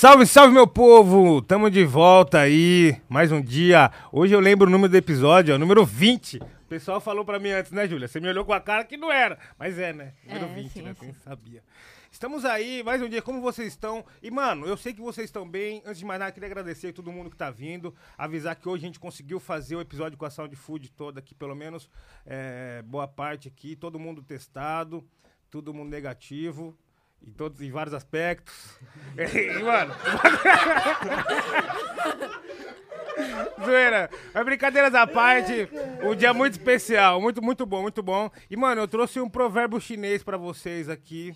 [0.00, 1.42] Salve, salve, meu povo!
[1.42, 3.90] Tamo de volta aí, mais um dia.
[4.12, 6.36] Hoje eu lembro o número do episódio, ó, número 20.
[6.36, 8.06] O pessoal falou pra mim antes, né, Júlia?
[8.06, 10.14] Você me olhou com a cara que não era, mas é, né?
[10.24, 10.94] Número É, 20, sim, né?
[10.96, 11.64] Quem sabia.
[12.12, 14.04] Estamos aí, mais um dia, como vocês estão?
[14.22, 15.82] E, mano, eu sei que vocês estão bem.
[15.84, 17.92] Antes de mais nada, queria agradecer a todo mundo que tá vindo.
[18.16, 21.34] Avisar que hoje a gente conseguiu fazer o episódio com a Sound Food toda aqui,
[21.34, 21.90] pelo menos
[22.24, 23.74] é, boa parte aqui.
[23.74, 25.04] Todo mundo testado,
[25.50, 26.78] todo mundo negativo.
[27.26, 28.78] Em, todos, em vários aspectos.
[29.18, 29.94] E, mano.
[33.64, 34.08] Zoeira.
[34.32, 35.68] Mas brincadeiras à parte,
[36.02, 38.30] um dia muito especial, muito, muito bom, muito bom.
[38.48, 41.34] E, mano, eu trouxe um provérbio chinês pra vocês aqui,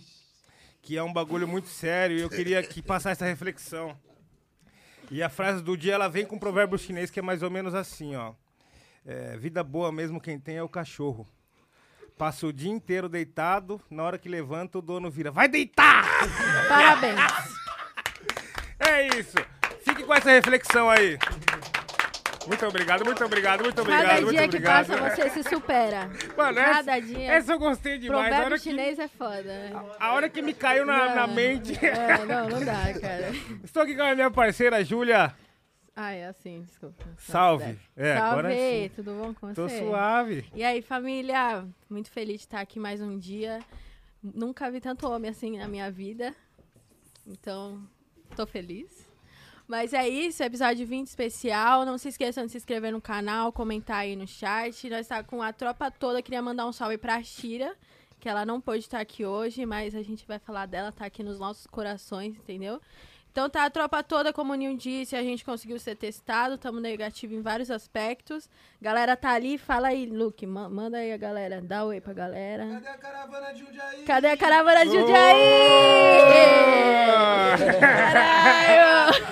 [0.80, 3.96] que é um bagulho muito sério, e eu queria que passar essa reflexão.
[5.10, 7.50] E a frase do dia, ela vem com um provérbio chinês que é mais ou
[7.50, 8.32] menos assim, ó.
[9.04, 11.26] É, vida boa mesmo quem tem é o cachorro.
[12.16, 16.04] Passa o dia inteiro deitado, na hora que levanta o dono vira, vai deitar!
[16.68, 17.20] Parabéns.
[18.84, 19.36] É isso.
[19.84, 21.16] Fique com essa reflexão aí.
[22.48, 24.86] Muito obrigado, muito obrigado, muito obrigado, Cada muito dia que obrigado.
[24.88, 26.10] passa, você se supera.
[26.36, 27.32] Mano, Cada essa, dia.
[27.32, 28.20] essa eu gostei demais.
[28.20, 29.70] A Provérbio hora, que, chinês é foda, né?
[30.00, 31.34] a hora que me caiu na, na Não.
[31.34, 31.78] mente.
[31.84, 33.30] É, não, não dá, cara.
[33.62, 35.32] Estou aqui com a minha parceira, Júlia.
[35.94, 37.04] Ah, é assim, desculpa.
[37.18, 37.78] Salve.
[37.94, 38.90] É, Salve, agora sim.
[38.94, 39.78] tudo bom com Tô você?
[39.78, 40.44] suave.
[40.54, 41.66] E aí, família?
[41.88, 43.60] Muito feliz de estar aqui mais um dia.
[44.22, 46.34] Nunca vi tanto homem assim na minha vida.
[47.26, 47.82] Então,
[48.34, 49.06] tô feliz.
[49.68, 51.84] Mas é isso, episódio 20 especial.
[51.84, 54.88] Não se esqueçam de se inscrever no canal, comentar aí no chat.
[54.88, 56.22] Nós tá com a tropa toda.
[56.22, 57.76] Queria mandar um salve pra Shira,
[58.18, 61.22] que ela não pôde estar aqui hoje, mas a gente vai falar dela, tá aqui
[61.22, 62.80] nos nossos corações, entendeu?
[63.32, 66.82] Então tá a tropa toda, como o Ninho disse, a gente conseguiu ser testado, estamos
[66.82, 68.46] negativo em vários aspectos.
[68.80, 72.66] Galera tá ali, fala aí, Luke, ma- manda aí a galera, dá oi pra galera.
[72.68, 74.02] Cadê a caravana de Jundiaí?
[74.04, 75.40] Cadê a caravana de Jundiaí?
[77.80, 79.24] Caralho!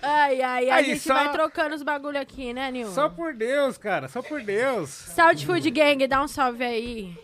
[0.00, 2.88] Ai, ai, a Aí, gente só- vai trocando os bagulho aqui, né, Nil?
[2.92, 4.88] Só por Deus, cara, só por Deus.
[4.90, 7.18] Saúde Food Gang, dá um salve aí.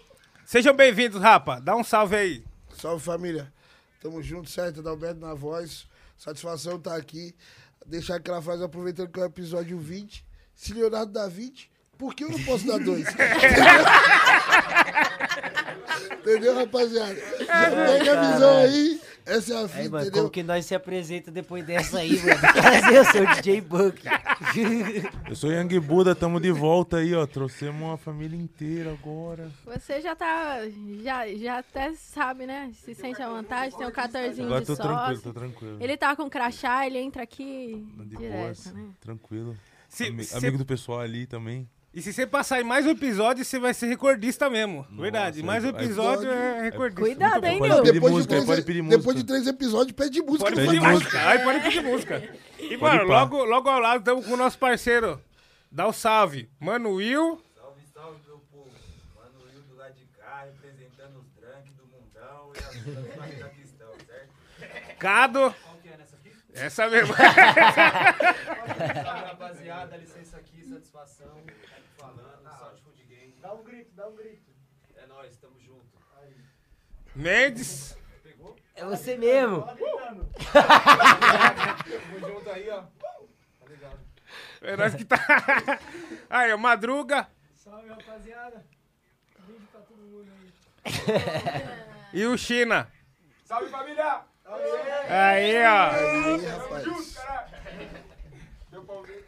[0.45, 1.61] Sejam bem-vindos, rapa.
[1.61, 2.45] Dá um salve aí.
[2.75, 3.53] Salve família,
[4.01, 4.81] tamo junto, certo?
[4.81, 5.87] Adalberto na voz,
[6.17, 7.35] satisfação estar aqui.
[7.87, 10.25] Deixar aquela frase aproveitando que é o episódio 20.
[10.55, 13.07] Se Leonardo dá 20, por que eu não posso dar 2?
[16.21, 17.15] entendeu, rapaziada?
[17.15, 20.13] Pega a visão aí, essa é a Aí, fita, mano, entendeu?
[20.13, 22.41] como que nós se apresenta depois dessa aí, mano?
[22.53, 24.03] Trazer o seu DJ Buck.
[25.29, 27.27] Eu sou Young Buda, tamo de volta aí, ó.
[27.27, 29.51] Trouxemos uma família inteira agora.
[29.65, 30.59] Você já tá,
[31.03, 32.71] já, já até sabe, né?
[32.85, 35.23] Se sente à vontade, tem o 14 Agora de tô tranquilo, sócio.
[35.23, 35.77] tô tranquilo.
[35.81, 38.87] Ele tá com crachá, ele entra aqui De direto, boas, né?
[39.01, 39.57] tranquilo.
[39.89, 41.69] Se- Ami- se- Amigo do pessoal ali também.
[41.93, 44.87] E se você passar em mais um episódio, você vai ser recordista mesmo.
[44.91, 45.43] Verdade.
[45.43, 47.01] Mais um episódio é recordista.
[47.01, 47.77] Cuidado, hein, Nil?
[47.83, 49.15] pedir Depois de, música, três, depois música.
[49.15, 50.51] de três episódios, pede música.
[50.51, 51.29] Pode pedir música.
[51.29, 52.23] Aí pode pedir música.
[52.59, 55.19] E, Pode mano, logo, logo ao lado estamos com o nosso parceiro.
[55.73, 56.51] Dá o salve.
[56.61, 57.41] Mano Will.
[57.57, 58.71] Salve, salve, meu povo.
[59.17, 62.67] Mano Will do lado de cá, representando os drunk do mundão e as
[63.17, 64.29] coisas da questão, certo?
[64.99, 65.55] Cado.
[65.65, 66.33] Qual que é nessa aqui?
[66.55, 67.15] Essa mesmo.
[67.25, 67.33] Salve,
[69.27, 69.97] rapaziada.
[69.97, 71.39] Licença aqui, satisfação.
[71.99, 73.35] Falando, Saúde Food Game.
[73.99, 74.55] Dá um grito.
[74.95, 75.99] É nóis, tamo junto.
[77.17, 77.99] Mendes.
[78.77, 79.67] É você mesmo.
[79.67, 79.77] Tamo
[82.21, 82.83] junto aí, ó.
[82.83, 83.99] Tá ligado?
[84.63, 85.19] É nós que tá.
[86.31, 87.29] Aí, ó, Madruga.
[87.57, 88.65] Salve, rapaziada.
[89.49, 90.53] Vídeo pra todo mundo aí.
[92.15, 92.89] E o China.
[93.45, 94.23] Salve, família!
[95.09, 95.91] Aí, ó.
[95.91, 96.85] Aí, rapaz.
[98.71, 99.28] Deu pra ouvir?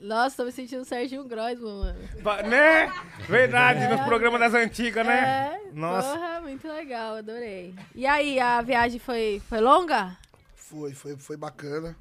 [0.00, 1.98] Nossa, tô me sentindo Serginho Groisman, mano.
[2.22, 2.86] Pa- Né?
[3.28, 5.60] Verdade, nos programas das antigas, né?
[5.68, 6.14] É, Nossa.
[6.14, 7.74] porra, muito legal, adorei.
[7.94, 10.16] E aí, a viagem foi, foi longa?
[10.54, 11.94] Foi, foi, foi bacana.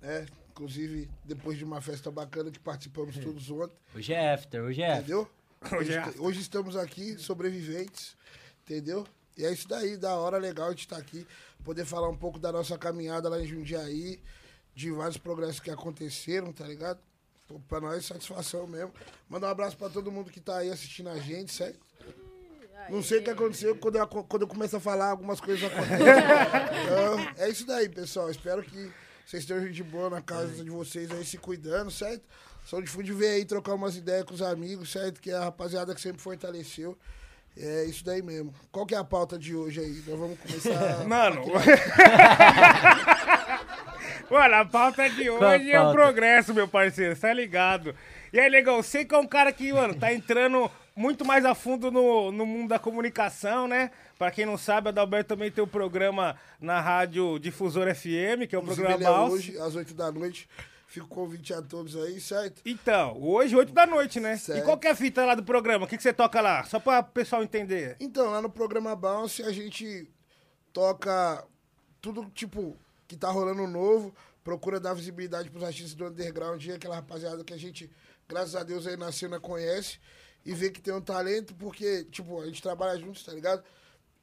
[0.00, 0.26] Né?
[0.50, 3.76] Inclusive, depois de uma festa bacana que participamos todos ontem.
[3.94, 5.00] Hoje é after, hoje é after.
[5.04, 5.30] Entendeu?
[5.78, 8.16] Hoje é Hoje, hoje estamos aqui, sobreviventes,
[8.62, 9.04] entendeu?
[9.36, 11.26] E é isso daí, da hora, legal de estar aqui,
[11.64, 14.20] poder falar um pouco da nossa caminhada lá em Jundiaí,
[14.72, 17.00] de vários progressos que aconteceram, tá ligado?
[17.68, 18.92] Pra nós, satisfação mesmo.
[19.28, 21.78] Mandar um abraço pra todo mundo que tá aí assistindo a gente, certo?
[22.90, 26.06] Não sei o que aconteceu, quando eu, quando eu começo a falar, algumas coisas acontecem.
[26.84, 28.30] então, é isso daí, pessoal.
[28.30, 28.90] Espero que
[29.26, 32.22] vocês estejam de boa na casa de vocês aí, se cuidando, certo?
[32.66, 35.20] São de Food veio aí trocar umas ideias com os amigos, certo?
[35.20, 36.96] Que é a rapaziada que sempre fortaleceu.
[37.56, 38.54] É isso daí mesmo.
[38.70, 40.02] Qual que é a pauta de hoje aí?
[40.06, 41.04] Nós vamos começar.
[41.08, 41.42] Mano.
[44.30, 47.94] Mano, a pauta de hoje é o progresso, meu parceiro, tá ligado?
[48.32, 51.54] E aí, Negão, você que é um cara que, mano, tá entrando muito mais a
[51.54, 53.90] fundo no, no mundo da comunicação, né?
[54.18, 58.54] Pra quem não sabe, a Adalberto também tem o programa na rádio Difusor FM, que
[58.54, 60.48] é o Inclusive, programa ele é hoje, às 8 da noite.
[60.88, 62.62] Fico convite a todos aí, certo?
[62.64, 64.38] Então, hoje, 8 da noite, né?
[64.38, 64.58] Certo.
[64.58, 65.84] E qual que é a fita lá do programa?
[65.84, 66.64] O que, que você toca lá?
[66.64, 67.94] Só pra o pessoal entender.
[68.00, 70.10] Então, lá no programa Bounce, a gente
[70.72, 71.46] toca
[72.00, 72.74] tudo, tipo,
[73.06, 77.52] que tá rolando novo, procura dar visibilidade pros artistas do underground, e aquela rapaziada que
[77.52, 77.90] a gente,
[78.26, 80.00] graças a Deus, aí na cena conhece,
[80.42, 83.62] e vê que tem um talento, porque, tipo, a gente trabalha juntos, tá ligado?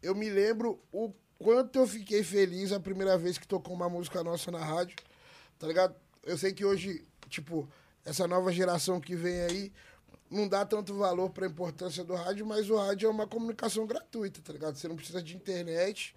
[0.02, 4.24] Eu me lembro o quanto eu fiquei feliz a primeira vez que tocou uma música
[4.24, 4.96] nossa na rádio,
[5.60, 5.96] tá ligado?
[6.26, 7.70] Eu sei que hoje, tipo,
[8.04, 9.72] essa nova geração que vem aí
[10.30, 14.42] não dá tanto valor pra importância do rádio, mas o rádio é uma comunicação gratuita,
[14.42, 14.76] tá ligado?
[14.76, 16.16] Você não precisa de internet,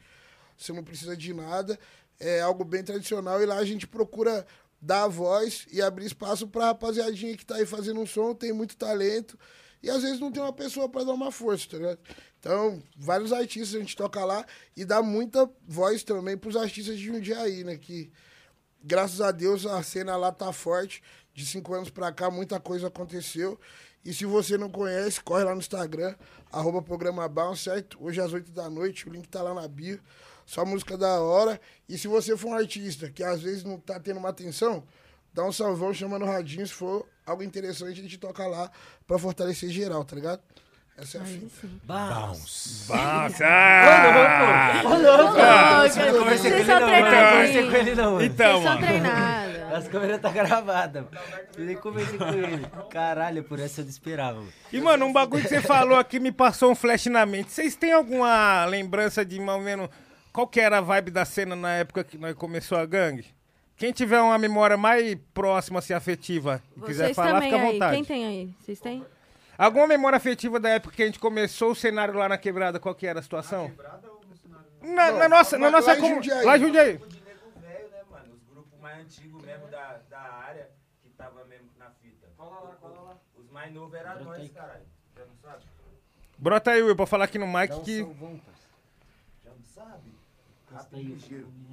[0.56, 1.78] você não precisa de nada,
[2.18, 4.46] é algo bem tradicional e lá a gente procura
[4.80, 8.52] dar a voz e abrir espaço pra rapaziadinha que tá aí fazendo um som, tem
[8.52, 9.38] muito talento
[9.82, 11.98] e às vezes não tem uma pessoa pra dar uma força, tá ligado?
[12.40, 14.44] Então, vários artistas a gente toca lá
[14.76, 17.76] e dá muita voz também pros artistas de Jundiaí, né?
[17.76, 18.10] Que
[18.82, 21.02] graças a Deus a cena lá tá forte.
[21.34, 23.58] De cinco anos pra cá, muita coisa aconteceu.
[24.04, 26.14] E se você não conhece, corre lá no Instagram,
[26.50, 27.98] arroba programa Bounce, certo?
[28.00, 30.00] Hoje às 8 da noite, o link tá lá na bio.
[30.46, 31.60] Só música da hora.
[31.88, 34.82] E se você for um artista que às vezes não tá tendo uma atenção,
[35.32, 36.66] dá um salvão, chama no radinho.
[36.66, 38.70] Se for algo interessante, a gente toca lá
[39.06, 40.42] pra fortalecer geral, tá ligado?
[41.00, 41.48] Essa é a Aí fita.
[41.60, 41.80] sim.
[41.84, 42.92] Bounce.
[42.92, 43.44] Nossa!
[44.84, 45.38] Ô, louco!
[45.40, 46.88] Ah, Eu conversei com Vocês ele são não.
[46.88, 47.70] Eu conversei treinadinhos.
[47.70, 48.22] com ele não.
[48.22, 48.86] Então, Vocês são mano.
[48.86, 49.58] treinados.
[49.72, 51.16] As câmeras tá gravadas, mano.
[51.56, 52.66] Eu nem conversei com ele.
[52.90, 54.52] Caralho, por essa eu não esperava, mano.
[54.72, 57.52] E, mano, um bagulho que você falou aqui me passou um flash na mente.
[57.52, 59.88] Vocês têm alguma lembrança de, mais ou menos,
[60.32, 63.26] qual que era a vibe da cena na época que nós começou a gangue?
[63.76, 67.72] Quem tiver uma memória mais próxima, assim, afetiva, e quiser falar, fica à aí.
[67.72, 67.94] vontade.
[67.94, 68.50] Quem tem aí?
[68.60, 69.04] Vocês têm?
[69.58, 72.94] Alguma memória afetiva da época que a gente começou o cenário lá na quebrada, qual
[72.94, 73.70] que era a situação?
[74.80, 76.44] Na, na nossa, na lá- nossa lá em comu- Jundiaí.
[76.44, 76.98] Lá em Jundiaí.
[76.98, 78.34] De nego velho, né, mano?
[78.34, 80.70] Os grupos mais antigos mesmo da, da área
[81.02, 82.28] que tava mesmo na fita.
[82.36, 83.16] Cola lá, cola lá.
[83.36, 84.84] Os mais novos eram nós, caralho.
[85.16, 85.64] Já não sabe?
[86.38, 88.02] Brota aí, Will, pra falar aqui no mic Dá um que...
[90.70, 90.96] Encosta.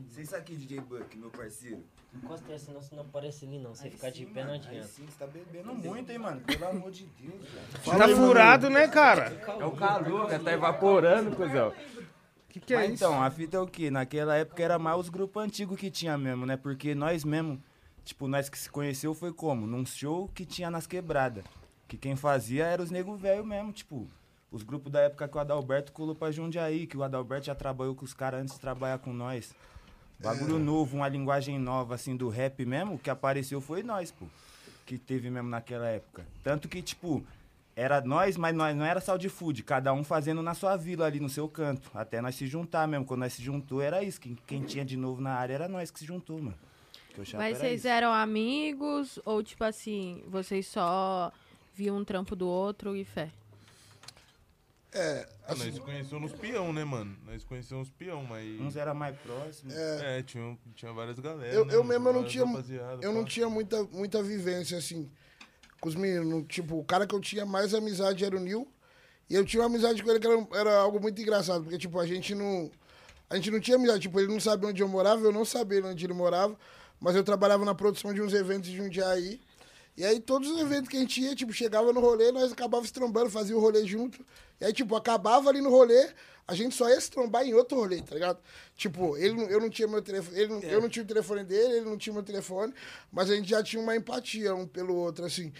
[0.09, 1.83] Sem isso aqui, DJ Buck, meu parceiro.
[2.13, 3.75] Encosta aí, senão você não aparece ali, não.
[3.75, 4.87] Você ficar de sim, pé não Aí adianta.
[4.87, 6.41] sim, você tá bebendo muito, hein, mano?
[6.41, 7.97] Pelo amor de Deus, velho.
[7.97, 9.25] Tá furado, né, cara?
[9.59, 11.73] É o calor, cara, tá evaporando, cuzão.
[12.47, 13.03] Que que é Mas isso?
[13.03, 13.91] então, a fita é o quê?
[13.91, 16.55] Naquela época era mais os grupos antigos que tinha mesmo, né?
[16.55, 17.61] Porque nós mesmo,
[18.05, 19.67] tipo, nós que se conheceu foi como?
[19.67, 21.43] Num show que tinha nas quebradas.
[21.85, 24.07] Que quem fazia era os nego velho mesmo, tipo.
[24.55, 27.93] Os grupos da época que o Adalberto colou pra Jundiaí, que o Adalberto já trabalhou
[27.93, 29.53] com os caras antes de trabalhar com nós.
[30.17, 34.25] Bagulho novo, uma linguagem nova, assim, do rap mesmo, o que apareceu foi nós, pô.
[34.85, 36.25] Que teve mesmo naquela época.
[36.41, 37.21] Tanto que, tipo,
[37.75, 41.19] era nós, mas nós não era saúde food, cada um fazendo na sua vila ali,
[41.19, 41.91] no seu canto.
[41.93, 43.05] Até nós se juntar mesmo.
[43.05, 44.21] Quando nós se juntou, era isso.
[44.21, 46.57] Quem, quem tinha de novo na área era nós que se juntou, mano.
[47.33, 47.89] Mas vocês isso.
[47.89, 51.29] eram amigos ou, tipo assim, vocês só
[51.73, 53.29] viam um trampo do outro e fé?
[54.91, 57.15] É, Ah, nós conhecemos nos peão, né, mano?
[57.25, 58.59] Nós conhecemos peão, mas.
[58.61, 59.73] Uns era mais próximos.
[59.75, 61.53] É, tinha, tinha várias galera.
[61.53, 62.45] Eu, né, eu mesmo eu não tinha,
[63.01, 65.09] eu não tinha muita, muita vivência, assim,
[65.81, 66.45] com os meninos.
[66.47, 68.67] Tipo, o cara que eu tinha mais amizade era o Nil.
[69.29, 71.99] E eu tinha uma amizade com ele que era, era algo muito engraçado, porque, tipo,
[71.99, 72.71] a gente não.
[73.29, 74.01] A gente não tinha amizade.
[74.01, 76.57] Tipo, ele não sabia onde eu morava, eu não sabia onde ele morava.
[76.99, 79.41] Mas eu trabalhava na produção de uns eventos de Jundiaí.
[79.97, 82.85] E aí, todos os eventos que a gente ia, tipo, chegava no rolê, nós acabava
[82.85, 84.25] se trombando, fazia o rolê junto.
[84.59, 86.09] E aí, tipo, acabava ali no rolê,
[86.47, 88.39] a gente só ia se trombar em outro rolê, tá ligado?
[88.75, 91.75] Tipo, ele, eu não tinha meu telefone, ele, não- eu não tinha o telefone dele,
[91.77, 92.73] ele não tinha meu telefone,
[93.11, 95.53] mas a gente já tinha uma empatia um pelo outro, assim.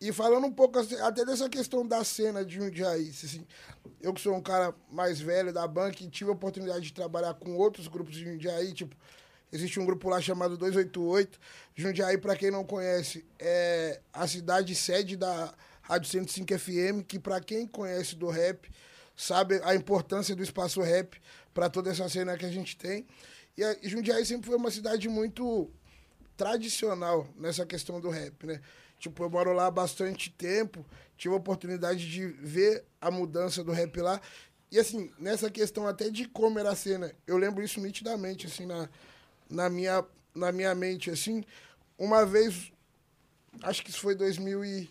[0.00, 3.44] E falando um pouco até dessa questão da cena de Jundiaí, assim,
[4.00, 7.34] eu que sou um cara mais velho da banca e tive a oportunidade de trabalhar
[7.34, 8.96] com outros grupos de Jundiaí, tipo,
[9.52, 11.38] Existe um grupo lá chamado 288.
[11.74, 15.52] Jundiaí, para quem não conhece, é a cidade sede da
[15.82, 18.70] Rádio 105 FM, que para quem conhece do rap,
[19.16, 21.20] sabe a importância do espaço rap
[21.52, 23.06] para toda essa cena que a gente tem.
[23.56, 25.70] E a Jundiaí sempre foi uma cidade muito
[26.36, 28.60] tradicional nessa questão do rap, né?
[28.98, 33.72] Tipo, eu moro lá há bastante tempo, tive a oportunidade de ver a mudança do
[33.72, 34.20] rap lá.
[34.70, 38.66] E assim, nessa questão até de como era a cena, eu lembro isso nitidamente, assim,
[38.66, 38.88] na,
[39.50, 40.04] na, minha,
[40.34, 41.44] na minha mente, assim.
[41.98, 42.72] Uma vez,
[43.62, 44.90] acho que isso foi 2000 e...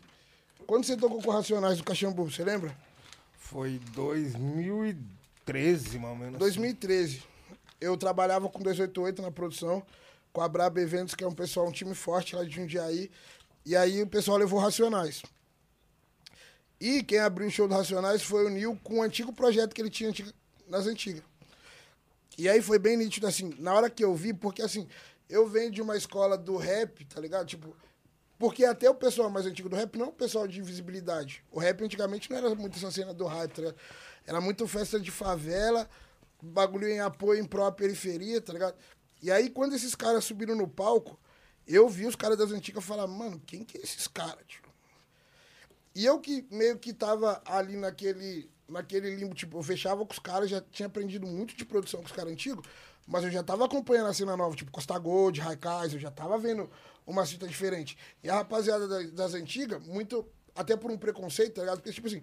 [0.67, 2.75] Quando você tocou com o Racionais do Caxambu, você lembra?
[3.37, 6.37] Foi 2013, mais ou menos.
[6.37, 7.23] 2013.
[7.81, 9.81] Eu trabalhava com 288 na produção,
[10.31, 13.09] com a Braba Eventos, que é um pessoal, um time forte lá de Jundiaí.
[13.65, 15.23] E aí o pessoal levou Racionais.
[16.79, 19.81] E quem abriu o show do Racionais foi o Nil com o antigo projeto que
[19.81, 20.13] ele tinha
[20.67, 21.23] nas antigas.
[22.39, 24.87] E aí foi bem nítido, assim, na hora que eu vi, porque assim,
[25.29, 27.45] eu venho de uma escola do rap, tá ligado?
[27.45, 27.75] Tipo,
[28.37, 31.43] porque até o pessoal mais antigo do rap não é pessoal de visibilidade.
[31.51, 33.77] O rap antigamente não era muito essa cena do hype, tá ligado?
[34.25, 35.89] Era muito festa de favela,
[36.41, 38.77] bagulho em apoio em pró periferia, tá ligado?
[39.21, 41.19] E aí, quando esses caras subiram no palco,
[41.67, 44.63] eu vi os caras das antigas falar, mano, quem que é esses caras, tio?
[45.93, 50.19] E eu que meio que tava ali naquele, naquele limbo, tipo, eu fechava com os
[50.19, 52.65] caras, já tinha aprendido muito de produção com os caras antigos,
[53.07, 56.37] mas eu já tava acompanhando a cena nova, tipo Costa Gold, Raikais, eu já tava
[56.37, 56.69] vendo
[57.05, 57.97] uma cita diferente.
[58.23, 61.77] E a rapaziada das, das antigas, muito, até por um preconceito, tá ligado?
[61.77, 62.21] Porque, tipo assim,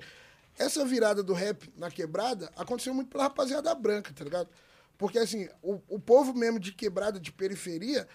[0.57, 4.49] essa virada do rap na quebrada aconteceu muito pela rapaziada branca, tá ligado?
[4.97, 8.09] Porque, assim, o, o povo mesmo de quebrada, de periferia,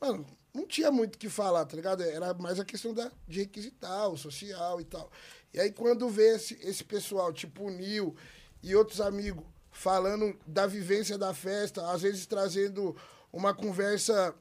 [0.00, 2.02] mano, não tinha muito o que falar, tá ligado?
[2.02, 5.10] Era mais a questão da, de requisitar, o social e tal.
[5.54, 8.16] E aí, quando vê esse, esse pessoal, tipo o Nil
[8.60, 12.96] e outros amigos, falando da vivência da festa, às vezes trazendo
[13.32, 14.34] uma conversa,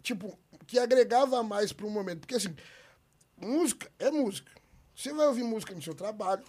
[0.00, 2.20] tipo, que agregava mais para o momento.
[2.20, 2.54] Porque, assim,
[3.36, 4.52] música é música.
[4.94, 6.44] Você vai ouvir música no seu trabalho,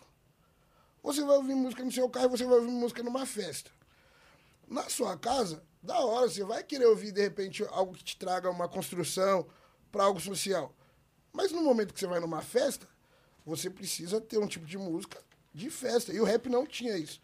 [1.02, 3.72] você vai ouvir música no seu carro, você vai ouvir música numa festa.
[4.68, 8.48] Na sua casa, da hora, você vai querer ouvir, de repente, algo que te traga
[8.48, 9.48] uma construção
[9.92, 10.72] para algo social.
[11.34, 12.88] Mas no momento que você vai numa festa,
[13.46, 15.20] você precisa ter um tipo de música
[15.54, 16.12] de festa.
[16.12, 17.22] E o rap não tinha isso.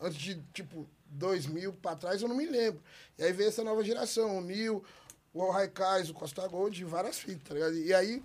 [0.00, 2.82] Antes de, tipo, 2000 para trás, eu não me lembro.
[3.16, 4.84] E aí veio essa nova geração, o Nil,
[5.32, 7.76] o Raikais, o Costa Gold, várias fitas, tá ligado?
[7.76, 8.22] E aí,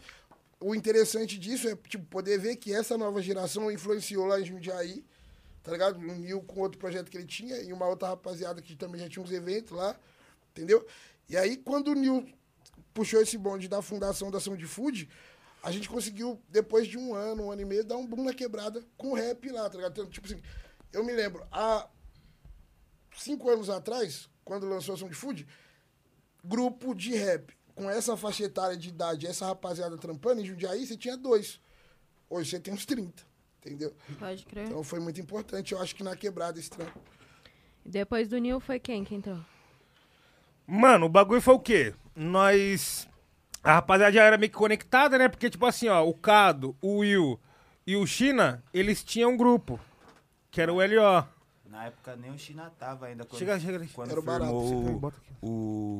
[0.60, 5.06] o interessante disso é, tipo, poder ver que essa nova geração influenciou lá em Jundiaí,
[5.64, 5.98] tá ligado?
[5.98, 9.08] O Nil com outro projeto que ele tinha e uma outra rapaziada que também já
[9.08, 9.96] tinha uns eventos lá,
[10.52, 10.86] entendeu?
[11.30, 12.28] E aí, quando o Nil
[12.94, 15.08] puxou esse bonde da fundação da de Food,
[15.68, 18.34] a gente conseguiu, depois de um ano, um ano e meio, dar um boom na
[18.34, 19.92] quebrada com rap lá, tá ligado?
[19.92, 20.42] Então, tipo assim,
[20.94, 21.90] eu me lembro, há
[23.18, 25.46] cinco anos atrás, quando lançou a de Food,
[26.42, 30.96] grupo de rap com essa faixa etária de idade, essa rapaziada trampando, em Jundiaí, você
[30.96, 31.60] tinha dois.
[32.30, 33.22] Hoje você tem uns 30,
[33.60, 33.94] entendeu?
[34.18, 34.68] Pode crer.
[34.68, 36.98] Então foi muito importante, eu acho que na quebrada esse trampo.
[37.86, 39.44] Depois do Nil foi quem que entrou?
[40.66, 41.94] Mano, o bagulho foi o quê?
[42.16, 43.06] Nós.
[43.68, 45.28] A rapaziada já era meio que conectada, né?
[45.28, 47.38] Porque, tipo assim, ó, o Cado, o Will
[47.86, 49.78] e o China, eles tinham um grupo.
[50.50, 51.28] Que era o LO.
[51.66, 53.26] Na época nem o China tava ainda.
[53.26, 53.88] Quando, Chega, chega ali.
[53.90, 55.34] Quando Era barato, firmou você o, bota aqui.
[55.42, 56.00] o-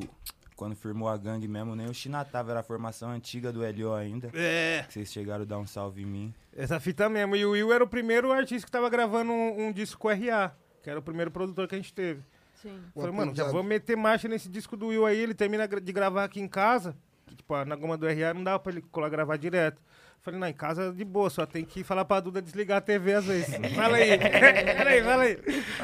[0.56, 2.52] Quando firmou a gangue mesmo, nem o China tava.
[2.52, 4.30] Era a formação antiga do LO ainda.
[4.32, 4.84] É.
[4.86, 6.34] Que Vocês chegaram a dar um salve em mim.
[6.56, 7.36] Essa fita mesmo.
[7.36, 10.54] E o Will era o primeiro artista que tava gravando um, um disco com RA.
[10.82, 12.22] Que era o primeiro produtor que a gente teve.
[12.54, 12.80] Sim.
[12.94, 15.18] Falei, mano, já vamos meter marcha nesse disco do Will aí.
[15.18, 16.96] Ele termina de gravar aqui em casa.
[17.28, 19.80] Que, Tipo, na goma do RA não dava pra ele colar gravar direto.
[20.20, 23.14] Falei, não, em casa de boa, só tem que falar pra Duda desligar a TV
[23.14, 23.54] às vezes.
[23.74, 24.18] fala aí.
[24.18, 25.38] fala aí, fala aí.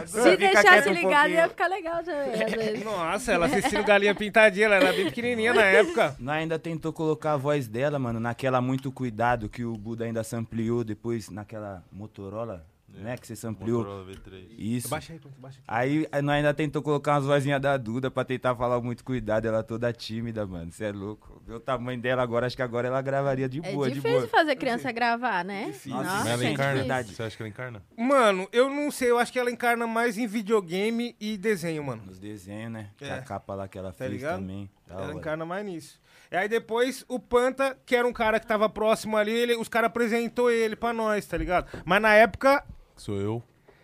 [0.07, 2.85] Se deixasse um ligado, ia ficar legal também, às vezes.
[2.85, 6.17] Nossa, ela assistindo Galinha Pintadinha, ela era bem pequenininha na época.
[6.19, 10.25] Nós ainda tentou colocar a voz dela, mano, naquela Muito Cuidado que o Buda ainda
[10.25, 12.67] sampleou depois naquela Motorola,
[13.03, 13.17] né?
[13.17, 13.85] Que você sampleou.
[14.07, 14.47] V3.
[14.57, 14.89] Isso.
[14.89, 15.67] Baixa aí, baixa aqui.
[15.67, 19.47] Aí nós ainda tentou colocar umas vozinhas da Duda pra tentar falar muito cuidado.
[19.47, 20.71] Ela toda tímida, mano.
[20.73, 21.43] Você é louco.
[21.47, 24.19] Vê o tamanho dela agora, acho que agora ela gravaria de É boa, de difícil
[24.19, 24.29] boa.
[24.29, 25.67] fazer criança gravar, né?
[25.67, 25.93] Difícil.
[25.93, 26.83] Nossa, Mas ela é encarna?
[27.03, 27.17] difícil.
[27.17, 27.83] Você acha que ela encarna?
[27.99, 32.03] Mano, eu não sei, eu acho que ela encarna mais em videogame e desenho, mano.
[32.07, 32.91] Nos desenhos, né?
[32.97, 33.13] Que É.
[33.15, 34.41] a capa lá que ela fez ligado?
[34.41, 34.71] também.
[34.87, 35.15] Da Ela hora.
[35.15, 36.01] encarna mais nisso.
[36.31, 39.69] E aí depois o Panta, que era um cara que tava próximo ali, ele, os
[39.69, 41.67] caras apresentou ele pra nós, tá ligado?
[41.85, 42.65] Mas na época
[42.97, 43.43] Sou eu.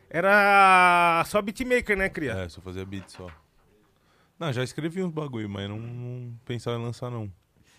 [0.08, 2.32] era só beatmaker, né, cria?
[2.32, 3.28] É, só fazia beat só.
[4.38, 7.30] Não, já escrevi uns bagulho, mas não, não pensava em lançar, não.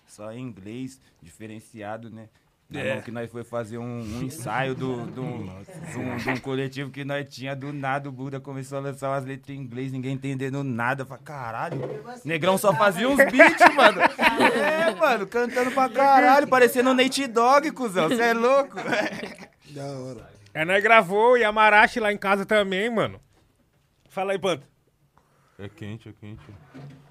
[0.06, 2.30] Só em inglês, diferenciado, né?
[2.74, 2.94] É.
[2.94, 6.90] mão que nós foi fazer um, um ensaio do, do, de um, de um coletivo
[6.90, 10.14] que nós tinha, do nada o Buda começou a lançar umas letras em inglês, ninguém
[10.14, 11.02] entendendo nada.
[11.02, 11.82] Eu falei, caralho,
[12.24, 14.00] Negrão só fazia uns beats, mano.
[14.00, 18.78] É, mano, cantando pra caralho, parecendo um Nate Dogg, cuzão, você é louco?
[19.72, 20.41] Da hora.
[20.53, 23.20] Aí nós gravou e a Marache lá em casa também, mano.
[24.10, 24.67] Fala aí, Panta.
[25.58, 26.41] É quente, é quente.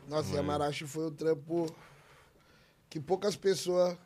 [0.09, 1.67] Nossa, e a Marache foi um trampo
[2.89, 3.97] que poucas pessoas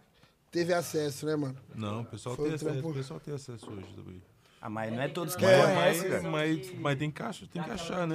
[0.51, 1.57] teve acesso, né, mano?
[1.75, 2.91] Não, o pessoal, Foi tem um acesso, trampo.
[2.91, 4.23] o pessoal tem acesso hoje também.
[4.61, 7.63] Ah, mas não é todos que É, conhecem, Mas, mas, mas tem que achar, tem
[7.63, 8.15] que achar, né?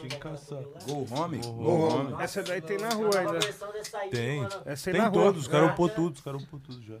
[0.00, 0.62] Tem que caçar.
[0.86, 1.38] Go Home?
[1.38, 2.22] Go Home.
[2.22, 3.38] Essa daí tem na rua ainda.
[4.10, 4.42] Tem.
[4.64, 5.24] Essa aí Tem na rua.
[5.24, 6.96] todos, os caras upou tudo, os caras upou tudo já.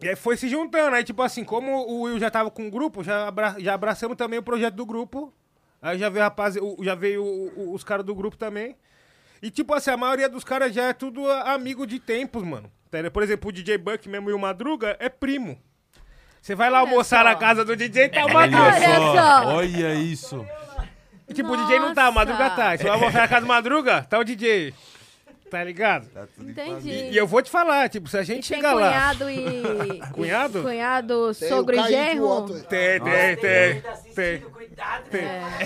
[0.00, 0.94] E aí foi se juntando.
[0.96, 4.16] Aí, tipo assim, como o Will já tava com o grupo, já, abra- já abraçamos
[4.16, 5.32] também o projeto do grupo.
[5.82, 8.76] Aí já veio, rapaz, o- já veio o- o- os caras do grupo também.
[9.42, 12.70] E, tipo assim, a maioria dos caras já é tudo amigo de tempos, mano.
[13.12, 15.58] Por exemplo, o DJ Buck mesmo e o Madruga é primo.
[16.40, 17.24] Você vai lá Olha almoçar só.
[17.24, 18.64] na casa do DJ, tá o Olha Madruga.
[18.64, 18.96] Olha
[19.42, 20.46] só, olha isso.
[21.34, 22.76] Tipo, o DJ não tá, o Madruga tá.
[22.76, 24.72] Você vai almoçar na casa do Madruga, tá o DJ.
[25.50, 26.06] Tá ligado?
[26.08, 26.90] Tá tudo em Entendi.
[27.10, 28.88] E eu vou te falar, tipo, se a gente E tem chegar lá...
[28.88, 30.00] cunhado e...
[30.12, 30.62] Cunhado?
[30.62, 32.60] Cunhado, Tem sogro e e genro?
[32.64, 33.82] Tem, tem, tem.
[34.14, 34.40] tem.
[34.40, 35.22] Cuidado, Tem.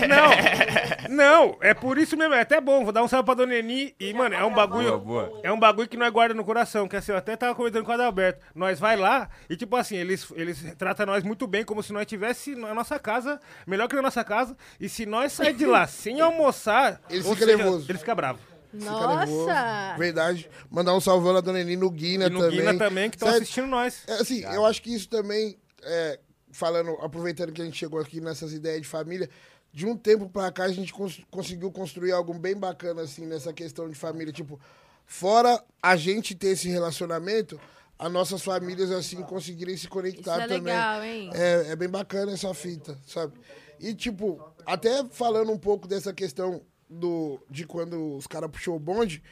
[0.09, 2.85] Não, não, é por isso mesmo, é até bom.
[2.85, 4.99] Vou dar um salve pra Dona Eni e, mano, é um bagulho.
[4.99, 5.41] Boa.
[5.43, 7.91] É um bagulho que nós guarda no coração, que assim, eu até tava comentando com
[7.91, 8.45] o Adalberto.
[8.55, 12.07] Nós vai lá e, tipo assim, eles, eles tratam nós muito bem, como se nós
[12.07, 14.57] tivesse na nossa casa, melhor que na nossa casa.
[14.81, 17.87] E se nós sair de lá sem almoçar, Ele fica seja, nervoso.
[17.91, 18.52] Ele fica bravo.
[18.73, 19.47] Fica nervoso.
[19.47, 19.97] Nossa!
[19.99, 20.51] Verdade.
[20.71, 22.59] Mandar um salvão na Dona Eni, no Guina E no também.
[22.59, 24.03] Guina também, que estão assistindo nós.
[24.07, 26.19] É, assim, eu acho que isso também, é,
[26.51, 29.29] falando, aproveitando que a gente chegou aqui nessas ideias de família,
[29.73, 33.53] de um tempo pra cá a gente cons- conseguiu construir algo bem bacana, assim, nessa
[33.53, 34.33] questão de família.
[34.33, 34.61] Tipo,
[35.07, 37.59] fora a gente ter esse relacionamento,
[37.99, 40.73] as nossas famílias, assim, conseguirem se conectar Isso é também.
[40.75, 41.31] legal, hein?
[41.33, 43.33] É, é bem bacana essa fita, sabe?
[43.81, 46.61] E, tipo, até falando um pouco dessa questão
[46.93, 49.23] do, de quando os caras puxou o bonde,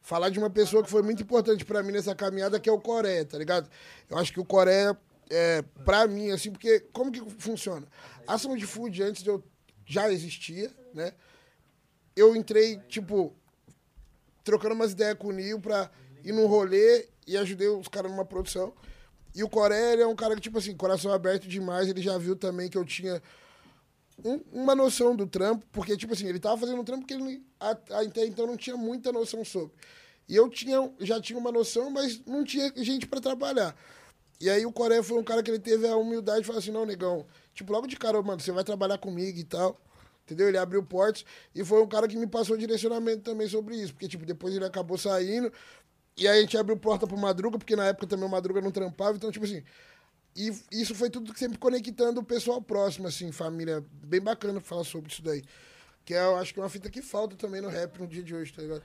[0.00, 2.80] falar de uma pessoa que foi muito importante pra mim nessa caminhada, que é o
[2.80, 3.68] Coreia, tá ligado?
[4.08, 4.96] Eu acho que o Coreia,
[5.30, 7.86] é, pra mim, assim, porque como que funciona?
[8.26, 9.42] A ação de food antes eu
[9.84, 11.12] já existia, né?
[12.14, 13.34] Eu entrei, tipo,
[14.44, 15.90] trocando umas ideias com o Nil pra
[16.24, 18.72] ir num rolê e ajudei os caras numa produção.
[19.34, 19.50] E o
[19.92, 21.88] ele é um cara que, tipo assim, coração aberto demais.
[21.88, 23.22] Ele já viu também que eu tinha
[24.24, 27.42] um- uma noção do trampo, porque, tipo assim, ele tava fazendo um trampo que ele
[27.58, 29.72] até então não tinha muita noção sobre.
[30.28, 33.76] E eu tinha, já tinha uma noção, mas não tinha gente pra trabalhar.
[34.40, 36.70] E aí o Coreia foi um cara que ele teve a humildade de falar assim,
[36.72, 39.80] não, negão, tipo, logo de cara, mano, você vai trabalhar comigo e tal.
[40.24, 40.48] Entendeu?
[40.48, 43.92] Ele abriu portas e foi um cara que me passou direcionamento também sobre isso.
[43.92, 45.52] Porque, tipo, depois ele acabou saindo.
[46.16, 48.72] E aí a gente abriu porta pro Madruga, porque na época também o Madruga não
[48.72, 49.16] trampava.
[49.16, 49.62] Então, tipo assim,
[50.36, 53.82] e isso foi tudo sempre conectando o pessoal próximo, assim, família.
[54.04, 55.42] Bem bacana falar sobre isso daí.
[56.04, 58.22] Que é, eu acho que é uma fita que falta também no rap no dia
[58.22, 58.82] de hoje, tá ligado?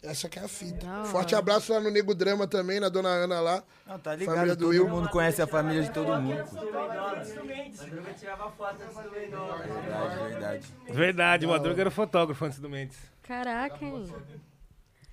[0.00, 0.86] Essa que é a fita.
[0.86, 3.64] Da Forte abraço lá no Nego Drama também, na Dona Ana lá.
[3.86, 4.88] Não, tá ligado, Família do todo Will.
[4.88, 6.36] mundo conhece a família de todo mundo.
[6.36, 9.56] Madruga tirava foto antes do Mendonça.
[9.56, 10.66] Verdade, verdade.
[10.88, 12.98] Verdade, o Madruga era fotógrafo antes do Mendes.
[13.22, 14.14] Caraca, hein?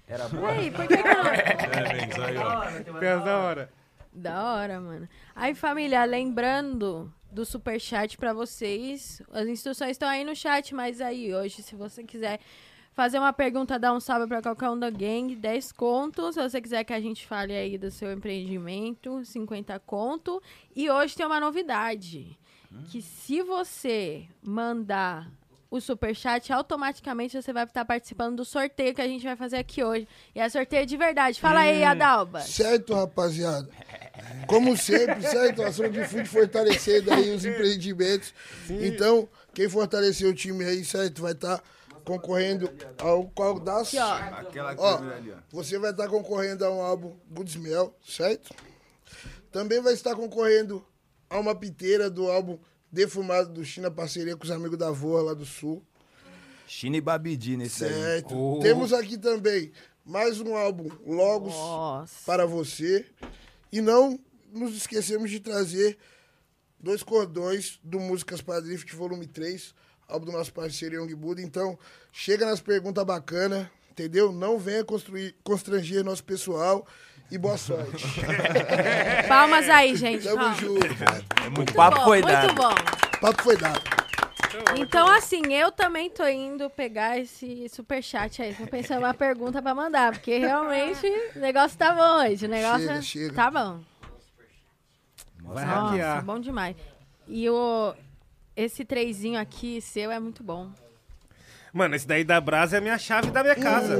[0.08, 0.56] Era boa?
[0.58, 1.26] Ei, por que não...
[1.26, 3.00] É, Mendes, aí, ó.
[3.00, 3.81] Tem hora.
[4.14, 5.08] Da hora, mano.
[5.36, 9.22] Aí, família, lembrando do superchat pra vocês.
[9.32, 12.40] As instruções estão aí no chat, mas aí hoje, se você quiser
[12.94, 16.36] fazer uma pergunta, dar um salve pra qualquer um da gang, 10 contos.
[16.36, 20.42] Se você quiser que a gente fale aí do seu empreendimento, 50 conto.
[20.76, 22.38] E hoje tem uma novidade.
[22.90, 25.30] Que se você mandar
[25.72, 29.82] o superchat, automaticamente você vai estar participando do sorteio que a gente vai fazer aqui
[29.82, 30.06] hoje.
[30.36, 31.40] E é sorteio de verdade.
[31.40, 32.42] Fala aí, Adalba.
[32.42, 33.70] Certo, rapaziada?
[34.48, 35.64] Como sempre, certo?
[35.64, 38.34] A ação de food fortalecendo aí os empreendimentos.
[38.70, 41.22] Então, quem fortalecer o time aí, certo?
[41.22, 41.64] Vai estar
[42.04, 43.88] concorrendo ao qual das.
[43.88, 44.14] Aqui, ó.
[44.14, 45.38] Aquela Ó, câmera ali, ó.
[45.52, 48.54] você vai estar concorrendo a um álbum Good Smell, certo?
[49.50, 50.86] Também vai estar concorrendo
[51.30, 52.60] a uma piteira do álbum
[52.92, 55.82] Defumado do China, parceria com os amigos da Voa lá do Sul.
[56.68, 57.94] China e Babidi nesse aí.
[57.94, 58.60] Certo.
[58.62, 59.72] Temos aqui também
[60.06, 62.16] mais um álbum Logos Nossa.
[62.26, 63.06] para você.
[63.72, 64.20] E não
[64.52, 65.98] nos esquecemos de trazer
[66.80, 69.74] dois cordões do Músicas para Drift Volume 3,
[70.08, 71.42] álbum do nosso parceiro Young Buda.
[71.42, 71.80] Então,
[72.12, 74.32] chega nas perguntas bacanas, entendeu?
[74.34, 76.86] Não venha construir, constranger nosso pessoal
[77.32, 78.06] e boa sorte.
[79.28, 80.24] Palmas aí, gente.
[80.24, 80.58] Tamo palmas.
[80.58, 80.86] junto.
[80.86, 82.54] É muito Muito papo bom, foi muito dado.
[82.56, 82.76] bom.
[83.22, 83.82] Papo foi dado.
[84.78, 88.54] Então, assim, eu também tô indo pegar esse superchat aí.
[88.54, 92.46] Tô pensando uma pergunta pra mandar, porque realmente o negócio tá bom hoje.
[92.46, 93.34] O negócio Chega, chega.
[93.34, 93.80] tá bom.
[95.44, 96.24] Vai Nossa, hackear.
[96.26, 96.76] bom demais.
[97.28, 97.94] E o
[98.56, 100.70] esse trezinho aqui seu é muito bom.
[101.74, 103.96] Mano, esse daí da Brasa é a minha chave da minha casa.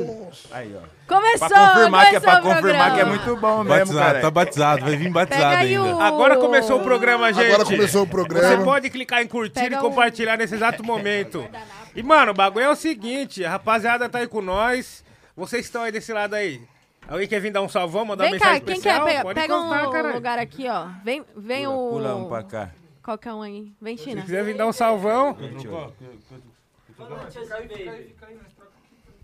[0.52, 0.82] Aí, ó.
[1.08, 1.48] Começou!
[1.48, 4.22] Pra confirmar que é pra o confirmar que é muito bom mesmo, Batizado, cara.
[4.22, 5.96] tá batizado, vai vir batizado Pega aí ainda.
[5.96, 6.02] o...
[6.02, 7.46] Agora começou o programa, gente.
[7.54, 8.64] Agora começou o Você programa.
[8.66, 11.48] pode clicar em curtir Pega e um- compartilhar nesse exato momento.
[11.96, 15.02] E, mano, o bagulho é o seguinte, a rapaziada tá aí com nós.
[15.36, 16.62] Vocês estão aí desse lado aí.
[17.08, 19.06] Alguém quer vir dar um salvão, mandar Vem uma cá, mensagem quem especial?
[19.06, 19.12] quer?
[19.12, 20.16] Pega, Pode pega encostar, um caralho.
[20.16, 20.88] lugar aqui, ó.
[21.04, 21.90] Vem, vem Pula, o...
[21.90, 22.70] pula um pra cá.
[23.04, 23.72] Qualquer um aí.
[23.82, 24.22] Vem, China.
[24.22, 25.36] Se quiser vir dar um salvão,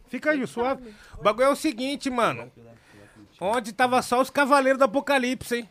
[0.07, 0.93] fica aí, suave.
[1.17, 2.51] O bagulho é o seguinte, mano.
[3.39, 5.69] Onde tava só os cavaleiros do apocalipse, hein?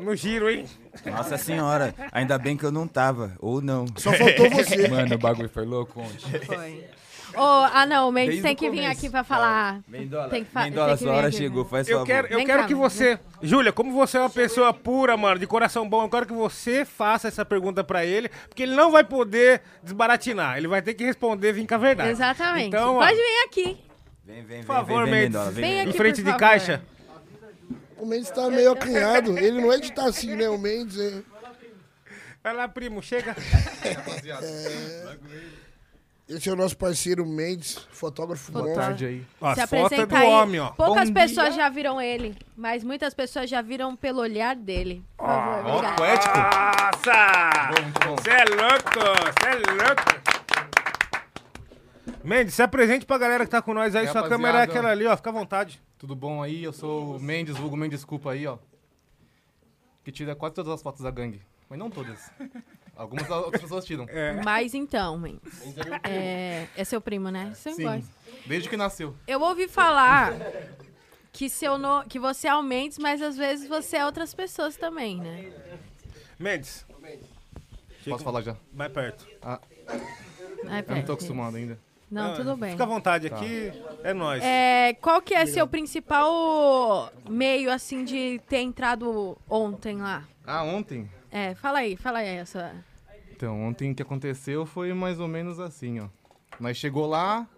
[0.00, 0.66] No giro, hein?
[1.06, 3.36] Nossa senhora, ainda bem que eu não tava.
[3.38, 3.86] Ou não.
[3.96, 4.88] Só faltou você.
[4.88, 6.40] Mano, o bagulho foi louco ontem.
[6.40, 6.84] Foi.
[7.36, 9.80] Ô, ah, não, o Mendes Desde tem que vir aqui pra falar.
[9.88, 12.06] Mendola, Tem que fa- Mendola, tem que sua hora aqui, chegou, faz Eu favor.
[12.06, 12.82] quero, eu Vem quero cá, que vem.
[12.82, 13.18] você.
[13.42, 16.84] Júlia, como você é uma pessoa pura, mano, de coração bom, eu quero que você
[16.84, 20.56] faça essa pergunta pra ele, porque ele não vai poder desbaratinar.
[20.58, 22.10] Ele vai ter que responder vir com a verdade.
[22.10, 22.68] Exatamente.
[22.68, 23.64] Então, ó, Pode vir aqui.
[24.24, 25.32] Vem, vem, vem, Por favor, vem, vem, Mendes.
[25.32, 25.80] Mendola, vem, Vem vem.
[25.80, 26.38] aqui, em frente de favor.
[26.38, 26.82] caixa.
[27.98, 29.38] O Mendes tá meio acanhado.
[29.38, 30.48] Ele não é de estar assim, né?
[30.48, 31.22] O Mendes é.
[32.42, 33.36] Vai lá, primo, chega.
[36.34, 38.60] Esse é o nosso parceiro Mendes, fotógrafo bom.
[38.60, 38.88] Fotógrafo.
[38.88, 39.26] Tarde aí.
[39.40, 40.26] Ó, Se fotos apresenta do aí.
[40.26, 40.70] homem, ó.
[40.70, 41.62] Poucas Bom pessoas dia.
[41.64, 45.04] já viram ele, mas muitas pessoas já viram pelo olhar dele.
[45.16, 45.96] Por favor, Ó, obrigada.
[45.96, 46.36] poético.
[46.38, 47.70] Nossa!
[47.82, 48.16] muito bom.
[48.16, 50.22] Você é louco, você é louco.
[52.24, 54.04] Mendes, se apresente pra galera que tá com nós aí.
[54.04, 55.16] E Sua rapaziada, câmera é aquela ali, ó.
[55.16, 55.82] Fica à vontade.
[55.98, 56.62] Tudo bom aí?
[56.64, 58.58] Eu sou o Mendes, vulgo Mendes, desculpa aí, ó.
[60.04, 61.42] Que tira quase todas as fotos da gangue.
[61.68, 62.30] Mas não todas.
[62.96, 64.06] Algumas outras pessoas tiram.
[64.44, 65.40] Mas então, Mendes,
[66.04, 67.52] é, é seu primo, né?
[67.54, 67.82] Você Sim.
[67.82, 68.10] gosta.
[68.46, 69.14] Desde que nasceu.
[69.26, 70.34] Eu ouvi falar
[71.32, 72.04] que, seu no...
[72.04, 75.52] que você é o Mendes, mas às vezes você é outras pessoas também, né?
[76.38, 76.84] Mendes,
[78.10, 78.56] Posso falar já?
[78.72, 79.26] mais perto.
[79.40, 79.58] Ai,
[80.88, 81.78] Eu não tô acostumado ainda.
[82.10, 82.72] Não, Ah, tudo bem.
[82.72, 83.72] Fica à vontade aqui,
[84.04, 84.42] é nóis.
[84.42, 90.24] É, qual que é seu principal meio, assim, de ter entrado ontem lá?
[90.46, 91.08] Ah, ontem?
[91.32, 92.74] É, fala aí, fala aí essa.
[93.30, 96.08] Então, ontem o que aconteceu foi mais ou menos assim, ó.
[96.60, 97.48] Nós chegou lá,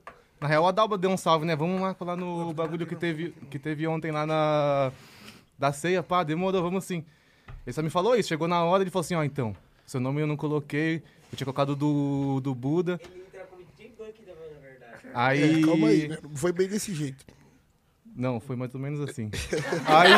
[0.40, 1.56] na real a Dalba deu um salve, né?
[1.56, 4.92] Vamos lá falar no bagulho que teve, que teve ontem lá na
[5.58, 7.04] da ceia, pá, demorou, vamos sim.
[7.66, 10.20] Ele só me falou isso, chegou na hora, ele falou assim, ó, então, seu nome
[10.20, 13.00] eu não coloquei, eu tinha colocado do, do Buda.
[15.12, 15.62] Aí...
[15.62, 16.18] É, calma aí, né?
[16.34, 17.24] Foi bem desse jeito.
[18.16, 19.30] Não, foi mais ou menos assim.
[19.86, 20.10] Aí.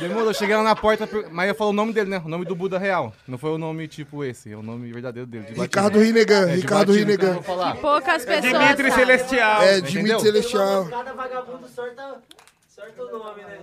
[0.00, 2.22] Demorou, eu cheguei lá na porta, mas eu falo o nome dele, né?
[2.24, 3.12] O nome do Buda real.
[3.26, 5.44] Não foi o nome tipo esse, é o nome verdadeiro dele.
[5.46, 5.60] de.
[5.60, 7.32] Ricardo Rinegan, É, Ricardo então Rinegan.
[7.34, 7.76] vou falar.
[7.76, 8.52] Poucas pessoas.
[8.52, 9.06] Dimitri sabem.
[9.06, 9.62] Celestial.
[9.62, 9.80] É?
[9.80, 10.86] Dimitri Celestial.
[10.88, 12.16] Cada vagabundo sorta,
[12.68, 13.58] sorta o nome, né?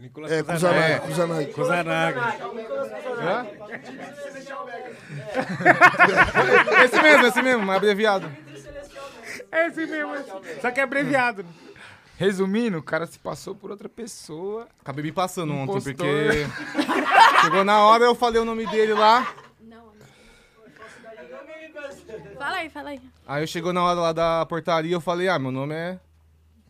[0.00, 0.42] Nicolas É.
[0.42, 1.46] Kusanagi, Kusanagi.
[1.52, 2.18] Kusanagi.
[2.56, 3.20] Nicolas Kusanagi.
[3.20, 3.46] Hã?
[6.84, 8.30] esse mesmo, esse mesmo, mas abreviado.
[9.52, 10.14] É esse mesmo.
[10.62, 11.44] Só que é abreviado.
[12.20, 14.68] Resumindo, o cara se passou por outra pessoa.
[14.78, 15.94] Acabei me passando ontem, Impostor.
[15.94, 17.40] porque.
[17.40, 19.34] Chegou na hora, eu falei o nome dele lá.
[22.36, 23.00] Fala aí, fala aí.
[23.26, 25.98] Aí chegou na hora lá da portaria, eu falei, ah, meu nome é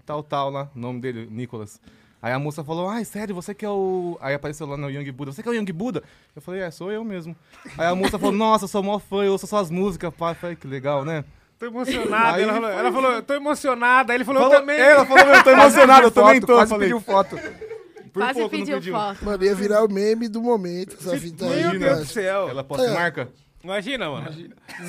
[0.06, 1.80] tal, tal lá, o nome dele, Nicolas.
[2.22, 4.16] Aí a moça falou, ai, sério, você que é o...
[4.20, 6.04] Aí apareceu lá no Young Buda, você que é o Young Buda?
[6.36, 7.34] Eu falei, é, sou eu mesmo.
[7.76, 10.30] Aí a moça falou, nossa, eu sou mó fã, eu ouço suas músicas, pá.
[10.30, 11.24] Eu falei, que legal, né?
[11.60, 12.36] Tô emocionado.
[12.36, 14.12] Aí ela, falou, ela falou, tô emocionada.
[14.12, 14.80] Aí ele falou, eu Falou- também.
[14.80, 16.52] Ela falou, eu tô emocionado, eu também tô.
[16.52, 17.36] Eu Quase falei, pediu foto.
[17.36, 18.94] por Quase pouco não pediu pediu.
[18.94, 19.24] foto.
[19.24, 21.60] Mano, ia virar o meme do momento, essa fita aí.
[21.62, 22.06] Meu Deus do mano.
[22.06, 22.48] céu.
[22.48, 22.94] Ela posta É.
[22.94, 23.28] marca?
[23.62, 24.30] Imagina, mano.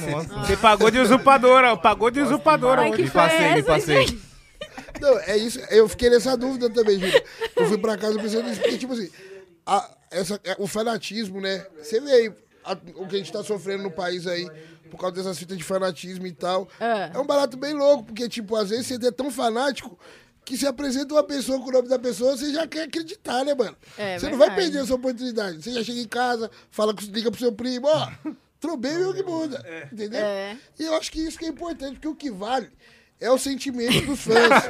[0.10, 0.34] Nossa.
[0.40, 2.84] Você pagou de usurpadora, pagou de usurpadora.
[2.84, 3.04] Ai, que hoje.
[3.04, 4.08] Me passei, me passei.
[4.08, 4.22] gente?
[5.02, 5.60] Não, é isso.
[5.70, 7.22] Eu fiquei nessa dúvida também, Júlio.
[7.58, 9.10] Eu fui pra casa pensando nisso, porque, tipo assim,
[9.66, 11.66] a- essa, é, o fanatismo, né?
[11.82, 12.32] Você vê aí
[12.64, 14.50] a- o que a gente tá sofrendo no país aí,
[14.92, 16.68] por causa dessas fitas de fanatismo e tal.
[16.80, 17.10] Ah.
[17.14, 19.98] É um barato bem louco, porque, tipo, às vezes você é tão fanático
[20.46, 23.54] que se apresenta uma pessoa com o nome da pessoa, você já quer acreditar, né,
[23.56, 23.76] mano?
[23.98, 24.62] É você não vai verdade.
[24.72, 25.62] perder essa oportunidade.
[25.64, 28.12] Você já chega em casa, fala, com- liga pro seu primo, ó,
[28.60, 29.64] trobei o que muda.
[29.92, 30.20] Entendeu?
[30.20, 30.58] É.
[30.78, 32.70] E eu acho que isso que é importante, porque o que vale
[33.22, 34.36] é o sentimento dos fãs.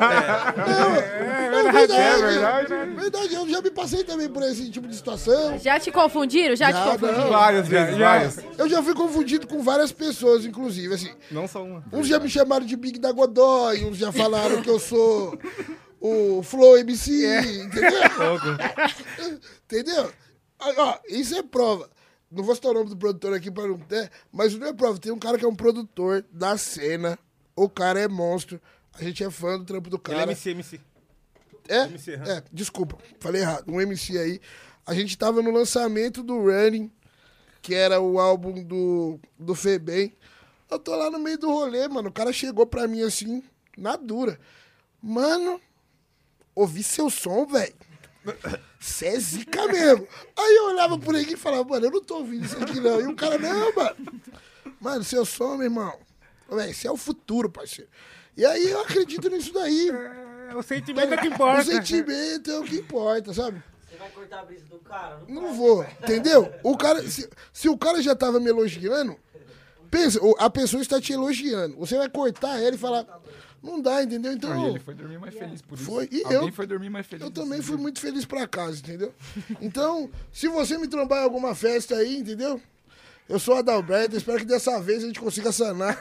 [0.58, 2.96] Não, é, verdade, é verdade, verdade.
[2.96, 3.34] verdade.
[3.34, 5.58] Eu já me passei também por esse tipo de situação.
[5.58, 6.56] Já te confundiram?
[6.56, 7.24] Já, te Já, confundiram?
[7.24, 7.30] não.
[7.30, 8.40] Várias vezes, várias.
[8.58, 11.12] Eu já fui confundido com várias pessoas, inclusive, assim.
[11.32, 11.84] Não só uma.
[11.94, 15.38] Uns já me chamaram de Big da Godoy, uns já falaram que eu sou
[16.00, 17.12] o Flow MC,
[17.64, 18.02] entendeu?
[19.66, 20.12] entendeu?
[20.60, 21.90] Aí, ó, isso é prova.
[22.30, 24.98] Não vou citar o nome do produtor aqui para não ter, mas não é prova.
[25.00, 27.18] Tem um cara que é um produtor da cena.
[27.56, 28.62] O cara é monstro.
[28.94, 30.32] A gente é fã do trampo do Ele é cara.
[30.32, 30.80] MC, MC.
[31.68, 31.84] É?
[31.84, 32.12] MC.
[32.14, 33.72] É, desculpa, falei errado.
[33.72, 34.42] Um MC aí.
[34.86, 36.92] A gente tava no lançamento do Running,
[37.62, 40.14] que era o álbum do, do Febem.
[40.70, 42.10] Eu tô lá no meio do rolê, mano.
[42.10, 43.44] O cara chegou pra mim assim,
[43.78, 44.40] na dura.
[45.02, 45.60] Mano,
[46.56, 47.74] ouvi seu som, velho.
[48.80, 50.08] Cê é zica mesmo.
[50.38, 53.02] Aí eu olhava por aqui e falava, mano, eu não tô ouvindo isso aqui não.
[53.02, 54.22] E o cara, não, mano.
[54.80, 56.00] Mano, seu som, meu irmão.
[56.70, 57.90] Esse é o futuro, parceiro.
[58.36, 59.90] E aí eu acredito nisso daí.
[59.90, 61.62] É, o sentimento é que importa.
[61.62, 63.62] O sentimento é o que importa, sabe?
[63.90, 65.20] Você vai cortar a brisa do cara?
[65.28, 66.52] Não Não vou, entendeu?
[66.64, 69.18] O cara, se, se o cara já tava me elogiando,
[69.90, 71.78] pensa, o- a pessoa está te elogiando.
[71.78, 73.06] Você vai cortar ela e falar,
[73.62, 74.32] não dá, entendeu?
[74.32, 75.84] Então, e ele foi dormir mais feliz por isso.
[75.86, 77.24] Foi, e Alguém eu- foi dormir mais feliz.
[77.26, 79.14] eu também fui muito feliz pra casa, entendeu?
[79.62, 82.62] Então, se você me trombar em alguma festa aí, entendeu?
[83.32, 85.98] Eu sou Adalberto, espero que dessa vez a gente consiga sanar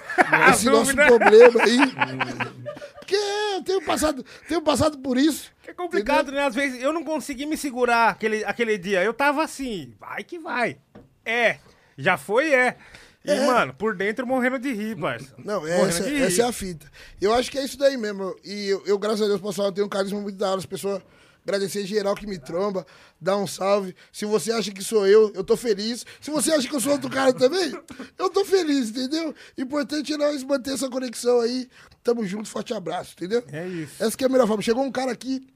[0.51, 1.79] esse nosso problema aí.
[2.99, 5.53] Porque eu tenho passado, tenho passado por isso.
[5.64, 6.45] É complicado, né?
[6.45, 9.05] Às vezes eu não consegui me segurar aquele, aquele dia.
[9.05, 10.79] Eu tava assim, vai que vai.
[11.25, 11.59] É,
[11.97, 12.77] já foi, é.
[13.25, 15.33] E, mano, por dentro morrendo de rir, parça.
[15.38, 16.90] Não, essa, essa é a fita.
[17.21, 18.35] Eu acho que é isso daí mesmo.
[18.43, 20.59] E eu, eu, graças a Deus, pessoal, eu tenho um carisma muito da hora.
[20.59, 21.01] As pessoas
[21.44, 22.87] agradecer geral que me tromba,
[23.20, 23.94] dar um salve.
[24.12, 26.05] Se você acha que sou eu, eu tô feliz.
[26.20, 27.72] Se você acha que eu sou outro cara também,
[28.18, 29.35] eu tô feliz, entendeu?
[29.59, 31.68] Importante é nós manter essa conexão aí.
[32.03, 33.42] Tamo junto, forte abraço, entendeu?
[33.53, 34.03] É isso.
[34.03, 34.62] Essa que é a melhor forma.
[34.62, 35.46] Chegou um cara aqui,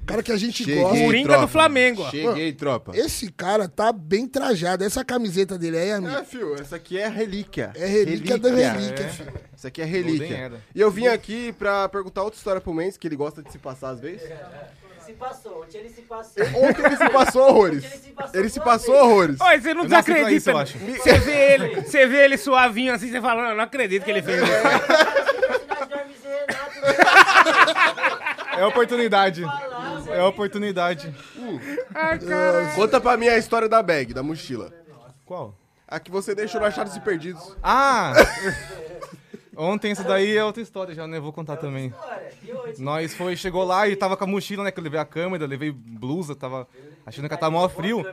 [0.00, 0.98] um cara que a gente Cheguei, gosta.
[1.04, 1.42] Coringa tropa.
[1.42, 2.10] do Flamengo, ó.
[2.10, 2.92] Cheguei, tropa.
[2.96, 4.82] Esse cara tá bem trajado.
[4.84, 7.72] Essa camiseta dele aí, amigo, É, fio, essa aqui é relíquia.
[7.76, 9.08] é relíquia da relíquia, É.
[9.10, 9.32] filho.
[9.54, 10.52] Essa aqui é relíquia.
[10.74, 13.58] E eu vim aqui pra perguntar outra história pro Mendes, que ele gosta de se
[13.58, 14.22] passar às vezes.
[15.12, 16.42] Se passou, ontem ele se passou.
[16.44, 17.84] Ontem ele se passou horrores.
[17.84, 19.06] Ele se passou Ele se duas passou vezes.
[19.10, 19.40] horrores.
[19.40, 20.52] Oi, você não desacredita.
[20.64, 24.22] Você vê ele, você vê ele suavinho assim, você fala, não, não acredito que ele
[24.22, 24.52] fez isso.
[28.56, 29.42] É oportunidade.
[30.08, 31.14] É oportunidade.
[32.74, 34.72] Conta pra mim a história da bag, da mochila.
[35.24, 35.54] Qual?
[35.88, 37.56] A que você deixou no Achados e Perdidos.
[37.62, 38.12] Ah!
[39.56, 41.20] Ontem isso daí é outra história já, né?
[41.20, 41.92] Vou contar também.
[42.78, 44.70] Nós foi, chegou lá e tava com a mochila, né?
[44.70, 46.66] Que eu levei a câmera, levei blusa, tava
[47.04, 48.04] achando que tava mó frio.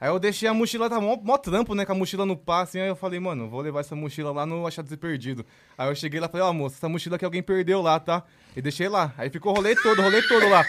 [0.00, 1.84] Aí eu deixei a mochila, tá mó, mó trampo, né?
[1.84, 2.78] Com a mochila no passe.
[2.78, 5.44] Aí eu falei, mano, vou levar essa mochila lá no Achados e Perdido.
[5.76, 8.22] Aí eu cheguei lá e falei, ó, moça, essa mochila que alguém perdeu lá, tá?
[8.56, 9.12] E deixei lá.
[9.18, 10.64] Aí ficou o rolê todo, rolê todo lá.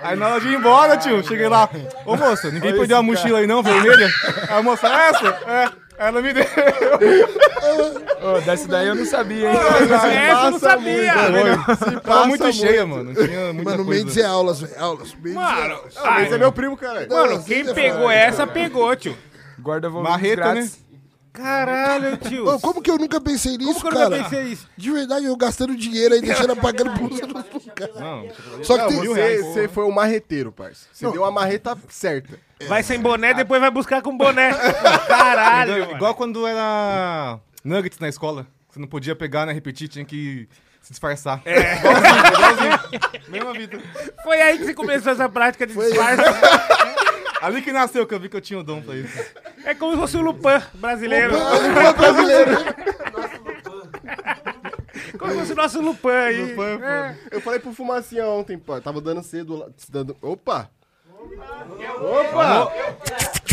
[0.00, 1.70] Aí na hora de ir embora, tio, cheguei lá.
[2.04, 4.10] Ô moça, ninguém perdeu a mochila aí não, vermelha?
[4.48, 5.28] Aí a moça, essa?
[5.28, 5.82] É.
[6.06, 6.44] Ela me deu.
[8.22, 9.56] Ô, dessa daí eu não sabia, hein?
[9.56, 11.12] Essa eu não sabia.
[12.02, 13.14] Tava muito cheia, mano.
[13.14, 14.00] Tinha muita Mano, o coisa.
[14.04, 14.72] Mendes é aulas, velho.
[14.78, 15.14] Aulas.
[15.14, 15.96] Mendes é Mano, aulas.
[15.96, 17.06] Ah, mas é meu primo, cara.
[17.08, 18.14] mano, Não, quem você pegou fala.
[18.14, 19.16] essa, pegou, tio.
[19.58, 20.82] Guarda volumes Marreta, grátis.
[21.32, 22.46] Caralho, tio.
[22.46, 24.10] Ô, como que eu nunca pensei nisso, Como que eu cara?
[24.10, 24.68] nunca pensei isso?
[24.76, 27.94] De verdade, eu gastando dinheiro aí, deixando pagando nos lugares.
[27.98, 28.28] Não,
[28.62, 29.06] Só que Não, tem...
[29.14, 30.86] você, você foi o marreteiro, parça.
[30.92, 32.38] Você deu a marreta certa.
[32.68, 34.52] Vai sem boné, depois vai buscar com boné.
[35.06, 35.96] Caralho, igual, mano.
[35.96, 38.46] igual quando era Nuggets na escola.
[38.68, 39.52] Você não podia pegar, né?
[39.52, 40.48] Repetir, tinha que
[40.80, 41.42] se disfarçar.
[41.44, 41.76] É.
[41.76, 42.78] Igualzinho, igualzinho.
[43.28, 43.78] Mesma vida.
[44.22, 46.22] Foi aí que você começou essa prática de disfarce.
[47.42, 49.18] Ali que nasceu que eu vi que eu tinha o dom pra isso.
[49.64, 51.36] É como se fosse o Lupin brasileiro.
[51.36, 52.50] Lupin brasileiro.
[55.18, 56.56] Como se fosse o nosso Lupin aí.
[56.82, 57.16] É.
[57.30, 58.80] Eu falei pro Fumacinha ontem, pô.
[58.80, 59.68] Tava dando cedo lá.
[59.88, 60.16] Dando...
[60.20, 60.70] Opa!
[62.00, 62.72] Opa!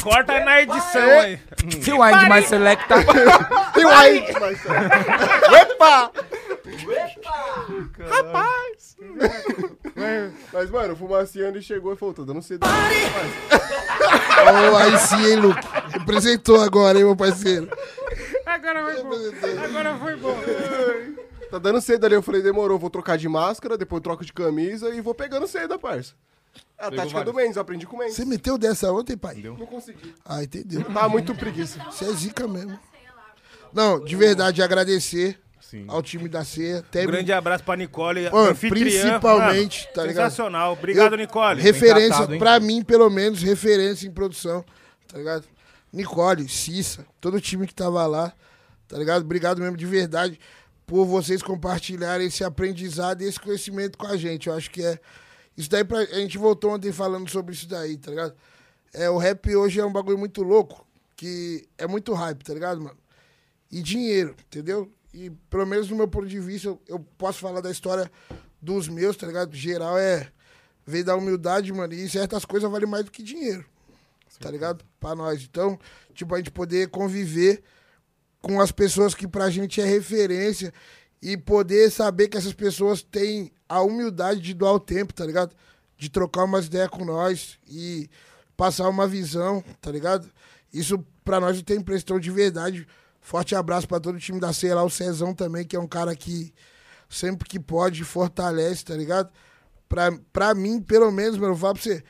[0.01, 1.39] Corta na edição aí.
[1.84, 2.95] Rewind mais selecta.
[3.73, 4.25] Tem um aí!
[5.62, 6.12] Opa!
[8.10, 8.97] Rapaz!
[10.53, 12.65] Mas, mano, o Fumacinha ele chegou e falou, tô dando cedo.
[14.71, 15.67] Ô, aí sim, hein, Luke?
[15.89, 17.69] Representou agora, hein, meu parceiro?
[18.45, 19.15] Agora foi bom.
[19.63, 20.38] Agora foi bom.
[21.51, 24.89] Tá dando cedo ali, eu falei, demorou, vou trocar de máscara, depois troco de camisa
[24.89, 26.13] e vou pegando cedo, parça.
[26.80, 27.34] É a tática do.
[27.34, 28.15] Mendes, eu aprendi com o Mendes.
[28.15, 29.36] Você meteu dessa ontem, pai?
[29.36, 30.15] Não consegui.
[30.26, 30.84] Ah, entendeu.
[30.86, 31.80] Tava muito preguiça.
[31.92, 32.80] Você é zica mesmo.
[33.74, 35.86] Não, de verdade, agradecer Sim.
[35.88, 36.80] ao time da ceia.
[36.80, 40.30] Até Um grande abraço pra Nicole, Mano, principalmente, tá ligado?
[40.32, 40.74] Sensacional.
[40.74, 41.62] Obrigado, Eu- Nicole.
[41.62, 42.39] Referência, tratado, hein?
[42.39, 44.63] pra mim, pelo menos, referência em produção,
[45.08, 45.46] tá ligado?
[45.92, 48.34] Nicole, Cissa, todo o time que tava lá,
[48.88, 49.22] tá ligado?
[49.24, 50.39] Obrigado mesmo de verdade
[50.88, 54.48] por vocês compartilharem esse aprendizado e esse conhecimento com a gente.
[54.48, 55.00] Eu acho que é.
[55.60, 58.34] Isso daí, pra, a gente voltou ontem falando sobre isso daí, tá ligado?
[58.93, 62.80] É, o rap hoje é um bagulho muito louco, que é muito hype, tá ligado,
[62.80, 62.98] mano?
[63.69, 64.89] E dinheiro, entendeu?
[65.13, 68.10] E pelo menos no meu ponto de vista, eu, eu posso falar da história
[68.62, 69.54] dos meus, tá ligado?
[69.54, 70.32] Geral é.
[70.88, 73.65] Veio da humildade, mano, e certas coisas valem mais do que dinheiro.
[74.39, 74.86] Tá ligado?
[74.98, 75.43] Pra nós.
[75.43, 75.78] Então,
[76.13, 77.62] tipo, a gente poder conviver
[78.41, 80.74] com as pessoas que pra gente é referência
[81.22, 85.55] e poder saber que essas pessoas têm a humildade de doar o tempo, tá ligado?
[85.95, 88.10] De trocar umas ideias com nós e
[88.58, 90.27] passar uma visão, tá ligado?
[90.73, 92.03] Isso pra nós não tem preço.
[92.03, 92.88] Então, de verdade,
[93.21, 95.88] forte abraço pra todo o time da ceia lá, o Cezão também, que é um
[95.88, 96.51] cara que
[97.08, 99.29] sempre que pode fortalece, tá ligado?
[99.88, 102.03] Pra, pra mim, pelo menos, mano, eu pra você,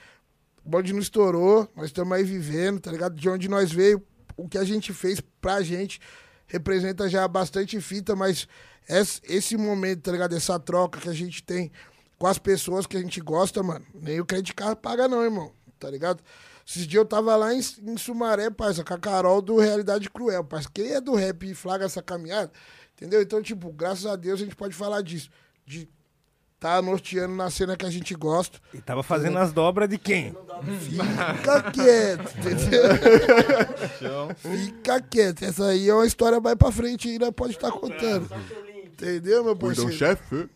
[0.65, 3.15] o bonde não estourou, nós estamos aí vivendo, tá ligado?
[3.15, 4.03] De onde nós veio,
[4.35, 5.99] o que a gente fez pra gente
[6.47, 8.47] representa já bastante fita, mas
[8.89, 10.35] esse, momento, tá ligado?
[10.35, 11.71] Essa troca que a gente tem
[12.17, 15.51] com as pessoas que a gente gosta, mano, nem o crédito card paga não, irmão,
[15.79, 16.21] tá ligado?
[16.67, 20.43] Esses dias eu tava lá em, em Sumaré, parça, com a Carol do Realidade Cruel,
[20.43, 20.69] parça.
[20.73, 22.51] Quem é do rap e flaga essa caminhada,
[22.95, 23.21] entendeu?
[23.21, 25.29] Então, tipo, graças a Deus a gente pode falar disso.
[25.65, 25.87] De
[26.59, 28.59] tá norteando na cena que a gente gosta.
[28.73, 30.35] E tava fazendo as dobras de quem?
[30.81, 32.89] Fica quieto, entendeu?
[34.35, 35.43] Fica quieto.
[35.43, 38.29] Essa aí é uma história mais pra frente ainda pode estar contando.
[39.01, 39.91] Entendeu, meu parceiro?
[39.91, 40.49] chefe.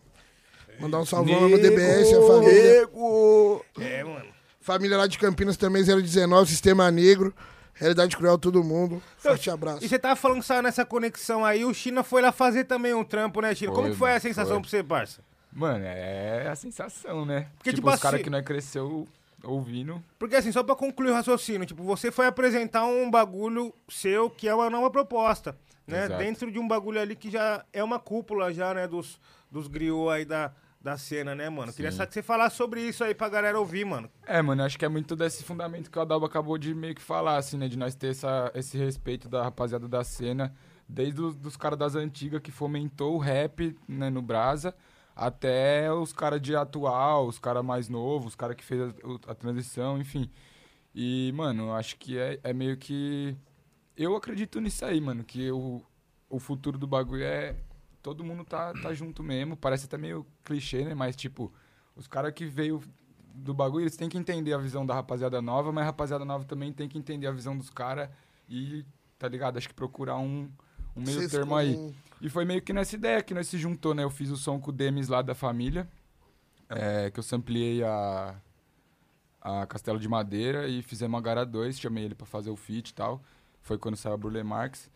[0.80, 2.80] Mandar um salvão no DBS, a família.
[2.80, 3.64] Nego.
[3.80, 4.26] É, mano.
[4.60, 7.34] Família lá de Campinas também, 019, Sistema Negro.
[7.74, 9.02] Realidade Cruel, todo mundo.
[9.18, 9.84] Forte abraço.
[9.84, 12.94] E você tava falando que saiu nessa conexão aí, o China foi lá fazer também
[12.94, 13.72] um trampo, né, China?
[13.72, 14.60] Como Foi, que foi a sensação foi.
[14.62, 15.20] pra você, parça?
[15.52, 17.48] Mano, é a sensação, né?
[17.56, 19.06] Porque, tipo, tipo os caras assim- que nós cresceu
[19.42, 20.02] ouvindo.
[20.18, 24.48] Porque assim, só pra concluir o raciocínio, tipo, você foi apresentar um bagulho seu que
[24.48, 26.06] é uma nova proposta, né?
[26.06, 26.22] Exato.
[26.22, 29.20] Dentro de um bagulho ali que já é uma cúpula já, né, dos,
[29.50, 31.72] dos griots aí da, da cena, né, mano?
[31.72, 31.98] Queria Sim.
[31.98, 34.10] só que você falasse sobre isso aí pra galera ouvir, mano.
[34.26, 37.02] É, mano, acho que é muito desse fundamento que o Adalba acabou de meio que
[37.02, 37.68] falar, assim, né?
[37.68, 40.54] De nós ter essa, esse respeito da rapaziada da cena,
[40.88, 44.74] desde os dos caras das antigas que fomentou o rap né, no Brasa,
[45.16, 49.34] até os caras de atual, os caras mais novos, os caras que fez a, a
[49.34, 50.30] transição, enfim.
[50.94, 53.36] E, mano, acho que é, é meio que.
[53.96, 55.82] Eu acredito nisso aí, mano, que o,
[56.28, 57.56] o futuro do bagulho é.
[58.02, 59.56] Todo mundo tá, tá junto mesmo.
[59.56, 60.94] Parece até meio clichê, né?
[60.94, 61.50] Mas, tipo,
[61.96, 62.82] os caras que veio
[63.34, 66.44] do bagulho, eles têm que entender a visão da rapaziada nova, mas a rapaziada nova
[66.44, 68.08] também tem que entender a visão dos caras
[68.48, 68.84] e,
[69.18, 69.56] tá ligado?
[69.56, 70.48] Acho que procurar um,
[70.94, 71.94] um meio Vocês termo aí.
[72.20, 74.04] E foi meio que nessa ideia que nós se juntou, né?
[74.04, 75.88] Eu fiz o som com o Demis lá da família,
[76.68, 78.36] é, que eu sampliei a,
[79.40, 82.90] a Castelo de Madeira e fizemos a Gara 2, chamei ele pra fazer o feat
[82.90, 83.22] e tal.
[83.64, 84.90] Foi quando saiu a Burle Marx.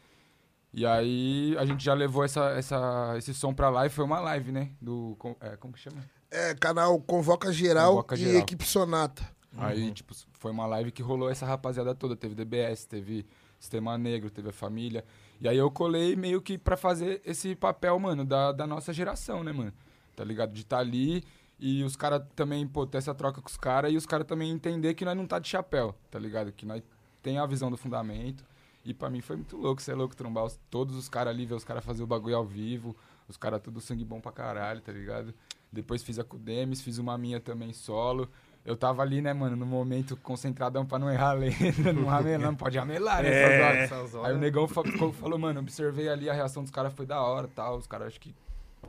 [0.73, 4.21] E aí a gente já levou essa, essa, esse som pra lá e foi uma
[4.21, 4.71] live, né?
[4.81, 6.05] Do, é, como que chama?
[6.31, 8.41] É, canal Convoca Geral Convoca e Geral.
[8.41, 9.27] Equipe Sonata.
[9.57, 12.15] Aí, tipo, foi uma live que rolou essa rapaziada toda.
[12.15, 13.27] Teve DBS, teve
[13.59, 15.03] Sistema Negro, teve a família.
[15.41, 19.43] E aí eu colei meio que pra fazer esse papel, mano, da, da nossa geração,
[19.43, 19.73] né, mano?
[20.15, 20.53] Tá ligado?
[20.53, 21.25] De estar ali
[21.59, 24.51] e os caras também, pô, ter essa troca com os caras e os caras também
[24.51, 26.53] entender que nós não tá de chapéu, tá ligado?
[26.53, 26.83] Que nós
[27.23, 28.45] tem a visão do fundamento.
[28.89, 31.45] E pra mim foi muito louco, você é louco trombar os- todos os caras ali,
[31.45, 32.97] ver os caras fazer o bagulho ao vivo,
[33.29, 35.35] os caras tudo sangue bom pra caralho, tá ligado?
[35.71, 38.27] Depois fiz a Demis, fiz uma minha também solo.
[38.65, 42.47] Eu tava ali, né, mano, no momento concentradão pra não errar a lenda, não ramelar,
[42.47, 43.29] não pode ramelar, né?
[43.31, 43.85] É.
[43.85, 44.31] essas horas.
[44.31, 47.21] Aí o negão fa- ficou- falou, mano, observei ali, a reação dos caras foi da
[47.21, 48.35] hora tal, os caras acho que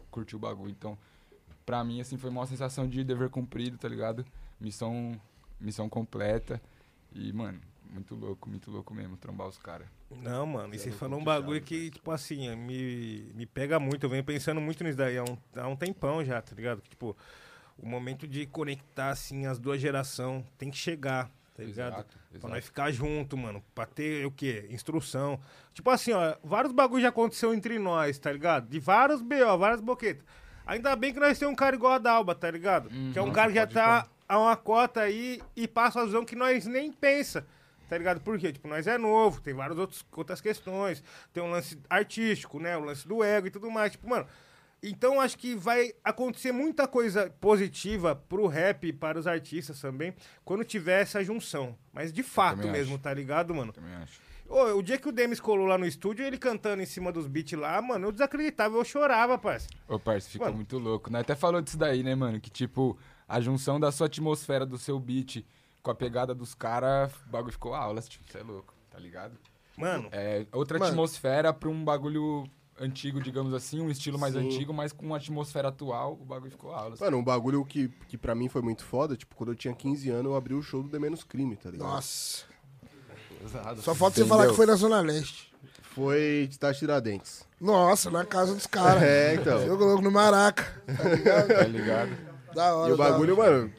[0.10, 0.72] curtiu o bagulho.
[0.72, 0.98] Então,
[1.66, 4.26] pra mim, assim, foi uma sensação de dever cumprido, tá ligado?
[4.62, 5.12] Missão,
[5.60, 6.62] missão completa.
[7.14, 9.88] E, mano, muito louco, muito louco mesmo, trombar os caras.
[10.12, 14.06] Não, mano, e você falou um bagulho que, tipo assim, me, me pega muito.
[14.06, 16.82] Eu venho pensando muito nisso daí há um, há um tempão já, tá ligado?
[16.82, 17.16] Que, tipo,
[17.78, 21.94] o momento de conectar, assim, as duas gerações tem que chegar, tá ligado?
[21.94, 22.54] Exato, Pra exato.
[22.54, 23.64] nós ficar junto, mano.
[23.74, 24.68] Pra ter o quê?
[24.70, 25.40] Instrução.
[25.74, 28.68] Tipo assim, ó, vários bagulhos já aconteceu entre nós, tá ligado?
[28.68, 30.24] De vários BO, várias boquetas.
[30.66, 32.90] Ainda bem que nós temos um cara igual a Dalba, tá ligado?
[33.12, 36.06] que é um Uhum, cara que já tá a uma cota aí e passa a
[36.06, 37.46] visão que nós nem pensa.
[37.90, 38.22] Tá ligado?
[38.22, 38.54] Por quê?
[38.54, 41.04] Tipo, nós é novo, tem várias outros, outras questões.
[41.34, 42.78] Tem um lance artístico, né?
[42.78, 43.92] O lance do ego e tudo mais.
[43.94, 44.28] Tipo, mano.
[44.82, 50.14] Então acho que vai acontecer muita coisa positiva pro rap e para os artistas também
[50.46, 51.76] quando tiver essa junção.
[51.92, 53.04] Mas de fato mesmo, acho.
[53.04, 53.74] tá ligado, mano?
[53.74, 54.22] Também acho.
[54.48, 57.28] Ô, o dia que o Demis colou lá no estúdio, ele cantando em cima dos
[57.28, 59.76] beats lá, mano, eu desacreditava, eu chorava, parceiro.
[59.88, 60.56] Ô, parça, ficou Mano.
[60.58, 61.12] muito louco.
[61.12, 62.40] Nós até falou disso daí, né, mano?
[62.40, 62.98] Que, tipo,
[63.28, 65.46] a junção da sua atmosfera, do seu beat,
[65.84, 69.38] com a pegada dos caras, o bagulho ficou aulas, tipo, você é louco, tá ligado?
[69.78, 70.92] Mano, É outra Mano.
[70.92, 72.44] atmosfera pra um bagulho
[72.80, 74.46] antigo, digamos assim, um estilo mais Sim.
[74.46, 77.00] antigo, mas com uma atmosfera atual, o bagulho ficou aulas.
[77.00, 80.10] Mano, um bagulho que, que pra mim foi muito foda, tipo, quando eu tinha 15
[80.10, 81.88] anos, eu abri o show do The Menos Crime, tá ligado?
[81.88, 82.44] Nossa.
[83.44, 83.82] Exato.
[83.82, 85.54] Só falta você falar que foi na Zona Leste.
[85.82, 87.48] Foi de Tiradentes.
[87.60, 89.02] Nossa, na casa dos caras.
[89.04, 89.60] É, então.
[89.62, 90.64] Eu coloco no Maraca.
[90.86, 91.48] Tá ligado?
[91.48, 92.18] Tá ligado?
[92.54, 92.90] Da hora.
[92.92, 93.72] E o bagulho, mano,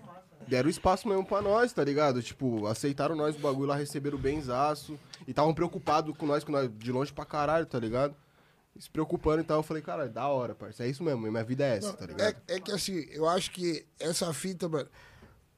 [0.50, 2.22] deram espaço mesmo pra nós, tá ligado?
[2.22, 4.98] Tipo, aceitaram nós o bagulho lá, receberam benzaço.
[5.26, 8.14] E estavam preocupados com nós, com nós, de longe pra caralho, tá ligado?
[8.78, 9.58] Se preocupando e tal.
[9.58, 10.84] Eu falei, cara, da hora, parça.
[10.84, 12.36] É isso mesmo, minha vida é essa, tá ligado?
[12.48, 14.88] É, é que assim, eu acho que essa fita, mano.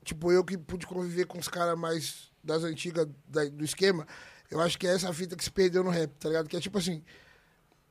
[0.04, 4.06] Tipo, eu que pude conviver com os caras mais das antigas da- do esquema,
[4.50, 6.48] eu acho que é essa fita que se perdeu no rap, tá ligado?
[6.48, 7.02] Que é tipo assim.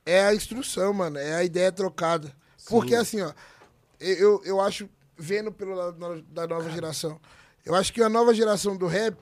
[0.04, 1.16] É a instrução, mano.
[1.18, 2.30] É a ideia trocada.
[2.68, 3.32] Porque assim, ó.
[3.98, 4.88] Eu, eu acho,
[5.22, 7.20] vendo pelo lado da nova geração,
[7.64, 9.16] eu acho que a nova geração do rap,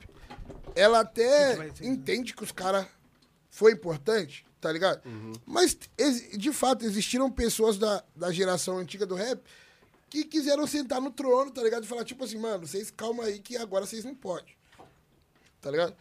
[0.74, 2.86] ela até entende que os caras
[3.50, 5.02] foi importante, tá ligado?
[5.44, 9.42] Mas, ex- de fato, existiram pessoas da, da geração antiga do rap
[10.08, 11.84] que quiseram sentar no trono, tá ligado?
[11.84, 14.54] E falar, tipo assim, mano, vocês calma aí que agora vocês não podem.
[15.60, 15.94] Tá ligado?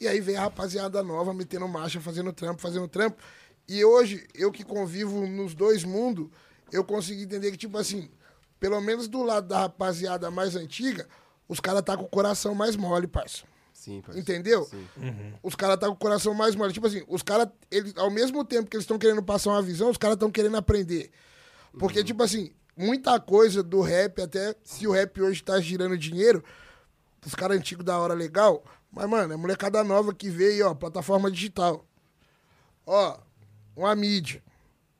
[0.00, 3.22] E aí vem a rapaziada nova metendo marcha, fazendo trampo, fazendo trampo.
[3.68, 6.28] E hoje, eu que convivo nos dois mundos,
[6.72, 8.10] eu consigo entender que, tipo assim,
[8.64, 11.06] pelo menos do lado da rapaziada mais antiga,
[11.46, 13.44] os caras tá com o coração mais mole, parça.
[13.74, 14.18] Sim, parça.
[14.18, 14.64] Entendeu?
[14.64, 14.88] Sim.
[15.42, 16.72] Os caras tá com o coração mais mole.
[16.72, 19.90] Tipo assim, os caras, eles, ao mesmo tempo que eles estão querendo passar uma visão,
[19.90, 21.10] os caras estão querendo aprender.
[21.78, 26.42] Porque, tipo assim, muita coisa do rap, até se o rap hoje tá girando dinheiro,
[27.22, 31.30] os caras antigos da hora legal, mas, mano, é molecada nova que veio, ó, plataforma
[31.30, 31.84] digital.
[32.86, 33.18] Ó,
[33.76, 34.42] uma mídia.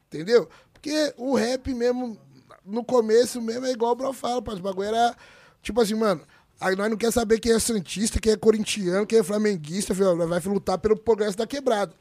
[0.09, 0.51] Entendeu?
[0.71, 2.21] Porque o rap mesmo,
[2.65, 5.15] no começo mesmo, é igual o Bro fala, pá, os bagulho era,
[5.63, 6.21] tipo assim, mano,
[6.61, 10.15] aí nós não quer saber quem é santista, quem é corintiano, quem é flamenguista, filho,
[10.15, 11.93] nós vai lutar pelo progresso da quebrada.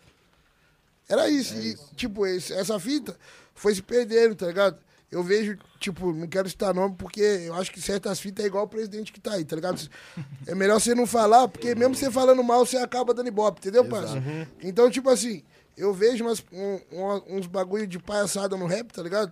[1.09, 1.53] Era isso.
[1.55, 3.15] e, tipo, esse- essa fita
[3.53, 4.77] foi se perdendo, tá ligado?
[5.11, 8.63] Eu vejo, tipo, não quero citar nome porque eu acho que certas fitas é igual
[8.63, 9.79] o presidente que tá aí, tá ligado?
[10.47, 13.83] É melhor você não falar, porque mesmo você falando mal, você acaba dando ibope, entendeu,
[13.85, 14.21] parceiro?
[14.61, 15.43] Então, tipo assim,
[15.77, 19.31] eu vejo umas, um- uma- uns bagulho de palhaçada no rap, tá ligado?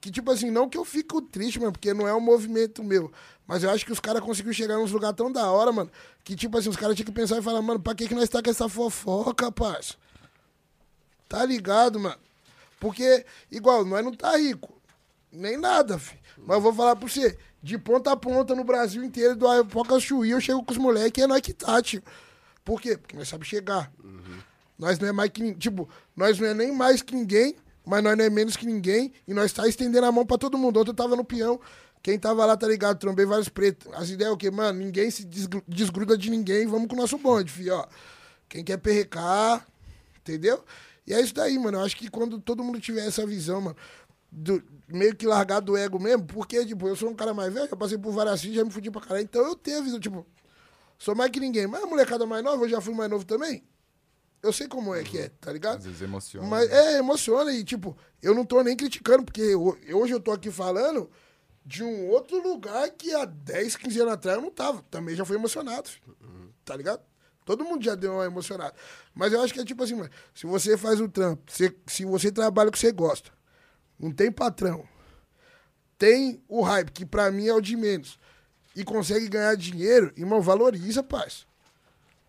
[0.00, 3.12] Que, tipo assim, não que eu fico triste, mano, porque não é um movimento meu.
[3.46, 5.90] Mas eu acho que os caras conseguiram chegar nos lugares tão da hora, mano,
[6.22, 8.28] que, tipo assim, os caras tinham que pensar e falar, mano, pra que, que nós
[8.28, 9.94] tá com essa fofoca, parça?
[11.28, 12.18] Tá ligado, mano?
[12.78, 14.80] Porque, igual, nós não tá rico.
[15.32, 16.20] Nem nada, filho.
[16.38, 19.98] Mas eu vou falar pra você, de ponta a ponta no Brasil inteiro, do Apoca
[19.98, 22.02] Chuí, eu chego com os moleques e é nós que tá, tio.
[22.64, 22.96] Por quê?
[22.96, 23.90] Porque nós sabemos chegar.
[24.78, 27.56] Nós não é mais que Tipo, nós não é nem mais que ninguém,
[27.88, 29.12] mas nós não é menos que ninguém.
[29.26, 30.78] E nós tá estendendo a mão pra todo mundo.
[30.80, 31.58] Ontem eu tava no peão.
[32.02, 32.98] Quem tava lá, tá ligado?
[32.98, 33.92] Trombei vários pretos.
[33.94, 34.50] As ideias é o quê?
[34.50, 36.66] Mano, ninguém se desgru- desgruda de ninguém.
[36.66, 37.86] Vamos com o nosso bonde, filho, ó.
[38.48, 39.66] Quem quer perrecar,
[40.20, 40.62] entendeu?
[41.06, 41.78] E é isso daí, mano.
[41.78, 43.76] Eu acho que quando todo mundo tiver essa visão, mano,
[44.30, 47.68] do, meio que largar do ego mesmo, porque, tipo, eu sou um cara mais velho,
[47.68, 49.24] já passei por várias filhas, já me fudi pra caralho.
[49.24, 50.26] Então eu tenho a visão, tipo,
[50.98, 51.66] sou mais que ninguém.
[51.66, 53.62] Mas a molecada mais nova, eu já fui mais novo também.
[54.42, 55.78] Eu sei como é que é, tá ligado?
[55.78, 56.46] Às vezes emociona.
[56.46, 56.94] Mas né?
[56.94, 60.50] é, emociona e, tipo, eu não tô nem criticando, porque ho- hoje eu tô aqui
[60.50, 61.10] falando
[61.64, 64.82] de um outro lugar que há 10, 15 anos atrás eu não tava.
[64.90, 66.16] Também já fui emocionado, filho.
[66.64, 67.02] tá ligado?
[67.44, 68.74] Todo mundo já deu uma emocionada.
[69.14, 72.04] Mas eu acho que é tipo assim, mano, se você faz o trampo, se, se
[72.04, 73.30] você trabalha o que você gosta,
[73.98, 74.86] não tem patrão,
[75.98, 78.18] tem o hype, que pra mim é o de menos,
[78.76, 81.44] e consegue ganhar dinheiro, irmão, valoriza, parça.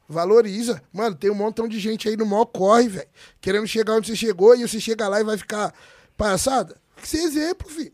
[0.10, 0.82] Valoriza.
[0.92, 3.08] Mano, tem um montão de gente aí no maior corre, velho.
[3.40, 5.72] Querendo chegar onde você chegou e você chega lá e vai ficar
[6.18, 6.76] palhaçada.
[6.96, 7.94] Tem que ser exemplo, filho.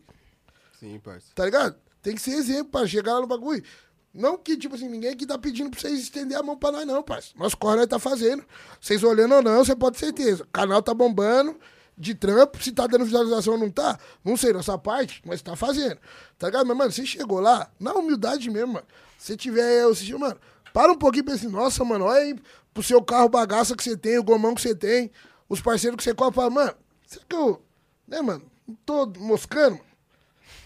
[0.80, 1.26] Sim, parça.
[1.34, 1.76] Tá ligado?
[2.00, 3.62] Tem que ser exemplo pra chegar lá no bagulho.
[4.14, 6.86] Não que, tipo assim, ninguém aqui tá pedindo pra vocês estender a mão pra nós,
[6.86, 7.38] não, parceiro.
[7.38, 8.42] Nosso corre nós tá fazendo.
[8.80, 10.42] Vocês olhando ou não, você pode ter certeza.
[10.44, 11.54] O canal tá bombando
[11.98, 12.62] de trampo.
[12.64, 15.98] Se tá dando visualização ou não tá, não sei, nossa parte, mas tá fazendo.
[16.38, 16.66] Tá ligado?
[16.66, 18.86] Mas, mano, você chegou lá, na humildade mesmo, mano.
[19.18, 20.38] Se tiver eu assistindo, mano,
[20.76, 22.36] para um pouquinho e pensa assim, nossa, mano, olha aí
[22.74, 25.10] pro seu carro bagaça que você tem, o gomão que você tem,
[25.48, 26.34] os parceiros que você compra.
[26.34, 26.74] Fala, mano,
[27.06, 27.62] será que eu.
[28.06, 28.42] Né, mano?
[28.68, 29.80] Não tô moscando.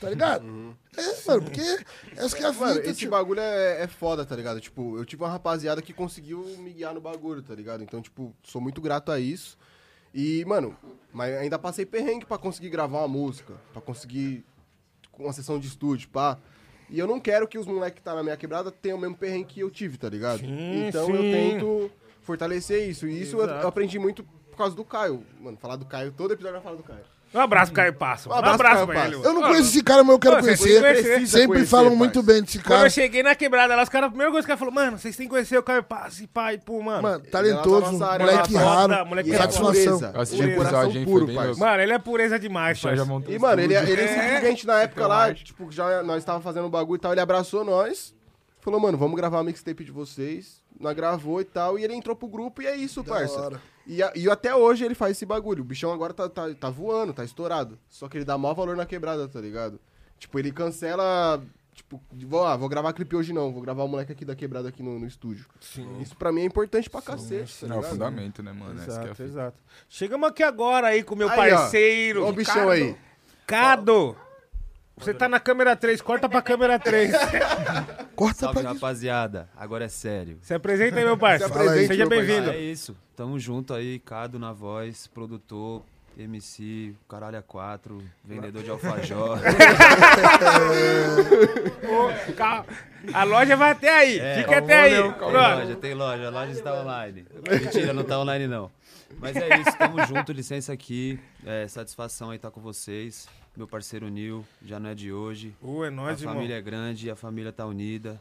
[0.00, 0.76] Tá ligado?
[0.96, 1.60] É, mano, porque
[2.16, 3.10] essa que é a fita, Mano, esse tio.
[3.10, 4.60] bagulho é, é foda, tá ligado?
[4.60, 7.84] Tipo, eu tive uma rapaziada que conseguiu me guiar no bagulho, tá ligado?
[7.84, 9.56] Então, tipo, sou muito grato a isso.
[10.12, 10.76] E, mano,
[11.12, 14.44] mas ainda passei perrengue pra conseguir gravar uma música, pra conseguir
[15.16, 16.36] uma sessão de estúdio, pá.
[16.90, 19.16] E eu não quero que os moleques que tá na minha quebrada tenham o mesmo
[19.16, 20.40] perrengue que eu tive, tá ligado?
[20.40, 21.12] Sim, então sim.
[21.12, 21.90] eu tento
[22.22, 23.06] fortalecer isso.
[23.06, 25.24] E isso eu, eu aprendi muito por causa do Caio.
[25.40, 27.04] Mano, falar do Caio, todo episódio vai falar do Caio.
[27.32, 28.28] Um abraço, Caio Passo.
[28.28, 29.14] Um Um abraço, abraço, Caio pra ele.
[29.14, 29.46] Eu não mano.
[29.52, 31.26] conheço esse cara, mas eu quero Pô, conhecer.
[31.28, 31.96] Sempre conhecer, falam parça.
[31.98, 32.86] muito bem desse Quando cara.
[32.86, 34.98] eu cheguei na quebrada lá, os caras, a primeira coisa que o cara falou, mano,
[34.98, 37.02] vocês têm que conhecer o Caio Passo e pai, pô, mano.
[37.02, 39.72] Mano, talentoso, é nossa área, moleque foda, raro, moleque E é satisfação.
[39.72, 40.10] pureza.
[40.12, 41.60] Eu assisti o é episódio, hein, puro, parça.
[41.60, 43.92] Mano, ele é pureza demais, montou E, o mano, ele, estúdio.
[43.94, 44.08] ele É.
[44.08, 47.64] simplesmente na época lá, tipo, já nós tava fazendo um bagulho e tal, ele abraçou
[47.64, 48.12] nós,
[48.60, 50.62] falou, mano, vamos gravar a mixtape de vocês.
[50.78, 53.40] Nós gravou e tal, e ele entrou pro grupo e é isso, Da parça.
[53.40, 53.62] hora.
[53.86, 55.62] E, a- e até hoje ele faz esse bagulho.
[55.62, 57.78] O bichão agora tá, tá, tá voando, tá estourado.
[57.88, 59.80] Só que ele dá maior valor na quebrada, tá ligado?
[60.18, 61.42] Tipo, ele cancela.
[61.74, 64.68] Tipo, vou, ah, vou gravar clipe hoje não, vou gravar o moleque aqui da quebrada
[64.68, 65.46] aqui no, no estúdio.
[66.00, 68.78] Isso pra mim é importante pra cacete, tá Não, é o fundamento, né, mano?
[68.78, 69.22] É a Exato, fita.
[69.22, 69.56] exato.
[69.88, 71.56] Chegamos aqui agora aí com o meu Aí, ó.
[71.56, 72.24] parceiro.
[72.24, 72.94] Ó o bichão aí.
[73.46, 74.14] Cado.
[75.00, 77.12] Você tá na câmera 3, corta pra câmera 3.
[78.14, 79.48] Corta Salve, pra rapaziada.
[79.56, 80.38] Agora é sério.
[80.42, 81.52] Se apresenta aí, meu parceiro.
[81.52, 82.50] Se apresente, Seja bem-vindo.
[82.50, 82.94] É isso.
[83.16, 85.82] Tamo junto aí, Cado na voz, produtor,
[86.18, 89.38] MC, caralho a quatro, vendedor de alfajor.
[91.88, 92.66] Ô, calma.
[93.14, 94.18] A loja vai até aí.
[94.18, 95.02] É, Fica até aí.
[95.02, 95.32] Tem Pronto.
[95.32, 96.26] loja, tem loja.
[96.26, 97.24] A loja está online.
[97.48, 98.70] Mentira, não tá online não.
[99.18, 101.18] Mas é isso, tamo junto, licença aqui.
[101.46, 103.26] É, satisfação aí estar com vocês.
[103.56, 105.54] Meu parceiro Nil, já não é de hoje.
[105.60, 106.34] Uh, é A nóis, irmão.
[106.36, 108.20] família é grande, a família tá unida.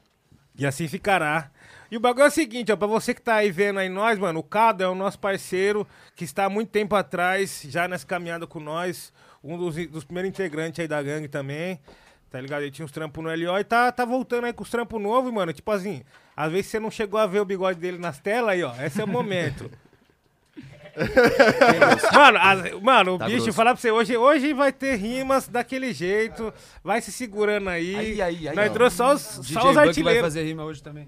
[0.57, 1.49] E assim ficará.
[1.89, 4.19] E o bagulho é o seguinte, ó, pra você que tá aí vendo aí nós,
[4.19, 8.05] mano, o Cado é o nosso parceiro que está há muito tempo atrás, já nessa
[8.05, 11.79] caminhada com nós, um dos, dos primeiros integrantes aí da gangue também.
[12.29, 12.61] Tá ligado?
[12.63, 15.31] Ele tinha uns trampos no LO e tá, tá voltando aí com os trampos novos,
[15.33, 15.51] mano.
[15.53, 16.03] Tipo assim,
[16.35, 18.75] às vezes você não chegou a ver o bigode dele nas telas aí, ó.
[18.83, 19.69] Esse é o momento.
[22.13, 23.53] mano, as- mano, o Tá bicho, grosso.
[23.53, 26.53] falar pra você, hoje, hoje vai ter rimas daquele jeito.
[26.83, 27.95] Vai se segurando aí.
[27.95, 28.73] Aí, aí, aí, Nós ó.
[28.73, 31.07] trouxe só os, DJ só os Buck vai fazer rima hoje também.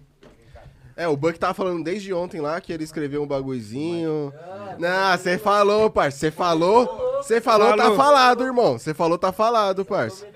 [0.95, 4.31] É, o Buck tava falando desde ontem lá que ele escreveu um bagulhozinho.
[4.77, 6.17] Não, você falou, parça.
[6.19, 7.19] Você falou.
[7.21, 7.97] Você falou, tá Falou.
[7.97, 8.77] falado, irmão.
[8.77, 10.27] Você falou, tá falado, parça.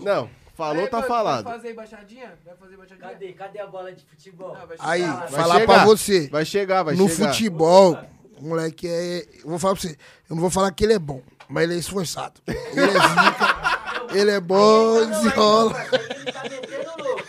[0.00, 1.44] Não, falou, tá falado.
[1.44, 2.32] Vai fazer embaixadinha?
[2.44, 3.08] Vai fazer embaixadinha?
[3.08, 3.32] Cadê?
[3.32, 4.56] Cadê a bola de futebol?
[4.58, 6.28] Não, vai Aí, falar chegar, pra você.
[6.28, 7.28] Vai chegar, vai no chegar.
[7.32, 7.98] futebol,
[8.40, 9.24] o moleque é.
[9.42, 9.96] Eu vou falar pra você.
[10.28, 12.40] Eu não vou falar que ele é bom, mas ele é esforçado.
[12.46, 15.74] Ele é zica, ele é bom, desenrola.
[15.92, 17.22] Ele tá metendo louco.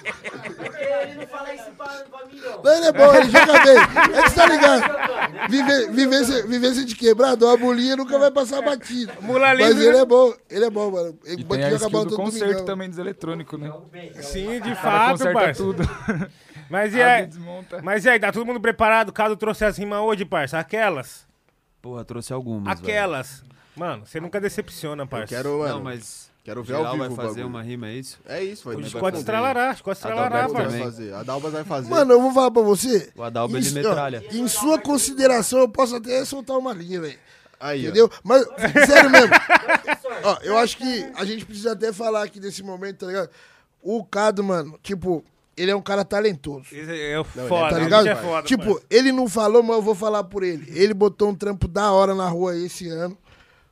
[0.55, 2.71] Porque ele não fala isso pra, pra mim, não.
[2.73, 3.77] Ele é bom, ele joga bem.
[4.17, 5.49] É que você tá ligado?
[5.49, 9.13] Vive, vivência, vivência de quebrado, uma bolinha nunca vai passar batida.
[9.21, 9.99] Mula Mas livre, ele né?
[10.01, 11.19] é bom, ele é bom, mano.
[11.25, 12.65] Ele E pode tem a skill do concerto domingão.
[12.65, 13.71] também dos eletrônicos, né?
[14.21, 15.61] Sim, de fato, parça.
[15.63, 15.83] tudo.
[16.69, 17.29] Mas e aí?
[17.83, 19.11] Mas e aí, tá todo mundo preparado?
[19.13, 20.57] Cado trouxe as rimas hoje, parça?
[20.59, 21.27] Aquelas.
[21.81, 22.79] Porra, trouxe algumas.
[22.79, 22.91] velho.
[22.91, 23.43] Aquelas.
[23.75, 25.27] Mano, você nunca decepciona, Eu parça.
[25.35, 25.75] quero, mano.
[25.75, 26.33] Não, mas.
[26.43, 27.47] Quero ver ao geral vivo vai o fazer bagulho.
[27.47, 28.19] uma rima, é isso?
[28.27, 28.75] É isso, vai.
[28.77, 29.17] O fazer.
[29.17, 31.17] estralará, Chicote estralará, Adalberto vai parça.
[31.17, 31.89] A Dalbas vai fazer.
[31.89, 33.11] Mano, eu vou falar pra você.
[33.15, 34.23] O Adalba ele Isso, ó, metralha.
[34.31, 37.17] em sua consideração, eu posso até soltar uma linha, velho.
[37.59, 37.83] Aí, ó.
[37.85, 38.11] Entendeu?
[38.23, 38.45] Mas,
[38.85, 39.29] sério mesmo.
[40.23, 43.29] Ó, eu acho que a gente precisa até falar aqui desse momento, tá ligado?
[43.81, 45.23] O Cado, mano, tipo,
[45.57, 46.65] ele é um cara talentoso.
[46.73, 48.07] É Não, foda, Tá ligado?
[48.07, 48.85] é foda, tipo, parça.
[48.89, 50.65] ele não falou, mas eu vou falar por ele.
[50.77, 53.17] Ele botou um trampo da hora na rua esse ano.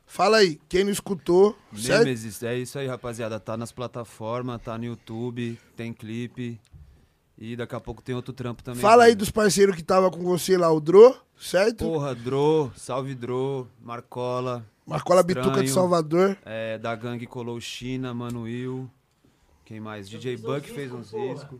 [0.06, 2.04] Fala aí, quem não escutou, certo?
[2.04, 3.40] Nemesis, é isso aí, rapaziada.
[3.40, 6.60] Tá nas plataformas, tá no YouTube, tem clipe.
[7.36, 8.80] E daqui a pouco tem outro trampo também.
[8.80, 11.84] Fala aí dos parceiros que tava com você lá, o Dro, certo?
[11.84, 14.64] Porra, Dro, Salve Dro, Marcola.
[14.86, 16.38] Marcola Bituca de Estranho, Salvador.
[16.44, 18.88] É, da gangue colou China, Manuel.
[19.64, 20.08] Quem mais?
[20.08, 21.58] DJ Buck fez uns riscos.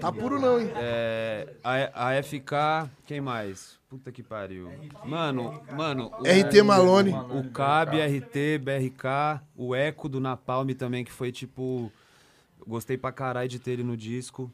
[0.00, 0.70] Tá puro não, hein?
[0.76, 3.78] É, a, a FK, quem mais?
[3.88, 4.70] Puta que pariu.
[5.04, 6.12] Mano, mano.
[6.18, 7.12] o- RT Malone.
[7.32, 11.90] O Cab, RT, BRK, o Eco do Napalm também, que foi tipo.
[12.66, 14.50] Gostei pra caralho de ter ele no disco.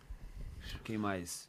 [0.84, 1.48] Quem mais?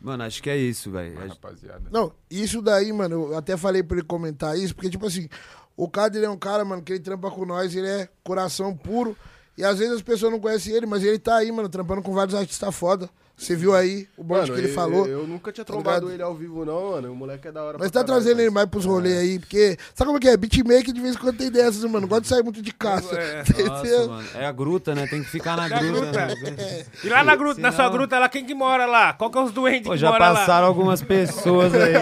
[0.00, 1.18] Mano, acho que é isso, velho.
[1.28, 1.88] Rapaziada.
[1.90, 5.28] Não, isso daí, mano, eu até falei pra ele comentar isso, porque, tipo assim,
[5.76, 8.74] o Cado, ele é um cara, mano, que ele trampa com nós, ele é coração
[8.76, 9.16] puro.
[9.56, 12.12] E às vezes as pessoas não conhecem ele, mas ele tá aí, mano, trampando com
[12.12, 13.08] vários artistas foda.
[13.38, 15.06] Você viu aí o bonde Mano, que ele eu- falou.
[15.06, 16.14] Eu, nunca tinha tá trombado ligado?
[16.14, 17.12] ele ao vivo, não, mano.
[17.12, 18.54] O moleque é da hora Mas pra tá caralho, trazendo ele parça.
[18.54, 19.76] mais pros rolês aí, porque.
[19.94, 20.36] Sabe como que é?
[20.38, 22.06] Beatmaker de vez em quando tem dessas, mano.
[22.08, 23.14] Gosta de sair muito de caça.
[23.68, 24.28] Nossa, mano.
[24.36, 25.06] É a gruta, né?
[25.06, 26.26] Tem que ficar na Da gruta.
[26.26, 26.50] gruta.
[26.50, 26.84] né?
[27.04, 29.12] E lá na gruta, na sua Senão- gruta lá, quem que mora lá?
[29.12, 30.66] Qual que é os doentes Pô, que já moram passaram lá?
[30.68, 31.92] algumas pessoas aí.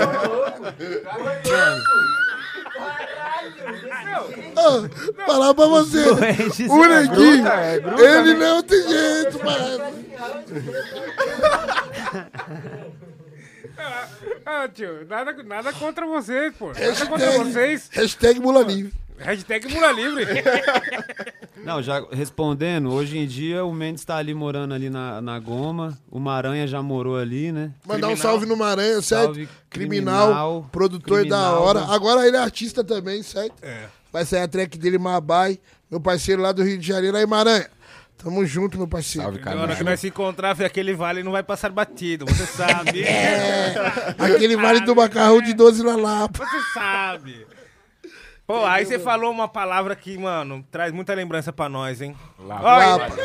[4.56, 5.98] Ah, falar pra você.
[6.08, 6.14] O
[6.86, 9.84] neguinho, é gruta, ele não tem jeito, mano.
[14.46, 16.68] Ah, tio, nada, nada contra vocês, pô.
[16.68, 17.90] Nada contra Hashtag, vocês.
[17.92, 18.92] hashtag Mula Livre.
[19.16, 20.26] Hashtag mula livre.
[21.64, 25.96] Não, já respondendo, hoje em dia o Mendes tá ali morando ali na, na Goma,
[26.10, 27.70] o Maranha já morou ali, né?
[27.86, 29.26] Mandar um salve no Maranhã, certo?
[29.26, 31.80] Salve, criminal, Criminal, produtor da Criminal, hora.
[31.82, 31.92] mano.
[31.92, 33.54] Agora ele é artista também, certo?
[33.62, 33.84] É.
[34.14, 35.58] Vai sair a track dele, Mabai,
[35.90, 37.16] meu parceiro lá do Rio de Janeiro.
[37.16, 37.66] Aí, Maranhã,
[38.16, 39.24] tamo junto, meu parceiro.
[39.24, 39.90] Salve, Na hora que cara.
[39.90, 43.02] nós se encontrar, aquele vale não vai passar batido, você sabe.
[43.04, 43.74] É,
[44.16, 46.46] aquele vale do macarrão de 12 na Lapa.
[46.46, 47.44] Você sabe.
[48.46, 52.14] Pô, aí você falou uma palavra que, mano, traz muita lembrança pra nós, hein?
[52.38, 52.60] Lá.
[52.62, 53.16] Olha, Lapa.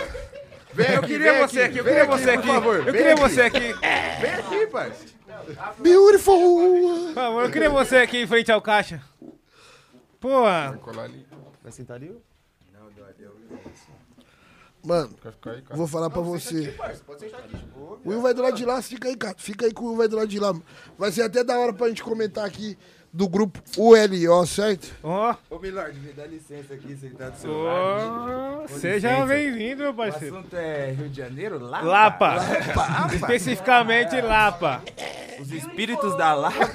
[0.76, 2.50] eu queria você aqui, eu queria você aqui.
[2.50, 3.22] Eu vem queria aqui.
[3.22, 3.76] você aqui.
[4.22, 5.06] Vem aqui, parça.
[5.78, 7.06] Beautiful.
[7.06, 9.00] Por favor, eu queria você aqui em frente ao caixa.
[11.04, 11.26] Ali.
[11.64, 12.16] Vai sentar ali?
[14.82, 15.76] Mano, Quer ficar aí, cara?
[15.76, 16.74] vou falar pra você.
[18.06, 19.36] O Will vai do lado de lá, fica aí, cara.
[19.38, 20.54] Fica aí que o Will vai do lado de lá.
[20.98, 22.78] Vai ser até da hora pra gente comentar aqui
[23.12, 24.94] do grupo ULO, certo?
[25.04, 29.96] Ó, Ô, Milord, me dá licença aqui, sentado do seu ó, seja bem-vindo, meu O
[29.96, 30.38] parceiro.
[30.38, 31.60] assunto é Rio de Janeiro?
[31.60, 31.86] Lapa?
[31.86, 32.36] Lapa.
[33.14, 34.84] Especificamente Lapa.
[35.40, 36.68] Os espíritos da Lapa?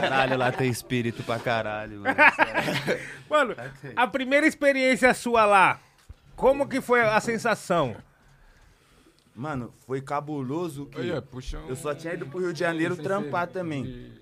[0.00, 2.16] Caralho, lá tem espírito pra caralho, mano.
[3.30, 3.54] Mano,
[3.94, 5.78] a primeira experiência sua lá,
[6.34, 7.94] como que foi a sensação?
[9.36, 11.68] Mano, foi cabuloso que puxa um...
[11.68, 14.12] eu só tinha ido pro Rio de Janeiro trampar também.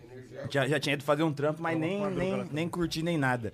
[0.50, 3.52] Já, já tinha ido fazer um trampo, mas nem, nem, nem curti nem nada.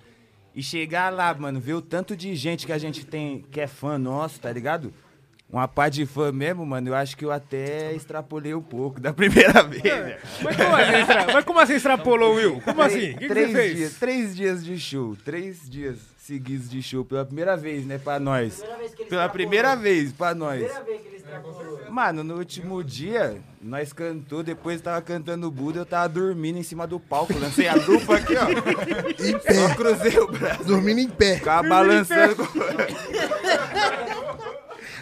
[0.53, 3.67] E chegar lá, mano, ver o tanto de gente que a gente tem, que é
[3.67, 4.93] fã nosso, tá ligado?
[5.47, 9.13] uma pá de fã mesmo, mano, eu acho que eu até extrapolei um pouco da
[9.13, 9.83] primeira vez.
[9.83, 10.17] né?
[10.41, 12.61] Mas como assim, extra- mas como assim extrapolou, Will?
[12.61, 13.11] Como assim?
[13.11, 13.75] O que, que três você fez?
[13.77, 18.19] dias, três dias de show, três dias seguidos de show pela primeira vez, né, pra
[18.19, 18.65] nós.
[19.07, 20.59] Pela primeira vez pra nós.
[20.63, 21.14] Primeira vez que ele.
[21.89, 26.63] Mano, no último dia, nós cantou, depois tava cantando o Buda, eu tava dormindo em
[26.63, 28.49] cima do palco, lancei a dupla aqui, ó.
[29.23, 29.53] Em pé.
[29.53, 30.63] Só cruzei o braço.
[30.65, 31.35] Dormindo em pé.
[31.35, 32.47] Ficava balançando.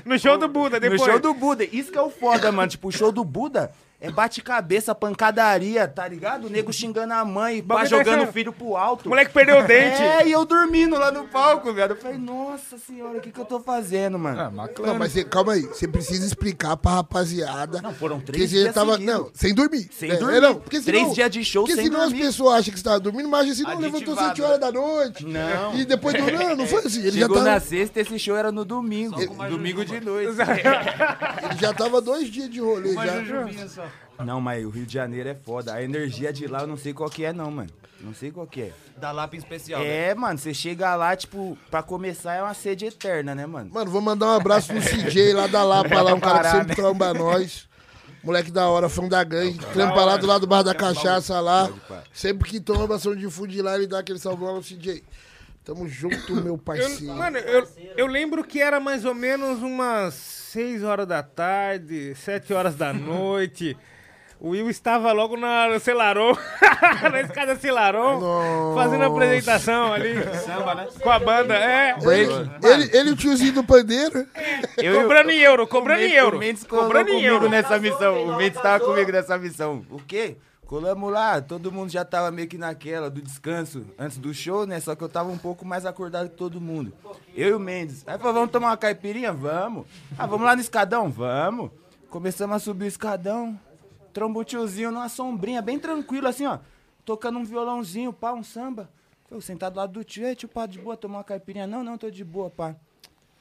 [0.05, 1.01] No show do Buda, depois.
[1.01, 1.63] No show do Buda.
[1.63, 2.69] Isso que é o foda, mano.
[2.69, 3.71] Tipo, o show do Buda
[4.05, 6.47] é bate-cabeça, pancadaria, tá ligado?
[6.47, 9.05] O nego xingando a mãe, pá, jogando o filho pro alto.
[9.05, 10.01] O moleque perdeu o dente.
[10.01, 11.93] É, e eu dormindo lá no palco, velho.
[11.93, 14.39] Eu falei, nossa senhora, o que que eu tô fazendo, mano?
[14.41, 14.51] Ah,
[14.85, 17.81] Não, mas você- calma aí, você precisa explicar pra rapaziada.
[17.81, 19.13] Não, foram três você dias tava, seguidos.
[19.15, 19.87] Não, sem dormir.
[19.91, 20.37] Sem É, dormir.
[20.37, 22.21] é, não, porque Três senão- dias de show Porque sem senão dormir.
[22.21, 24.15] as pessoas acham que você tava dormindo, mas assim, não, levantou.
[24.17, 25.25] 7 horas da noite.
[25.25, 25.75] Não.
[25.75, 26.29] E depois do.
[26.29, 26.99] Não, não foi assim.
[26.99, 27.49] Ele já Chegou tava.
[27.51, 29.15] na sexta, esse show era no domingo.
[29.49, 30.33] Domingo de noite.
[30.41, 33.92] Ele já tava dois dias de rolê já.
[34.23, 35.73] Não, mas o Rio de Janeiro é foda.
[35.73, 37.69] A energia de lá eu não sei qual que é, não, mano.
[37.99, 38.73] Não sei qual que é.
[38.97, 39.81] Da Lapa em especial.
[39.81, 40.09] né?
[40.09, 43.69] É, mano, você chega lá, tipo, pra começar é uma sede eterna, né, mano?
[43.73, 46.67] Mano, vou mandar um abraço pro CJ lá da Lapa, lá, um cara que sempre
[46.69, 46.75] né?
[46.75, 47.67] tromba nós.
[48.23, 49.57] Moleque da hora, fã da gangue.
[49.73, 51.69] Trampa lá do lado do bar da cachaça lá.
[52.13, 55.03] Sempre que toma bastante de food lá, ele dá aquele salvão ao CJ.
[55.65, 57.13] Tamo junto, meu Eu- parceiro.
[57.15, 57.67] mano, eu,
[57.97, 62.93] eu lembro que era mais ou menos umas 6 horas da tarde, 7 horas da
[62.93, 63.75] noite.
[64.39, 66.37] O Will estava logo na no Celaron,
[67.11, 70.13] na escada Celaron, fazendo a apresentação ali.
[70.45, 70.87] Samba, né?
[71.01, 71.95] Com a banda, é.
[72.03, 74.27] Ele, ele e o tiozinho do pandeiro.
[74.77, 76.37] Eu- cobrando em euro, cobrando o em euro.
[76.37, 77.49] O Mendes Cobrando em comigo euro.
[77.49, 78.23] nessa missão.
[78.25, 79.83] O Mendes tava comigo nessa missão.
[79.89, 80.35] O quê?
[80.65, 84.79] Colamos lá, todo mundo já tava meio que naquela do descanso antes do show, né?
[84.79, 86.93] Só que eu tava um pouco mais acordado que todo mundo.
[87.35, 88.03] Eu e o Mendes.
[88.07, 89.31] Aí falou, vamos tomar uma caipirinha?
[89.31, 89.85] Vamos.
[90.17, 91.09] Ah, vamos lá no escadão?
[91.09, 91.69] Vamos.
[92.09, 93.59] Começamos a subir o escadão.
[94.13, 96.59] Trombo um tiozinho numa sombrinha, bem tranquilo, assim, ó.
[97.03, 98.89] Tocando um violãozinho, pá, um samba.
[99.29, 101.67] Eu sentado do lado do tio, ei, tio, pá, de boa, tomar uma caipirinha?
[101.67, 102.75] Não, não, tô de boa, pá.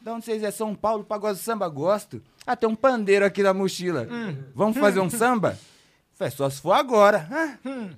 [0.01, 0.51] Da onde vocês é?
[0.51, 1.69] São Paulo, pá, gosta de samba?
[1.69, 2.21] Gosto.
[2.47, 4.09] Ah, tem um pandeiro aqui na mochila.
[4.55, 5.57] Vamos fazer um samba?
[6.15, 7.27] Falei, só se for agora.
[7.31, 7.91] Ah, hum.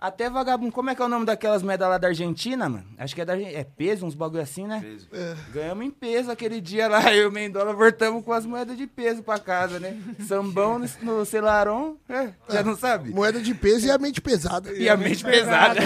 [0.00, 2.86] Até vagabundo, como é que é o nome daquelas moedas lá da Argentina, mano?
[2.96, 3.58] Acho que é da Argentina.
[3.58, 4.80] É peso, uns bagulho assim, né?
[4.80, 5.08] Peso.
[5.52, 7.02] Ganhamos em peso aquele dia lá.
[7.12, 10.00] Eu e o Mendola voltamos com as moedas de peso pra casa, né?
[10.20, 11.96] Sambão no, no Celaron.
[12.08, 13.10] É, já não sabe?
[13.10, 14.72] Moeda de peso e a mente pesada.
[14.72, 15.80] E a mente pesada.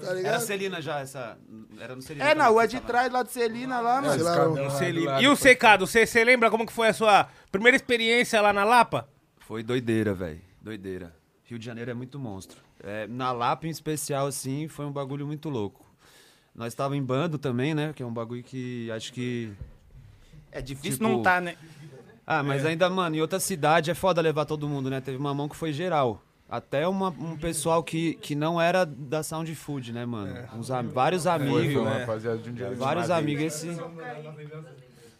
[0.00, 0.40] Tá Era?
[0.40, 1.38] Celina já, essa.
[1.80, 2.26] Era no Celina.
[2.26, 4.22] É, na rua de trás, lá do Celina, lá, mano.
[4.22, 8.52] Lado, E o secado, você, você lembra como que foi a sua primeira experiência lá
[8.52, 9.08] na Lapa?
[9.38, 10.49] Foi doideira, velho.
[10.60, 11.14] Doideira.
[11.44, 12.58] Rio de Janeiro é muito monstro.
[12.82, 15.84] É, na Lapa, em especial, assim, foi um bagulho muito louco.
[16.54, 17.92] Nós tava em bando também, né?
[17.94, 19.52] Que é um bagulho que acho que.
[20.52, 21.56] É difícil Tipo, não tá, né?
[22.26, 25.00] Ah, mas ainda, mano, em outra cidade é foda levar todo mundo, né?
[25.00, 26.22] Teve uma mão que foi geral.
[26.48, 30.34] Até uma- um pessoal que, que não era da Sound Food, né, mano?
[30.56, 31.84] Uns am- vários Foi, amigos.
[31.84, 32.06] né?
[32.42, 33.44] de um dia Vários amigos.
[33.44, 33.68] Esse.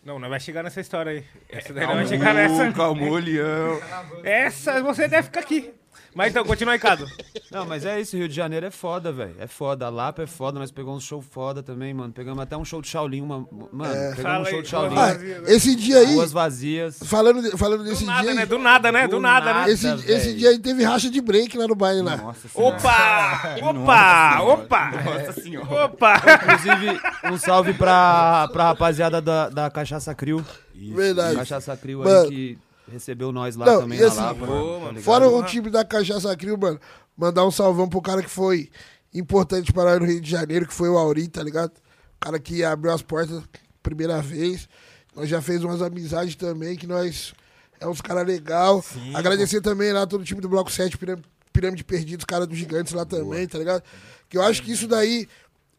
[0.04, 1.24] Não, não vai chegar nessa história aí.
[1.48, 2.72] Essa daí não vai chegar nessa.
[2.72, 3.78] Calmou, Leão.
[4.24, 5.74] Essa você deve ficar aqui.
[6.14, 7.06] Mas então, continua aí, Cado.
[7.50, 9.34] Não, mas é isso, Rio de Janeiro é foda, velho.
[9.38, 9.86] É foda.
[9.86, 12.12] A Lapa é foda, nós pegamos um show foda também, mano.
[12.12, 13.46] Pegamos até um show de Shaolin, uma...
[13.72, 14.96] mano, pegamos Fala um show aí, de Shaolin.
[14.96, 16.98] Ah, esse dia aí, Ruas vazias.
[17.04, 18.46] falando, falando desse Do nada, dia né?
[18.46, 19.02] Do nada, né?
[19.06, 19.52] Do, Do nada, né?
[19.52, 19.70] nada.
[19.70, 20.10] esse, velho.
[20.10, 22.16] esse dia aí teve racha de break lá no baile lá.
[22.16, 22.76] Nossa senhora.
[22.76, 23.56] Opa!
[23.62, 24.42] Opa!
[24.42, 24.90] Opa!
[24.90, 25.84] Nossa senhora.
[25.84, 26.14] Opa!
[26.16, 27.00] Inclusive,
[27.32, 30.44] um salve pra, pra rapaziada da, da Cachaça Crio.
[30.74, 31.36] Verdade.
[31.36, 32.58] Cachaça Crio aí que
[32.90, 34.34] recebeu nós lá Não, também e na assim, Lapa.
[34.40, 35.02] Pô, tá mano, ligado?
[35.02, 36.80] Fora o time da Cachaça Crio, mano,
[37.16, 38.70] mandar um salvão pro cara que foi
[39.14, 41.72] importante para nós no Rio de Janeiro, que foi o Auri, tá ligado?
[42.16, 43.42] O cara que abriu as portas
[43.82, 44.68] primeira vez.
[45.14, 47.32] Nós já fez umas amizades também, que nós
[47.80, 48.84] é uns caras legal.
[49.14, 52.92] Agradecer também lá todo o time do Bloco 7, Pirâmide, Pirâmide Perdidos, cara dos Gigantes
[52.92, 53.82] lá também, tá ligado?
[54.28, 55.26] Que eu acho que isso daí,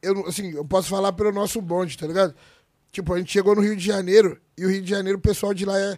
[0.01, 2.35] eu, não- assim, eu posso falar pelo nosso bonde, tá ligado?
[2.91, 5.53] Tipo, a gente chegou no Rio de Janeiro, e o Rio de Janeiro, o pessoal
[5.53, 5.97] de lá é,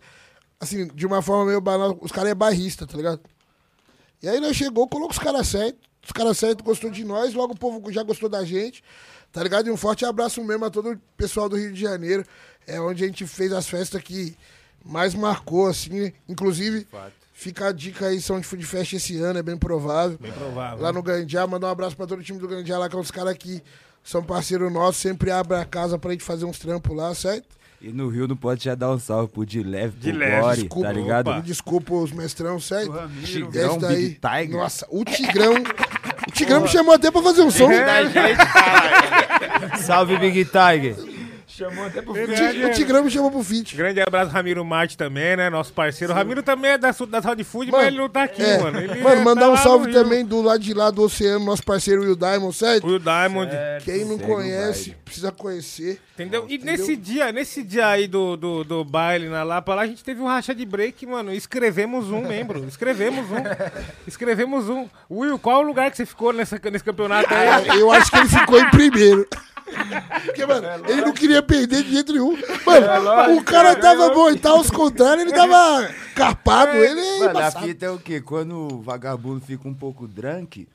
[0.63, 3.21] assim, de uma forma meio banal, os caras é barrista, tá ligado?
[4.21, 7.53] E aí nós chegou, colocou os caras certos, os caras certos gostou de nós, logo
[7.53, 8.83] o povo já gostou da gente,
[9.31, 9.67] tá ligado?
[9.67, 12.25] E um forte abraço mesmo a todo o pessoal do Rio de Janeiro,
[12.65, 14.35] é onde a gente fez as festas que
[14.83, 16.13] mais marcou, assim, né?
[16.27, 16.87] inclusive,
[17.33, 20.17] fica a dica aí, São de Food Fest esse ano, é bem provável.
[20.19, 20.81] Bem provável.
[20.81, 22.99] Lá no Gandiá, mandar um abraço pra todo o time do Gandiá lá, que é
[22.99, 23.61] uns caras que
[24.03, 27.62] são parceiro nosso, sempre abre a casa pra gente fazer uns trampos lá, certo?
[27.83, 30.41] E no Rio não pode já dar um salve pro de leve, pro De leve,
[30.41, 31.35] Gore, Desculpa, tá ligado?
[31.35, 32.93] Me desculpa os mestrão, certo?
[33.21, 34.49] E Tigrão, daí, Big Tiger.
[34.57, 35.55] nossa, o Tigrão,
[36.25, 37.67] o Tigrão me chamou até pra fazer um som.
[37.67, 39.83] Da gente.
[39.83, 40.95] Salve, Big Tiger.
[41.55, 43.75] Chamou até pro Ti- O Tigrão me chamou pro feat.
[43.75, 45.49] Grande abraço, Ramiro Marte também, né?
[45.51, 46.11] Nosso parceiro.
[46.11, 48.57] O Ramiro também é da, da Sound Food, Mano, mas ele não tá aqui, É.
[48.57, 48.79] mano.
[48.79, 51.63] Ele Mano, é- mandar tá um salve também do lado de lá do oceano, nosso
[51.63, 52.87] parceiro Will Diamond, certo?
[52.87, 53.51] Will Diamond.
[53.85, 55.01] Quem não conhece, baile.
[55.05, 56.01] precisa conhecer.
[56.15, 56.45] Entendeu?
[56.49, 60.03] E nesse dia, nesse dia aí do, do, do baile na Lapa, lá a gente
[60.03, 61.31] teve um racha de break, mano.
[61.33, 62.65] Escrevemos um membro.
[62.67, 63.43] Escrevemos um.
[64.07, 64.87] Escrevemos um.
[65.09, 67.79] Will, qual o lugar que você ficou nessa, nesse campeonato aí?
[67.79, 69.27] Eu acho que ele ficou em primeiro.
[70.25, 72.37] Porque, mano, ele não queria perder de jeito nenhum.
[72.65, 76.71] Mano, o cara tava bom e tal, aos contrários, ele tava carpado.
[76.77, 78.21] Ele é Mano, a fita é o quê?
[78.21, 80.67] Quando o vagabundo fica um pouco drunk,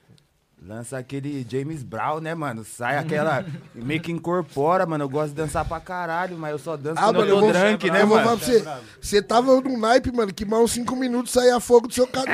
[0.67, 2.65] lança aquele James Brown, né, mano?
[2.65, 3.45] Sai aquela.
[3.75, 5.05] meio que incorpora, mano.
[5.05, 7.41] Eu gosto de dançar pra caralho, mas eu só danço Ah, quando mano, eu tô
[7.41, 8.39] vou, drunk, né, eu vou mano?
[8.39, 8.85] falar pra você.
[9.01, 12.27] Você tava num naipe, mano, que mal uns 5 minutos saía fogo do seu carro.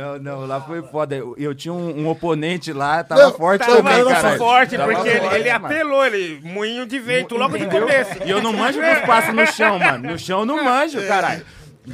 [0.00, 1.14] Não, não, lá foi foda.
[1.14, 4.38] Eu, eu tinha um, um oponente lá, tava Não, forte Tava também, cara.
[4.38, 8.12] forte, Tava porque ele, ele apelou, ele moinho de vento logo de começo.
[8.24, 10.12] E eu não manjo dos passos no chão, mano.
[10.12, 11.44] No chão eu não manjo, caralho.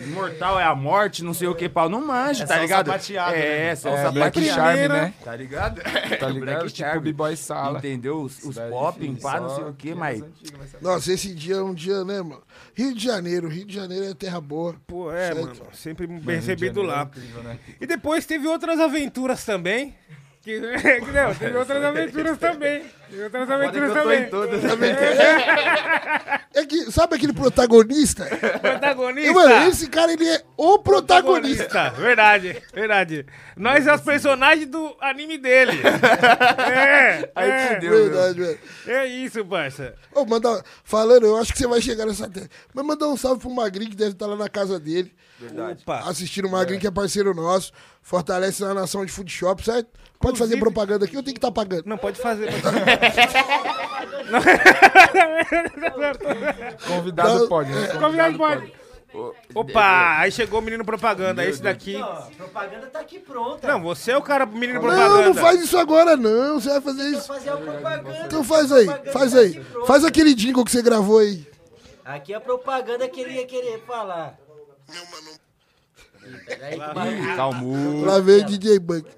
[0.09, 1.89] Mortal é a morte, não sei o que, pau.
[1.89, 2.87] Não manjo, É tá só ligado?
[2.87, 3.75] sapateado, É, né?
[3.77, 4.79] só o É, Black sapateado.
[4.79, 5.15] Charm, né?
[5.25, 5.81] Tá ligado?
[5.83, 5.91] Tá
[6.29, 6.41] ligado?
[6.41, 7.01] Black Tipo Charm.
[7.03, 7.79] B-Boy Sala.
[7.79, 8.21] Entendeu?
[8.23, 10.23] Os, os popping, filho, pá, não só sei o que, criança mas...
[10.23, 10.59] antiga.
[10.81, 12.43] Nossa, esse dia é um dia, né, mano?
[12.75, 14.75] Rio de Janeiro, Rio de Janeiro é terra boa.
[14.87, 15.41] Pô, é, Certo.
[15.43, 15.57] mano.
[15.73, 17.03] Sempre bem recebido Janeiro é lá.
[17.05, 17.59] incrível, né?
[17.81, 19.95] E depois teve outras aventuras também.
[20.43, 20.61] Que,
[21.01, 22.85] que não, teve outras aventuras também.
[23.11, 24.91] Teve outras aventuras também.
[26.55, 28.25] É que, sabe aquele protagonista?
[28.61, 29.31] Protagonista.
[29.31, 31.65] E, mano, esse cara, ele é o protagonista.
[31.65, 32.01] Protagonista.
[32.03, 33.27] Verdade, verdade.
[33.57, 35.73] Nós é os personagens do anime dele.
[36.67, 37.91] É, Aí é, meu.
[38.11, 38.59] Verdade, velho.
[38.87, 39.95] é isso, parça.
[40.15, 42.49] Ô, manda, falando, eu acho que você vai chegar nessa terra.
[42.75, 45.13] Mas mandar um salve pro Magrinho, que deve estar lá na casa dele.
[45.83, 46.09] Opa.
[46.09, 47.71] Assistindo o Magrinho, que é parceiro nosso.
[48.03, 49.89] Fortalece na nação de food shop, certo?
[50.19, 51.83] Pode fazer Inclusive- propaganda aqui ou tem que estar pagando?
[51.87, 52.49] Não, pode fazer.
[56.87, 57.87] Convidado Não, pode, né?
[57.89, 58.73] Convidado pode.
[59.55, 61.43] Opa, aí chegou o menino propaganda.
[61.45, 61.97] Esse daqui.
[61.97, 63.67] Ó, a propaganda tá aqui pronta.
[63.67, 65.23] Não, você é o cara menino Não, propaganda.
[65.23, 66.61] não faz isso agora, não.
[66.61, 67.27] Você vai fazer isso.
[67.27, 68.23] fazer a propaganda.
[68.27, 69.59] Então faz aí, faz tá aí.
[69.61, 69.87] pronta.
[69.87, 71.47] Faz aquele jingle que você gravou aí.
[72.05, 74.39] Aqui é a propaganda que ele ia querer falar.
[76.47, 78.05] Peraí, que o barulho- Calmou.
[78.05, 79.09] Lá vem o DJ Buck.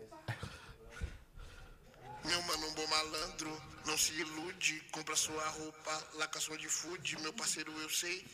[2.24, 3.50] Meu mano, um bom malandro,
[3.86, 8.24] não se ilude, compra sua roupa lá com a Sound Food, meu parceiro, eu sei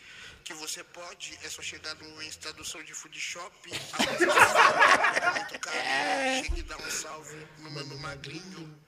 [0.45, 6.61] que você pode, é só chegar no Insta do Sound Food Shop, muito carinho, chegue
[6.61, 8.79] e dá um salve no mano magrinho.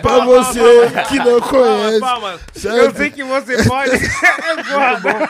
[0.00, 2.00] Pra você que não conhece.
[2.00, 2.40] Palmas.
[2.64, 3.90] Eu sei que você pode.
[4.40, 5.28] É foda.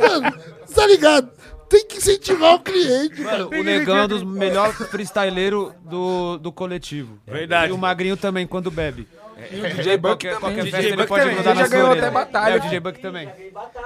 [0.00, 0.38] Mano,
[0.74, 1.30] tá ligado?
[1.68, 3.20] Tem que incentivar o cliente.
[3.20, 7.18] Mano, o Negão é um dos melhores freestyleiros do, do coletivo.
[7.26, 7.72] Verdade.
[7.72, 9.08] E o Magrinho também, quando bebe.
[9.50, 10.40] E o DJ Buck Qualquer, também.
[10.40, 11.38] qualquer DJ festa ele pode também.
[11.38, 12.06] Ele já ganhou orelha.
[12.06, 12.54] até batalha.
[12.54, 13.32] É, o DJ Buck também.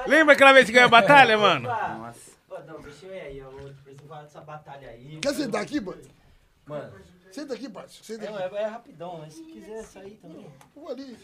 [0.07, 1.69] Lembra aquela vez que ganhou a batalha, mano?
[2.49, 3.39] Pô, não, deixa eu ir aí.
[3.39, 5.19] Eu vou preciso falar dessa batalha aí.
[5.23, 6.03] Quer sentar aqui, mano?
[6.67, 6.93] Mano,
[7.31, 8.05] Senta aqui, parceiro.
[8.05, 8.57] Senta é, aqui.
[8.57, 10.47] é, é rapidão, mas se quiser sair também.
[10.75, 11.17] Vou ali.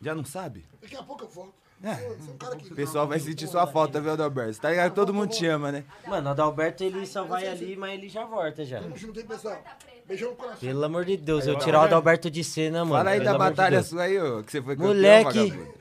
[0.00, 0.64] Já não sabe?
[0.80, 1.54] Daqui a pouco eu volto.
[1.82, 1.94] É.
[1.94, 2.72] Você um cara que...
[2.72, 4.60] O pessoal vai sentir sua falta, viu, Adalberto?
[4.60, 4.90] Tá ligado?
[4.90, 5.84] que Todo mundo te ama, né?
[6.06, 8.80] Mano, o Adalberto ele só vai ali, mas ele já volta já.
[8.80, 9.58] Tamo junto aí, pessoal.
[10.06, 10.58] Beijão no coração.
[10.60, 12.96] Pelo amor de Deus, eu tirar o Adalberto de cena, mano.
[12.96, 15.74] Fala aí pelo da de batalha sua aí, ô, que você foi campeão, Moleque, vagabundo.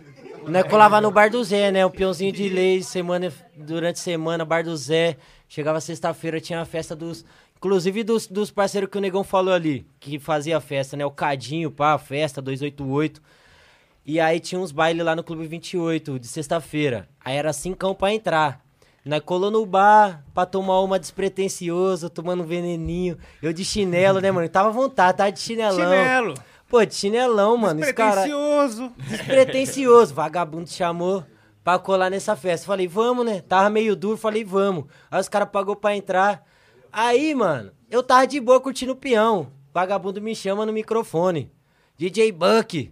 [0.47, 1.85] nós colava no bar do Zé, né?
[1.85, 5.17] O peãozinho de lei, semana, durante a semana, bar do Zé.
[5.47, 7.25] Chegava sexta-feira, tinha a festa dos.
[7.57, 11.05] Inclusive dos, dos parceiros que o Negão falou ali, que fazia a festa, né?
[11.05, 13.21] O Cadinho, pá, a festa, 288.
[14.11, 17.07] E aí tinha uns bailes lá no Clube 28, de sexta-feira.
[17.23, 18.59] Aí era cincão pra entrar.
[19.05, 23.19] Nós colou no bar pra tomar uma despretensioso, tomando um veneninho.
[23.39, 24.49] Eu de chinelo, né, mano?
[24.49, 25.91] Tava à vontade, tava de chinelão.
[25.91, 26.33] Chinelo.
[26.67, 27.81] Pô, de chinelão, mano.
[27.81, 28.25] Esse cara
[28.97, 30.15] despretensioso.
[30.15, 31.23] Vagabundo chamou
[31.63, 32.65] pra colar nessa festa.
[32.65, 33.41] Falei, vamos, né?
[33.41, 34.85] Tava meio duro, falei, vamos.
[35.11, 36.43] Aí os caras pagou pra entrar.
[36.91, 39.51] Aí, mano, eu tava de boa curtindo o peão.
[39.71, 41.51] Vagabundo me chama no microfone.
[41.95, 42.91] DJ Buck.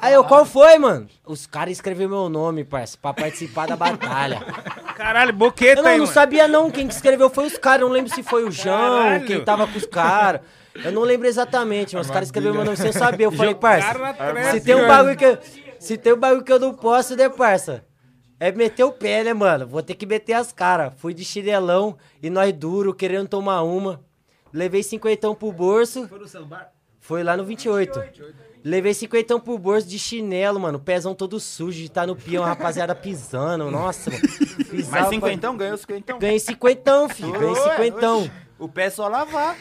[0.00, 1.08] Aí eu, qual foi, mano?
[1.24, 4.40] Os caras escreveram meu nome, parça, pra participar da batalha.
[4.96, 6.14] Caralho, boqueta Eu não, aí, não mano.
[6.14, 9.02] sabia não, quem que escreveu foi os caras, eu não lembro se foi o João,
[9.02, 9.26] Caralho.
[9.26, 10.40] quem tava com os caras.
[10.74, 13.24] Eu não lembro exatamente, mas os caras escreveram meu nome sem eu saber.
[13.24, 13.94] Eu falei, parça,
[14.52, 15.38] se tem um bagulho que eu,
[15.78, 17.84] se tem um bagulho que eu não posso, né, parça?
[18.38, 19.66] É meter o pé, né, mano?
[19.66, 20.92] Vou ter que meter as caras.
[20.98, 24.02] Fui de chinelão e nós duro, querendo tomar uma.
[24.52, 26.06] Levei cinquentão pro bolso.
[26.06, 26.70] Foi no celular?
[27.00, 27.98] Foi lá no 28.
[28.64, 30.78] Levei cinquentão pro bolso de chinelo, mano.
[30.80, 33.70] Pezão todo sujo de tá no peão, a rapaziada pisando.
[33.70, 34.22] Nossa, mano.
[34.22, 36.18] Pisava Mas pra- cinquentão, ganhou cinquentão.
[36.18, 37.32] Ganhei cinquentão, filho.
[37.32, 38.30] Ganhei cinquentão.
[38.58, 39.54] O pé é só lavar.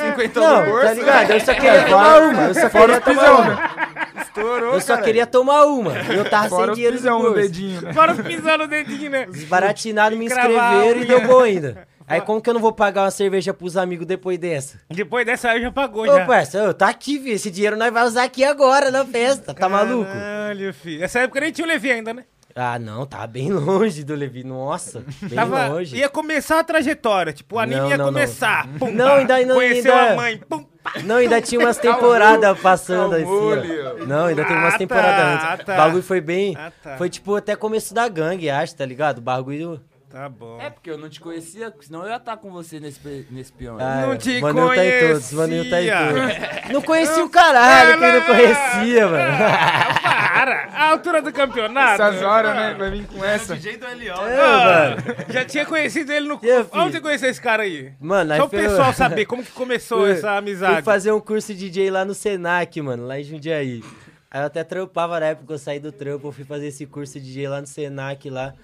[0.00, 0.86] 50 Não, no bolso.
[0.86, 1.30] tá ligado?
[1.32, 2.42] Eu só queria É, tomar fora- uma.
[2.48, 3.54] Eu só fora queria tomar pisão, uma.
[3.54, 4.06] né?
[4.22, 5.92] Estourou, Eu só queria tomar uma.
[6.12, 7.36] Eu tava Fora sem dinheiro pisão no bolso.
[7.42, 7.92] dedinho, né?
[7.92, 9.26] Fora os pisando no dedinho, né?
[9.26, 11.86] Desbaratinado, me inscreveram e deu bom ainda.
[12.06, 14.78] Aí como que eu não vou pagar uma cerveja pros amigos depois dessa?
[14.88, 16.24] Depois dessa aí já pagou, Ô, já.
[16.24, 17.32] parça, ô, tá aqui, filho.
[17.34, 19.52] Esse dinheiro nós vamos usar aqui agora na festa.
[19.52, 20.04] Tá maluco?
[20.10, 21.00] Caralho, filho.
[21.00, 22.24] Nessa época nem tinha o Levi ainda, né?
[22.58, 24.42] Ah, não, tava bem longe do Levi.
[24.42, 25.94] Nossa, bem Tava, longe.
[25.94, 28.12] ia começar a trajetória, tipo, o anime Não, ia não, não.
[28.14, 28.66] começar.
[28.78, 30.92] Pum, Não, ainda- ainda- Conheceu ainda- a mãe, pum, pá.
[31.04, 34.06] Não, ainda tinha umas temporadas passando assim, ó.
[34.06, 35.66] Não, ainda tem umas Ah, temporadas tá, antes.
[35.66, 35.74] tá.
[35.74, 36.56] O bagulho foi bem.
[36.58, 36.96] Ah, tá.
[36.96, 39.18] Foi tipo até começo da gangue, acho, tá ligado?
[39.18, 39.78] O bagulho.
[40.16, 40.58] Tá bom.
[40.58, 43.76] É porque eu não te conhecia, senão eu ia estar com você nesse, nesse peão.
[43.78, 46.46] Ah, Não te Manil tá em todos, Manil tá em conhecia.
[46.56, 46.56] todos.
[46.72, 49.38] Não conhecia o caralho, quem não conhecia, mano.
[49.38, 50.68] Para!
[50.72, 52.02] A altura do campeonato.
[52.02, 52.74] Essas horas, né?
[52.78, 53.54] Vai vir com essa.
[53.54, 54.96] Ah,
[55.28, 56.38] já tinha conhecido ele no.
[56.38, 56.66] filho.
[56.72, 57.92] Onde você conheceu esse cara aí?
[58.00, 60.82] Mano, aí Só o pessoal saber como que começou Fui- essa Fui amizade.
[60.82, 63.82] fazer um curso de DJ lá no Senac, mano, lá em Jundiaí.
[64.30, 67.20] Aí eu até trampava na época, eu saí do trampo, eu fui fazer esse curso
[67.20, 68.54] de DJ lá no Senac lá.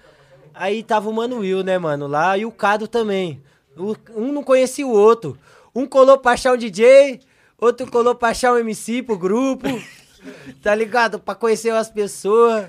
[0.53, 3.41] Aí tava o Mano Will, né, mano, lá, e o Cado também.
[3.77, 5.37] O- um não conhecia o outro.
[5.73, 7.19] Um colou pra achar um DJ,
[7.59, 9.65] outro colou pra achar um MC pro grupo.
[10.61, 11.19] tá ligado?
[11.19, 12.67] Pra conhecer as pessoas.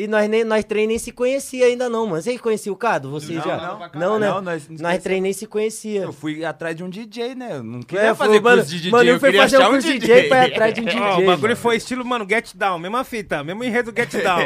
[0.00, 2.22] E nós, nem, nós três nem se conhecia ainda não, mano.
[2.22, 3.10] Vocês conheciam o Cado?
[3.10, 3.56] Você Não, já?
[3.56, 4.00] não.
[4.00, 4.28] Não, né?
[4.28, 6.02] Não, nós nós três nem se conhecia.
[6.02, 7.56] Eu fui atrás de um DJ, né?
[7.56, 9.58] Eu não queria É, fazer foi, mano, curso de DJ, mano, eu eu fui fazer
[9.58, 10.14] um curso de DJ.
[10.16, 11.00] DJ pra ir atrás de um DJ.
[11.00, 11.56] Ó, o bagulho mano.
[11.56, 14.40] foi estilo, mano, Get Down, mesma fita, mesmo enredo Get Down.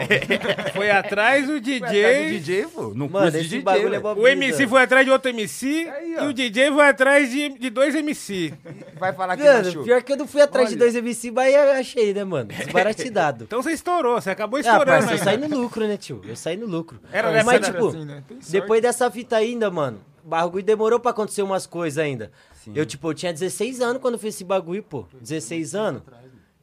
[0.74, 1.84] foi atrás do DJ.
[2.05, 2.82] atrás do DJ, pô.
[2.88, 5.88] No Mano, curso de esse DJ, bagulho é O MC foi atrás de outro MC
[6.05, 8.52] e o DJ foi atrás de, de dois MC.
[8.98, 9.84] Vai falar que não Mano, achou.
[9.84, 12.48] pior que eu não fui atrás de dois MC, mas eu achei, né, mano?
[12.52, 13.44] Desbaratidado.
[13.44, 15.18] Então você estourou, você acabou Ah, estourando.
[15.18, 16.20] saí no lucro, né, tio?
[16.24, 17.01] Eu saí no lucro.
[17.12, 18.22] Era mas, nessa- tipo, assim, né?
[18.49, 22.30] Depois dessa fita ainda, mano, o bagulho demorou pra acontecer umas coisas ainda.
[22.74, 25.07] Eu, tipo, eu tinha 16 anos quando fiz esse bagulho, pô.
[25.20, 26.03] 16 anos?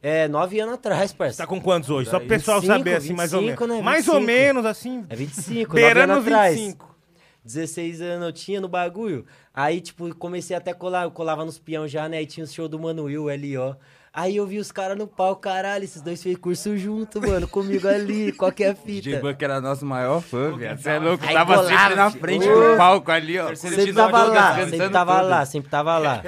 [0.02, 1.38] É, 9 anos atrás, parça.
[1.38, 2.10] Tá com quantos hoje?
[2.10, 3.58] Só pro pessoal 25, saber, assim, mais ou menos.
[3.60, 3.82] 25, né?
[3.82, 4.26] Mais ou 25.
[4.38, 5.06] menos, assim.
[5.08, 6.56] É 25, 9 Beirando anos os atrás.
[6.56, 6.96] 25.
[7.44, 9.24] 16 anos eu tinha no bagulho.
[9.54, 12.18] Aí, tipo, comecei até a colar, eu colava nos peão já, né?
[12.18, 13.76] Aí tinha o show do Manuel, o L.O.
[14.14, 17.88] Aí eu vi os caras no palco, caralho, esses dois fez curso junto, mano, comigo
[17.88, 19.00] ali, qualquer fita.
[19.08, 20.78] DJ Buck era nosso maior fã, velho.
[20.78, 22.72] Você é louco, Aí tava colava, sempre na frente Ô.
[22.72, 23.54] do palco ali, ó.
[23.54, 26.22] Sempre tava lá, sempre tava lá, sempre tava lá.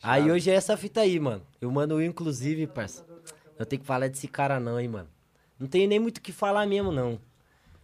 [0.00, 1.42] Aí hoje é essa fita aí, mano.
[1.60, 3.04] Eu mando o inclusive, parça.
[3.58, 5.08] Eu tenho que falar desse cara não, hein, mano.
[5.58, 7.18] Não tenho nem muito o que falar mesmo, não.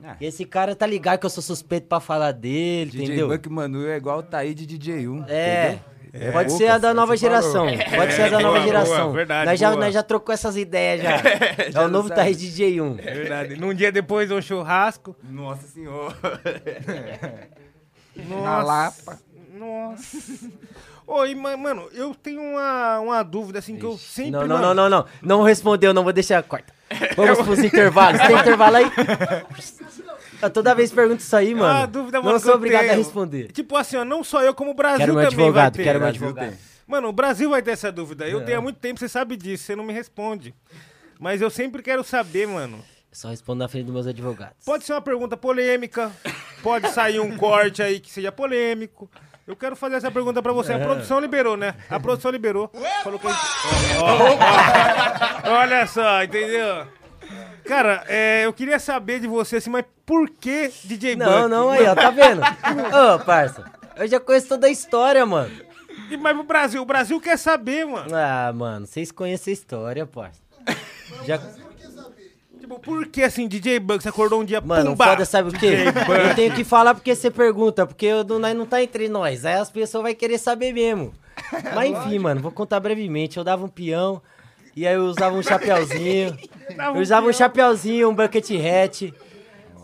[0.03, 0.17] Ah.
[0.21, 3.29] Esse cara tá ligado que eu sou suspeito pra falar dele, DJ entendeu?
[3.29, 5.25] Buck Manu é igual o Taí de DJ1.
[5.29, 5.67] É.
[5.73, 5.94] entendeu?
[6.33, 7.67] Pode poucas, ser a da nova geração.
[7.97, 9.13] Pode ser a da nova geração.
[9.13, 11.17] verdade, nós, já, nós já trocou essas ideias já.
[11.67, 12.21] é Já o não novo sabe.
[12.21, 13.01] Thaís DJ1.
[13.05, 13.57] É verdade.
[13.57, 15.17] Num dia depois, um churrasco.
[15.25, 16.15] Nossa senhora.
[18.29, 18.63] Nossa.
[18.63, 19.19] Lapa.
[19.55, 20.19] Nossa.
[21.07, 24.31] Oi, ma- mano, eu tenho uma, uma dúvida, assim, que eu sempre...
[24.31, 25.05] Não, não, não, não, não.
[25.21, 26.43] Não respondeu, não vou deixar.
[26.45, 26.73] Corta.
[27.17, 28.21] Vamos pros intervalos.
[28.21, 28.87] Tem intervalo aí?
[30.43, 31.83] Eu toda vez pergunto isso aí, mano.
[31.83, 32.99] Ah, dúvida, mano, não sou obrigado a tenho.
[32.99, 33.53] responder.
[33.53, 35.85] Tipo assim, ó, não só eu, como o Brasil Quero também vai advogado, ter.
[35.85, 36.49] quero meu advogado.
[36.51, 36.59] tem.
[36.87, 38.29] Mano, o Brasil vai ter essa dúvida.
[38.29, 40.55] Eu tenho há muito tempo, você sabe disso, você não me responde.
[41.19, 42.77] Mas eu sempre quero saber, mano.
[42.79, 42.85] Eu
[43.17, 44.57] só respondo na frente dos meus advogados.
[44.67, 46.11] Pode ser uma pergunta polêmica,
[46.63, 49.09] pode sair um corte aí que seja polêmico.
[49.47, 50.73] Eu quero fazer essa pergunta pra você.
[50.73, 51.75] A produção liberou, né?
[51.89, 52.71] A produção liberou.
[53.03, 53.41] Falou que a gente...
[55.49, 56.87] Olha só, entendeu?
[57.67, 61.27] Cara, é, eu queria saber de você, assim, mas por que DJ Buck?
[61.27, 62.41] Não, não, aí, ó, tá vendo?
[62.93, 63.65] Ô, parça,
[63.97, 65.51] eu já conheço toda a história, mano.
[66.11, 68.15] E- Mas o Brasil, o Brasil quer saber, mano.
[68.15, 70.41] Ah, mano, vocês conhecem a história, parça.
[71.25, 71.39] Já...
[72.61, 75.53] Tipo, por que assim, DJ Buck, você acordou um dia, Mano, pumba, foda, sabe o
[75.53, 75.85] quê?
[76.29, 79.45] Eu tenho que falar porque você pergunta, porque eu, não- nós não tá entre nós.
[79.45, 81.13] Aí as pessoas vão querer saber mesmo.
[81.75, 83.37] Mas enfim, mano, vou contar brevemente.
[83.37, 84.23] Eu dava um peão,
[84.77, 86.37] e aí eu usava um chapéuzinho.
[86.95, 89.15] Eu usava um chapéuzinho, um bucket hat.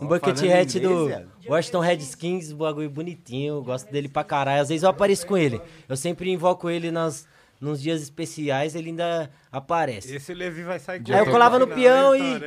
[0.01, 1.31] Um bucket hat do.
[1.47, 3.61] Washington Redskins, um bagulho bonitinho.
[3.63, 4.61] Gosto dele pra caralho.
[4.61, 5.61] Às vezes eu apareço com ele.
[5.89, 7.27] Eu sempre invoco ele nas,
[7.59, 10.15] nos dias especiais, ele ainda aparece.
[10.15, 12.41] Esse Levi vai sair Aí eu colava no peão e,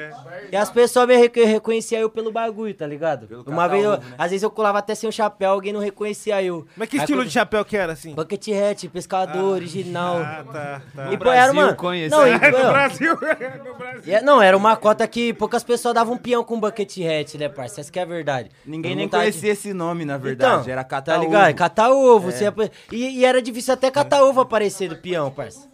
[0.50, 3.44] e as pessoas me reco- reconheciam eu pelo bagulho, tá ligado?
[3.46, 4.14] Uma vez, eu, né?
[4.16, 6.66] às vezes eu colava até sem o chapéu, alguém não reconhecia eu.
[6.76, 8.14] Mas que Aí estilo quando- de chapéu que era, assim?
[8.14, 10.16] Bucket hat, pescador, original.
[10.18, 11.12] Ah, tá, tá.
[11.12, 14.02] E pô, era, Brasil conhece- Não, e, no pô, Brasil, no Brasil.
[14.06, 17.36] e é- não, era uma cota que poucas pessoas davam um peão com bucket hat,
[17.36, 17.80] né, parça?
[17.82, 18.50] Essa que é a verdade.
[18.64, 20.62] Ninguém Eu nem conhecia esse nome, na verdade.
[20.62, 21.54] Então, era catar Tá ligado?
[21.54, 22.30] Catar ovo.
[22.32, 22.54] você ia-
[22.90, 25.73] e, e era difícil até catar ovo aparecer do peão, parça.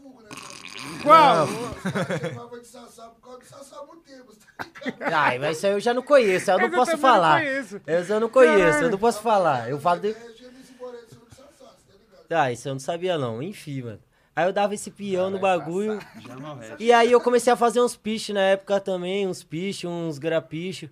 [1.03, 1.47] Qual?
[1.49, 5.13] Chamava de Sassá por causa do Sassá tá ligado?
[5.13, 7.41] Ai, mas isso aí eu já não conheço, eu não Esse eu posso não falar.
[7.41, 7.81] conheço.
[7.87, 9.71] Esse eu não conheço, eu não posso falar.
[9.71, 10.13] Eu falo de.
[10.13, 10.31] Você
[12.35, 13.43] Ah, isso eu não sabia não.
[13.43, 13.99] Enfim, mano.
[14.37, 15.99] Aí eu dava esse peão no bagulho.
[16.79, 20.89] E aí eu comecei a fazer uns piches na época também, uns piches, uns grapichos.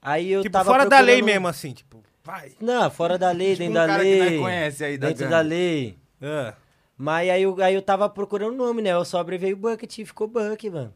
[0.00, 2.52] Aí eu Tipo, tava fora da lei procurando- mesmo, assim, tipo, vai.
[2.60, 4.38] Não, fora da lei, dentro um da cara que lei.
[4.38, 5.98] conhece aí da dentro da lei.
[6.22, 6.54] Ah.
[6.98, 8.90] Mas aí eu, aí eu tava procurando nome, né?
[8.92, 10.92] Eu só abreviei Bucket e ficou Buck, mano.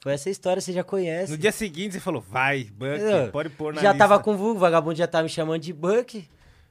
[0.00, 1.30] Foi essa história, você já conhece.
[1.30, 3.98] No dia seguinte você falou, vai, Buck, É, pode pôr na Já lista.
[4.08, 6.26] tava com vulgo, o vagabundo já tava me chamando de Buck.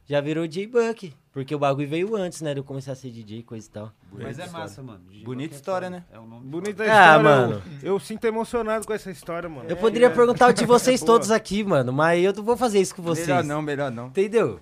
[0.08, 1.14] Já virou J-Buck.
[1.32, 2.54] Porque o bagulho veio antes, né?
[2.54, 3.92] De eu começar a ser DJ e coisa e tal.
[4.12, 5.00] Mas é massa, mano.
[5.24, 6.04] Bonita história, né?
[6.12, 6.46] É o nome.
[6.46, 7.16] Bonita Ah, história.
[7.18, 7.64] eu- mano.
[7.84, 9.70] Eu, sinto emocionado com essa história, mano.
[9.70, 10.10] Eu poderia É.
[10.10, 11.94] perguntar o de vocês todos aqui, mano.
[11.94, 13.28] Mas eu não vou fazer isso com vocês.
[13.28, 14.08] Melhor não, melhor não.
[14.08, 14.60] Entendeu?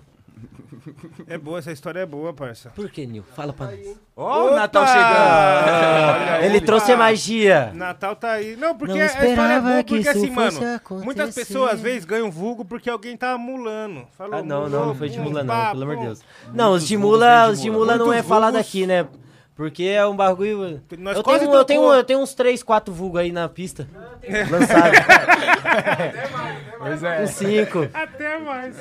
[1.26, 2.70] É boa, essa história é boa, parça.
[2.70, 3.22] Por que, Nil?
[3.34, 3.96] Fala pra nós.
[4.16, 4.54] Ó, o!
[4.56, 6.44] Natal chegando.
[6.44, 7.70] Ele trouxe a magia.
[7.74, 8.56] Natal tá aí.
[8.56, 11.04] Não, porque Não a história é esperava boa, que porque isso assim, mano, acontecer.
[11.04, 14.06] muitas pessoas às vezes ganham vulgo porque alguém tá mulando.
[14.16, 16.02] Falou, Ah, não, não, não foi de mula, não, pelo amor de.
[16.04, 16.20] Deus.
[16.54, 17.96] Não, os de mula, os de mula.
[17.96, 19.06] não é falado aqui, né?
[19.54, 20.80] Porque é um bagulho.
[20.98, 23.86] Nós Eu quase tenho, eu, tenho, eu tenho uns 3, 4 vulgos aí na pista.
[24.50, 24.92] Lançado.
[26.78, 27.22] Pois é.
[27.24, 27.88] Uns 5.
[27.92, 28.76] Até mais.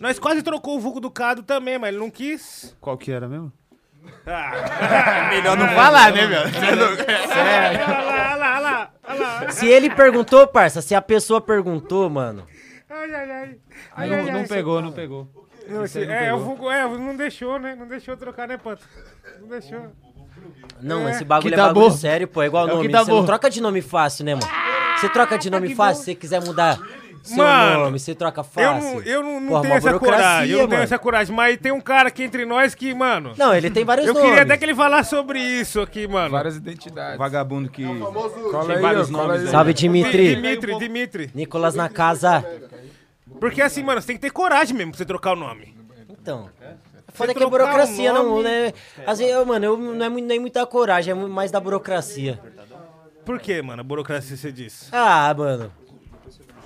[0.00, 2.74] Nós quase trocou o vulgo do Cado também, mas ele não quis.
[2.80, 3.52] Qual que era mesmo?
[4.26, 5.28] Ah.
[5.30, 6.40] Melhor não falar, né, meu?
[6.50, 9.50] Olha lá, olha lá, olha lá, olha lá.
[9.50, 12.46] Se ele perguntou, parça, se a pessoa perguntou, mano.
[12.88, 13.56] Ai, ai, ai.
[13.94, 15.28] Ai, Não, ai, não pegou, não pegou.
[15.68, 16.40] Não, esse- não é, pegou.
[16.40, 17.76] o vulgo, é, não deixou, né?
[17.78, 18.82] Não deixou trocar, né, Pato?
[19.40, 19.92] Não deixou.
[20.80, 21.10] Não, É.
[21.12, 21.94] esse bagulho é bagulho bom.
[21.96, 22.42] sério, pô.
[22.42, 22.86] É igual É o nome.
[22.88, 24.46] que tá você não troca de nome fácil, né, mano?
[24.98, 25.98] Você troca de nome fácil, bom.
[26.00, 26.78] se você quiser mudar
[27.22, 28.94] seu Mano, nome, você troca Eu fácil.
[28.94, 30.50] não, eu não, não Porra, tenho essa coragem.
[30.50, 30.82] Eu não tenho mano.
[30.82, 31.34] essa coragem.
[31.36, 33.32] Mas tem um cara aqui entre nós que, mano.
[33.36, 34.28] Não, ele tem vários eu nomes.
[34.28, 36.30] queria até que ele falasse sobre isso aqui, mano.
[36.30, 37.18] Várias identidades.
[37.18, 37.84] Vagabundo que.
[37.84, 39.50] Cola Tem aí, vários ó, cola nomes aí.
[39.50, 40.34] Salve, Dimitri.
[40.34, 41.30] Dimitri, Dimitri.
[41.34, 42.44] Nicolas na casa.
[43.38, 45.74] Porque assim, mano, você tem que ter coragem mesmo pra você trocar o nome.
[46.08, 46.48] Então.
[47.12, 48.72] Foda que é burocracia, o não, né?
[49.06, 52.38] Assim, eu, mano, eu, não é nem muita coragem, é mais da burocracia.
[53.24, 53.80] Por que, mano?
[53.80, 54.88] A burocracia você diz.
[54.92, 55.72] Ah, mano.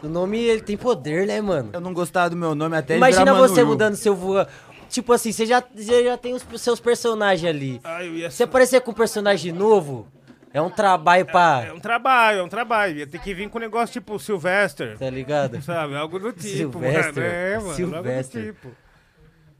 [0.04, 1.70] O nome, ele tem poder, né, mano?
[1.72, 3.68] Eu não gostava do meu nome até ele Imagina virar você Manuru.
[3.68, 4.46] mudando seu voa.
[4.88, 7.80] Tipo assim, você já, você já tem os seus personagens ali.
[8.00, 10.06] Eu ia Você aparecer com um personagem novo,
[10.52, 11.64] é um trabalho pra.
[11.66, 12.98] É um trabalho, é um trabalho.
[12.98, 15.60] Ia ter que vir com um negócio tipo Sylvester, Tá ligado?
[15.62, 15.96] sabe?
[15.96, 17.26] Algo do tipo, Sylvester, mano.
[17.26, 17.66] É, mano.
[17.70, 18.42] Algo Sylvester.
[18.42, 18.68] do tipo.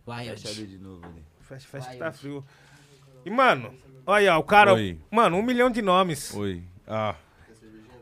[0.07, 0.41] Wild.
[0.41, 1.25] Fecha ali de novo ali.
[1.41, 2.45] Fecha, fecha que tá frio.
[3.25, 3.75] E, mano,
[4.07, 4.75] olha, ó, o cara.
[4.75, 4.99] Oi.
[5.11, 6.33] Mano, um milhão de nomes.
[6.35, 6.63] Oi.
[6.87, 7.15] Ah.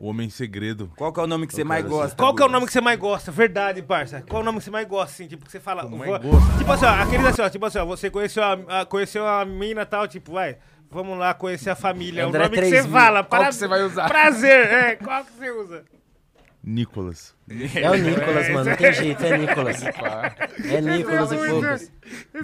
[0.03, 0.91] O Homem Segredo.
[0.97, 2.17] Qual que é o nome que você mais gosta?
[2.17, 3.31] Qual que é o nome que você mais gosta?
[3.31, 4.21] Verdade, parça.
[4.29, 5.29] Qual é o nome que você mais gosta, assim?
[5.29, 5.85] Tipo, que você fala.
[5.87, 6.59] vou- gosto?
[6.59, 9.45] Tipo assim, ó, aquele assim, ó, tipo assim, ó, você conheceu a, a- conheceu a
[9.45, 10.57] mina e tal, tipo, vai,
[10.91, 12.27] vamos lá conhecer a família.
[12.27, 12.91] André o nome que você 3000.
[12.93, 13.23] fala.
[13.23, 14.09] Qual para- que você vai usar?
[14.09, 14.97] Prazer, é.
[14.97, 15.85] Qual que você usa?
[16.65, 17.35] Nicolas.
[17.75, 19.83] É o Nicolas, mano, não tem jeito, é Nicolas.
[19.83, 21.93] É Nicolas e poucos.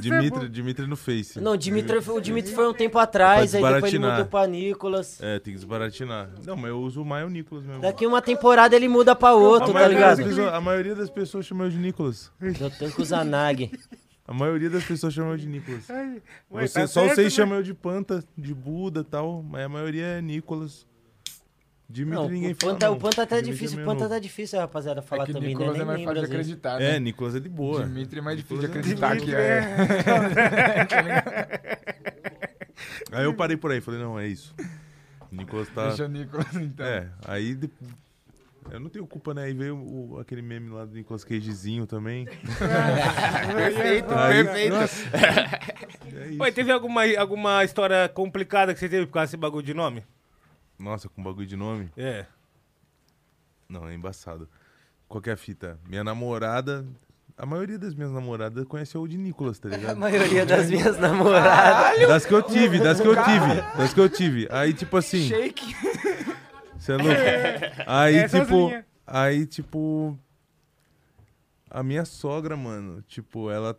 [0.01, 1.41] Dimitri, Dimitri no Face.
[1.41, 5.23] Não, o Dimitri, o Dimitri foi um tempo atrás, aí depois ele mudou pra Nicolas.
[5.23, 6.31] É, tem que desbaratinar.
[6.45, 7.81] Não, mas eu uso mais o Nicolas mesmo.
[7.81, 10.17] Daqui uma temporada ele muda pra outro, tá ligado?
[10.25, 12.33] pessoas, a maioria das pessoas chama eu de Nicolas.
[12.41, 13.71] Eu tenho que usar Nag.
[14.27, 15.89] A maioria das pessoas chama eu de Nicolas.
[15.89, 17.37] Ai, Você, tá só certo, vocês né?
[17.37, 20.87] chamam eu de Panta, de Buda e tal, mas a maioria é Nicolas.
[21.91, 22.73] Dimitri Não, ninguém o fala.
[22.75, 22.93] Panta, não.
[22.95, 25.33] o Panta até é Dimitri difícil, o meio Panta tá difícil, rapaziada, falar É que
[25.33, 25.55] também, né?
[25.55, 26.97] Nicolas Nem é mais fácil de acreditar, né?
[26.97, 27.85] É, Nicolas é de boa.
[27.85, 29.63] Dimitri é mais difícil de é acreditar que é.
[33.11, 34.55] Aí eu parei por aí, falei, não, é isso.
[35.33, 35.89] O Nicolas tá.
[35.89, 36.87] Deixa o Nicolas, então.
[36.87, 37.55] É, aí.
[37.55, 37.71] de-
[38.71, 39.45] Eu não tenho culpa, né?
[39.45, 42.27] Aí veio o- aquele meme lá do Nicolas Cagezinho também.
[43.57, 44.75] Perfeito, Aí, perfeito.
[44.75, 45.05] nossa.
[46.11, 46.43] É.
[46.43, 50.03] Oi, teve alguma, alguma história complicada que você teve por causa desse bagulho de nome?
[50.79, 51.91] Nossa, com bagulho de nome?
[51.97, 52.27] É.
[53.69, 54.49] Não, é embaçado.
[55.09, 55.79] Qual que é a fita?
[55.89, 56.87] Minha namorada.
[57.37, 59.97] A maioria das minhas namoradas conheceu o de Nicolas, tá A ligado?
[59.99, 62.07] maioria das minhas namoradas.
[62.09, 63.55] Das que eu tive, das que eu tive.
[63.77, 64.49] Das que eu tive.
[64.51, 65.29] Aí, tipo assim.
[65.29, 65.75] Shake.
[66.79, 67.13] Você é louco?
[67.87, 68.71] Aí, Essas tipo.
[69.07, 70.19] Aí, tipo.
[71.71, 73.79] A minha sogra, mano, tipo, ela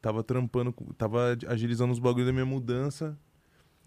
[0.00, 3.16] tava trampando, com- tava agilizando os bagulhos da minha mudança.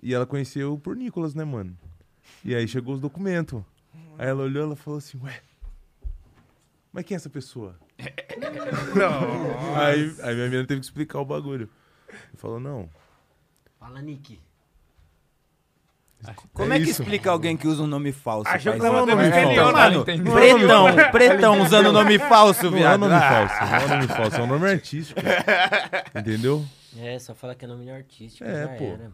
[0.02, 1.78] E ela conheceu por Nicolas, né, mano?
[2.44, 3.62] E aí chegou os documentos.
[4.18, 5.42] Aí ela olhou ela falou assim, ué.
[6.94, 7.76] Mas quem é essa pessoa?
[8.96, 9.76] Não.
[9.76, 11.70] Aí, aí minha menina teve que explicar o bagulho.
[12.10, 12.90] Ele falou, não.
[13.80, 14.40] Fala, Nick.
[16.54, 17.02] Como É é, que isso.
[17.02, 18.50] explica alguém que usa um nome falso?
[18.50, 23.00] Achou que tava nome É, espelhão, Mano, pretão, pretão usando nome falso, Não é viado.
[23.02, 25.20] nome falso, não é nome falso, é um nome artístico.
[26.18, 26.66] Entendeu?
[26.98, 28.44] É, só fala que é nome artístico.
[28.50, 28.84] É, já pô.
[28.86, 29.14] era, mano.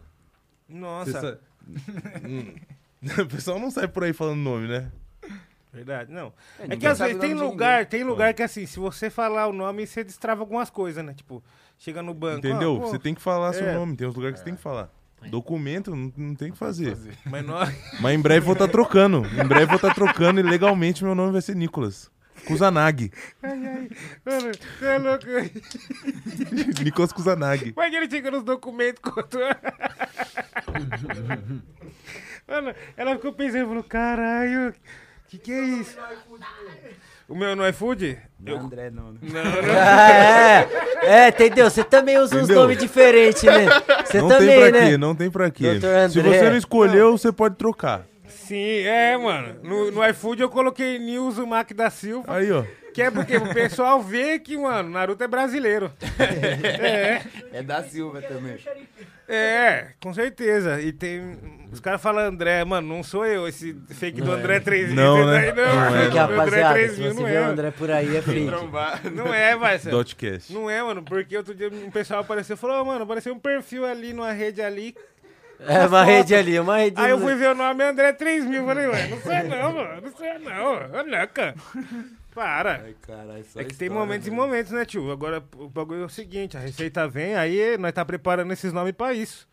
[0.68, 1.40] Nossa.
[3.20, 4.90] O pessoal não sai por aí falando nome, né?
[5.72, 6.32] Verdade, não.
[6.58, 7.86] É, É, que às vezes o tem lugar, ninguém.
[7.86, 11.14] tem lugar que assim, se você falar o nome, você destrava algumas coisas, né?
[11.14, 11.42] Tipo,
[11.78, 12.46] chega no banco.
[12.46, 12.76] Entendeu?
[12.76, 13.74] ah, pô, Você tem que falar seu é.
[13.74, 13.96] nome.
[13.96, 14.90] Tem uns lugares que você tem que falar.
[15.30, 16.96] Documento não, não tem que fazer.
[17.24, 17.74] Mas nós.
[18.00, 19.24] Mas em breve vou estar trocando.
[19.24, 22.10] Em breve vou estar trocando e legalmente meu nome vai ser Nicolas.
[22.46, 23.10] Kusanagi.
[23.42, 23.90] Ai, ai.
[24.24, 25.26] Mano, você é louco.
[26.82, 27.68] Nicolas Kusanagi.
[27.70, 29.38] Imagina ele chega nos documentos quanto.
[32.46, 34.74] Mano, ela ficou pensando, falou, caralho,
[35.28, 35.96] que que é isso?
[37.28, 38.18] O meu no iFood?
[38.38, 39.12] Não, André, não.
[39.12, 39.18] né?
[39.22, 39.40] Não,
[39.74, 41.24] Ah, é.
[41.24, 41.70] É, entendeu?
[41.70, 42.62] Você também usa uns Entendeu?
[42.62, 43.66] nomes diferentes, né?
[44.04, 44.90] Você não também, tem pra né?
[44.90, 45.80] quê, não tem pra quê.
[46.10, 48.04] Se você não escolheu, você pode trocar.
[48.28, 49.56] Sim, é, mano.
[49.62, 52.36] No, no iFood eu coloquei Nilson Mac da Silva.
[52.36, 52.64] Aí, ó.
[52.92, 55.90] Que é porque o pessoal vê que, mano, Naruto é brasileiro.
[56.20, 57.22] é.
[57.52, 58.58] É da Silva também.
[59.34, 60.80] É, com certeza.
[60.80, 61.38] E tem.
[61.72, 64.94] Os caras falam André, mano, não sou eu, esse fake do André 3000.
[64.94, 65.52] Não, né?
[65.52, 66.02] Não, Não é.
[66.02, 67.40] Porque, André rapaziada, se 3000 você não vê é.
[67.40, 68.50] o André por aí, é fake.
[69.10, 69.96] Não é, parceiro.
[69.96, 70.52] Dotcast.
[70.52, 73.38] Não é, mano, porque outro dia um pessoal apareceu e falou, "Ô, mano, apareceu um
[73.38, 74.94] perfil ali numa rede ali.
[75.66, 77.00] É uma rede ali, uma rede...
[77.00, 78.66] Aí eu fui ver o nome André 3000.
[78.66, 80.00] Falei, ué, não sei não, mano.
[80.02, 80.74] Não sei não.
[80.74, 81.54] Ô, louca.
[82.34, 82.82] Para.
[82.84, 84.42] Ai, caralho, só É que tem história, momentos e velho.
[84.42, 85.10] momentos, né, tio?
[85.12, 88.92] Agora, o bagulho é o seguinte, a receita vem, aí nós tá preparando esses nomes
[88.92, 89.46] pra isso.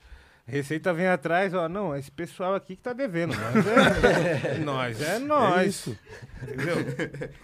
[0.48, 3.36] A receita vem atrás, ó, não, esse pessoal aqui que tá devendo.
[3.36, 5.02] Nós é nós.
[5.02, 5.58] É nós.
[5.60, 5.98] É isso.
[6.42, 6.78] Entendeu?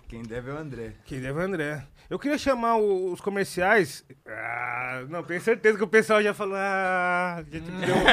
[0.07, 0.91] Quem deve é o André.
[1.05, 1.83] Quem deve é o André.
[2.09, 4.05] Eu queria chamar o- os comerciais.
[4.27, 6.55] Ah, não, tenho certeza que o pessoal já falou.
[6.55, 7.95] Ah, já te deu.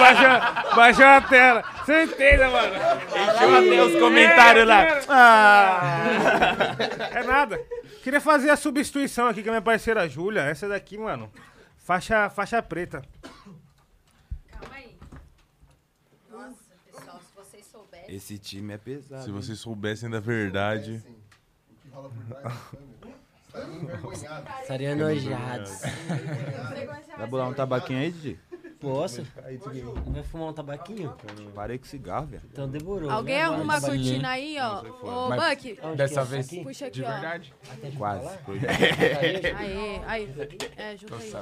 [0.00, 1.64] Baixou, baixou a tela.
[1.86, 2.74] Certeza, mano.
[2.74, 4.82] Encheu até os comentários lá.
[5.08, 6.76] Ah.
[7.12, 7.58] É nada.
[8.02, 10.42] Queria fazer a substituição aqui com a minha parceira Júlia.
[10.42, 11.30] Essa daqui, mano.
[11.78, 13.02] Faixa, faixa preta.
[14.50, 14.96] Calma aí.
[16.30, 16.54] Nossa,
[16.86, 18.14] pessoal, se vocês soubessem.
[18.14, 19.22] Esse time é pesado.
[19.22, 19.34] Se hein?
[19.34, 21.02] vocês soubessem da verdade.
[21.70, 22.60] O que rola por trás da câmera.
[22.70, 23.20] Tá envergonhado.
[24.62, 25.80] Estaria enojados.
[27.16, 28.38] Vai bolar um tabaquinho aí, Didi?
[28.80, 29.26] Posso?
[30.06, 31.14] Vai fumar um tabaquinho?
[31.54, 32.42] Parei com cigarro, velho.
[32.50, 33.10] Então demorou.
[33.10, 33.42] Alguém né?
[33.42, 34.80] arruma a cortina aí, ó.
[35.02, 36.24] Ô, Buck, Dessa é?
[36.24, 36.64] vez, Aqui?
[36.64, 37.10] puxa aqui, de ó.
[37.12, 37.54] verdade.
[37.98, 38.28] Quase.
[39.58, 40.34] Aí, aí.
[40.78, 41.32] É, junta aí.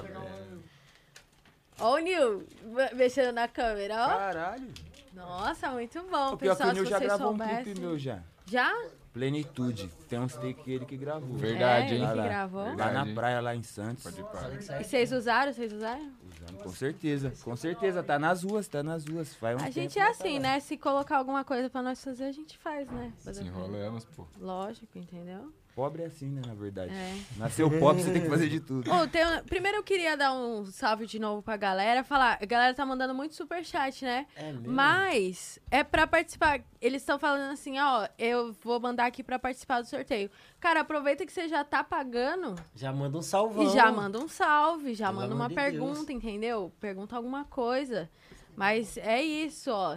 [1.80, 4.08] Ó o Nil me- mexendo na câmera, ó.
[4.08, 4.68] Caralho.
[5.14, 7.62] Nossa, muito bom, O pior que pessoal, o Nil já gravou um soubessem.
[7.64, 8.18] clipe meu já.
[8.46, 8.74] Já?
[9.18, 9.90] Plenitude.
[10.08, 11.36] Tem uns take ele que gravou.
[11.36, 12.02] Verdade, É, hein?
[12.02, 12.60] ele que Lá, gravou.
[12.62, 12.94] Lá Verdade.
[13.08, 14.04] na praia, lá em Santos.
[14.04, 14.80] Pode ir.
[14.80, 15.52] E vocês usaram?
[15.52, 16.12] Vocês usaram?
[16.32, 17.32] Usando, com certeza.
[17.42, 18.02] Com certeza.
[18.02, 19.34] Tá nas ruas, tá nas ruas.
[19.34, 20.40] Faz um A gente que é tá assim, lá.
[20.40, 20.60] né?
[20.60, 23.12] Se colocar alguma coisa pra nós fazer, a gente faz, né?
[23.18, 24.24] Fazer- Desenrolamos, pô.
[24.40, 25.52] Lógico, entendeu?
[25.78, 26.92] Pobre é assim, né, na verdade.
[26.92, 27.16] É.
[27.36, 28.90] Nasceu pobre, você tem que fazer de tudo.
[28.92, 32.02] Ô, tem um- Primeiro eu queria dar um salve de novo pra galera.
[32.02, 34.26] Falar, a galera tá mandando muito superchat, né?
[34.34, 34.72] É mesmo?
[34.72, 36.60] Mas é pra participar.
[36.80, 40.28] Eles estão falando assim, ó, eu vou mandar aqui pra participar do sorteio.
[40.58, 43.62] Cara, aproveita que você já tá pagando Já manda um salvão.
[43.62, 46.10] e já manda um salve, já Pelo manda uma de pergunta, Deus.
[46.10, 46.72] entendeu?
[46.80, 48.10] Pergunta alguma coisa.
[48.56, 49.96] Mas é isso, ó.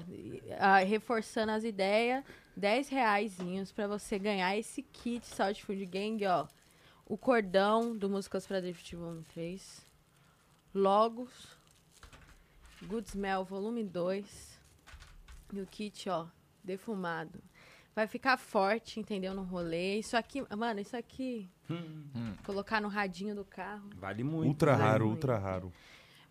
[0.60, 2.24] ah, reforçando as ideias.
[2.56, 6.48] 10 reaisinhos pra você ganhar esse kit Saúde Food Gang, ó.
[7.06, 9.86] O cordão do Músicas pra Drift Volume 3.
[10.74, 11.58] Logos.
[12.84, 14.60] Good Smell Volume 2.
[15.54, 16.28] E o kit, ó,
[16.64, 17.42] defumado.
[17.94, 19.34] Vai ficar forte, entendeu?
[19.34, 20.00] No rolê.
[20.00, 21.50] Isso aqui, mano, isso aqui.
[22.46, 23.90] Colocar no radinho do carro.
[23.98, 24.48] Vale muito.
[24.48, 25.16] Ultra Vale raro, muito.
[25.18, 25.74] ultra raro.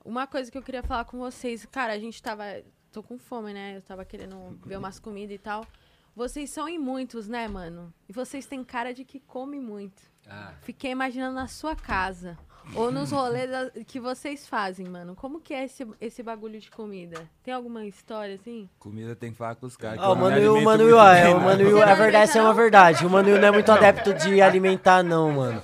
[0.03, 2.45] Uma coisa que eu queria falar com vocês, cara, a gente tava.
[2.91, 3.77] Tô com fome, né?
[3.77, 5.67] Eu tava querendo ver umas comidas e tal.
[6.15, 7.93] Vocês são em muitos, né, mano?
[8.09, 10.03] E vocês têm cara de que come muito.
[10.63, 12.39] Fiquei imaginando na sua casa.
[12.75, 13.51] Ou nos rolês
[13.87, 15.17] que vocês fazem, mano.
[15.17, 17.29] Como que é esse, esse bagulho de comida?
[17.43, 18.69] Tem alguma história assim?
[18.79, 19.99] Comida tem que falar com os caras.
[19.99, 20.17] que Ó, o
[20.85, 23.07] Will, ó, bem, é, o Você a verdade, é uma verdade.
[23.07, 25.63] O Mano Will não é muito adepto de alimentar, não, mano.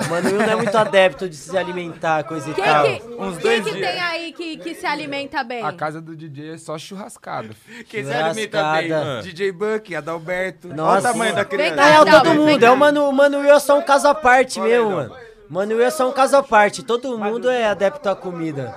[0.00, 2.84] O Mano Will não é muito adepto de se alimentar, coisa e Quem tal.
[2.84, 3.90] que, Uns quem dois que dias.
[3.90, 5.62] tem aí que, que se alimenta bem?
[5.64, 7.50] A casa do DJ é só churrascada.
[7.88, 8.88] Quem se alimenta bem?
[8.88, 9.22] Churrascada.
[9.22, 10.68] DJ Buck, Adalberto.
[10.68, 11.08] Olha Nossa.
[11.10, 11.74] o tamanho da Vem criança.
[11.74, 12.60] cá, Na real, todo vem mundo.
[12.60, 12.66] cá.
[12.66, 15.16] É o Mano, o Mano Will é só um caso à parte mesmo, mano.
[15.48, 16.82] Mano Will é só um caso à parte.
[16.84, 18.74] Todo mundo é adepto à comida.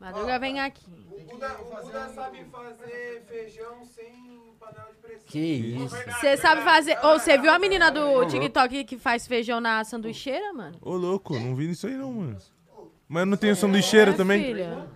[0.00, 0.84] Madruga vem aqui.
[2.14, 4.21] sabe fazer feijão sem.
[5.32, 5.96] Que isso.
[6.20, 6.98] Você sabe fazer.
[7.02, 10.76] Ou você viu a menina do TikTok que faz feijão na sanduicheira, mano?
[10.82, 12.36] Ô, louco, não vi isso aí não, mano.
[13.08, 14.44] Mas eu não tenho sanduicheira É, também?
[14.44, 14.86] filha.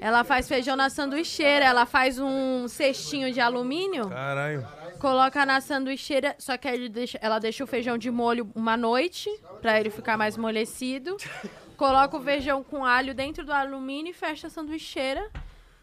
[0.00, 4.66] Ela faz feijão na sanduicheira, ela faz um cestinho de alumínio, Caralho.
[5.00, 9.28] coloca na sanduicheira, só que ele deixa- ela deixa o feijão de molho uma noite,
[9.62, 11.16] pra ele ficar mais molecido.
[11.76, 15.28] Coloca o feijão com alho dentro do alumínio e fecha a sanduicheira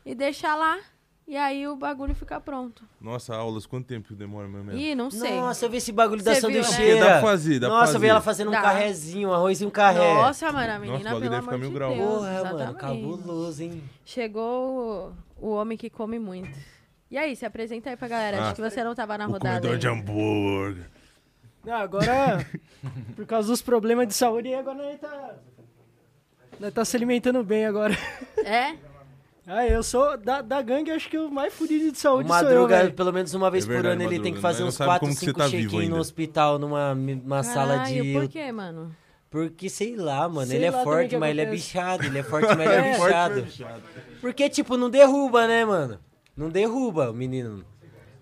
[0.06, 0.78] e deixa lá.
[1.28, 2.84] E aí o bagulho fica pronto.
[3.02, 4.80] Nossa, aulas, quanto tempo demora ou menos?
[4.80, 5.36] Ih, não sei.
[5.40, 6.64] Nossa, eu vi esse bagulho da Cê viu, né?
[6.64, 7.00] sanduicheira.
[7.00, 8.08] Dá pra fazer, dá pra Nossa, eu vi fazer.
[8.12, 8.62] ela fazendo um Dá.
[8.62, 10.14] carrezinho, um arroz e um carré.
[10.14, 11.96] Nossa, mano, a Nossa, menina, o bagulho pelo deve ficar amor mil de graus.
[11.96, 12.08] Deus.
[12.10, 12.80] Porra, mano, exatamente.
[12.80, 13.84] cabuloso, hein?
[14.06, 16.58] Chegou o, o homem que come muito.
[17.10, 18.38] E aí, se apresenta aí pra galera.
[18.38, 19.60] Ah, Acho que você não tava na O rodada.
[19.62, 20.00] comedor de ainda.
[20.02, 20.86] hambúrguer.
[21.66, 22.46] Não, agora,
[23.16, 25.36] por causa dos problemas de saúde, agora nós tá,
[26.60, 27.96] nós tá se alimentando bem agora.
[28.46, 28.76] É?
[29.48, 32.38] Ah, eu sou da, da gangue, acho que o mais fudido de saúde O sou
[32.40, 32.94] eu, Madruga, velho.
[32.94, 34.88] pelo menos uma vez É por verdade, ano, ele Madruga, tem que fazer uns sabe
[34.90, 38.14] 4, como que você 5 tá check-in no hospital, numa uma sala de...
[38.14, 38.96] por quê, mano?
[39.30, 42.06] Porque, sei lá, mano, Sei ele é lá também forte, mas ele é bichado.
[42.06, 42.94] Ele é forte, mas ele é É.
[42.96, 43.48] bichado.
[44.22, 46.00] Porque, tipo, não derruba, né, mano?
[46.38, 47.64] Não derruba o menino.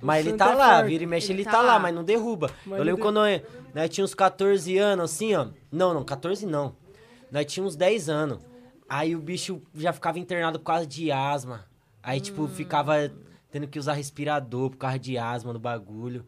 [0.02, 0.88] Mas ele santo tá é lá, forte.
[0.88, 1.80] vira e mexe, Ele ele, tá tá, lá, lá.
[1.80, 2.50] mas não derruba.
[2.66, 3.42] Mas eu lembro quando nós,
[3.74, 5.48] nós tinha uns 14 anos, assim, ó.
[5.72, 6.76] Não, não, 14 não.
[7.32, 8.40] Nós tinha uns 10 anos.
[8.96, 11.66] Aí o bicho já ficava internado por causa de asma.
[12.04, 13.12] Aí, tipo, ficava
[13.50, 16.24] tendo que usar respirador por causa de asma no bagulho.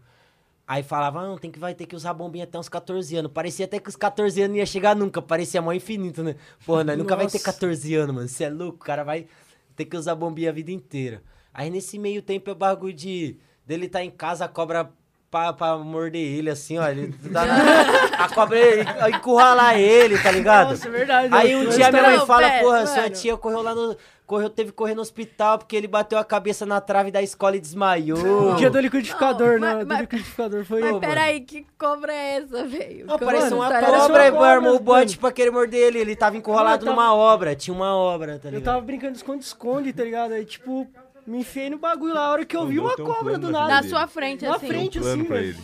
[0.67, 3.31] Aí falava, ah, não, tem que, vai ter que usar bombinha até uns 14 anos.
[3.31, 5.21] Parecia até que os 14 anos não ia chegar nunca.
[5.21, 6.37] Parecia mó infinito, né?
[6.65, 7.45] Porra, nós nunca vai ter Nossa.
[7.45, 8.27] 14 anos, mano.
[8.27, 9.27] Você é louco, o cara vai
[9.75, 11.21] ter que usar bombinha a vida inteira.
[11.53, 14.91] Aí nesse meio tempo é o bagulho de dele tá em casa, a cobra
[15.35, 16.87] pra, pra morder ele, assim, ó.
[16.87, 17.55] Ele dá na-
[18.25, 18.85] a cobra ele-
[19.15, 20.69] encurralar ele, tá ligado?
[20.69, 21.33] Nossa, é verdade.
[21.33, 23.97] Aí um eu- dia minha mãe Não, fala, pera, porra, sua tia correu lá no.
[24.25, 27.57] Correu, teve que correr no hospital porque ele bateu a cabeça na trave da escola
[27.57, 28.17] e desmaiou.
[28.53, 29.83] O dia do liquidificador, Não, né?
[29.85, 33.05] mas- do liquidificador foi Mas eu, peraí, que cobra é essa, velho?
[33.05, 35.99] Como parece essa uma cobra, uma e cobra, armou o bote pra querer morder ele.
[35.99, 38.63] Ele tava encurralado tava- numa obra, tinha uma obra, tá Eu ligado?
[38.73, 40.31] tava brincando de esconde-esconde, tá ligado?
[40.31, 40.87] Aí, tipo,
[41.25, 43.67] me enfiei no bagulho lá, a hora que eu vi uma um cobra do na
[43.67, 43.81] nada.
[43.81, 44.67] Na sua frente, Na assim.
[44.67, 45.47] frente, Plano assim, velho.
[45.49, 45.59] ele.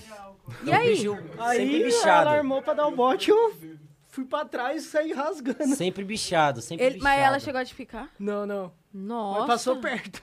[0.66, 0.98] E aí?
[1.40, 3.54] Aí ela armou pra dar o bote eu
[4.10, 5.76] fui pra trás e saí rasgando.
[5.76, 7.16] Sempre bichado, sempre Ele- bichado.
[7.16, 8.10] mas ela chegou a te ficar?
[8.20, 8.72] Não, não.
[8.94, 9.40] Nossa.
[9.40, 10.22] Mas passou perto.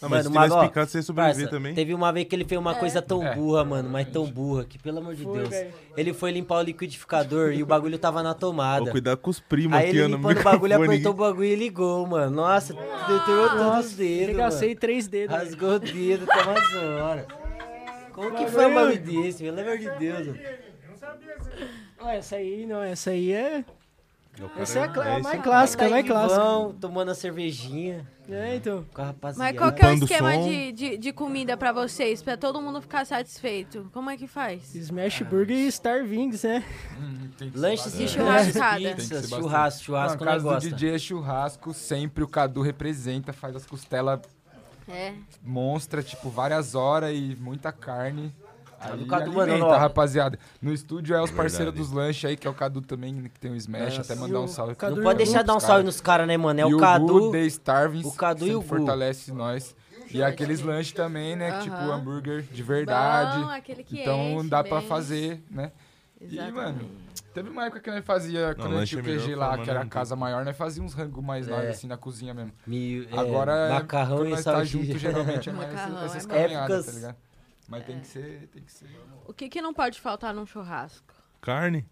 [0.00, 1.74] Não, mas se Mano, tivesse mas, ó, picado, você ia sobreviver parça, também.
[1.74, 3.34] Teve uma vez que ele fez uma coisa tão É.
[3.34, 5.48] burra, mano, mas tão burra, que pelo amor de Foi, Deus.
[5.50, 5.72] velho.
[5.96, 8.90] Ele foi limpar o liquidificador e o bagulho tava na tomada.
[8.92, 12.06] cuidado com os primos Aí aqui, ele limpando o bagulho, apertou o bagulho e ligou,
[12.06, 12.30] mano.
[12.36, 14.80] Nossa, deturou todos os dedos, Regacei mano.
[14.80, 15.36] três dedos.
[15.36, 17.26] Rasgou o dedo, tá uma zona.
[18.12, 20.38] Como que foi um bagulho desse, pelo amor de Deus, mano?
[22.00, 23.64] Ah, essa aí, não, essa aí é.
[24.56, 26.40] Essa é a, cla- a esse mais é- clássica, a Tá mais em clássica.
[26.42, 28.84] vão, tomando a cervejinha É, então.
[28.94, 29.44] com a rapaziada.
[29.52, 32.22] Mas qual que é o esquema de, de, de comida pra vocês?
[32.22, 33.90] Pra todo mundo ficar satisfeito?
[33.92, 34.74] Como é que faz?
[34.74, 36.64] Smash Burger e Star Wings, né?
[37.54, 38.06] Lanches e É.
[38.06, 38.94] churrasco, Churrascada.
[38.96, 40.70] Pizzas, churrasco, churrasco, Na casa do gosta.
[40.70, 44.20] DJ é churrasco, sempre o Cadu representa, faz as costelas
[44.88, 45.14] É.
[45.42, 48.34] monstra, tipo, várias horas e muita carne.
[48.80, 49.76] Aí do Cadu, mano, alimenta, ó.
[49.78, 50.38] rapaziada.
[50.62, 53.50] No estúdio é os parceiros dos lanches aí, que é o Cadu também, que tem
[53.50, 54.74] o Smash, até mandar E um o salve.
[54.76, 56.60] Cadu Não e pode o deixar de dar um salve nos caras, né, mano?
[56.60, 57.06] É e o o Cadu.
[57.06, 58.66] Gu, The Starvings, o Cadu e o Gu.
[58.68, 59.74] fortalece nós.
[60.10, 61.50] E aqueles lanches também, né?
[61.50, 61.60] Aham.
[61.60, 63.42] Tipo, hambúrguer de verdade.
[63.42, 64.88] Bom, aquele que então enche dá pra bem.
[64.88, 65.72] fazer, né?
[66.20, 66.52] E, Exatamente.
[66.54, 66.90] mano,
[67.34, 69.68] teve uma época que nós fazia, quando a gente tinha o QG melhor lá, que
[69.70, 71.68] era a casa maior, nós fazíamos rango mais nós, É.
[71.70, 72.52] assim, na cozinha mesmo.
[72.66, 75.70] Mil- é, Agora, é, macarrão quando e nós tá junto, geralmente é mais
[76.04, 77.16] essas é caminhadas, Épocas- tá ligado?
[77.68, 78.88] Mas tem que ser, tem que ser.
[79.26, 81.14] O que, que não pode faltar num churrasco?
[81.40, 81.86] Carne.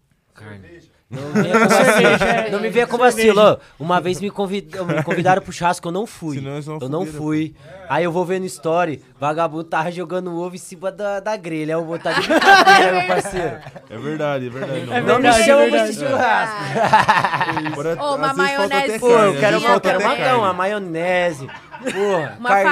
[1.09, 2.51] Não, venha com vacilo.
[2.51, 3.39] não me venha com vacilo.
[3.41, 3.57] ó.
[3.79, 4.75] Uma vez me, convid...
[4.83, 6.37] me convidaram pro churrasco, eu não fui.
[6.37, 7.55] Senão é uma Eu não fui.
[7.87, 11.71] Aí eu vou vendo story, vagabundo tava jogando ovo em cima da, da grelha.
[11.73, 13.57] Eu vou tá de brincadeira, meu parceiro.
[13.89, 14.85] É verdade, é verdade.
[14.85, 15.89] Não, É Não me verdade, chama é pra verdade.
[15.91, 18.03] esse churrasco.
[18.03, 20.39] Ô, uma maionese Pô, eu carne, quero, eu quero macão, carne.
[20.39, 21.47] uma maionese.
[21.47, 22.71] Porra, Uma carninha.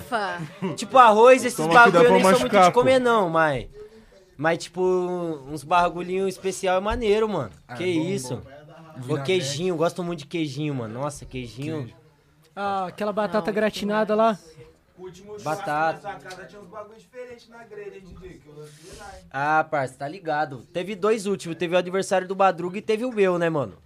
[0.00, 0.38] farofa.
[0.74, 3.66] Tipo, arroz, esses bagulho eu nem sou muito de comer, não, mas.
[4.40, 7.50] Mas, tipo, uns bagulhinhos especial é maneiro, mano.
[7.76, 8.40] que isso?
[9.06, 10.94] Ô, queijinho, gosto muito de queijinho, mano.
[10.94, 11.92] Nossa, queijinho.
[12.56, 14.38] Ah, aquela batata gratinada lá.
[15.42, 16.14] Batata.
[16.14, 18.38] casa tinha uns bagulhos diferentes na grelha, hein, DJ?
[18.38, 19.24] Que eu lancei lá, hein?
[19.30, 20.66] Ah, parça, tá ligado.
[20.72, 21.58] Teve dois últimos.
[21.58, 23.76] Teve o aniversário do Badruga e teve o meu, né, mano?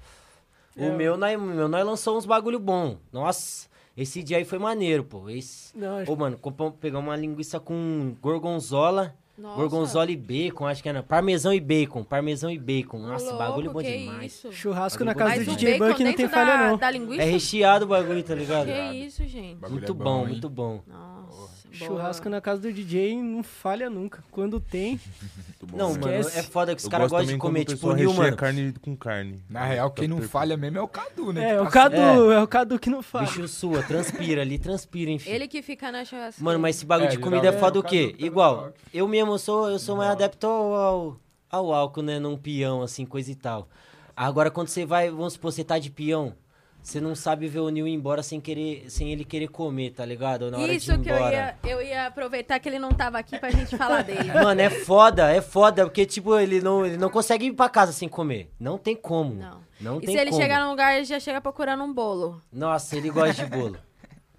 [0.76, 2.97] O meu, nós, o meu, nós lançou uns bagulho bom.
[3.12, 3.66] Nossa,
[3.97, 5.28] esse dia aí foi maneiro, pô.
[5.28, 5.76] Esse...
[5.76, 6.39] Não, Ô, mano,
[6.81, 9.16] pegamos uma linguiça com gorgonzola.
[9.36, 9.56] Nossa.
[9.56, 11.02] Gorgonzola e bacon, acho que era.
[11.02, 12.98] Parmesão e bacon, parmesão e bacon.
[12.98, 14.32] Nossa, Louco, bagulho bom que demais.
[14.32, 14.52] Isso?
[14.52, 15.56] Churrasco Bagulho na bom casa do.
[15.56, 16.78] DJ Buck não tem dentro falha, da, não.
[16.78, 17.20] da?
[17.20, 18.66] É recheado o bagulho, tá ligado?
[18.66, 19.59] Que isso, gente?
[19.69, 20.82] Muito é bom, bom, muito bom.
[20.86, 21.13] Nossa,
[21.74, 24.22] Churrasco na casa do DJ não falha nunca.
[24.30, 25.01] Quando tem,
[25.72, 28.36] Não, mano, é foda que os caras gostam de comer, tipo, Nil, mano.
[28.36, 29.42] carne com carne.
[29.48, 31.51] Na real, quem não falha mesmo é o Cadu, né?
[31.52, 32.34] é que o tá Cadu, É.
[32.36, 33.26] é o Cadu que não falha.
[33.26, 35.30] Bicho sua, transpira ali, transpira, enfim.
[35.30, 36.44] Ele que fica na churrasqueira.
[36.44, 38.14] Mano, mas esse bagulho É, de comida é foda é o o quê?
[38.18, 41.20] Tá Igual, eu mesmo sou, eu sou mais adepto ao,
[41.51, 42.18] ao álcool, né?
[42.18, 43.68] Num peão, assim, coisa e tal.
[44.16, 46.34] Agora, quando você vai, vamos supor, você tá de peão,
[46.85, 50.05] você não sabe ver o Nil ir embora sem, querer, sem ele querer comer, tá
[50.05, 50.51] ligado?
[50.51, 51.35] Na hora Isso de ir que eu embora.
[51.35, 54.31] ia, eu ia aproveitar que ele não tava aqui pra gente falar dele.
[54.35, 57.90] Mano, é foda, é foda, porque, tipo, ele não, ele não consegue ir pra casa
[57.90, 58.51] sem comer.
[58.61, 59.35] Não tem como.
[59.35, 59.61] Não.
[59.81, 60.43] Não e tem se ele como.
[60.43, 62.40] chegar num lugar, ele já chega procurando um bolo.
[62.52, 63.78] Nossa, ele gosta de bolo.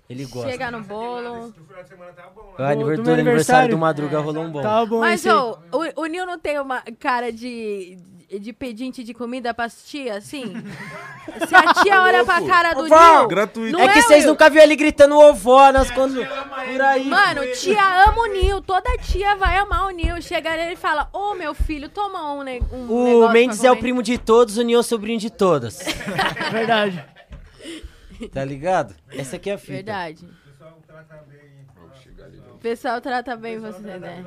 [0.08, 0.52] Ele gosta.
[0.52, 1.52] Chega no bolo.
[2.60, 4.64] O aniver- do aniversário do Madruga rolou um bolo.
[4.64, 7.98] Tá bom, Mas, ô, o, o Nil não tem uma cara de,
[8.40, 10.54] de pedinte de comida pras tia, assim?
[11.48, 13.20] Se a tia olha pra cara do Vó!
[13.20, 13.28] Nil...
[13.28, 13.78] Gratuito.
[13.78, 14.34] Não é que vocês Will?
[14.34, 16.16] nunca viram ele gritando ovó nas quando.
[16.16, 17.06] Por aí.
[17.06, 18.62] Mano, tia ama o Nil.
[18.62, 20.22] Toda tia vai amar o Nil.
[20.22, 23.68] Chega nele e fala, ô, meu filho, toma um, ne um O negócio Mendes pra
[23.68, 25.80] é o comer." primo de todos, o Nil é o sobrinho de todas.
[26.52, 27.06] Verdade.
[28.32, 28.96] Tá ligado?
[29.12, 29.74] Essa aqui é a fita.
[29.74, 30.28] Verdade.
[32.54, 34.26] O pessoal trata bem você, né?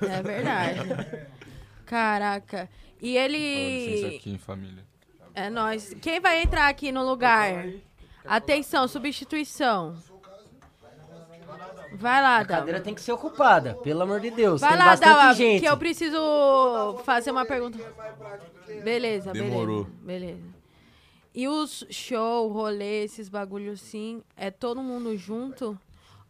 [0.00, 0.80] É verdade.
[1.86, 2.68] Caraca.
[3.02, 4.16] E ele...
[4.16, 4.84] aqui, família.
[5.34, 5.92] É nóis.
[6.00, 7.66] Quem vai entrar aqui no lugar?
[8.24, 9.96] Atenção, substituição.
[11.94, 12.58] Vai lá, A Dal.
[12.60, 14.60] cadeira tem que ser ocupada, pelo amor de Deus.
[14.60, 15.60] Vai tem lá, bastante Dal, gente.
[15.60, 16.18] que eu preciso
[17.04, 17.78] fazer uma pergunta.
[18.82, 19.84] Beleza, Demorou.
[19.84, 20.26] beleza.
[20.36, 20.52] Beleza.
[21.34, 25.78] E os show, rolê, esses bagulhos assim, é todo mundo junto?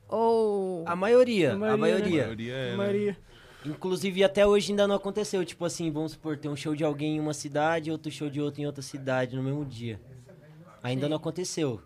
[0.08, 0.84] Ou.
[0.86, 1.78] A maioria, a A maioria.
[1.78, 2.24] maioria,
[2.72, 3.16] A maioria é, né?
[3.64, 5.44] Inclusive, até hoje ainda não aconteceu.
[5.44, 8.40] Tipo assim, vamos supor, tem um show de alguém em uma cidade, outro show de
[8.40, 10.00] outro em outra cidade no mesmo dia.
[10.82, 11.80] Ainda não aconteceu.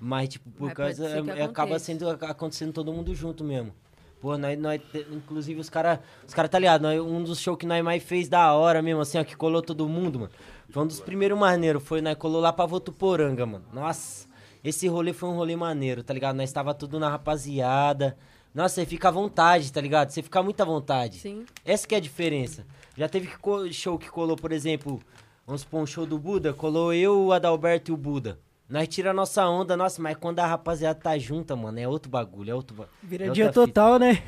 [0.00, 1.08] Mas, tipo, por Mas causa.
[1.08, 3.72] é- acaba sendo, acontecendo todo mundo junto mesmo.
[4.20, 4.80] Pô, nós, nós
[5.12, 8.28] inclusive os caras, os cara tá ligado, nós- um dos shows que nós mais fez
[8.28, 10.32] da hora mesmo, assim, ó, que colou todo mundo, mano.
[10.70, 13.64] Foi um dos primeiros maneiros, foi, nós colou lá pra Votuporanga, mano.
[13.72, 14.26] Nossa,
[14.64, 16.36] esse rolê foi um rolê maneiro, tá ligado?
[16.36, 18.16] Nós tava tudo na rapaziada.
[18.54, 20.10] Nossa, você fica à vontade, tá ligado?
[20.10, 21.18] Você fica muito à vontade.
[21.18, 21.44] Sim.
[21.64, 22.64] Essa que é a diferença.
[22.96, 25.02] Já teve que show que colou, por exemplo,
[25.44, 28.38] vamos supor, um show do Buda, colou eu, o Adalberto e o Buda.
[28.68, 32.08] Nós tira a nossa onda, nossa, mas quando a rapaziada tá junta, mano, é outro
[32.08, 32.96] bagulho, é outro bagulho.
[33.02, 34.22] Vira dia total, né?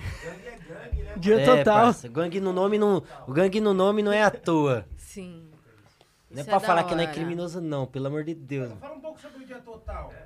[1.16, 1.84] Dia é, total.
[1.84, 4.86] Parça, gangue no nome não, o gangue no nome não é à toa.
[4.96, 5.48] Sim.
[6.28, 8.34] Não é Isso pra é da falar que não é criminoso não, pelo amor de
[8.34, 8.72] Deus.
[8.80, 10.08] Fala um pouco sobre o dia total.
[10.08, 10.25] Pra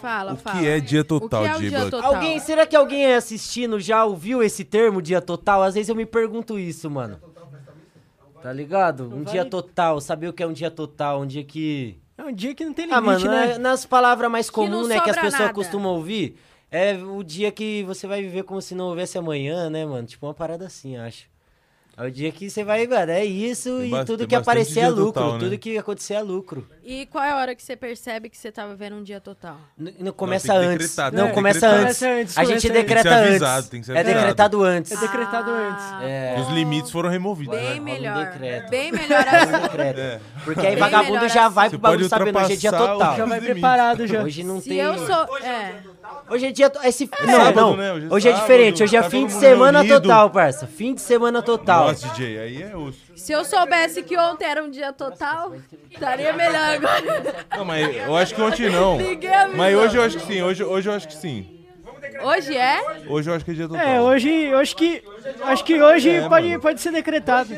[0.00, 0.60] Fala, O fala.
[0.60, 2.14] que é dia total, o que é o dia total?
[2.14, 5.62] Alguém, será que alguém aí assistindo já ouviu esse termo dia total?
[5.62, 7.20] Às vezes eu me pergunto isso, mano.
[8.42, 9.12] Tá ligado?
[9.14, 12.32] Um dia total, saber o que é um dia total, um dia que É um
[12.32, 13.52] dia que não tem Ah, limite, mano, né?
[13.52, 15.52] é- nas palavras mais comuns, né, que as pessoas nada.
[15.52, 16.36] costumam ouvir,
[16.70, 20.06] é o dia que você vai viver como se não houvesse amanhã, né, mano?
[20.06, 21.26] Tipo uma parada assim, acho.
[21.98, 24.88] É o dia que você vai, mano, é isso Tem e tudo que aparecer é
[24.88, 25.38] lucro, total, né?
[25.40, 26.64] tudo que acontecer é lucro.
[26.84, 29.56] E qual é a hora que você percebe que você tá vivendo um dia total?
[29.76, 30.78] N- Não começa que antes.
[30.94, 31.86] decretar, não, começa decretar.
[31.88, 32.02] antes.
[32.02, 33.42] Antes, A gente decreta antes.
[33.42, 34.92] avisado, é decretado antes.
[34.92, 36.08] É decretado Ah, antes.
[36.08, 36.36] É.
[36.40, 37.58] Os limites foram removidos.
[37.58, 38.26] Bem um melhor.
[38.30, 38.70] decreto.
[38.70, 39.52] Bem melhor assim.
[39.76, 39.80] um.
[39.98, 40.20] É.
[40.44, 41.54] Porque aí Bem vagabundo já assim.
[41.54, 43.16] vai pro bagulho sabendo, hoje é dia total.
[43.16, 44.22] Já vai preparado já.
[44.22, 44.78] Hoje não Se tem...
[44.78, 45.26] eu sou.
[46.28, 46.32] É.
[46.34, 46.72] Hoje é dia.
[46.84, 47.08] Esse...
[47.24, 47.76] Não, sábado, não.
[47.76, 47.92] né?
[47.92, 48.82] Hoje é Hoje é sábado, diferente.
[48.82, 50.00] Hoje é tá fim de semana reunido.
[50.02, 50.66] total, parça.
[50.66, 51.88] Fim de semana total.
[51.88, 52.98] Nossa, DJ, aí é osso.
[53.16, 55.54] Se eu soubesse que ontem era um dia total,
[55.90, 57.46] estaria melhor agora.
[57.56, 58.98] Não, mas eu acho que ontem não.
[59.56, 61.54] Mas hoje eu acho que sim, hoje, hoje eu acho que sim.
[62.22, 62.80] Hoje é?
[63.06, 63.86] Hoje eu acho que é dia total.
[63.86, 65.02] É, hoje, hoje que.
[65.42, 66.60] Acho que hoje É, pode, mano.
[66.60, 67.54] pode ser decretado.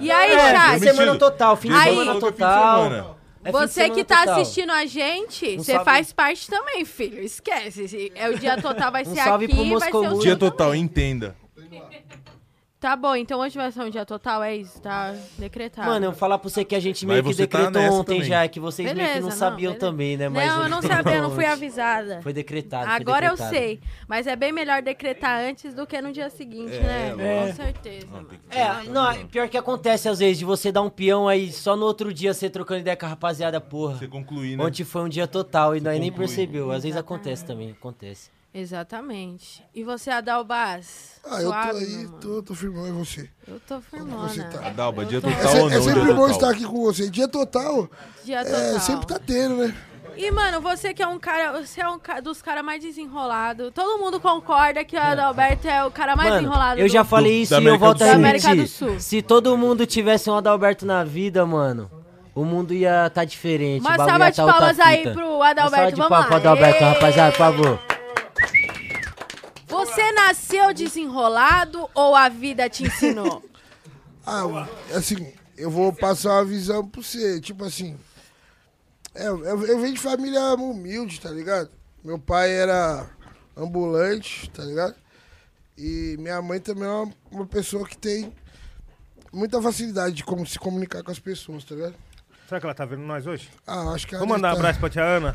[0.00, 0.80] E aí, É, chat?
[0.80, 3.18] semana total, fim de semana é fim de total.
[3.44, 4.40] É Você que tá total.
[4.40, 7.20] assistindo a gente, Um você salve- faz parte também, filho.
[7.22, 8.12] Esquece.
[8.14, 10.18] É o dia total, vai Um ser salve aqui pro e vai ser o.
[10.20, 11.36] Dia total, entenda.
[12.82, 14.82] Tá bom, então hoje vai ser um dia total, é isso?
[14.82, 15.88] Tá decretado.
[15.88, 18.14] Mano, eu falar pra você que a gente Mas meio que tá decretou nessa ontem
[18.16, 18.28] também.
[18.28, 19.78] já, que vocês meio que Beleza, não não, sabiam beleza.
[19.78, 20.28] também, né?
[20.28, 22.20] Mas não, eu não sabia, eu não fui avisada.
[22.22, 22.86] Foi decretado.
[22.86, 23.54] foi Agora eu decretado.
[23.54, 23.80] sei.
[24.08, 27.14] Mas é bem melhor decretar antes do que no dia seguinte, né?
[27.16, 27.46] É.
[27.46, 28.06] Com certeza.
[28.10, 28.28] mano.
[28.50, 31.76] É, não, é pior que acontece às vezes, de você dar um peão aí, só
[31.76, 33.98] no outro dia você trocando ideia com a rapaziada, porra.
[33.98, 34.64] Você concluir, né?
[34.64, 36.72] Ontem foi um dia total e nós nem percebeu.
[36.72, 38.41] Às vezes acontece também, acontece.
[38.54, 39.64] Exatamente.
[39.74, 41.12] E você, Adalbas?
[41.24, 42.18] Ah, eu tô Suave, aí, mano?
[42.20, 43.28] tô, tô firmão em você.
[43.48, 44.28] Eu tô firmona.
[44.28, 44.70] você tá?
[44.70, 45.82] Dalba, dia tô- É, total se- ou é não?
[45.82, 46.30] sempre dia bom total?
[46.30, 47.08] estar aqui com você.
[47.10, 47.88] Dia total,
[48.24, 48.80] Dia é, total.
[48.80, 49.74] sempre tá tendo, né?
[50.14, 53.70] E, mano, você que é um cara, você é um ca- dos caras mais desenrolados.
[53.74, 57.08] Todo mundo concorda que o Adalberto é o cara mais Mano, enrolado eu já do-
[57.08, 58.06] falei Do- isso e eu volto a Sul.
[58.08, 58.64] Da América repetir.
[58.66, 59.00] do Sul.
[59.00, 61.90] Se todo mundo tivesse um Adalberto na vida, mano,
[62.34, 63.80] o mundo ia tá diferente.
[63.80, 67.30] Uma salva de tá palmas aí pro Uma Adalberto, salva de palmas pro Adalberto, rapaziada,
[67.32, 67.91] por favor.
[69.72, 73.42] Você nasceu desenrolado ou a vida te ensinou?
[74.24, 77.40] Ah, assim, eu vou passar uma visão pra você.
[77.40, 77.98] Tipo assim,
[79.12, 81.68] é, eu, eu venho de família humilde, tá ligado?
[82.04, 83.10] Meu pai era
[83.56, 84.94] ambulante, tá ligado?
[85.76, 88.32] E minha mãe também é uma, uma pessoa que tem
[89.32, 91.94] muita facilidade de como se comunicar com as pessoas, tá ligado?
[92.46, 93.50] Será que ela tá vendo nós hoje?
[93.66, 94.58] Ah, acho que Vou ela mandar um tá.
[94.60, 95.34] abraço pra tia Ana.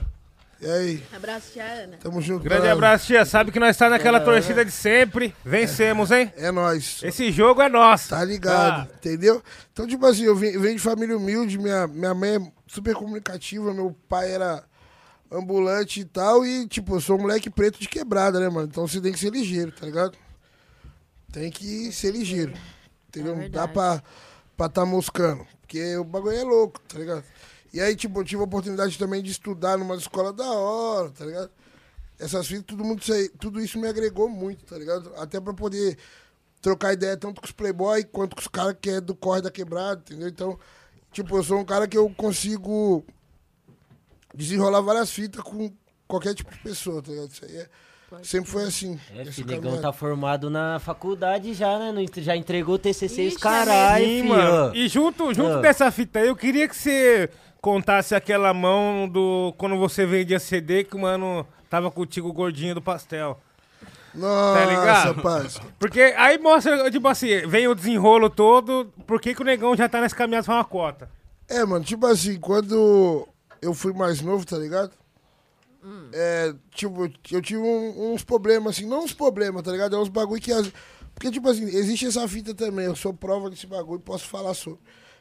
[0.59, 1.03] E aí?
[1.15, 1.97] Abraço, tia Ana.
[1.97, 2.43] Tamo junto.
[2.43, 3.23] Grande abraço, tia.
[3.25, 4.21] Sabe que nós tá naquela É.
[4.23, 5.35] torcida de sempre.
[5.45, 6.33] Vencemos, hein?
[6.35, 6.99] É nóis.
[7.03, 8.09] Esse jogo é nosso.
[8.09, 8.95] Tá ligado, Ah.
[8.97, 9.43] entendeu?
[9.71, 13.71] Então, tipo assim, eu vim- venho de família humilde, minha, minha mãe é super comunicativa,
[13.71, 14.63] meu pai era
[15.31, 18.67] ambulante e tal, e, tipo, eu sou um moleque preto de quebrada, né, mano?
[18.67, 20.17] Então você tem que ser ligeiro, tá ligado?
[21.31, 22.53] Tem que ser ligeiro,
[23.09, 23.35] entendeu?
[23.35, 24.01] Não dá pra,
[24.55, 27.23] pra tá moscando, porque o bagulho é louco, tá ligado?
[27.77, 31.23] E aí, tipo, eu tive a oportunidade também de estudar numa escola da hora, tá
[31.23, 31.51] ligado?
[32.19, 35.11] Essas fitas, isso aí- tudo isso me agregou muito, tá ligado?
[35.17, 35.95] Até pra poder
[36.59, 39.51] trocar ideia tanto com os playboy quanto com os caras que é do corre da
[39.51, 40.27] quebrada, entendeu?
[40.27, 40.57] Então,
[41.11, 43.05] tipo, eu sou um cara que eu consigo
[44.33, 45.71] desenrolar várias fitas com
[46.07, 47.29] qualquer tipo de pessoa, tá ligado?
[47.29, 47.67] Isso aí é,
[48.23, 48.99] sempre foi assim.
[49.15, 51.93] É, filho, negão tá formado na faculdade já, né?
[52.17, 54.75] Já entregou o TCC e os Ixi, caralho, mano.
[54.75, 55.61] E junto, junto Ah.
[55.61, 57.29] dessa fita aí, eu queria que você
[57.61, 59.53] contasse aquela mão do.
[59.57, 63.39] Quando você vendia CD, que o mano tava contigo gordinho do pastel.
[64.13, 65.21] Nossa, tá ligado?
[65.21, 65.61] parça.
[65.77, 69.87] Porque aí mostra, tipo assim, vem o desenrolo todo, por que, que o negão já
[69.87, 71.09] tá nessa caminhada pra uma cota?
[71.47, 73.27] É, mano, tipo assim, quando
[73.61, 74.91] eu fui mais novo, tá ligado?
[76.11, 79.95] É, tipo, eu- eu tive um- uns problemas, assim, não uns problemas, tá ligado?
[79.95, 80.51] É uns bagulho que.
[80.51, 80.69] As...
[81.13, 84.79] Porque, tipo assim, existe essa fita também, eu sou prova desse bagulho, posso falar sobre.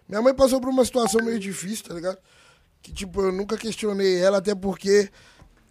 [0.09, 2.19] Minha mãe passou por uma situação meio difícil, tá ligado?
[2.81, 5.11] Que, tipo, eu nunca questionei ela, até porque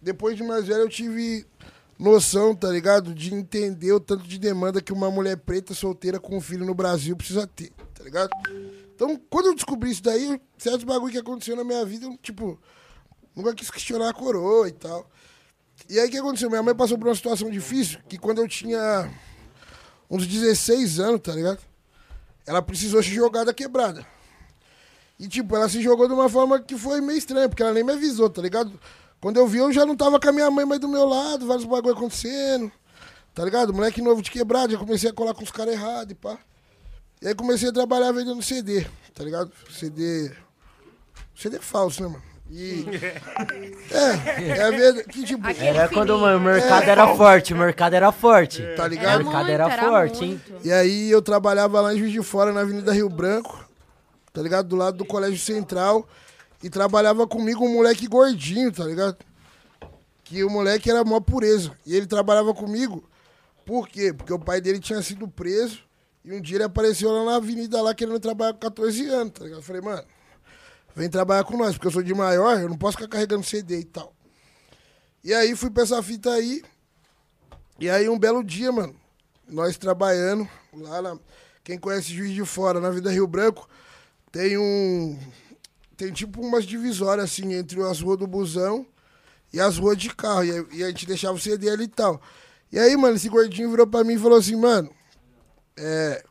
[0.00, 1.46] depois de mais velho eu tive
[1.98, 3.14] noção, tá ligado?
[3.14, 6.74] De entender o tanto de demanda que uma mulher preta solteira com um filho no
[6.74, 8.30] Brasil precisa ter, tá ligado?
[8.94, 12.60] Então, quando eu descobri isso daí, certos bagulho que aconteceu na minha vida, eu, tipo,
[13.34, 15.10] nunca quis questionar a coroa e tal.
[15.88, 16.48] E aí o que aconteceu?
[16.48, 19.10] Minha mãe passou por uma situação difícil, que quando eu tinha
[20.10, 21.60] uns 16 anos, tá ligado?
[22.46, 24.06] Ela precisou se jogar da quebrada.
[25.18, 27.82] E, tipo, ela se jogou de uma forma que foi meio estranha, porque ela nem
[27.82, 28.78] me avisou, tá ligado?
[29.20, 31.46] Quando eu vi, eu já não tava com a minha mãe mais do meu lado,
[31.46, 32.70] vários bagulho acontecendo,
[33.34, 33.72] tá ligado?
[33.72, 36.38] Moleque novo de quebrada, já comecei a colar com os caras errados e pá.
[37.22, 39.50] E aí comecei a trabalhar vendendo CD, tá ligado?
[39.70, 40.30] CD.
[41.34, 42.22] CD falso, né, mano?
[42.50, 42.84] E.
[43.90, 45.08] É, é a verdade.
[45.08, 48.62] Que, tipo, Era quando o mercado era forte, o mercado era forte.
[48.76, 49.20] Tá ligado?
[49.22, 50.40] O mercado era, forte, hein?
[50.62, 53.65] E aí eu trabalhava lá em Juiz de Fora, na Avenida Rio Branco,
[54.36, 54.68] tá ligado?
[54.68, 56.06] Do lado do Colégio Central.
[56.62, 59.16] E trabalhava comigo um moleque gordinho, tá ligado?
[60.22, 61.72] Que o moleque era mó pureza.
[61.86, 63.08] E ele trabalhava comigo,
[63.64, 64.12] por quê?
[64.12, 65.80] Porque o pai dele tinha sido preso.
[66.22, 69.44] E um dia ele apareceu lá na avenida lá querendo trabalhar com 14 anos, tá
[69.44, 69.60] ligado?
[69.60, 70.04] Eu falei, mano,
[70.94, 73.80] vem trabalhar com nós, porque eu sou de maior, eu não posso ficar carregando CD
[73.80, 74.14] e tal.
[75.24, 76.62] E aí fui pra essa fita aí.
[77.78, 78.94] E aí um belo dia, mano,
[79.48, 81.18] nós trabalhando lá na.
[81.62, 83.68] Quem conhece Juiz de Fora, na Vida Rio Branco,
[84.36, 85.18] tem um.
[85.96, 88.86] Tem tipo umas divisórias assim entre as ruas do busão
[89.50, 90.44] e as ruas de carro.
[90.74, 92.20] E, a gente deixava o CD ali e tal.
[92.70, 94.90] E aí, mano, esse gordinho virou pra mim e falou assim, mano.
[95.74, 96.22] É.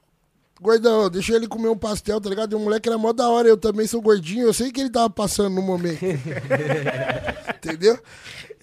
[0.61, 2.53] Gordão, deixa ele comer um pastel, tá ligado?
[2.53, 4.89] E o moleque era mó da hora, eu também sou gordinho, eu sei que ele
[4.89, 5.99] tava passando no momento.
[7.57, 7.99] Entendeu?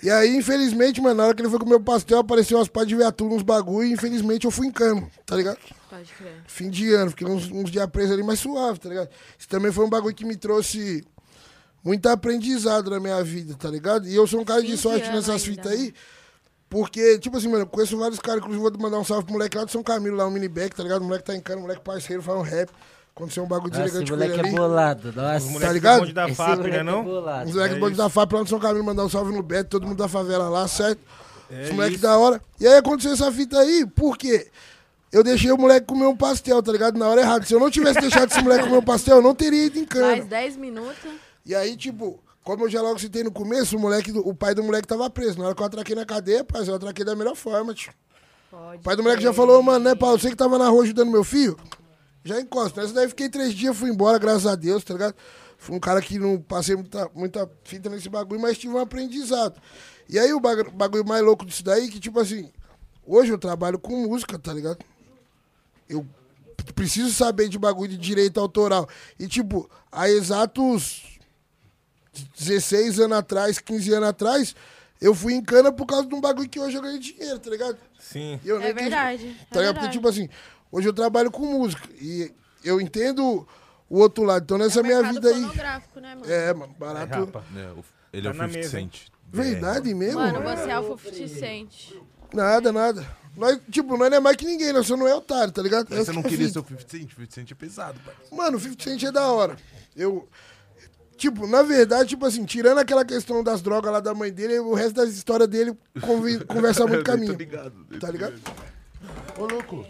[0.03, 2.89] E aí, infelizmente, mano, na hora que ele foi comer o pastel, apareceu umas pás
[2.89, 5.59] de viatura, uns bagulho, e infelizmente eu fui em cano, tá ligado?
[5.89, 6.43] Pode crer.
[6.49, 9.09] Fim de ano, fiquei uns, uns dias preso ali mais suave, tá ligado?
[9.39, 11.07] Isso também foi um bagulho que me trouxe
[11.85, 14.09] muito aprendizado na minha vida, tá ligado?
[14.09, 15.95] E eu sou um cara de sorte nessas fitas aí,
[16.69, 19.57] porque, tipo assim, mano, eu conheço vários caras, inclusive vou mandar um salve pro moleque
[19.57, 21.03] lá do São Camilo, lá, um mini back, tá ligado?
[21.03, 22.73] O moleque tá em cano, o moleque parceiro, faz um rap.
[23.14, 24.56] Aconteceu um bagulho deselegante esse com ele moleque é ali.
[24.59, 25.60] bolado, nossa.
[25.60, 26.01] Tá ligado?
[26.01, 27.05] bonde da Esse FAP, moleque né, é não?
[27.05, 27.48] bolado.
[27.48, 29.43] Os moleques É do bonde da FAP lá no São Camilo, mandar um salve no
[29.43, 30.98] Beto, todo mundo da favela lá, certo?
[31.51, 32.02] É Os moleques isso.
[32.02, 32.40] da hora.
[32.59, 34.48] E aí aconteceu essa fita aí, por quê?
[35.12, 36.98] Eu deixei o moleque comer um pastel, tá ligado?
[36.98, 37.44] Na hora errada.
[37.44, 39.84] Se eu não tivesse deixado esse moleque comer um pastel, eu não teria ido em
[39.84, 40.06] cana.
[40.06, 41.10] Mais 10 minutos.
[41.44, 44.62] E aí, tipo, como eu já logo citei no começo, o moleque, o pai do
[44.62, 45.39] moleque tava preso.
[45.39, 47.93] Na hora que eu atraquei na cadeia, pai, eu atraquei da melhor forma, tio.
[48.51, 50.82] Pode O pai do moleque já falou, mano, né, Paulo, você que tava na rua
[50.82, 51.59] ajudando meu filho,
[52.24, 52.81] já encosta.
[52.82, 55.15] Nessa daí fiquei três dias, fui embora, graças a Deus, tá ligado?
[55.59, 59.61] Fui um cara que não passei muita, muita fita nesse bagulho, mas tive um aprendizado.
[60.09, 62.51] E aí o bagu- bagulho mais louco disso daí, que tipo assim,
[63.07, 64.78] hoje eu trabalho com música, tá ligado?
[65.89, 66.07] Eu
[66.74, 68.89] preciso saber de bagulho de direito autoral.
[69.19, 71.03] E tipo, há exatos
[72.39, 74.55] 16 anos atrás, 15 anos atrás,
[75.01, 77.51] eu fui em cana por causa de um bagulho que hoje eu ganhei dinheiro, tá
[77.51, 77.78] ligado?
[77.99, 78.39] Sim.
[78.44, 79.74] Eu É nem quis- verdade, é Tá ligado?
[79.74, 79.93] Porque, verdade.
[79.93, 80.28] tipo assim,
[80.73, 82.32] hoje eu trabalho com música e
[82.65, 83.47] eu entendo
[83.89, 84.43] o outro lado.
[84.43, 85.40] Então, nessa É minha vida aí.
[85.40, 86.23] né, mano?
[86.27, 87.15] É, mano, barato.
[87.20, 87.44] rapa.
[87.55, 88.90] É, o- ele é Tá o na 50 mesa, hein?
[88.93, 89.12] Cent.
[89.32, 90.19] Verdade mesmo?
[90.20, 91.93] Mano, você é o 50 Cent.
[92.35, 93.07] Nada, nada.
[93.36, 95.86] Nós, tipo, nós não é mais que ninguém, nós só não é otário, tá ligado?
[95.90, 97.09] Mas você não é queria ser o 50 Cent?
[97.11, 98.15] 50 Cent é pesado, pai.
[98.31, 99.57] Mano, o 50 Cent é da hora.
[99.97, 100.28] Eu.
[101.16, 104.74] Tipo, na verdade, tipo assim, tirando aquela questão das drogas lá da mãe dele, o
[104.74, 105.73] resto das histórias dele
[106.49, 108.35] conversa muito tô ligado, tô Tá ligado?
[109.39, 109.86] Ô, louco.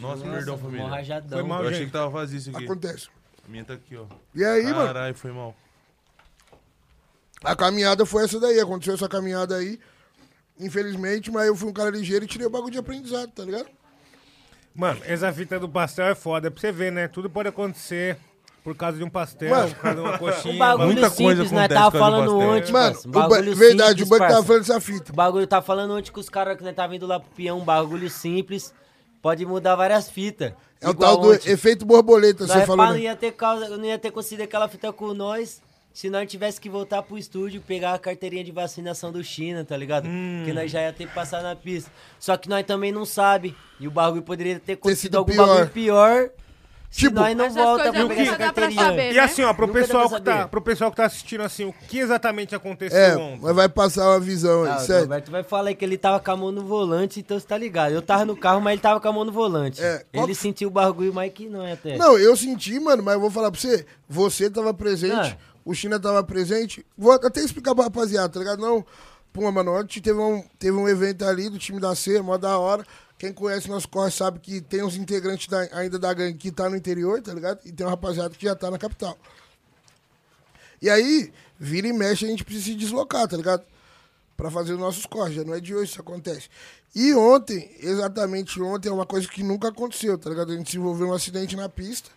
[0.00, 0.88] Nossa, perdão, família.
[1.28, 1.86] Foi mal, eu achei gente.
[1.86, 2.64] que tava vazio isso aqui.
[2.64, 3.08] Acontece.
[3.46, 4.04] A minha tá aqui, ó.
[4.34, 4.86] E aí, mano?
[4.86, 5.54] Caralho, foi mal.
[7.42, 9.78] A caminhada foi essa daí, aconteceu essa caminhada aí.
[10.58, 13.66] Infelizmente, mas eu fui um cara ligeiro e tirei o bagulho de aprendizado, tá ligado?
[14.74, 16.46] Mano, essa fita do pastel é foda.
[16.46, 17.06] É pra você ver, né?
[17.06, 18.16] Tudo pode acontecer
[18.62, 20.54] por causa de um pastel, Mano, por causa de uma coxinha.
[20.54, 23.08] O bagulho Muita coisa simples, nós acontece tava falando ontem, Mano, parça.
[23.08, 24.46] o ba- Bagulho verdade, simples, o Buck tava parça.
[24.46, 25.12] falando dessa fita.
[25.12, 27.58] O bagulho tá falando ontem com os caras que nós tá vindo lá pro peão,
[27.58, 28.72] um bagulho simples,
[29.24, 30.52] pode mudar várias fitas.
[30.78, 31.50] É o tal do ontem.
[31.50, 33.04] efeito borboleta, Nós você falou, pá, não né?
[33.04, 35.62] ia ter causa, não ia ter conseguido aquela fita com nós
[35.94, 39.78] se nós tivesse que voltar pro estúdio pegar a carteirinha de vacinação do China, tá
[39.78, 40.06] ligado?
[40.06, 40.40] Hum.
[40.40, 41.90] Porque nós já ia ter que passar na pista.
[42.20, 45.46] Só que nós também não sabe e o bagulho poderia ter acontecido algum pior.
[45.46, 46.30] bagulho pior.
[46.94, 48.84] Se Tipo- nós não volta pra pegar essa carteirinha.
[48.84, 49.18] saber, E né?
[49.18, 51.98] assim, ó, pro Nunca pessoal, que tá, pro pessoal que tá assistindo assim, o que
[51.98, 53.40] exatamente aconteceu É, ontem?
[53.42, 55.00] mas vai passar uma visão aí, Ah, o certo?
[55.02, 57.58] Roberto vai falar aí que ele tava com a mão no volante, então você tá
[57.58, 57.90] ligado.
[57.90, 59.82] Eu tava no carro, mas ele tava com a mão no volante.
[59.82, 61.96] É, qual ele que- sentiu o bagulho, mas que não é até.
[61.96, 63.84] Não, eu senti, mano, mas eu vou falar pra você.
[64.08, 65.36] Você tava presente, Ah.
[65.64, 66.86] o China tava presente.
[66.96, 68.60] Vou até explicar pra rapaziada, tá ligado?
[68.60, 68.86] Não,
[69.34, 72.56] pô, mano, ontem teve um, teve um evento ali do time da C, mó da
[72.56, 72.86] hora.
[73.18, 76.70] Quem conhece nosso corre sabe que tem uns integrantes da- ainda da gangue que tá
[76.70, 77.58] no interior, tá ligado?
[77.64, 79.18] E tem uma rapaziada que já tá na capital.
[80.80, 83.64] E aí, vira e mexe, a gente precisa se deslocar, tá ligado?
[84.36, 85.34] Pra fazer os nossos corres.
[85.34, 86.48] Já não é de hoje isso acontece.
[86.94, 90.52] E ontem, exatamente ontem, é uma coisa que nunca aconteceu, tá ligado?
[90.52, 92.10] A gente se envolveu num acidente na pista.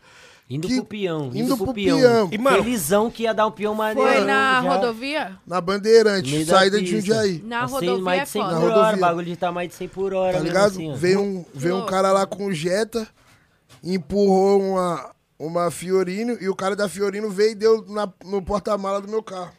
[0.50, 1.98] Indo que- pro peão, indo, indo pro pro peão.
[2.00, 2.30] peão.
[2.32, 4.10] E, mano, Felizão que ia dar um peão maneiro.
[4.10, 4.70] Foi na já.
[4.70, 5.38] rodovia?
[5.46, 6.86] Na Bandeirante, saída de.
[6.88, 7.42] Jundiaí.
[7.46, 8.54] Na Assim, rodovia mais é de 100 foda.
[8.54, 8.98] Na por hora, rodovia.
[8.98, 10.38] o bagulho de tá mais de 100 por hora.
[10.38, 10.68] Tá ligado?
[10.72, 13.06] assim, veio um, veio um cara lá com o Jetta,
[13.84, 19.02] empurrou uma, uma Fiorino e o cara da Fiorino veio e deu na- no porta-mala
[19.02, 19.52] do meu carro.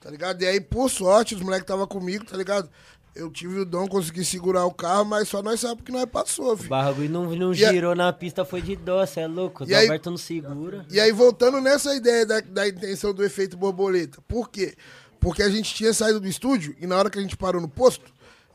[0.00, 0.42] Tá ligado?
[0.42, 2.68] E aí, por sorte, os moleques estavam comigo, tá ligado?
[3.14, 6.52] Eu tive o dom, consegui segurar o carro, mas só nós sabemos que nós passou,
[6.52, 6.68] O filho.
[6.70, 9.64] bagulho não, não E a- girou na pista, foi de dó, cê é louco.
[9.64, 10.86] O aí- Roberto não segura.
[10.90, 14.20] E aí, voltando nessa ideia da, da intenção do efeito borboleta.
[14.28, 14.74] Por quê?
[15.18, 17.68] Porque a gente tinha saído do estúdio e na hora que a gente parou no
[17.68, 18.04] posto,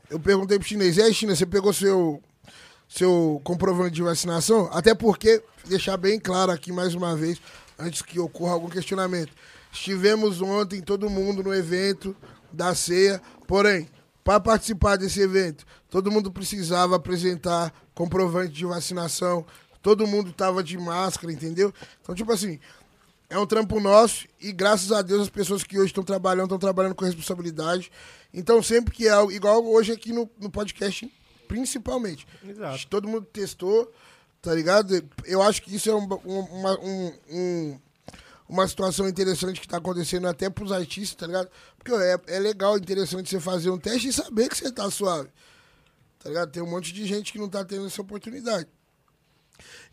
[0.08, 2.20] eu perguntei pro chinês, e aí, China, você pegou seu,
[2.88, 4.68] seu comprovante de vacinação?
[4.72, 7.38] Até porque, deixar bem claro aqui mais uma vez,
[7.78, 9.32] antes que ocorra algum questionamento.
[9.72, 12.16] Estivemos ontem, todo mundo, no evento
[12.52, 13.86] da ceia, porém,
[14.26, 19.46] para participar desse evento, todo mundo precisava apresentar comprovante de vacinação,
[19.80, 21.72] todo mundo tava de máscara, entendeu?
[22.02, 22.58] Então, tipo assim,
[23.30, 26.58] é um trampo nosso e graças a Deus as pessoas que hoje estão trabalhando, estão
[26.58, 27.88] trabalhando com responsabilidade.
[28.34, 31.08] Então, sempre que é algo, igual hoje aqui no, no podcast,
[31.46, 32.26] principalmente.
[32.44, 32.84] Exato.
[32.88, 33.92] Todo mundo testou,
[34.42, 35.04] tá ligado?
[35.24, 37.80] Eu acho que isso é um- uma, um- um-
[38.48, 41.48] uma situação interessante que tá acontecendo até pros artistas, tá ligado?
[41.76, 44.90] Porque ó, é, é legal, interessante você fazer um teste e saber que você tá
[44.90, 45.28] suave.
[46.22, 46.50] Tá ligado?
[46.50, 48.68] Tem um monte de gente que não tá tendo essa oportunidade.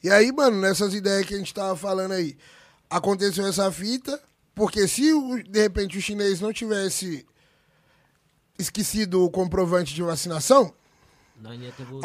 [0.03, 2.37] E aí, mano, nessas ideias que a gente tava falando aí,
[2.89, 4.21] aconteceu essa fita,
[4.53, 7.25] porque se o- de repente o chinês não tivesse
[8.57, 10.73] esquecido o comprovante de vacinação,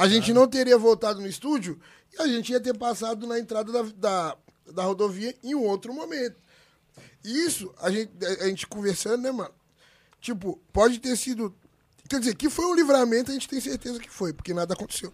[0.00, 1.78] a gente não teria voltado no estúdio
[2.16, 4.36] e a gente ia ter passado na entrada da, da,
[4.72, 6.36] da rodovia em um outro momento.
[7.24, 9.54] Isso, a gente, a gente conversando, né, mano?
[10.20, 11.54] Tipo, pode ter sido.
[12.08, 15.12] Quer dizer, que foi um livramento, a gente tem certeza que foi, porque nada aconteceu.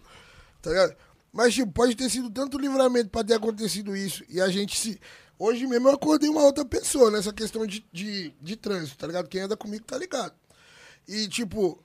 [0.61, 0.95] Tá ligado?
[1.31, 4.23] Mas, tipo, pode ter sido tanto livramento pra ter acontecido isso.
[4.29, 4.99] E a gente se.
[5.37, 9.27] Hoje mesmo eu acordei uma outra pessoa nessa questão de, de, de trânsito, tá ligado?
[9.27, 10.33] Quem anda comigo tá ligado.
[11.05, 11.77] E, tipo,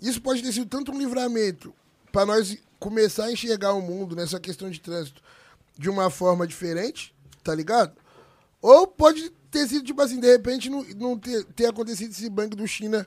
[0.00, 1.74] isso pode ter sido tanto um livramento
[2.10, 5.22] para nós começar a enxergar o mundo nessa questão de trânsito
[5.78, 7.13] de uma forma diferente,
[7.44, 7.92] tá ligado?
[8.60, 12.56] Ou pode ter sido, tipo assim, de repente não, não ter, ter acontecido esse bang
[12.56, 13.06] do China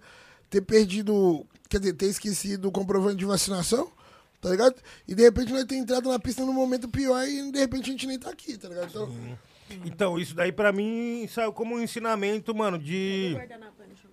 [0.49, 3.91] ter perdido, quer dizer, ter esquecido o comprovante de vacinação,
[4.39, 4.76] tá ligado?
[5.07, 7.91] E de repente nós ter entrado na pista num momento pior e de repente a
[7.91, 8.88] gente nem tá aqui, tá ligado?
[8.89, 9.38] Então,
[9.84, 13.35] Então, isso daí pra mim saiu como um ensinamento, mano, de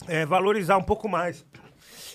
[0.08, 1.44] é, valorizar um pouco mais.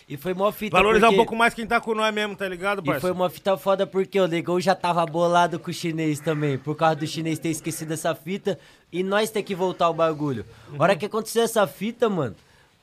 [0.10, 2.48] E foi mó fita Valorizar um porque- pouco mais quem tá com nós mesmo, tá
[2.48, 3.02] ligado, E parceiro?
[3.02, 6.76] foi uma fita foda porque o Negão já tava bolado com o chinês também, por
[6.76, 8.58] causa do chinês ter esquecido essa fita
[8.92, 10.44] e nós ter que voltar o bagulho.
[10.78, 12.36] A hora que aconteceu essa fita, mano,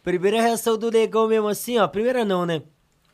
[0.05, 2.63] primeira reação do Negão mesmo assim, ó, primeira não, né?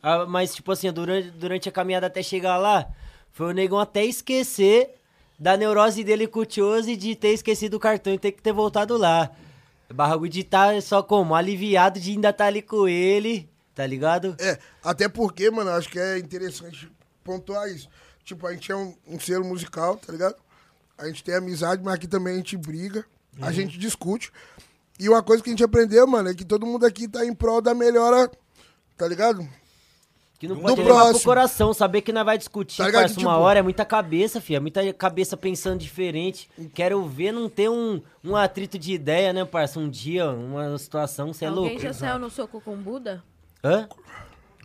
[0.03, 2.85] Ah, mas, tipo assim, durante, durante a caminhada até chegar lá,
[3.31, 4.91] foi o Negão até esquecer
[5.39, 8.53] da neurose dele com o Chose de ter esquecido o cartão e ter que ter
[8.53, 9.31] voltado lá.
[9.91, 11.33] Bagulho de tá só como?
[11.33, 14.35] Aliviado de ainda tá ali com ele, tá ligado?
[14.39, 16.91] É, até porque, mano, acho que é interessante
[17.23, 17.87] pontuar isso.
[18.23, 20.35] Tipo, a gente é um, um selo musical, tá ligado?
[20.97, 23.05] A gente tem amizade, mas aqui também a gente briga,
[23.41, 24.31] A gente discute.
[24.99, 27.33] E uma coisa que a gente aprendeu, mano, é que todo mundo aqui tá em
[27.33, 28.29] prol da melhora,
[28.95, 29.45] tá ligado?
[30.37, 33.31] Que não Do pode levar pro coração, saber que nós vai discutir, Tá parça, uma
[33.31, 36.47] Tipo- hora, é muita cabeça, filho, é muita cabeça pensando diferente.
[36.75, 39.79] Quero ver não ter um, um atrito de ideia, né, parça?
[39.79, 41.79] Um dia, uma situação, você é Alguém louco.
[41.81, 43.23] já saiu no soco com Buda?
[43.63, 43.87] Hã?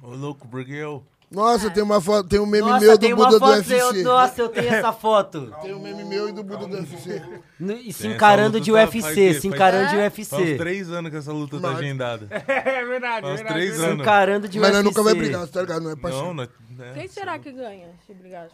[0.03, 1.05] Ô, louco, porque eu.
[1.31, 3.57] Nossa, tem uma foto, tem um meme Nossa, meu do tem uma Buda do foto,
[3.59, 3.75] UFC.
[3.99, 5.53] eu- nossa, eu tenho essa foto.
[5.61, 7.23] Tem um meme meu e do Buda do UFC.
[7.61, 9.29] No- E se Tem, essa encarando luta de tá- UFC, faz o quê?
[9.29, 10.03] se Faz- encarando de Faz
[10.33, 10.57] UFC.
[10.57, 12.29] três anos que essa luta tá Mas- agendada.
[12.49, 13.55] É verdade, Faz verdade.
[13.55, 14.01] três Se anos.
[14.01, 14.89] encarando de Mas nós UFC.
[14.89, 15.83] nunca vai brigar, tá ligado?
[15.83, 16.35] Não é Não, parceiro.
[16.35, 16.93] não é.
[16.95, 18.49] Quem será que ganha se brigar?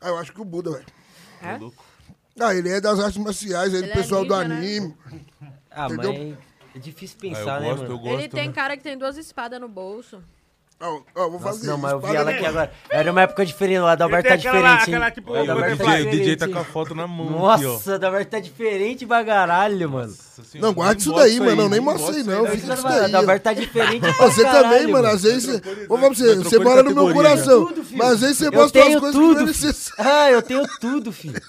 [0.00, 0.86] Ah, eu acho que o Buda, velho.
[1.42, 1.58] É?
[2.40, 4.56] Ah, ele é das artes marciais, ele, Ele é pessoal do ninja, né?
[4.56, 4.96] anime.
[5.68, 6.36] Ah, Entendeu?
[6.74, 7.94] É difícil Ah, pensar, eu né, gosto, mano?
[7.94, 8.18] eu gosto.
[8.20, 8.52] Ele tem né?
[8.52, 10.22] cara que tem duas espadas no bolso.
[10.80, 12.72] Ó, ó, vou Nossa, fazer não, mas eu vi ela aqui agora.
[12.88, 14.94] Era uma época diferente, o Adalberto tá aquela diferente, hein?
[14.94, 17.06] aquela tipo, O o Adalberto DJ, tá o DJ tá diferente, com a foto na
[17.08, 17.30] mão.
[17.30, 20.06] Nossa, o Adalberto tá diferente pra caralho, mano.
[20.06, 21.62] Nossa senhora, Não, guarda isso daí, mano.
[21.62, 22.46] aí, Nem bota mostra aí, isso não.
[22.46, 23.00] Fica isso o daí.
[23.00, 23.04] ó.
[23.06, 25.08] Adalberto tá diferente pra Você caralho, também, mano.
[25.08, 25.84] Às vezes você.
[25.88, 27.66] Ô, vamos você, você mora no meu coração.
[27.66, 27.98] Tudo, filho.
[27.98, 29.94] Mas às vezes você Eu mostra tenho coisas que não é necessário.
[30.08, 31.42] Ah, eu tenho tudo, filho.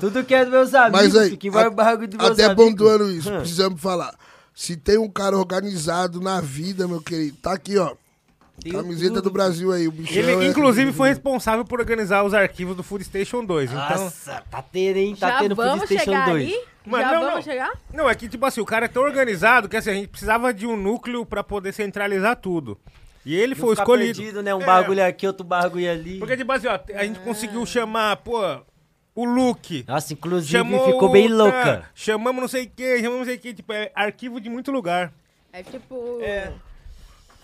[0.00, 2.30] Tudo que é dos meus amigos, Mas aí, filho, que vai o bagulho dos meus
[2.30, 2.64] até amigos.
[2.64, 3.40] pontuando isso, Hum.
[3.40, 4.14] precisamos falar.
[4.58, 7.94] Se tem um cara organizado na vida, meu querido, tá aqui, ó.
[8.62, 10.16] Tenho Camiseta tudo, do Brasil aí, o bichão.
[10.16, 13.70] Ele, é- inclusive, foi responsável por organizar os arquivos do Food Station 2.
[13.70, 13.88] Então.
[14.04, 15.14] Nossa, tá tendo, hein?
[15.14, 16.46] Tá Já tendo vamos PlayStation chegar 2.
[16.46, 16.64] aí?
[16.86, 17.42] Mas Já não, vamos não.
[17.42, 17.72] chegar?
[17.92, 20.54] Não, é que, tipo assim, o cara é tão organizado que assim, a gente precisava
[20.54, 22.78] de um núcleo pra poder centralizar tudo.
[23.26, 24.16] E ele Não foi escolhido.
[24.18, 24.54] perdido, né?
[24.54, 24.64] Um É.
[24.64, 26.18] bagulho aqui, outro bagulho ali.
[26.18, 28.40] Porque, tipo assim, ó, a gente conseguiu chamar, pô,
[29.16, 29.84] o Luke.
[29.88, 31.78] Nossa, inclusive Chamou ficou bem louca.
[31.78, 33.54] tá, chamamos não sei o que, chamamos não sei o que.
[33.54, 35.12] Tipo, é arquivo de muito lugar.
[35.52, 36.20] É tipo.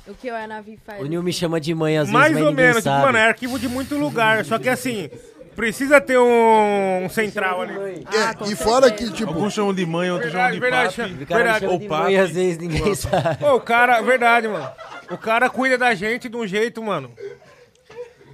[0.06, 1.00] O que o Enavi faz.
[1.00, 3.58] O Nil me chama de mãe às vezes, Mais ou menos, tipo, mano, é arquivo
[3.58, 4.44] de muito lugar.
[4.44, 5.08] Só que assim,
[5.54, 8.04] precisa ter um, um central ali.
[8.12, 11.22] É, e fora que, tipo, Alguns chamam de mãe, outros chamam Verdade, de verdade, papi.
[11.22, 11.60] O cara me verdade.
[11.60, 12.02] chama Ô, de papi.
[12.02, 13.36] mãe às vezes, ninguém sabe.
[13.38, 14.68] Pô, o cara, verdade, mano.
[15.08, 17.10] O cara cuida da gente de um jeito, mano.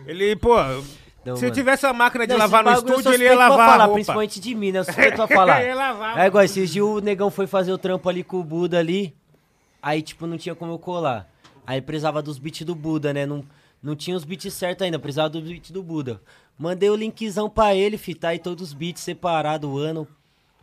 [0.07, 0.55] Ele, pô,
[1.25, 1.55] Não, se eu mano.
[1.55, 3.95] tivesse a máquina de Não, lavar no eu estúdio, ele ia lavar a falar, roupa.
[3.95, 4.79] principalmente de mim, né?
[4.79, 5.63] Eu suspeito pra falar.
[5.63, 8.45] Ia lavar, É igual, esses dias o negão foi fazer o trampo ali com o
[8.45, 9.15] Buda ali,
[9.83, 11.29] aí, tipo, não tinha como eu colar.
[11.67, 13.27] Aí precisava dos beats do Buda, né?
[13.27, 13.45] Não,
[13.83, 16.21] não tinha os beats certos ainda, precisava dos beats do Buda.
[16.59, 20.09] Mandei o linkzão pra ele, fi, tá aí todos os beats separados, ano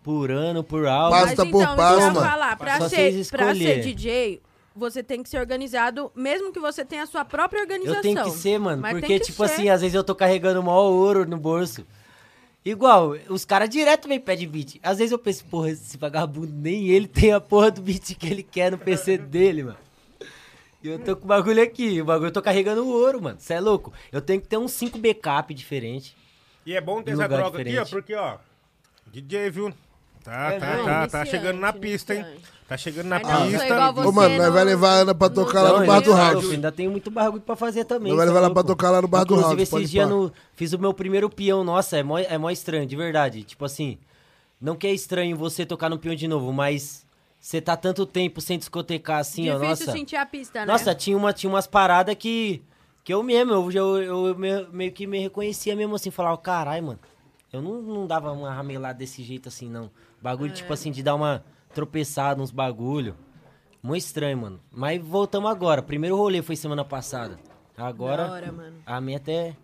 [0.04, 1.16] por ano, por álbum.
[1.18, 3.82] Passa Mas por então, eu ia falar, pra ser, pra ser.
[3.82, 4.40] DJ,
[4.76, 7.96] você tem que ser organizado, mesmo que você tenha a sua própria organização.
[7.96, 9.54] Eu tenho que ser, mano, Mas porque, que tipo ser.
[9.54, 11.86] assim, às vezes eu tô carregando o maior ouro no bolso.
[12.64, 14.80] Igual, os caras direto me pedem beat.
[14.82, 18.28] Às vezes eu penso, porra, esse vagabundo, nem ele tem a porra do beat que
[18.28, 19.78] ele quer no PC dele, mano.
[20.84, 23.40] E eu tô com o bagulho aqui, o bagulho eu tô carregando o ouro, mano.
[23.40, 23.94] Você é louco?
[24.12, 26.16] Eu tenho que ter uns 5 backup diferentes.
[26.66, 27.92] E é bom ter essa lugar droga aqui, ó, diferente.
[27.92, 28.38] porque, ó,
[29.08, 29.74] DJ, viu?
[30.26, 32.26] Tá, É tá, tá, tá chegando na pista, hein?
[32.68, 33.92] Tá chegando na não, pista.
[34.08, 36.14] Ô, mano, nós vai levar a Ana pra tocar lá Não, no bar do eu-
[36.16, 36.42] rádio.
[36.48, 38.10] eu Ainda tem muito bagulho pra fazer também.
[38.10, 39.68] Não vai cê levar é ela pra tocar lá no bar do Inclusive, rádio.
[39.70, 40.10] pode esses dias
[40.56, 41.64] fiz o meu primeiro peão.
[41.64, 43.44] Nossa, é mó, é mó estranho, de verdade.
[43.44, 44.00] Tipo assim,
[44.60, 47.06] não que é estranho você tocar no peão de novo, mas
[47.40, 49.60] você tá tanto tempo sem discotecar assim, ó.
[49.60, 50.66] Difícil Nossa, sentir a pista, né?
[50.66, 52.64] nossa tinha, uma, tinha umas paradas que,
[53.04, 56.10] que eu mesmo, eu, já- eu, eu me- meio que me reconhecia mesmo assim.
[56.10, 57.00] Falava, caralho, mano,
[57.54, 59.92] eu não, não dava uma ramelada desse jeito assim, não.
[60.26, 63.16] Bagulho, tipo assim, de dar uma tropeçada, uns bagulho.
[63.84, 64.60] Muito estranho, mano.
[64.72, 65.84] Mas voltamos agora.
[65.84, 67.38] Primeiro rolê foi semana passada.
[67.78, 68.78] Agora, hora, mano.
[68.88, 69.56] a minha até.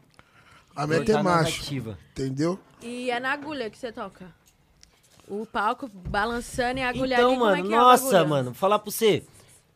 [0.76, 1.98] A meta voltar é macho.
[2.12, 2.60] Entendeu?
[2.80, 4.28] E é na agulha que você toca.
[5.28, 8.30] O palco balançando e a agulha Então, ali, como mano, é que é nossa, bagulho?
[8.30, 9.24] mano, falar pra você.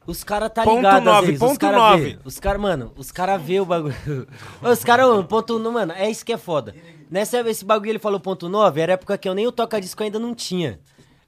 [0.05, 2.03] Os caras tá Ponto ligado às nove, vezes, os ponto cara nove.
[2.13, 2.19] vê.
[2.23, 3.95] Os caras, mano, os caras vê o bagulho.
[4.61, 6.75] os caras, mano, ponto no, mano, é isso que é foda.
[7.09, 10.17] Nessa esse bagulho ele falou ponto 9, era época que eu nem o toca-disco ainda
[10.19, 10.79] não tinha.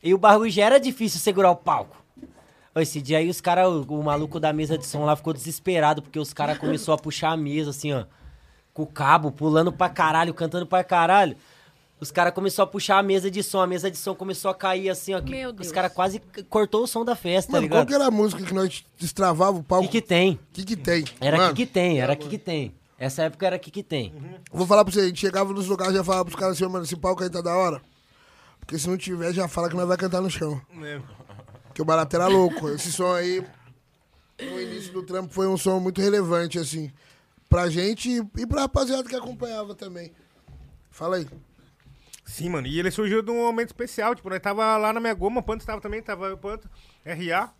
[0.03, 1.95] E o bagulho já era difícil segurar o palco.
[2.75, 6.01] Esse dia aí os caras, o, o maluco da mesa de som lá ficou desesperado,
[6.01, 8.05] porque os caras começou a puxar a mesa, assim, ó.
[8.71, 11.35] Com o cabo, pulando pra caralho, cantando pra caralho.
[11.99, 14.53] Os caras começaram a puxar a mesa de som, a mesa de som começou a
[14.53, 15.21] cair assim, ó.
[15.21, 15.71] que Meu os Deus.
[15.71, 17.87] caras quase cortou o som da festa, tá Mano, qual ligado?
[17.87, 19.87] que era a música que nós destravava o O palco?
[19.89, 20.39] que que tem?
[20.53, 21.03] que que tem?
[21.19, 22.75] Era Mano, que que tem, era que que tem.
[22.99, 24.13] Essa época era que que tem.
[24.51, 26.65] Vou falar pra você, a gente chegava nos lugares e já falava pros caras assim,
[26.65, 27.81] "Ô, mano, esse palco aí tá da hora.
[28.59, 30.59] Porque se não tiver, já fala que nós vai cantar no chão.
[31.67, 32.67] Porque o barato era louco.
[32.69, 33.45] Esse som aí,
[34.41, 36.91] no início do trampo, foi um som muito relevante, assim.
[37.47, 40.11] Pra gente e pra rapaziada que acompanhava também.
[40.89, 41.27] Fala aí.
[42.25, 42.67] Sim, mano.
[42.67, 44.13] E ele surgiu de um momento especial.
[44.15, 46.67] Tipo, nós tava lá na minha goma, o Panto tava também, tava o Panto,
[47.05, 47.53] RA.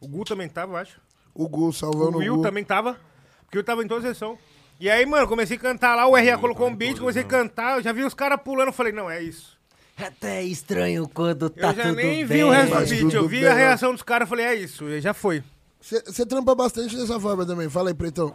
[0.00, 1.00] O Gu também tava, eu acho.
[1.32, 2.42] O Gu, salvando O o, Will Gu.
[2.42, 3.00] também tava.
[3.44, 4.36] Porque eu tava em toda sessão.
[4.82, 7.76] E aí, mano, comecei a cantar lá, o RA colocou um beat, comecei a cantar,
[7.76, 9.56] eu já vi os caras pulando, eu falei, não, é isso.
[9.96, 12.24] Até estranho quando tá eu já tudo nem bem.
[12.24, 13.04] vi o resto do vídeo.
[13.06, 13.60] Eu tudo vi bem, a né?
[13.60, 15.44] reação dos caras falei, é isso, e já foi.
[15.80, 17.68] Você trampa bastante dessa forma também.
[17.68, 18.34] Fala aí, Pretão.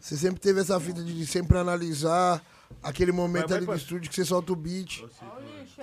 [0.00, 2.40] Você sempre teve essa fita de sempre analisar
[2.82, 5.04] aquele momento Vai, vai, ali do estúdio que você solta o beat.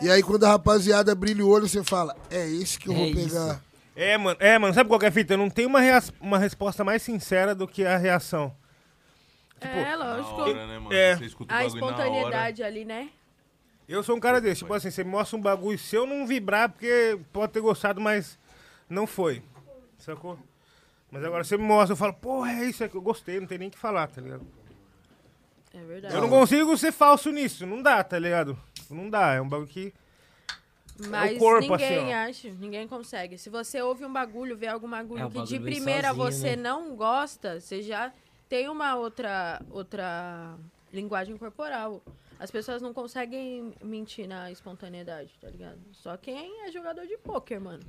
[0.02, 3.06] E aí quando a rapaziada brilha o olho, você fala, é esse que eu vou
[3.06, 3.30] É isso.
[3.30, 3.62] pegar.
[3.96, 5.36] É, mano, é, mano, sabe qual que é a fita?
[5.36, 5.80] Eu não tenho uma,
[6.20, 8.52] uma resposta mais sincera do que a reação.
[9.62, 10.42] É, lógico.
[10.42, 10.94] Hora, né, mano?
[10.94, 11.16] É.
[11.16, 13.10] Você escuta o A espontaneidade ali, né?
[13.88, 16.70] Eu sou um cara desse, tipo assim, você mostra um bagulho, se eu não vibrar,
[16.70, 18.40] porque pode ter gostado, mas
[18.90, 19.44] não foi.
[19.98, 20.40] Sacou?
[21.12, 23.58] Mas agora você me mostra, eu falo, porra, é isso aqui, eu gostei, não tem
[23.58, 24.48] nem o que falar, tá ligado?
[25.74, 26.16] É verdade.
[26.16, 28.58] Eu não consigo ser falso nisso, não dá, tá ligado?
[28.90, 29.94] Não dá, é um bagulho que.
[31.08, 33.38] Mas é o corpo, ninguém assim, acha, ninguém consegue.
[33.38, 36.32] Se você ouve um bagulho, vê algum bagulho É, que de bagulho vem primeira sozinho,
[36.32, 36.64] você né?
[36.64, 38.12] não gosta, você já
[38.52, 40.56] tem uma outra outra
[40.92, 42.02] linguagem corporal.
[42.38, 45.80] As pessoas não conseguem mentir na espontaneidade, tá ligado?
[45.94, 47.84] Só quem é jogador de pôquer, mano.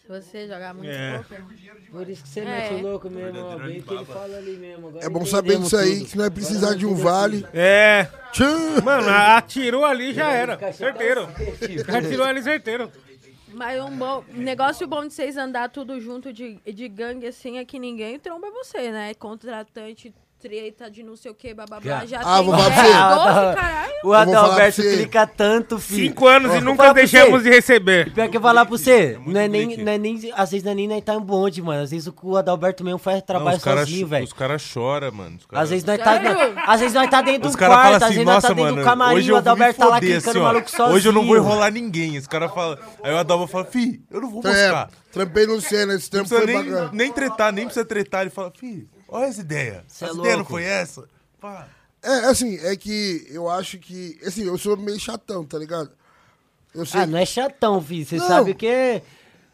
[0.00, 1.18] Se você jogar muito É.
[1.18, 1.42] pôquer.
[1.90, 2.44] Por isso que você É.
[2.44, 3.56] mete o louco mesmo, ó.
[3.58, 4.88] Bem que ele fala ali mesmo.
[4.88, 6.10] Agora É bom saber disso aí, tudo.
[6.10, 7.44] que não é precisar de um vale.
[7.52, 8.04] É.
[8.32, 8.80] Tchã!
[8.84, 10.72] Mano, atirou ali já era.
[10.72, 11.28] Certeiro.
[11.96, 12.92] Atirou ali certeiro.
[13.58, 17.64] Mas um bom negócio bom de vocês andar tudo junto de, de gangue assim é
[17.64, 19.12] que ninguém tromba você, né?
[19.14, 22.04] Contratante, treta de não sei o que, bababá.
[22.06, 23.42] Já Ah, tem vou falar pra 10, você.
[23.44, 23.92] 12, caralho.
[24.04, 26.08] O Adalberto clica tanto, filho.
[26.08, 28.12] Cinco anos e nunca deixamos de receber.
[28.12, 30.30] Pior que eu falar pra você, muito não é, nem, não é nem.
[30.34, 31.82] Às vezes não é nem nós tá em bonde, mano.
[31.82, 34.24] Às vezes o Adalberto mesmo faz Não, trabalho caras sozinho, velho.
[34.24, 35.38] os cara choram, mano.
[35.48, 35.62] Cara...
[35.62, 36.20] Às vezes nós tá,
[36.66, 38.48] às vezes nós tá dentro Os do caras quarto, falam às assim, vezes nós nossa,
[38.48, 40.96] tá dentro mano, do camarim, hoje o Adalberto tá lá clicando assim, o maluco sozinho.
[40.96, 42.16] Hoje eu não vou enrolar ninguém.
[42.16, 42.78] Os caras falam...
[43.02, 44.90] Aí o Adalba fala, fi, eu não vou É, buscar.
[45.12, 46.90] trampei no Senna, esse Não trampo precisa foi nem, bacana.
[46.92, 48.20] nem tretar, nem precisa tretar.
[48.22, 49.84] Ele fala, fi, olha essa ideia.
[49.88, 50.50] Cê é essa ideia não louco.
[50.52, 51.04] foi essa?
[51.40, 51.68] Pá.
[52.02, 54.18] É, assim, é que eu acho que.
[54.24, 55.90] Assim, eu sou meio chatão, tá ligado?
[56.74, 57.00] Eu sei.
[57.00, 58.06] Ah, não é chatão, filho.
[58.06, 58.28] Você Não.
[58.28, 59.02] sabe o que é.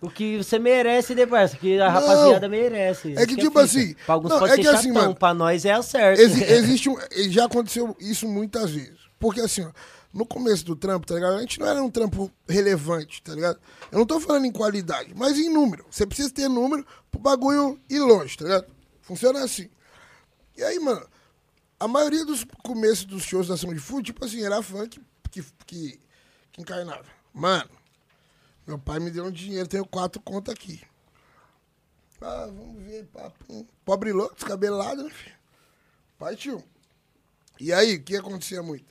[0.02, 3.08] O que você merece depois, o que a rapaziada merece.
[3.16, 3.60] É Isso que, é tipo fita.
[3.62, 5.82] assim, Pra alguns não, pode é ser que chatão, assim, mano, pra nós é a
[5.82, 6.20] certo.
[6.20, 6.96] Exi- existe um.
[7.30, 8.98] Já aconteceu isso muitas vezes.
[9.18, 9.70] Porque assim, ó,
[10.12, 11.36] no começo do trampo, tá ligado?
[11.36, 13.58] A gente não era um trampo relevante, tá ligado?
[13.90, 15.86] Eu não tô falando em qualidade, mas em número.
[15.90, 18.66] Você precisa ter número pro bagulho ir longe, tá ligado?
[19.04, 19.68] Funciona assim.
[20.56, 21.06] E aí, mano,
[21.78, 25.00] a maioria dos começos dos shows da Ação de Food, tipo assim, era fã que,
[25.30, 26.00] que, que,
[26.50, 27.04] que encarnava.
[27.32, 27.70] Mano,
[28.66, 30.80] meu pai me deu um dinheiro, tenho quatro contas aqui.
[32.20, 33.66] Ah, vamos ver, papo.
[33.84, 35.36] Pobre louco, descabelado, né, filho?
[36.18, 36.64] Partiu.
[37.60, 38.86] E aí, o que acontecia muito?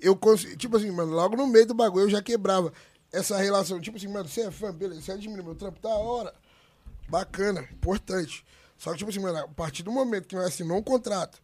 [0.00, 2.72] Eu consegui, tipo assim, mano, logo no meio do bagulho eu já quebrava
[3.12, 3.80] essa relação.
[3.80, 6.34] Tipo assim, mano, você é fã, beleza, você admira meu trampo, da hora.
[7.08, 8.44] Bacana, importante.
[8.80, 11.38] Só que, tipo assim, mano, a partir do momento que nós assinou um contrato,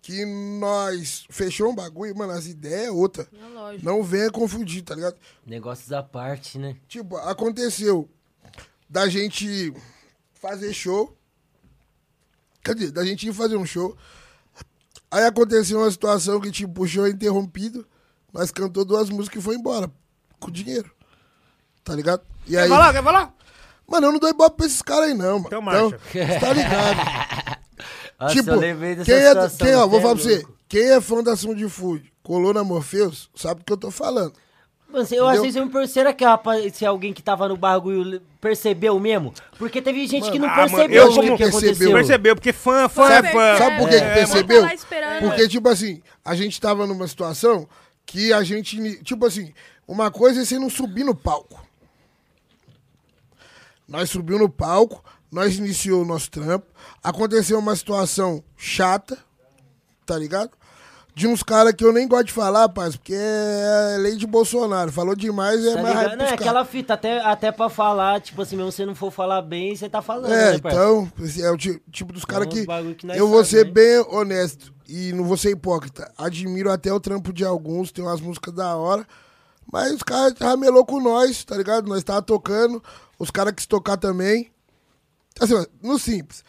[0.00, 3.28] que nós fechou um bagulho, mano, as ideias é outra.
[3.30, 3.84] É lógico.
[3.84, 5.16] Não venha confundir, tá ligado?
[5.44, 6.78] Negócios à parte, né?
[6.88, 8.08] Tipo, aconteceu
[8.88, 9.70] da gente
[10.32, 11.14] fazer show.
[12.64, 13.94] Quer dizer, da gente ir fazer um show.
[15.10, 17.86] Aí aconteceu uma situação que, tipo, o show é interrompido.
[18.32, 19.92] Nós cantou duas músicas e foi embora.
[20.40, 20.90] Com dinheiro.
[21.84, 22.22] Tá ligado?
[22.46, 22.68] E Quer aí.
[22.70, 22.92] falar?
[22.94, 23.34] Quer falar?
[23.86, 25.46] Mano, eu não dou ibope pra esses caras aí, não, mano.
[25.46, 26.00] Então marcha.
[26.12, 27.56] você tá ligado?
[28.18, 30.44] Nossa, tipo, eu lembrei dessa quem é, situação, quem, ó, vou é falar pra você.
[30.68, 34.32] Quem é fã da de Food, colou na Morpheus, sabe do que eu tô falando.
[34.88, 38.98] Mano, eu vezes eu me será que rapaz, se alguém que tava no bagulho percebeu
[38.98, 39.34] mesmo?
[39.58, 41.48] Porque teve gente que não Ah, mano, percebeu eu o como que percebeu?
[41.68, 41.92] aconteceu.
[41.92, 43.58] Percebeu, porque fã, fã é Sabe, fã.
[43.58, 44.60] sabe por que, que É, percebeu?
[44.60, 45.22] Tá lá esperando.
[45.22, 47.68] Porque, tipo assim, a gente tava numa situação
[48.06, 49.02] que a gente.
[49.02, 49.52] Tipo assim,
[49.86, 51.65] uma coisa é você não subir no palco.
[53.88, 56.66] Nós subiu no palco, nós iniciou o nosso trampo.
[57.02, 59.16] Aconteceu uma situação chata,
[60.04, 60.50] tá ligado?
[61.14, 64.92] De uns caras que eu nem gosto de falar, paz, porque é lei de Bolsonaro.
[64.92, 66.32] Falou demais, é Tá mais raiva Não, é caras.
[66.40, 69.74] aquela fita, até, até pra falar, tipo assim, mesmo se você não for falar bem,
[69.74, 71.10] você tá falando, É, né, então,
[71.40, 73.72] é o ti- tipo dos caras uns que, que eu vou sabe, ser né?
[73.72, 76.12] bem honesto e não vou ser hipócrita.
[76.18, 79.06] Admiro até o trampo de alguns, tem umas músicas da hora,
[79.70, 81.88] mas os caras ramelou com nós, tá ligado?
[81.88, 82.82] Nós tava tocando,
[83.18, 84.50] os caras quis tocar também.
[85.40, 86.44] Assim, no simples.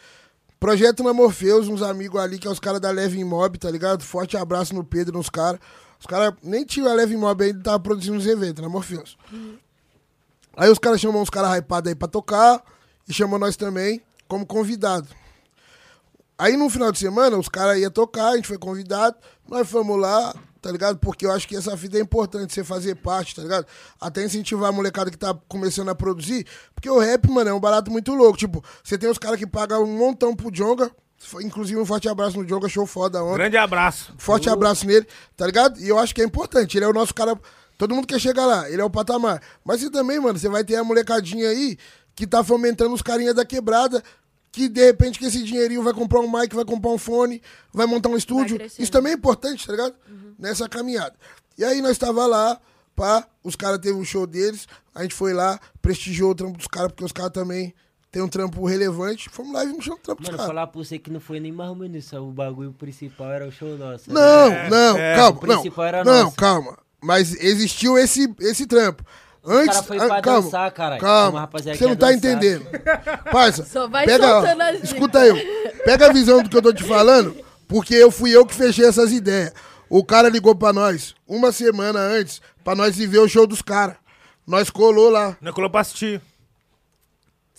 [0.60, 4.02] Projeto na Morpheus, uns amigos ali, que é os caras da Leve Mob, tá ligado?
[4.02, 5.60] Forte abraço no Pedro, nos caras.
[6.00, 9.16] Os caras nem tinham a Leve Mob ainda, tava produzindo os eventos na Morpheus.
[10.56, 12.62] Aí os caras chamam uns caras hypados aí pra tocar
[13.08, 15.08] e chamam nós também como convidado.
[16.36, 19.16] Aí no final de semana os caras iam tocar, a gente foi convidado,
[19.48, 20.98] nós fomos lá, tá ligado?
[20.98, 23.66] Porque eu acho que essa fita é importante você fazer parte, tá ligado?
[24.00, 27.60] Até incentivar a molecada que tá começando a produzir, porque o rap, mano, é um
[27.60, 28.38] barato muito louco.
[28.38, 30.90] Tipo, você tem os caras que pagam um montão pro Jonga
[31.42, 33.38] Inclusive, um forte abraço no Diogo, achou foda ontem.
[33.38, 34.14] Grande abraço.
[34.16, 35.06] Forte abraço nele,
[35.36, 35.78] tá ligado?
[35.80, 36.78] E eu acho que é importante.
[36.78, 37.36] Ele é o nosso cara.
[37.76, 39.40] Todo mundo quer chegar lá, ele é o patamar.
[39.64, 41.76] Mas você também, mano, você vai ter a molecadinha aí
[42.14, 44.02] que tá fomentando os carinhas da quebrada.
[44.50, 47.42] Que de repente com esse dinheirinho vai comprar um mic, vai comprar um fone,
[47.72, 48.58] vai montar um estúdio.
[48.78, 49.94] Isso também é importante, tá ligado?
[50.38, 51.14] Nessa caminhada.
[51.56, 52.58] E aí nós tava lá,
[52.96, 56.66] pá, os caras teve um show deles, a gente foi lá, prestigiou o trampo dos
[56.66, 57.74] caras, porque os caras também
[58.10, 59.28] têm um trampo relevante.
[59.28, 60.46] Fomos lá e vimos o trampo dos Mano, caras.
[60.46, 62.16] falar pra você que não foi nem mais ou menos isso.
[62.16, 64.10] O bagulho principal era o show nosso.
[64.12, 64.68] Não, né?
[64.70, 65.56] não, calma, O não.
[65.60, 66.36] principal era Não, nosso.
[66.36, 66.78] calma.
[67.02, 69.04] Mas existiu esse, esse trampo.
[69.44, 72.18] Antes, cara foi pra calma, dançar, Calma, rapaziada você não tá dançar.
[72.18, 72.66] entendendo.
[73.32, 75.36] Parça, Só vai pega, ó, soltando as escuta eu.
[75.84, 77.34] Pega a visão do que eu tô te falando,
[77.66, 79.52] porque eu fui eu que fechei essas ideias.
[79.88, 83.62] O cara ligou pra nós uma semana antes pra nós ir ver o show dos
[83.62, 83.96] caras.
[84.46, 85.36] Nós colou lá.
[85.40, 86.20] Nós colou pra assistir.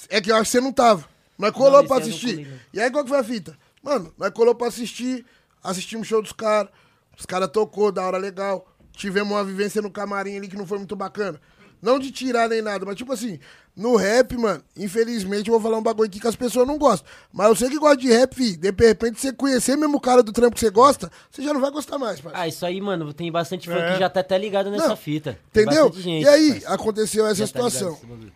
[0.10, 1.06] É que eu acho que você não tava.
[1.38, 2.48] Nós colou Não, pra assistir.
[2.74, 3.58] E aí qual que foi a fita?
[3.82, 5.26] Mano, nós colou pra assistir,
[5.64, 6.70] assistimos o show dos caras.
[7.18, 8.66] Os caras tocou, da hora legal.
[8.94, 11.40] Tivemos uma vivência no camarim ali que não foi muito bacana.
[11.82, 13.40] Não de tirar nem nada, mas tipo assim,
[13.76, 17.10] no rap, mano, infelizmente eu vou falar um bagulho aqui que as pessoas não gostam.
[17.32, 20.34] Mas eu sei que gosta de rap, de repente você conhecer mesmo o cara do
[20.34, 22.34] trampo que você gosta, você já não vai gostar mais, pai.
[22.36, 23.94] Ah, isso aí, mano, tem bastante fã É.
[23.94, 25.40] que já tá até ligado nessa Não, fita.
[25.54, 25.90] Tem Entendeu?
[25.94, 26.74] gente, e aí, parceiro.
[26.74, 27.98] aconteceu essa Já tá situação.
[28.04, 28.32] bagulho.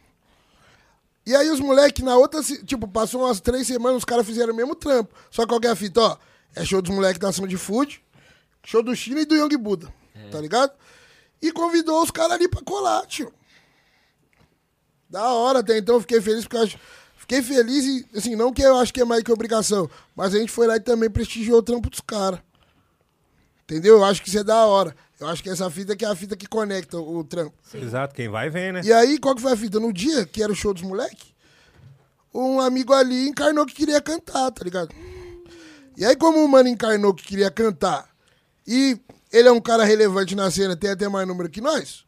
[1.25, 4.55] E aí os moleques, na outra, tipo, passou umas três semanas, os caras fizeram o
[4.55, 5.13] mesmo trampo.
[5.31, 6.17] Só que é a fita, ó?
[6.55, 8.01] É show dos moleques da ação de food,
[8.63, 9.87] show do China e do Young Buda,
[10.31, 10.71] tá ligado?
[11.43, 13.31] E convidou os caras ali pra colar, tio.
[15.09, 16.79] Da hora, até então eu fiquei feliz porque eu acho...
[17.17, 20.39] Fiquei feliz e, assim, não que eu acho que é mais que obrigação, mas a
[20.39, 22.39] gente foi lá e também prestigiou o trampo dos caras.
[23.63, 23.95] Entendeu?
[23.95, 24.95] Eu acho que isso é da hora.
[25.19, 27.53] Eu acho que essa fita que é a fita que conecta o, trampo.
[27.73, 28.81] Exato, quem vai vem, né?
[28.83, 29.79] E aí, qual que foi a fita?
[29.79, 31.33] No dia que era o show dos moleques,
[32.33, 34.93] um amigo ali encarnou que queria cantar, tá ligado?
[35.95, 38.09] E aí, como o mano encarnou que queria cantar,
[38.67, 38.99] e
[39.33, 42.05] ele é um cara relevante na cena, tem até mais número que nós,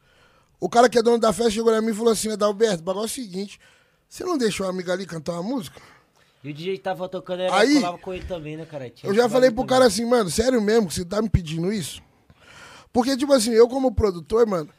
[0.60, 2.84] o cara que é dono da festa chegou pra mim e falou assim, Adalberto, o
[2.86, 3.60] bagulho é o seguinte,
[4.08, 5.82] você não deixou o amigo ali cantar uma música?
[6.44, 8.88] E o DJ que tava tocando era Aí- colava com ele também, né, cara?
[8.90, 11.74] Tinha Eu já falei pro cara assim, mano, sério mesmo que você tá me pedindo
[11.74, 12.02] isso?
[12.94, 14.70] Porque, tipo assim, eu como produtor, mano,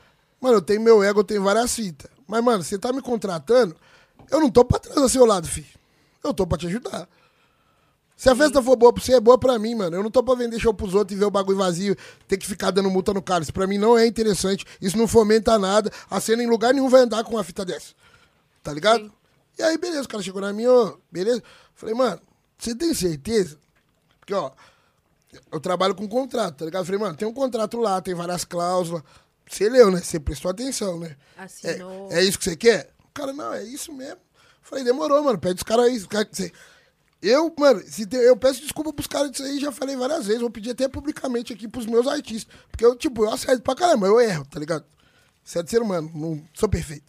[0.40, 2.10] mano, eu tenho meu ego, eu tenho várias fitas.
[2.26, 3.76] Mas, mano, você tá me contratando,
[4.30, 5.66] eu não tô pra trás do seu lado, filho.
[6.22, 7.08] Eu tô pra te ajudar.
[8.16, 9.94] Se a festa for boa pra você, é boa pra mim, mano.
[9.96, 11.94] Eu não tô pra vender show pros outros e ver o bagulho vazio,
[12.26, 13.42] ter que ficar dando multa no cara.
[13.42, 14.64] Isso pra mim não é interessante.
[14.80, 15.90] Isso não fomenta nada.
[16.08, 17.92] A cena em lugar nenhum vai andar com uma fita dessa.
[18.62, 19.12] Tá ligado?
[19.58, 21.42] E aí, beleza, o cara chegou na minha, ô, beleza?
[21.74, 22.18] Falei, mano,
[22.58, 23.58] você tem certeza?
[24.18, 24.50] Porque, ó,
[25.52, 26.84] eu trabalho com contrato, tá ligado?
[26.86, 29.02] Falei, mano, tem um contrato lá, tem várias cláusulas.
[29.48, 30.00] Você leu, né?
[30.00, 31.16] Você prestou atenção, né?
[31.36, 32.08] Assinou.
[32.10, 32.90] É, é isso que você quer?
[33.04, 34.18] O cara, não, é isso mesmo.
[34.62, 35.38] Falei, demorou, mano.
[35.38, 35.96] Pede os caras aí.
[35.98, 36.52] os você-
[37.22, 40.40] Eu, mano, tem- eu peço desculpa pros caras disso aí, já falei várias vezes.
[40.40, 42.54] Vou pedir até publicamente aqui pros meus artistas.
[42.70, 44.84] Porque eu, tipo, eu acerto pra caramba, eu erro, tá ligado?
[45.44, 47.04] Isso é de ser humano, não sou perfeito.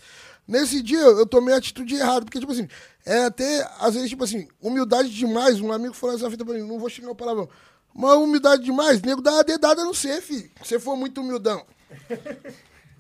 [0.48, 2.68] Nesse dia eu tomei a atitude errada, porque, tipo assim,
[3.06, 5.60] é até, às vezes, tipo assim, humildade demais.
[5.60, 7.50] Um amigo falou essa fita pra mim, não vou xingar o palavrão.
[7.94, 10.50] Mas humildade demais, nego dá uma dedada no C, filho.
[10.64, 11.66] Se você for muito humildão.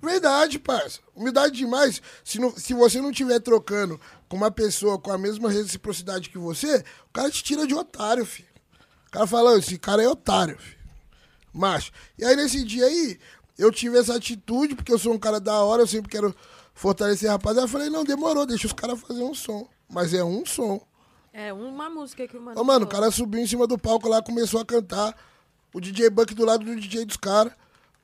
[0.02, 1.00] Verdade, parça.
[1.16, 2.02] Humildade demais.
[2.24, 4.00] Se, não- se você não estiver trocando
[4.30, 8.26] com uma pessoa com a mesma reciprocidade que você, o cara te tira de otário,
[8.26, 8.48] filho.
[9.08, 10.78] O cara fala, "Ô, esse cara é otário, filho.
[11.54, 11.92] Macho.
[12.18, 13.18] E aí, nesse dia aí,
[13.58, 16.36] eu tive essa atitude, porque eu sou um cara da hora, eu sempre quero
[16.76, 17.66] fortalecer a rapaziada.
[17.66, 19.68] Eu falei, não, demorou, deixa os caras fazer um som.
[19.90, 20.86] Mas é um som.
[21.34, 22.60] É uma música que o mano.
[22.60, 23.02] Ô, mano, o falou.
[23.02, 25.16] cara subiu em cima do palco lá, começou a cantar.
[25.74, 27.54] O DJ Buck do lado do DJ dos caras.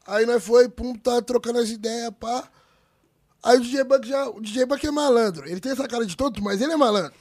[0.05, 2.43] Aí nós foi, pum, tá trocando as ideias, pá.
[3.41, 4.27] Aí o DJ Buck já.
[4.29, 5.47] O DJ Buck é malandro.
[5.47, 7.11] Ele tem essa cara de tonto, mas ele é malandro.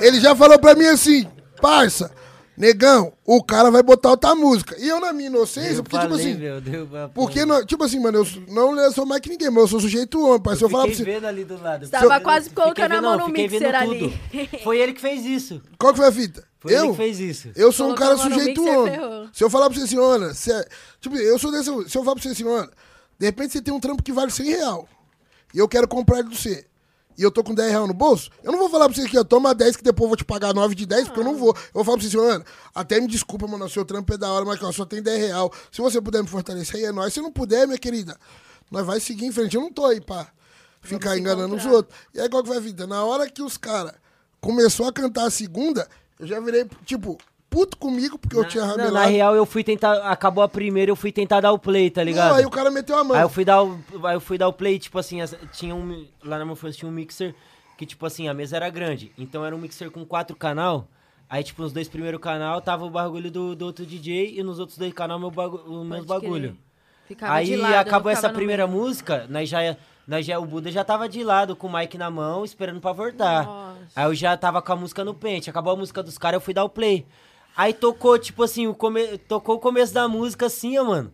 [0.00, 1.26] Ele já falou pra mim assim,
[1.60, 2.10] parça,
[2.56, 4.76] negão, o cara vai botar outra música.
[4.78, 6.38] E eu, na minha inocência, Eu porque, falei, tipo assim.
[6.38, 9.62] meu, deu uma Porque, não- tipo assim, mano, eu não sou mais que ninguém, mas
[9.62, 10.58] eu sou sujeito homem, parça.
[10.58, 11.04] Se eu falar pra você.
[11.04, 11.88] vendo ali do lado.
[11.88, 14.20] Tava Fiquei quase colocando a mão no mixer ali.
[14.64, 15.62] Foi ele que fez isso.
[15.78, 16.47] Qual que foi a fita?
[16.60, 16.84] Foi eu?
[16.84, 17.50] ele que fez isso.
[17.54, 19.30] Eu sou um Colocou cara a mão no sujeito homem.
[19.32, 20.50] Se eu falar pra você assim, Ana, se,
[21.00, 21.64] tipo, eu sou desse.
[21.88, 22.70] Se eu falar pra você assim, Ana,
[23.18, 24.88] de repente você tem um trampo que vale 100 real.
[25.54, 26.66] E eu quero comprar ele do você.
[27.16, 29.18] E eu tô com 10 reais no bolso, eu não vou falar pra você aqui,
[29.18, 31.34] ó, toma 10 que depois eu vou te pagar 9 de 10, porque eu não
[31.34, 31.48] vou.
[31.48, 34.16] Eu vou falar pra você assim, Ana, até me desculpa, mano, o seu trampo é
[34.16, 35.52] da hora, mas ó, só tem 10 real.
[35.72, 37.12] Se você puder me fortalecer, aí é nóis.
[37.12, 38.16] Se não puder, minha querida,
[38.70, 39.56] nós vai seguir em frente.
[39.56, 40.28] Eu não tô aí pra
[40.80, 41.98] ficar enganando os outros.
[42.14, 42.86] E aí qual que vai a vida?
[42.86, 43.94] Na hora que os caras
[44.40, 45.88] começou a cantar a segunda,
[46.20, 47.18] eu já virei, tipo,
[47.50, 48.94] puto comigo, porque eu tinha Não, ramelado.
[48.94, 49.94] na real, eu fui tentar.
[50.10, 52.30] Acabou a primeira, eu fui tentar dar o play, tá ligado?
[52.30, 53.16] Não, aí o cara meteu a mão.
[53.16, 55.74] Aí eu fui dar o, aí eu fui dar o play, tipo assim, as- tinha
[55.74, 57.34] um, lá na Morfos tinha um mixer
[57.76, 59.12] que, tipo assim, a mesa era grande.
[59.16, 60.88] Então era um mixer com quatro canal.
[61.30, 64.58] Aí, tipo, nos dois primeiros canal tava o bagulho do, do outro DJ e nos
[64.58, 66.56] outros dois canal meu bagu os meus bagulho.
[67.06, 68.78] Ficava Aí de lado, acabou essa primeira meio.
[68.80, 69.76] música, nós já,
[70.08, 72.92] nós já, o Buda já tava de lado com o mic na mão, esperando pra
[72.92, 73.44] voltar.
[73.44, 73.76] Nossa.
[73.94, 75.50] Aí eu já tava com a música no pente.
[75.50, 77.04] Acabou a música dos caras, eu fui dar o play.
[77.54, 79.18] Aí tocou, tipo assim, o come...
[79.18, 81.12] tocou o começo da música assim, ó, mano.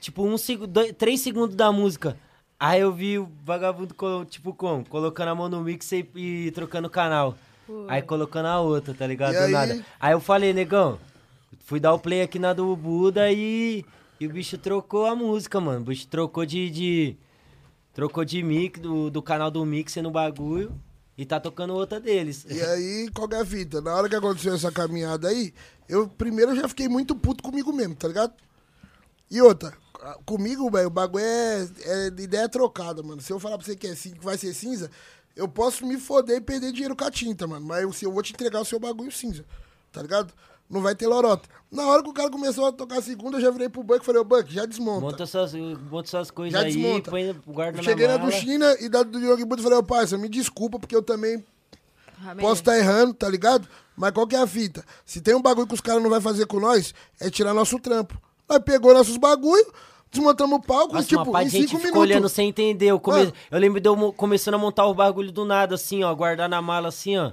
[0.00, 0.66] Tipo, um seg...
[0.66, 2.14] dois, três segundos da música.
[2.60, 3.94] Aí eu vi o vagabundo,
[4.28, 4.86] tipo, como?
[4.86, 7.34] Colocando a mão no mix e, e trocando o canal.
[7.88, 9.32] Aí colocando a outra, tá ligado?
[9.34, 9.52] E Do aí?
[9.52, 9.84] nada.
[9.98, 10.98] Aí eu falei, negão,
[11.64, 13.82] fui dar o play aqui na do Buda e,
[14.20, 15.80] e o bicho trocou a música, mano.
[15.80, 16.68] O bicho trocou de.
[16.68, 17.16] de-
[17.94, 20.78] trocou de mix, do, do canal do Mixer no bagulho.
[21.16, 22.44] E tá tocando outra deles.
[22.50, 23.80] E aí, qual é a fita?
[23.80, 25.54] Na hora que aconteceu essa caminhada aí,
[25.88, 28.34] eu primeiro já fiquei muito puto comigo mesmo, tá ligado?
[29.30, 29.72] E outra,
[30.26, 33.22] comigo, velho, o bagulho é, é de ideia trocada, mano.
[33.22, 34.90] Se eu falar pra você que, é, que vai ser cinza,
[35.36, 37.64] eu posso me foder e perder dinheiro com a tinta, mano.
[37.64, 39.44] Mas eu, eu vou te entregar o seu bagulho cinza,
[39.92, 40.34] tá ligado?
[40.68, 41.48] Não vai ter lorota.
[41.70, 44.00] Na hora que o cara começou a tocar a segunda, eu já virei pro Buck
[44.02, 45.00] e falei, ô Buck, já desmonta.
[45.00, 47.10] Monta suas, monta suas coisas Já aí, desmonta.
[47.10, 49.78] põe, guarda Eu cheguei na, na do China e da do Diogo Buda e falei,
[49.78, 51.44] ô parça, me desculpa, porque eu também
[52.24, 52.36] Amém.
[52.44, 53.68] posso estar errando, tá ligado?
[53.96, 54.84] Mas qual que é a fita?
[55.04, 57.78] Se tem um bagulho que os caras não vai fazer com nós, é tirar nosso
[57.78, 58.18] trampo.
[58.48, 59.72] Nós pegou nossos bagulho,
[60.10, 62.00] desmontamos o palco Nossa, e, tipo, em cinco ficou minutos.
[62.00, 62.86] olhando sem entender.
[62.86, 63.32] Eu, come- Mano.
[63.50, 66.62] eu lembro de eu começando a montar o bagulho do nada, assim, ó, guardar na
[66.62, 67.32] mala, assim, ó.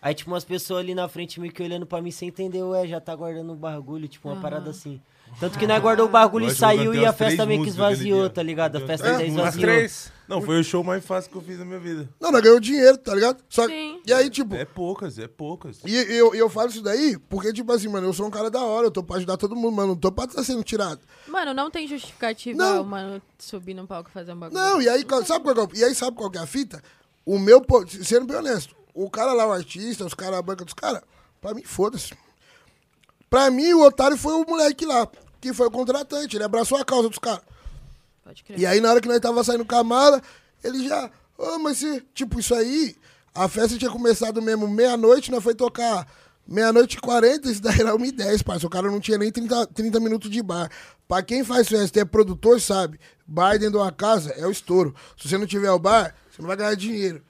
[0.00, 2.86] Aí, tipo, umas pessoas ali na frente meio que olhando pra mim sem entender, ué,
[2.86, 4.42] já tá guardando o bagulho, tipo, uma Aham.
[4.42, 5.00] parada assim.
[5.38, 8.42] Tanto que nós guardou o bagulho e saiu e a festa meio que esvaziou, tá
[8.42, 8.76] ligado?
[8.76, 9.62] A festa até Umas esvaziou.
[9.62, 10.12] três.
[10.26, 12.08] Não, foi o show mais fácil que eu fiz na minha vida.
[12.18, 13.42] Não, nós ganhamos dinheiro, tá ligado?
[13.48, 14.00] Só que- Sim.
[14.06, 15.80] E aí, tipo, É poucas, é poucas.
[15.84, 18.62] e eu, eu falo isso daí porque, tipo assim, mano, eu sou um cara da
[18.62, 21.00] hora, eu tô pra ajudar todo mundo, mano, não tô pra estar sendo tirado.
[21.26, 22.82] Mano, não tem justificativa Não.
[22.82, 24.58] o mano subir no palco e fazer um bagulho.
[24.60, 26.40] Não, e aí, qual- sabe qual, que é o- e aí sabe qual que é
[26.42, 26.82] a fita?
[27.26, 27.62] O meu,
[28.02, 31.02] sendo bem honesto, o cara lá, o artista, os caras, a banca dos caras,
[31.40, 32.14] pra mim, foda-se.
[33.30, 35.08] Pra mim, o otário foi o moleque lá,
[35.40, 37.42] que foi o contratante, ele abraçou a causa dos caras.
[38.24, 38.58] Pode crer.
[38.58, 40.22] E aí, na hora que nós tava saindo com a mala,
[40.62, 42.96] ele já, ô, mas se, tipo, isso aí,
[43.34, 46.06] a festa tinha começado mesmo meia-noite, nós foi tocar
[46.46, 48.66] meia-noite e 40, isso daí era 1 e 10, parça.
[48.66, 50.70] O cara não tinha nem 30, 30 minutos de bar.
[51.06, 54.50] Pra quem faz festa e é produtor, sabe, bar dentro de uma casa é o
[54.50, 54.94] estouro.
[55.16, 57.22] Se você não tiver o bar, você não vai ganhar dinheiro.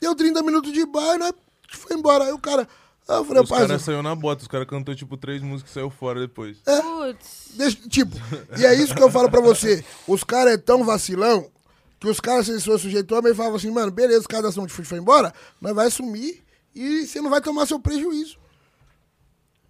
[0.00, 1.30] Deu 30 minutos de bar, né?
[1.70, 2.24] Foi embora.
[2.24, 2.66] Aí o cara.
[3.08, 5.74] Aí eu falei, Os caras saíram na bota, os caras cantou tipo três músicas e
[5.74, 6.58] saiu fora depois.
[6.64, 7.48] Putz.
[7.54, 8.16] Deixa- tipo,
[8.58, 9.84] e é isso que eu falo pra você.
[10.06, 11.50] Os caras é tão vacilão
[11.98, 14.48] que os caras, se eles fossem sujeito homem, falavam assim, mano, beleza, os caras da
[14.50, 16.42] ação de foi embora, mas vai sumir
[16.74, 18.38] e você não vai tomar seu prejuízo.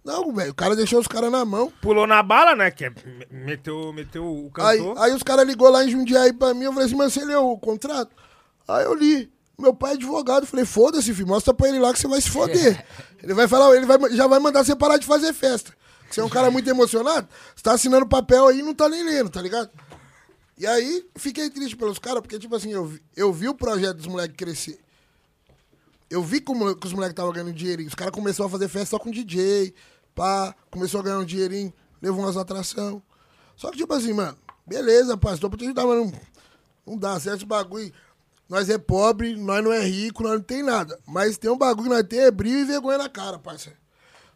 [0.03, 1.71] Não, velho, o cara deixou os caras na mão.
[1.81, 2.71] Pulou na bala, né?
[2.71, 4.97] Que é, me- meteu, meteu o Aí, cantor.
[4.99, 7.51] aí os caras ligou lá em Jundiaí pra mim, eu falei assim, mas você leu
[7.51, 8.15] o contrato?
[8.67, 9.31] Aí eu li.
[9.61, 12.29] Meu pai é advogado, falei, foda-se, filho, mostra pra ele lá que você vai se
[12.29, 12.85] foder.
[13.21, 15.73] ele vai falar, ele vai, já vai mandar você parar de fazer festa.
[16.09, 19.03] Você é um cara muito emocionado, você tá assinando papel aí e não tá nem
[19.03, 19.69] lendo, tá ligado?
[20.57, 24.07] E aí, fiquei triste pelos caras, porque, tipo assim, eu, eu vi o projeto dos
[24.07, 24.79] moleques crescer.
[26.09, 27.87] Eu vi como, que os moleques estavam ganhando dinheirinho.
[27.87, 29.73] Os caras começaram a fazer festa só com DJ,
[30.13, 33.01] pá, começou a ganhar um dinheirinho, levou umas atrações.
[33.55, 36.13] Só que, tipo assim, mano, beleza, pastor, pra te ajudar, mas não,
[36.85, 37.91] não dá certo bagulho.
[38.51, 40.99] Nós é pobre, nós não é rico, nós não tem nada.
[41.07, 43.79] Mas tem um bagulho que nós tem é brilho e vergonha na cara, parceiro.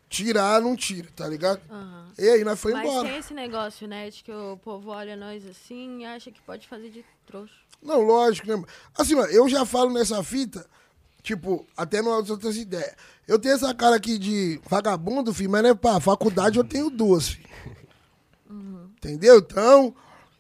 [0.07, 1.59] Tirar, não tira, tá ligado?
[1.69, 2.13] Aham.
[2.17, 3.09] E aí, nós foi Mas embora.
[3.09, 4.09] tem esse negócio, né?
[4.09, 7.55] De que o povo olha nós assim e acha que pode fazer de trouxa.
[7.83, 8.63] Não, lógico, né?
[8.97, 10.65] Assim, mano, eu já falo nessa fita,
[11.21, 12.95] tipo, até nas outras ideias.
[13.27, 17.27] Eu tenho essa cara aqui de vagabundo, filho, mas né, pá, faculdade eu tenho duas,
[17.27, 17.49] filho.
[18.95, 19.39] Entendeu?
[19.39, 19.93] Então,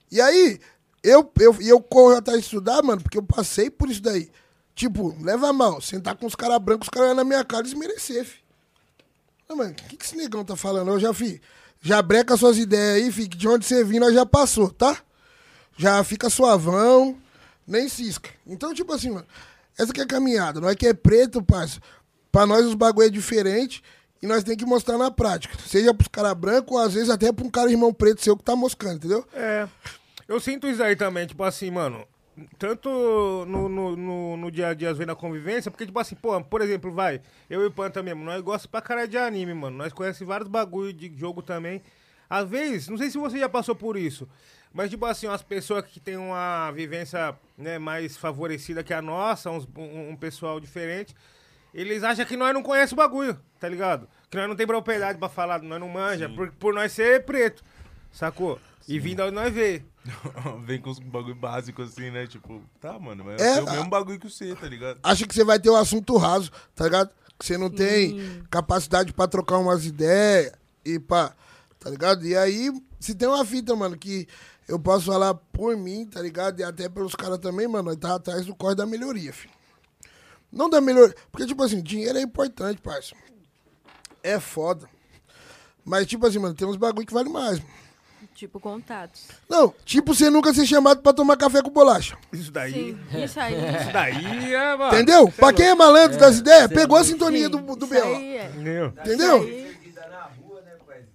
[0.09, 0.61] e aí,
[1.05, 4.29] eu, eu, eu corro atrás de estudar, mano, porque eu passei por isso daí.
[4.73, 8.43] Tipo, leva mal, sentar com os caras brancos, os caras na minha cara desmerecer, filho.
[9.47, 10.91] Não, mano, o que, que esse negão tá falando?
[10.91, 11.39] Eu já, fi,
[11.81, 14.97] já breca suas ideias aí, filho, que de onde você vindo nós já passou, tá?
[15.77, 17.15] Já fica suavão,
[17.67, 18.29] nem cisca.
[18.45, 19.27] Então, tipo assim, mano,
[19.77, 20.59] essa que é a caminhada.
[20.59, 21.79] Nós que é preto, parça,
[22.31, 23.83] pra nós os bagulho é diferente
[24.21, 25.55] e nós tem que mostrar na prática.
[25.67, 28.43] Seja pros caras brancos ou às vezes até pra um cara irmão preto seu que
[28.43, 29.25] tá moscando, entendeu?
[29.33, 29.67] É.
[30.27, 32.05] Eu sinto isso aí também, tipo assim, mano.
[32.59, 32.89] Tanto
[33.47, 36.41] no, no, no, no dia a dia, às vezes, na convivência, porque, tipo assim, pô,
[36.43, 39.77] por exemplo, vai, eu e o Panta mesmo, nós gostamos pra caralho de anime, mano.
[39.77, 41.81] Nós conhecemos vários bagulho de jogo também.
[42.29, 44.27] Às vezes, não sei se você já passou por isso,
[44.73, 49.49] mas, tipo assim, umas pessoas que têm uma vivência né, mais favorecida que a nossa,
[49.49, 51.15] uns- um, um pessoal diferente,
[51.73, 54.09] eles acham que nós não conhecemos o bagulho, tá ligado?
[54.29, 57.63] Que nós não tem propriedade pra falar, nós não manja, por, por nós ser preto,
[58.11, 58.59] sacou?
[58.87, 59.83] E vindo onde nós vê.
[60.65, 62.27] Vem com os bagulho básico assim, né?
[62.27, 64.99] Tipo, tá, mano, mas É, é, o mesmo bagulho que você, tá ligado?
[65.01, 67.09] Acha que você vai ter um assunto raso, tá ligado?
[67.37, 70.53] que você não tem capacidade pra trocar umas ideias
[70.83, 71.35] e pá,
[71.79, 72.25] tá ligado?
[72.25, 74.27] E aí, se tem uma fita, mano, que
[74.67, 76.59] eu posso falar por mim, tá ligado?
[76.59, 79.53] E até pelos caras também, mano, nós tá atrás do corre da melhoria, filho.
[80.51, 83.13] Não da melhoria, porque, tipo assim, dinheiro é importante, parça.
[84.23, 84.89] É foda.
[85.83, 87.84] Mas, tipo assim, mano, tem uns bagulho que vale mais, mano.
[88.35, 89.29] Tipo, contatos.
[89.49, 92.17] Não, tipo você nunca ser chamado pra tomar café com bolacha.
[92.33, 92.73] Isso daí.
[92.73, 93.53] Sim, isso aí.
[93.55, 94.93] Isso daí é, mano.
[94.93, 95.31] Entendeu?
[95.31, 97.05] Pra quem é malandro É, das ideias, é pegou a louco.
[97.05, 98.03] sintonia do, do B.O.
[98.03, 98.45] aí é.
[98.53, 98.87] Entendeu?
[99.05, 99.65] Entendeu?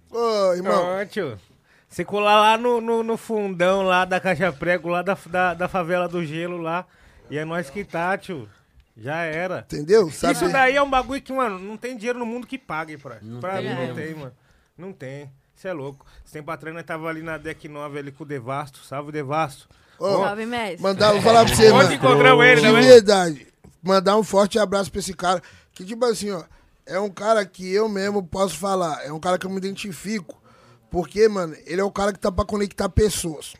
[0.09, 0.97] Ô, irmão.
[0.97, 1.39] Não, tio.
[1.87, 5.67] Você colar lá no, no, no fundão lá da Caixa Prego, lá da, da, da
[5.67, 6.85] favela do gelo lá.
[7.29, 8.49] E é nós que tá, tio.
[8.97, 9.59] Já era.
[9.59, 10.09] Entendeu?
[10.11, 12.97] Sabe- Isso daí é um bagulho que, mano, não tem dinheiro no mundo que pague
[12.97, 13.19] pra.
[13.39, 13.95] pra tem mim não mesmo.
[13.95, 14.33] tem, mano.
[14.77, 15.31] Não tem.
[15.61, 16.03] Você é louco.
[16.25, 18.83] Esse tempo atrás nós tava ali na Deck 9 ali com o Devasto.
[18.83, 19.69] Salve, Devasto.
[19.99, 20.81] Ô, Salve, mestre.
[20.81, 21.93] Mandar, vou falar pra você, Onde mano.
[21.93, 23.47] encontramos ele, De né, verdade.
[23.83, 25.39] Mandar um forte abraço pra esse cara.
[25.71, 26.43] Que, tipo assim, ó.
[26.83, 29.05] É um cara que eu mesmo posso falar.
[29.05, 30.41] É um cara que eu me identifico.
[30.89, 33.53] Porque, mano, ele é o cara que tá pra conectar pessoas.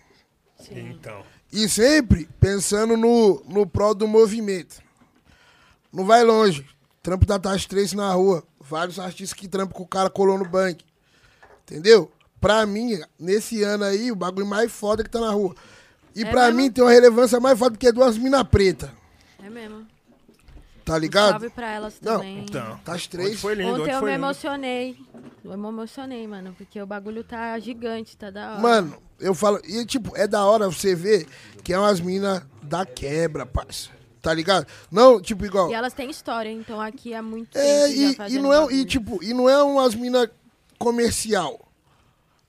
[0.71, 1.21] Então.
[1.53, 4.81] E sempre pensando no, no prol do movimento.
[5.93, 6.65] Não vai longe.
[7.03, 8.43] Trampo da Taxa 3 na rua.
[8.59, 10.81] Vários artistas que trampam com o cara colou no banco.
[11.63, 12.11] Entendeu?
[12.39, 15.55] Pra mim, nesse ano aí, o bagulho mais foda que tá na rua.
[16.15, 16.57] E É pra mesmo?
[16.61, 18.89] mim tem uma relevância mais foda porque é duas minas pretas.
[19.43, 19.85] É mesmo.
[20.83, 21.31] Tá ligado?
[21.31, 22.39] Salve pra elas Não, também.
[22.39, 22.77] então.
[22.83, 23.39] Taxa 3.
[23.39, 24.15] foi lindo, Ontem ontem eu me lindo.
[24.25, 24.97] emocionei.
[25.45, 28.59] Eu me emocionei, mano, porque o bagulho tá gigante, tá da hora.
[28.61, 29.61] Mano, eu falo.
[29.63, 31.27] E, tipo, é da hora você ver
[31.63, 33.89] que é umas minas da quebra, parça.
[34.21, 34.65] Tá ligado?
[34.91, 35.69] Não, tipo, igual.
[35.69, 39.23] E elas têm história, então aqui é muito É, e, e não é, e, tipo,
[39.23, 40.27] e não é umas minas
[40.81, 41.71] comercial.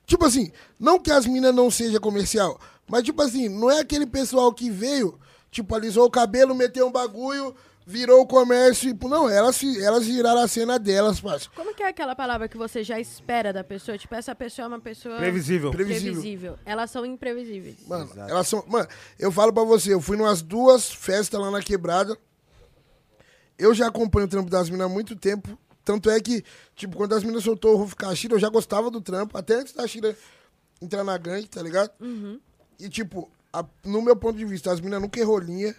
[0.05, 4.05] Tipo assim, não que as minas não seja comercial, mas tipo assim, não é aquele
[4.05, 5.17] pessoal que veio,
[5.49, 7.55] tipo, alisou o cabelo, meteu um bagulho,
[7.85, 11.47] virou o comércio e, não, elas, elas viraram a cena delas, parça.
[11.55, 13.97] Como que é aquela palavra que você já espera da pessoa?
[13.97, 15.17] Tipo, essa pessoa é uma pessoa...
[15.17, 15.71] Previsível.
[15.71, 16.57] Previsível.
[16.65, 17.77] Elas são imprevisíveis.
[17.87, 18.63] Mano, elas são.
[18.67, 18.87] Mano,
[19.19, 22.17] eu falo pra você, eu fui numas duas festas lá na quebrada.
[23.57, 25.57] Eu já acompanho o trampo das minas há muito tempo.
[25.85, 26.43] Tanto é que,
[26.75, 29.73] tipo, quando as minas soltou o Rufo Cachira, eu já gostava do trampo, até antes
[29.73, 30.15] da Shira
[30.81, 31.91] entrar na gangue, tá ligado?
[31.99, 32.39] Uhum.
[32.79, 35.75] E, tipo, a- no meu ponto de vista, as minas nunca errou linha.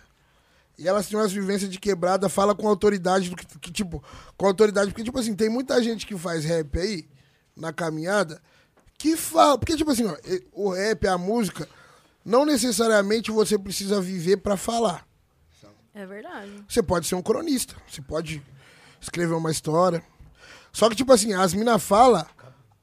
[0.76, 4.02] E elas têm umas vivências de quebrada, fala com autoridade do que, que, tipo,
[4.36, 4.90] com autoridade.
[4.90, 7.08] Porque, tipo assim, tem muita gente que faz rap aí,
[7.56, 8.42] na caminhada,
[8.98, 9.56] que fala.
[9.56, 10.16] Porque, tipo assim, ó,
[10.52, 11.68] o rap, a música,
[12.24, 15.06] não necessariamente você precisa viver pra falar.
[15.94, 16.50] É verdade.
[16.68, 18.42] Você pode ser um cronista, você pode
[19.04, 20.02] escrever uma história.
[20.72, 22.24] Só que, tipo assim, as minas falam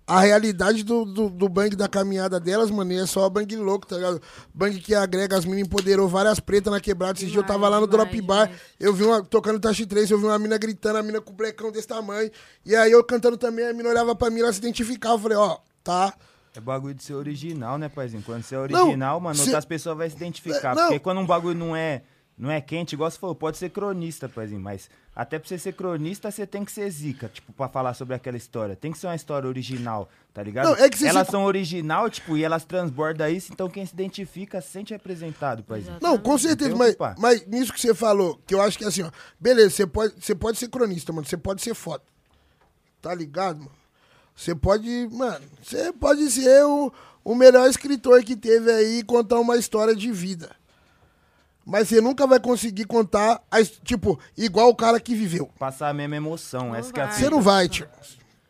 [0.07, 3.85] a realidade do, do, do bang da caminhada delas, mano, e é só bang louco,
[3.87, 4.21] tá ligado?
[4.53, 7.13] Bang que agrega, as minas empoderou várias pretas na quebrada.
[7.17, 10.09] Esses dias eu tava lá no Demais, Drop Bar, eu vi uma, tocando Tashi 3,
[10.11, 12.29] eu vi uma mina gritando, a mina com o blecão desse tamanho.
[12.65, 15.15] E aí eu cantando também, a mina olhava pra mim, ela se identificava.
[15.15, 16.13] Eu falei, ó, tá.
[16.53, 18.21] É bagulho de ser original, né, paizinho?
[18.25, 20.75] Quando você é Não, original, mano, cê- outras pessoas vão se identificar.
[20.75, 20.83] Não.
[20.87, 22.01] Porque quando um bagulho não é,
[22.41, 25.73] não é quente, igual você falou, pode ser cronista, paizinho, mas até pra você ser
[25.73, 28.75] cronista, você tem que ser zica, tipo, pra falar sobre aquela história.
[28.75, 30.65] Tem que ser uma história original, tá ligado?
[30.65, 33.85] Não, é que você elas se- são original, tipo, e elas transbordam isso, então quem
[33.85, 35.97] se identifica se sente representado, paizinho.
[36.01, 39.11] Não, com certeza, mas, mas nisso que você falou, que eu acho que assim, ó,
[39.39, 42.03] beleza, você pode, você pode ser cronista, mano, você pode ser foda.
[43.01, 43.71] Tá ligado, mano?
[44.35, 46.91] Você pode, mano, você pode ser o,
[47.23, 50.55] o melhor escritor que teve aí e contar uma história de vida.
[51.65, 53.41] Mas você nunca vai conseguir contar,
[53.83, 55.47] tipo, igual o cara que viveu.
[55.59, 57.87] Passar a mesma emoção, essa que é a Você não vai, tio.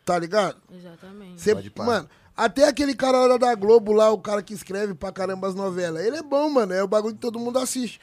[0.05, 0.57] Tá ligado?
[0.73, 1.41] Exatamente.
[1.41, 1.83] Cê, Pode pá.
[1.83, 5.55] mano, até aquele cara lá da Globo lá, o cara que escreve pra caramba as
[5.55, 6.73] novelas, ele é bom, mano.
[6.73, 7.99] É o bagulho que todo mundo assiste.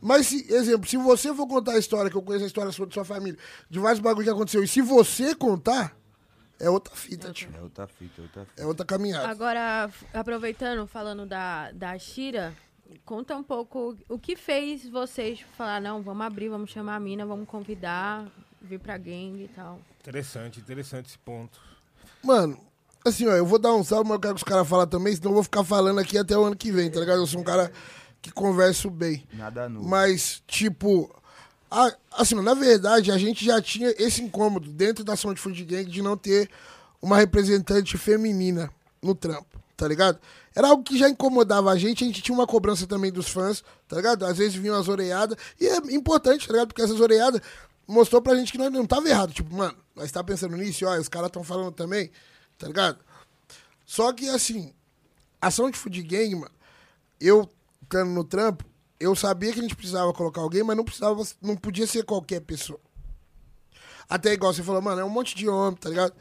[0.00, 2.94] Mas, se, exemplo, se você for contar a história, que eu conheço a história de
[2.94, 3.38] sua família,
[3.70, 5.96] de vários bagulhos que aconteceu, e se você contar,
[6.60, 7.48] é outra fita, tio.
[7.56, 8.62] É outra fita, outra fita.
[8.62, 9.28] É outra caminhada.
[9.28, 12.54] Agora, aproveitando, falando da, da Shira,
[13.04, 17.24] conta um pouco o que fez vocês falar, não, vamos abrir, vamos chamar a mina,
[17.26, 18.26] vamos convidar,
[18.62, 19.80] vir pra gangue e tal.
[20.00, 21.58] Interessante, interessante esse ponto.
[22.22, 22.58] Mano,
[23.04, 25.14] assim, ó, eu vou dar um salve, mas eu quero que os caras falem também,
[25.14, 27.18] senão eu vou ficar falando aqui até o ano que vem, tá ligado?
[27.20, 27.70] Eu sou um cara
[28.20, 29.24] que converso bem.
[29.32, 29.88] Nada novo.
[29.88, 31.14] Mas, tipo,
[31.70, 35.84] a- assim, na verdade, a gente já tinha esse incômodo dentro da Sound Food Gang
[35.88, 36.50] de não ter
[37.00, 38.70] uma representante feminina
[39.00, 39.47] no trampo,
[39.78, 40.18] tá ligado?
[40.54, 43.62] Era algo que já incomodava a gente, a gente tinha uma cobrança também dos fãs,
[43.86, 44.26] tá ligado?
[44.26, 46.68] Às vezes vinham as oreadas, e é importante, tá ligado?
[46.68, 47.40] Porque essas oreadas
[47.86, 49.32] mostrou pra gente que nós não tava errado.
[49.32, 52.10] Tipo, mano, nós tá pensando nisso, ó, os caras tão falando também,
[52.58, 52.98] tá ligado?
[53.86, 54.74] Só que, assim,
[55.40, 56.50] a Sound Food Gang, mano,
[57.20, 57.48] eu
[57.84, 58.64] estando no trampo,
[58.98, 62.40] eu sabia que a gente precisava colocar alguém, mas não precisava, não podia ser qualquer
[62.40, 62.80] pessoa.
[64.08, 66.14] Até igual você falou, mano, é um monte de homem, tá ligado?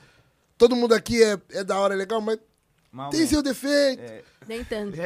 [0.59, 2.37] Todo mundo aqui é, é da hora, é legal, mas
[2.91, 3.33] Mal tem mesmo.
[3.35, 4.01] seu defeito.
[4.47, 4.97] Nem tanto.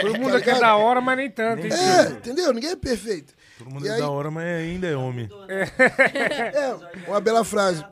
[0.00, 1.72] Todo mundo aqui é da hora, mas nem tanto, hein?
[1.72, 2.52] É, entendeu?
[2.52, 3.34] Ninguém é perfeito.
[3.58, 5.28] Todo mundo E é aí- da hora, mas ainda é homem.
[5.48, 7.82] É, uma bela frase.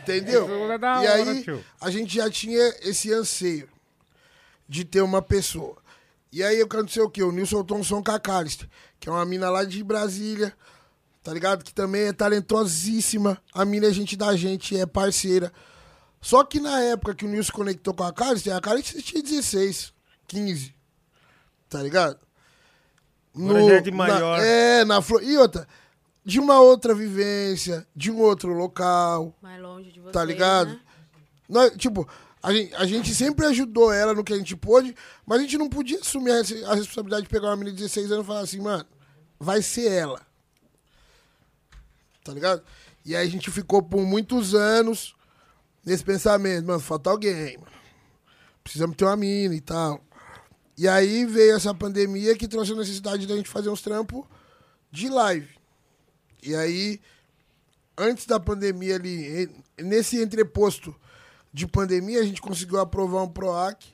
[0.00, 0.46] Entendeu?
[0.46, 1.64] Todo mundo é da e hora, aí, tio.
[1.80, 3.68] a gente já tinha esse anseio
[4.68, 5.76] de ter uma pessoa.
[6.32, 7.22] E aí, aconteceu o quê?
[7.22, 8.68] O Nilson soltou um som com a Callister,
[8.98, 10.52] que é uma mina lá de Brasília,
[11.22, 11.62] tá ligado?
[11.62, 13.38] Que também é talentosíssima.
[13.54, 15.52] A mina é gente da gente, é parceira.
[16.22, 19.92] Só que na época que o Nilson conectou com a Callister, a Callister tinha 16,
[20.28, 20.72] 15.
[21.68, 22.18] Tá ligado?
[23.34, 24.38] Agora já é de maior.
[24.38, 25.22] na- é, na Flor.
[25.22, 25.66] E outra,
[26.24, 29.34] de uma outra vivência, de um outro local.
[29.42, 30.12] Mais longe de você.
[30.12, 30.68] Tá ligado?
[30.70, 30.80] Né?
[31.48, 32.08] Nós, tipo,
[32.40, 34.94] a gente, a gente sempre ajudou ela no que a gente pôde,
[35.26, 38.24] mas a gente não podia assumir a responsabilidade de pegar uma menina de 16 anos
[38.24, 38.86] e falar assim, mano,
[39.40, 40.20] vai ser ela.
[42.22, 42.62] Tá ligado?
[43.04, 45.14] E aí a gente ficou por muitos anos
[45.84, 47.72] nesse pensamento, mano, falta alguém, mano.
[48.62, 50.00] Precisamos ter uma mina e tal.
[50.76, 54.24] E aí veio essa pandemia que trouxe a necessidade da gente fazer uns trampos
[54.90, 55.48] de live.
[56.42, 57.00] E aí,
[57.96, 60.94] antes da pandemia ali, nesse entreposto
[61.52, 63.84] de pandemia, a gente conseguiu aprovar um PROAC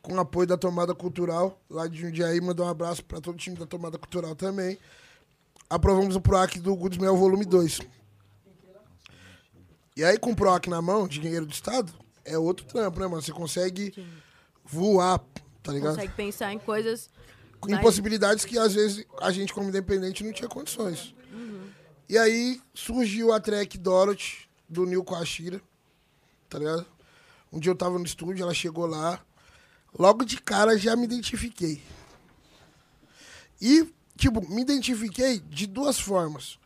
[0.00, 2.40] com apoio da Tomada Cultural, lá de Jundiaí.
[2.40, 4.78] Mandar um abraço para todo o time da Tomada Cultural também.
[5.68, 7.80] Aprovamos o PROAC do Goods Mel Volume 2.
[9.98, 11.92] E aí, com o PROAC na mão, dinheiro do Estado,
[12.24, 13.20] é outro trampo, né, mano?
[13.20, 13.92] Você consegue
[14.64, 15.18] voar,
[15.60, 15.96] tá ligado?
[15.96, 17.10] Consegue pensar em coisas.
[17.66, 21.12] em mais- possibilidades que às vezes a gente como independente não tinha condições.
[21.32, 21.68] Uhum.
[22.08, 25.60] E aí surgiu a track Dorothy do Nil com a Shira,
[26.48, 26.86] tá ligado?
[27.52, 29.20] Um dia eu tava no estúdio, ela chegou lá,
[29.98, 31.82] logo de cara já me identifiquei.
[33.60, 36.56] E, tipo, me identifiquei de duas formas.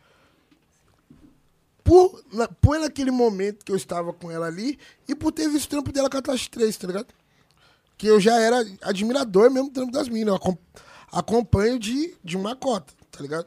[1.85, 4.79] Por, na, por naquele momento que eu estava com ela ali
[5.09, 7.07] e por ter visto o trampo dela com a Tashi 3, tá ligado?
[7.99, 10.29] que eu já era admirador mesmo do trampo das minas.
[10.33, 10.59] Eu acom-
[11.13, 13.47] acompanho de, de uma cota, tá ligado?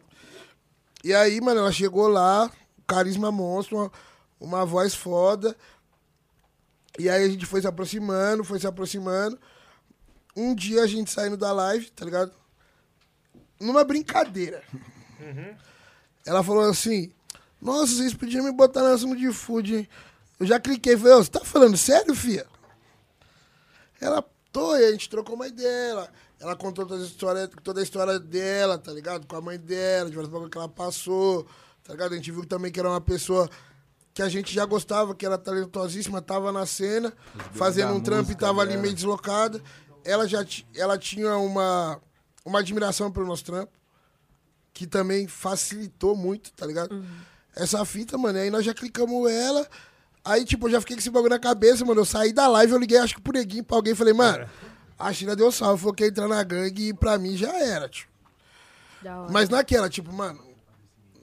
[1.04, 2.50] E aí, mano, ela chegou lá,
[2.88, 3.92] carisma monstro, uma,
[4.40, 5.56] uma voz foda.
[6.98, 9.38] E aí a gente foi se aproximando, foi se aproximando.
[10.38, 12.32] Um dia a gente saindo da live, tá ligado?
[13.60, 14.64] Numa brincadeira.
[16.26, 17.12] Ela falou assim:
[17.66, 19.90] Nossa, vocês podiam me botar na zona de food, hein?
[20.40, 22.46] Eu já cliquei, falei, "Ô, você tá falando sério, fia?
[24.00, 25.90] Ela, tô, e a gente trocou uma ideia.
[25.90, 26.10] Ela,
[26.40, 29.26] ela contou toda a, história, toda a história dela, tá ligado?
[29.26, 31.48] Com a mãe dela, de várias bagulho que ela passou,
[31.84, 32.14] tá ligado?
[32.14, 33.50] A gente viu também que era uma pessoa
[34.14, 37.12] que a gente já gostava, que era talentosíssima, tava na cena,
[37.52, 39.60] fazendo um trampo e tava ali meio deslocada.
[40.04, 42.00] Ela já ela tinha uma,
[42.46, 43.72] uma admiração pelo nosso trampo,
[44.72, 47.04] que também facilitou muito, tá ligado?
[47.56, 49.68] Essa fita, mano, aí nós já clicamos ela.
[50.24, 52.02] Aí, tipo, eu já fiquei com esse bagulho na cabeça, mano.
[52.02, 53.96] Eu saí da live, eu liguei, acho que pro neguinho, pra alguém.
[53.96, 54.50] Falei, mano,
[54.98, 57.88] a China deu salve, falou que ia entrar na gangue e pra mim já era,
[57.88, 58.12] tipo.
[59.02, 59.32] Da hora.
[59.32, 60.44] Mas naquela, tipo, mano,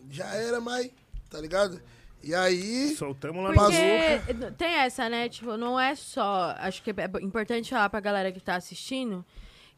[0.09, 0.91] já era, mas,
[1.29, 1.83] tá ligado?
[2.23, 2.95] E aí.
[2.97, 5.29] Soltamos lá Porque tem essa, né?
[5.29, 6.55] Tipo, não é só.
[6.59, 9.25] Acho que é importante falar pra galera que tá assistindo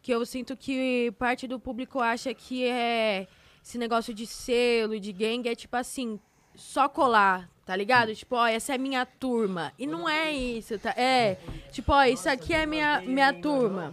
[0.05, 3.27] que eu sinto que parte do público acha que é
[3.65, 6.21] esse negócio de selo, de gangue, é tipo assim,
[6.55, 8.15] só colar, tá ligado?
[8.15, 9.73] Tipo, ó, essa é minha turma.
[9.79, 10.91] E não é isso, tá?
[10.97, 11.37] É,
[11.73, 13.93] tipo, ó, isso aqui é minha, minha turma.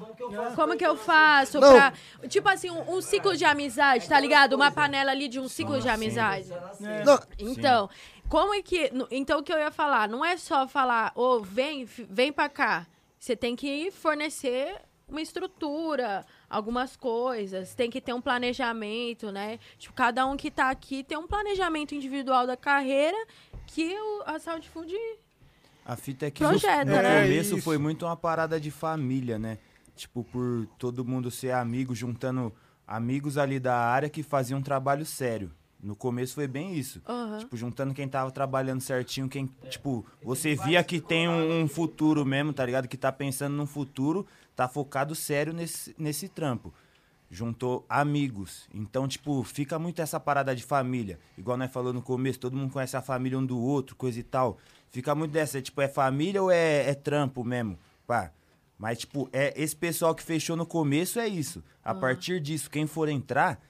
[0.55, 1.73] Como que eu faço Não.
[1.73, 1.93] pra.
[2.27, 4.53] Tipo assim, um, um ciclo de amizade, tá ligado?
[4.53, 6.49] Uma panela ali de um ciclo de amizade.
[7.05, 7.19] Não.
[7.39, 7.89] Então,
[8.29, 8.91] como é que.
[9.09, 10.07] Então, o que eu ia falar?
[10.07, 12.85] Não é só falar, ô, vem, f- vem pra cá.
[13.19, 14.75] Você tem que fornecer
[15.07, 17.73] uma estrutura, algumas coisas.
[17.73, 19.57] Tem que ter um planejamento, né?
[19.79, 23.17] Tipo, cada um que tá aqui tem um planejamento individual da carreira
[23.65, 24.93] que o, a Sound Food.
[25.85, 27.23] A fita é que Projeta, no, no né?
[27.23, 27.63] começo Isso.
[27.63, 29.57] foi muito uma parada de família, né?
[29.95, 32.53] Tipo, por todo mundo ser amigo, juntando
[32.85, 35.51] amigos ali da área que faziam um trabalho sério.
[35.81, 37.01] No começo foi bem isso.
[37.07, 37.39] Aham.
[37.39, 42.23] Tipo, juntando quem tava trabalhando certinho, quem, tipo, você via que tem um, um futuro
[42.23, 42.87] mesmo, tá ligado?
[42.87, 46.73] Que tá pensando num futuro, tá focado sério nesse, nesse trampo.
[47.29, 48.67] Juntou amigos.
[48.73, 51.17] Então, tipo, fica muito essa parada de família.
[51.37, 54.23] Igual nós falou no começo, todo mundo conhece a família um do outro, coisa e
[54.23, 54.57] tal.
[54.89, 57.79] Fica muito dessa, é, tipo, é família ou é, é trampo mesmo?
[58.05, 58.31] Pá.
[58.77, 61.63] Mas, tipo, é esse pessoal que fechou no começo é isso.
[61.83, 63.61] A partir disso, quem for entrar,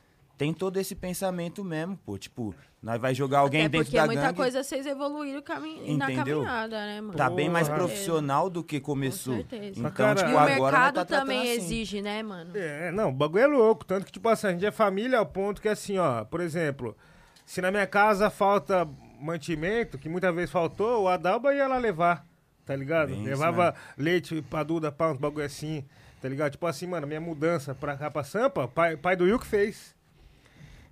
[0.41, 2.17] tem todo esse pensamento mesmo, pô.
[2.17, 4.37] Tipo, nós vai jogar alguém Até dentro porque da muita gangue.
[4.37, 6.37] coisa vocês evoluíram cami na Entendeu?
[6.39, 7.13] caminhada, né, mano?
[7.13, 9.35] Tá bem mais profissional do que começou.
[9.35, 9.79] certeza.
[9.79, 11.51] Então, Cara, tipo, e o agora mercado tá também assim.
[11.51, 12.57] exige, né, mano?
[12.57, 13.85] É, não, o bagulho é louco.
[13.85, 16.97] Tanto que, tipo assim, a gente é família ao ponto que, assim, ó, por exemplo,
[17.45, 18.89] Se na minha casa falta
[19.19, 22.25] mantimento, que muitas vezes faltou, o Adalba ia lá levar,
[22.65, 23.09] tá ligado?
[23.09, 25.85] Bem isso Levava leite pra Duda, pá, uns bagulho assim,
[26.19, 26.53] tá ligado?
[26.53, 29.93] Tipo assim, mano, minha mudança pra cá, pra Sampa, pai, pai do Will que fez,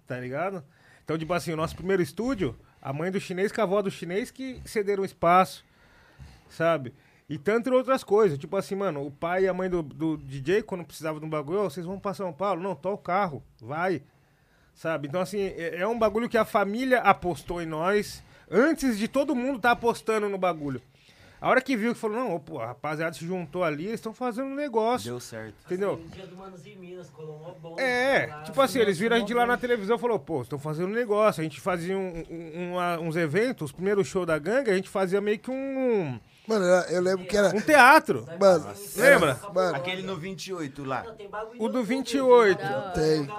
[0.10, 0.64] tá ligado?
[1.06, 3.92] Então, tipo assim, o nosso primeiro estúdio, a mãe do chinês com a avó do
[3.92, 5.64] chinês que cederam espaço,
[6.50, 6.96] sabe?
[7.30, 8.40] E tanto outras coisas.
[8.40, 11.30] Tipo assim, mano, o pai e a mãe do, do DJ, quando precisava de um
[11.30, 12.62] bagulho, "Ô, vocês vão pra São Paulo?
[12.62, 14.02] Não, tô o carro, vai.
[14.74, 15.08] Sabe?
[15.08, 19.36] Então, assim, é, é um bagulho que a família apostou em nós antes de todo
[19.36, 20.82] mundo tá apostando no bagulho.
[21.42, 24.14] A hora que viu que falou, não, pô, a rapaziada se juntou ali, eles estão
[24.14, 25.10] fazendo um negócio.
[25.10, 25.56] Deu certo.
[25.66, 25.96] Entendeu?
[25.98, 27.82] No dia do Manos em Minas, colou uma bomba.
[27.82, 30.60] É, lá, tipo assim, eles viram a gente lá na televisão e falou, pô, estão
[30.60, 31.40] fazendo um negócio.
[31.40, 34.90] A gente fazia um- um- uma- uns eventos, os primeiros shows da gangue, a gente
[34.90, 36.20] fazia meio que um.
[36.46, 37.56] Mano, eu- eu lembro que era.
[37.56, 38.26] Um teatro.
[38.40, 39.40] Mano, Lembra?
[39.54, 41.06] Mano, Aquele no 28 lá.
[41.60, 42.60] O do 28.
[42.96, 43.30] tem.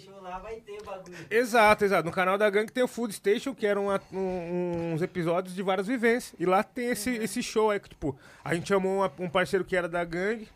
[0.00, 1.16] Station lá, vai ter bagulho.
[1.30, 2.04] Exato, exato.
[2.04, 5.86] No canal da gangue tem o Food Station, que eram um- uns episódios de várias
[5.86, 6.34] vivências.
[6.38, 9.64] E lá tem esse, esse show aí, que, tipo, a gente chamou uma- um parceiro
[9.64, 10.48] que era da gangue,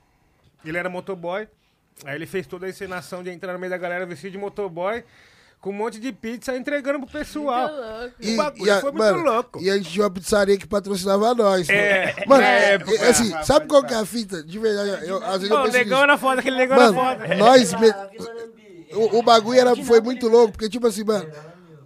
[0.64, 1.48] ele era motoboy.
[2.04, 5.04] Aí ele fez toda a encenação de entrar no meio da galera vestido de motoboy,
[5.60, 7.68] com um monte de pizza entregando pro pessoal.
[7.68, 8.14] louco.
[8.22, 9.60] O bagulho a, foi muito mano, louco.
[9.60, 11.68] E a gente tinha uma pizzaria que patrocinava nós.
[11.68, 12.40] É, mano.
[12.40, 14.42] na é, é, assim, sabe qual que é a fita?
[14.42, 16.98] De verdade, eu, às vezes eu Não, o penso negão era foda, aquele negão Mano,
[16.98, 17.34] era foda.
[17.36, 17.74] nós...
[17.74, 18.59] me-
[18.92, 21.30] O, o bagulho era, foi muito louco, porque, tipo assim, mano,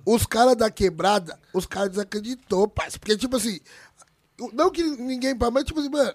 [0.06, 2.98] os caras da quebrada, os caras desacreditou, parça.
[2.98, 3.60] Porque, tipo assim,
[4.52, 6.14] não que ninguém, pá, mas, tipo assim, mano,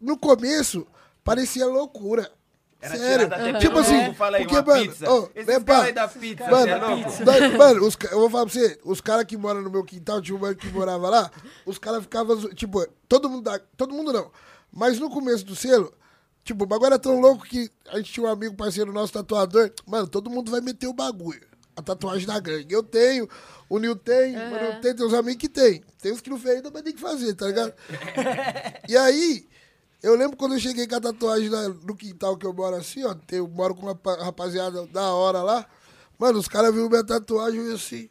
[0.00, 0.86] no começo,
[1.24, 2.30] parecia loucura.
[2.80, 3.26] Era Sério.
[3.26, 5.10] até Tipo assim, louco, fala aí, porque, mano, pizza.
[5.10, 8.78] ô, Esses né, aí da pizza, mano, é mano, os eu vou falar pra você,
[8.84, 11.30] os caras que moram no meu quintal, tinha um mano que morava lá,
[11.66, 14.30] os caras ficavam, tipo, todo mundo, da- todo mundo não,
[14.72, 15.92] mas no começo do selo,
[16.44, 19.70] tipo, o bagulho era tão louco que a gente tinha um amigo parceiro nosso, tatuador,
[19.86, 21.46] mano, todo mundo vai meter o bagulho,
[21.76, 22.72] a tatuagem da gangue.
[22.74, 23.28] Eu tenho,
[23.68, 26.38] o Nil tem, o Nil tem, tem uns amigos que tem, tem uns que não
[26.38, 27.72] fez ainda, mas tem que fazer, tá ligado?
[28.88, 29.46] E aí,
[30.02, 33.04] eu lembro quando eu cheguei com a tatuagem na- no quintal que eu moro assim,
[33.04, 33.14] ó.
[33.30, 35.66] Eu moro com uma pa- rapaziada da hora lá.
[36.18, 38.08] Mano, os caras viram minha tatuagem e eu assim.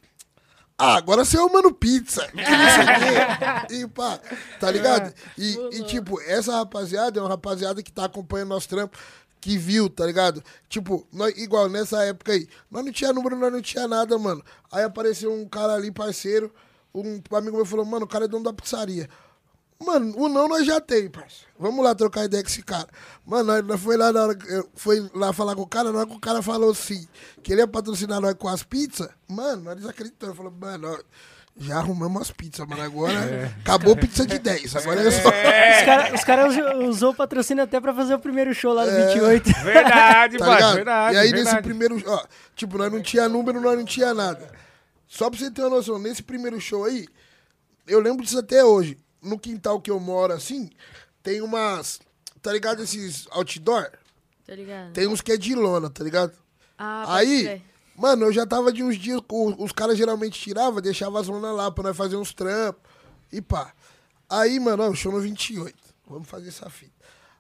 [0.77, 2.27] Ah, agora você é o Mano Pizza.
[2.29, 4.19] que não sei o quê." E pá,
[4.59, 5.13] tá ligado?
[5.37, 8.97] E, e, tipo, essa rapaziada é uma rapaziada que tá acompanhando nosso trampo,
[9.41, 10.43] que viu, tá ligado?
[10.69, 14.43] Tipo, nós, igual nessa época aí, nós não tinha número, nós não tinha nada, mano.
[14.71, 16.53] Aí apareceu um cara ali, parceiro,
[16.93, 19.09] um amigo meu falou, mano, o cara é dono da pizzaria.
[19.79, 21.45] Mano, o não nós já tem, parceiro.
[21.59, 22.87] Vamos lá trocar ideia com esse cara.
[23.25, 24.37] Mano, nós, foi lá na hora,
[24.73, 27.07] foi lá falar com o cara, na hora que o cara falou assim,
[27.43, 30.35] que ele ia patrocinar nós com as pizzas, mano, nós desacreditamos.
[30.35, 30.99] Falou, mano, ó,
[31.59, 35.29] já arrumamos as pizzas, mano, agora acabou pizza de 10, agora é só...
[35.29, 39.07] Os caras cara us- usou o patrocínio até pra fazer o primeiro show lá no
[39.13, 39.53] 28.
[39.63, 41.15] Verdade, tá verdade.
[41.15, 41.43] E aí verdade.
[41.55, 42.23] nesse primeiro, ó,
[42.55, 44.51] tipo, nós não tinha número, nós não tinha nada.
[45.07, 47.07] Só pra você ter uma noção, nesse primeiro show aí,
[47.87, 48.97] eu lembro disso até hoje.
[49.27, 50.69] No quintal que eu moro, assim,
[51.21, 51.99] tem umas,
[52.41, 53.89] tá ligado, esses outdoor?
[54.45, 54.93] Tá ligado?
[54.93, 56.33] Tem uns que é de lona, tá ligado?
[56.77, 57.43] Ah, aí,
[57.95, 61.55] mano, eu já tava de uns dias, o- os caras geralmente tiravam, deixavam as lonas
[61.55, 62.81] lá pra nós fazer uns trampos
[63.31, 63.73] e pá.
[64.29, 65.75] Aí, mano, ó, show no 28.
[66.07, 66.93] Vamos fazer essa fita.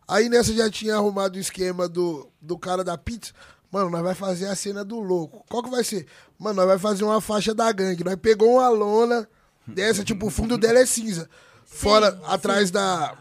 [0.07, 3.33] Aí nessa já tinha arrumado o esquema do, do cara da pizza.
[3.71, 5.45] Mano, nós vai fazer a cena do louco.
[5.49, 6.07] Qual que vai ser?
[6.39, 8.03] Mano, nós vai fazer uma faixa da gangue.
[8.03, 9.27] Nós pegou uma lona
[9.65, 11.29] dessa, tipo, o fundo dela é cinza.
[11.67, 13.15] Fora, atrás da,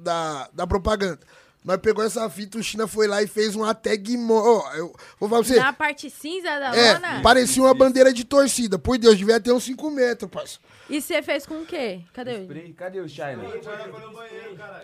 [0.00, 1.20] da, da propaganda.
[1.62, 4.16] Nós pegou essa fita, o China foi lá e fez uma tag...
[4.16, 5.60] mo- Ó, eu vou falar pra você...
[5.60, 7.20] Na parte cinza da É, lona?
[7.22, 8.78] parecia uma bandeira de torcida.
[8.78, 10.62] Por Deus, devia ter uns 5 metros, parceiro.
[10.88, 12.00] E você fez com o quê?
[12.14, 12.72] Cadê ele?
[12.72, 13.36] Cadê o Shine?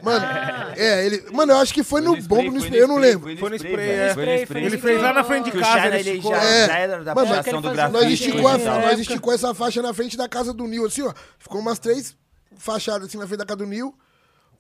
[0.03, 0.73] Mano, Ah.
[0.77, 1.25] é, ele.
[1.33, 3.37] Mano, eu acho que foi, no, bombo, no spray, eu não lembro.
[3.39, 4.15] Foi no spray, é.
[4.15, 4.65] Foi no spray.
[4.67, 6.31] Ele fez lá na frente de o casa, ele esticou.
[6.33, 6.67] já, É.
[6.67, 8.13] já era da Mano, do Nós grafite.
[8.13, 11.13] esticou, a, nós esticou essa faixa na frente da casa do Nil, assim, ó.
[11.39, 12.15] Ficou umas três
[12.57, 13.95] fachadas assim na frente da casa do Nil.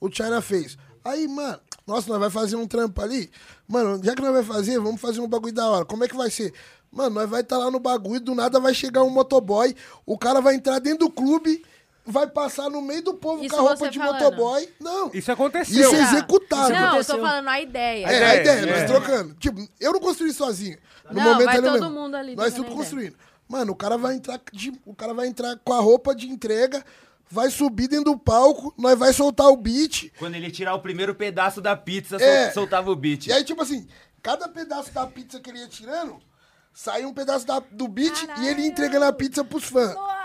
[0.01, 0.77] O China fez.
[1.05, 3.31] Aí, mano, nossa, nós vai fazer um trampo ali.
[3.67, 5.85] Mano, já que nós vai fazer, vamos fazer um bagulho da hora.
[5.85, 6.53] Como é que vai ser?
[6.91, 9.75] Mano, nós vai estar lá no bagulho, do nada vai chegar um motoboy,
[10.05, 11.65] o cara vai entrar dentro do clube,
[12.05, 14.23] vai passar no meio do povo Isso com a roupa de falando.
[14.23, 14.69] motoboy.
[14.81, 15.11] Não.
[15.15, 15.81] Isso aconteceu.
[15.81, 16.73] Isso é executado.
[16.73, 18.07] Não, eu tô falando a ideia.
[18.07, 18.85] É, a ideia, nós é.
[18.87, 19.35] trocando.
[19.35, 20.79] Tipo, eu não construí sozinho.
[21.11, 21.91] No Não, momento vai ali todo mesmo.
[21.91, 23.17] mundo ali Nós tudo construindo.
[23.49, 26.85] Mano, o cara vai entrar de- o cara vai entrar com a roupa de entrega,
[27.31, 30.11] vai subir dentro do palco, nós vai soltar o beat.
[30.19, 32.45] Quando ele tirar o primeiro pedaço da pizza, É.
[32.47, 33.27] sol- soltava o beat.
[33.27, 33.87] E aí, tipo assim,
[34.23, 36.19] cada pedaço da pizza que ele ia tirando,
[36.73, 39.95] saía um pedaço da- do beat e ele ia entregando a pizza pros fãs.
[39.95, 40.16] Nossa,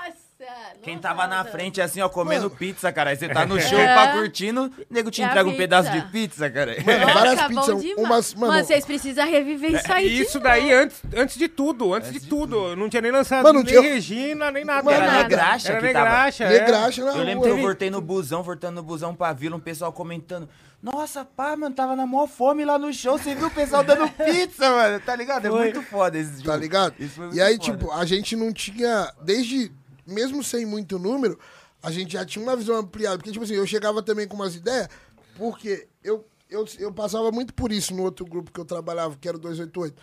[0.84, 3.12] Quem tava na frente assim, ó, comendo pizza, cara.
[3.12, 3.94] Aí você tá no show, É.
[3.94, 6.76] pá, curtindo, o nego te E entrega um pedaço de pizza, cara.
[6.84, 7.98] Mano, várias Tá bom pizzas, demais.
[8.08, 10.10] umas, mano, Mano, vocês precisam reviver isso aí.
[10.10, 12.76] de Isso daí antes, antes de tudo, antes de tudo.
[12.76, 14.92] Não tinha nem lançado Mano, nem eu- Regina, nem nada.
[14.92, 15.18] Era nada.
[15.24, 16.06] negraxa Era que tava.
[16.10, 16.50] negraxa, é.
[16.60, 19.60] negraxa na Eu lembro que eu voltei no busão, voltando no busão pra vila, um
[19.60, 20.50] pessoal comentando.
[20.82, 23.16] Nossa, pá, mano, tava na maior fome lá no show.
[23.16, 25.00] Você viu o pessoal dando pizza, mano?
[25.00, 25.46] Tá ligado?
[25.46, 25.60] É Foi.
[25.66, 26.44] muito foda esse jogo.
[26.46, 26.96] Tá ligado?
[26.98, 27.64] Isso foi E muito aí, foda.
[27.78, 29.14] tipo, a gente não tinha.
[29.22, 29.72] Desde.
[30.06, 31.40] Mesmo sem muito número,
[31.82, 33.18] a gente já tinha uma visão ampliada.
[33.18, 34.88] Porque, tipo assim, eu chegava também com umas ideias,
[35.36, 39.28] porque eu, eu, eu passava muito por isso no outro grupo que eu trabalhava, que
[39.28, 40.02] era o 288.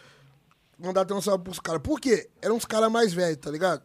[0.78, 1.82] Mandar até um salve pros caras.
[1.82, 2.28] Por quê?
[2.40, 3.82] Eram uns caras mais velhos, tá ligado?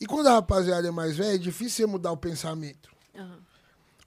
[0.00, 2.88] E quando a rapaziada é mais velha, é difícil você mudar o pensamento.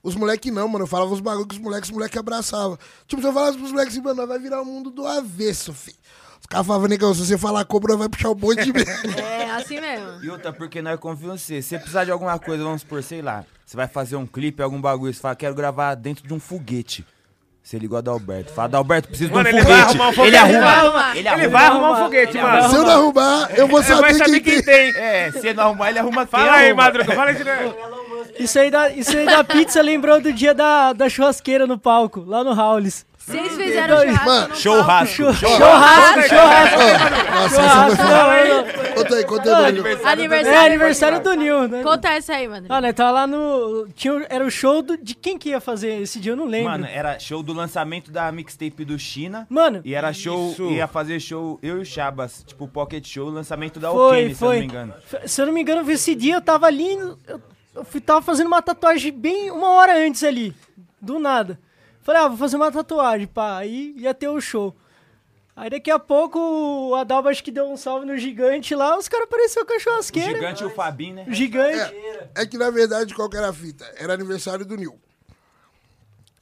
[0.02, 0.84] Os moleques não, mano.
[0.84, 2.78] Eu falava os bagulho que os moleques, os moleques abraçavam.
[3.06, 5.96] Tipo, se eu falasse pros moleques assim, mano, vai virar o mundo do avesso, filho.
[6.44, 8.72] Os caras falavam, negão, se você falar cobra, vai puxar o bonde de.
[9.18, 10.22] É, assim mesmo.
[10.22, 11.62] E outra, porque nós confiamos em você.
[11.62, 14.62] Se você precisar de alguma coisa, vamos supor, sei lá, você vai fazer um clipe,
[14.62, 17.04] algum bagulho, você fala, quero gravar dentro de um foguete.
[17.62, 18.52] Você ligou a Adalberto.
[18.52, 19.88] Fala, Adalberto, preciso Mano, de um ele vai foguete.
[19.96, 20.28] arrumar um foguete.
[20.28, 21.10] Ele arruma.
[21.10, 21.48] Ele Ele arruma.
[21.48, 22.68] vai arrumar um foguete, mano.
[22.68, 24.92] Se eu não arrumar, eu vou Você saber, vai saber quem quem tem.
[24.92, 25.02] tem.
[25.02, 26.82] É, se não arrumar, ele arruma Fala aí, arruma.
[26.82, 27.72] Madruga, fala isso daí.
[28.38, 32.24] Isso aí, da, isso aí da pizza lembrou do dia da, da churrasqueira no palco,
[32.26, 33.06] lá no Haulis.
[33.16, 33.96] Vocês fizeram
[34.26, 36.28] Mano, churrasco no Churrasco.
[36.28, 36.78] Churrasco, churrasco,
[37.32, 38.48] Nossa, não, foi...
[38.48, 38.94] não.
[38.94, 39.88] Conta aí, conta aí, Não, Bruno.
[40.04, 40.66] É Aniversário.
[40.66, 41.82] aniversário do Nil, né?
[41.82, 42.66] Conta essa aí, mano.
[42.68, 42.92] Ah, né?
[42.92, 43.88] Tava lá no.
[43.94, 46.70] Tinha, era o show do- de quem que ia fazer esse dia, eu não lembro.
[46.72, 49.46] Mano, era show do lançamento da mixtape do China.
[49.48, 50.70] Mano, E era show, Isso.
[50.70, 54.42] ia fazer show eu e o Chabas, tipo Pocket Show, lançamento da Foi, Okene, se
[54.44, 54.60] eu não foi.
[54.60, 54.94] me engano.
[55.10, 56.92] F- Se eu não me engano, esse dia eu tava ali.
[57.26, 57.40] Eu,
[57.74, 60.54] eu fui, tava fazendo uma tatuagem bem uma hora antes ali.
[61.00, 61.58] Do nada.
[62.02, 63.58] Falei, ah, vou fazer uma tatuagem, pá.
[63.58, 64.74] Aí ia ter o show.
[65.56, 69.08] Aí daqui a pouco o Adalba acho que deu um salve no gigante lá, os
[69.08, 70.34] caras apareceram com a O churrasqueira.
[70.34, 71.24] gigante e o Fabinho, né?
[71.28, 71.94] O gigante.
[72.34, 73.84] É que, na verdade, qual que era a fita?
[73.96, 74.98] Era aniversário do Nil.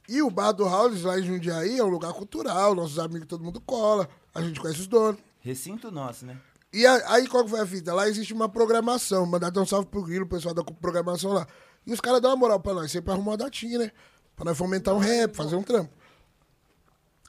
[0.09, 2.73] E o bar do House, lá em Jundiaí, é um lugar cultural.
[2.75, 4.09] Nossos amigos, todo mundo cola.
[4.33, 5.21] A gente conhece os donos.
[5.41, 6.35] Recinto nosso, né?
[6.73, 7.93] E aí, qual foi a fita?
[7.93, 9.25] Lá existe uma programação.
[9.27, 11.47] Mandar dar um salve pro Grilo, o pessoal da programação lá.
[11.85, 12.91] E os caras dão uma moral pra nós.
[12.91, 13.91] Sempre arrumar uma datinha, né?
[14.35, 15.93] Pra nós fomentar um rap, fazer um trampo.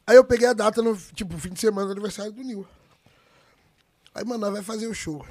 [0.06, 2.66] Aí eu peguei a data no, tipo, fim de semana do aniversário do Nil.
[4.14, 5.26] Aí, mano, nós vai fazer o show.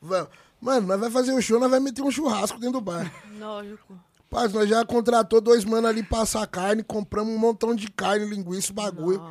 [0.00, 0.30] Vamos.
[0.60, 3.12] Mano, nós vai fazer o show, nós vai meter um churrasco dentro do bar.
[3.38, 3.98] Lógico.
[4.30, 8.26] Paz, nós já contratou dois manos ali pra assar carne, compramos um montão de carne,
[8.26, 9.22] linguiça, bagulho.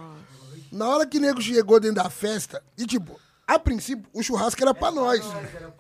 [0.72, 4.62] Na hora que o nego chegou dentro da festa, e tipo, a princípio, o churrasco
[4.62, 5.26] era pra nós.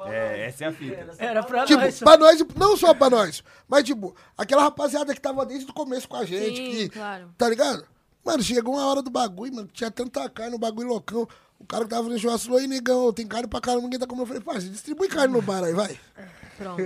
[0.05, 1.07] É, essa é a fita.
[1.19, 1.99] Era pra Tipo, nós.
[1.99, 6.07] pra nós, não só pra nós, mas tipo, aquela rapaziada que tava desde o começo
[6.07, 7.29] com a gente, Sim, que, claro.
[7.37, 7.85] tá ligado?
[8.23, 11.27] Mano, chegou uma hora do bagulho, mano, tinha tanta carne, um bagulho loucão.
[11.59, 14.05] O cara que tava no churrasco falou, ei, negão, tem carne pra caramba, ninguém tá
[14.05, 14.23] comendo.
[14.23, 15.99] Eu falei, parceiro, distribui carne no bar aí, vai.
[16.57, 16.81] Pronto.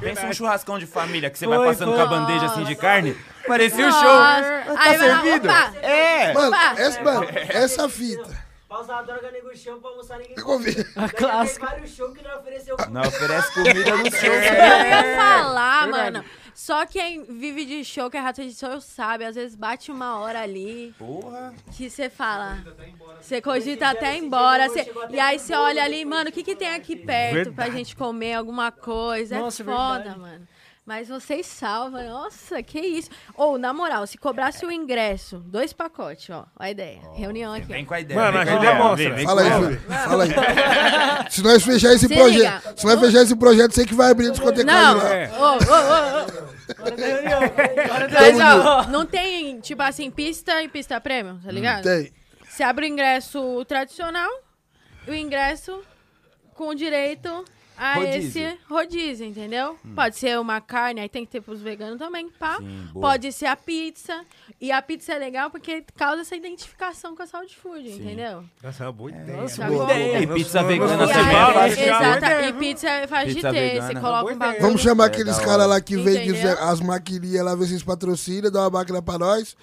[0.00, 1.96] Pensa um churrascão de família que você Foi, vai passando foi.
[1.96, 3.16] com a bandeja assim de carne.
[3.46, 4.00] Parecia o Nossa.
[4.00, 4.76] show.
[4.76, 5.48] Aí Tá vai lá, servido?
[5.48, 5.72] opa.
[5.82, 6.32] É.
[6.32, 6.74] Mano, Opa!
[6.80, 8.47] essa, mano, essa fita.
[8.68, 10.34] Pausa a droga, nego chão pra almoçar ninguém.
[10.36, 10.70] Eu ouvi.
[10.94, 11.66] A Tem clássica.
[11.66, 12.76] vários shows que não ofereceu.
[12.90, 14.28] Não oferece comida no show.
[14.28, 16.24] Eu ia falar, mano.
[16.54, 19.24] Só quem vive de show, que é rato de show, sabe.
[19.24, 21.54] Às vezes bate uma hora ali Porra.
[21.76, 22.58] que você fala.
[23.22, 24.68] Você cogita até ir embora.
[24.68, 27.96] cê- e aí você olha ali, mano, o que, que tem aqui perto pra gente
[27.96, 29.38] comer alguma coisa?
[29.38, 30.18] Nossa, é foda, verdade.
[30.18, 30.48] mano.
[30.88, 32.02] Mas vocês salvam.
[32.08, 33.10] Nossa, que isso.
[33.36, 36.46] Ou, na moral, se cobrasse o ingresso, dois pacotes, ó.
[36.58, 37.02] Ó a ideia.
[37.14, 37.66] Reunião aqui.
[37.66, 38.18] Vem com a ideia.
[38.18, 39.14] Mano, a ideia mostra.
[39.14, 39.50] Vem, Fala aí.
[39.52, 39.80] Júlio.
[39.80, 40.30] Fala aí.
[41.30, 42.74] Se nós fechar esse Se projeto, liga.
[42.74, 45.08] se nós fechar esse projeto, sei que vai abrir discoteca Não, lá.
[45.14, 45.30] É.
[45.30, 46.82] ô, ô, ô, ô.
[46.82, 47.40] Hora da reunião.
[47.40, 48.66] Da Mas, reunião.
[48.66, 51.82] ó, não tem, tipo assim, pista e pista premium, tá ligado?
[51.82, 52.10] Tem.
[52.48, 54.30] Você abre o ingresso tradicional
[55.06, 55.82] e o ingresso
[56.54, 57.44] com direito
[57.78, 58.42] a Rodízio.
[58.48, 59.76] esse rodízio, entendeu?
[59.94, 62.56] Pode ser uma carne, aí tem que ter pros veganos também, pá.
[62.58, 62.88] Sim.
[62.92, 64.20] Pode ser a pizza.
[64.60, 68.44] E a pizza é legal porque causa essa identificação com a saúde food, entendeu?
[68.62, 69.40] Nossa, é uma boa ideia.
[69.40, 70.18] Nossa, Tá boa ideia.
[70.22, 71.76] E pizza vegana E é aí, faz fácil.
[71.76, 72.00] já.
[72.16, 73.52] exata, e pizza é fácil de ter.
[73.52, 73.86] vegana.
[73.86, 74.60] Você coloca um bagulho.
[74.62, 78.50] Vamos chamar É, aqueles caras lá que vendem as maquininhas lá, ver se eles patrocinam,
[78.50, 79.56] dá uma máquina pra nós.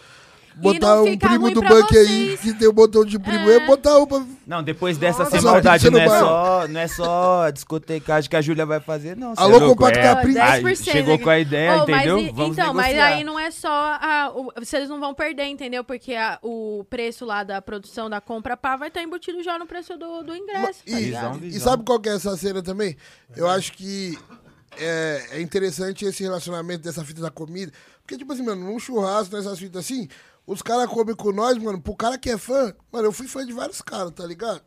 [0.58, 3.56] Botar um primo do banco aí, que tem o botão de primo, É.
[3.58, 4.26] eu botar um pra...
[4.48, 7.52] Não, depois dessa Nossa, sem maldade, pizza no não é, só, não é só a
[7.52, 9.34] discotecagem que a Júlia vai fazer, não.
[9.36, 10.16] Alô, é é.
[10.16, 10.38] print.
[10.40, 12.20] Aí, 10%, chegou com a ideia, Oh, mas entendeu?
[12.20, 13.06] e- Vamos então, mas negociar.
[13.16, 15.84] aí não é só a, o, vocês não vão perder, entendeu?
[15.84, 19.66] Porque a- o preço lá da produção da compra pá vai estar embutido já no
[19.66, 21.46] preço do, do ingresso, tá E, ligado?
[21.46, 22.96] e sabe qual que é essa cena também?
[23.36, 24.18] Eu acho que
[24.78, 27.72] é, é interessante esse relacionamento dessa fita da comida.
[28.02, 30.08] Porque, tipo assim, mano, num churrasco, nessas fitas assim,
[30.48, 31.82] os caras comem com nós, mano.
[31.82, 34.62] Pro cara que é fã, mano, eu fui fã de vários caras, tá ligado?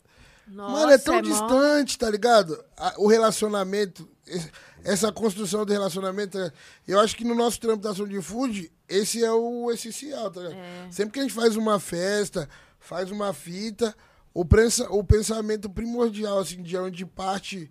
[0.46, 2.58] Nossa, Mano, é tão mó- distante, tá ligado?
[2.76, 4.50] A- o relacionamento, esse-
[4.82, 6.50] essa construção do relacionamento, é-
[6.86, 10.40] eu acho que no nosso trampo da Ação de Food, esse é o essencial, tá
[10.40, 10.56] ligado?
[10.58, 10.88] É.
[10.90, 12.48] Sempre que a gente faz uma festa,
[12.80, 13.94] faz uma fita,
[14.32, 17.70] o, pensa, o pensamento primordial, assim, de onde parte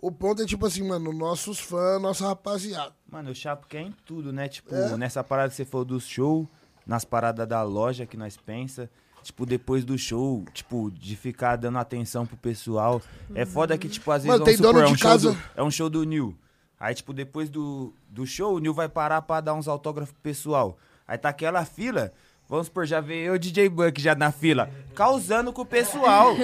[0.00, 2.94] o ponto é tipo assim, mano, nossos fãs, nossa rapaziada.
[3.10, 4.48] Mano, o Chapo quer em tudo, né?
[4.48, 4.96] Tipo, É.
[4.98, 6.48] nessa parada que você falou do show,
[6.86, 8.90] nas paradas da loja que nós pensa.
[9.22, 13.00] Tipo, depois do show, tipo, de ficar dando atenção pro pessoal.
[13.34, 15.32] É foda que, tipo, às vezes, Mano, tem dono supor, é de um, show casa-
[15.32, 16.36] do, é um show do Nil.
[16.78, 20.20] Aí, tipo, depois do, do show, o Nil vai parar pra dar uns autógrafos pro
[20.20, 20.76] pessoal.
[21.08, 22.12] Aí tá aquela fila,
[22.48, 26.34] vamos supor, já veio eu, DJ Buck, já na fila, causando com o pessoal.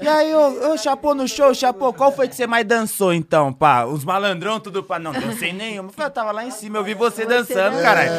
[0.00, 3.52] E aí, ô, ô Chapô, no show, Chapô, qual foi que você mais dançou, então,
[3.52, 3.84] pá?
[3.84, 4.98] Os malandrão, tudo pá?
[4.98, 5.88] Não, dancei nenhuma.
[5.90, 8.10] Eu falei, eu tava lá em cima, eu vi você, dançando, caralho.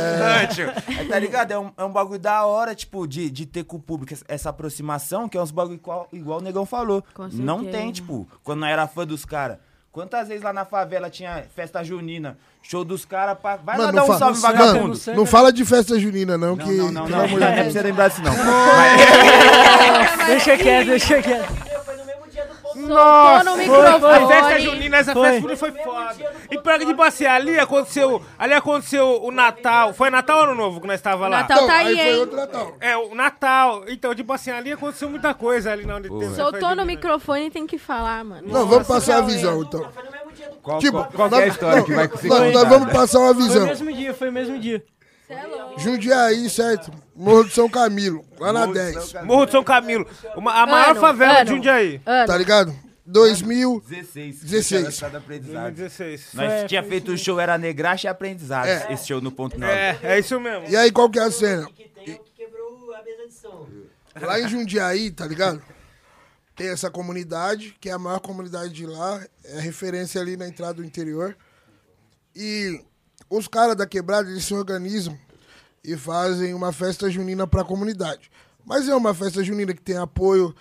[0.99, 1.51] Aí, tá ligado?
[1.51, 4.49] É um, é um bagulho da hora, tipo, de, de ter com o público essa-
[4.49, 7.03] aproximação, que é uns bagulho igual, igual o Negão falou.
[7.33, 9.57] Não tem, tipo, quando não era fã dos caras.
[9.95, 13.55] Quantas vezes lá na favela tinha festa junina, show dos caras, pá.
[13.55, 14.99] vai lá Mano, dar não, um salve, mano, vagabundo.
[15.15, 16.69] não fala de festa junina, não, que.
[16.69, 17.23] não, não, pelo não.
[17.23, 17.63] amor de Não é Deus.
[17.63, 18.33] pra você lembrar disso, não.
[20.27, 21.21] deixa quieto, deixa
[22.75, 23.99] Nossa, no Foi, microfone.
[23.99, 24.13] foi.
[24.15, 25.23] A festa junina, essa Foi.
[25.23, 26.15] festa junina foi foda.
[26.51, 29.93] E pior que, tipo assim, ali aconteceu, ali aconteceu o Natal.
[29.93, 31.39] Foi Natal ou Ano Novo que nós tava lá?
[31.41, 32.19] Natal tá aí, aí foi hein?
[32.19, 32.75] outro Natal.
[32.79, 33.83] É, o Natal.
[33.87, 36.35] Então, tipo assim, ali aconteceu muita coisa ali na onde teve.
[36.35, 38.47] Soltou no microfone tem que falar, mano.
[38.47, 39.87] Não, vamos passar a visão, então.
[40.61, 43.19] Qual, Tipo, qual, qual que é a história não, que vai conseguir nós, vamos passar
[43.19, 43.65] uma Foi o visão.
[43.67, 44.83] mesmo dia, foi o mesmo dia.
[45.77, 46.91] Jundiaí, certo?
[47.15, 49.13] Morro de São Camilo, lá na 10.
[49.23, 50.05] Morro de São Camilo.
[50.35, 51.45] Uma- a maior Ano, favela ano.
[51.45, 52.01] de Jundiaí.
[52.05, 52.27] Ano.
[52.27, 52.75] Tá ligado?
[53.05, 53.81] 2000.
[53.87, 54.39] 16.
[54.43, 54.99] 16.
[54.99, 55.73] Cada aprendizado.
[55.75, 56.33] 2016.
[56.33, 58.67] Nós Foi- tinha feito o show, era Negraxa e Aprendizado.
[58.67, 58.91] É.
[58.93, 59.71] Esse show no ponto 9.
[59.71, 60.67] É, é isso mesmo.
[60.67, 61.65] E aí, qual que é a cena?
[61.75, 63.67] Que tem que quebrou a mesa de som.
[64.19, 65.61] Lá em Jundiaí, tá ligado?
[66.55, 70.75] Tem essa comunidade, que é a maior comunidade de lá, é referência ali na entrada
[70.75, 71.35] do interior.
[72.35, 72.81] E
[73.29, 75.17] os caras da quebrada, eles se organizam
[75.83, 78.31] e fazem uma festa junina pra comunidade.
[78.65, 80.55] Mas é uma festa junina que tem apoio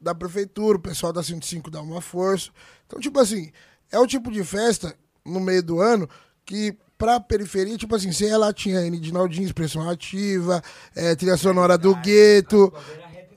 [0.00, 2.50] da prefeitura, o pessoal da 105 dá uma força.
[2.86, 3.52] Então, tipo assim,
[3.90, 4.94] é o tipo de festa
[5.24, 6.08] no meio do ano
[6.44, 10.62] que pra periferia, tipo assim, ia lá, tinha N de Naldinho, Expressão Ativa,
[10.94, 12.72] é, trilha sonora do gueto.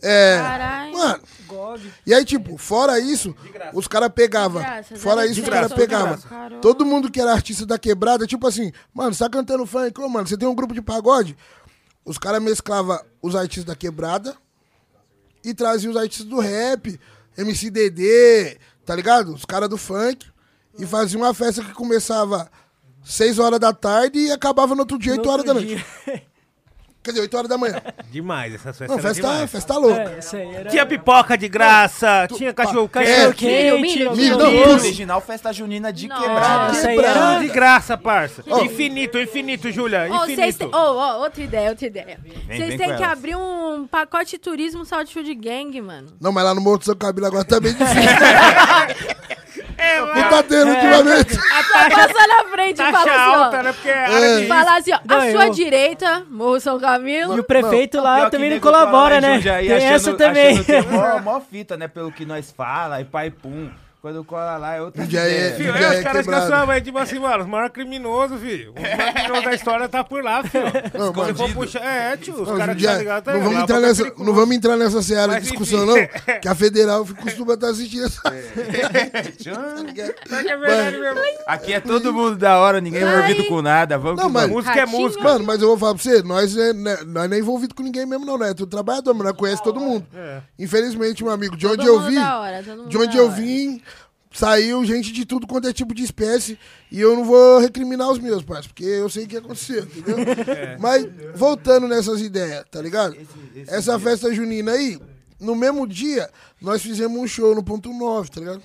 [0.07, 0.93] É, Caralho.
[0.93, 1.23] mano,
[2.05, 3.35] e aí, tipo, fora isso,
[3.73, 4.61] os caras pegavam.
[4.97, 6.17] Fora isso, os caras pegavam.
[6.61, 10.07] Todo mundo que era artista da quebrada, tipo assim, mano, você tá cantando funk, ô,
[10.07, 11.35] mano, você tem um grupo de pagode.
[12.05, 14.35] Os caras mesclavam os artistas da quebrada
[15.43, 16.99] e traziam os artistas do rap,
[17.35, 19.33] MCDD, tá ligado?
[19.33, 20.27] Os caras do funk.
[20.77, 22.51] E faziam uma festa que começava
[23.03, 25.85] 6 horas da tarde e acabava no outro dia, 8 No horas da noite.
[27.05, 27.79] Quer dizer, 8 horas da manhã.
[28.09, 29.51] Demais, essa festa Não, era festa, demais.
[29.51, 30.01] festa louca.
[30.15, 30.69] É, isso aí era...
[30.71, 33.31] Tinha pipoca de graça, tinha cachorro É.
[33.31, 33.45] quente.
[33.45, 34.37] Milho, milho, Milho, milho.
[34.39, 34.73] não, Milho, tudo.
[34.81, 36.21] original festa junina de Nossa.
[36.23, 36.73] quebrada.
[36.73, 37.19] Isso aí Quebrada.
[37.19, 37.39] era...
[37.41, 38.43] De graça, parça.
[38.49, 38.63] Ó.
[38.63, 40.07] Infinito, infinito, Júlia.
[40.09, 40.57] Ô, vocês Infinito.
[40.57, 42.19] têm- ô, ó, outra ideia, outra ideia.
[42.47, 43.17] Vocês vem têm com que elas.
[43.19, 46.07] abrir um pacote de turismo South Food Gang, mano.
[46.19, 47.95] Não, mas lá no Morro do São Camilo agora tá bem difícil.
[49.85, 51.35] É, Não tá tendo ultimamente.
[51.35, 53.63] Só passa na frente e Taxa fala assim, alta, ó.
[53.63, 53.73] né?
[53.73, 57.37] Porque é área de Fala assim, ó, à sua direita, Morro São Camilo.
[57.37, 59.35] E o prefeito lá também não colabora, né?
[59.35, 60.53] Jundiaí, Tem achando- essa também.
[60.53, 61.87] achando que é mó, mó fita, né?
[61.87, 63.69] Pelo que nós fala, e pai pum.
[64.05, 65.51] Quando cola lá é outra Jundiaí é-.
[65.53, 66.45] Filho, Já é, é os caras quebrado.
[66.45, 68.71] que mas tipo assim, mano, os maiores criminosos, filho.
[68.75, 70.63] Os maiores criminosos da história tá por lá, filho.
[70.93, 73.53] Não, mano, for puxar, é, tio, os Não, caras que tá ligado, tá não, vamos
[73.53, 75.97] ligado, entrar lá, é nessa, não vamos entrar nessa seara Mas de discussão, não.
[75.97, 76.39] enfim.
[76.39, 78.21] Que a federal costuma estar assistindo essa.
[80.29, 81.19] Mas é verdade mesmo.
[81.47, 83.97] Aqui é todo mundo da hora, ninguém é envolvido com nada.
[83.97, 84.65] Vamos Não, que mas- vamos.
[84.65, 85.23] Música é música.
[85.23, 87.81] Mano, mas eu vou falar pra você, nós, é, né, nós não é envolvido com
[87.81, 88.51] ninguém mesmo, não, né?
[88.51, 90.05] É tudo trabalhador, mas nós conhece todo mundo.
[90.15, 90.41] É.
[90.59, 93.17] Infelizmente, meu amigo, de onde eu mundo vim, da hora, todo mundo de onde da
[93.17, 93.33] eu hora.
[93.35, 93.81] vim,
[94.35, 96.59] saiu gente de tudo quanto é tipo de espécie.
[96.91, 100.17] E eu não vou recriminar os meus, parceiro, porque eu sei o que aconteceu, entendeu?
[100.79, 103.15] Mas, voltando nessas ideias, tá ligado?
[103.67, 104.99] Essa festa junina aí,
[105.39, 106.29] no mesmo dia,
[106.61, 108.61] nós fizemos um show no ponto 9, tá ligado?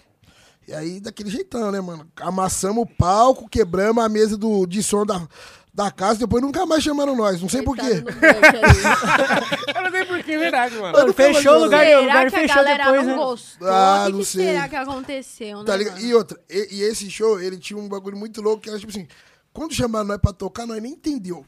[0.66, 2.06] E aí, daquele jeitão, né, mano?
[2.20, 5.26] Amassamos o palco, quebramos a mesa do, de som da,
[5.72, 7.82] da casa, depois nunca mais chamaram nós, não sei porquê.
[7.82, 8.02] Aí.
[9.76, 10.92] Eu não sei porquê, é verdade, mano.
[10.98, 13.16] Mano, fechou o lugar, Será lugar que a fechou galera depois, não né?
[13.22, 13.68] gostou?
[13.68, 14.44] Ah, o que, não que sei.
[14.46, 15.94] será que aconteceu, Tá né, ligado?
[15.96, 16.06] mano?
[16.06, 18.90] E outra, e, e esse show, ele tinha um bagulho muito louco, que era tipo
[18.90, 19.06] assim,
[19.52, 21.44] quando chamaram nós pra tocar, nós nem entendeu.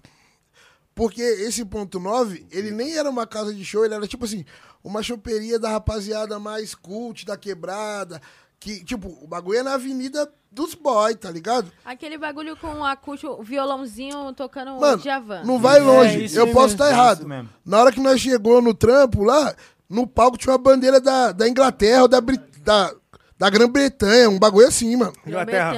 [0.94, 4.44] Porque esse ponto 9, ele nem era uma casa de show, ele era tipo assim,
[4.84, 8.20] uma choperia da rapaziada mais cult, da quebrada,
[8.60, 11.72] que, tipo, o bagulho é na avenida dos boys, tá ligado?
[11.84, 15.42] Aquele bagulho com o acústico, o violãozinho tocando o Mano, Djavan.
[15.44, 17.26] não vai longe, isso eu aí posso estar É errado.
[17.64, 19.54] Na hora que nós chegou no trampo lá,
[19.88, 22.92] no palco tinha uma bandeira da, da Inglaterra ou da, Brit- da,
[23.38, 25.12] da Grã-Bretanha, um bagulho assim, mano.
[25.26, 25.74] Inglaterra.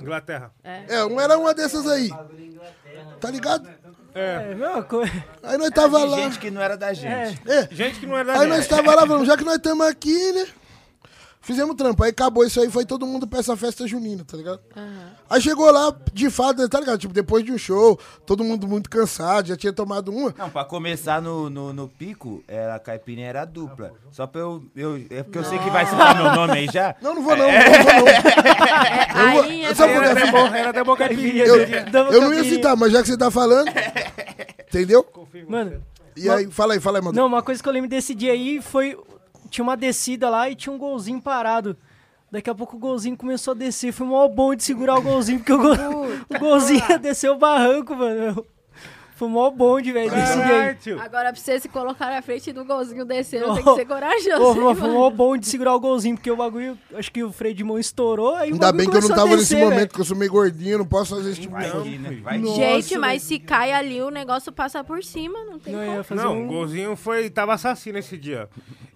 [0.00, 0.52] Inglaterra.
[0.62, 2.10] É, um era uma dessas aí.
[3.20, 3.68] Tá ligado?
[4.14, 5.12] É, mesma coisa.
[5.42, 6.16] Aí nós tava lá.
[6.18, 7.40] gente que não era da gente.
[7.46, 7.68] É.
[7.70, 8.48] Gente que não é da Aí gente.
[8.50, 10.46] nós tava lá, falando, já que nós estamos aqui, né?
[11.48, 12.04] Fizemos trampo.
[12.04, 14.60] Aí acabou isso aí, foi todo mundo pra essa festa junina, tá ligado?
[15.30, 16.98] Aí chegou lá, de fato, tá ligado?
[16.98, 20.34] Tipo, depois de um show, todo mundo muito cansado, já tinha tomado uma.
[20.36, 23.94] Não, pra começar no, no, no pico, era, a caipirinha era dupla.
[24.10, 24.62] Só pra eu.
[24.76, 26.94] eu é porque eu sei que vai citar meu nome aí já.
[27.00, 28.08] Não, não vou não, não vou não.
[29.18, 31.44] Eu vou- é sabe por Era até bom, era até bom caipirinha.
[31.46, 31.56] Eu,
[32.12, 33.68] eu não ia citar, mas já que você tá falando.
[34.68, 35.04] Entendeu?
[35.48, 35.82] Mano,
[36.14, 37.16] E aí, fala aí, fala aí, mano.
[37.16, 38.98] não, uma coisa que eu lembro desse dia aí foi.
[39.50, 41.76] Tinha uma descida lá e tinha um golzinho parado.
[42.30, 43.92] Daqui a pouco o golzinho começou a descer.
[43.92, 45.74] Foi mó bom de segurar o golzinho, porque o, gol,
[46.28, 48.44] o golzinho ia descer o barranco, mano.
[49.18, 50.92] Foi mó bom de velho desse.
[50.92, 54.36] Agora, pra você se colocar na frente do golzinho descendo, Oh, tem que ser corajoso.
[54.54, 57.32] Pô, hein, foi mó bom de segurar o golzinho, porque o bagulho, acho que o
[57.32, 59.92] freio de mão estourou, aí o Ainda bem que eu não tava nesse descer, momento,
[59.92, 62.22] que eu sou meio gordinho, não posso fazer esse tipo de coisa.
[62.22, 62.54] Vai, né?
[62.54, 65.96] Gente, mas se cai ali, o negócio passa por cima, não tem Não como.
[65.96, 66.46] ia fazer Não, o um...
[66.46, 67.28] golzinho foi.
[67.28, 68.48] Tava assassino esse dia.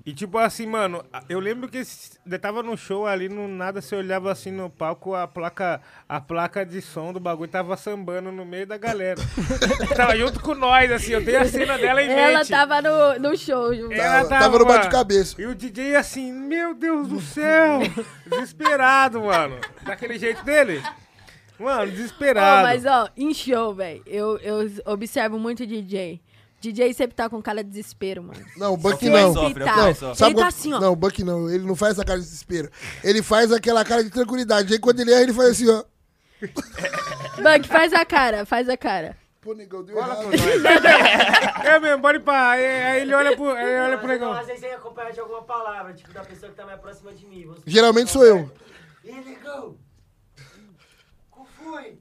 [0.04, 1.80] E tipo assim, mano, eu lembro que
[2.26, 6.20] eu tava no show ali, no nada, você olhava assim no palco, a placa, a
[6.20, 9.20] placa de som do bagulho tava sambando no meio da galera.
[9.94, 12.50] tava junto com nós, assim, eu tenho a cena dela em Ela mente.
[12.50, 13.92] tava no, no show junto.
[13.92, 15.40] Ela Tava- tava no bate-cabeça.
[15.40, 17.78] E o DJ assim, meu Deus do céu,
[18.26, 19.56] desesperado, mano.
[19.84, 20.82] Daquele jeito dele.
[21.60, 22.66] Mano, desesperado.
[22.66, 26.20] mas ó, em show, velho, eu, eu observo muito DJ.
[26.62, 28.38] DJ sempre tá com cara de desespero, mano.
[28.56, 29.32] Não, o Buck Sempre não.
[29.34, 29.76] sofre, tá.
[29.76, 30.16] Não, sofre.
[30.16, 30.80] sabe Ele tá assim, ó.
[30.80, 32.70] Não, o Buck não, ele não faz essa cara de desespero.
[33.02, 34.72] Ele faz aquela cara de tranquilidade.
[34.72, 35.82] Aí quando ele erra, ele faz assim, ó.
[37.42, 39.16] Buck, faz a cara, faz a cara.
[39.40, 40.26] Pô, negão, deu errado.
[41.64, 42.52] É mesmo, pode pá.
[42.52, 44.32] Aí, aí ele olha pro, ele olha pro negão.
[44.32, 47.26] Às vezes vem acompanhado de alguma palavra, tipo da pessoa que tá mais próxima de
[47.26, 47.52] mim.
[47.66, 48.48] Geralmente sou eu.
[49.04, 49.76] Ih, negão!
[51.28, 51.98] Qual foi?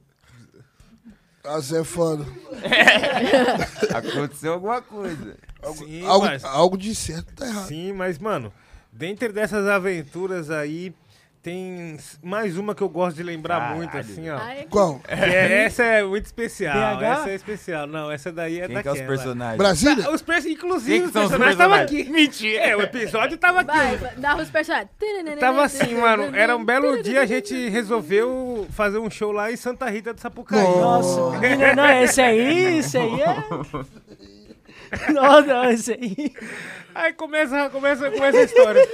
[1.43, 2.25] Ah, você é foda.
[3.93, 5.35] Aconteceu alguma coisa.
[5.75, 7.67] Sim, Algo, mas- algo de certo tá errado.
[7.67, 8.51] Sim, mas, mano,
[8.91, 10.93] dentro dessas aventuras aí,
[11.43, 13.77] tem mais uma que eu gosto de lembrar Caralho.
[13.77, 14.37] muito, assim, ó.
[14.37, 15.01] Ai, Qual?
[15.07, 16.97] É- essa é muito especial.
[16.97, 17.03] BH?
[17.03, 17.87] Essa é especial.
[17.87, 18.95] Não, essa daí é Quem que é daquela.
[18.95, 19.57] os personagens?
[19.57, 20.11] Brasília?
[20.11, 22.03] Os perso- inclusive, Quem que os personagens estavam aqui.
[22.03, 22.61] Mentira.
[22.63, 23.75] É, o episódio tava aqui.
[23.75, 24.89] Vai, dá os personagens.
[25.39, 26.35] Tava assim, mano.
[26.35, 30.21] Era um belo dia, a gente resolveu fazer um show lá em Santa Rita do
[30.21, 30.61] Sapucaí.
[30.61, 33.35] Nossa, menina, não, esse aí, esse aí é...
[35.11, 36.33] Não, não, esse aí...
[36.93, 38.87] Aí começa, começa, começa a história.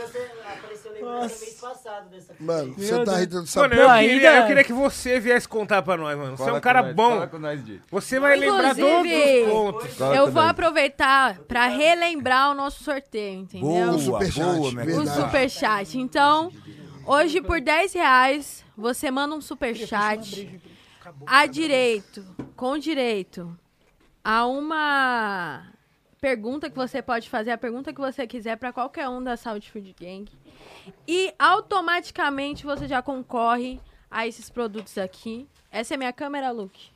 [1.21, 4.63] Mês passado dessa Mano, Meu você tá rindo do Mano, eu, Não, queria, eu queria
[4.63, 6.37] que você viesse contar pra nós, mano.
[6.37, 7.09] Você é Fala um cara com nós, bom.
[7.09, 7.81] Fala com nós, Di.
[7.91, 9.93] Você vai lembrar todos Inclusive, os pontos.
[9.95, 10.51] Fala Eu com vou nós.
[10.51, 13.67] aproveitar pra relembrar o nosso sorteio, entendeu?
[13.67, 14.99] Boa, superchat, boa, minha.
[14.99, 15.97] O superchat.
[15.97, 16.51] Então,
[17.05, 20.61] hoje por 10 reais, você manda um superchat
[21.25, 22.25] a direito,
[22.55, 23.57] com direito,
[24.23, 25.63] a uma
[26.19, 29.71] pergunta que você pode fazer, a pergunta que você quiser pra qualquer um da Saúde
[29.71, 30.25] Food Gang.
[31.07, 35.47] E automaticamente você já concorre a esses produtos aqui.
[35.71, 36.89] Essa é minha câmera, Luke.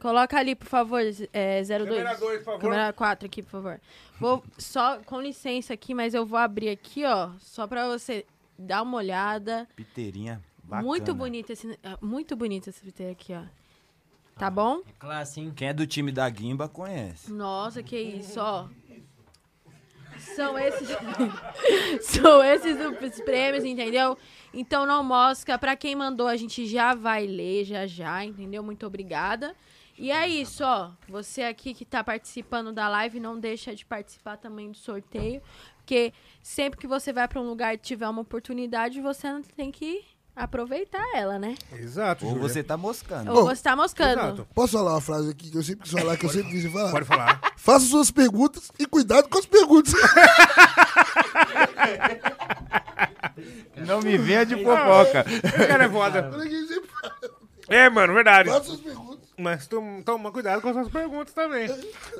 [0.00, 1.00] Coloca ali, por favor,
[1.32, 1.88] é, 02.
[1.88, 2.60] Câmera dois, por favor.
[2.60, 3.80] Câmera 4 aqui, por favor.
[4.20, 8.24] Vou só, com licença aqui, mas eu vou abrir aqui, ó, só pra você
[8.56, 9.68] dar uma olhada.
[9.74, 10.40] Piteirinha.
[10.62, 10.86] Bacana.
[10.86, 13.42] Muito bonito esse, ah, muito bonito esse VT aqui, ó.
[14.36, 14.82] Tá bom?
[15.00, 15.52] Classe, hein?
[15.54, 17.32] Quem é do time da Guimba conhece.
[17.32, 18.68] Nossa, que isso, ó.
[20.38, 20.88] São esses
[22.00, 24.16] São esses os prêmios, entendeu?
[24.54, 28.62] Então não mosca, pra quem mandou a gente já vai ler já já, entendeu?
[28.62, 29.56] Muito obrigada.
[29.98, 30.92] E é isso, ó.
[31.08, 35.42] Você aqui que tá participando da live, não deixa de participar também do sorteio,
[35.78, 39.26] porque sempre que você vai pra um lugar e tiver uma oportunidade, você
[39.56, 40.04] tem que
[40.38, 41.54] aproveitar ela, né?
[41.72, 42.48] Exato, Ou Júlia.
[42.48, 43.32] você tá moscando.
[43.32, 44.20] Ou você tá moscando.
[44.20, 44.48] Exato.
[44.54, 46.90] Posso falar uma frase aqui que eu sempre quis falar, que eu sempre quis falar?
[46.92, 47.40] Pode falar.
[47.56, 49.92] Faça suas perguntas e cuidado com as perguntas.
[53.86, 55.24] Não me venha de fofoca.
[55.62, 56.30] O cara é foda.
[57.68, 58.48] É, mano, verdade.
[58.48, 59.28] Faça suas perguntas.
[59.36, 61.68] Mas tom- toma cuidado com as suas perguntas também.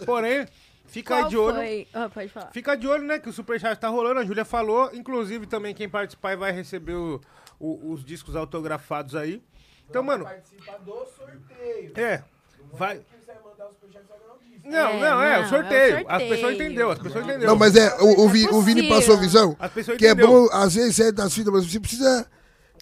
[0.06, 0.46] Porém,
[0.86, 1.56] fica Qual de olho.
[1.56, 1.88] foi?
[1.92, 2.50] Ah, pode falar.
[2.52, 3.18] Fica de olho, né?
[3.18, 4.90] Que o Superchat tá rolando, a Júlia falou.
[4.94, 7.20] Inclusive, também quem participar vai receber o-
[7.58, 9.42] o- os discos autografados aí.
[9.88, 10.24] Então, mano.
[10.24, 11.92] Participar do sorteio.
[11.96, 12.22] É.
[12.74, 12.98] Vai.
[12.98, 14.68] Se quiser mandar os projetos, vai ganhar disco.
[14.68, 15.96] Não, É, não, é, não, o é o sorteio.
[15.96, 16.30] As sorteio.
[16.30, 17.46] pessoas entenderam, as pessoas entenderam.
[17.52, 19.56] Não, mas é, o, o, Vi- o Vini passou a visão.
[19.58, 20.46] As pessoas Que é entenderam.
[20.46, 22.26] bom, às vezes, é das fitas, mas você precisa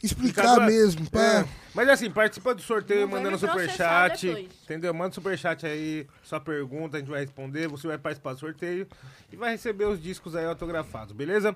[0.02, 1.20] explicar mesmo, pá.
[1.20, 1.44] É.
[1.74, 4.28] Mas assim, participa do sorteio Não mandando superchat.
[4.64, 4.92] Entendeu?
[4.94, 7.68] Manda superchat aí, sua pergunta, a gente vai responder.
[7.68, 8.86] Você vai participar do sorteio
[9.32, 11.54] e vai receber os discos aí autografados, beleza?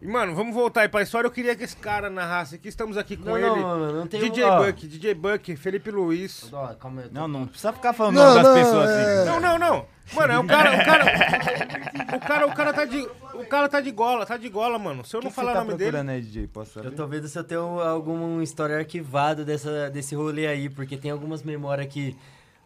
[0.00, 1.26] E, mano, vamos voltar aí pra história.
[1.26, 2.68] Eu queria que esse cara narrasse aqui.
[2.68, 3.46] Estamos aqui com Não, ele.
[3.48, 4.64] não, não, não tem DJ um- ó.
[4.64, 6.48] Buck, DJ Buck, Felipe Luiz.
[6.78, 7.08] calma aí.
[7.10, 9.30] Não, não precisa ficar falando Não, o nome das não, pessoas é- assim.
[9.30, 9.86] Não, não, não.
[10.14, 13.80] Mano, é o cara, o cara, o cara, o cara tá de, o cara tá
[13.80, 15.04] de gola, tá de gola, mano.
[15.04, 16.46] Se eu não que falar tá o nome dele, aí, DJ?
[16.46, 16.86] Posso saber?
[16.88, 21.10] Eu tô vendo se eu tenho algum história arquivado dessa, desse rolê aí, porque tem
[21.10, 22.16] algumas memórias que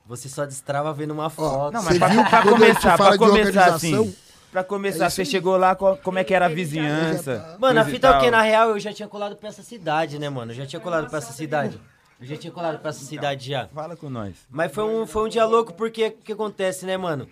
[0.07, 1.73] você só destrava vendo uma foto.
[1.75, 4.15] Não, mas pra, pra começar, pra começar assim.
[4.53, 7.57] Pra começar, você chegou lá, co- como é que era a vizinhança?
[7.59, 8.31] Mano, a fita é o.
[8.31, 10.53] Na real, eu já tinha colado pra essa cidade, né, mano?
[10.53, 11.81] Eu já tinha colado pra essa cidade.
[12.21, 13.67] Eu já tinha colado pra essa cidade já.
[13.69, 14.35] Fala com nós.
[14.51, 17.27] Mas foi um, foi um dia louco porque o que acontece, né, mano?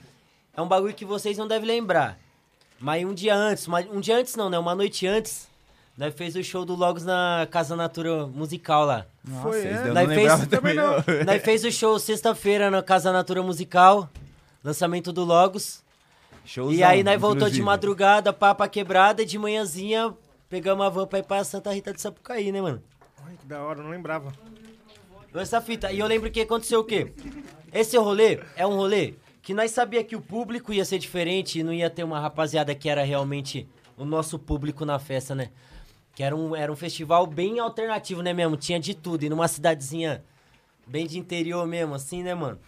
[0.56, 2.18] É um bagulho que vocês não devem lembrar.
[2.80, 4.58] Mas um dia antes, uma- um dia antes não, né?
[4.58, 5.46] Uma noite antes,
[5.98, 9.04] nós fez o show do Logos na Casa Natura Musical lá.
[9.22, 9.84] Nossa, Foi, é?
[9.92, 10.94] Nós não fez, também, não.
[11.26, 14.08] nós fez o show sexta-feira na Casa Natura Musical,
[14.64, 15.82] lançamento do Logos.
[16.44, 20.14] Showzão, e aí nós voltou de madrugada, papa quebrada, e de manhãzinha
[20.48, 22.82] pegamos a van pra ir pra Santa Rita de Sapucaí, né, mano?
[23.24, 24.32] Ai, que da hora, não lembrava.
[25.34, 25.92] Essa fita.
[25.92, 27.12] E eu lembro que aconteceu o quê?
[27.72, 31.62] Esse rolê é um rolê que nós sabia que o público ia ser diferente e
[31.62, 35.50] não ia ter uma rapaziada que era realmente o nosso público na festa, né?
[36.14, 38.56] Que era um, era um festival bem alternativo, né mesmo?
[38.56, 39.24] Tinha de tudo.
[39.24, 40.24] E numa cidadezinha
[40.86, 42.58] bem de interior mesmo, assim, né, mano?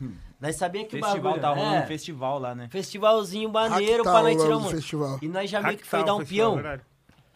[0.42, 1.40] Nós sabia que o Festival, bagulho...
[1.40, 2.66] tá rolando é, um festival lá, né?
[2.68, 4.76] Festivalzinho maneiro Hacktown, pra nós o tirar, do mano.
[4.76, 5.18] festival.
[5.22, 6.54] E nós já meio que foi dar um festival, peão.
[6.56, 6.82] verdade.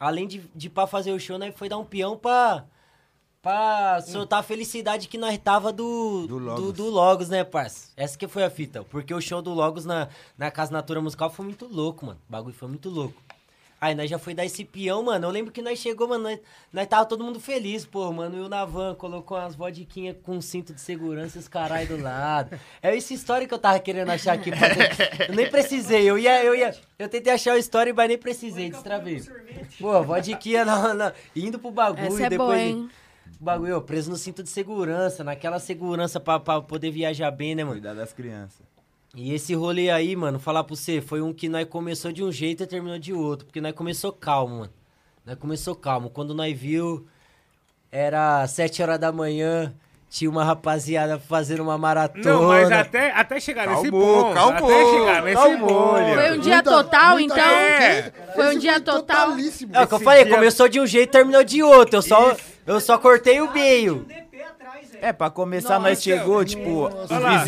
[0.00, 2.64] Além de, de pra fazer o show, nós foi dar um peão pra,
[3.40, 6.72] pra soltar a felicidade que nós tava do, do, Logos.
[6.72, 7.92] do, Logos, né, parça?
[7.96, 8.82] Essa que foi a fita.
[8.82, 12.18] Porque o show do Logos na, na Casa Natura Musical foi muito louco, mano.
[12.28, 13.22] O bagulho foi muito louco.
[13.78, 15.26] Aí nós já foi dar esse peão, mano.
[15.26, 16.38] Eu lembro que nós chegou, mano, nós,
[16.72, 18.36] nós tava todo mundo feliz, pô, mano.
[18.38, 22.58] E o Navan colocou umas vodiquinhas com cinto de segurança e os caralho do lado.
[22.82, 24.50] É essa história que eu tava querendo achar aqui.
[24.50, 26.74] ter- Eu nem precisei, eu ia, eu ia.
[26.98, 29.22] Eu tentei achar a história, mas nem precisei, destravei.
[29.78, 32.48] Pô, vodiquinha na, na- indo pro bagulho Essa é depois.
[32.48, 32.90] boa, hein?
[33.38, 37.54] o bagulho, ó, preso no cinto de segurança, naquela segurança pra, pra poder viajar bem,
[37.54, 37.74] né, mano?
[37.74, 38.64] Cuidar das crianças.
[39.18, 42.30] E esse rolê aí, mano, falar pra você, foi um que nós começou de um
[42.30, 43.46] jeito e terminou de outro.
[43.46, 44.72] Porque nós começou calmo, mano.
[45.24, 46.10] Nós começou calmo.
[46.10, 47.06] Quando nós viu,
[47.90, 49.72] era sete horas da manhã,
[50.10, 52.30] tinha uma rapaziada fazendo uma maratona.
[52.30, 54.34] Não, mas até, até chegar nesse Calmou, ponto.
[54.34, 55.68] calmou, até chegar nesse calmou.
[55.68, 56.14] ponto.
[56.14, 57.44] Foi um dia total, então?
[58.34, 59.30] Foi um dia total.
[59.72, 61.96] É o que eu falei, começou de um jeito e terminou de outro.
[61.96, 62.36] Eu só,
[62.66, 64.06] eu só cortei o meio.
[65.00, 67.44] É, pra começar, nós chegou, tipo, os Olha lá.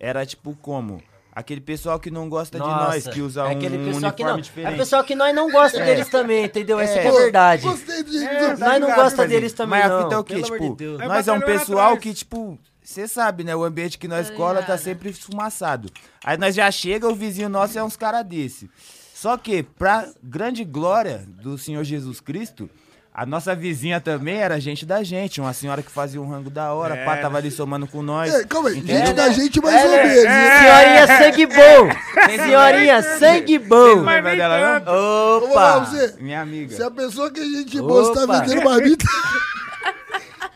[0.00, 1.00] Era tipo como?
[1.32, 4.22] Aquele pessoal que não gosta de Nossa, nós, que usa é um aquele pessoal que
[4.22, 4.74] uniforme não, diferente.
[4.74, 5.84] É pessoal que nós não gosta É.
[5.86, 6.80] deles também, entendeu?
[6.80, 7.02] Essa É.
[7.02, 7.62] que é a verdade.
[7.62, 10.18] Gostei É, que tá você- Nós não gosta deles também, Mas a não, fita é
[10.18, 10.34] o quê?
[10.34, 12.00] pelo amor Tipo, de nós é um pessoal atrás.
[12.00, 13.54] que, tipo, você sabe, né?
[13.54, 15.88] O ambiente que nós cola tá sempre esfumaçado.
[16.24, 18.68] Aí nós já chega, o vizinho nosso é uns caras desse.
[19.14, 22.68] Só que, pra grande glória do Senhor Jesus Cristo,
[23.12, 25.40] a nossa vizinha também era gente da gente.
[25.40, 27.04] Uma senhora que fazia um rango da hora, É.
[27.04, 28.32] pá, tava ali somando com nós.
[28.32, 29.06] É, calma aí, Entendeu?
[29.06, 30.24] gente da gente mais ou É, menos.
[30.24, 30.58] é.
[30.58, 32.36] Senhorinha sangue bom.
[32.44, 33.94] Senhorinha sangue bom.
[34.02, 35.38] Lembra dela, não?
[35.38, 35.78] Opa.
[35.80, 36.14] você.
[36.20, 36.74] Minha amiga.
[36.74, 39.04] Se a pessoa que a gente boa você tá vendendo marmita.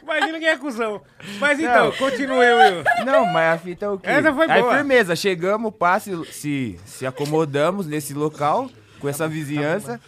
[0.03, 1.01] Imagina quem é cuzão.
[1.41, 1.93] Mas então, Não.
[1.93, 2.85] continue, Will.
[3.07, 4.09] Não, mas a fita é o quê?
[4.11, 4.75] Essa foi Aí, boa.
[4.77, 8.69] firmeza, chegamos, pá, se, se, se acomodamos nesse local,
[9.01, 9.99] com essa vizinhança,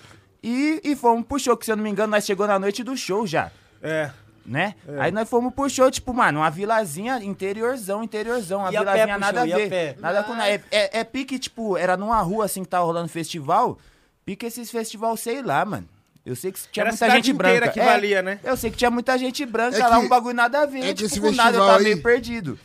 [0.49, 2.85] e, e fomos pro show, que se eu não me engano, nós chegou na noite
[2.85, 3.51] do show já,
[3.83, 4.11] É.
[4.45, 4.75] né?
[5.01, 8.85] Aí nós fomos pro show, tipo, mano, uma vilazinha interiorzão, interiorzão, uma E a pé
[8.93, 9.69] vilazinha pro nada show, a a ver.
[9.71, 9.97] pé?
[9.99, 10.49] Nada com nada.
[10.49, 13.77] É, é, é pique, tipo, era numa rua assim que tava rolando festival,
[14.25, 15.89] pique esses festival, sei lá, mano.
[16.25, 17.69] Eu sei que tinha Era a muita gente branca.
[17.69, 18.41] que É, valia, né?
[18.43, 20.81] Eu sei que tinha muita gente branca É lá, um bagulho nada a ver.
[20.85, 22.59] é tipo, esse com nada, eu tava aí- meio perdido.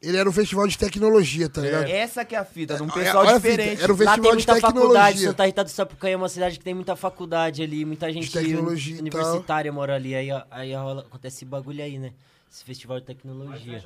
[0.00, 1.88] Ele era um festival de tecnologia, tá ligado?
[1.88, 3.82] Essa que é a fita, de um É, pessoal olha a fita, diferente.
[3.82, 5.28] era um Lá festival tem de muita faculdade, tecnologia.
[5.28, 8.92] Santa Rita do Sapucaí é uma cidade que tem muita faculdade ali, muita gente tecnologia
[8.94, 12.12] e uni- universitária mora ali, aí, aí rola- acontece esse bagulho aí, né?
[12.50, 13.82] Esse festival de tecnologia.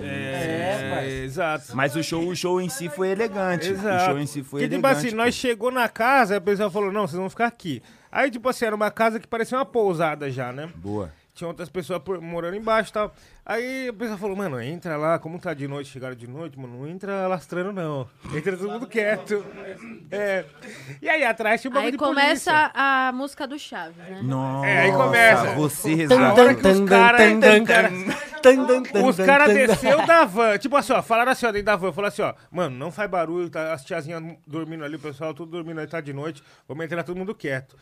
[0.00, 1.08] É, parça.
[1.08, 1.76] exato.
[1.76, 3.68] Mas o show, o show em si foi elegante.
[3.70, 4.02] Exato.
[4.02, 5.06] O show em si foi Porque, tipo elegante.
[5.08, 7.82] assim, nós chegou na casa, a pessoa falou, não, vocês vão ficar aqui.
[8.12, 10.70] Aí, tipo assim, era uma casa que parecia uma pousada já, né?
[10.76, 11.10] Boa.
[11.36, 13.14] Tinha outras pessoas por- morando embaixo e tal.
[13.44, 16.78] Aí a pessoa falou, mano, entra lá, como tá de noite, chegaram de noite, mano,
[16.78, 18.08] não entra lastrando não.
[18.34, 19.44] Entra todo mundo quieto.
[20.10, 20.44] É.
[21.00, 22.72] E aí atrás tinha um bagulho Aí de começa polícia.
[22.74, 24.20] a música do Chaves, né?
[24.22, 25.52] Nossa, É, aí começa.
[25.54, 26.08] Você que os
[29.16, 29.46] caras...
[29.48, 29.54] tan.
[29.54, 30.58] desceu da van.
[30.58, 31.92] Tipo assim, ó, falaram assim, ó, dentro da van.
[31.92, 35.50] Falaram assim, ó, mano, não faz barulho, tá as tiazinhas dormindo ali, o pessoal tudo
[35.52, 36.42] dormindo ali, tá de noite.
[36.66, 37.76] Vamos entrar todo mundo quieto.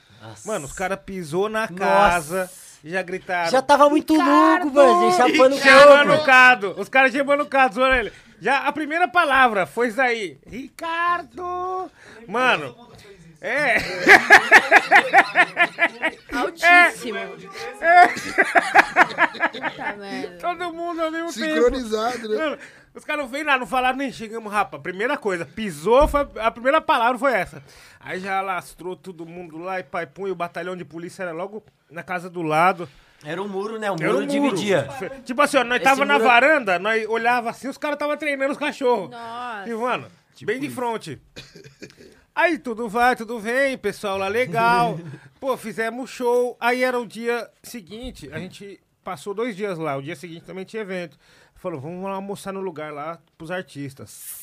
[0.45, 2.51] Mano, os caras pisou na casa,
[2.91, 3.51] já gritaram.
[3.51, 5.11] Já tava muito louco, mano.
[5.11, 6.25] Já chapando o Chamando o corpo.
[6.25, 6.75] Cado.
[6.79, 8.13] Os caras chamando o Cado, zoando ele.
[8.41, 10.39] Já a primeira palavra foi isso aí.
[10.47, 11.91] Ricardo!
[12.29, 12.77] Mano.
[13.41, 13.77] É.
[16.33, 17.19] Altíssimo.
[17.19, 18.07] É.
[19.97, 20.39] Merda.
[20.41, 22.29] Todo mundo ao mesmo Sincronizado, tempo.
[22.29, 22.37] né?
[22.37, 22.59] Mano,
[22.95, 24.83] os caras não veio nada, não falaram nem chegamos, rapaz.
[24.83, 27.63] Primeira coisa, pisou, foi, a primeira palavra foi essa.
[28.01, 31.63] Aí já alastrou todo mundo lá e pai punha, o batalhão de polícia era logo
[31.91, 32.89] na casa do lado.
[33.25, 33.91] Era um muro, né?
[33.91, 34.87] O muro um dividia.
[35.25, 38.17] Tipo assim, ó, nós Esse tava na muro- varanda, nós olhava assim, os caras tava
[38.17, 39.11] treinando os cachorros.
[39.11, 39.69] Nossa.
[39.69, 40.07] E, mano,
[40.43, 41.21] bem de frente.
[42.35, 44.99] Aí tudo vai, tudo vem, pessoal lá legal.
[45.41, 46.57] Pô, fizemos show.
[46.61, 49.97] Aí era o dia seguinte, a gente passou dois dias lá.
[49.97, 51.17] O dia seguinte também tinha evento.
[51.65, 54.43] Falou, vamos lá almoçar no lugar lá pros artistas.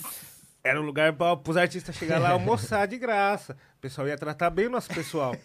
[0.64, 3.56] Era um lugar para os artistas chegar lá almoçar de graça.
[3.78, 5.36] O pessoal ia tratar bem o nosso pessoal.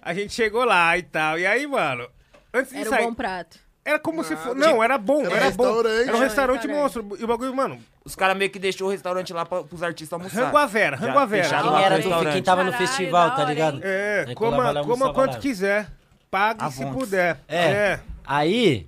[0.00, 1.36] A gente chegou lá e tal.
[1.36, 2.08] E aí, mano,
[2.54, 3.04] antes de Era um sair...
[3.04, 3.58] bom prato.
[3.84, 4.54] Era como se fosse.
[4.60, 5.64] Não, era bom, Era era, bom.
[5.64, 6.02] restaurante.
[6.08, 7.16] Era um Era restaurante monstro.
[7.18, 7.80] E o bagulho, mano.
[8.04, 10.44] Os caras meio que deixou o restaurante lá pra, pros artistas almoçar.
[10.44, 11.44] Rango a Vera, Já rango a Vera.
[11.44, 13.80] fecharam Quem era do- quem tava no festival, tá ligado?
[13.82, 15.90] É, coma, coma quanto quiser.
[16.30, 17.40] Pague se puder.
[17.48, 17.98] É.
[18.24, 18.86] Aí,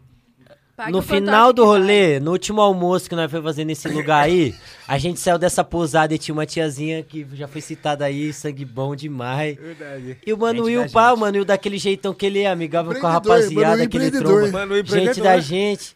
[0.81, 4.55] Pague no final do rolê, no último almoço que nós foi fazer nesse lugar aí,
[4.89, 8.65] a gente saiu dessa pousada e tinha uma tiazinha que já foi citada aí, sangue
[8.65, 9.57] bom demais.
[9.57, 10.17] Verdade.
[10.27, 13.11] E o da pá, o Mano Will daquele jeitão que ele é, amigável com a
[13.11, 14.51] rapaziada, Will que ele empreendedor.
[14.51, 14.75] tromba.
[14.75, 15.95] Will Gente da gente.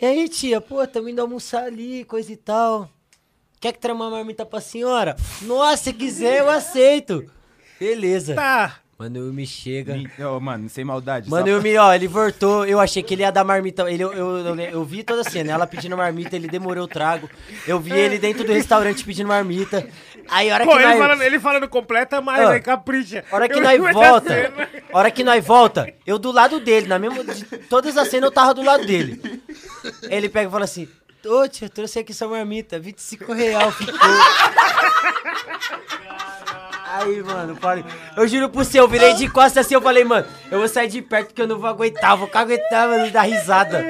[0.00, 2.90] E aí, tia, pô, tamo indo almoçar ali, coisa e tal.
[3.60, 5.14] Quer que tramar uma marmita pra senhora?
[5.42, 7.24] Nossa, se quiser, eu aceito.
[7.78, 8.34] Beleza.
[8.34, 8.81] Tá.
[9.02, 9.96] Mano Will me chega.
[10.30, 11.28] Ô, mano, sem maldade.
[11.28, 13.90] Mano, só eu me, ó, ele voltou, eu achei que ele ia dar marmita.
[13.90, 16.88] Ele, eu, eu, eu, eu vi toda a cena, ela pedindo marmita, ele demorou o
[16.88, 17.28] trago.
[17.66, 19.84] Eu vi ele dentro do restaurante pedindo marmita.
[20.28, 20.98] Aí, a hora Pô, que ele, nós...
[20.98, 23.24] falando, ele falando completa mais, Ó, aí capricha.
[23.28, 24.52] A hora que Eu nós volta,
[24.92, 28.32] hora que nós volta, eu do lado dele, na mesma, de todas as cenas eu
[28.32, 29.20] tava do lado dele.
[30.02, 30.88] Ele pega e fala assim,
[31.26, 33.98] ô tia, trouxe aqui sua marmita, 25 real, ficou.
[36.94, 37.82] Aí, mano, falei,
[38.14, 40.88] eu juro pro você, eu virei de costas assim, eu falei, mano, eu vou sair
[40.88, 43.82] de perto porque eu não vou aguentar, vou aguentar, mano, dar risada.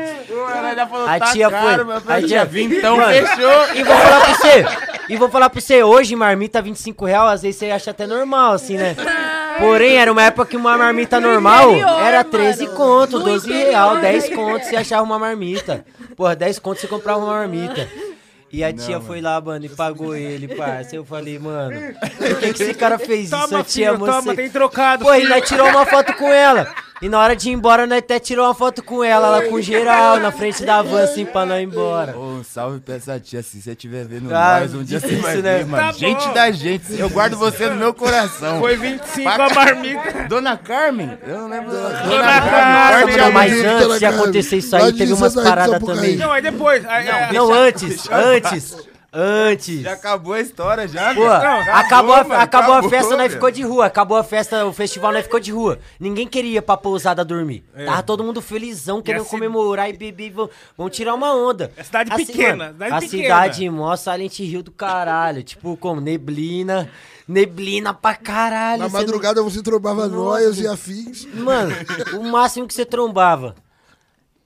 [1.08, 2.14] A tá tia foi.
[2.14, 3.74] A tia vinte, então Mano, fechou.
[3.74, 4.64] E vou falar pra você.
[5.08, 8.52] E vou falar pra você, hoje marmita 25 real, às vezes você acha até normal,
[8.52, 8.94] assim, né?
[9.58, 14.64] Porém, era uma época que uma marmita normal era 13 conto, 12 real, 10 conto
[14.64, 15.84] você achava uma marmita.
[16.16, 17.88] Porra, 10 conto você comprava uma marmita.
[18.52, 20.94] E a tia foi lá, mano, e pagou ele, parça.
[20.94, 21.74] Eu falei, mano,
[22.18, 23.30] por que, que esse cara fez isso?
[23.30, 25.04] Toma, A tia filho, toma, você- tem trocado.
[25.04, 25.30] Pô, e filho.
[25.30, 26.72] nós tirou uma foto com ela.
[27.02, 29.60] E na hora de ir embora, nós até tirou uma foto com ela, lá com
[29.60, 32.16] geral, na frente da van, assim, pra nós ir embora.
[32.16, 35.16] Ô, um salve pra essa tia, se você estiver vendo Ah, nós, um dia você
[35.16, 35.58] vai né?
[35.58, 35.84] ver, mano.
[35.84, 36.32] Tá gente bom.
[36.32, 38.60] da gente, eu guardo você no meu coração.
[38.60, 40.28] Foi 25 Pra a marmita.
[40.28, 41.18] Dona Carmen?
[41.26, 41.72] Eu não lembro.
[41.72, 42.72] Dona, Dona Carmen.
[42.72, 46.16] Nossa, Forte mano, mas antes de acontecer isso aí, teve umas paradas também.
[46.16, 46.86] Não, aí depois.
[46.86, 48.76] Aí, é, Não, antes, antes,
[49.12, 49.80] antes.
[49.82, 51.14] Já acabou a história, já.
[51.14, 51.72] Pô, velho.
[51.74, 53.86] acabou, a, mano, acabou a acabou, festa, nós ficou de rua.
[53.86, 55.78] Acabou a festa, o festival, nós ficou de rua.
[56.00, 57.64] Ninguém queria ir pra pousada dormir.
[57.74, 57.84] É.
[57.84, 60.30] Tava todo mundo felizão, querendo ci- comemorar e beber.
[60.32, 61.70] Vão, vão tirar uma onda.
[61.76, 63.22] É cidade Assim, pequena, mano, cidade a pequena.
[63.22, 65.42] cidade mó Silent Hill do caralho.
[65.52, 66.88] Tipo, como neblina,
[67.28, 68.82] neblina pra caralho.
[68.82, 71.26] Na você não- madrugada você trombava noias e afins.
[71.34, 71.74] Mano,
[72.18, 73.54] o máximo que você trombava.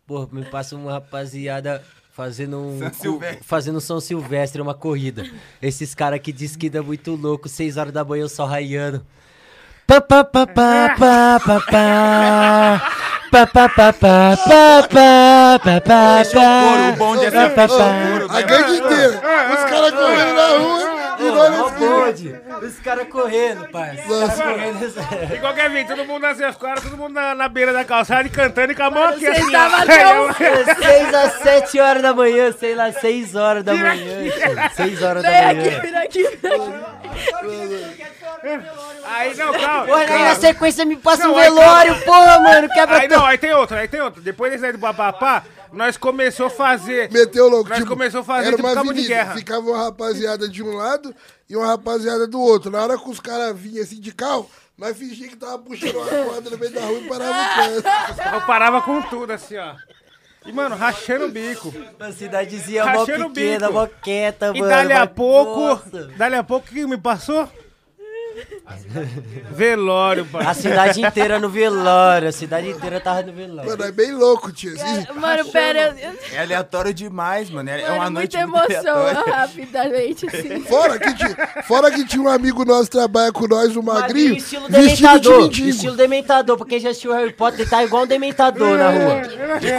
[0.07, 1.83] Porra, me passa uma rapaziada
[2.17, 2.81] fazendo um.
[2.95, 3.21] São.
[3.43, 5.27] Fazendo São Silvestre, uma corrida.
[5.61, 9.05] Esses caras que diz que dá muito louco, 6 horas da manhã eu só raiando.
[9.87, 12.93] Pá, pá, pá, pá, pá, pá, pá.
[13.31, 17.51] Pá, pá, pá, pá, pá, pá, pá, pá, Fechou o couro, o bonde é pá,
[17.51, 17.85] pá, fechou pá.
[17.87, 18.33] o couro.
[18.33, 19.17] A gangue inteira.
[19.17, 21.91] Os caras correndo na rua e Ô, nós na ó o esquina.
[21.91, 22.41] bonde.
[22.67, 24.03] Os caras correndo, parça.
[24.09, 25.35] Os caras correndo.
[25.35, 28.73] Igual vir, todo mundo os caras, todo mundo na, na beira da calçada e cantando
[28.73, 29.47] e com a mão aqui Vocês assim.
[29.47, 29.83] estavam ó.
[29.83, 34.31] até o- 6 a 7 horas da manhã, sei lá, 6 horas da manhã.
[34.75, 35.51] 6 horas da Vem manhã.
[35.79, 37.77] aqui, vem aqui, vem aqui.
[39.05, 39.87] Aí não, calma.
[39.87, 43.25] Porra, aí na sequência me passa Não, um aí velório, porra, mano, quebra Aí não,
[43.25, 44.21] aí tem outra, aí tem outra.
[44.21, 47.11] Depois desse aí do papapá, nós começou a fazer.
[47.11, 47.69] Meteu louco.
[47.69, 49.35] Nós tipo, começou a fazer era tipo uma cabo de guerra.
[49.35, 51.15] Ficava uma rapaziada de um lado
[51.49, 52.71] e uma rapaziada do outro.
[52.71, 56.07] Na hora que os caras vinham assim de carro, nós fingia que tava puxando uma
[56.07, 58.35] corda no meio da rua e parava o canto.
[58.35, 59.75] Eu parava com tudo, assim, ó.
[60.45, 61.75] E, mano, rachando o bico.
[61.99, 63.73] A cidadezinha mó pequena, bico.
[63.73, 64.69] mó quieta, E mano.
[64.71, 66.05] dali a pouco, Nossa.
[66.17, 67.49] dali a pouco, o que me passou?
[69.51, 70.47] Velório, pai.
[70.47, 73.71] A cidade inteira no velório, a cidade inteira tava no velório.
[73.71, 74.75] Mano, é bem louco, tio.
[74.75, 77.69] Esse- Mano, pera, eu, eu, É aleatório demais, mano.
[77.71, 79.33] É, mano, uma muita noite muito emoção aleatória.
[79.37, 80.61] rapidamente, assim.
[80.63, 84.37] Fora que, tinha, fora que tinha um amigo nosso que trabalha com nós, o Magrinho,
[84.37, 85.43] estilo vestido de dementador.
[85.43, 85.69] mendigo.
[85.69, 86.57] Estilo dementador.
[86.57, 89.23] Pra quem já assistiu Harry Potter, ele tá igual um dementador na rua.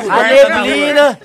[0.09, 0.23] A
[0.63, 1.19] neblina,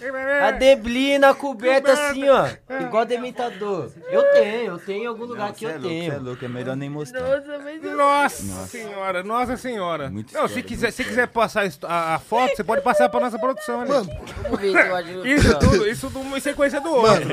[0.48, 2.46] a neblina coberta assim, ó.
[2.80, 3.90] Igual dementador.
[4.10, 6.22] Eu tenho, eu tenho em algum lugar que Cê é eu louco, cê é tenho.
[6.22, 7.21] louco, é melhor nem mostrar.
[7.22, 7.96] Nossa, mas eu...
[7.96, 10.10] Nossa, senhora, nossa senhora.
[10.10, 13.38] Muito não, se quiser, se quiser passar a, a foto, você pode passar pra nossa
[13.38, 13.90] produção ali.
[13.90, 14.10] Mano,
[15.24, 17.30] Isso tudo, isso tudo em sequência do outro.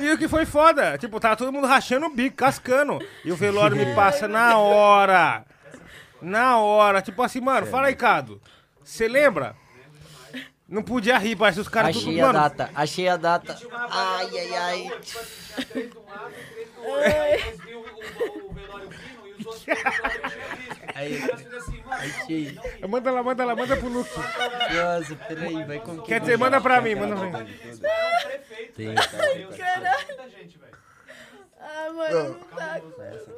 [0.00, 0.98] E o que foi foda?
[0.98, 2.98] Tipo, tava todo mundo rachando o bico, cascando.
[3.24, 5.44] E o velório me passa na hora.
[6.20, 7.00] Na hora.
[7.00, 8.40] Tipo assim, mano, fala aí, Cado.
[8.82, 9.54] Você lembra?
[10.68, 12.10] Não podia rir, parece os caras tudo.
[12.10, 13.58] Achei a Mano, data, achei a data.
[13.90, 14.90] Ai, ai, ai.
[20.94, 21.22] Aí,
[21.90, 22.58] achei.
[22.88, 24.10] manda lá, manda lá, manda pro Luke.
[24.16, 27.50] Nossa, peraí, vai como Quer dizer, manda pra mim, manda pra mim.
[28.76, 28.94] Tem,
[31.62, 32.80] Ah, mano, não dá.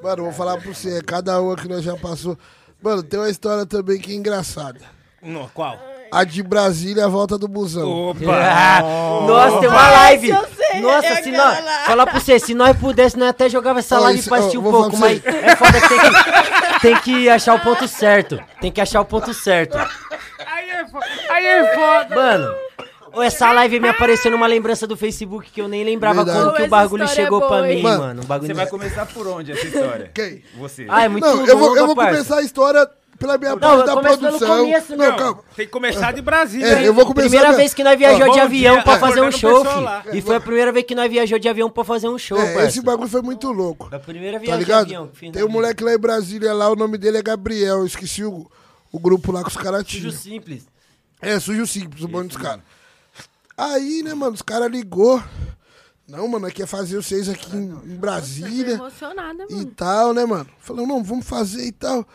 [0.02, 2.38] mano, vou falar pra você, cada uma que nós já passou.
[2.80, 4.80] Mano, tem uma história também que é engraçada.
[5.20, 5.78] No, qual?
[6.10, 7.88] A de Brasília, a volta do busão.
[8.10, 8.20] Opa!
[9.26, 10.30] Nossa, tem uma live.
[10.72, 11.64] Sei, Nossa, é se nós.
[11.64, 11.72] lá.
[11.86, 14.62] Falar pra você, se nós pudéssemos, nós até jogava essa live isso- pra assistir um
[14.62, 16.80] pouco, mas pra é foda que tem que.
[16.82, 18.40] Tem que achar o ponto certo.
[18.60, 19.76] Tem que achar o ponto certo.
[19.78, 21.06] Aí é foda.
[21.30, 22.14] Aí é foda.
[22.16, 22.54] Mano,
[23.22, 26.44] essa live me apareceu numa lembrança do Facebook que eu nem lembrava Verdade.
[26.44, 27.82] como que o bagulho é chegou pra boa, mim, hein?
[27.82, 27.98] mano.
[28.02, 30.10] Mano, O bagulho Você vai começar por onde essa história?
[30.14, 30.42] Quem?
[30.58, 30.86] Você.
[30.88, 32.10] Ah, é muito Não, eu vou, eu vou longa, parça.
[32.16, 32.88] começar a história
[33.22, 34.58] pela minha Não, parte eu da produção.
[34.58, 35.16] começo, não, não.
[35.16, 35.42] calma.
[35.56, 36.66] Tem que começar de Brasília.
[36.66, 36.86] É, hein?
[36.86, 37.22] eu vou começar.
[37.28, 39.64] Primeira minha- vez que nós viajou Ó, de avião dia, pra é, fazer um show.
[40.12, 42.66] E foi a primeira vez que nós viajou de avião pra fazer um show, É,
[42.66, 43.88] esse bagulho foi muito louco.
[43.94, 44.82] A primeira Tá viagem de ligado?
[44.86, 45.48] avião Tem um vida.
[45.48, 47.78] moleque lá em Brasília, lá, o nome dele é Gabriel.
[47.78, 48.46] Eu esqueci o,
[48.90, 50.12] o grupo lá que os caras Sujo tinham.
[50.12, 50.62] simples.
[51.20, 52.60] É, sujo simples, o bando dos caras.
[53.56, 55.22] Aí, né, mano, os caras ligou.
[56.08, 59.72] Não, mano, nós quer fazer vocês aqui em, em Brasília emocionada, e mano.
[59.76, 60.46] tal, né, mano?
[60.58, 62.06] Falou, não, vamos fazer e tal.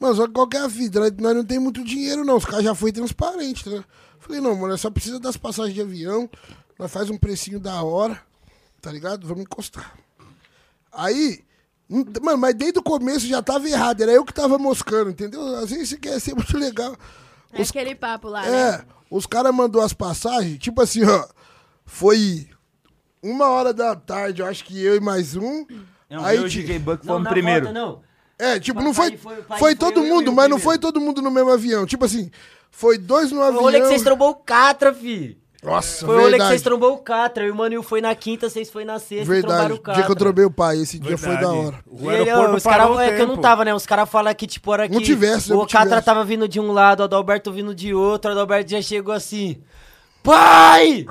[0.00, 0.98] Mas só que qual que é a vida?
[1.18, 2.36] Nós, não tem muito dinheiro, não.
[2.38, 3.84] Os caras já foi transparente, né?
[4.18, 6.28] Falei, não, mano, nós só precisa das passagens de avião.
[6.78, 8.18] Nós faz um precinho da hora,
[8.80, 9.26] tá ligado?
[9.26, 9.94] Vamos encostar.
[10.92, 11.44] Aí,
[11.88, 14.00] mano, mas desde o começo já tava errado.
[14.00, 15.56] Era eu que tava moscando, entendeu?
[15.56, 16.96] Às vezes você quer ser muito legal.
[17.52, 18.84] É Os- aquele papo lá, é, né?
[19.10, 21.28] os caras mandou as passagens, tipo assim, ó.
[21.84, 22.48] Foi
[23.22, 25.66] uma hora da tarde, eu acho que eu e mais um.
[26.08, 27.66] Não, aí, eu e o DJ Buck fomos primeiro.
[27.66, 28.09] volta, não.
[28.40, 29.16] É, tipo, não foi.
[29.16, 31.84] foi- Foi todo mundo, eu mas não foi todo mundo no mesmo avião.
[31.86, 32.30] Tipo assim,
[32.70, 33.62] foi dois no Foi o avião.
[33.62, 35.36] rolê que vocês trombou o Catra, fi.
[35.62, 36.50] Nossa, Foi o rolê que verdade.
[36.52, 37.44] vocês trombou o Catra.
[37.44, 39.46] E o Mano foi na quinta, vocês foi na sexta e Verdade.
[39.46, 39.94] trombaram O o Catra.
[39.94, 41.58] dia que eu trombei o pai, esse dia foi da Verdade.
[41.58, 41.76] hora.
[41.86, 43.74] O E ele, aeroporto os cara, parou o é que eu não tava, né?
[43.74, 46.04] Os caras falam que, tipo, hora que Não tivesse, o Catra tivesse.
[46.06, 49.60] tava vindo de um lado, o Adalberto vindo de outro, o Adalberto já chegou assim.
[50.22, 51.06] Pai!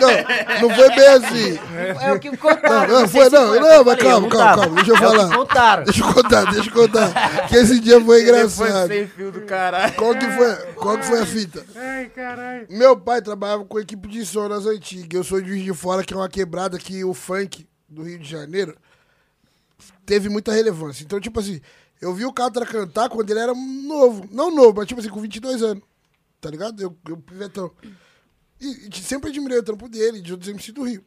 [0.00, 1.58] Não, não foi bem assim.
[2.00, 2.92] É o que contaram.
[2.92, 4.98] Não, não foi, não, foi, não, eu mas falei, calma, calma, calma, deixa eu É
[4.98, 5.36] o que falar.
[5.36, 5.84] contaram.
[5.84, 7.48] Deixa eu contar, deixa eu contar.
[7.48, 8.88] Que esse dia foi Ele foi engraçado.
[8.88, 9.94] sem fio do caralho.
[9.94, 11.64] Qual que foi, qual que foi a fita?
[11.74, 12.66] Ai, caralho.
[12.68, 15.08] Meu pai trabalhava com equipe de som nas antigas.
[15.14, 18.18] Eu sou de Juiz de Fora, que é uma quebrada que o funk do Rio
[18.18, 18.76] de Janeiro
[20.04, 21.02] teve muita relevância.
[21.04, 21.60] Então, tipo assim,
[22.00, 24.28] eu vi o Catra cantar quando ele era novo.
[24.30, 25.82] Não novo, mas tipo assim, com 22 anos.
[26.40, 26.82] Tá ligado?
[26.82, 27.70] Eu, eu pivetão.
[28.62, 31.04] E, e sempre admirei o trampo dele, de outros MC do Rio.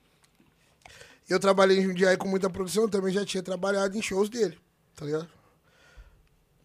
[1.30, 4.60] Eu trabalhei em Jundiaí com muita produção, também já tinha trabalhado em shows dele,
[4.96, 5.30] tá ligado?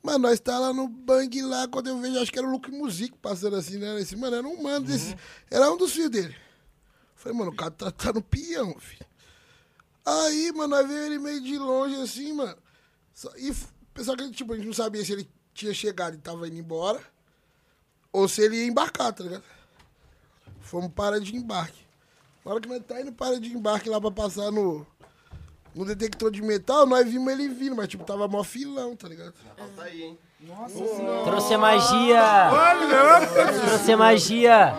[0.03, 2.71] Mano, nós tá lá no bang lá, quando eu vejo, acho que era o Luke
[2.71, 4.01] Music passando assim, né?
[4.01, 5.15] Esse, mano, era um mano desse.
[5.51, 6.35] Era um dos filhos dele.
[7.15, 9.07] Falei, mano, o cara tá, tá no peão, filho.
[10.05, 12.57] Aí, mano, nós veio ele meio de longe assim, mano.
[13.15, 13.55] Só- e
[13.93, 17.01] pessoal que, tipo, a gente não sabia se ele tinha chegado e tava indo embora.
[18.11, 19.45] Ou se ele ia embarcar, tá ligado?
[20.71, 21.85] Fomos para de embarque.
[22.45, 24.87] Na hora que nós tá indo para de embarque lá pra passar no,
[25.75, 29.35] no detector de metal, nós vimos ele vindo, mas tipo, tava mó filão, tá ligado?
[31.25, 32.23] Trouxe a magia.
[33.67, 34.75] Trouxe a magia.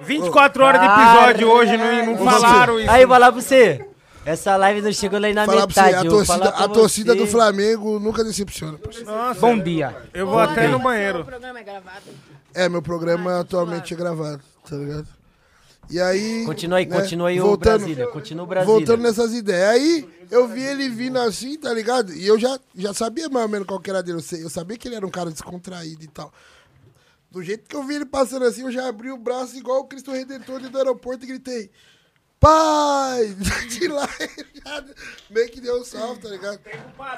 [0.00, 2.90] 24 horas de episódio hoje, não, não falaram isso.
[2.90, 3.86] Aí, vou falar pra você.
[4.24, 6.06] Essa live não chegou nem na Falar pra você, metade.
[6.06, 8.78] a torcida, a torcida do Flamengo nunca decepciona.
[9.04, 9.94] Nossa, Bom dia.
[10.14, 11.20] eu vou até no banheiro.
[11.20, 12.06] O programa é gravado.
[12.54, 15.08] É, meu programa atualmente é gravado, tá ligado?
[15.90, 16.44] E aí.
[16.46, 18.06] Continua aí, né, continua aí o voltando- Brasília.
[18.08, 18.74] Continua o Brasília.
[18.76, 19.68] Voltando nessas ideias.
[19.70, 22.14] Aí eu vi ele vindo assim, tá ligado?
[22.14, 24.18] E eu já, já sabia mais ou menos qual que era dele.
[24.18, 26.32] Eu, sei- eu sabia que ele era um cara descontraído e tal.
[27.30, 29.84] Do jeito que eu vi ele passando assim, eu já abri o braço igual o
[29.84, 31.70] Cristo Redentor do aeroporto e gritei:
[32.42, 33.36] pai!
[33.70, 34.84] De lá, ele já
[35.30, 36.58] meio que deu um salve, tá ligado?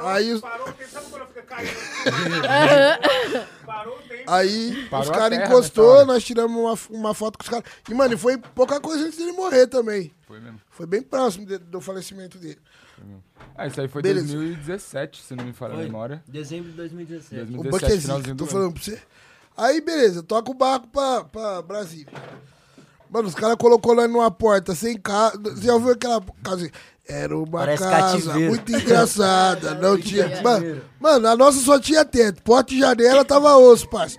[0.02, 1.70] Aí os, Parou o tempo, sabe quando fica caindo?
[3.64, 4.22] Parou o tempo.
[4.30, 7.64] aí Parou os caras terra encostou, nós tiramos uma, uma foto com os caras.
[7.88, 10.12] E, mano, e foi pouca coisa antes dele morrer também.
[10.26, 10.60] Foi mesmo.
[10.70, 12.58] Foi bem próximo de- do falecimento dele.
[13.56, 14.26] Ah, isso aí foi Beleza.
[14.36, 16.22] 2017, se não me falha a memória.
[16.28, 17.42] Dezembro de 2017.
[17.42, 19.02] O 2017, Buck é zica, finalzinho tô do falando pra você.
[19.56, 22.12] Aí, beleza, toca o barco pra, pra Brasília.
[23.14, 25.38] Mano, os caras colocou lá numa porta, sem casa.
[25.40, 26.68] Você já ouviu aquela casa?
[27.08, 28.48] Era uma Parece casa cativeiro.
[28.50, 29.74] muito engraçada.
[29.78, 30.42] Não tinha.
[30.42, 32.42] Mano, mano, a nossa só tinha teto.
[32.42, 34.18] Porta e janela tava osso, parça.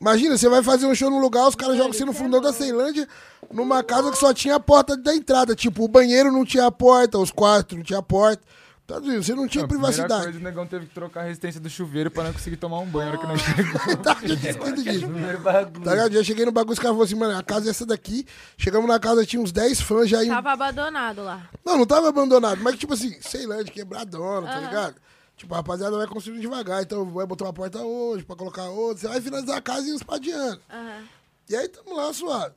[0.00, 2.50] Imagina, você vai fazer um show num lugar, os caras jogam você no fundão da
[2.50, 3.06] Ceilândia,
[3.52, 5.54] numa casa que só tinha a porta da entrada.
[5.54, 8.42] Tipo, o banheiro não tinha porta, os quartos não tinha porta.
[8.90, 9.22] Tá vendo?
[9.22, 10.24] Você não tinha Não, a primeira privacidade.
[10.24, 12.86] coisa, o negão teve que trocar a resistência do chuveiro pra não conseguir tomar um
[12.86, 13.96] banho na hora que nós chegou.
[13.98, 15.06] Tá, eu disso.
[15.06, 15.84] Primeiro bagulho.
[15.84, 16.12] Tá ligado?
[16.12, 18.26] Já cheguei no bagulho, os caras falaram assim, mano, a casa é essa daqui.
[18.58, 20.34] Chegamos na casa, tinha uns 10 fãs já iam.
[20.34, 21.48] Tava abandonado lá.
[21.64, 24.66] Não, não tava abandonado, mas tipo assim, sei lá, de quebradona, tá Aham.
[24.66, 24.94] ligado?
[25.36, 28.98] Tipo, a rapaziada vai construindo devagar, então vai botar uma porta hoje, pra colocar outra.
[29.02, 30.60] Você vai finalizar a casa e uns adiante.
[30.68, 31.04] Aham.
[31.48, 32.54] E aí tamo lá, suado.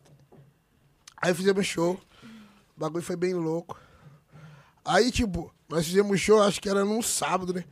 [1.22, 1.94] Aí fizemos show.
[2.76, 3.80] O bagulho foi bem louco.
[4.84, 7.64] Aí, tipo, nós fizemos show, acho que era num sábado, né?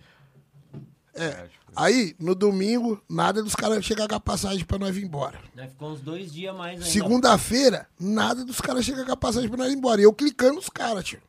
[1.13, 1.45] É.
[1.75, 5.39] Aí, no domingo, nada dos caras chegar com a passagem pra nós vir embora.
[5.55, 6.85] Nós ficou uns dois dias mais ainda.
[6.85, 10.01] Segunda-feira, nada dos caras chegar com a passagem pra nós ir embora.
[10.01, 11.19] E eu clicando nos caras, tio.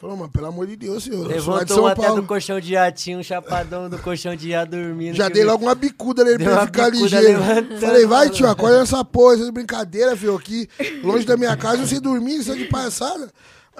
[0.00, 1.30] Falou, mano, pelo amor de Deus, senhor.
[1.30, 2.22] eu sou lá de Levantou São um até Paulo.
[2.22, 2.74] do colchão de
[3.16, 5.14] um chapadão do colchão de ar dormindo.
[5.14, 5.52] Já dei eu vi.
[5.52, 7.40] logo uma bicuda nele pra ele ficar ligeiro.
[7.78, 10.68] Falei, vai, tio, acorda nessa porra, essas brincadeiras, filho, aqui,
[11.04, 13.30] longe da minha casa, você dormir, isso é de palhaçada.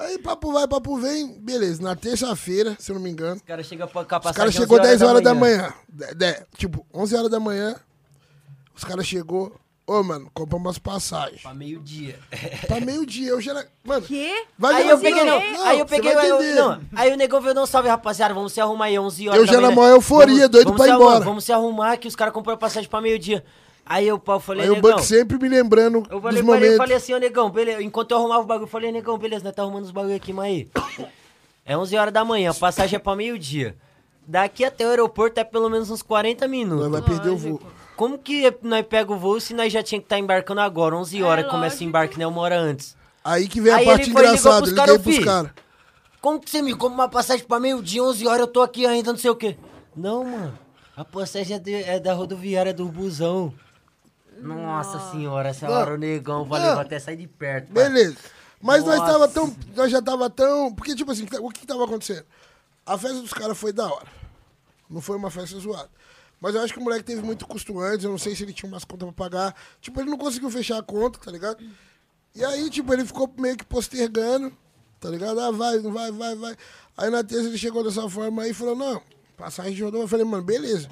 [0.00, 1.82] Aí, papo vai, papo vem, beleza.
[1.82, 5.02] Na terça-feira, se eu não me engano, O cara chega pra os caras chegou 10
[5.02, 5.72] horas da manhã.
[5.88, 7.76] De- de- tipo, 11 horas da manhã,
[8.74, 9.54] os caras chegou,
[9.86, 11.42] ô, mano, compramos umas passagens.
[11.42, 12.18] Pra meio-dia.
[12.66, 13.68] Pra meio-dia, eu já era...
[13.84, 14.46] Mano, Quê?
[14.58, 17.40] vai aí eu peguei, não, não, aí eu peguei, vai eu- não, aí o negão
[17.40, 19.80] veio, não, salve rapaziada, vamos se arrumar aí, 11 horas Eu da já na manhã,
[19.80, 21.24] maior euforia, vamos- doido vamos pra ir embora.
[21.24, 23.44] Vamos se arrumar que os caras compraram passagem pra meio-dia.
[23.92, 26.42] Aí eu pau, falei, Aí o negão, Buck sempre me lembrando eu dos falei, falei,
[26.42, 26.76] momentos.
[26.76, 29.52] falei assim, ô negão, beleza, enquanto eu arrumava o bagulho, eu falei, negão, beleza, nós
[29.52, 30.68] tá arrumando os bagulho aqui, mas aí,
[31.66, 33.74] é 11 horas da manhã, a passagem é pra meio-dia.
[34.24, 36.88] Daqui até o aeroporto é pelo menos uns 40 minutos.
[36.88, 37.60] Nós vai perder o voo.
[37.96, 41.20] Como que nós pega o voo se nós já tinha que estar embarcando agora, 11
[41.24, 42.96] horas, É, começa o embarque, né, uma hora antes.
[43.24, 45.24] Aí que vem a Aí parte ele foi ligou engraçada, pros liguei pros "Ô, fi,
[45.24, 45.50] caras.
[46.20, 49.10] Como que você me compra uma passagem pra meio-dia, 11 horas, eu tô aqui ainda,
[49.10, 49.56] não sei o quê.
[49.96, 50.56] Não, mano.
[50.96, 53.52] A passagem é, de- é da rodoviária do busão.
[54.40, 56.72] Nossa senhora, essa hora o negão, valeu, Não.
[56.74, 57.72] vou até sair de perto.
[57.72, 57.84] pai.
[57.84, 58.16] Beleza.
[58.60, 59.12] Mas nós Nossa.
[59.12, 59.56] tava tão.
[59.74, 60.74] Nós já tava tão.
[60.74, 62.24] Porque, tipo assim, o que tava acontecendo?
[62.84, 64.06] A festa dos caras foi da hora.
[64.88, 65.88] Não foi uma festa zoada.
[66.40, 68.52] Mas eu acho que o moleque teve muito custo antes, eu não sei se ele
[68.52, 69.54] tinha umas contas pra pagar.
[69.80, 71.62] Tipo, ele não conseguiu fechar a conta, tá ligado?
[72.34, 74.50] E aí, tipo, ele ficou meio que postergando,
[74.98, 75.38] tá ligado?
[75.38, 76.56] Ah, vai, não vai, vai, vai.
[76.96, 79.02] Aí na terça ele chegou dessa forma aí e falou, não,
[79.36, 80.04] passagem de rodovia.
[80.04, 80.88] Eu falei, mano, beleza.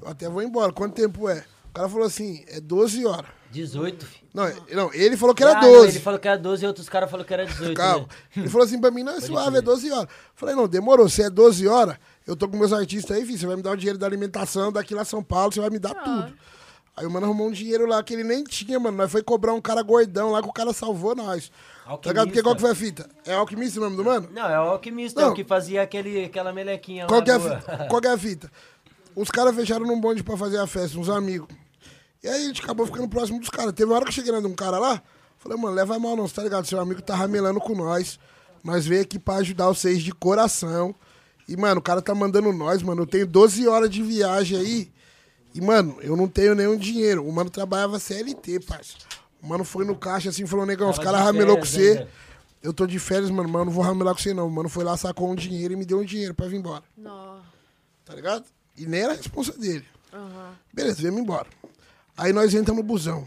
[0.00, 0.72] Eu até vou embora.
[0.72, 1.44] Quanto tempo é?
[1.76, 3.30] O cara falou assim, é 12 horas.
[3.50, 4.26] 18, filho.
[4.34, 5.88] Não, não ele falou que era Ah, não, 12.
[5.88, 7.74] ele falou que era 12 e outros caras falaram que era 18.
[7.74, 8.06] Calma.
[8.08, 8.08] né?
[8.36, 10.08] Ele falou assim pra mim, não, é suave, é 12 horas.
[10.34, 11.96] Falei, não, demorou, se é 12 horas,
[12.26, 14.72] eu tô com meus artistas aí, filho, você vai me dar o dinheiro da alimentação
[14.72, 16.34] daqui lá em São Paulo, você vai me dar tudo.
[16.96, 18.96] Aí o mano arrumou um dinheiro lá que ele nem tinha, mano.
[18.96, 21.50] Nós foi cobrar um cara gordão lá que o cara salvou nós.
[21.84, 22.28] Tá ligado?
[22.28, 23.06] Porque qual que foi a fita?
[23.26, 24.30] É alquimista o nome do mano?
[24.32, 25.28] Não, é o alquimista, Não.
[25.28, 27.86] é o que fazia aquele, aquela melequinha Qual lá que é a fita?
[27.90, 28.50] Qual que é a fita?
[29.14, 31.48] Os caras fecharam num bonde pra fazer a festa, uns amigos.
[32.26, 33.72] E aí a gente acabou ficando próximo dos caras.
[33.72, 35.00] Teve uma hora que eu cheguei de um cara lá,
[35.38, 36.66] falei, mano, leva mal não, você tá ligado?
[36.66, 38.18] Seu amigo tá ramelando com nós.
[38.64, 40.92] Nós veio aqui pra ajudar vocês de coração.
[41.48, 43.02] E, mano, o cara tá mandando nós, mano.
[43.02, 44.92] Eu tenho 12 horas de viagem aí.
[45.54, 47.24] E, mano, eu não tenho nenhum dinheiro.
[47.24, 48.96] O mano trabalhava CLT, parça.
[49.40, 52.08] O mano foi no caixa assim e falou, negão, os caras ramelou com você.
[52.60, 54.48] Eu tô de férias, mano, mas eu não vou ramelar com você, não.
[54.48, 56.82] O mano foi lá, sacou um dinheiro e me deu um dinheiro pra vir embora.
[56.96, 57.38] Nó.
[58.04, 58.44] Tá ligado?
[58.76, 59.84] E nem era a responsa dele.
[60.12, 60.54] Aham.
[60.74, 61.46] Beleza, viemos embora.
[62.16, 63.26] Aí nós entramos no busão.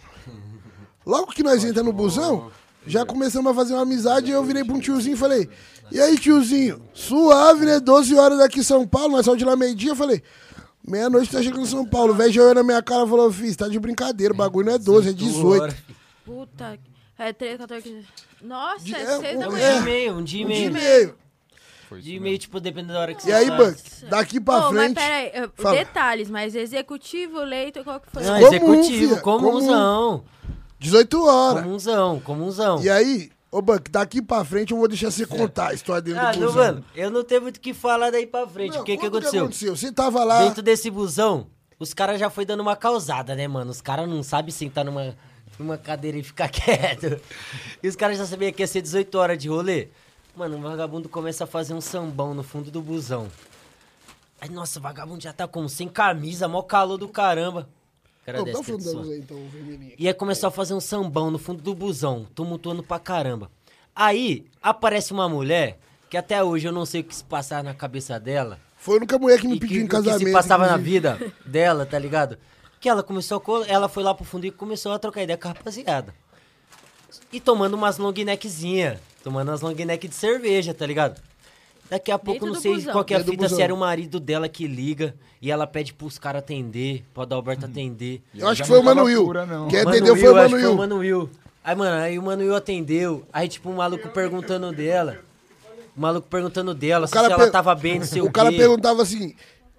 [1.06, 2.52] Logo que nós entramos no busão,
[2.86, 5.50] já começamos a fazer uma amizade e eu virei pra um tiozinho e falei,
[5.92, 7.80] e aí, tiozinho, suave, né?
[7.80, 10.22] 12 horas daqui em São Paulo, nós saímos de lá meio-dia, eu falei,
[10.88, 12.14] meia-noite tá chegando em São Paulo.
[12.14, 14.68] O velho já olhou na minha cara e falou, filho, tá de brincadeira, o bagulho
[14.68, 15.76] não é 12, é 18.
[16.26, 16.80] Puta.
[17.18, 18.06] É 3, 14, 15.
[18.42, 19.72] Nossa, De- é é, 6 da um- Um manhã.
[19.72, 20.74] dia e meio, um dia e Um
[21.98, 22.18] dia meio.
[22.18, 22.36] e meio.
[22.36, 23.50] E tipo, dependendo da hora que você E aí.
[23.50, 24.96] Buck, daqui pra mas frente...
[24.96, 25.76] peraí, eu- Fala.
[25.78, 28.24] detalhes, mas executivo, leito, qual que foi?
[28.24, 30.24] Não, Comum, executivo, filha, comunzão.
[30.80, 31.64] 18 horas.
[31.64, 32.82] Comunzão, comunzão.
[32.84, 36.18] E aí, ô Buck, daqui pra frente eu vou deixar você contar a história dele
[36.20, 36.64] Ah, do não, busão.
[36.64, 38.76] mano, eu não tenho muito o que falar daí pra frente.
[38.76, 39.42] Não, o que que aconteceu?
[39.44, 39.76] aconteceu?
[39.76, 40.44] Você tava lá...
[40.44, 43.72] Dentro desse busão, os caras já foi dando uma causada, né, mano?
[43.72, 45.16] Os caras não sabem sentar numa
[45.58, 47.20] numa cadeira e ficar quieto.
[47.84, 49.90] E os caras já sabiam que ia ser 18 horas de rolê.
[50.40, 53.28] Mano, o vagabundo começa a fazer um sambão no fundo do busão.
[54.40, 55.68] Aí, nossa, o vagabundo já tá como?
[55.68, 57.68] Sem camisa, mó calor do caramba.
[58.26, 59.38] Cara dessa tá que aí, então.
[59.98, 63.52] E aí começou a fazer um sambão no fundo do busão, tumultuando pra caramba.
[63.94, 65.78] Aí aparece uma mulher,
[66.10, 68.62] que até hoje eu não sei o que se passava na cabeça dela.
[68.78, 70.26] Foi a única mulher que me pediu em o que casamento.
[70.26, 72.38] se passava na vida dela, tá ligado?
[72.80, 75.50] Que ela começou a, ela foi lá pro fundo e começou a trocar ideia com
[75.50, 76.16] a rapaziada.
[77.30, 81.22] E tomando umas long neckzinha, tomando umas long neck de cerveja, tá ligado?
[81.90, 82.92] Daqui a pouco, Dentro não sei busão.
[82.94, 85.66] qual que é a Dentro fita, se era o marido dela que liga e ela
[85.66, 88.22] pede pros caras atender, pro Adalberto atender.
[88.36, 89.26] Eu acho que foi o não tava Mano Will.
[89.26, 89.68] pura, não.
[89.68, 90.78] Quem Mano entendeu foi o acho Mano que foi o Will.
[90.78, 91.30] Mano Will.
[91.64, 93.26] Aí, mano, aí o Mano Will atendeu.
[93.34, 95.18] Aí, tipo, um maluco perguntando dela.
[95.98, 98.32] O maluco perguntando dela se, cara se ela per- tava bem, não sei o, O
[98.32, 98.58] cara quê.
[98.58, 99.34] perguntava assim: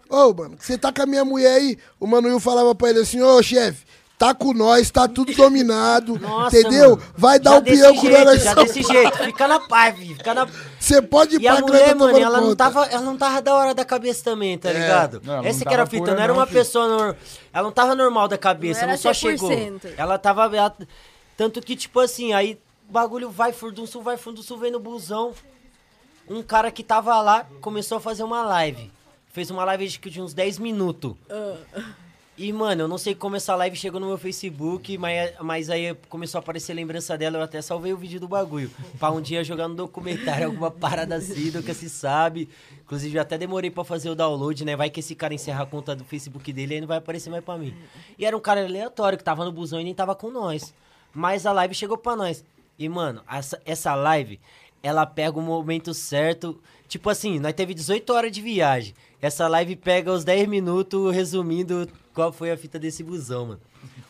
[0.08, 1.78] Ô, mano, você tá com a minha mulher aí?
[2.00, 3.84] O Mano Will falava pra ele assim: Ô, chefe,
[4.20, 6.18] tá com nós, tá tudo dominado.
[6.20, 6.90] Nossa, entendeu?
[6.90, 7.02] mano.
[7.16, 8.42] Vai dar Já o peão desse com nós.
[8.42, 9.16] Já desse jeito.
[9.24, 10.14] Fica na paz, filho.
[10.14, 10.46] Fica na...
[10.78, 13.40] Você pode ir E a pra mulher, grana mano, ela não, tava, ela não tava
[13.40, 14.72] da hora da cabeça também, tá É.
[14.74, 15.22] ligado?
[15.24, 16.58] Não, Essa não que era a fita, não era uma filho.
[16.58, 17.16] pessoa...
[17.50, 19.48] Ela não tava normal da cabeça, Não não, só chegou.
[19.50, 19.94] 100%.
[19.96, 20.54] Ela tava...
[20.54, 20.76] ela-
[21.34, 24.78] Tanto que, tipo assim, aí o bagulho vai, fundo sul, vai, fundo sul, vem no
[24.78, 25.32] busão.
[26.28, 28.92] Um cara que tava lá começou a fazer uma live.
[29.32, 31.14] Fez uma live acho que de uns 10 minutos.
[32.42, 35.94] E, mano, eu não sei como essa live chegou no meu Facebook, mas, mas aí
[36.08, 38.70] começou a aparecer lembrança dela, eu até salvei o vídeo do bagulho.
[38.98, 42.48] Pra um dia jogar no documentário alguma parada assim, nunca se sabe.
[42.82, 44.74] Inclusive, eu até demorei pra fazer o download, né?
[44.74, 47.44] Vai que esse cara encerra a conta do Facebook dele e não vai aparecer mais
[47.44, 47.76] pra mim.
[48.18, 50.72] E era um cara aleatório que tava no busão e nem tava com nós.
[51.12, 52.42] Mas a live chegou pra nós.
[52.78, 54.40] E, mano, essa, essa live,
[54.82, 56.58] ela pega o momento certo.
[56.88, 58.94] Tipo assim, nós teve 18 horas de viagem.
[59.20, 61.86] Essa live pega os 10 minutos resumindo
[62.20, 63.60] qual foi a fita desse busão, mano.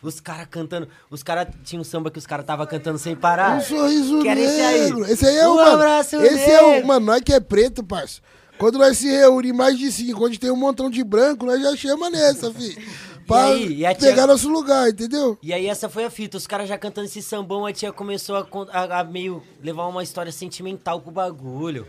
[0.01, 0.87] Os caras cantando.
[1.09, 1.47] Os caras.
[1.63, 3.57] Tinha um samba que os caras tava cantando sem parar.
[3.57, 4.81] Um sorriso esse aí.
[4.81, 5.05] negro.
[5.05, 5.71] Esse aí é o, Um mano.
[5.71, 6.87] abraço Esse é o, negro.
[6.87, 8.19] mano, nós que é preto, parça.
[8.57, 11.75] Quando nós se reunimos mais de cinco, onde tem um montão de branco, nós já
[11.75, 12.77] chama nessa, fi.
[13.25, 15.37] Pra aí, e a pegar tia- nosso lugar, entendeu?
[15.41, 18.35] E aí essa foi a fita, os caras já cantando esse sambão, a tia começou
[18.35, 21.87] a, a- a meio levar uma história sentimental pro bagulho.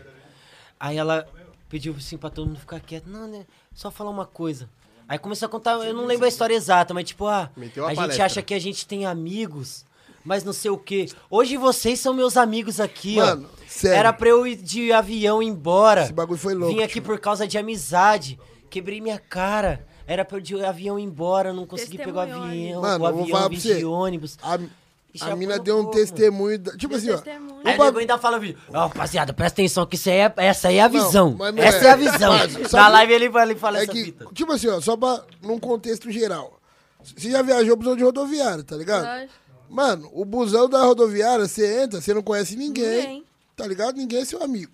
[0.79, 1.27] Aí ela
[1.67, 3.07] pediu assim pra todo mundo ficar quieto.
[3.07, 3.45] Não, né?
[3.73, 4.69] Só falar uma coisa.
[5.07, 7.87] Aí começou a contar, eu não lembro a história exata, mas tipo, ah, Meteu a
[7.87, 8.25] a gente palestra.
[8.25, 9.85] acha que a gente tem amigos,
[10.23, 11.07] mas não sei o quê.
[11.29, 13.63] Hoje vocês são meus amigos aqui, Mano, ó.
[13.67, 13.97] sério.
[13.97, 16.03] Era pra eu ir de avião embora.
[16.03, 16.75] Esse bagulho foi louco.
[16.75, 18.39] Vim aqui por causa de amizade.
[18.69, 19.85] Quebrei minha cara.
[20.07, 22.81] Era pra eu ir de avião embora, não consegui pegar o avião.
[22.81, 24.37] Mano, o avião vim de ônibus.
[24.41, 24.57] A,
[25.21, 26.57] a é mina deu um testemunho.
[26.59, 27.15] da- tipo assim, ó.
[27.17, 27.55] testemunho.
[27.63, 28.57] o Aí nego ainda fala, vídeo.
[28.73, 31.35] Ó, rapaziada, presta atenção que isso aí é, essa aí é a Não, visão.
[31.37, 31.87] mas não essa é.
[31.87, 32.33] é, a visão.
[32.33, 34.25] Mas, Na live ele, fala- ele fala É essa que, fita.
[34.33, 36.59] tipo assim, ó, só pra, num contexto geral.
[37.03, 39.05] Você já viajou busão de rodoviária, tá ligado?
[39.05, 39.33] Lógico.
[39.69, 43.23] Mano, o busão da rodoviária, você entra, você não conhece ninguém, Ninguém.
[43.55, 43.97] tá ligado?
[43.97, 44.71] Ninguém é seu amigo.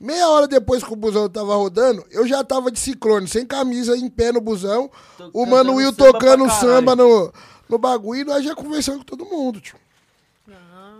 [0.00, 3.96] Meia hora depois que o busão tava rodando, eu já tava de ciclone, sem camisa,
[3.96, 4.88] em pé no busão.
[5.32, 7.32] o Mano Will samba tocando pra samba no,
[7.68, 9.76] no bagulho e nós já conversando com todo mundo, tio.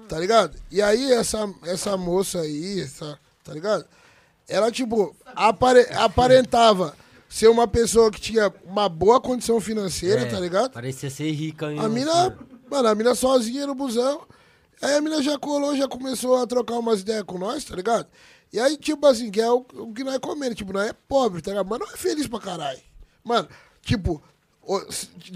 [0.08, 0.56] Tá ligado?
[0.70, 3.84] E aí, essa, essa moça aí, essa, tá ligado?
[4.48, 6.96] Ela, tipo, apare- aparentava
[7.28, 10.70] ser uma pessoa que tinha uma boa condição financeira, É, tá ligado?
[10.72, 11.66] Parecia ser rica.
[11.70, 11.88] hein, A nossa.
[11.94, 12.38] mina,
[12.70, 14.22] mano, a mina sozinha no busão.
[14.80, 18.06] Aí a mina já colou, já começou a trocar umas ideias com nós, tá ligado?
[18.50, 20.54] E aí, tipo assim, que é o, o que nós é comendo.
[20.54, 21.66] Tipo, nós é pobre, tá ligado?
[21.68, 22.80] Mas nós é feliz pra caralho.
[23.22, 23.46] Mano,
[23.82, 24.22] tipo,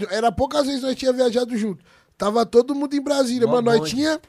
[0.09, 1.83] era poucas vezes nós tinha viajado junto.
[2.17, 3.77] Tava todo mundo em Brasília, Mó mano.
[3.77, 4.19] Nós tinha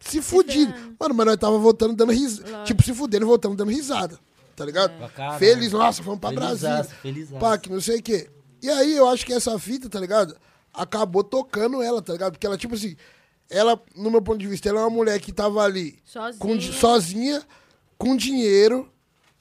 [0.00, 0.72] se fudido.
[0.98, 2.64] Mano, mas nós tava voltando dando risada.
[2.64, 4.18] Tipo, se fudendo e voltando dando risada.
[4.54, 4.96] Tá ligado?
[4.98, 5.38] Pra caralho.
[5.38, 6.96] Feliz, nossa, vamos pra Felizaço, Brasília.
[7.00, 7.40] felizaço.
[7.40, 8.28] Pá, que não sei o quê.
[8.62, 10.36] E aí eu acho que essa fita, tá ligado?
[10.74, 12.32] Acabou tocando ela, tá ligado?
[12.32, 12.94] Porque ela, tipo assim,
[13.48, 16.38] ela, no meu ponto de vista, ela é uma mulher que tava ali Sozinha.
[16.38, 17.42] com sozinha,
[17.98, 18.88] com dinheiro,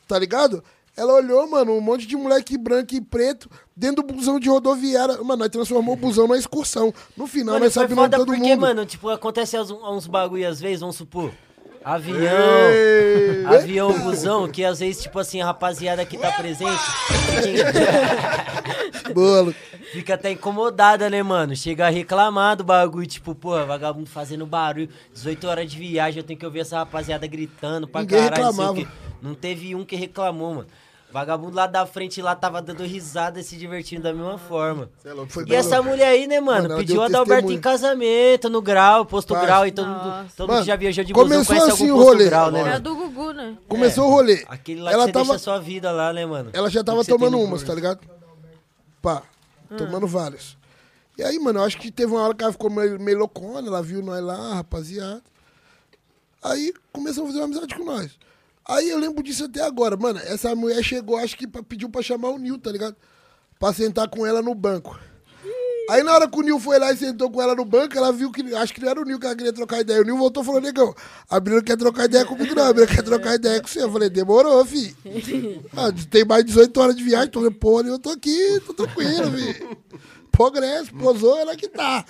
[0.08, 0.64] tá ligado?
[0.96, 5.18] Ela olhou, mano, um monte de moleque branco e preto dentro do busão de rodoviária.
[5.24, 6.94] Mano, nós transformou o busão numa excursão.
[7.16, 8.62] No final, Mano, nós sabemos todo porque, mundo.
[8.62, 11.32] mano, tipo, acontece uns, uns bagulho às vezes, vamos supor.
[11.84, 12.16] Avião,
[12.72, 13.44] Ei.
[13.48, 16.80] avião, busão, que às vezes, tipo assim, a rapaziada que tá presente
[19.16, 19.54] Bolo.
[19.92, 21.56] fica até incomodada, né, mano?
[21.56, 26.24] Chega a reclamar do bagulho, tipo, pô, vagabundo fazendo barulho, 18 horas de viagem, eu
[26.24, 28.88] tenho que ouvir essa rapaziada gritando pra Ninguém caralho, reclamava.
[29.22, 30.68] Não teve um que reclamou, mano.
[31.12, 34.90] Vagabundo lá da frente lá tava dando risada e se divertindo da mesma forma.
[35.04, 38.50] É louco, foi E essa mulher aí, né, mano, Mano, pediu a Adalberto em casamento,
[38.50, 41.46] no grau, posto grau, e todo mundo, todo Mano, mundo já viajou de busão começou
[41.54, 42.26] conhece assim algum o posto rolê.
[42.30, 43.58] grau, né, É do Gugu, né?
[43.68, 44.46] Começou o rolê.
[44.48, 46.50] Aquele lá ela que você tava, deixa a sua vida lá, né, mano?
[46.54, 48.00] Ela já tava tomando umas, tá ligado?
[49.02, 49.22] Pá,
[49.78, 50.56] tomando várias.
[51.18, 53.68] E aí, mano, eu acho que teve uma hora que ela ficou meio, meio loucona,
[53.68, 55.22] ela viu nós lá, rapaziada.
[56.42, 58.18] Aí começou a fazer uma amizade com nós.
[58.68, 59.98] Aí eu lembro disso até agora.
[59.98, 62.96] Mano, essa mulher chegou, acho que pediu pra chamar o Nil, tá ligado?
[63.60, 65.00] Pra sentar com ela no banco.
[65.90, 68.14] Aí na hora que o Nil foi lá e sentou com ela no banco, ela
[68.14, 68.56] viu que.
[68.56, 70.02] Acho que não era o Nil que ela queria trocar ideia.
[70.02, 70.96] O Nil voltou e falou: Negão,
[71.30, 72.64] a Brina quer trocar ideia comigo, não.
[72.64, 73.84] A Brina quer trocar ideia com você.
[73.84, 74.96] Eu falei: Demorou, fi.
[75.76, 79.32] Ah, tem mais de 18 horas de viagem, tô porra, eu tô aqui, tô tranquilo,
[79.32, 79.78] fi.
[80.32, 82.06] Progresso, posou, ela que tá.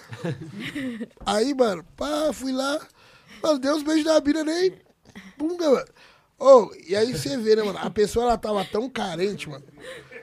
[1.26, 2.80] Aí, mano, pá, fui lá.
[3.42, 4.74] Mano, deu uns beijos na Bira nem.
[5.38, 5.86] Bunga, mano.
[6.42, 7.78] Ô, e aí você vê, né, mano?
[7.80, 9.64] A pessoa ela tava tão carente, mano.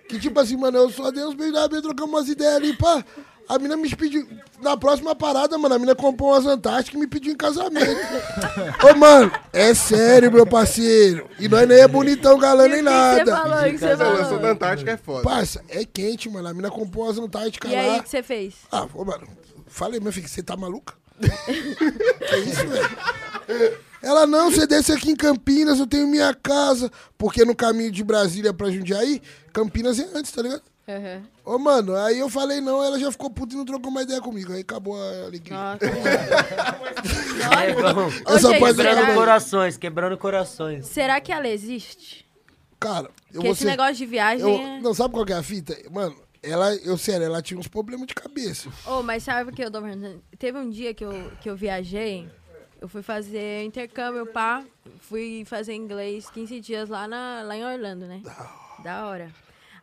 [0.08, 2.76] Que tipo assim, mano, eu só dei uns beijos na Bira, trocamos umas ideias ali,
[2.76, 3.05] pá.
[3.48, 4.26] A mina me pediu.
[4.60, 7.86] Na próxima parada, mano, a mina comprou umas Antárticas e me pediu em casamento.
[8.84, 11.30] Ô, mano, é sério, meu parceiro.
[11.38, 13.24] E nós nem é bonitão, galã, nem nada.
[13.24, 13.64] você falou?
[13.70, 14.20] Que você falou?
[14.20, 15.22] Essa da Antártica é foda.
[15.22, 16.48] Parça, é quente, mano.
[16.48, 17.80] A mina comprou umas Antárticas E lá.
[17.80, 18.55] aí, o que você fez?
[18.72, 19.26] Ah, ô, mano,
[19.68, 20.94] falei, meu filho, você tá maluca?
[21.20, 23.78] que isso, velho?
[24.02, 26.91] Ela, não, você desce aqui em Campinas, eu tenho minha casa.
[27.17, 29.20] Porque no caminho de Brasília pra Jundiaí,
[29.52, 30.62] Campinas é antes, tá ligado?
[30.89, 31.23] Aham.
[31.44, 34.20] Ô, mano, aí eu falei não, ela já ficou puta e não trocou mais ideia
[34.23, 34.52] comigo.
[34.52, 35.57] Aí acabou a alegria.
[35.57, 35.78] Nossa.
[37.49, 38.35] É.
[38.35, 40.86] Essa gente, parte será- Quebrando era corações, quebrando corações.
[40.86, 42.27] Será que ela existe?
[42.81, 44.81] Cara, eu Porque vou esse ser- negócio de viagem eu- é...
[44.81, 45.77] Não, sabe qual que é a fita?
[45.91, 48.68] Mano, ela, eu sério, ela tinha uns problemas de cabeça.
[48.86, 50.23] Oh, mas sabe o que eu tô perguntando?
[50.39, 52.28] Teve um dia que eu, que eu viajei,
[52.81, 54.65] eu fui fazer intercâmbio, pá,
[55.00, 58.23] fui fazer inglês 15 dias lá, na, lá em Orlando, né?
[58.82, 59.32] Da hora.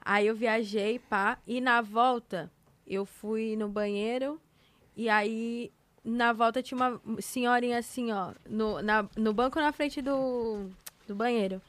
[0.02, 2.52] Aí eu viajei, pá, e na volta
[2.88, 4.40] eu fui no banheiro
[4.96, 5.72] e aí
[6.04, 10.70] na volta tinha uma senhorinha assim, ó, no, na, no banco na frente do,
[11.08, 11.62] do banheiro.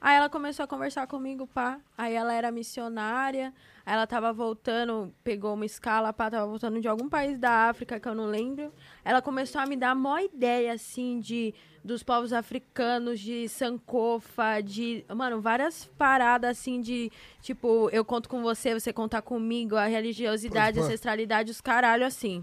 [0.00, 1.80] Aí ela começou a conversar comigo, pá.
[1.96, 3.54] Aí ela era missionária.
[3.86, 8.00] Aí ela tava voltando, pegou uma escala, pá, tava voltando de algum país da África
[8.00, 8.72] que eu não lembro.
[9.04, 11.52] Ela começou a me dar mó ideia, assim, de
[11.84, 15.04] dos povos africanos, de Sankofa, de.
[15.14, 17.12] Mano, várias paradas assim de.
[17.42, 22.42] Tipo, eu conto com você, você contar comigo, a religiosidade, a ancestralidade, os caralho, assim.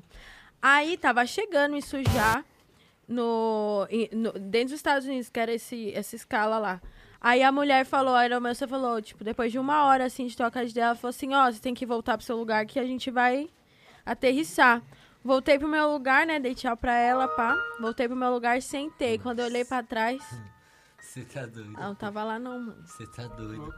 [0.62, 2.46] Aí tava chegando isso já
[3.08, 6.82] no, no- dentro dos Estados Unidos, que era esse, essa escala lá.
[7.24, 10.66] Aí a mulher falou, a aeromoça falou, tipo, depois de uma hora, assim, de troca
[10.66, 12.84] de ideia, ela falou assim, ó, você tem que voltar pro seu lugar que a
[12.84, 13.48] gente vai
[14.04, 14.82] aterrissar.
[15.24, 17.56] Voltei pro meu lugar, né, dei tchau pra ela, pá.
[17.80, 19.20] Voltei pro meu lugar, sentei.
[19.20, 20.20] Quando eu olhei pra trás,
[21.00, 21.76] Você tá doido.
[21.78, 22.84] ela não tava lá não, mano.
[22.88, 23.72] Você tá doido.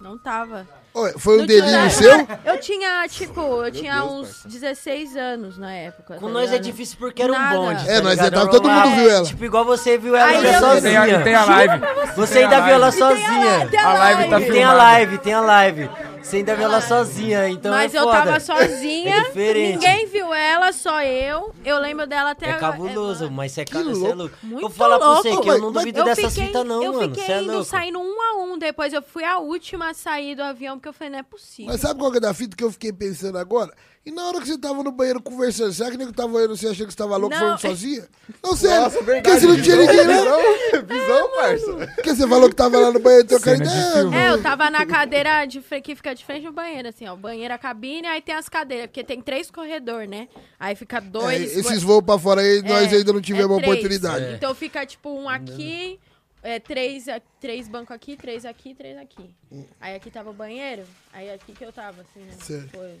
[0.00, 0.66] Não tava.
[0.92, 2.10] Oi, foi um Não delírio seu?
[2.44, 6.14] Eu tinha, tipo, eu Meu tinha Deus, uns 16 anos na época.
[6.14, 6.62] Com tá nós é ligado?
[6.64, 7.56] difícil porque era um Nada.
[7.56, 7.88] bonde.
[7.88, 8.32] É, tá nós ligado?
[8.34, 9.24] tava- todo mundo viu ela.
[9.24, 10.80] Tipo, igual você viu ela Aí sozinha.
[11.04, 11.82] Tem a- tem a live.
[12.16, 12.98] Você ainda viu ela live.
[12.98, 13.68] sozinha.
[13.70, 14.76] tem a A live tá E Tem a filmada.
[14.76, 15.90] live, tem a live.
[16.26, 18.18] Você ainda viu ela sozinha, então Mas é eu foda.
[18.18, 19.72] tava sozinha, É diferente.
[19.74, 21.54] ninguém viu ela, só eu.
[21.64, 22.72] Eu lembro dela até É agora.
[22.72, 23.94] cabuloso, mas você é, ca- louco.
[24.00, 24.36] você é louco.
[24.42, 26.82] Muito eu vou falar pra você que eu não duvido Eu dessas fiquei- fitas não,
[26.82, 27.08] eu mano.
[27.14, 27.64] fiquei Você é indo, louco.
[27.64, 28.58] saindo um a um.
[28.58, 31.70] Depois eu fui a última a sair do avião, porque eu falei, não é possível.
[31.72, 33.72] Mas sabe qual que é da fita que eu fiquei pensando agora?
[34.06, 36.68] E na hora que você tava no banheiro conversando, será que nego tava olhando você
[36.68, 38.08] achando que você tava louco Não, falando é- sozinha?
[38.40, 38.82] Não, sério.
[38.84, 39.22] Nossa, verdade.
[39.22, 40.38] Porque você não tinha visão, ninguém, não.
[40.86, 41.92] Visão, visão, parça.
[41.96, 44.16] Porque você falou que tava lá no banheiro trocando ideia.
[44.16, 47.14] É, eu tava na cadeira de que fica de frente ao banheiro, assim, ó.
[47.14, 50.28] O banheiro, a cabine, aí tem as cadeiras, porque tem três corredores, né?
[50.58, 51.56] Aí fica É, dois.
[51.56, 53.72] esses voos pra fora aí, nós É, ainda não tivemos é a três.
[53.72, 54.34] oportunidade.
[54.36, 55.98] Então fica tipo um aqui,
[56.44, 57.06] é, três,
[57.40, 59.34] três bancos aqui, três aqui, três aqui.
[59.80, 62.32] Aí aqui tava o banheiro, aí aqui que eu tava, assim, né?
[62.40, 62.70] Certo.
[62.70, 62.94] Foi.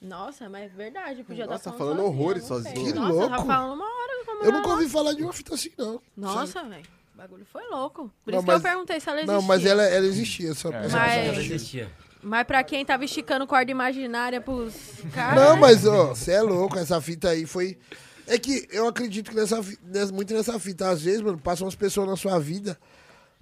[0.00, 2.74] Nossa, mas é verdade, podia Nossa, tá falando horrores sozinha.
[2.74, 3.46] Que Nossa, eu tava louco.
[3.46, 6.00] falando uma hora como Eu nunca ouvi falar de uma fita assim, não.
[6.16, 6.84] Nossa, velho.
[7.14, 8.12] O bagulho foi louco.
[8.24, 9.34] Por Não, isso mas- que eu perguntei se ela existia.
[9.34, 10.54] Não, mas ela, ela existia.
[10.54, 10.86] Só É.
[10.88, 11.90] Mas- Ela existia.
[12.22, 14.74] Mas pra quem tava esticando corda imaginária pros
[15.14, 15.40] caras.
[15.42, 15.60] Não, né?
[15.60, 17.78] mas, ó, você é louco, essa fita aí foi.
[18.26, 21.74] É que eu acredito que nessa, nessa- muito nessa fita, às vezes, mano, passam umas
[21.76, 22.76] pessoas na sua vida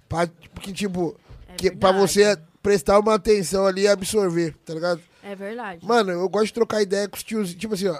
[0.07, 0.27] pra,
[0.61, 1.17] que, tipo,
[1.49, 5.01] É que, pra você prestar uma atenção ali e absorver, tá ligado?
[5.25, 5.83] É verdade.
[5.85, 7.53] Mano, eu gosto de trocar ideia com os tios.
[7.55, 7.99] Tipo assim, ó.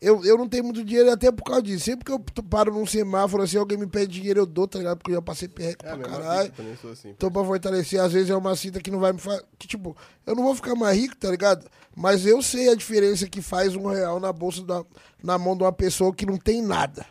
[0.00, 1.84] Eu, eu não tenho muito dinheiro até por causa disso.
[1.84, 4.98] Sempre que eu paro num semáforo, assim, alguém me pede dinheiro, eu dou, tá ligado?
[4.98, 6.44] Porque eu já passei perreco É, pra caralho.
[6.46, 7.08] fita, também sou assim.
[7.10, 9.44] Então, pra fortalecer, às vezes é uma cinta que não vai me fazer.
[9.58, 11.66] Que, tipo, eu não vou ficar mais rico, tá ligado?
[11.96, 14.84] Mas eu sei a diferença que faz um real na bolsa, da,
[15.22, 17.04] na mão de uma pessoa que não tem nada.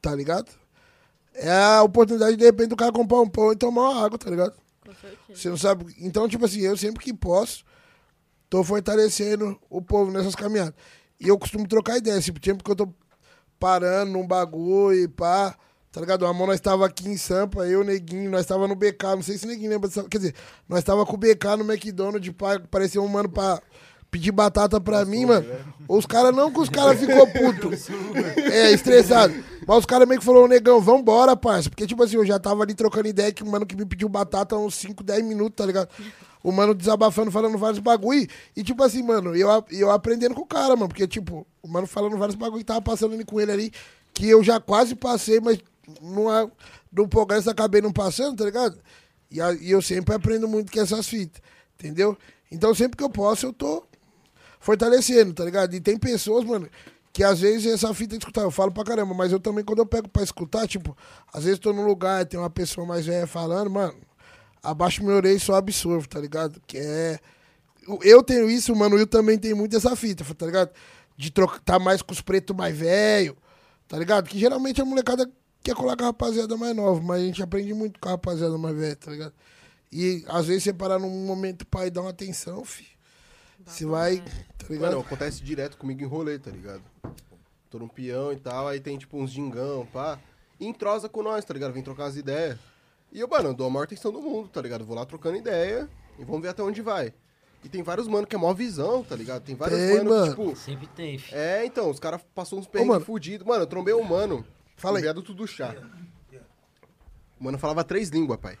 [0.00, 0.50] Tá ligado?
[1.34, 4.30] É a oportunidade, de repente, do cara comprar um pão e tomar uma água, tá
[4.30, 4.52] ligado?
[4.84, 5.18] Com certeza.
[5.40, 5.94] Você não sabe.
[5.98, 7.64] Então, tipo assim, eu sempre que posso,
[8.54, 10.74] tô fortalecendo o povo nessas caminhadas.
[11.18, 12.88] E eu costumo trocar ideia, tipo, sempre que eu tô
[13.58, 15.56] parando num bagulho e pá.
[15.90, 16.22] Tá ligado?
[16.22, 19.38] O Amor, nós tava aqui em Sampa, eu, Neguinho, nós tava no BK, não sei
[19.38, 20.04] se o Neguinho lembra dessa.
[20.04, 20.34] Quer dizer,
[20.68, 23.60] nós tava com o BK no McDonald's, pá, parecia um mano pra,
[24.14, 25.44] pedir batata pra mim, mano.
[25.88, 27.70] Os caras não que os caras ficou puto.
[28.38, 29.34] É, estressado.
[29.66, 31.68] Mas os caras meio que falaram, negão, vambora, parça.
[31.68, 34.08] Porque, tipo assim, eu já tava ali trocando ideia que o mano que me pediu
[34.08, 35.88] batata há uns 5, 10 minutos, tá ligado?
[36.44, 38.28] O mano desabafando, falando vários bagulho.
[38.54, 40.88] E, tipo assim, mano, eu, eu aprendendo com o cara, mano.
[40.88, 43.72] Porque, tipo, o mano falando vários bagulho que tava passando ali com ele ali,
[44.12, 45.58] que eu já quase passei, mas
[46.92, 48.78] no progresso acabei não passando, tá ligado?
[49.30, 51.40] E, a- e eu sempre aprendo muito com essas fitas,
[51.78, 52.16] entendeu?
[52.52, 53.82] Então, sempre que eu posso, eu tô
[54.60, 55.74] fortalecendo, tá ligado?
[55.74, 56.68] E tem pessoas, mano,
[57.12, 59.78] que às vezes essa fita de escutar, eu falo pra caramba, mas eu também, quando
[59.80, 60.96] eu pego pra escutar, tipo,
[61.32, 63.94] às vezes tô num lugar tem uma pessoa mais velha falando, mano,
[64.64, 66.60] abaixo meu orelha e só absorvo, tá ligado?
[66.66, 67.20] Que é.
[68.02, 70.70] Eu tenho isso, o Mano Will também tem muito essa fita, tá ligado?
[71.16, 73.36] De trocar tá mais com os pretos mais velhos,
[73.86, 74.28] tá ligado?
[74.28, 75.30] Que geralmente a molecada
[75.62, 78.56] quer colar com a rapaziada mais nova, mas a gente aprende muito com a rapaziada
[78.56, 79.34] mais velha, tá ligado?
[79.92, 82.86] E às vezes você parar num momento pra ir dar uma atenção, fi.
[83.64, 84.22] Você vai,
[84.58, 84.90] tá ligado?
[84.92, 86.82] Mano, acontece direto comigo em rolê, tá ligado?
[87.70, 90.18] Tô num peão e tal, aí tem tipo uns gingão, pá.
[90.58, 91.72] E entrosa com nós, tá ligado?
[91.72, 92.58] Vem trocar as ideias.
[93.14, 94.84] E eu, mano, eu dou a maior atenção do mundo, tá ligado?
[94.84, 97.14] Vou lá trocando ideia e vamos ver até onde vai.
[97.62, 99.42] E tem vários mano que é mó visão, tá ligado?
[99.42, 100.34] Tem vários Tem, mano, mano.
[100.34, 100.56] que, tipo.
[100.56, 101.32] Sempre tem, fi.
[101.32, 102.72] É, então, os caras passou uns mano.
[102.72, 103.46] perrengues fudidos.
[103.46, 104.44] Mano, eu trombei um mano.
[104.76, 105.02] Fala aí.
[105.02, 105.74] O viaduto do chá.
[107.40, 108.58] O mano falava três línguas, pai.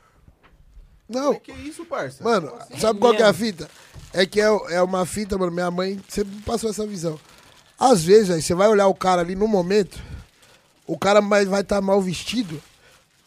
[1.08, 1.34] Não.
[1.34, 2.22] Que isso, parça?
[2.22, 2.78] Mano, assim?
[2.78, 3.68] sabe qual que é a fita?
[4.12, 5.50] É que é, é uma fita, mano.
[5.50, 7.18] Minha mãe sempre passou essa visão.
[7.78, 10.00] Às vezes, aí, você vai olhar o cara ali no momento,
[10.86, 12.62] o cara vai estar mal vestido,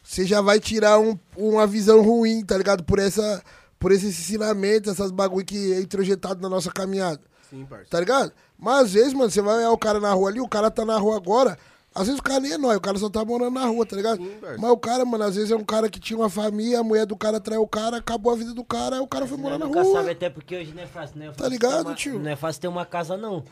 [0.07, 2.83] você já vai tirar um- uma visão ruim, tá ligado?
[2.83, 3.43] Por, essa,
[3.77, 7.19] por esse ensinamento, essas bagulho que é introjetado na nossa caminhada.
[7.49, 7.85] Sim, parça.
[7.89, 8.31] Tá ligado?
[8.57, 10.85] Mas às vezes, mano, você vai olhar o cara na rua ali, o cara tá
[10.85, 11.57] na rua agora.
[11.95, 13.95] Às vezes o cara nem é nóis, o cara só tá morando na rua, tá
[13.95, 14.23] ligado?
[14.39, 14.57] parça.
[14.61, 17.05] Mas o cara, mano, às vezes é um cara que tinha uma família, a mulher
[17.07, 19.57] do cara traiu o cara, acabou a vida do cara, aí o cara foi morar
[19.57, 19.93] na Nunca rua.
[19.99, 21.31] sabe até porque hoje não é fácil, né?
[21.35, 22.19] Tá ligado, uma, tio?
[22.19, 23.43] Não é fácil ter uma casa, não.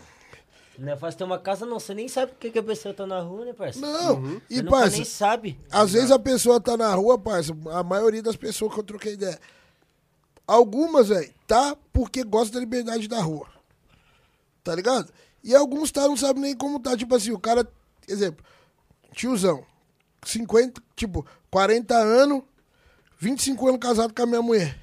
[0.78, 1.80] Não é fácil ter uma casa, não.
[1.80, 3.88] Você nem sabe por que, que a pessoa tá na rua, né, parceiro?
[3.88, 5.60] Não, e Você nunca parça, nem sabe.
[5.72, 9.14] às vezes a pessoa tá na rua, parça, a maioria das pessoas que eu troquei
[9.14, 9.40] ideia.
[10.48, 13.48] Algumas, velho, tá porque gosta da liberdade da rua.
[14.64, 15.12] Tá ligado?
[15.44, 16.96] E alguns tá, não sabem nem como tá.
[16.98, 17.68] Tipo assim, o cara,
[18.08, 18.44] exemplo,
[19.14, 19.64] tiozão,
[20.26, 22.42] 50, tipo, 40 anos,
[23.20, 24.78] 25 anos casado com a minha mulher.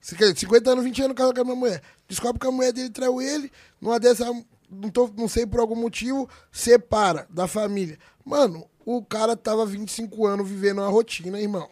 [0.00, 1.82] Você quer dizer, 50 anos, 20 anos casado com a minha mulher.
[2.08, 4.24] Descobre que a mulher dele traiu ele, numa dessa,
[4.70, 7.98] não, tô, não sei por algum motivo, separa da família.
[8.24, 11.68] Mano, o cara tava 25 anos vivendo uma rotina, irmão.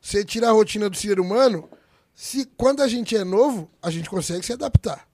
[0.00, 1.68] Você tira a rotina do ser humano,
[2.14, 5.06] se quando a gente é novo, a gente consegue se adaptar.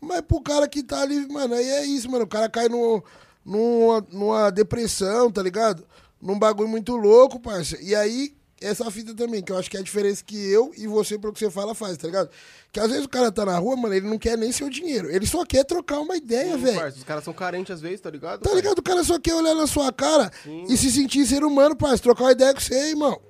[0.00, 2.24] Mas pro cara que tá ali, mano, aí é isso, mano.
[2.24, 3.02] O cara cai no,
[3.44, 5.86] numa, numa depressão, tá ligado?
[6.20, 7.76] Num bagulho muito louco, parça.
[7.82, 10.86] E aí, essa fita também, que eu acho que é a diferença que eu e
[10.86, 12.30] você, pelo que você fala, faz, tá ligado?
[12.72, 15.10] Que às vezes o cara tá na rua, mano, ele não quer nem seu dinheiro.
[15.10, 16.88] Ele só quer trocar uma ideia, Sim, velho.
[16.88, 18.40] Os caras são carentes às vezes, tá ligado?
[18.40, 18.78] Tá ligado?
[18.78, 20.30] O cara só quer olhar na sua cara
[20.68, 22.02] e se sentir ser humano, parça.
[22.02, 23.20] Trocar uma ideia com você, irmão.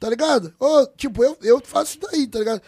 [0.00, 0.54] Tá ligado?
[0.58, 2.62] Ô, tipo, eu, eu faço isso daí, tá ligado?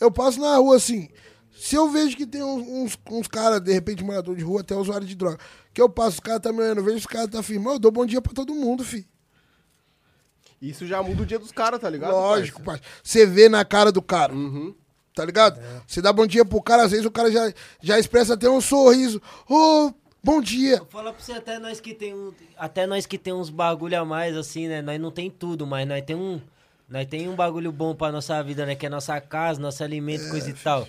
[0.00, 1.08] Eu passo na rua assim.
[1.56, 5.06] Se eu vejo que tem uns, uns, caras, de repente, morador de rua, até usuário
[5.06, 5.38] de droga,
[5.72, 7.80] que eu passo, os caras tá me olhando, eu vejo os caras tá firmando, eu
[7.80, 9.06] dou bom dia pra todo mundo, fi.
[10.68, 12.12] Isso já muda o dia dos caras, tá ligado?
[12.12, 12.80] Lógico, parça?
[12.82, 13.00] parça.
[13.02, 14.32] Você vê na cara do cara.
[14.32, 14.74] Uhum.
[15.14, 15.60] Tá ligado?
[15.86, 18.60] Você dá bom dia pro cara, às vezes o cara já, já expressa até um
[18.60, 19.20] sorriso.
[19.48, 20.82] Ô, bom dia.
[20.88, 24.04] Fala pra você até nós que tem um, até nós que tem uns bagulho a
[24.04, 24.80] mais assim, né?
[24.80, 26.40] Nós não tem tudo, mas nós tem um,
[26.88, 28.74] nós tem um bagulho bom pra nossa vida, né?
[28.74, 30.88] Que é nossa casa, nosso alimento, coisa e tal.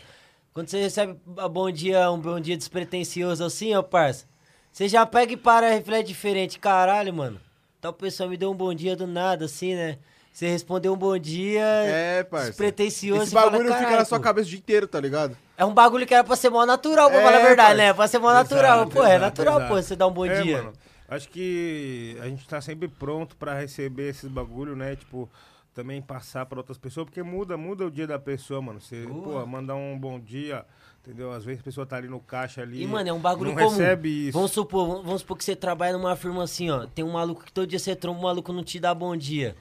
[0.54, 4.26] Quando você recebe a bom dia, um bom dia despretensioso assim, ó, parça,
[4.72, 6.58] você já pega e para e reflete diferente.
[6.58, 7.45] Caralho, mano.
[7.86, 10.00] Tal pessoa me deu um bom dia do nada, assim, né?
[10.34, 12.48] Você respondeu um bom dia É, parça.
[12.48, 13.22] despretensioso.
[13.22, 15.38] Esse e fala, bagulho fica "Caralho, na sua cabeça o dia inteiro, tá ligado?
[15.56, 17.76] É um bagulho que era pra ser mó natural, pra É, falar a verdade, parça.
[17.76, 17.94] né?
[17.94, 18.78] Pra ser mó natural.
[18.80, 19.68] Exato, pô, é exato, natural, exato.
[19.76, 20.58] pô, você dar um bom É, dia.
[20.64, 20.74] mano,
[21.08, 24.96] acho que a gente tá sempre pronto pra receber esses bagulho, né?
[24.96, 25.30] Tipo,
[25.76, 28.82] também passar pra outras pessoas, porque muda, muda o dia da pessoa, mano.
[28.82, 30.66] Você, pô, mandar um bom dia,
[31.06, 31.32] entendeu?
[31.32, 32.82] Às vezes a pessoa tá ali no caixa ali.
[32.82, 33.70] E, mano, é um bagulho não comum.
[33.70, 34.34] recebe isso.
[34.34, 36.88] Vamos supor, vamos, supor que você trabalha numa firma assim, ó.
[36.88, 39.56] Tem um maluco que todo dia você tromba, o maluco não te dá bom dia.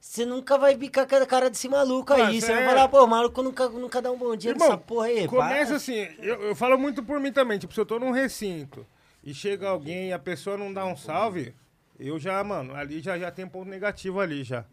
[0.00, 2.40] Você nunca vai bicar com a cara desse maluco aí.
[2.40, 4.78] Você vai é- falar, pô, o maluco nunca, nunca dá um bom dia Irmão, nessa
[4.78, 5.26] porra aí.
[5.26, 5.76] Começa para.
[5.76, 7.58] assim, eu, eu falo muito por mim também.
[7.58, 8.86] Tipo, se eu tô num recinto
[9.22, 11.54] e chega alguém e a pessoa não dá um salve,
[11.98, 14.64] eu já, mano, ali já, já tem ponto negativo ali já.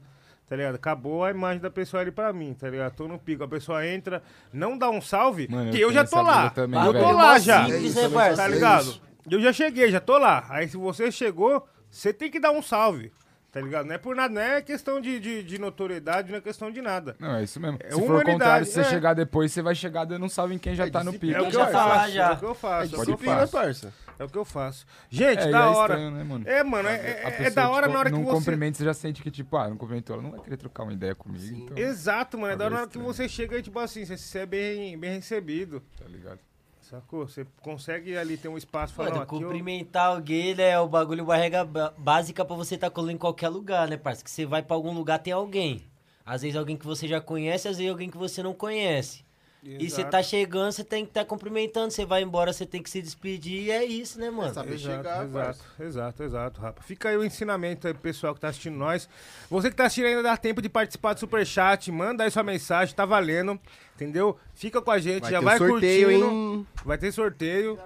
[0.53, 0.75] Tá ligado?
[0.75, 2.93] Acabou a imagem da pessoa ali pra mim, tá ligado?
[2.93, 3.43] Tô no pico.
[3.43, 4.21] A pessoa entra,
[4.53, 6.51] não dá um salve, Mano, que eu eu já tô lá.
[6.51, 7.03] também, eu velho.
[7.05, 7.67] tô lá já.
[7.67, 8.35] É isso, né, parça?
[8.37, 8.81] Tá É ligado?
[8.83, 9.01] isso.
[9.31, 10.45] Eu já cheguei, já tô lá.
[10.49, 13.11] Aí se você chegou, você tem que dar um salve.
[13.51, 13.87] Tá ligado?
[13.87, 16.83] Não é por nada, não é questão de, de, de notoriedade, não é questão de
[16.83, 17.15] nada.
[17.19, 17.79] Não, é isso mesmo.
[17.81, 18.83] É se for o contrário, se você é.
[18.83, 21.35] chegar depois, você vai chegar dando um salve em quem já tá no pico.
[21.35, 23.37] É o que eu faço, é o que eu faço, é o que eu disciplina,
[23.39, 23.51] faço.
[23.51, 23.93] parça.
[24.19, 24.85] É o que eu faço.
[25.09, 25.93] Gente, É, da é hora.
[25.93, 26.47] estranho, né, mano?
[26.47, 26.93] É, mano, é,
[27.25, 28.31] A é- é da hora tipo, na hora que num você...
[28.37, 30.93] cumprimento, você já sente que, tipo, ah, não cumprimentou, ela não vai querer trocar uma
[30.93, 31.43] ideia comigo.
[31.65, 32.53] Então, Exato, mano.
[32.53, 35.15] É da hora na hora que você chega e, tipo assim, você é bem, bem
[35.15, 35.81] recebido.
[35.97, 36.39] Tá ligado?
[36.81, 37.27] Sacou?
[37.27, 39.27] Você consegue ali ter um espaço falando, Mano, eu...
[39.27, 40.69] cumprimentar alguém, né?
[40.71, 43.97] É o bagulho, uma regra ba- básica pra você tá colando em qualquer lugar, né,
[43.97, 44.23] parça?
[44.23, 45.83] Que você vai pra algum lugar, tem alguém.
[46.25, 49.25] Às vezes alguém que você já conhece, às vezes alguém que você não conhece.
[49.65, 50.11] E você Exato.
[50.11, 51.89] tá chegando, você tem que estar cumprimentando.
[51.91, 53.63] Você vai embora, você tem que se despedir.
[53.63, 54.53] E é isso, né, mano?
[54.53, 56.81] saber Exato, chegar, exato, exato, exato, Rapa.
[56.83, 59.07] Fica aí o ensinamento aí pro pessoal que tá assistindo nós.
[59.49, 62.93] Você que tá assistindo ainda dá tempo de participar do Superchat, manda aí sua mensagem,
[62.93, 63.57] tá valendo,
[63.95, 64.37] entendeu?
[64.53, 66.25] Fica com a gente, Vai já ter vai sorteio, curtindo.
[66.25, 66.67] hein?
[66.83, 67.79] Vai ter sorteio.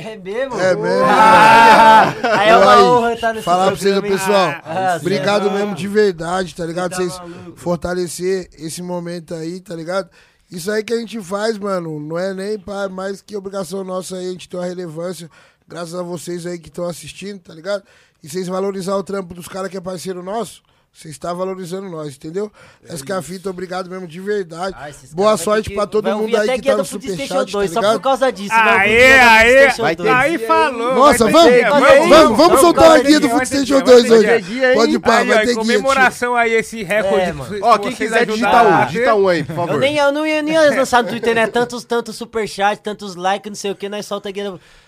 [0.00, 0.60] É mesmo?
[0.60, 1.04] É mesmo.
[1.08, 4.50] Ah, aí é uma Aí, honra estar nesse Falar pra vocês, pessoal.
[4.64, 5.74] Ah, obrigado é mesmo bom.
[5.74, 6.92] de verdade, tá ligado?
[6.92, 7.56] Tá Vocês maluco.
[7.58, 10.08] fortalecer esse momento aí, tá ligado?
[10.48, 14.16] Isso aí que a gente faz, mano, não é nem pra, mais que obrigação nossa
[14.16, 15.28] aí, a gente ter uma relevância,
[15.66, 17.82] graças a vocês aí que estão assistindo, tá ligado?
[18.22, 22.16] E vocês valorizar o trampo dos caras que é parceiro nosso, vocês estão valorizando nós,
[22.16, 22.50] entendeu?
[22.84, 24.74] Essa que é a fita, obrigado mesmo de verdade.
[24.76, 27.28] Ah, esses Boa sorte que- pra todo vai mundo aí que guia tá no superchat,
[27.28, 27.94] tá 2, só ligado?
[27.94, 28.52] por causa disso.
[28.54, 30.14] ouvir Aê, guia aê, PlayStation vai ter 2.
[30.16, 30.94] aí falou.
[30.96, 34.42] Nossa, vamos, dia, vamos, vamos, soltar a guia do dia, 2 vai ter hoje.
[34.42, 34.72] dia.
[34.74, 35.54] Pode pá, ó, vai ter guia.
[35.54, 37.30] comemoração aí, esse recorde.
[37.30, 39.74] É, Ó, quem quiser digitar a um, digita um aí, por favor.
[39.74, 41.46] Eu nem, eu não ia nem ia lançar no Twitter, né?
[41.46, 44.42] Tantos, tantos superchats, tantos likes, não sei o que, nós solta aqui.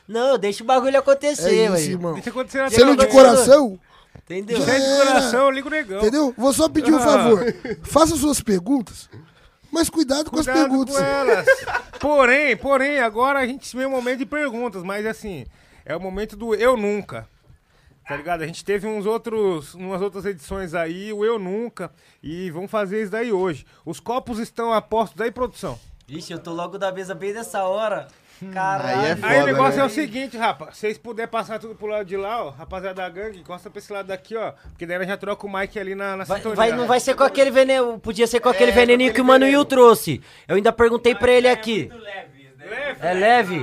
[0.09, 2.15] Não, deixa o bagulho acontecer, É isso, velho.
[2.15, 3.79] Deixa acontecer na Sendo de coração,
[4.19, 4.63] Entendeu?
[4.63, 5.99] É de coração, liga o negão.
[5.99, 6.35] entendeu?
[6.37, 7.01] Vou só pedir um Ah.
[7.01, 7.45] favor.
[7.83, 9.09] Faça suas perguntas,
[9.73, 10.97] mas cuidado com as Cuidado perguntas.
[10.97, 11.47] com elas.
[11.99, 15.47] porém, porém, agora a gente vê um momento de perguntas, mas assim,
[15.85, 17.27] é o momento do eu nunca.
[18.07, 18.43] Tá ligado?
[18.43, 23.03] A gente teve uns outros, umas outras edições aí, o eu nunca, e vamos fazer
[23.03, 23.65] isso daí hoje.
[23.85, 25.79] Os copos estão a postos aí, produção.
[26.09, 28.09] Ixi, eu tô logo da mesa bem nessa hora.
[28.53, 28.99] Caralho.
[29.01, 29.83] Aí é Aí Foda, o negócio né?
[29.83, 30.71] é o seguinte, rapa.
[30.73, 33.79] Se vocês puderem passar tudo pro lado de lá, ó, rapaziada da gangue, encosta pra
[33.79, 34.53] esse lado daqui, ó.
[34.71, 36.57] Porque daí já troca o mic ali na, na Vai, sintonia.
[36.57, 39.45] vai- não vai ser com aquele veneno, podia ser com aquele veneninho que o Mano
[39.47, 40.21] Will trouxe.
[40.49, 41.91] Eu ainda perguntei pra ele aqui.
[41.93, 42.40] É leve?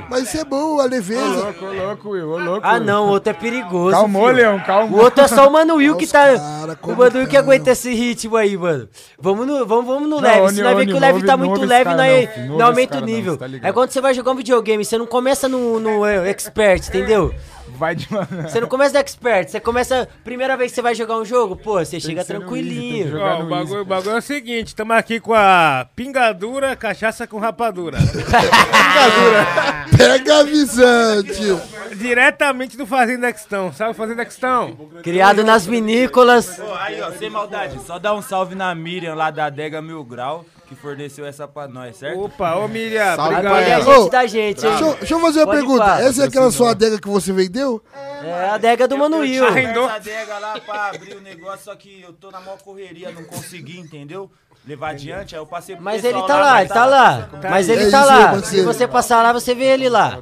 [0.10, 1.22] Mas isso é bom, a Ô, leveza.
[1.22, 2.62] louco, ô, louco, Will, ô, louco.
[2.64, 2.84] Ah, Will.
[2.84, 3.92] não, o outro é perigoso.
[3.92, 4.36] Calmou, filho.
[4.38, 5.00] Leão, calmou.
[5.00, 6.36] O outro é só o Mano Will que tá.
[6.36, 8.90] cara, o Mano Will que aguenta esse ritmo aí, mano.
[9.20, 10.56] Vamos no, vamos, vamos no Não, leve.
[10.56, 12.46] Se nós ver que o não leve tá não muito leve, nós, não.
[12.48, 13.38] Não esse aumenta o não, nível.
[13.38, 16.30] você tá é quando você vai jogar um videogame, você não começa no, no é,
[16.30, 17.34] expert, entendeu?
[17.78, 18.26] Vai de uma...
[18.26, 20.10] Você não começa no expert, você começa.
[20.24, 23.20] Primeira vez que você vai jogar um jogo, pô, você chega easy, tranquilinho.
[23.20, 27.28] Ó, o bagulho, easy, o bagulho é o seguinte, estamos aqui com a pingadura, cachaça
[27.28, 28.00] com rapadura.
[29.96, 31.62] Pega a visão, tio.
[31.96, 34.76] Diretamente do Fazenda Questão, sabe o Fazenda Questão?
[35.04, 36.60] Criado nas vinícolas.
[36.80, 40.46] Aí, ó, sem maldade, só dá um salve na Miriam lá da Adega Mil Grau,
[40.68, 42.20] que forneceu essa pra nós, certo?
[42.26, 43.84] Opa, ô Miriam, Salve, é a obrigado.
[43.86, 44.72] gente Ô, da gente, hein?
[44.72, 45.86] Deixa, eu- deixa eu fazer uma Pode pergunta.
[45.86, 46.02] pá.
[46.02, 47.82] Essa é aquela sua adega que você vendeu?
[48.24, 49.46] É a adega do Mano Will.
[49.48, 49.86] Arrendou.
[49.86, 53.24] essa adega lá pra abrir o negócio, só que eu tô na maior correria, não
[53.24, 54.30] consegui, entendeu?
[54.66, 57.30] Levar adiante, aí eu passei pro Mas ele pessoal tá lá, mas ele tá lá.
[57.50, 58.42] Mas ele É tá isso, lá.
[58.44, 60.20] Se você passar lá, você vê ele lá.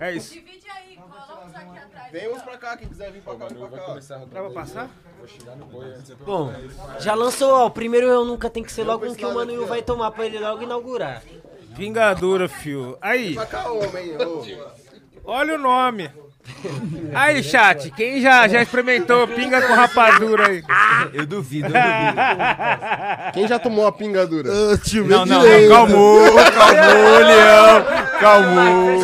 [0.00, 0.34] É isso.
[2.14, 2.20] Uns.
[2.20, 3.98] Vem uns pra cá, quem quiser vir pra cá, vem pra cá.
[4.32, 4.88] Dá pra passar?
[6.24, 6.52] Bom,
[7.00, 7.66] já lançou, ó.
[7.66, 10.12] O primeiro eu nunca tem que ser logo um que o Mano Will vai tomar
[10.12, 11.22] pra ele logo inaugurar.
[11.76, 12.96] Pingadura, fio.
[13.00, 13.36] Aí,
[15.24, 16.08] olha o nome.
[17.14, 20.62] Aí, chat, quem já, já experimentou pinga com rapadura aí?
[21.12, 23.32] Eu duvido, eu duvido.
[23.32, 24.50] Quem já tomou a pingadura?
[24.52, 26.20] Ah, tio, Não, não, não, calmou,
[26.52, 27.84] calmou, Leão,
[28.20, 29.00] calmou.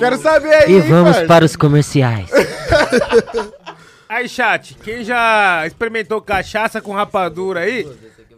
[0.00, 2.28] Quero saber aí, E vamos para os comerciais.
[4.08, 7.88] Aí, chat, quem já experimentou cachaça com rapadura aí,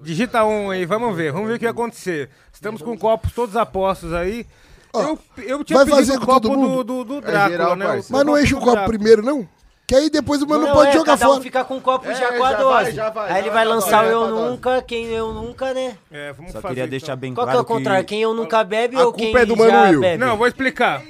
[0.02, 2.28] digita um aí, vamos ver, vamos ver o que vai acontecer.
[2.52, 4.44] Estamos com copos todos apostos aí.
[4.92, 6.84] Eu, eu tinha vai pedido fazer o com copo todo do, mundo?
[6.84, 8.02] do, do É Drácula, geral, né?
[8.10, 8.98] Mas não enche o do copo Drácula.
[8.98, 9.48] primeiro, não?
[9.86, 11.42] Que aí depois o mano Não, pode é, jogar cada um fora.
[11.42, 12.72] fica com um copo É, já com a já dose.
[12.84, 14.50] vai, já vai, Aí já ele vai vai lançar o dose, eu dose.
[14.50, 15.96] nunca, quem eu nunca, né?
[16.10, 16.90] É, vamos Só fazer, queria então.
[16.90, 18.04] deixar bem Qual que é claro o contrário?
[18.04, 18.08] que...
[18.14, 20.00] Quem eu nunca bebe A ou culpa quem é do Mano já Will.
[20.00, 20.18] bebe?
[20.22, 21.02] Não, vou explicar.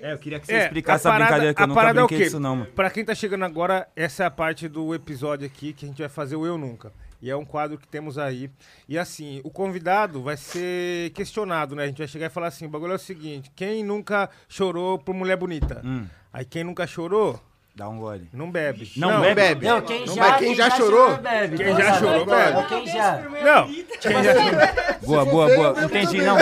[0.00, 1.92] É, eu queria que você É, explicasse a a, parada- brincadeira, que eu nunca é
[1.92, 2.24] brinquei quê?
[2.24, 2.70] disso não, mano.
[2.72, 5.98] Pra quem tá chegando agora, essa é a parte do episódio aqui que a gente
[5.98, 6.92] vai fazer o Eu Nunca.
[7.20, 8.48] E é um quadro que temos aí.
[8.88, 11.82] E assim, o convidado vai ser questionado, né?
[11.82, 14.98] A gente vai chegar e falar assim: o bagulho é o seguinte: quem nunca chorou
[15.00, 15.82] por mulher bonita?
[15.84, 16.06] Hum.
[16.32, 17.40] Aí quem nunca chorou,
[17.78, 18.28] Dá um gole.
[18.32, 18.90] não bebe.
[18.96, 19.64] Não Não bebe.
[19.64, 21.16] Não, quem já, mas quem já chorou?
[21.18, 21.56] bebe.
[21.58, 22.68] Quem já chorou, É, bebe.
[22.68, 23.22] Quem já.
[23.22, 25.84] Não, quem já Boa, boa, boa.
[25.84, 26.36] Entendi, não.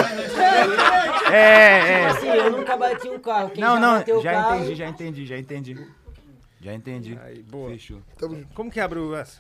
[1.31, 2.07] É, é.
[2.07, 3.51] assim, eu nunca bati um carro.
[3.51, 4.57] Quem Não, já não, bateu o já carro...
[4.57, 5.87] entendi, já entendi, já entendi.
[6.59, 7.19] Já entendi.
[7.23, 7.69] Aí, boa.
[7.69, 7.99] Fechou.
[8.19, 8.43] Tamo.
[8.55, 9.39] Como que abriu essa?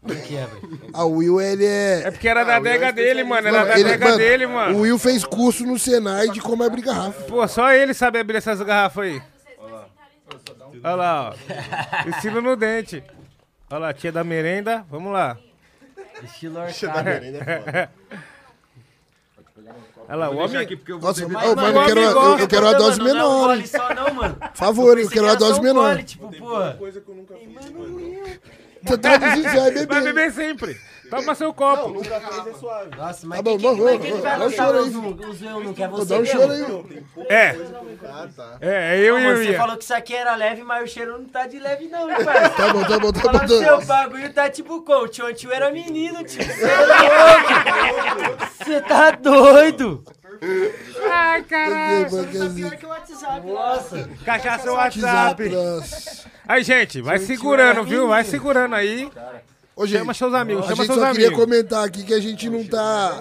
[0.00, 0.46] Como que é,
[0.94, 2.02] Ah, o Will, ele é.
[2.04, 3.48] É porque era da adega dele, mano.
[3.48, 4.78] Era Não, da adega mano, dele, mano.
[4.78, 7.24] O Will fez curso no Senai de como abrir garrafa.
[7.24, 9.22] Pô, só ele sabe abrir essas garrafas aí.
[10.82, 12.08] Olha lá, ó.
[12.08, 13.02] Ensino no dente.
[13.70, 14.84] Olha lá, tia da merenda.
[14.90, 15.38] Vamos lá.
[16.22, 17.92] Estilo Tia da merenda é foda.
[20.08, 20.56] Olha lá, o homem...
[20.58, 23.14] aqui porque eu vou Nossa, ô, mano, eu quero, eu, eu quero uma dose Mano,
[23.14, 23.46] não é menor.
[23.46, 24.34] gole só não, mano.
[24.36, 25.90] Por favor, eu quero uma dose Só um menor.
[25.94, 26.78] gole, Tipo, porra.
[28.84, 30.02] Você traduzir, você vai Vai beber.
[30.02, 30.80] beber sempre.
[31.16, 31.88] Toma seu copo.
[31.90, 32.96] Nunca fez é suave.
[32.96, 34.48] Nossa, mas Tá bom, que, vamos, que, como é que ele vamos, vai dá um
[34.48, 35.30] lançar choro os, aí.
[35.30, 37.04] os eu não quer você dar um choro aí.
[37.28, 37.48] É,
[38.04, 38.56] Ah, tá.
[38.60, 41.18] é, eu Não, e o você falou que isso aqui era leve, mas o cheiro
[41.18, 42.50] não tá de leve não, hein, parceiro.
[42.56, 43.48] Tá bom, tá bom, tá bom.
[43.48, 45.04] seu tá- bagulho tá tipo como?
[45.04, 46.42] O tio tio era menino, tio.
[46.42, 48.46] Você é louco.
[48.64, 50.04] Você tá doido.
[51.10, 52.08] Ai, caralho.
[52.78, 53.46] que o WhatsApp.
[53.46, 54.08] Nossa.
[54.24, 56.30] Cachaça no WhatsApp, WhatsApp.
[56.48, 58.08] Aí, gente, vai segurando, viu?
[58.08, 59.10] Vai segurando aí.
[59.82, 61.44] Ô, gente, Chama seus amigos, a chama gente seus só queria amigos.
[61.44, 63.20] comentar aqui que a gente não tá,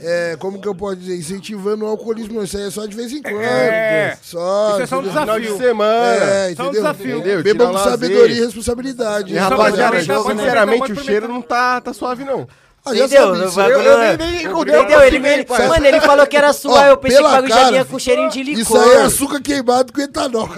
[0.00, 2.42] é, como que eu posso dizer, incentivando o alcoolismo.
[2.42, 3.42] Isso aí é só de vez em quando.
[3.42, 4.16] É.
[4.22, 4.70] Só.
[4.72, 5.20] Isso é só um desafio.
[5.20, 6.24] Final de semana.
[6.24, 7.18] É, Só um desafio.
[7.18, 7.42] Entendeu?
[7.42, 9.34] Bebam com sabedoria e responsabilidade.
[9.34, 12.48] E rapaziada, pode sinceramente, o cheiro não tá, tá suave, não.
[12.86, 13.50] Ah, já Entendeu?
[13.50, 15.02] sabe Eu- nem- Entendeu?
[15.02, 17.84] Ele, mano, ele falou que era suave, Ó, eu pensei que o bagulho já vinha
[17.84, 18.62] com cheirinho de licor.
[18.62, 20.48] Isso aí é açúcar queimado com etanol.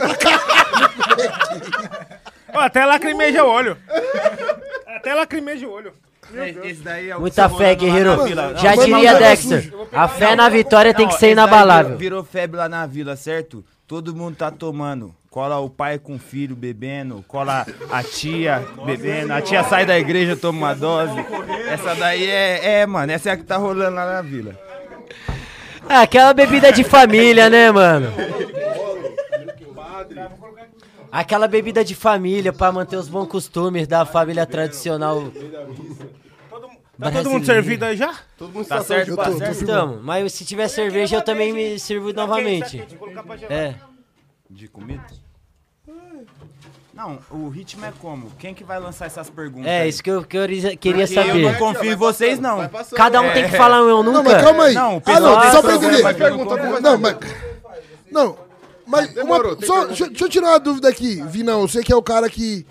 [2.54, 3.76] Ó, até lacrimeja o olho.
[5.00, 5.94] Até lacrimeja o olho.
[6.62, 8.18] Esse daí é o Muita que fé, guerreiro.
[8.56, 9.72] Já diria Dexter.
[9.90, 11.96] A fé na vitória tem que ser inabalável.
[11.96, 13.64] Virou, virou febre lá na vila, certo?
[13.88, 15.14] Todo mundo tá tomando.
[15.30, 19.98] Cola o pai com o filho bebendo, cola a tia bebendo, a tia sai da
[19.98, 21.14] igreja, toma uma dose.
[21.70, 24.54] Essa daí é, é, mano, essa é a que tá rolando lá na vila.
[25.88, 28.12] É aquela bebida de família, né, mano?
[31.12, 35.30] Aquela bebida de família pra manter os bons costumes da família tradicional.
[36.98, 38.14] Tá todo mundo servido aí já?
[38.36, 39.54] Todo mundo Tá certo, tá certo.
[39.54, 39.62] filmando.
[39.62, 42.84] Então, mas se tiver cerveja eu também me sirvo novamente.
[43.48, 43.74] É.
[44.48, 45.02] De comida?
[46.92, 48.30] Não, o ritmo é como?
[48.38, 49.66] Quem que vai lançar essas perguntas?
[49.66, 49.88] É, aí?
[49.88, 51.58] isso que eu, que eu queria Porque eu não saber.
[51.58, 52.68] confio em vocês, não.
[52.68, 52.96] Passando.
[52.98, 54.22] Cada um tem que falar um eu Não, nunca.
[54.30, 54.74] mas calma aí.
[54.74, 56.80] Não, ah, não, só pra entender.
[56.82, 57.16] Não, mas.
[58.10, 58.36] Não,
[58.90, 59.06] mas.
[59.06, 61.66] uma- Demorou, tem só, deixa, deixa eu tirar uma dúvida aqui, Vinão.
[61.66, 62.66] Você que é o cara que.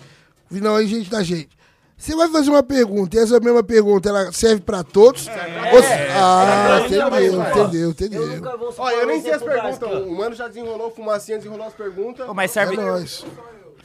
[0.50, 1.48] Vinão aí, gente da gente.
[1.96, 5.26] Você vai fazer uma pergunta, e essa mesma pergunta ela serve pra todos?
[5.72, 8.42] Ou se- ah, entendeu, entendeu, entendeu.
[8.78, 10.06] Ó, eu nem sei as um perguntas.
[10.06, 12.26] O mano já desenrolou, fumacinha desenrolou as perguntas.
[12.26, 13.22] Ô, mas É serve, nóis.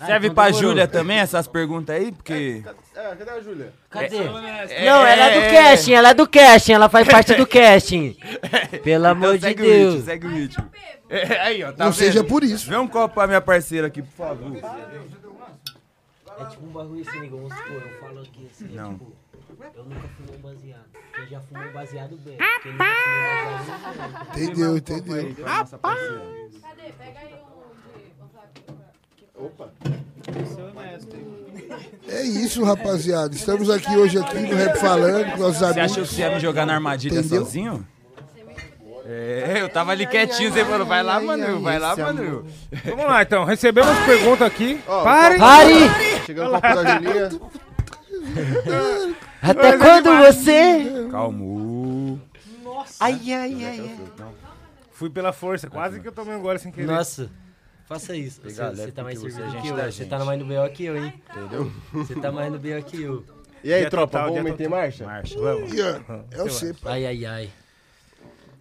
[0.06, 2.14] serve pra Júlia também essas perguntas aí?
[2.14, 2.64] Porque...
[2.96, 3.74] É, cadê a Júlia?
[3.90, 4.24] Cadê?
[4.24, 8.16] Não, ela é do casting, ela é do casting, ela faz parte do casting.
[8.82, 10.06] Pelo amor de Então segue o ritmo, Deus.
[10.06, 10.72] segue o ritmo.
[11.10, 12.00] É, aí, ó, tá Não vendo?
[12.00, 12.68] seja por isso.
[12.70, 14.52] Vê um copo pra minha parceira aqui, por favor.
[16.38, 18.94] É tipo um bagulho assim, amigo, vamos supor, eu falo aqui assim, Não.
[18.94, 19.14] tipo,
[19.76, 20.86] eu nunca fumei um baseado.
[21.16, 22.38] Quem já fumou baseado bem.
[22.62, 24.44] Quem nunca fumou baseado não.
[24.44, 25.36] Entendeu, entendeu.
[26.62, 26.92] Cadê?
[26.98, 27.56] Pega aí um
[32.08, 33.34] É isso, rapaziada.
[33.36, 36.10] Estamos aqui hoje aqui no Rap Falando com nossos Você achou amigos.
[36.10, 37.44] que você ia me jogar na armadilha Entendeu?
[37.46, 37.88] sozinho?
[39.08, 42.46] É, eu tava ali quietinho, você falou, vai lá, mano, vai lá, mano.
[42.86, 43.44] Vamos lá, então.
[43.46, 44.82] Recebemos pergunta aqui.
[44.88, 45.38] Ó, Pare!
[45.38, 45.74] Pare!
[46.26, 47.30] Chegando o copo da Julinha.
[49.42, 51.08] Até quando você?
[51.12, 52.20] Calmo.
[53.00, 54.00] Ai, ai, ai, ai.
[54.92, 56.88] Fui pela força, quase que eu tomei um gole sem querer.
[56.88, 57.30] Nossa,
[57.88, 58.42] faça isso.
[58.42, 59.76] Você, Pegar você leve tá mais porque você é gente que eu.
[59.76, 60.10] da Você gente.
[60.10, 60.70] tá mais no B.O.
[60.70, 61.14] que eu, hein?
[61.30, 61.72] Entendeu?
[61.94, 62.82] Você tá mais no B.O.
[62.84, 63.24] que eu.
[63.64, 65.06] E aí, Dia tropa, total, vamos dia meter marcha?
[65.06, 65.74] Marcha, vamos.
[65.74, 66.02] Ian,
[66.32, 66.74] É o C.
[66.86, 67.50] Ai, ai, ai.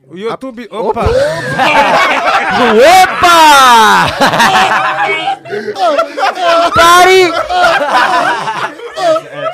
[0.06, 0.68] O YouTube.
[0.70, 1.04] Opa!
[3.02, 4.06] Opa!
[6.74, 7.32] Pare!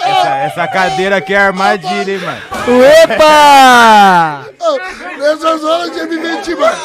[0.02, 2.42] Essa, essa cadeira aqui é armadilha, hein, mano.
[3.04, 4.46] Opa!
[5.18, 6.76] Nessas horas de mentir, mano.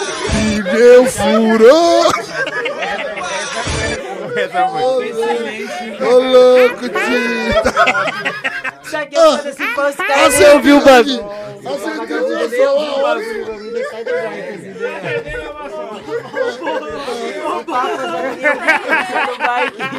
[0.63, 2.05] Pneu furou.
[4.35, 5.13] Essa foi.
[6.01, 7.55] Ô, louco, tio.
[8.95, 10.33] Aqui é fazer assim pra os caras
[11.65, 12.85] Acertei o som.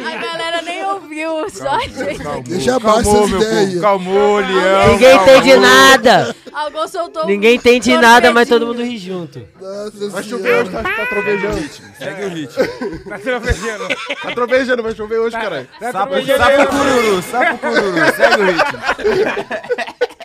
[0.05, 2.23] A galera nem ouviu, só a gente.
[2.49, 3.77] Deixa abaixo aí.
[3.77, 3.81] ó.
[3.81, 4.91] Calmou, Leão.
[4.93, 6.35] Ninguém entende nada.
[6.53, 9.45] Alguém soltou Ninguém entende nada, mas todo mundo ri junto.
[9.61, 11.69] Nossa Vai chover hoje, tá, tá trovejando.
[11.97, 12.65] Segue o ritmo.
[13.09, 13.87] Tá trovejando.
[14.23, 15.67] Tá trovejando, vai chover hoje, caralho.
[15.79, 18.15] Tá Sapo, sapo cururu, sapo cururu.
[18.15, 20.07] Segue o ritmo.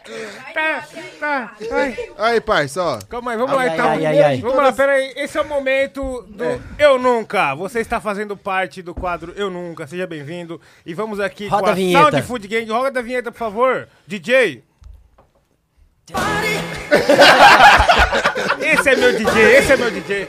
[0.54, 0.86] Tá,
[1.18, 1.56] tá.
[1.70, 1.96] Ai.
[2.18, 2.98] Aí, parça, ó.
[3.08, 3.88] Calma aí, vamos Ai, lá ai, então.
[3.90, 4.40] ai, ai, ai.
[4.40, 5.12] Vamos lá, peraí.
[5.16, 6.44] Esse é o momento do
[6.78, 7.54] Eu Nunca.
[7.54, 9.86] Você está fazendo parte do quadro Eu Nunca.
[9.86, 10.60] Seja bem-vindo.
[10.84, 12.10] E vamos aqui Roda com a a vinheta.
[12.10, 12.70] Sound Food Gang.
[12.70, 13.88] Roda a vinheta, por favor.
[14.06, 14.64] DJ.
[18.60, 20.28] esse é meu DJ, esse é meu DJ.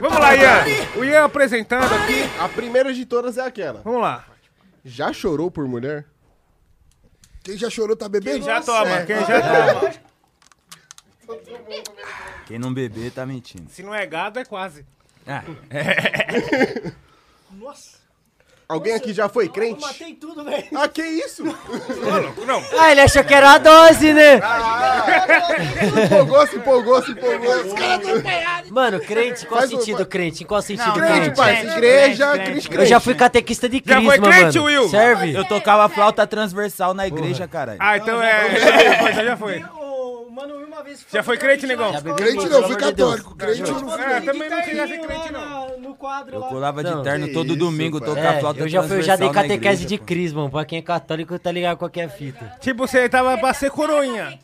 [0.00, 0.64] Vamos lá, Ian.
[0.96, 2.24] O Ian apresentando aqui.
[2.38, 3.80] A primeira de todas é aquela.
[3.82, 4.24] Vamos lá.
[4.84, 6.04] Já chorou por mulher?
[7.44, 8.38] Quem já chorou tá bebendo?
[8.38, 9.06] Quem já toma, É.
[9.06, 9.92] quem já toma.
[12.46, 13.70] Quem não beber tá mentindo.
[13.70, 14.84] Se não é gado, é quase.
[15.26, 15.42] Ah,
[18.66, 19.80] Alguém aqui já foi Eu crente?
[19.82, 20.64] matei tudo, velho.
[20.74, 21.44] Ah, que isso?
[22.46, 22.62] Não.
[22.78, 24.40] Ah, ele achou que era a dose, né?
[24.40, 27.54] Se empolgou, se empolgou, se empolgou.
[27.60, 30.42] Os caras Mano, crente, qual Faz o- sentido crente?
[30.42, 31.36] Em qual sentido Não, Crente, crente?
[31.40, 32.90] crente, Igreja, crente, crente, Eu crente.
[32.90, 34.64] já fui catequista de Já crisma, foi crente, mano.
[34.64, 34.88] Will?
[34.88, 35.34] Serve?
[35.34, 37.78] eu tocava flauta transversal na igreja, caralho.
[37.80, 38.44] Ah, então é.
[38.64, 39.64] Já foi, já foi.
[40.26, 41.04] O Mano, uma vez...
[41.12, 41.92] Já foi crente, negão?
[42.16, 43.36] Crente não, fui católico.
[43.36, 44.02] Crente eu não fui.
[44.02, 45.78] É, também não tinha ser crente, não.
[45.78, 48.08] No quadro Eu colava de terno todo isso, domingo, pai.
[48.08, 50.04] tocava É, flauta eu já, fui, já dei catequese igreja, de pô.
[50.04, 50.50] crisma, mano.
[50.50, 52.56] Pra quem é católico, tá ligado que é a fita.
[52.60, 54.38] Tipo, você tava pra ser coroinha.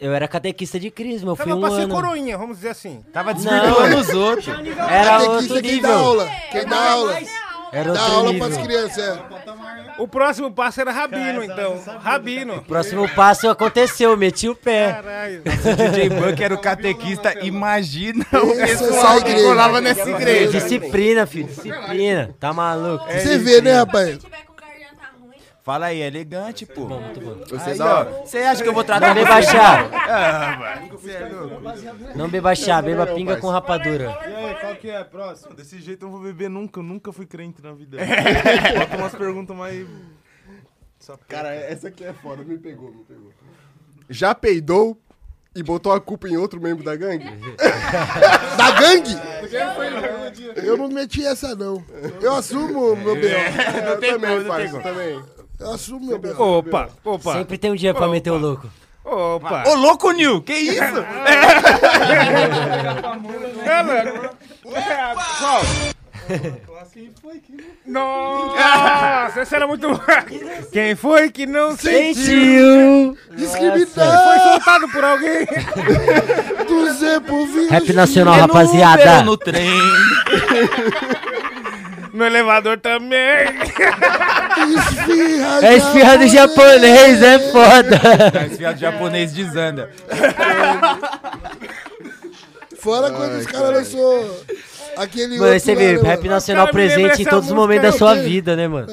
[0.00, 3.04] Eu era catequista de crisma, eu fui Tava um pra ser coroinha, vamos dizer assim.
[3.12, 4.48] Tava desvirtuando os outros.
[4.48, 6.04] Era Catequista outro quem dá nível.
[6.04, 6.30] aula.
[6.50, 7.20] Quem dá aula.
[7.72, 8.64] Era Dá aula pras nível.
[8.64, 9.18] crianças, é.
[9.98, 11.80] O próximo passo era Rabino, então.
[12.02, 12.62] Rabino.
[12.62, 14.92] Próximo passo aconteceu, meti o pé.
[14.94, 15.42] Caralho.
[15.62, 20.58] Se o DJ Buck era o catequista, imagina o é pessoal que colava nessa igreja.
[20.58, 22.34] Disciplina, filho, disciplina.
[22.40, 23.04] Tá maluco?
[23.06, 24.10] Você vê, né, rapaz?
[24.14, 25.36] Se tiver com garganta ruim,
[25.70, 26.88] Fala aí, é elegante, pô.
[27.48, 28.04] Você é Aí, da ó.
[28.26, 29.52] Você acha que eu vou tratar Não beba você?
[29.52, 29.88] chá.
[29.92, 32.18] Ah, mano, você é louco.
[32.18, 34.18] Não beba chá, beba pinga com rapadura.
[34.28, 35.04] E aí, qual que é?
[35.04, 35.54] Próximo.
[35.54, 36.80] Desse jeito eu não vou beber nunca.
[36.80, 37.98] Eu nunca fui crente na vida.
[38.78, 39.86] Bota umas perguntas mais.
[41.28, 43.30] Cara, essa aqui é foda, me pegou, me pegou.
[44.08, 44.98] Já peidou
[45.54, 47.26] e botou a culpa em outro membro da gangue?
[48.56, 49.16] Da gangue?
[50.56, 51.82] Eu não meti essa, não.
[52.20, 53.28] Eu assumo meu B.O.
[53.28, 55.39] Eu também, parça, também.
[55.60, 56.58] Eu assumo meu B.O.
[56.58, 57.32] Opa, opa.
[57.34, 58.68] Sempre tem um dia pra meter o louco.
[59.04, 59.64] Opa.
[59.66, 60.82] Ô, louco, Nil, que isso?
[63.64, 64.36] É, louco.
[64.74, 65.62] É, Qual?
[67.86, 69.88] Nossa, essa era muito.
[70.72, 73.16] Quem foi que não sentiu?
[73.34, 75.46] Discriminar Foi soltado por alguém?
[76.66, 77.46] do Zé por.
[77.68, 79.22] Rap nacional, É rapaziada.
[79.22, 79.70] No trem.
[82.12, 83.46] No elevador também.
[84.76, 88.00] Esfirra É esfirrado japonês, é foda.
[88.46, 89.90] Esse viado japonês desanda.
[92.78, 94.44] Fora quando os caras lançou
[94.96, 96.30] aquele Mano, outro você lá, vê, né, rap mano?
[96.30, 98.88] nacional presente em todos os momentos da sua vida, né, mano?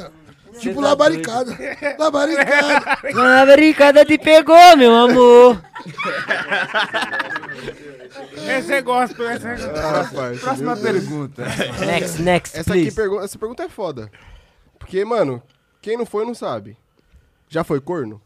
[0.59, 1.55] Tipo tá labaricada.
[1.99, 2.97] Labaricada.
[3.13, 5.61] Mano, a brincada te pegou, meu amor.
[8.37, 9.77] Esse é gospel, esse é gospel.
[9.77, 10.95] Ah, parça, Próxima meu Deus.
[11.05, 11.43] pergunta.
[11.85, 12.95] Next, next, Essa, aqui, please.
[12.95, 14.11] pergu- essa pergunta é foda.
[14.79, 15.41] Porque, mano,
[15.81, 16.77] quem não foi não sabe.
[17.49, 18.21] Já foi corno?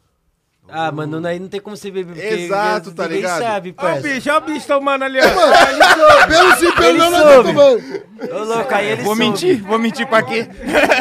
[0.70, 2.14] Ah, mano, aí não tem como você beber.
[2.14, 3.42] porque Exato, tá ninguém ligado?
[3.42, 4.08] sabe, Olha o parça.
[4.08, 5.24] bicho, olha o bicho tomando ali, ó.
[6.28, 7.50] Pelo sim, pelo Ele não, não soube.
[7.50, 8.36] tomando.
[8.36, 9.20] Ô, louco, aí ele Vou soube.
[9.32, 10.48] mentir, vou mentir pra quê?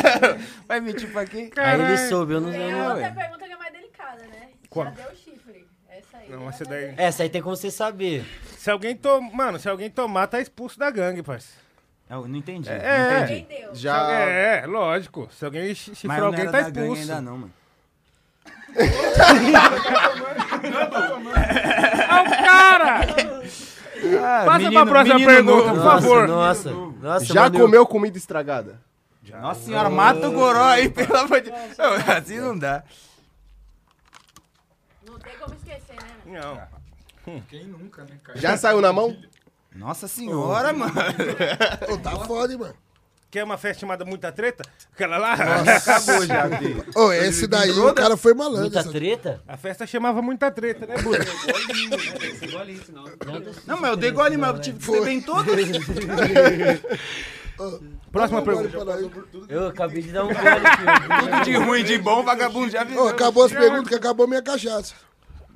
[0.66, 1.50] Vai mentir pra quê?
[1.56, 2.72] Aí ele soube, eu não tem sei.
[2.80, 4.48] a outra pergunta que é mais delicada, né?
[4.68, 4.86] Qual?
[4.86, 5.66] Já deu chifre.
[5.88, 6.30] Essa aí.
[6.30, 6.94] Não, essa daí.
[6.96, 8.24] Essa aí tem como você saber.
[8.60, 9.32] Se alguém tomar.
[9.32, 11.48] Mano, se alguém tomar, tá expulso da gangue, parça.
[12.10, 12.76] Eu não entendi, É.
[13.16, 13.46] não entendi.
[13.46, 13.74] Quem deu?
[13.74, 14.12] Já.
[14.12, 15.30] É, lógico.
[15.32, 17.00] Se alguém chifrar alguém, tá expulso.
[17.00, 17.52] ainda não, mano.
[22.06, 23.00] Ah, o cara!
[23.00, 25.74] Ah, Passa menino- pra próxima menino pergunta, novo.
[25.74, 26.28] por favor.
[26.28, 27.24] Nossa, nossa.
[27.24, 28.78] Já mano, eu- comeu comida estragada?
[29.40, 31.78] Nossa senhora, mata o goró aí, pelo amor de Deus.
[31.78, 32.82] Não, Assim não dá.
[35.06, 36.40] Não tem como esquecer, né?
[36.42, 36.79] Não.
[37.48, 38.38] Quem nunca, né, cara?
[38.38, 39.16] Já saiu na mão?
[39.74, 40.92] Nossa senhora, mano.
[41.92, 42.74] Ô, tá foda, hein, mano.
[43.30, 44.64] Quer uma festa chamada Muita Treta?
[44.92, 45.34] Aquela lá?
[45.76, 46.84] Acabou já, filho.
[46.96, 48.62] Ô, esse daí o cara foi malandro.
[48.62, 49.40] Muita essa- treta?
[49.46, 51.24] A festa chamava Muita Treta, né, Buda?
[53.66, 55.46] Não, mas eu dei gole, mas eu tive que beber em todos.
[58.10, 58.98] Próxima Agora, pergunta.
[59.48, 61.20] Eu acabei de dar um gole, filho.
[61.20, 63.08] Tudo de ruim, de bom, vagabundo já Ô, virou.
[63.08, 64.94] acabou as perguntas que acabou minha cachaça.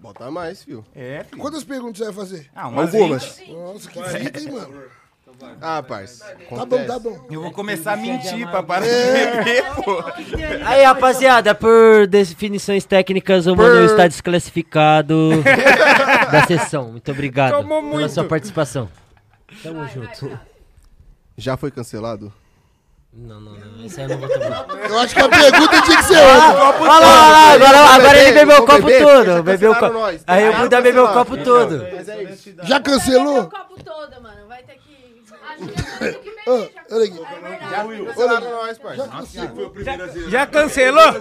[0.04, 0.84] Bota mais, fio.
[0.94, 1.40] É, filho.
[1.40, 2.50] Quantas perguntas você vai fazer?
[2.54, 3.38] Ah, umas Algumas.
[3.38, 3.52] 20.
[3.54, 4.82] Nossa, que fita, hein, mano?
[5.62, 6.26] Ah, parça.
[6.50, 7.26] Tá bom, tá bom.
[7.30, 10.04] Eu vou começar a mentir pra parar de beber, pô.
[10.66, 15.30] Aí, rapaziada, por definições técnicas, o Mano está desclassificado
[16.30, 16.90] da sessão.
[16.90, 18.12] Muito obrigado Tomou pela muito.
[18.12, 18.90] sua participação.
[19.62, 20.38] Tamo junto.
[21.34, 22.30] Já foi cancelado?
[23.16, 23.84] Não, não, não.
[23.86, 24.66] Esse aí eu não vou tomar.
[24.90, 26.80] Eu acho que a pergunta tinha que ser outra.
[26.80, 29.24] Olha lá, olha lá, agora, agora ele bebeu o copo beber, todo.
[29.26, 30.06] já Bebeu o cancelaram copo.
[30.12, 30.24] nós.
[30.26, 31.86] Aí o Buda bebeu o copo todo.
[31.94, 32.54] Mas é isso.
[32.62, 33.40] Já cancelou?
[33.42, 34.48] O copo todo, mano.
[34.48, 34.94] Vai ter que.
[35.54, 38.04] Que Ah, olha aqui.
[38.04, 38.96] Cancelaram nós, parça.
[38.96, 39.72] Já cancelou?
[40.28, 41.12] Já cancelou?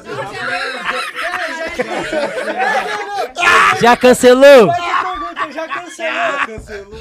[3.81, 4.67] Já cancelou.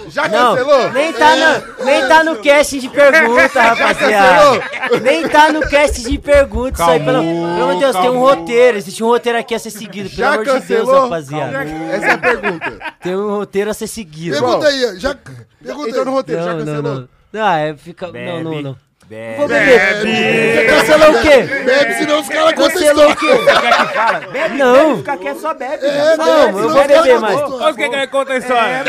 [0.08, 0.92] Já Não, cancelou?
[0.92, 4.60] nem tá, no, nem tá no casting de pergunta, rapaziada.
[5.02, 6.82] Nem tá no casting de pergunta.
[6.82, 8.78] Isso aí, pelo, pelo amor de Deus, tem um roteiro.
[8.78, 10.08] Existe um roteiro aqui a ser seguido.
[10.10, 11.02] Pelo Já amor de Deus, cancelou?
[11.04, 11.62] rapaziada.
[11.64, 12.78] Essa é a pergunta.
[13.02, 14.36] Tem um roteiro a ser seguido.
[14.38, 14.94] Pergunta aí, ó.
[14.98, 15.14] já.
[15.62, 16.16] Pergunta Entrou no aí.
[16.16, 16.94] roteiro, já Não, não, cancelou?
[16.94, 17.08] não.
[17.32, 18.06] Não, é, fica.
[18.12, 18.76] Não, não, não.
[19.12, 19.36] Bebe.
[19.36, 20.00] Vou beber.
[20.00, 21.42] Você cancelou o quê?
[21.64, 23.16] Bebe, senão os caras o história.
[23.16, 23.26] quê?
[23.60, 24.20] Quer que fala?
[24.20, 24.72] Bebe, Não.
[24.86, 25.84] bebe, fica quieto, só bebe.
[25.86, 27.40] É, Não, bebe, eu vou os beber mais.
[27.42, 28.84] Olha quem que conta a história.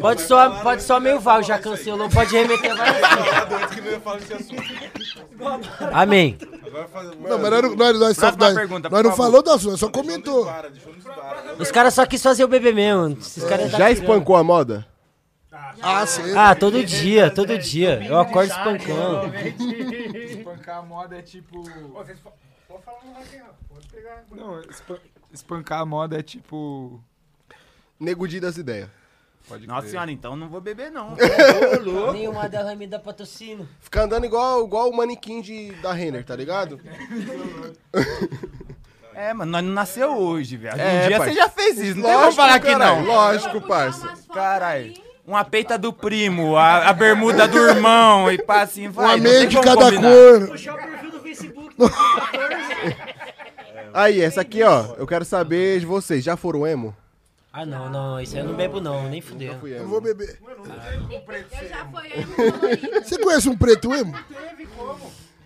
[0.00, 3.04] Pode só, pode só meio val, já cancelou, pode remeter várias
[5.92, 6.38] Amém.
[7.28, 9.90] Não, mas nós, não- nós, nós, só, nós, pergunta, nós não falou da sua, só
[9.90, 10.50] comentou.
[11.58, 13.18] Os caras só quis fazer o bebê mesmo.
[13.20, 14.02] Esses caras tá Já tirando.
[14.02, 14.86] espancou a moda?
[15.82, 16.36] Ah, sim.
[16.36, 18.02] Ah, todo dia, todo dia.
[18.04, 19.32] Eu acordo espancando.
[20.16, 21.62] Espancar a moda é tipo.
[24.30, 24.98] Não, espan-
[25.32, 27.00] espancar a moda é tipo.
[27.98, 28.88] Nego Di das ideias.
[29.46, 29.90] Pode Nossa crer.
[29.90, 31.14] senhora, então não vou beber, não.
[32.12, 33.68] Nenhuma delas me dá patrocínio.
[33.78, 36.80] Fica andando igual, igual o manequim de, da Renner, tá ligado?
[39.14, 40.80] É, mano, nós não nasceu hoje, velho.
[40.80, 43.04] É, um dia você já fez isso, não tem como Lógico, falar que não.
[43.04, 44.14] Lógico, parça.
[44.32, 44.94] Caralho.
[45.26, 49.06] Uma peita do primo, a, a bermuda do irmão e pá assim, vai.
[49.06, 50.02] Uma não meia de cada combinar.
[50.10, 50.48] cor.
[50.48, 51.74] Puxar o perfil do Facebook.
[53.92, 56.22] Aí, essa aqui, ó, eu quero saber de vocês.
[56.22, 56.94] Já foram emo?
[57.52, 59.54] Ah, não, não, isso aí eu não bebo não, nem fudeu.
[59.60, 59.88] Fui Eu emo.
[59.88, 60.38] vou beber.
[60.42, 63.02] Eu já fui emo.
[63.04, 64.12] Você conhece um preto emo?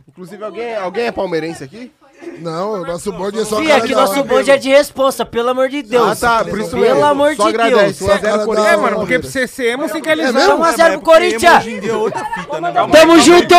[0.08, 1.92] Inclusive, alguém, alguém é palmeirense aqui?
[2.40, 4.22] Não, o nosso bonde é só Fih, cara aqui da nosso hora.
[4.24, 6.22] bonde é de responsa, pelo amor de Deus.
[6.22, 7.04] Ah, tá, por isso Pelo mesmo.
[7.04, 8.00] amor Só de Deus.
[8.00, 8.72] 1 a 0 Cara da Corinthians.
[8.72, 10.32] É, mano, porque pra você ser emo, você tem que alisar.
[10.34, 10.56] mesmo?
[10.56, 11.66] 1 a 0 pro Corinthians.
[11.66, 12.90] É?
[12.92, 13.54] Tamo junto!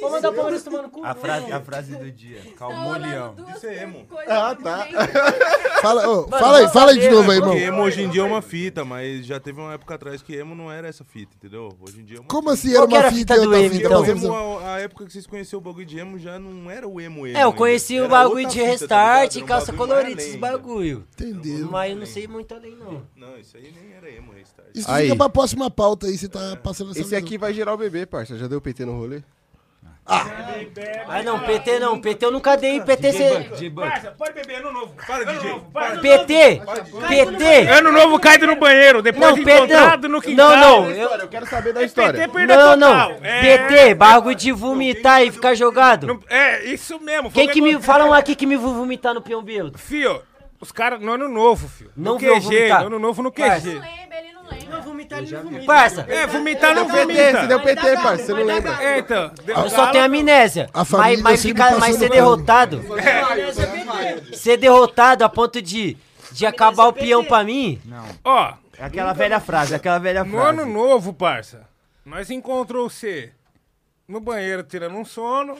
[0.00, 1.04] Vou mandar o Palmeiras tomar no cu.
[1.04, 2.38] A frase, a frase do dia.
[2.58, 3.34] Calmou, Leão.
[3.56, 4.06] Isso é emo.
[4.28, 4.86] Ah, tá.
[5.80, 7.54] Fala, ô, fala aí, fala aí de novo aí, irmão.
[7.54, 10.54] Emo hoje em dia é uma fita, mas já teve uma época atrás que emo
[10.54, 11.68] não era essa fita, entendeu?
[11.80, 13.44] Hoje em dia é uma Como assim Qual era que uma era a fita fita
[13.44, 13.86] e do outra fita?
[13.86, 14.04] então?
[14.06, 17.00] Emo, a, a época que vocês conheceram o bagulho de emo já não era o
[17.00, 17.36] emo emo.
[17.36, 17.56] É, eu ainda.
[17.58, 21.06] conheci o Era bagulho de fita, tá restart e Era calça colorida, esses bagulho.
[21.12, 21.68] Entendeu?
[21.70, 23.02] Mas eu não sei muito além, não.
[23.16, 24.68] Não, isso aí nem era emo restart.
[24.74, 25.04] Isso Aí.
[25.04, 27.18] fica pra próxima pauta aí, você tá passando essa Esse visão.
[27.18, 28.36] aqui vai gerar o bebê, parça.
[28.36, 29.22] Já deu PT no rolê?
[30.06, 31.98] Ah, não, PT não.
[31.98, 32.78] PT eu nunca dei.
[32.80, 33.50] PT cê...
[34.18, 34.94] Pode beber ano novo.
[35.06, 35.60] Para, DJ.
[36.02, 36.62] PT?
[37.08, 37.68] PT?
[37.70, 40.16] Ano novo caído no banheiro, depois Não, de PT encontrado não.
[40.16, 40.56] no quintal.
[40.56, 40.90] Não, não.
[40.90, 41.08] Eu...
[41.10, 42.12] Eu quero saber da história.
[42.20, 43.18] PT perdeu Não, não.
[43.22, 46.06] É, PT, bagulho de vomitar e ficar jogado.
[46.06, 47.30] não- é, isso mesmo.
[47.30, 47.70] Quem que me...
[47.70, 47.92] aconteceu.
[47.94, 49.78] Fala um aqui que me vou vomitar no peão bêbado.
[49.78, 50.20] Fio,
[50.60, 51.90] os caras no ano novo, fio.
[51.96, 52.80] Não no vou QG, vomitar.
[52.80, 53.32] no ano novo no.
[53.32, 53.42] QG.
[53.42, 54.33] Não lembra, ele não.
[55.08, 55.64] Vomitar, ele não vomita.
[55.66, 57.40] Parça, É, vomitar não Deu PT, vomita.
[57.40, 58.24] você deu PT, parça.
[58.24, 58.82] Você não lembra?
[58.82, 59.30] É, então.
[59.46, 60.68] eu só tenho amnésia.
[60.72, 62.82] A família Mas, mas, ficar, mas ser derrotado.
[64.32, 65.96] Ser derrotado a ponto de,
[66.32, 67.80] de acabar o peão pra mim.
[68.24, 70.72] Ó, É aquela velha frase, aquela velha no ano frase.
[70.72, 71.62] novo, parça,
[72.04, 73.30] nós encontrou você
[74.08, 75.56] no banheiro tirando um sono.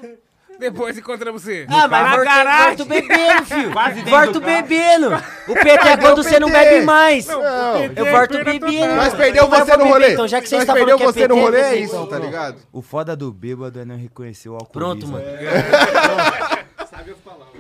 [0.59, 1.67] Depois encontramos você.
[1.69, 2.87] Ah, mas na volto, garagem.
[2.87, 3.73] bebendo, filho.
[3.73, 4.63] Quase dentro Volto do carro.
[4.63, 5.07] bebendo.
[5.49, 7.27] O PT é quando você não bebe mais.
[7.27, 8.95] Não, Eu volto bebendo.
[8.95, 10.13] nós perdeu você no beber, rolê.
[10.13, 11.77] Então, já que vocês Nós estão perdeu falando que você é no PT, rolê, é
[11.77, 12.57] isso, tá ligado?
[12.73, 14.73] O foda do bêbado é não reconhecer o alcoolismo.
[14.73, 15.25] Pronto, mano.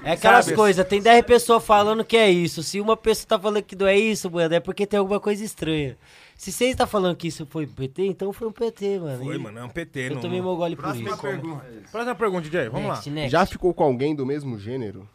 [0.05, 0.57] É aquelas Sabe?
[0.57, 2.63] coisas, tem 10 pessoas falando que é isso.
[2.63, 5.43] Se uma pessoa tá falando que não é isso, mano, é porque tem alguma coisa
[5.43, 5.97] estranha.
[6.37, 9.25] Se vocês estão falando que isso foi um PT, então foi um PT, mano.
[9.25, 10.01] Foi, E mano, é um PT.
[10.09, 11.19] Eu não- tomei meu gole por Próxima isso.
[11.21, 11.65] pergunta.
[11.91, 12.95] Próxima pergunta, DJ, vamos lá.
[12.95, 13.31] Next, next.
[13.31, 15.09] Já ficou com alguém do mesmo gênero?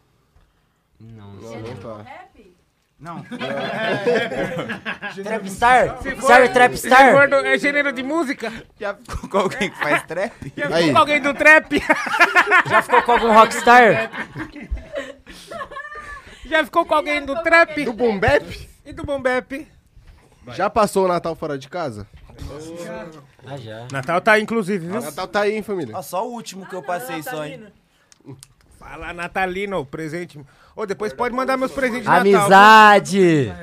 [0.99, 1.33] Não.
[1.33, 2.05] Não, não tá.
[2.99, 3.23] Não.
[5.23, 6.01] Trapstar?
[6.01, 7.11] Se for- Sabe se Trapstar?
[7.13, 8.51] for do- É gênero de música?
[8.79, 10.33] Já ficou com alguém que faz trap?
[10.57, 10.73] Já Aí.
[10.87, 11.81] ficou com alguém do trap?
[12.69, 14.09] Já ficou com algum rockstar?
[16.45, 17.85] Já ficou com alguém do trap?
[17.85, 18.69] Do Boom Bap?
[18.85, 19.03] E do
[20.49, 20.57] Bombep?
[20.57, 22.07] Já passou o Natal fora de casa?
[23.45, 23.87] Ah, já.
[23.91, 25.01] Natal tá aí, inclusive, viu?
[25.01, 25.95] Natal tá aí, hein, família?
[25.97, 27.65] Ó, só o último que eu passei só, hein?
[28.77, 30.39] Fala, Natalino, presente.
[30.75, 32.21] Ô, depois pode mandar meus presentes de Natal.
[32.21, 33.53] Amizade!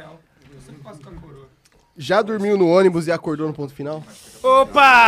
[1.99, 4.03] Já dormiu no ônibus e acordou no ponto final?
[4.43, 5.07] Opa!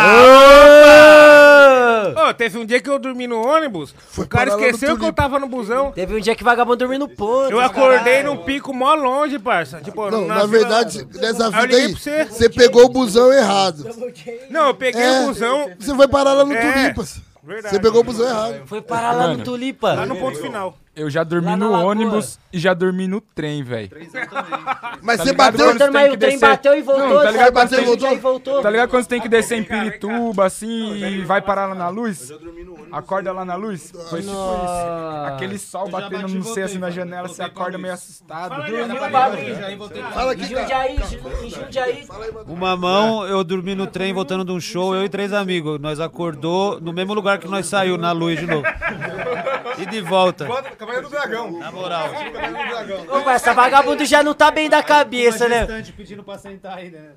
[2.16, 2.28] Ô!
[2.30, 4.96] Ô, teve um dia que eu dormi no ônibus, o cara parar lá no esqueceu
[4.98, 5.92] que eu tava no busão.
[5.92, 7.50] Teve um dia que vagabundo dormiu no ponto.
[7.50, 9.80] Eu acordei num pico mó longe, parça.
[9.82, 12.24] Tipo, Não, na verdade, nessa eu vida liguei aí, pra você.
[12.24, 13.84] você pegou o busão errado.
[14.50, 15.70] Não, eu peguei É, o busão.
[15.78, 17.20] Você foi parar lá no É, Tulipas.
[17.42, 17.74] verdade.
[17.74, 18.62] Você pegou o busão errado.
[18.66, 19.92] Foi parar lá no Tulipa.
[19.92, 20.76] Lá no ponto final.
[20.98, 21.90] Eu já dormi Lá na no Lagoa.
[21.90, 23.90] ônibus e já dormi no trem, velho.
[25.02, 25.66] Mas Tá você ligado bateu...
[25.66, 27.08] quando Voltando, tem mas que o trem descer- bateu e voltou.
[27.08, 28.62] Não, tá ligado e voltou.
[28.62, 31.88] Tá ligado quando você tem que descer em Pirituba, assim, e vai parar lá na
[31.88, 32.32] luz?
[32.90, 33.92] Acorda lá na luz?
[34.10, 35.26] Foi tipo isso.
[35.34, 38.54] Aquele sol batendo no você assim na janela, você acorda meio assustado.
[40.14, 40.62] Fala Em aqui, cara.
[40.62, 40.98] Jundiaí,
[41.44, 42.06] em Jundiaí.
[42.46, 45.78] Uma mão, eu dormi no trem voltando de um show, eu e três amigos.
[45.80, 48.64] Nós acordou no mesmo lugar que nós saiu, na luz de novo.
[49.78, 50.46] E de volta.
[50.88, 51.50] Cabanha do Dragão.
[51.52, 52.10] Na moral.
[53.10, 55.66] Ô, parça, vagabundo já não tá bem da cabeça, né?
[55.96, 57.10] pedindo pra sentar aí, né?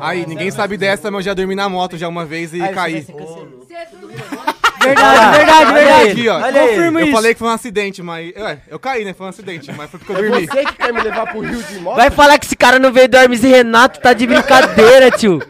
[0.00, 2.74] Aí, ninguém sabe dessa, mas eu já dormi na moto já uma vez e Aí,
[2.74, 3.02] caí.
[3.02, 4.52] você vai ser cancelado.
[4.82, 6.10] Verdade, verdade, Olha verdade.
[6.10, 6.34] Aqui, ó.
[6.40, 6.68] olha aí.
[6.68, 7.12] Confirma Eu isso.
[7.16, 8.34] falei que foi um acidente, mas.
[8.36, 9.12] Ué, eu caí, né?
[9.14, 10.46] Foi um acidente, mas foi porque eu dormi.
[10.46, 11.96] Você que quer me levar pro Rio de moto?
[11.96, 15.40] Vai falar que esse cara não veio do Hermes e Renato, tá de brincadeira, tio.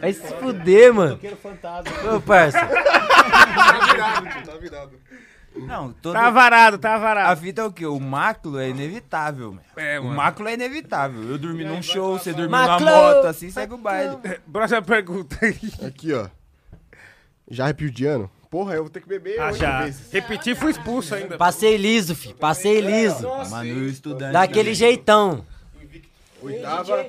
[0.00, 1.20] Vai se fuder, mano.
[2.16, 2.58] Ô, parça.
[2.58, 4.90] Tá virado.
[5.56, 6.12] Não, todo...
[6.14, 7.40] Tá varado, tá A varado.
[7.40, 7.84] vida é o quê?
[7.84, 9.62] O maclo é inevitável, meu.
[9.76, 10.16] É, o mano.
[10.16, 11.22] maclo é inevitável.
[11.22, 12.86] Eu dormi num show, você dormiu Maclo!
[12.86, 14.16] numa moto, assim segue o baile.
[14.50, 15.58] Próxima pergunta aí.
[15.86, 16.28] Aqui, ó.
[17.50, 18.30] Já repudiano?
[18.48, 19.82] Porra, eu vou ter que beber Ah, oito já.
[19.82, 20.10] vezes.
[20.12, 21.36] Repeti, fui expulso ainda.
[21.36, 22.32] Passei liso, fi.
[22.34, 23.28] Passei liso.
[23.50, 24.32] Manu estudante.
[24.32, 25.44] Daquele jeitão.
[26.42, 27.06] Oitava.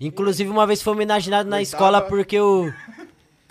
[0.00, 2.72] Inclusive, uma vez foi homenageado na escola porque o.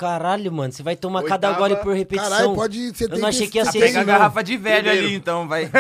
[0.04, 1.68] Caralho, mano, você vai tomar cada Oitava.
[1.70, 2.30] gole por repetição.
[2.30, 2.90] Caralho, pode...
[2.96, 5.48] Você Eu não achei que ia ser Pega isso, a garrafa de velho ali, então,
[5.48, 5.70] vai.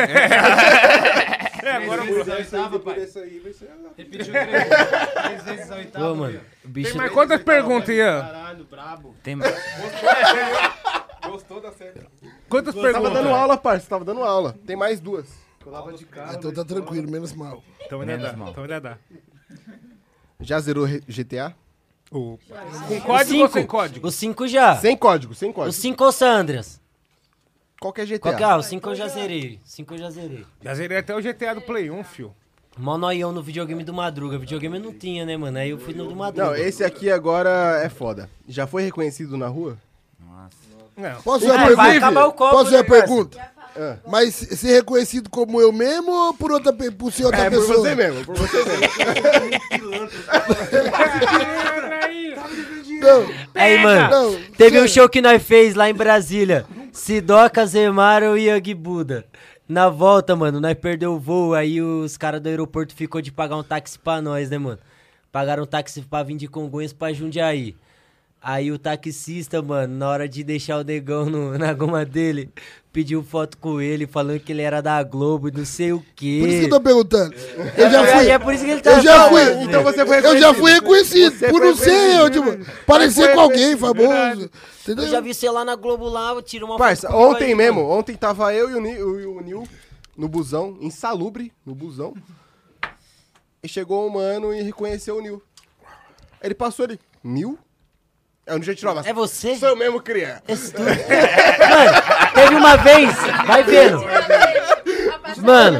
[1.63, 2.25] É, agora eu
[5.95, 6.89] Ô, mano, o bicho.
[6.89, 8.29] Tem mais quantas perguntas, Ian?
[9.23, 9.37] Tem...
[11.29, 12.01] Gostou da série?
[12.49, 13.13] Quantas Tava perguntas?
[13.13, 13.87] dando aula, parça.
[13.87, 14.55] Tava dando aula.
[14.65, 15.25] Tem mais duas.
[15.65, 16.33] Eu dava de cara.
[16.35, 17.63] Então tá tranquilo, menos mal.
[17.85, 18.37] Então ainda Menos dá.
[18.37, 18.49] mal.
[18.49, 18.97] Então ainda dá.
[20.41, 21.01] Já zerou re-
[22.13, 22.87] GTA?
[22.87, 23.67] Com O código ou sem cinco.
[23.71, 24.07] código?
[24.07, 24.75] O 5 já.
[24.77, 25.73] Sem código, sem O código.
[25.73, 26.79] 5 ou Sandras?
[27.79, 28.19] Qualquer GTA.
[28.19, 28.55] Qual que é?
[28.55, 29.59] O 5 eu já zerei.
[29.65, 30.45] 5 eu já zerei.
[30.61, 32.33] Já zerei até o GTA do Play 1, fio.
[32.77, 34.37] Mó noião no videogame do Madruga.
[34.37, 35.57] Videogame eu não tinha, né, mano?
[35.57, 36.51] Aí eu fui no do Madruga.
[36.51, 38.29] Não, esse aqui agora é foda.
[38.47, 39.77] Já foi reconhecido na rua?
[40.95, 41.21] Não.
[41.23, 42.27] Posso fazer Ah, vai pergunta?
[42.27, 43.53] o copo, Posso fazer né, uma pergunta?
[44.07, 47.77] Mas ser reconhecido como eu mesmo ou por, outra, por ser outra É, por pessoa?
[47.79, 48.87] você mesmo, por você mesmo.
[53.03, 54.41] Não, Aí, mano, não.
[54.57, 56.65] teve um show que nós fez lá em Brasília.
[56.91, 59.25] Sidoca, Zemaro e Yogi Buda.
[59.67, 63.55] Na volta, mano, nós perdeu o voo, aí os caras do aeroporto ficou de pagar
[63.55, 64.79] um táxi pra nós, né, mano?
[65.31, 67.75] Pagaram um táxi pra vir de Congonhas pra Jundiaí.
[68.45, 72.49] Aí o taxista, mano, na hora de deixar o negão no- na goma dele,
[72.91, 76.39] pediu foto com ele, falando que ele era da Globo e não sei o quê.
[76.41, 77.33] Por isso que eu tô perguntando.
[77.77, 78.27] Eu já É, fui.
[78.31, 79.41] é por isso que ele tá Eu já fui.
[79.45, 79.61] falando.
[79.63, 81.33] Então você foi Eu já fui reconhecido.
[81.37, 84.49] Você por não ser eu, tipo, parecer com alguém famoso.
[84.81, 85.05] Entendeu?
[85.05, 87.79] Eu já vi você lá na Globo lá, tira uma Parça, foto ontem aí, mesmo,
[87.81, 87.93] mano.
[87.97, 89.63] ontem tava eu e o Nil, e o Nil
[90.17, 92.13] no busão, insalubre, no busão.
[93.63, 95.41] E chegou um mano e reconheceu o Nil.
[96.41, 97.57] Ele passou ele, Nil?
[98.61, 99.55] Já tirou a É você?
[99.55, 100.03] Sou eu mesmo.
[100.47, 100.85] Esse tudo.
[100.89, 103.15] Mano, teve uma vez,
[103.47, 104.03] vai vendo.
[105.41, 105.79] Mano,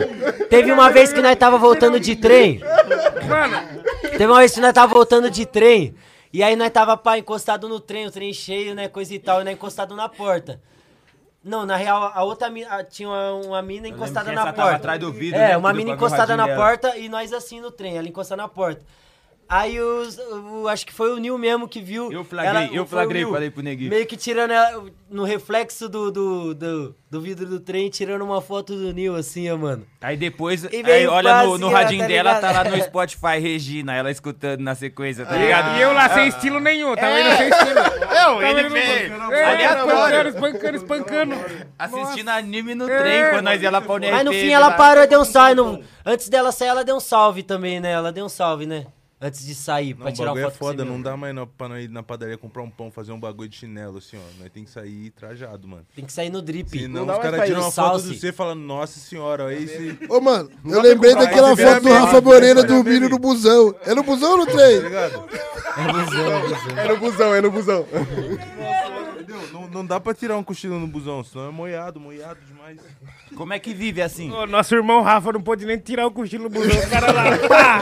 [0.50, 2.62] teve uma vez que nós tava voltando de trem.
[4.12, 5.94] Teve uma vez que nós tava voltando de trem.
[6.32, 8.88] E aí nós tava pá, encostado no trem, o trem cheio, né?
[8.88, 10.60] Coisa e tal, e nós encostado na porta.
[11.44, 14.76] Não, na real, a outra mina, tinha uma, uma mina encostada que na porta.
[14.78, 17.98] atrás do vidro, É, né, uma mina encostada na porta e nós assim no trem,
[17.98, 18.82] ela encostada na porta.
[19.48, 22.12] Aí os, o- acho que foi o Nil mesmo que viu.
[22.12, 23.90] Eu flagrei, eu foi o flagrei, falei pro neguinho.
[23.90, 28.42] Meio que tirando ela no reflexo do, do, do, do vidro do trem, tirando uma
[28.42, 29.86] foto do Nil, assim, ó, mano.
[30.02, 33.40] Aí depois, E aí olha no, no passear, radinho tá dela, tá lá no Spotify,
[33.40, 35.78] Regina, ela escutando na sequência, tá E- ligado?
[35.78, 38.04] E eu lá sem estilo nenhum, tava indo sem estilo.
[38.14, 39.14] Eu, Tava ele veio.
[39.34, 39.66] É.
[39.66, 41.36] Espancando, espancando, espancando.
[41.78, 44.00] Assistindo anime no É, trem, quando nós ia lá pra.
[44.00, 45.84] Mas no fim ela parou e deu um salve.
[46.06, 47.92] Antes dela sair, ela deu um salve também, né?
[47.92, 48.86] Ela deu um salve, né?
[49.26, 51.16] Antes de sair, Não, pra o tirar uma bagulho é foto você foda, não dá
[51.16, 54.00] mais não, pra nós ir na padaria comprar um pão, fazer um bagulho de chinelo,
[54.00, 54.42] assim, ó.
[54.44, 55.86] Nós tem que sair trajado, mano.
[55.96, 56.78] Tem que sair no drip.
[56.78, 59.56] Senão Não dá os caras tiram no uma foto de você falando, nossa senhora, olha
[59.56, 59.98] esse...
[60.10, 63.74] Ô, mano, eu lembrei daquela foto do Rafa meme, Moreira dormindo no busão.
[63.86, 64.82] É no busão ou no trem?
[64.82, 65.24] Tá ligado?
[65.78, 66.78] É busão, é busão.
[66.78, 67.88] É no busão, é no busão.
[69.14, 69.54] Entendeu?
[69.54, 72.78] Não, não dá pra tirar um cochilo no busão, senão é moiado, moiado demais.
[73.36, 74.32] Como é que vive assim?
[74.32, 76.78] Ô, nosso irmão Rafa não pôde nem tirar o cochilo no busão.
[76.78, 77.82] O cara lá, pá!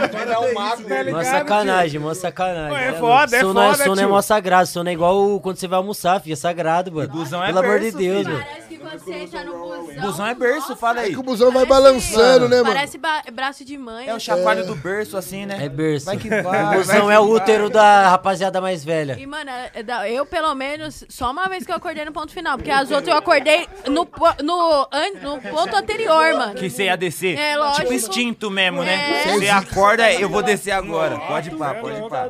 [1.03, 2.69] Ligado, Mó sacanagem, mó sacanagem.
[2.69, 5.40] Pô, é né, foda, é sono é, foda, sono é mó sagrado, sono é igual
[5.40, 7.10] quando você vai almoçar, filho, é sagrado, mano.
[7.10, 8.34] busão é Pelo amor de berço, Deus, filho.
[8.34, 8.45] mano.
[8.45, 10.01] Parece que você entra no busão.
[10.01, 11.11] Busão é berço, fala aí.
[11.14, 12.74] Que o busão vai balançando, né, mano?
[12.74, 14.08] Parece ba- braço de mãe.
[14.08, 15.66] É o chacoalho do berço, assim, né?
[15.66, 16.06] É berço.
[16.06, 16.76] Vai que vai.
[16.76, 19.18] O busão é o útero da rapaziada mais velha.
[19.19, 22.58] E, mano, é eu, pelo menos, só uma vez que eu acordei no ponto final.
[22.58, 24.08] Porque as outras eu acordei no,
[24.43, 24.88] no,
[25.22, 26.56] no ponto anterior, mano.
[26.56, 27.38] Que você ia descer.
[27.38, 27.82] É, lógico.
[27.82, 29.24] Tipo instinto mesmo, né?
[29.26, 29.34] É.
[29.38, 31.20] Você acorda, eu vou descer agora.
[31.27, 32.30] Pode ir pá, pode ir pá.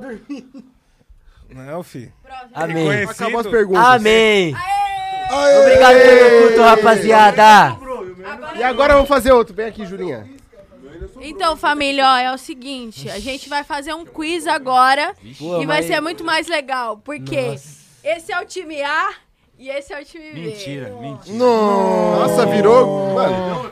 [1.49, 2.11] Não, fi.
[2.53, 3.03] Amém.
[3.03, 3.83] Acabou as perguntas.
[3.85, 4.55] Amém.
[4.55, 5.59] Aê!
[5.59, 7.77] Obrigado pelo culto, rapaziada.
[8.57, 9.53] E agora vamos fazer outro.
[9.53, 10.29] Vem aqui, Julinha.
[11.19, 13.09] Então, família, ó, é o seguinte.
[13.09, 15.13] A gente vai fazer um quiz agora.
[15.37, 16.97] Pô, e vai mas- ser muito mais legal.
[16.97, 17.55] Porque
[18.03, 19.13] esse é o time A
[19.61, 20.39] e esse é o time B.
[20.39, 21.37] Mentira, mentira.
[21.37, 23.13] Nossa, virou.
[23.13, 23.71] Mano,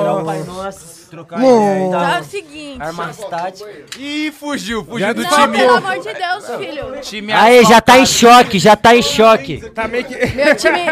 [0.00, 1.00] Orar o Pai Nosso.
[1.10, 1.86] Trocar ideia.
[1.86, 2.80] Então é o seguinte.
[2.80, 3.74] Armas táticas.
[3.98, 5.58] Ih, fugiu, fugiu do Não, time.
[5.58, 7.00] pelo amor de Deus, filho.
[7.00, 9.68] time Aí, já tá em choque, já tá em choque.
[9.70, 10.14] Tá meio que...
[10.36, 10.86] Meu time,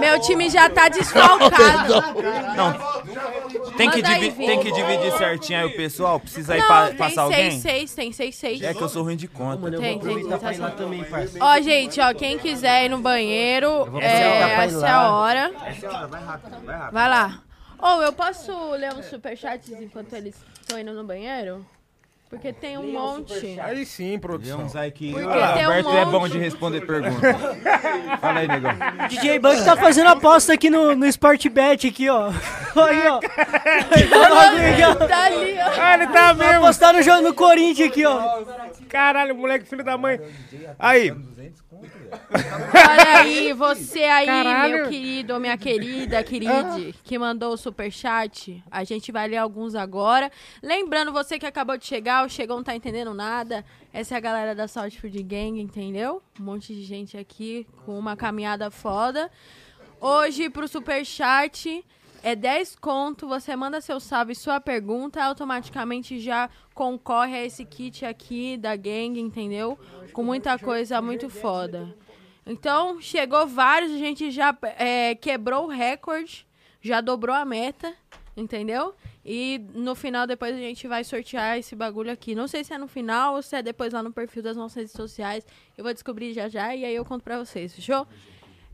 [0.00, 2.02] meu time já tá desfalcado.
[3.76, 6.20] Tem que, Manda aí, divi- tem que dividir certinho aí o pessoal?
[6.20, 7.60] Precisa aí Não, tem passar seis, alguém?
[7.60, 8.62] seis, tem seis, seis.
[8.62, 9.70] É que eu sou ruim de conta.
[9.70, 10.28] Tem, tem, tem.
[10.28, 10.76] Tá certo.
[10.76, 11.44] também, parceiro.
[11.44, 13.68] Ó, gente, ó, quem quiser ir no banheiro,
[14.00, 14.96] é, pra ir essa é lá.
[14.96, 15.52] a hora.
[15.66, 16.92] Essa hora, vai rápido, vai rápido.
[16.92, 17.42] Vai lá.
[17.78, 21.66] Ou eu posso ler uns superchats enquanto eles estão indo no banheiro?
[22.32, 23.60] Porque tem um monte.
[23.60, 24.62] Aí sim, produção.
[24.62, 26.32] uns aí que Porque o tem um Alberto é bom monte.
[26.32, 27.20] de responder perguntas.
[28.22, 28.72] Fala aí, negão.
[29.10, 32.30] DJ Bug tá fazendo aposta aqui no, no Sportbet aqui, ó.
[32.30, 33.02] Aí.
[33.02, 33.18] Tá
[34.88, 34.94] ó.
[35.06, 35.78] Tá ali, ó.
[35.78, 36.64] Ah, ele tá Vai mesmo.
[36.64, 38.42] apostar no jogo no Corinthians aqui, ó.
[38.88, 40.18] Caralho, moleque, filho da mãe.
[40.78, 41.14] Aí,
[42.12, 44.76] Olha aí, você aí, Caralho.
[44.76, 48.62] meu querido ou minha querida, queride, que mandou o superchat.
[48.70, 50.30] A gente vai ler alguns agora.
[50.62, 53.64] Lembrando, você que acabou de chegar, o Chegou não tá entendendo nada.
[53.92, 56.22] Essa é a galera da South Food Gang, entendeu?
[56.40, 59.30] Um monte de gente aqui com uma caminhada foda.
[60.00, 61.84] Hoje, pro superchat,
[62.22, 63.26] é 10 conto.
[63.28, 69.18] Você manda seu salve sua pergunta, automaticamente já concorre a esse kit aqui da gang,
[69.18, 69.78] entendeu?
[70.12, 71.94] Com muita coisa muito foda.
[72.44, 76.46] Então, chegou vários, a gente já é, quebrou o recorde,
[76.80, 77.94] já dobrou a meta,
[78.36, 78.94] entendeu?
[79.24, 82.34] E no final, depois a gente vai sortear esse bagulho aqui.
[82.34, 84.76] Não sei se é no final ou se é depois lá no perfil das nossas
[84.76, 85.46] redes sociais.
[85.78, 88.06] Eu vou descobrir já já e aí eu conto pra vocês, fechou?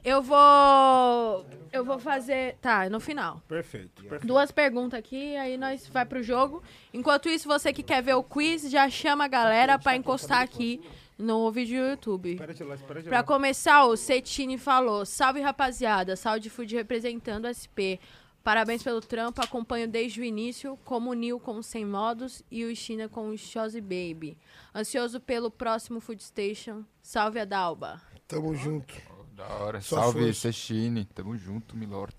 [0.09, 1.47] Eu vou.
[1.71, 2.57] Eu vou fazer.
[2.63, 3.43] Tá, é no final.
[3.47, 4.01] perfeito.
[4.03, 4.27] perfeito.
[4.27, 6.63] Duas perguntas aqui, aí nós vai pro jogo.
[6.95, 10.81] Enquanto isso, você que quer ver o quiz, já chama a galera pra encostar aqui
[11.19, 12.33] no vídeo do YouTube.
[12.33, 13.23] Espera de lá, espera de Pra lá.
[13.25, 18.01] começar, o Cetini falou: Salve rapaziada, Saúde Food representando o SP.
[18.43, 22.65] Parabéns pelo trampo, acompanho desde o início, como o Nil com o Sem Modos e
[22.65, 24.39] o China com o Shozy Baby.
[24.75, 26.83] Ansioso pelo próximo Food Station.
[27.03, 28.01] Salve a Dalba.
[28.27, 28.95] Tamo junto.
[29.39, 29.81] Da hora.
[29.81, 30.41] Só Salve, força.
[30.53, 31.05] Sechine.
[31.15, 32.15] Tamo junto, Milord.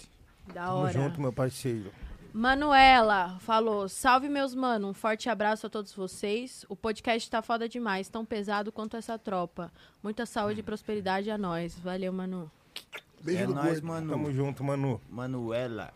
[0.54, 0.94] Da Tamo hora.
[0.94, 1.92] junto, meu parceiro.
[2.34, 6.66] Manuela falou: Salve meus mano, um forte abraço a todos vocês.
[6.70, 9.70] O podcast tá foda demais, tão pesado quanto essa tropa.
[10.02, 11.78] Muita saúde e prosperidade a nós.
[11.78, 12.50] Valeu, Manu.
[13.22, 13.88] Beijo É nóis, gordo.
[13.88, 14.12] mano.
[14.12, 15.02] Tamo junto, Manu.
[15.10, 15.92] Manuela.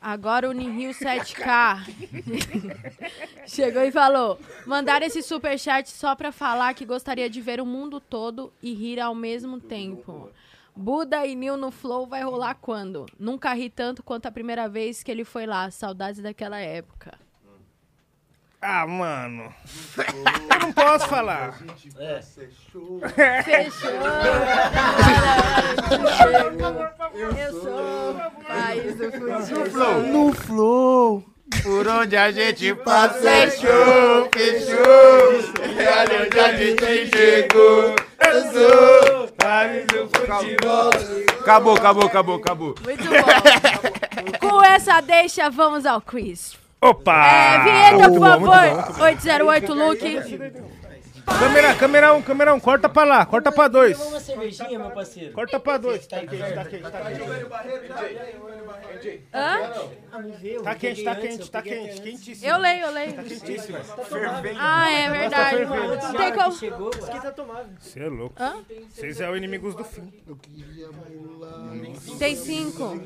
[0.00, 1.86] Agora o Nihil 7K
[3.46, 7.98] chegou e falou: mandar esse superchat só pra falar que gostaria de ver o mundo
[8.00, 10.30] todo e rir ao mesmo tempo.
[10.74, 13.06] Buda e Nil no Flow vai rolar quando?
[13.18, 15.70] Nunca ri tanto quanto a primeira vez que ele foi lá.
[15.70, 17.12] Saudades daquela época.
[18.64, 19.52] Ah, mano.
[19.98, 21.58] Eu não posso falar.
[21.76, 23.00] Fechou.
[27.36, 28.14] Eu sou
[28.46, 30.00] país do futebol.
[30.02, 31.24] No flow.
[31.62, 35.32] Por onde a gente passa, Fechou, fechou.
[35.68, 37.94] E olha onde a gente chegou.
[38.24, 40.90] Eu sou Paris do futebol.
[41.40, 42.74] Acabou, acabou, acabou, acabou.
[42.84, 44.48] Muito bom.
[44.48, 46.56] Com essa deixa, vamos ao quiz.
[46.80, 47.26] Opa!
[47.26, 48.94] É, vinheta, por favor.
[48.98, 49.02] bom.
[49.04, 50.18] 808 Luke.
[51.26, 53.98] Câmera, câmera 1, um, câmera 1, um, corta pra lá, corta pra 2.
[54.00, 55.32] Uma cervejinha, meu parceiro.
[55.32, 56.06] Corta pra 2.
[56.06, 57.22] Tá quente, tá quente, tá quente.
[59.32, 59.58] Hã?
[60.62, 62.50] Tá quente, tá quente, tá quente, quentíssimo.
[62.50, 63.12] Eu leio, eu leio.
[63.14, 63.78] Tá quentíssimo.
[64.58, 65.64] Ah, é verdade.
[65.64, 66.52] Não tem como.
[67.78, 68.34] Você é louco.
[68.38, 68.56] Hã?
[68.90, 70.12] Vocês é o inimigos do fim.
[72.18, 73.00] Tem cinco.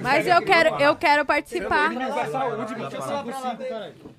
[0.00, 1.92] Mas eu quero, eu quero participar.
[2.30, 4.17] Saúde, mano.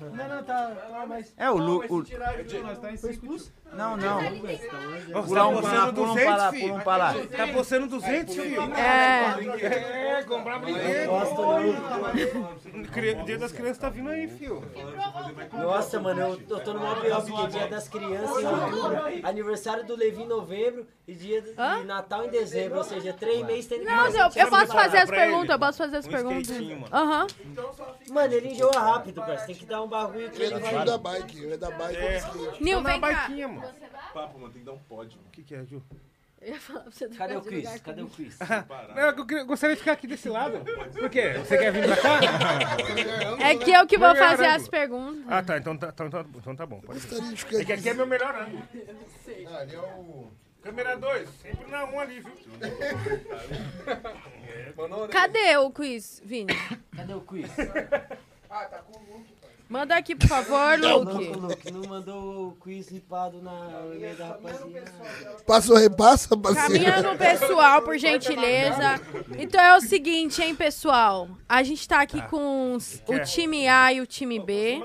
[0.00, 0.68] Não, não, tá.
[0.74, 1.32] tá, mas.
[1.36, 1.84] É o Lu.
[1.88, 2.04] o-
[3.00, 3.52] Foi expulso?
[3.72, 4.18] Não, não.
[5.24, 7.14] Pula tá um pra lá, postando pula um 200, pra lá, pula um pra lá.
[7.36, 8.62] Tá postando 200, filho.
[8.74, 10.16] É.
[10.18, 11.10] É, comprar brinquedo.
[12.92, 14.62] Cri- Dia das crianças tá vindo aí, filho.
[15.52, 18.98] Nossa, mano, eu, eu tô no maior pior porque é dia das crianças em outubro,
[19.22, 21.54] aniversário do Levi em novembro e dia de
[21.84, 24.98] Natal em dezembro, ou seja, três meses tendo que Não, fazer eu, eu posso fazer
[24.98, 26.48] as perguntas, eu posso fazer as perguntas.
[26.48, 26.94] skatinho, mano.
[26.96, 27.26] Aham.
[28.10, 29.46] Mano, ele enjoa rápido, parceiro.
[29.46, 30.84] Tem que dar um bagulho que Ele ele é vai.
[30.84, 31.96] da bike, ele é da bike.
[31.96, 32.22] É.
[32.60, 33.28] Nil, vem cá.
[33.56, 33.74] Mano.
[34.14, 35.18] Papo, mano, tem que dar um pódio.
[35.26, 35.82] O que, que é, Ju?
[36.40, 38.38] Eu ia falar pra você Cadê o lugar Cadê o quiz?
[38.94, 40.60] Não, eu queria- gostaria de ficar aqui desse lado.
[40.92, 41.32] Por quê?
[41.38, 42.20] Você quer vir pra cá?
[43.42, 44.56] É que eu que vou melhor fazer ângulo.
[44.62, 45.24] as perguntas.
[45.28, 45.56] Ah, tá.
[45.56, 46.80] Então tá, então, tá- então tá bom.
[46.80, 47.46] Pode Gostaria de ser.
[47.46, 48.62] ficar É que aqui é meu melhor ângulo.
[49.50, 50.30] Ah, ali é o.
[50.62, 51.28] Câmera 2.
[51.42, 52.32] Sempre na 1 ali, viu?
[55.10, 56.52] Cadê o quiz, Vini?
[56.94, 57.50] Cadê o quiz?
[59.68, 61.26] Manda aqui, por favor, Não, Luke.
[61.36, 64.92] Luke, não mandou o quiz ripado na no meio da rapaziada.
[65.44, 66.84] Passa ou repassa, parceiro?
[66.84, 69.00] Caminha no pessoal, por gentileza.
[69.36, 71.28] Então é o seguinte, hein, pessoal.
[71.48, 74.80] A gente tá aqui com os- o time A e o time B.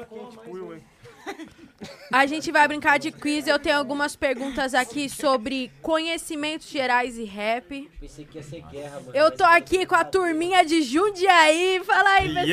[2.12, 3.48] A gente vai brincar de quiz.
[3.48, 7.90] Eu tenho algumas perguntas aqui sobre conhecimentos gerais e rap.
[8.00, 9.12] Pensei que ia ser guerra, mano.
[9.14, 11.82] Eu tô aqui com a turminha de Jundiaí.
[11.86, 12.52] Fala aí, pessoal.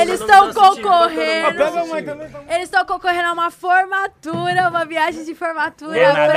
[0.00, 1.58] Eles estão concorrendo.
[1.58, 2.28] Pega uma aí também.
[2.48, 6.34] Eles estão concorrendo a uma formatura, uma viagem de formatura pra.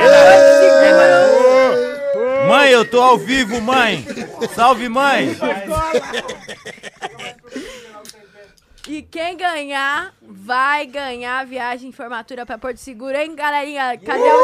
[2.48, 4.06] Mãe, eu tô ao vivo, mãe.
[4.54, 5.36] Salve, mãe.
[8.86, 13.98] E quem ganhar vai ganhar a viagem de formatura pra Porto Seguro, hein, galerinha?
[13.98, 14.44] Cadê o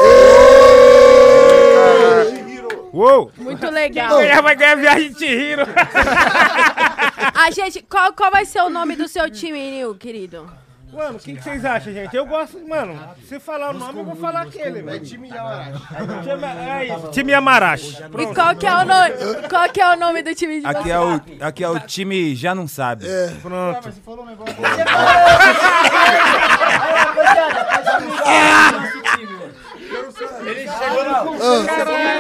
[2.94, 3.32] Uou!
[3.36, 4.18] Muito legal.
[4.18, 5.64] Quem ganhar vai ganhar viagem de Hiro.
[7.36, 10.50] A gente, qual, qual vai ser o nome do seu time, Nil, querido?
[10.92, 12.16] Mano, o que, que vocês acham, gente?
[12.16, 15.06] Eu gosto, mano, se falar o nome, eu vou falar aquele, velho.
[15.06, 15.80] time Yamarashi.
[16.24, 17.98] Time, é isso, time Yamarashi.
[18.18, 19.48] E qual que é o nome?
[19.50, 22.36] Qual que é o nome do time de Aqui é o, aqui é o time
[22.36, 23.08] já não sabe.
[23.08, 23.28] É.
[23.42, 23.90] Pronto.
[31.42, 31.66] Ah,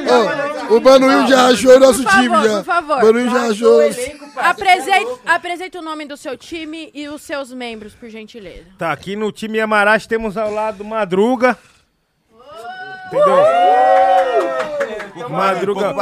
[0.09, 2.57] ah, o Manuel já achou o nosso Por time já.
[2.57, 3.03] por favor.
[3.03, 3.99] Manuel já achou o nosso
[4.41, 8.65] Apresente, apresente o nome do seu time e os seus membros, por gentileza.
[8.77, 11.57] Tá, aqui no time Yamarashi temos ao lado Madruga.
[13.07, 13.37] Entendeu?
[15.29, 15.93] Madruga.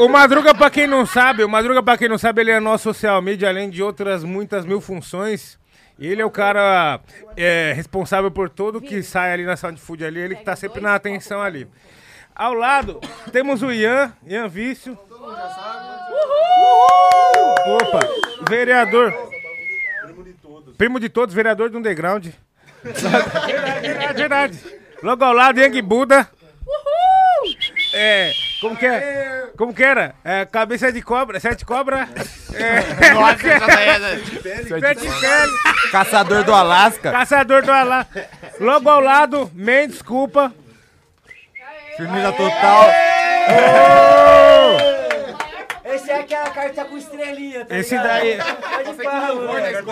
[0.00, 2.84] O Madruga, pra quem não sabe, o Madruga, pra quem não sabe, ele é nosso
[2.84, 5.58] social media, além de outras muitas mil funções.
[5.98, 7.00] Ele é o cara
[7.36, 10.80] é, responsável por tudo que sai ali na Sound Food ali, ele que tá sempre
[10.80, 11.68] na atenção ali.
[12.34, 13.00] Ao lado,
[13.30, 14.98] temos o Ian, Ian Vício.
[17.66, 18.00] Opa,
[18.48, 19.12] vereador.
[20.76, 22.28] Primo de todos, vereador do Underground.
[22.82, 24.58] verdade, verdade, verdade.
[25.02, 26.28] Logo ao lado, Yang Buda.
[27.94, 29.48] É, como que é?
[29.56, 30.14] Como que era?
[30.22, 32.08] É, cabeça de cobra, sete cobra.
[32.54, 34.18] É, Nossa, é-
[34.80, 35.52] sete pele.
[35.90, 37.10] Caçador do Alasca.
[37.10, 38.28] Caçador do Alasca.
[38.60, 40.52] Logo ao lado, Mendes, desculpa.
[41.96, 42.90] Firmeza total.
[45.94, 48.06] Esse é aquela carta com estrelinha, tá Esse ligado?
[48.08, 48.38] daí-
[48.84, 49.82] Pode parar, moleque.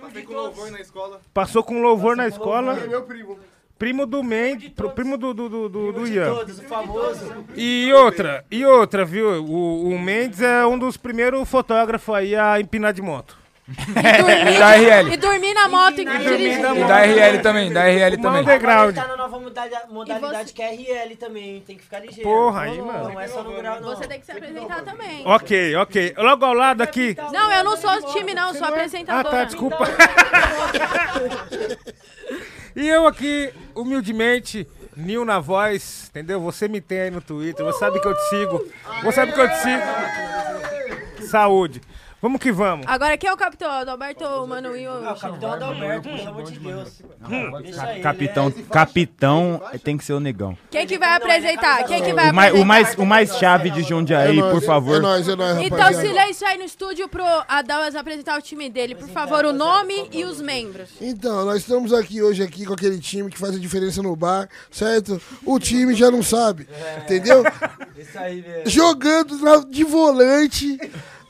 [0.00, 1.20] Passei com louvor na escola.
[1.32, 2.78] Passou com louvor na escola.
[2.78, 3.38] É meu primo.
[3.76, 6.32] Primo do Mendes, pro- primo do, do, do, do, do Ian.
[6.32, 7.44] Todos, o famoso.
[7.56, 9.44] E outra, e outra, viu?
[9.44, 13.36] O, o Mendes é um dos primeiros fotógrafos aí a empinar de moto.
[13.66, 15.12] Dormir, da RL.
[15.12, 16.58] E dormir na moto e dirigir.
[16.58, 18.42] E da RL também, da RL também.
[18.42, 18.62] underground.
[18.64, 19.40] Agora ele tá na nova
[19.88, 22.28] modalidade, que é RL também, tem que ficar ligeiro.
[22.28, 23.08] Porra, aí, não, mano.
[23.08, 23.88] Não é só no grau, não.
[23.88, 25.22] Você tem que se apresentar também.
[25.26, 26.14] Ok, ok.
[26.18, 27.16] Logo ao lado aqui.
[27.32, 29.30] Não, eu não sou time, não, sou Ah, apresentadora.
[29.36, 29.78] tá, desculpa.
[32.76, 36.40] E eu aqui, humildemente, Nil na voz, entendeu?
[36.40, 38.64] Você me tem aí no Twitter, você sabe que eu te sigo.
[39.02, 39.82] Você sabe que eu te sigo.
[41.28, 41.80] Saúde.
[42.24, 42.86] Vamos que vamos.
[42.88, 43.70] Agora, quem é o capitão?
[43.70, 45.06] Adalberto ou Manuel?
[45.06, 47.02] Ah, o capitão Adalberto, pelo amor de Deus.
[48.02, 48.64] Capitão, né?
[48.70, 50.56] capitão tem que ser o negão.
[50.70, 51.84] Quem que vai apresentar?
[51.84, 52.62] Quem que vai O mais, apresentar?
[52.62, 54.96] o mais, o mais chave de Jundiaí, É por favor.
[54.96, 58.94] É nóis, é nóis, Então, silêncio aí no estúdio pro Adalas apresentar o time dele.
[58.94, 60.92] Por favor, o nome e os membros.
[61.02, 64.48] Então, nós estamos aqui hoje aqui com aquele time que faz a diferença no bar,
[64.70, 65.20] certo?
[65.44, 66.66] O time já não sabe,
[67.02, 67.44] entendeu?
[67.98, 68.70] Isso aí mesmo.
[68.70, 70.78] Jogando de volante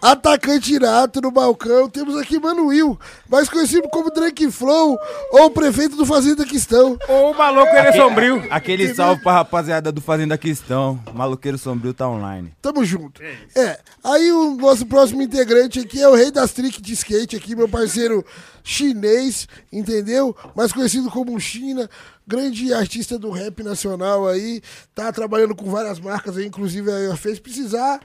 [0.05, 1.89] atacante nato no balcão.
[1.89, 4.99] Temos aqui Mano Will, mais conhecido como Drake Flow,
[5.31, 6.99] ou o prefeito do Fazenda Quistão.
[7.09, 8.47] Ou o maluco ele é sombrio.
[8.51, 11.01] Aquele salve pra rapaziada do Fazenda Quistão.
[11.15, 12.53] Maloqueiro Sombrio tá online.
[12.61, 13.23] Tamo junto.
[13.57, 17.57] É, aí o nosso próximo integrante aqui é o rei das tricks de skate aqui,
[17.57, 18.23] meu parceiro
[18.63, 20.37] chinês, entendeu?
[20.55, 21.89] Mais conhecido como China,
[22.27, 24.63] grande artista do rap nacional aí,
[24.95, 28.01] tá trabalhando com várias marcas aí, inclusive a fez precisar.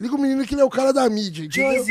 [0.00, 1.84] Liga o menino que ele é o cara da mídia, entendeu?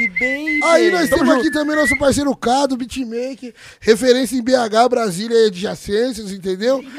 [0.64, 6.32] Aí nós temos aqui também nosso parceiro Cado, beatmaker, referência em BH, Brasília e adjacências,
[6.32, 6.84] entendeu?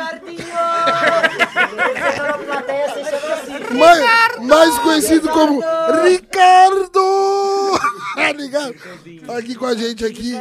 [3.77, 5.61] mais, mais conhecido como
[6.05, 7.01] Ricardo!
[8.21, 8.75] Tá ligado?
[9.27, 10.35] Tá aqui com a gente aqui,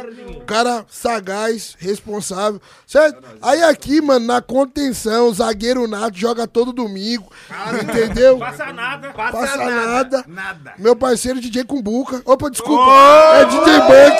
[0.46, 3.22] cara sagaz, responsável, certo?
[3.40, 7.30] Aí aqui, mano, na contenção, o zagueiro nato joga todo domingo,
[7.82, 8.38] entendeu?
[8.38, 9.10] Passa nada.
[9.12, 10.24] Passa, nada.
[10.26, 10.59] Nada.
[10.78, 12.22] Meu parceiro DJ Cumbuca.
[12.24, 12.82] Opa, desculpa.
[12.82, 13.34] Ô!
[13.34, 14.16] É DJ Buck.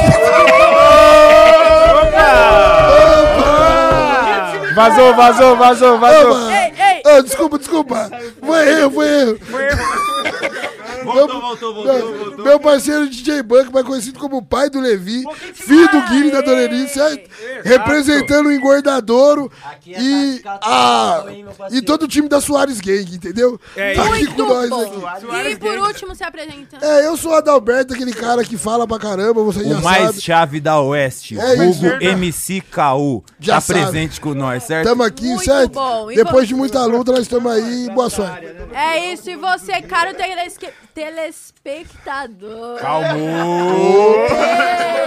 [4.74, 6.32] Vazou, vazou, vazou, vazou.
[6.32, 8.10] Ô, Ô, desculpa, desculpa.
[8.40, 9.38] Foi erro, foi erro.
[9.40, 10.69] Voltou, voltou,
[11.04, 12.44] voltou, meu, voltou.
[12.44, 15.22] meu parceiro DJ Buck, mais conhecido como o pai do Levi,
[15.54, 17.30] filho do Guilherme da Dona Eunice, certo?
[17.64, 19.50] representando o Engordadouro
[19.86, 21.24] e, a,
[21.70, 23.60] e todo o time da Soares Gang, entendeu?
[23.76, 25.06] É tá aqui com nós bom.
[25.06, 25.48] aqui.
[25.50, 26.82] E por último, se apresentando.
[26.82, 30.06] É, eu sou o Adalberto, aquele cara que fala pra caramba, você já O mais
[30.06, 30.20] sabe.
[30.20, 31.54] chave da Oeste, É.
[31.54, 33.24] Hugo MCKU.
[33.38, 33.80] Já tá sabe.
[33.82, 34.86] presente com nós, certo?
[34.88, 35.72] Tamo aqui, Muito certo?
[35.72, 36.06] bom.
[36.08, 37.88] Depois de muita luta, nós estamos aí.
[37.94, 38.46] Boa sorte.
[38.72, 40.68] É isso, e você, caro telesque-
[41.00, 42.78] telespectador.
[42.78, 44.26] Calmou.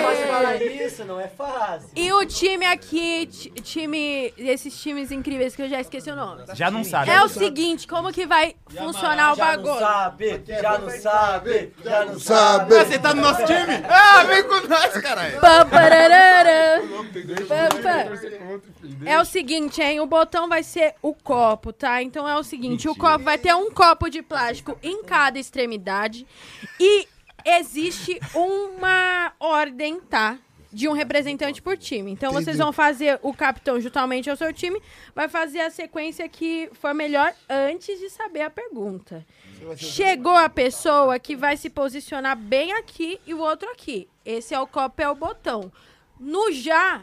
[0.02, 1.90] Mas falar isso não é fácil.
[1.96, 6.44] E o time aqui, ti- time, esses times incríveis que eu já esqueci o nome.
[6.54, 7.12] Já não sabe.
[7.12, 9.80] É o seguinte, como que vai funcionar o Já não bagulho?
[9.80, 12.74] sabe, já não sabe, já não Sabe?
[12.76, 13.00] sabe.
[13.00, 13.84] tá no nosso time?
[13.88, 15.40] Ah, vem com nós, caralho.
[19.06, 20.00] É o seguinte, hein?
[20.00, 22.02] O botão vai ser o copo, tá?
[22.02, 26.26] Então é o seguinte, o copo vai ter um copo de plástico em cada extremidade
[26.80, 27.08] e
[27.46, 30.38] existe uma ordem, tá?
[30.72, 32.12] De um representante por time.
[32.12, 32.58] Então vocês Entendi.
[32.58, 34.82] vão fazer o capitão juntamente ao seu time,
[35.14, 39.26] vai fazer a sequência que for melhor antes de saber a pergunta.
[39.78, 44.10] Chegou a pessoa que vai se posicionar bem aqui e o outro aqui.
[44.26, 45.72] Esse é o copo, é o botão.
[46.20, 47.02] No já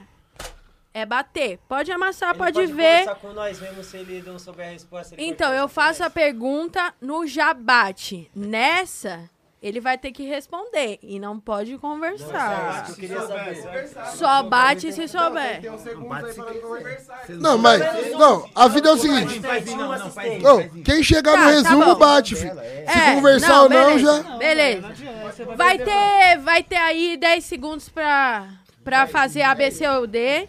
[0.92, 1.58] é bater.
[1.68, 3.14] Pode amassar, Ele pode, ver.
[3.16, 5.14] com nós mesmo se ele não souber a resposta.
[5.18, 8.30] Então, pode eu faço a pergunta no já bate.
[8.34, 9.28] Nessa,
[9.62, 12.86] ele vai ter que responder e não pode conversar.
[12.88, 13.88] Eu queria saber.
[14.16, 15.60] Só bate se souber.
[17.38, 17.80] Não, mas.
[18.12, 19.40] Não, a vida é o seguinte.
[20.42, 21.94] Não, quem chegar no Tá, tá resumo bom.
[21.96, 22.54] bate, filho.
[22.54, 24.36] Se É, conversar ou não, beleza, já.
[24.36, 24.88] Beleza.
[25.56, 28.48] Vai ter, vai ter aí 10 segundos pra,
[28.82, 30.48] pra fazer A, B, C ou D.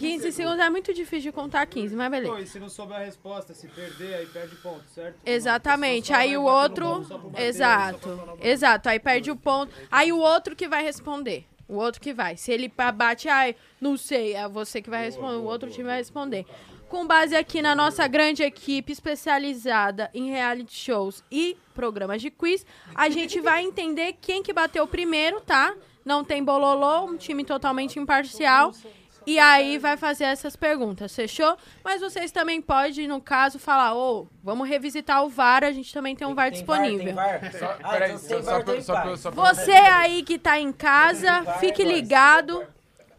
[0.00, 2.40] 15 segundos é muito difícil de contar 15, mas beleza.
[2.40, 5.16] E se não souber a resposta, se perder, aí perde ponto, certo?
[5.24, 6.12] Exatamente.
[6.12, 7.06] Aí o outro.
[7.36, 8.38] Exato.
[8.40, 8.88] Exato.
[8.88, 9.72] Aí perde o ponto.
[9.90, 11.46] Aí o outro que vai responder.
[11.68, 12.36] O outro que vai.
[12.36, 15.36] Se ele bate, ai, não sei, é você que vai responder.
[15.36, 16.44] O outro time vai responder.
[16.88, 22.66] Com base aqui na nossa grande equipe especializada em reality shows e programas de quiz,
[22.94, 25.72] a gente vai entender quem que bateu primeiro, tá?
[26.04, 28.72] Não tem bololô, um time totalmente imparcial.
[29.26, 31.56] E aí vai fazer essas perguntas, fechou?
[31.84, 36.16] Mas vocês também podem, no caso, falar, ô, vamos revisitar o VAR, a gente também
[36.16, 37.14] tem um VAR disponível.
[39.34, 42.64] Você aí que tá em casa, fique ligado,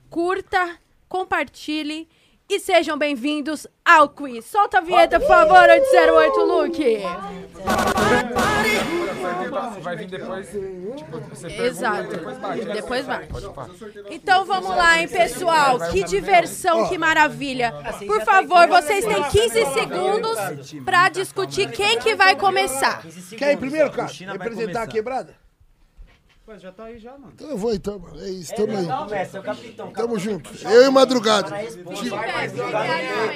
[0.09, 2.09] curta, compartilhe
[2.51, 4.43] e sejam bem-vindos ao quiz.
[4.43, 6.97] Solta a vinheta, por favor, 808 Luke.
[9.81, 10.49] Vai vir depois.
[10.49, 12.09] Tipo, você Exato.
[12.09, 12.65] Depois bate.
[12.65, 12.73] né?
[12.73, 13.27] Depois vai.
[13.27, 13.69] Falar.
[14.09, 15.79] Então vamos lá, hein, pessoal.
[15.91, 17.73] Que diversão, que maravilha.
[18.05, 20.37] Por favor, vocês têm 15 segundos
[20.83, 23.01] pra discutir quem que vai começar.
[23.37, 24.11] Quer ir primeiro, cara?
[24.33, 25.35] Representar a quebrada?
[26.45, 27.33] Pô, já tá aí já, mano.
[27.35, 28.19] Então eu vou então, mano.
[28.19, 28.85] É isso, tamo aí.
[28.85, 29.91] Não, mestre, é o capitão.
[29.91, 30.49] Tamo junto.
[30.67, 31.49] Eu e Madrugada.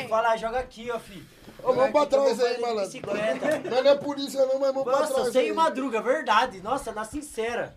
[0.10, 1.26] Fala, joga aqui, ó, filho.
[1.64, 3.02] Ô, vamos pra trás aí, malandro.
[3.70, 5.54] Nós não é polícia não, mas vamos pra Nossa, trás sem aí.
[5.54, 6.62] madruga, verdade.
[6.62, 7.76] Nossa, na sincera.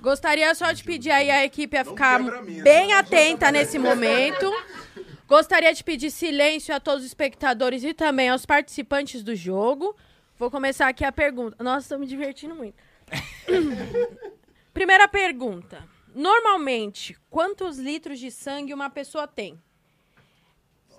[0.00, 2.20] Gostaria só de pedir aí a equipe a ficar
[2.62, 4.52] bem atenta nesse momento.
[5.28, 9.96] Gostaria de pedir silêncio a todos os espectadores e também aos participantes do jogo.
[10.38, 11.62] Vou começar aqui a pergunta.
[11.62, 12.74] Nossa, estou me divertindo muito.
[14.72, 15.86] Primeira pergunta.
[16.14, 19.60] Normalmente, quantos litros de sangue uma pessoa tem?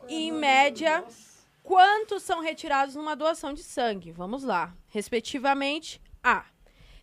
[0.08, 1.04] Em média,
[1.64, 4.12] quantos são retirados numa doação de sangue?
[4.12, 4.76] Vamos lá.
[4.90, 6.46] Respectivamente, A.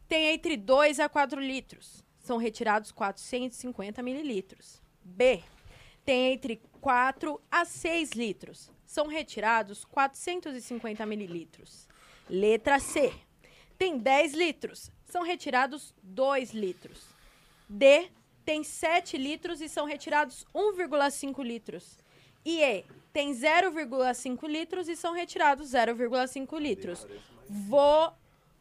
[0.07, 2.05] tem entre 2 a 4 litros.
[2.19, 4.81] São retirados 450 mililitros.
[5.03, 5.43] B.
[6.05, 8.71] Tem entre 4 a 6 litros.
[8.85, 11.89] São retirados 450 mililitros.
[12.29, 13.13] Letra C.
[13.79, 14.91] Tem 10 litros.
[15.05, 17.07] São retirados 2 litros.
[17.69, 18.09] D.
[18.45, 21.99] Tem 7 litros e são retirados 1,5 litros.
[22.45, 22.85] E E.
[23.13, 27.07] Tem 0,5 litros e são retirados 0,5 litros.
[27.49, 28.13] Vou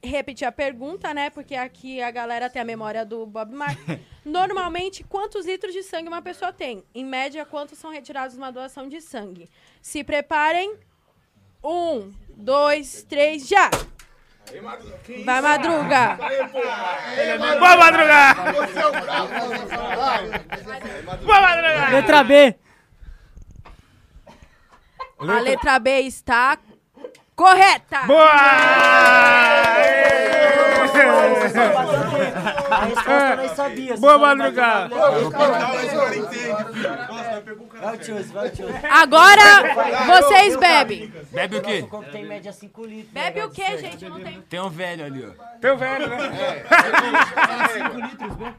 [0.03, 1.29] repetir a pergunta, né?
[1.29, 4.01] Porque aqui a galera tem a memória do Bob Marley.
[4.25, 6.83] Normalmente, quantos litros de sangue uma pessoa tem?
[6.93, 9.49] Em média, quantos são retirados numa doação de sangue?
[9.81, 10.75] Se preparem.
[11.63, 13.69] Um, dois, três, já!
[15.25, 16.17] Vai Madruga.
[16.17, 16.35] Vai,
[17.17, 17.59] é Madruga.
[17.59, 18.35] Vai Madruga.
[21.21, 22.55] Você é Letra B.
[25.19, 26.57] A letra B está
[27.35, 28.01] correta.
[28.07, 28.31] Boa!
[33.99, 34.89] Boa, Madruga.
[34.89, 37.10] Boa, Madruga.
[37.81, 38.75] Vai o Tioz, vai o Tioz.
[38.85, 39.41] Agora
[40.05, 41.11] vocês bebem.
[41.31, 41.81] Bebe o quê?
[41.81, 43.11] Nosso tem em média 5 litros.
[43.13, 44.03] Bebe o quê, gente?
[44.05, 44.41] Eu não tenho.
[44.43, 45.57] Tem um velho ali, ó.
[45.59, 46.17] Teu velho, né?
[47.73, 48.55] 5 litros, né?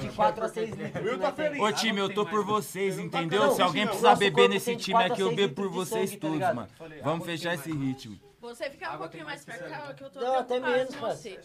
[0.00, 1.18] De 4 a 6 litros.
[1.18, 1.32] né?
[1.32, 3.50] Tem- Ô time, eu tô por vocês, entendeu?
[3.52, 6.28] Se alguém precisar beber nesse tem time aqui, eu seis bebo por vocês sangue, tá
[6.28, 6.68] todos, mano.
[7.02, 8.18] Vamos fechar esse ritmo.
[8.40, 11.38] Você fica um pouquinho mais cá, que eu tô Não, até menos, você.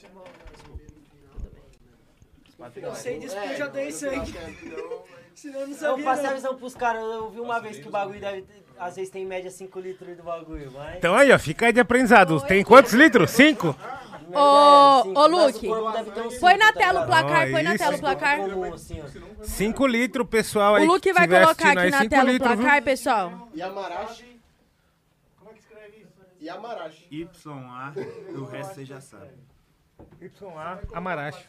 [2.82, 4.34] Eu sei disso porque eu já dei sangue.
[5.44, 6.06] Eu não Eu sabia.
[6.06, 7.02] passei a visão pros caras.
[7.04, 8.46] Eu vi uma vez que o bagulho deve.
[8.78, 10.98] Às vezes tem em média 5 litros do bagulho, mas.
[10.98, 12.40] Então aí, ó, fica aí de aprendizado.
[12.42, 13.32] Tem quantos litros?
[13.32, 13.76] Cinco?
[14.32, 15.68] É, Ô, cinco, ô Luke,
[16.40, 18.38] põe na tá tela o placar, Ó, põe na tela o placar.
[18.40, 19.44] Comum, assim, ó.
[19.44, 20.84] Cinco litros, pessoal O.
[20.86, 23.50] Luke vai colocar aqui na tela o placar, pessoal.
[23.56, 24.42] Yamarashi.
[25.38, 26.22] Como é que escreve isso?
[26.42, 27.08] Yamarashi.
[27.12, 29.30] YA, o resto você já sabe.
[30.20, 31.48] YA Amaracho.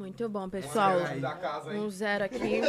[0.00, 0.92] Muito bom, pessoal.
[1.74, 2.62] Um zero aqui.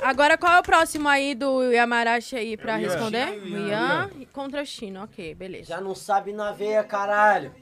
[0.00, 2.88] Agora, qual é o próximo aí do Yamarashi aí pra Ian.
[2.88, 3.26] responder?
[3.26, 3.68] China O Ian.
[3.68, 5.64] Ian contra o Chino, ok, beleza.
[5.70, 7.52] Já não sabe na veia, caralho.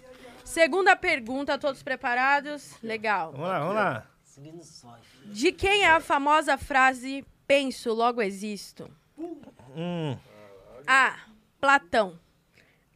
[0.44, 2.74] Segunda pergunta, todos preparados?
[2.82, 3.32] Legal.
[3.32, 4.06] Vamos lá, vamos lá.
[4.22, 4.94] Seguindo só.
[5.24, 8.90] De quem é a famosa frase penso, logo existo?
[9.74, 10.18] Hum.
[10.86, 11.16] A.
[11.58, 12.20] Platão.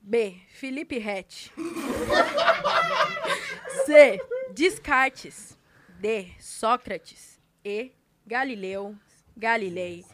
[0.02, 0.36] B.
[0.50, 1.50] Felipe Rett.
[3.88, 4.20] C.
[4.52, 5.58] Descartes.
[5.98, 6.28] D.
[6.38, 7.40] Sócrates.
[7.64, 7.90] E.
[8.26, 8.94] Galileu.
[9.36, 10.04] Galilei.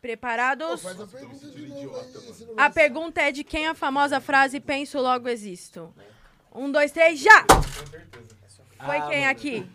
[0.00, 0.84] Preparados?
[0.86, 5.92] A pergunta aí, não A pergunta é de quem a famosa frase penso, logo existo.
[6.54, 7.44] Um, dois, três, já!
[8.84, 9.30] Foi Ah, quem mano.
[9.30, 9.66] aqui?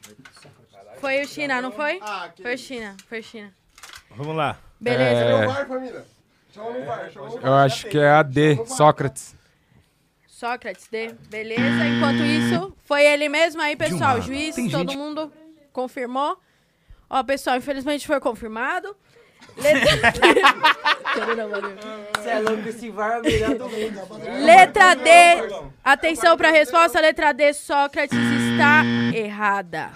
[0.99, 1.99] Foi o China, não foi?
[2.01, 3.53] Ah, Foi o China, foi o China.
[4.11, 4.57] Vamos lá.
[4.79, 5.21] Beleza.
[5.23, 5.45] É.
[7.45, 9.35] Eu acho que é a D, Sócrates.
[10.33, 11.13] Sócrates, D.
[11.29, 11.85] Beleza.
[11.85, 14.19] Enquanto isso, foi ele mesmo aí, pessoal.
[14.19, 15.31] Juiz, todo mundo
[15.71, 16.35] confirmou.
[17.07, 18.97] Ó, pessoal, infelizmente foi confirmado.
[19.55, 19.91] Letra...
[22.17, 24.01] Você é louco, esse VAR é o melhor do mundo.
[24.43, 25.11] Letra D.
[25.83, 26.99] Atenção pra resposta.
[26.99, 28.81] Letra D, Sócrates está
[29.13, 29.91] errada.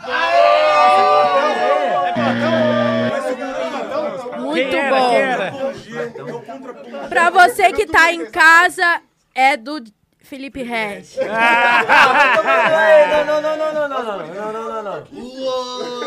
[4.40, 4.96] Muito Quem era?
[4.96, 5.14] bom.
[5.14, 5.52] Era?
[7.10, 9.02] Pra você que tá em casa,
[9.34, 9.82] é do
[10.28, 11.18] Felipe Rett.
[11.18, 11.26] Não,
[13.26, 14.94] não, não, não, não, não, não, não, não, não, não.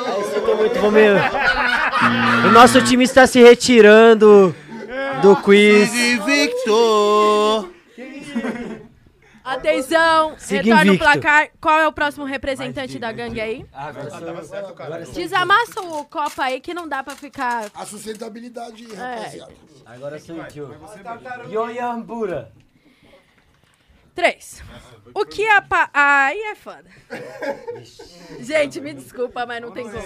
[0.07, 1.21] Aí muito mesmo.
[2.49, 4.55] O nosso time está se retirando
[5.23, 5.91] do quiz.
[6.25, 7.71] Victor.
[9.43, 11.05] Atenção, Siga retorna o invicto.
[11.05, 11.49] placar.
[11.61, 13.67] Qual é o próximo representante da gangue aí?
[15.15, 17.71] Desamassa o copo aí que não dá pra ficar.
[17.75, 19.53] A sustentabilidade, rapaziada.
[19.87, 20.71] Agora sou eu.
[21.51, 22.53] Yoyambura.
[24.21, 24.63] Três.
[25.15, 25.89] O que a pa...
[25.95, 26.85] Aí é foda.
[28.39, 30.01] Gente, me desculpa, mas não tem como.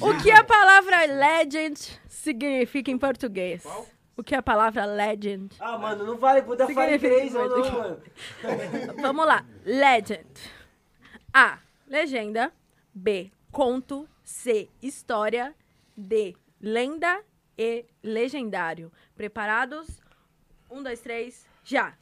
[0.00, 3.62] O que a palavra legend significa em português?
[4.16, 5.54] O que a palavra legend?
[5.60, 8.02] Ah, mano, não vale poder falar inglês ou não, mano.
[9.00, 9.46] Vamos lá.
[9.64, 10.26] Legend.
[11.32, 11.60] A.
[11.86, 12.52] Legenda.
[12.92, 13.30] B.
[13.52, 14.08] Conto.
[14.24, 14.68] C.
[14.82, 15.54] História.
[15.96, 16.34] D.
[16.60, 17.22] Lenda.
[17.56, 17.84] E.
[18.02, 18.90] Legendário.
[19.14, 20.02] Preparados?
[20.68, 21.94] Um, dois, três, já.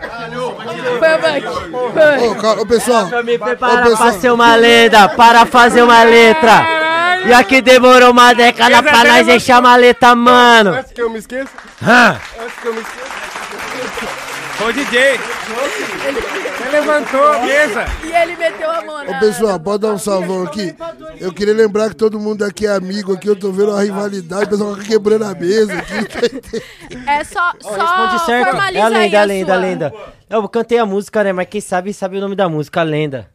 [0.00, 1.92] Foi o Buck.
[1.92, 2.48] Foi.
[2.58, 3.08] Ô, ô, pessoal.
[3.08, 3.96] Pra me Ô, pessoal.
[3.96, 6.80] pra ser uma lenda, para fazer uma letra.
[7.26, 10.70] E aqui demorou uma década pra nós deixar uma letra, mano.
[10.74, 11.50] Antes que eu me esqueça.
[11.82, 14.29] Antes que eu me esqueça.
[14.66, 15.18] Ô, DJ.
[15.18, 17.84] Você levantou a mesa.
[18.04, 19.10] E ele meteu a mão na...
[19.16, 20.74] Ô, pessoal, pode dar um salvão aqui?
[21.18, 24.44] Eu queria lembrar que todo mundo aqui é amigo aqui, eu tô vendo uma rivalidade,
[24.44, 27.02] o pessoal tá quebrando a mesa aqui.
[27.06, 28.48] É só, só responde certo.
[28.50, 29.64] formaliza É a lenda, a a lenda, a sua.
[29.66, 29.94] lenda.
[30.28, 31.32] Eu cantei a música, né?
[31.32, 33.30] Mas quem sabe, sabe o nome da música, a lenda.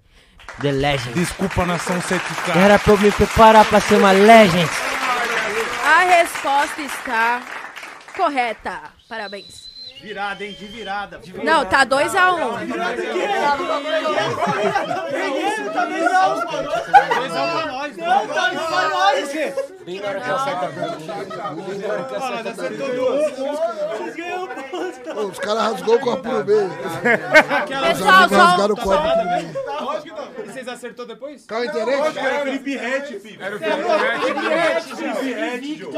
[0.62, 1.14] The Legend.
[1.20, 2.56] Desculpa, nação 7K.
[2.56, 4.70] Era pra eu me preparar pra ser uma legend.
[5.84, 7.42] A resposta está
[8.16, 8.80] correta.
[9.10, 9.65] Parabéns.
[10.02, 10.56] Virada, hein?
[10.58, 11.18] De virada.
[11.20, 11.50] De virada.
[11.52, 12.56] Não, tá 2 a 1 um.
[19.86, 22.62] Bem na hora que eu acerto a Bem na hora que eu acerto
[25.14, 26.70] a Ô, os caras rasgou o copo no meio.
[27.88, 29.50] Pessoal, só- o copo no Tá meio.
[30.38, 31.46] E vocês acertou depois?
[31.48, 31.62] Qual?
[31.64, 33.44] Lógico que era Felipe Rett, filho.
[33.44, 34.84] Era o Felipe Rett.
[34.96, 35.94] Felipe Rett, Joe.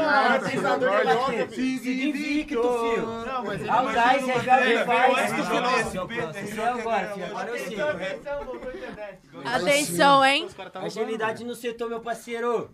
[1.54, 3.06] Siga invicto, filho.
[3.26, 3.94] Não, mas ele Ah, o vai Gás, jogar é já bem, faz.
[3.94, 6.38] vai jogar Esse é o próximo.
[6.38, 7.26] Esse é agora, filho.
[7.26, 7.78] Agora eu sei.
[9.44, 10.48] Atenção, hein?
[10.74, 12.70] Agilidade no setor, meu parceiro.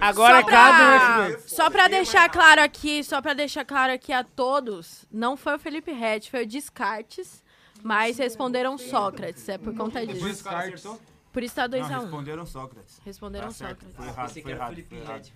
[0.00, 3.92] Agora só é cada pra, um só pra deixar claro aqui, só pra deixar claro
[3.92, 7.42] aqui a todos, não foi o Felipe Rett, foi o Descartes,
[7.82, 10.24] mas responderam Sócrates, é por conta disso.
[10.26, 10.86] Descartes.
[11.34, 12.04] Por isso tá 2 Não, a 1 um.
[12.04, 13.00] responderam Sócrates.
[13.04, 13.96] Responderam Tá Sócrates.
[13.96, 15.32] Foi errado, foi errado, foi errado.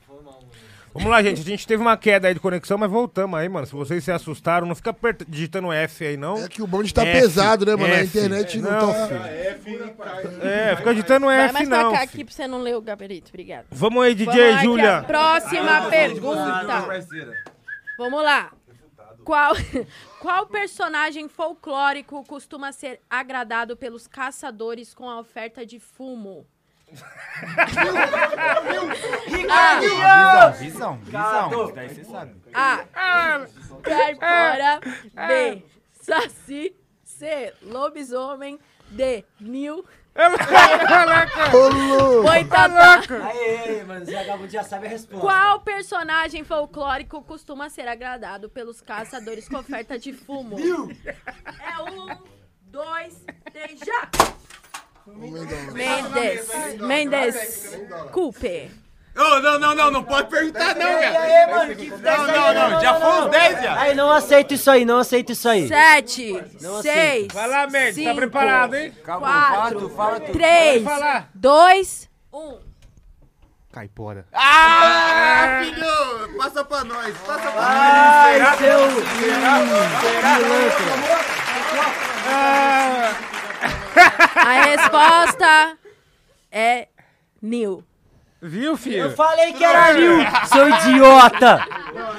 [0.95, 1.41] Vamos lá, gente.
[1.41, 3.67] A gente teve uma queda aí de conexão, mas voltamos aí, mano.
[3.67, 4.95] Se vocês se assustaram, não fica
[5.29, 6.39] digitando F aí, não.
[6.39, 7.93] É que o bonde tá pesado, né, mano?
[7.95, 8.07] A F.
[8.19, 9.29] internet não tá-
[10.43, 11.93] É, fica digitando Vai F, mais não.
[11.93, 13.67] cá aqui pra você não ler o gabarito, obrigado.
[13.71, 14.97] Vamos aí, DJ Vamos lá, que Júlia.
[14.99, 16.85] a Próxima pergunta.
[17.97, 18.53] Vamos lá.
[19.25, 19.53] Qual,
[20.21, 26.47] qual personagem folclórico costuma ser agradado pelos caçadores com a oferta de fumo?
[29.81, 31.73] Visão, visão, visão.
[31.75, 32.35] Daí você sabe.
[32.55, 32.85] A.
[33.83, 34.81] Caipora.
[35.29, 35.65] B.
[36.01, 36.75] Saci.
[37.05, 37.55] C.
[37.63, 38.59] Lobisomem.
[38.91, 39.25] D.
[39.41, 39.85] Nil.
[42.23, 43.01] Boitatá.
[43.29, 45.25] Aê, mano, Zé Gabo já sabe a resposta.
[45.25, 50.57] Qual personagem folclórico costuma ser agradado pelos caçadores com oferta de fumo?
[50.59, 52.09] É um,
[52.63, 54.11] dois, três, já!
[55.17, 56.49] Mendes.
[56.81, 57.79] Mendes.
[58.13, 58.71] Culpe.
[59.17, 61.19] Ô, não, não, não, não pode perguntar não, E velho.
[61.19, 63.81] aí, mano, que fita Não, não, não, já foi uns 10, já.
[63.81, 65.67] Aí, não aceito isso aí, não aceito isso aí.
[65.67, 67.35] Sete, Não seis, aceito.
[67.35, 68.93] Vai lá, Mendes, tá preparado, hein?
[69.05, 70.31] Quatro, tu, fala tu.
[70.31, 71.31] três, Pode falar.
[71.35, 72.59] dois, um.
[73.73, 74.25] Caipora.
[74.33, 78.57] Ah, filho, passa pra nós, passa pra Ai, nós.
[78.59, 78.79] seu...
[84.35, 85.79] A resposta
[86.51, 86.89] é
[87.41, 87.85] Nil.
[88.41, 88.99] Viu, filho?
[88.99, 91.67] Eu falei que era Nil, seu idiota.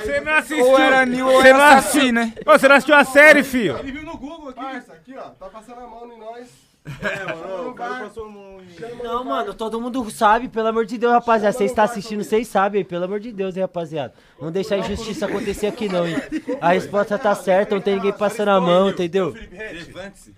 [0.01, 0.65] Você não assistiu.
[0.65, 2.33] Ou era Nil ou Você era Saci, né?
[2.45, 3.77] Ô, você não assistiu a série, filho?
[3.77, 4.59] Ele viu no Google aqui.
[4.59, 5.29] Parça, aqui, ó.
[5.29, 6.69] Tá passando a mão em nós.
[7.01, 9.03] É, mano, o cara passou a mão em...
[9.03, 11.55] Não, mano, todo mundo sabe, pelo amor de Deus, rapaziada.
[11.55, 14.13] Vocês estão assistindo, vocês sabem, pelo amor de Deus, hein, rapaziada.
[14.41, 16.15] Não deixar a injustiça acontecer aqui, não, hein.
[16.59, 19.33] A resposta tá certa, não tem ninguém passando a mão, entendeu?
[19.51, 20.33] Levante-se.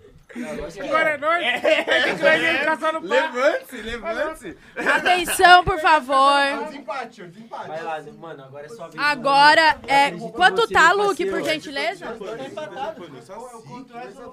[0.83, 1.61] Agora é nóis.
[1.61, 3.09] Tem que trazer caçando pau.
[3.09, 4.57] Levante-se, levante-se.
[4.77, 6.65] Atenção, por favor.
[6.67, 7.67] Desempate, desempate.
[7.67, 8.99] Vai lá, mano, agora é só ver.
[8.99, 10.11] Agora é.
[10.11, 12.05] Quanto tá, Luke, por gentileza?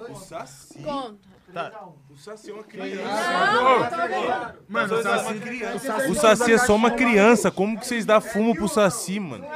[0.09, 0.83] O Saci.
[0.83, 1.38] Conta.
[2.11, 3.09] O Saci é uma criança.
[4.69, 6.11] Mano, o Saci...
[6.11, 7.51] O Saci é só uma criança.
[7.51, 9.47] Como que vocês dão fumo pro Saci, mano?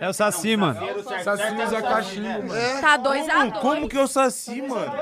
[0.00, 0.80] É o Saci, mano.
[1.22, 2.80] Saci usa cachimbo, mano.
[2.80, 4.92] Tá 2 a 2 Como que é o Saci, mano?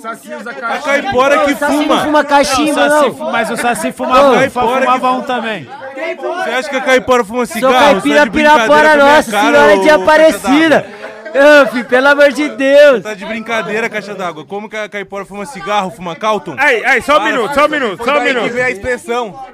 [0.00, 0.84] Saci usa A cachimbo.
[0.84, 2.04] caipora que O Saci não fuma.
[2.04, 3.30] fuma cachimbo, não.
[3.30, 5.64] Mas o Saci fumava, caipora que fumava um também.
[5.64, 7.74] Você acha que a caipora fuma Sou cigarro?
[7.74, 11.01] caipira tá de brincadeira pirapora a nossa senhora de Aparecida.
[11.34, 13.02] Ô, filho, pelo amor de Deus.
[13.02, 14.44] Tá de brincadeira, caixa d'água.
[14.44, 16.54] Como que a caipora fuma cigarro, fuma Calton?
[16.58, 18.52] Aí, aí, só um minuto, só um minuto, só um Daí que minuto.
[18.52, 19.46] vem a expressão.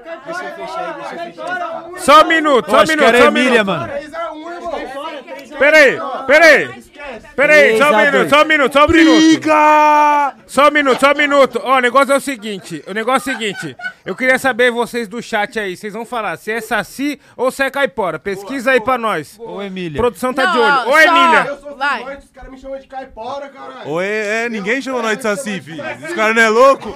[1.98, 3.66] Só um minuto, Eu só um acho que minuto, era só um Emília, minuto.
[3.66, 3.92] mano.
[3.92, 5.58] 3x1, irmão.
[5.58, 6.87] Peraí, peraí.
[7.36, 9.16] Peraí, só um minuto, só um minuto, só um minuto.
[9.16, 10.34] Briga!
[10.46, 11.60] Só um minuto, só um minuto.
[11.62, 13.76] Ó, o negócio é o seguinte, o negócio é o seguinte.
[14.04, 17.62] Eu queria saber vocês do chat aí, vocês vão falar se é Saci ou se
[17.62, 18.18] é Caipora.
[18.18, 19.36] Pesquisa aí pra nós.
[19.38, 19.96] Ou Emília.
[20.00, 20.88] Produção tá Não, de olho.
[20.88, 21.44] Ô, Emília.
[21.46, 21.98] Eu sou Vai.
[21.98, 23.90] filhote, os caras me chamam de caipora, caralho.
[23.90, 25.82] Oi, é, ninguém chamou nós de Saci, filho.
[25.82, 26.94] Os caras não é louco?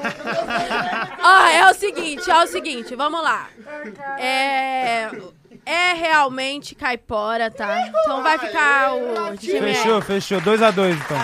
[1.22, 3.48] Ó, é o seguinte, é o seguinte, vamos lá.
[4.18, 5.10] É.
[5.64, 7.86] É realmente caipora, tá?
[7.86, 9.36] Então vai ficar o.
[9.38, 10.40] Fechou, fechou.
[10.40, 11.16] 2x2, então.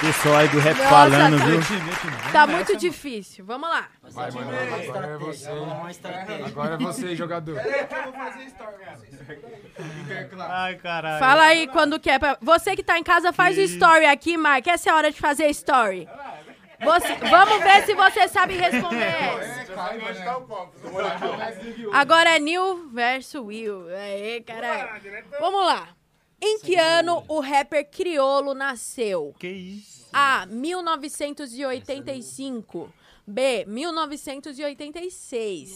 [0.00, 1.60] Pessoal aí do rap Nossa, falando, tá- viu?
[2.32, 3.42] Tá muito difícil.
[3.44, 3.86] Vamos lá.
[4.02, 4.50] Vai, mano.
[4.50, 5.48] Agora é você.
[6.46, 7.58] Agora é você, jogador.
[10.50, 11.18] Ai, caralho.
[11.18, 12.18] Fala aí quando quer.
[12.18, 14.68] pra- Você que tá em casa, faz o story aqui, Mike.
[14.68, 16.06] Essa é a hora de fazer story.
[16.84, 19.14] Você- Vamos ver se você sabe responder.
[21.92, 23.88] Agora é Neil versus Will.
[23.88, 25.00] Aê, caralho.
[25.40, 25.88] Vamos lá.
[26.40, 29.34] Em que ano o rapper Criolo nasceu?
[29.38, 30.06] Que isso?
[30.12, 30.46] A.
[30.46, 32.92] 1985.
[33.26, 33.64] B.
[33.66, 35.70] 1986.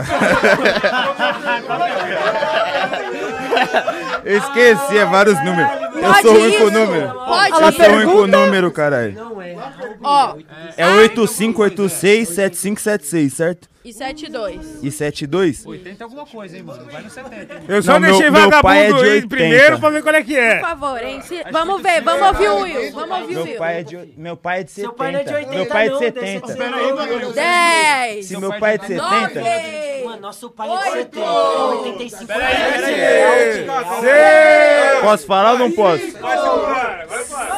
[4.25, 5.71] Eu esqueci, é vários números.
[5.95, 6.71] Eu Pode sou ruim com isso?
[6.71, 7.15] número.
[7.15, 7.83] Pode Eu isso?
[7.83, 9.17] sou ruim com número, caralho.
[10.03, 10.35] Ó,
[10.77, 13.69] É 85867576, certo?
[13.85, 14.83] E 7, 2.
[14.83, 15.65] E 72?
[15.65, 16.85] 80 alguma coisa, hein, mano?
[16.91, 17.37] Vai no 70.
[17.55, 17.61] hein?
[17.69, 19.29] Eu só Não, meu- deixei meu pai é vagabundo de aí 80.
[19.37, 20.55] primeiro pra ver qual é que é.
[20.59, 21.23] Por favor, hein?
[21.23, 22.93] Se- Vamos ver, vamos ouvir o Will.
[22.93, 23.57] Vamos ouvir o Meu Will.
[23.59, 24.95] pai é de, meu pai é de 70.
[24.95, 26.47] pai não é de 80 meu pai é de não, 70.
[26.47, 26.71] deve ser
[27.21, 27.33] louco.
[27.35, 28.27] 10.
[28.27, 30.05] Se meu pai é de 70.
[30.05, 31.31] Mano, nosso pai é de 70.
[31.31, 32.27] 85
[35.03, 36.05] Posso falar ou não posso?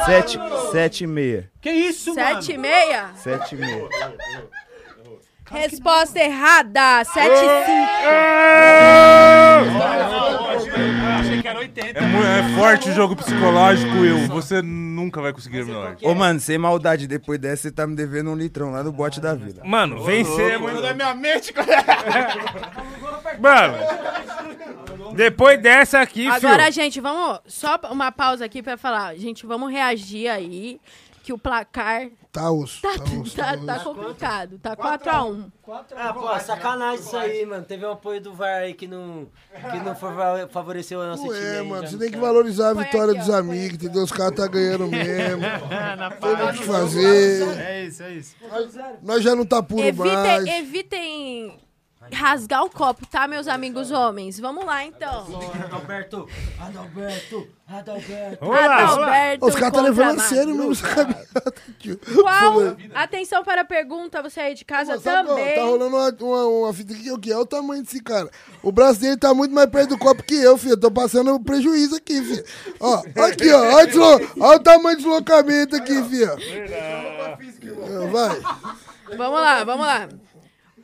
[0.05, 0.39] 7
[0.71, 1.49] 7 e meia.
[1.61, 2.35] Que isso, mano?
[2.41, 3.09] 7 e meia?
[3.15, 3.89] 7 e meia.
[5.51, 7.03] Resposta errada.
[7.03, 7.41] 7 e 5.
[11.19, 11.99] Achei que era 80.
[11.99, 14.27] É, mu- é forte o jogo psicológico, Will.
[14.27, 15.95] Você nunca vai conseguir melhor.
[16.03, 19.19] Ô, mano, sem maldade, depois dessa você tá me devendo um litrão lá no bote
[19.19, 19.61] da vila.
[19.63, 20.81] Mano, vencer é muito...
[20.81, 21.53] Da minha mente,
[23.39, 23.77] Mano,
[25.13, 27.39] depois dessa aqui, Agora, filho, gente, vamos.
[27.47, 29.15] Só uma pausa aqui pra falar.
[29.15, 30.79] Gente, vamos reagir aí.
[31.23, 32.81] Que o placar Tá osso.
[32.81, 33.35] tá, Tá osso.
[33.35, 33.83] tá, tá tá osso.
[33.83, 34.57] complicado.
[34.59, 35.51] Tá 4x1.
[35.95, 37.63] Ah, pô, sacanagem isso aí, mano.
[37.65, 39.27] Teve um apoio do VAR aí que não,
[39.71, 41.45] que não fa- favoreceu o nosso Não time.
[41.45, 41.87] é, aí, mano.
[41.87, 43.37] Você tem que valorizar a vitória aqui, dos ó.
[43.37, 44.03] amigos, entendeu?
[44.03, 45.41] Os caras tá ganhando mesmo.
[46.21, 47.57] Tem o que fazer.
[47.59, 48.35] É isso, é isso.
[49.03, 50.47] Nós já não tá puro mais.
[50.47, 51.59] Evitem, evitem
[52.13, 54.39] rasgar o copo, tá, meus amigos homens?
[54.39, 55.27] Vamos lá, então.
[55.65, 56.27] Adalberto,
[56.59, 58.37] Adalberto, Adalberto.
[58.45, 59.03] Vamos lá, vamos lá.
[59.05, 61.53] Adalberto Os caras tá contra levando a sério mesmo essa caminhada.
[62.21, 62.77] Qual?
[62.93, 65.55] Atenção para a pergunta, você aí de casa Mas sabe, ó, também.
[65.55, 68.29] Tá rolando uma, uma, uma fita aqui, o que é o tamanho desse cara.
[68.61, 70.73] O braço dele tá muito mais perto do copo que eu, filho.
[70.73, 72.43] Eu tô passando prejuízo aqui, filho.
[72.79, 73.59] Ó, aqui, ó.
[73.75, 76.31] Olha, deslo- olha o tamanho do deslocamento aqui, filho.
[78.11, 78.39] Vai.
[79.17, 80.09] Vamos lá, vamos lá.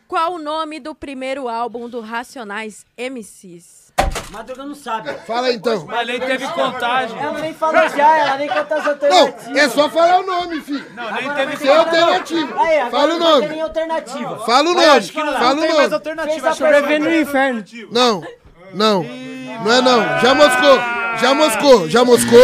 [0.07, 3.86] Qual o nome do primeiro álbum do Racionais MCs?
[4.31, 5.13] Madruga não sabe.
[5.25, 5.85] Fala então.
[5.87, 7.17] Mas nem teve contagem.
[7.19, 9.57] Ela nem falou já, ela nem conta as Não, alternativas.
[9.57, 10.85] é só falar o nome, filho.
[10.93, 12.61] Não, nem Agora teve alternativa.
[12.61, 13.47] Aí, agora Fala o não nome.
[13.47, 14.37] nem alternativa.
[14.45, 14.85] Fala o nome.
[14.85, 15.93] acho que não, Fala não o tem mais nome.
[15.95, 16.31] alternativa.
[16.33, 17.63] Fez Acho a que Prevê no inferno.
[17.91, 18.23] Não,
[18.73, 19.03] não,
[19.63, 20.19] não é não.
[20.19, 20.79] Já moscou,
[21.19, 22.39] já moscou, já moscou.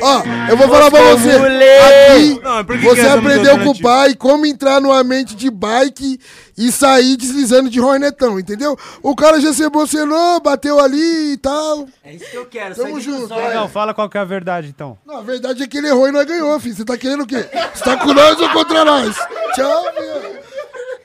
[0.00, 1.30] Ó, eu vou falar pra você.
[1.30, 4.46] Aqui, Não, mas por que você que essa não tem aprendeu com o pai como
[4.46, 6.18] entrar numa mente de bike
[6.56, 8.76] e sair deslizando de hornetão, entendeu?
[9.02, 11.86] O cara já se emocionou, bateu ali e tal.
[12.04, 12.74] É isso que eu quero.
[12.74, 13.18] Tamo junto.
[13.18, 13.54] ilusão.
[13.54, 14.98] Não, fala qual que é a verdade, então.
[15.06, 16.74] Não, a verdade é que ele errou e nós ganhou, filho.
[16.74, 17.46] Você tá querendo o quê?
[17.74, 19.16] Você tá com nós ou contra nós?
[19.54, 20.42] Tchau, filho.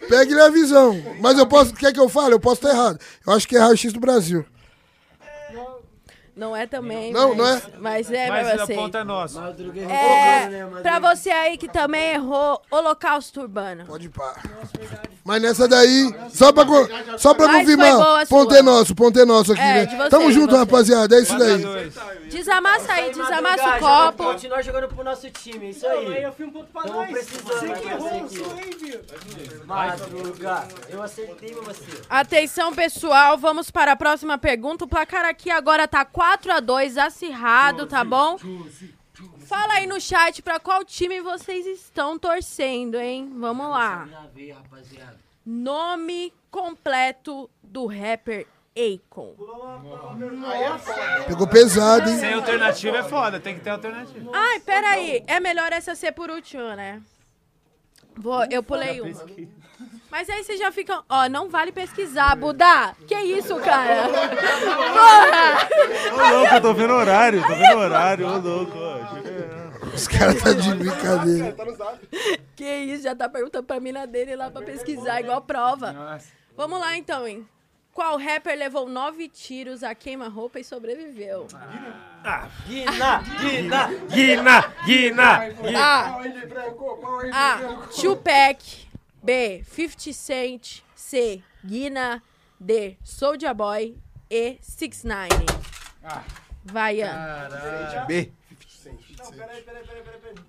[0.10, 1.02] Pegue a visão.
[1.20, 1.74] Mas eu posso.
[1.74, 2.34] Quer que eu fale?
[2.34, 3.00] Eu posso estar errado.
[3.26, 4.46] Eu acho que é raio-x do Brasil.
[6.38, 7.12] Não é também.
[7.12, 7.62] Não, mas, não é?
[7.80, 8.76] Mas é, Mas mas a você.
[8.76, 9.40] ponta é nossa.
[9.40, 13.86] É, tocando, né, pra você aí que também errou, Holocausto Urbano.
[13.88, 14.36] Pode pá.
[15.26, 16.64] Mas nessa daí, só pra,
[17.18, 20.10] só pra Mas confirmar, ponto é nosso, ponto é nosso aqui, É, né?
[20.10, 20.58] Tamo junto, você.
[20.58, 21.92] rapaziada, é isso daí.
[22.30, 24.24] Desamassa aí, desamassa o copo.
[24.26, 26.24] Continuar jogando pro nosso time, é isso aí.
[26.24, 27.10] eu fui um ponto pra nós.
[27.10, 29.66] Você que errou, sou?
[29.66, 31.84] Madruga, eu acertei, meu você.
[32.10, 34.86] Atenção, pessoal, vamos para a próxima pergunta.
[34.86, 38.38] O placar aqui agora tá 4 a 2 acirrado, tá bom?
[39.46, 43.32] Fala aí no chat pra qual time vocês estão torcendo, hein?
[43.38, 44.08] Vamos lá.
[45.46, 49.34] Nome completo do rapper Akon.
[51.26, 52.18] Pegou pesado, hein?
[52.18, 54.32] Sem alternativa é foda, tem que ter alternativa.
[54.34, 55.24] Ai, peraí.
[55.26, 57.02] É melhor essa ser por último, né?
[58.16, 59.26] Vou, eu pulei uma.
[60.18, 61.04] Mas aí vocês já ficam.
[61.08, 62.96] Ó, não vale pesquisar, Buda.
[63.08, 64.10] Que isso, cara?
[64.90, 65.70] Porra!
[66.12, 68.74] Ô, louco, eu tô vendo horário, tô vendo horário, ô, louco.
[68.76, 71.56] ó, Os caras tá de brincadeira.
[72.56, 76.20] Que isso, já tá perguntando pra mina dele lá pra pesquisar, igual prova.
[76.56, 77.48] Vamos lá então, hein?
[77.94, 81.46] Qual rapper levou nove tiros a queima-roupa e sobreviveu?
[82.68, 85.42] Guina, Guina, Guina, Guina,
[85.76, 86.20] A.
[87.32, 87.60] A.
[88.00, 88.87] Tupac.
[89.24, 89.64] B.
[89.64, 90.84] 50 Cent.
[90.96, 91.44] C.
[91.66, 92.22] Guina.
[92.60, 92.98] D.
[93.04, 93.98] Soulja Boy.
[94.30, 94.58] E.
[94.62, 95.30] 6 9
[96.04, 96.24] Ah,
[96.66, 97.14] Vai, Ian.
[97.14, 98.08] caralho.
[98.08, 98.32] B.
[99.18, 100.20] Não, peraí, peraí, peraí, peraí.
[100.20, 100.47] peraí.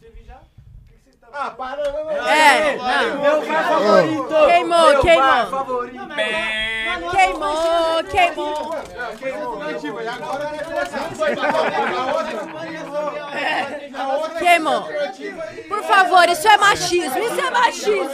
[1.41, 2.29] Ah, para, não, não.
[2.29, 3.21] É, não.
[3.21, 4.27] Meu VAR favorito.
[4.47, 5.47] Queimou, Meu queimou.
[5.47, 6.09] Favorito.
[7.13, 8.75] Queimou, queimou.
[14.39, 14.83] Queimou.
[15.69, 17.19] Por favor, isso é machismo.
[17.19, 18.11] Isso é machismo.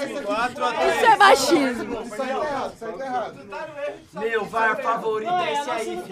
[0.89, 2.05] Isso é machismo.
[4.13, 6.03] Meu VAR favorito é esse aí,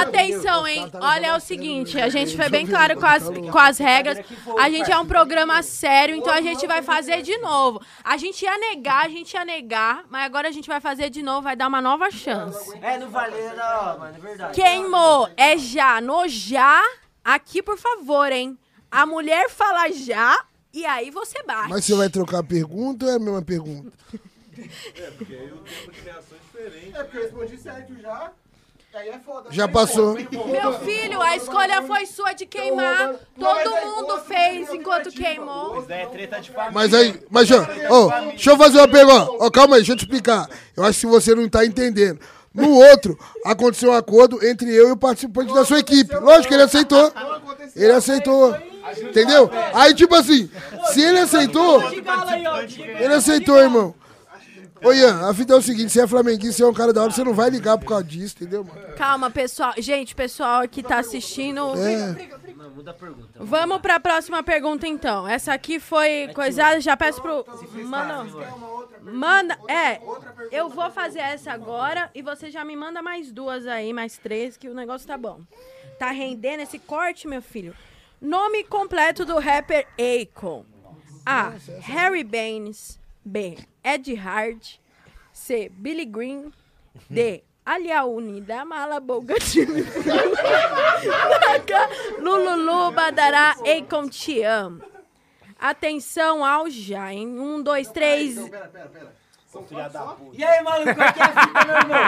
[0.00, 0.90] Atenção, hein?
[1.00, 4.18] Olha, é o seguinte, a gente foi bem claro com as, com as regras.
[4.58, 7.80] A gente é um programa sério, então a gente vai fazer de novo.
[8.02, 11.22] A gente ia negar, a gente ia negar, mas agora a gente vai fazer de
[11.22, 12.76] novo, vai dar uma nova chance.
[12.80, 14.54] É, não valeu, não, mano, é verdade.
[14.54, 16.00] Queimou, é já.
[16.00, 16.82] No já,
[17.24, 18.58] aqui, por favor, hein?
[18.90, 21.68] A mulher fala já e aí você bate.
[21.68, 23.92] Mas você vai trocar a pergunta ou é a mesma pergunta?
[24.96, 26.96] É, porque aí o tempo de reação é diferente.
[26.96, 28.32] É, porque eu respondi certo já.
[29.00, 29.48] Aí é foda.
[29.50, 30.12] Já passou.
[30.14, 33.14] Meu filho, a escolha foi sua de queimar.
[33.38, 35.82] Todo mundo fez enquanto queimou.
[35.88, 36.72] é treta de família.
[36.74, 39.30] Mas aí, mas já, ó, deixa eu fazer uma pergunta.
[39.40, 40.46] Ó, calma aí, deixa eu te explicar.
[40.76, 42.20] Eu acho que você não tá entendendo.
[42.52, 46.14] No outro, aconteceu um acordo entre eu e o participante da sua equipe.
[46.16, 47.10] Lógico que ele aceitou.
[47.74, 48.54] Ele aceitou.
[48.98, 49.50] Entendeu?
[49.72, 50.50] Aí, tipo assim,
[50.92, 51.82] se ele aceitou,
[52.98, 53.94] ele aceitou, irmão.
[54.82, 57.02] Ô, Ian, a fita é o seguinte: você é flamenguista, você é um cara da
[57.02, 58.80] hora, você não vai ligar por causa disso, entendeu, mano?
[58.96, 59.74] Calma, pessoal.
[59.78, 61.60] Gente, pessoal que tá assistindo.
[61.76, 62.28] É.
[62.56, 63.38] Não, muda a pergunta.
[63.38, 65.26] Vamos pra próxima pergunta, então.
[65.26, 67.44] Essa aqui foi coisada, já peço pro.
[67.84, 68.24] Manda.
[69.02, 69.58] Manda.
[69.68, 70.00] É,
[70.50, 74.56] eu vou fazer essa agora e você já me manda mais duas aí, mais três,
[74.56, 75.40] que o negócio tá bom.
[75.98, 77.74] Tá rendendo esse corte, meu filho?
[78.20, 80.64] Nome completo do rapper Akon.
[81.24, 81.52] A.
[81.80, 82.98] Harry Baines.
[83.24, 83.58] B.
[83.82, 84.78] Ed Hard.
[85.32, 85.68] C.
[85.68, 86.52] Billy Green.
[87.08, 87.42] D.
[87.64, 89.84] Aliauni da Malaboga time.
[92.18, 94.82] Lululu Badará Akon te amo.
[95.58, 97.28] Atenção ao já, hein?
[97.38, 98.36] Um, dois, três.
[100.32, 102.00] E aí, maluco, qual que é a fita, meu irmão?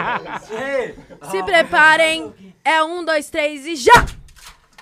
[0.51, 0.95] E aí?
[1.29, 2.33] Se preparem.
[2.65, 3.91] É um, dois, três e já!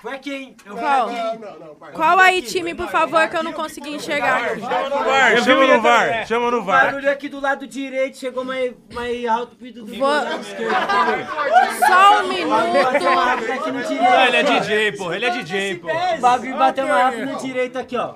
[0.02, 0.56] Foi aqui, hein?
[0.66, 1.08] Eu fui Qual?
[1.08, 1.92] aqui.
[1.94, 4.48] Qual aí, time, por favor, que eu não consegui enxergar.
[4.58, 6.84] Chama no VAR, chama no VAR, chama no O VAR.
[6.86, 10.74] barulho aqui do lado direito chegou mais, mais alto que do do Vou- lado esquerdo.
[11.86, 14.02] Só um minuto.
[14.02, 15.88] Não, ele é DJ, porra, ele é DJ, pô.
[15.88, 18.14] O bagulho bateu mais rápido no direito aqui, ó.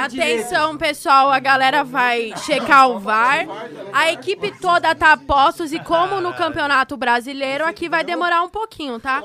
[0.00, 3.46] Atenção, pessoal, a galera vai checar o VAR.
[3.92, 8.48] A equipe toda tá a postos e como no Campeonato Brasileiro, aqui vai demorar um
[8.48, 9.22] pouquinho, tá?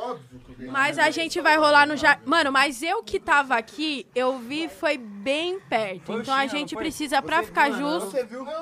[0.70, 2.20] Mas a gente vai rolar no já.
[2.26, 6.14] Mano, mas eu que tava aqui, eu vi foi bem perto.
[6.14, 8.16] Então a gente precisa pra ficar justo.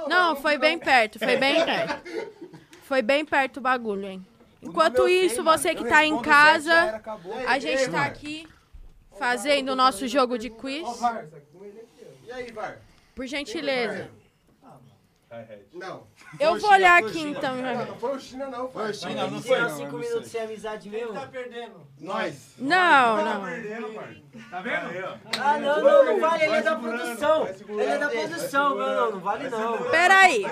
[0.07, 2.29] Não, foi bem perto, foi bem perto.
[2.83, 4.25] Foi bem perto o bagulho, hein?
[4.61, 7.01] Enquanto isso, você que tá em casa,
[7.47, 8.47] a gente tá aqui
[9.19, 10.87] fazendo o nosso jogo de quiz.
[12.25, 12.79] E aí, VAR?
[13.13, 14.09] Por gentileza.
[15.73, 16.07] Não.
[16.39, 17.55] Eu vou olhar aqui então.
[17.55, 17.73] China.
[17.75, 17.85] já.
[17.85, 18.69] Não, foi o China, não.
[18.69, 21.13] Foi o China, Não foi cinco minutos sem amizade mesmo?
[21.13, 21.87] Tá perdendo.
[21.99, 22.55] Nós.
[22.57, 23.41] Não, não.
[24.49, 25.19] Tá vendo?
[25.39, 27.47] Ah, não, não, não vale, ele é da produção.
[27.47, 29.89] Ele é da produção, não, não, não vale não.
[29.91, 30.45] Peraí,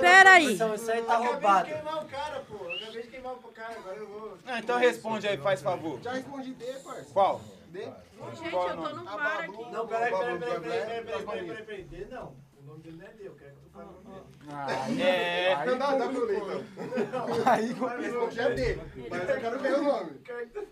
[0.00, 0.54] peraí.
[0.54, 1.68] Isso aí tá roubado.
[1.68, 2.64] queimar o cara, pô.
[2.64, 4.38] Eu acabei de queimar o cara, agora eu vou.
[4.44, 6.00] Não, então responde aí, faz favor.
[6.02, 7.12] Já respondi D, parça.
[7.12, 7.40] Qual?
[7.76, 7.82] D.
[7.82, 9.70] Gente, eu tô no VAR aqui.
[9.70, 11.84] Não, peraí, peraí, peraí, peraí, peraí, peraí, peraí, peraí, peraí.
[11.84, 12.34] D não.
[12.58, 15.02] O nome dele não é D, eu quero que tu fale o nome dele.
[15.02, 15.66] É.
[15.66, 17.26] Não dá, dá eu ler, então.
[17.44, 18.78] Aí, respondi é D.
[19.10, 20.20] Mas eu quero ver o nome.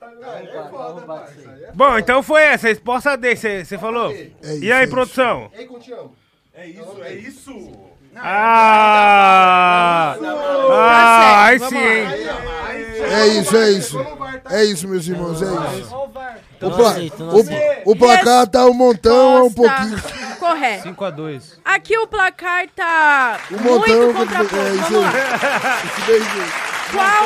[0.00, 1.50] Ah, é foda, parça.
[1.50, 4.10] Aí é Bom, então foi essa, resposta D, você falou?
[4.10, 5.50] É isso, E aí, é produção?
[5.52, 6.16] Ei, com te amo.
[6.54, 7.93] É isso, é isso.
[8.16, 10.16] Ah!
[10.70, 12.06] Ah, aí sim, hein?
[13.12, 13.98] É isso, é isso.
[14.50, 15.46] É isso, meus irmãos, é
[15.78, 15.94] isso.
[15.94, 16.08] O,
[16.70, 16.94] pla-
[17.84, 20.00] o- o placar tá um montão, é um pouquinho.
[20.38, 20.88] Correto.
[20.88, 21.42] 5x2.
[21.64, 23.78] Aqui o placar tá Um montão.
[23.78, 24.56] muito contra- contraposto.
[24.56, 25.10] É isso Vamos lá.
[26.08, 26.22] aí.
[26.92, 27.24] Qual...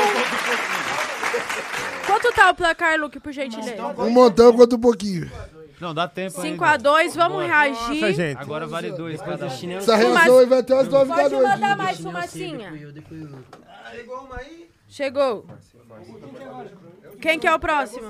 [2.07, 3.77] Quanto tá o placar, Luke, por gentileza?
[3.99, 5.31] Um montão contra um pouquinho.
[5.81, 6.65] Não, dá tempo ainda.
[6.65, 8.13] 5x2, vamos Nossa, reagir.
[8.15, 8.39] gente.
[8.39, 9.77] Agora vale dois cada um.
[9.77, 11.49] Essa reação aí vai até as 9 da Pode noite.
[11.49, 12.73] mandar mais fumacinha.
[13.91, 14.69] Chegou uma aí?
[14.89, 15.47] Chegou.
[17.21, 18.07] Quem que é o próximo?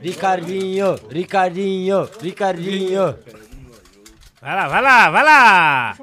[0.00, 3.18] Ricardinho, Ricardinho, Ricardinho.
[4.40, 5.96] Vai lá, vai lá, vai lá!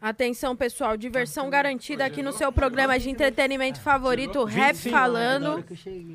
[0.00, 4.96] Atenção, pessoal, diversão garantida aqui no seu programa de entretenimento favorito, Rap 25.
[4.96, 5.64] Falando.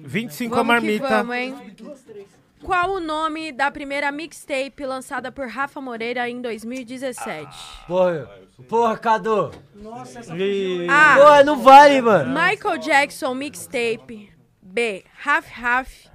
[0.06, 1.08] 25 a Vamos que marmita.
[1.10, 1.56] vamos, hein?
[2.64, 7.48] Qual o nome da primeira mixtape lançada por Rafa Moreira em 2017?
[7.88, 8.30] Porra,
[8.68, 9.52] porra, Cadu.
[10.90, 11.16] A.
[11.18, 12.34] Porra, não vale, mano.
[12.34, 14.32] Michael Jackson Mixtape.
[14.62, 15.04] B.
[15.26, 16.08] Half Half.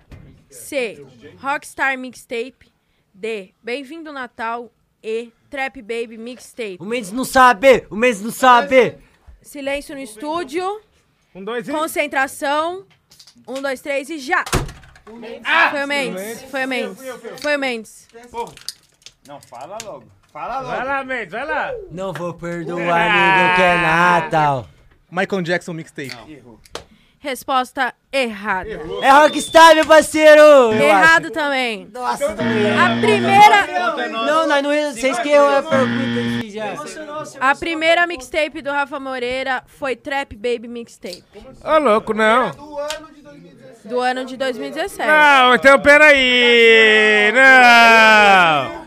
[0.49, 1.07] C.
[1.39, 2.73] Rockstar Mixtape.
[3.15, 3.55] D.
[3.63, 4.73] Bem-vindo Natal.
[5.03, 5.33] E.
[5.51, 6.79] Trap Baby Mixtape.
[6.79, 8.99] O Mendes não sabe, o Mendes não sabe.
[9.43, 10.81] Silêncio no estúdio.
[11.35, 11.73] Um, dois e...
[11.73, 12.87] Concentração.
[13.49, 14.45] Um, dois, três e já!
[15.71, 16.43] Foi o Mendes.
[16.51, 16.99] Foi o Mendes.
[17.41, 18.09] Foi o Mendes.
[19.27, 20.05] Não, fala logo.
[20.33, 20.69] Fala logo.
[20.77, 21.73] Vai lá, Mendes, vai lá.
[21.91, 24.69] Não vou perdoar, nego, que é Natal.
[25.11, 26.43] Michael Jackson mixtape.
[27.19, 28.71] Resposta errada.
[29.03, 30.41] É Rockstar, meu parceiro.
[30.41, 31.87] eu Errado também.
[31.93, 34.09] Nossa, A primeira.
[34.09, 34.71] Não, nós não.
[34.95, 36.75] Vocês que erram a pergunta aqui já.
[37.39, 41.23] A primeira mixtape do Rafa Moreira foi Trap Baby Mixtape.
[41.63, 42.53] Ô, louco, não.
[42.53, 43.21] Do ano de
[43.85, 45.07] 2017.
[45.09, 47.33] Não, então peraí.
[47.33, 48.81] Não.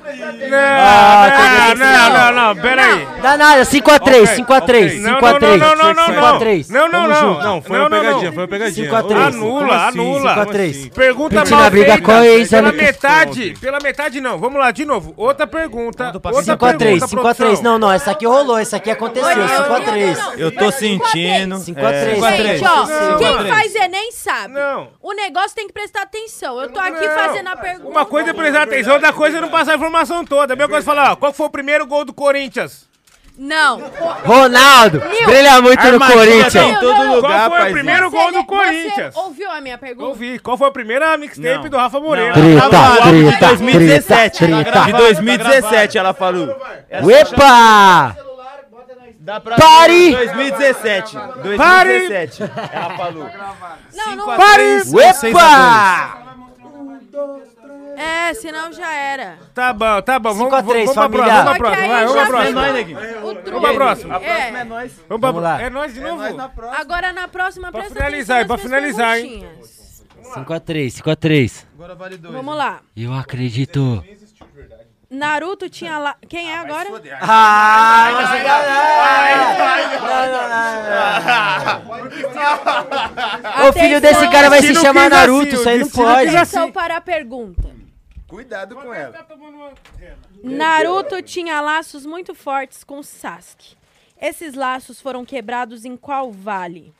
[0.55, 3.07] Ah, Não, não, não, não, peraí.
[3.21, 5.57] Dá nada, 5x3, 5x3, Não, 5x3.
[5.57, 6.39] não, não, não, não, não.
[6.39, 6.69] 5x3.
[6.69, 7.41] Não, não, não.
[7.43, 8.89] Não, foi uma pegadinha, foi uma pegadinha.
[8.91, 9.27] 5x3.
[9.27, 10.35] Anula, anula.
[10.45, 10.91] 5x3.
[10.93, 11.97] Pergunta mal feita.
[12.01, 12.25] Pela
[12.59, 14.37] ela- metade, pela metade não.
[14.37, 15.13] Vamos lá, de novo.
[15.17, 16.11] Outra pergunta.
[16.13, 17.35] Outra 5x3, pergunta, 5x3.
[17.35, 17.63] produção.
[17.63, 19.29] Não, não, essa aqui rolou, essa aqui aconteceu.
[19.29, 20.17] 5x3.
[20.37, 21.55] Eu tô sentindo.
[21.55, 22.37] 5x3.
[22.37, 23.45] Gente, ó, Não, quem não.
[23.47, 24.53] faz Enem sabe.
[24.53, 24.82] Não.
[25.01, 26.59] O negócio tem que prestar atenção.
[26.61, 27.13] Eu tô aqui Não.
[27.15, 27.89] fazendo a pergunta.
[27.89, 30.53] Uma coisa é prestar atenção, outra coisa é não passar a informação toda.
[30.53, 32.91] A mesma coisa é falar, ó, qual foi o primeiro gol do Corinthians?
[33.35, 33.79] Não.
[34.23, 36.53] Ronaldo, brilha muito no Armadilha Corinthians.
[36.53, 37.15] tem em todo Não, não.
[37.15, 37.73] lugar, Qual foi o paizinho.
[37.73, 39.13] primeiro gol do Corinthians?
[39.15, 40.07] Você ouviu a minha pergunta?
[40.07, 40.37] Ouvi.
[40.37, 41.69] Qual foi a primeira mixtape Não.
[41.69, 42.31] do Rafa Moreira?
[42.33, 44.37] Treta, Gravado, treta, de 2017.
[44.37, 44.85] treta, treta.
[44.85, 46.55] De 2017 ela falou.
[46.91, 48.15] Epa!
[49.23, 50.11] Dá pra Pare!
[50.11, 51.17] 2017.
[51.43, 52.43] 2017.
[52.43, 53.29] Ela falou.
[53.93, 54.25] Não, não.
[54.35, 54.81] Pare!
[55.29, 56.23] Epa!
[57.95, 59.37] É, senão já era.
[59.53, 60.33] Tá bom, tá bom.
[60.33, 61.55] Vamos, 5 a 3, vamos, vamos pra família.
[61.55, 62.61] próxima, vamos pra próxima.
[62.61, 63.29] Vai, vamos pra próxima.
[63.29, 63.51] O truque.
[63.51, 64.15] Vamos pra próxima.
[64.17, 64.63] É.
[64.65, 64.91] nós.
[65.07, 65.61] Vamos pra Vamos lá.
[65.61, 66.23] É nós de novo?
[66.77, 69.39] Agora na próxima Pra presta finalizar, atenção pra nas finalizar, hein?
[69.39, 70.03] perguntinhas.
[70.35, 71.65] 5x3, 5x3.
[71.75, 72.33] Agora vale dois.
[72.35, 72.81] Vamos lá.
[72.97, 74.03] Eu acredito.
[75.13, 76.15] Naruto tinha lá.
[76.27, 76.89] Quem é agora?
[77.21, 78.09] Ah,
[83.69, 86.35] O filho desse cara vai se chamar Naruto, isso aí não pode.
[86.35, 87.71] Atenção para a pergunta.
[88.27, 89.27] Cuidado com ela.
[90.43, 93.75] Naruto tinha laços muito fortes com Sasuke.
[94.19, 96.91] Esses laços foram quebrados em qual vale?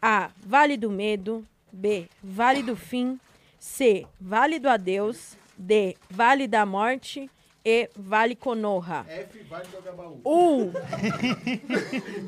[0.00, 0.30] A.
[0.46, 1.44] Vale do Medo.
[1.70, 2.08] B.
[2.22, 3.20] Vale do Fim.
[3.58, 4.06] C.
[4.18, 5.36] Vale do Adeus.
[5.58, 5.96] D.
[6.08, 7.30] Vale da Morte.
[7.64, 7.88] E.
[7.96, 9.06] Vale Konoha.
[9.08, 10.20] F, vai jogar baú.
[10.26, 10.72] Um,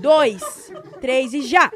[0.00, 1.70] dois, três e já!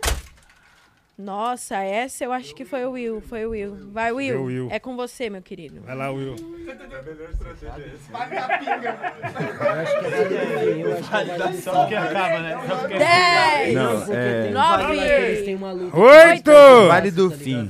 [1.19, 3.21] Nossa, essa eu acho que foi o Will.
[3.21, 3.77] Foi o Will.
[3.91, 4.45] Vai, Will.
[4.45, 4.69] Will.
[4.71, 5.81] É com você, meu querido.
[5.81, 6.37] Vai lá, Will.
[11.61, 12.57] Só porque acaba, né?
[12.69, 13.75] Só porque Dez!
[13.75, 14.51] Não, é.
[14.51, 15.59] Nove!
[15.93, 16.53] Oito!
[16.87, 17.69] Vale do fim.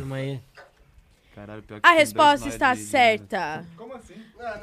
[1.39, 3.65] Caralho, pior que A tem resposta está nós de- certa.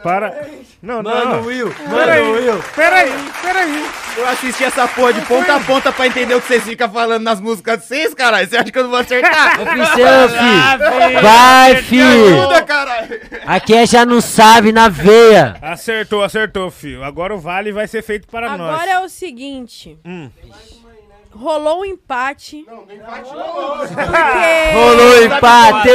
[0.03, 0.47] Para.
[0.81, 1.41] Não, Mano, não.
[1.43, 2.63] Will, Peraí, mano, Will.
[2.75, 3.85] peraí, peraí.
[4.17, 7.23] Eu assisti essa porra de ponta a ponta pra entender o que vocês ficam falando
[7.23, 8.47] nas músicas de vocês, caralho.
[8.47, 9.61] Você acha que eu não vou acertar?
[9.61, 11.21] Oficial, fi.
[11.21, 12.01] Vai, fi.
[12.01, 13.21] Ajuda, caralho.
[13.45, 15.57] Aqui é já não sabe na veia.
[15.61, 17.03] Acertou, acertou, filho.
[17.03, 18.75] Agora o vale vai ser feito para nós.
[18.75, 19.97] Agora é o seguinte.
[20.05, 20.29] Hum.
[21.35, 22.65] Rolou um empate.
[22.65, 23.77] Não, nem empate não.
[23.77, 24.73] Porque...
[24.73, 25.89] Rolou empate.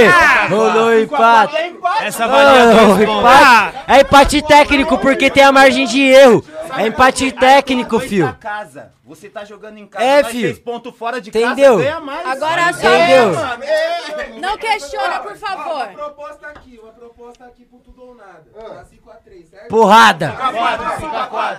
[0.51, 1.57] Rolou empate.
[2.05, 3.79] Essa valia empate.
[3.89, 6.45] É empate técnico porque tem a margem de erro.
[6.77, 8.27] É empate técnico, fio.
[8.27, 8.93] na casa.
[9.05, 11.73] Você tá jogando em casa, É, pontos fora de Entendeu?
[11.79, 12.27] casa, ganha mais.
[12.29, 12.89] Agora só...
[12.95, 14.41] Entendeu?
[14.41, 15.89] Não questiona, por favor.
[15.89, 18.45] proposta aqui, uma proposta aqui pro tudo ou nada.
[18.55, 19.69] Tá 5x3, certo?
[19.69, 20.37] Porrada.
[20.39, 21.59] 5x4.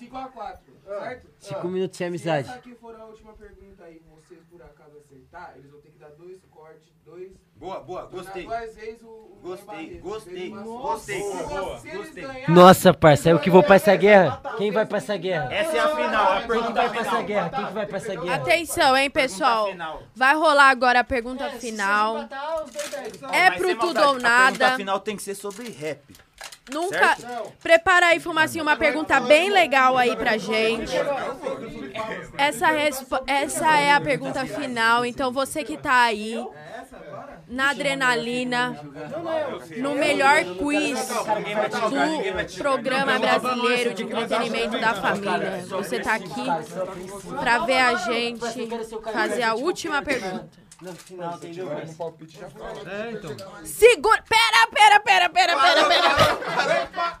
[0.00, 1.29] 5x4, certo?
[1.54, 2.44] Cinco minutos sem amizade.
[2.44, 5.90] Se essa aqui for a última pergunta aí, vocês por acaso acertar, eles vão ter
[5.90, 7.32] que dar dois cortes, dois.
[7.56, 8.44] Boa, boa, gostei.
[8.46, 9.06] Duas vezes o.
[9.06, 11.20] o Gostei, gostei, gostei.
[11.20, 12.22] Gostei.
[12.22, 14.40] ganharem- Nossa, parça, eu que vou pra essa guerra.
[14.56, 15.52] Quem vai pra essa guerra?
[15.52, 17.50] Essa é a final, a Quem pergunta vai pra essa guerra?
[17.50, 18.34] Quem que vai pra essa guerra?
[18.36, 19.68] Atenção, hein, pessoal.
[20.14, 22.28] Vai rolar agora a pergunta final.
[23.32, 24.50] É pro tudo ou A nada.
[24.58, 26.00] pergunta final tem que ser sobre rap.
[26.72, 27.16] Nunca.
[27.62, 30.94] Prepara aí, Fumacinho, uma pergunta bem legal aí pra gente.
[32.38, 32.68] Essa,
[33.26, 36.42] essa é a pergunta final, então você que tá aí,
[37.48, 38.80] na adrenalina,
[39.78, 45.64] no melhor quiz do programa brasileiro de entretenimento da família.
[45.68, 46.46] Você tá aqui
[47.40, 48.68] pra ver a gente
[49.12, 50.59] fazer a última pergunta.
[50.80, 51.70] No final, entendeu?
[51.70, 53.36] É, então.
[53.66, 54.22] Segura.
[54.22, 57.18] Pera, pera, pera, pera, pera, pera.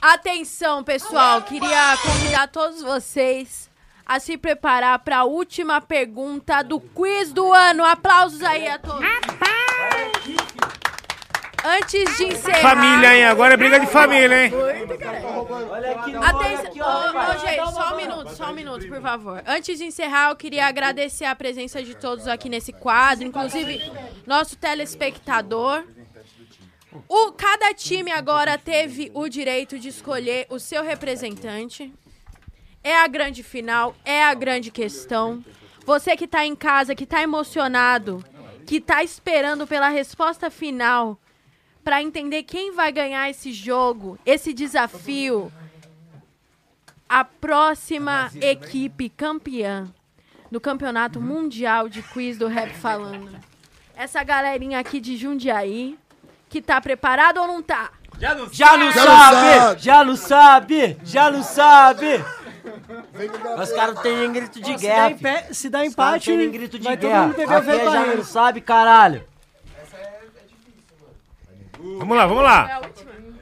[0.00, 1.42] Atenção, pessoal.
[1.42, 3.68] Queria convidar todos vocês
[4.06, 7.84] a se preparar para a última pergunta do quiz do ano.
[7.84, 9.00] Aplausos aí a todos.
[11.66, 12.60] Antes de encerrar.
[12.60, 13.24] Família, hein?
[13.24, 14.52] Agora é briga de família, hein?
[16.22, 19.42] Atenção, ô, ô, gente, só um minuto, só um minuto, por favor.
[19.46, 23.80] Antes de encerrar, eu queria agradecer a presença de todos aqui nesse quadro, inclusive
[24.26, 25.84] nosso telespectador.
[27.08, 31.90] O, cada time agora teve o direito de escolher o seu representante.
[32.82, 35.42] É a grande final, é a grande questão.
[35.86, 38.22] Você que tá em casa, que tá emocionado,
[38.66, 41.18] que tá esperando pela resposta final
[41.84, 45.52] para entender quem vai ganhar esse jogo, esse desafio.
[47.06, 49.86] A próxima equipe campeã
[50.50, 53.30] no Campeonato Mundial de Quiz do Rap Falando.
[53.94, 55.96] Essa galerinha aqui de Jundiaí,
[56.48, 57.90] que tá preparado ou não tá?
[58.18, 59.82] Já não sabe!
[59.82, 60.96] Já não sabe!
[61.04, 62.24] Já não sabe!
[63.60, 65.10] Os caras têm grito de Se guerra.
[65.10, 67.22] dá se dá empate, têm grito de vai todo guerra.
[67.22, 69.24] mundo pegar é já não sabe, caralho.
[71.98, 72.80] Vamos lá, vamos lá.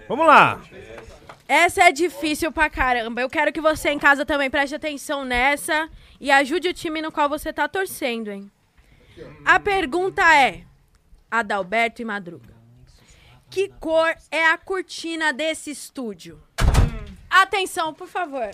[0.09, 0.61] Vamos lá.
[1.47, 3.21] Essa é difícil pra caramba.
[3.21, 5.89] Eu quero que você em casa também preste atenção nessa
[6.21, 8.51] e ajude o time no qual você tá torcendo, hein?
[9.45, 10.65] A pergunta é:
[11.31, 12.53] Adalberto e Madruga.
[13.49, 16.43] Que cor é a cortina desse estúdio?
[17.31, 18.51] Atenção, por favor.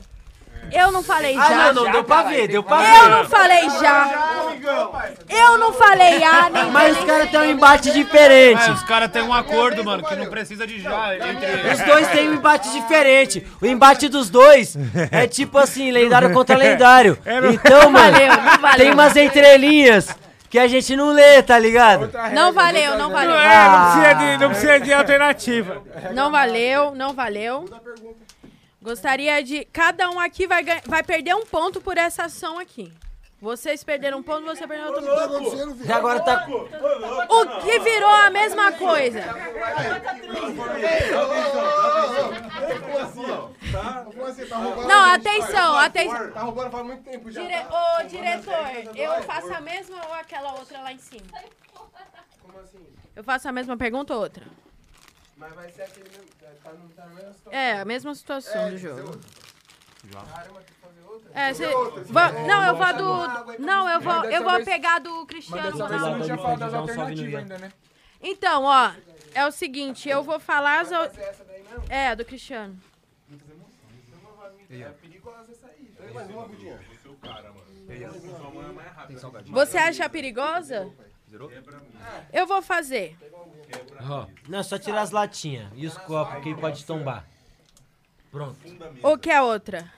[0.71, 1.73] Eu não falei Ah, já.
[1.73, 3.09] não, não, deu pra ver, deu pra Eu ver.
[3.09, 4.11] não falei já.
[5.29, 8.69] Eu não falei A, nem Mas os caras têm um embate diferente.
[8.69, 11.15] É, os caras têm um acordo, mano, que não precisa de já.
[11.17, 11.73] Entre...
[11.73, 13.47] Os dois têm um embate diferente.
[13.63, 14.77] O embate dos dois
[15.11, 17.19] é tipo assim, lendário contra lendário.
[17.53, 18.77] Então, Não mano, valeu, não valeu.
[18.79, 20.15] tem umas entrelinhas
[20.51, 22.11] que a gente não lê, tá ligado?
[22.35, 23.35] Não valeu, não valeu.
[23.37, 25.83] É, não precisa de, não precisa de alternativa.
[26.15, 27.65] Não valeu, não valeu.
[28.89, 29.67] Gostaria de.
[29.67, 32.91] Cada um aqui vai, ganha- vai perder um ponto por essa ação aqui.
[33.39, 35.85] Vocês perderam um ponto, você perdeu outro ponto.
[35.85, 36.47] E agora tá.
[37.29, 39.21] O que virou a mesma coisa.
[44.87, 46.31] Não, atenção, atenção.
[46.33, 47.43] Tá roubando faz muito tempo já.
[47.43, 51.27] Ô, diretor, eu faço a mesma ou aquela outra lá em cima?
[52.43, 52.87] Como assim?
[53.15, 54.45] Eu faço a mesma pergunta ou outra?
[55.37, 56.38] Mas vai ser aquele mesmo.
[56.69, 57.53] Tá, não tá na mesma situação.
[57.53, 58.97] É, a mesma situação É, do jogo.
[60.13, 61.31] Caramba, tem que fazer outra?
[61.41, 61.67] É, cê...
[61.67, 62.03] outra,
[62.47, 63.59] Não, eu vou do.
[63.63, 65.97] Não, eu vou, Mas eu dessa vou vez- pegar do Mas Cristiano dessa vez a
[65.97, 66.17] Ronaldo.
[66.19, 67.73] gente tinha falado das alternativas ainda, né?
[68.21, 68.93] Então, ó,
[69.35, 70.93] é o seguinte, eu vou falar as.
[70.93, 71.11] al-
[71.89, 72.79] É, a do Cristiano.
[74.71, 75.93] É perigosa essa aí.
[75.97, 76.81] Tem mais uma, Budinha?
[79.47, 80.91] Você acha perigosa?
[82.33, 83.17] Eu vou fazer.
[84.49, 87.27] Não, é só tirar as latinhas e os copos que pode tombar.
[88.31, 88.57] Pronto.
[89.03, 89.91] Ou que é outra?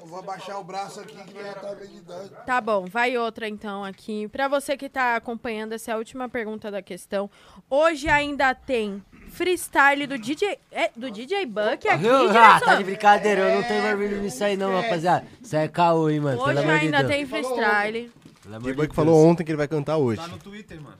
[0.00, 2.28] Eu vou abaixar o braço aqui que vai estar meditando.
[2.44, 4.28] Tá bom, vai outra então aqui.
[4.28, 7.30] Pra você que tá acompanhando, essa é a última pergunta da questão.
[7.70, 12.06] Hoje ainda tem freestyle do DJ, é, do DJ Buck aqui?
[12.36, 15.26] Ah, tá de brincadeira, eu não tenho barulho nisso aí não, rapaziada.
[15.40, 16.42] Isso aí é caô, hein, mano.
[16.42, 17.10] Hoje Pelo amor de ainda Deus.
[17.12, 18.12] tem freestyle.
[18.42, 18.94] Pelo amor O de Deus.
[18.94, 20.20] falou ontem que ele vai cantar hoje.
[20.20, 20.98] Tá no Twitter, mano.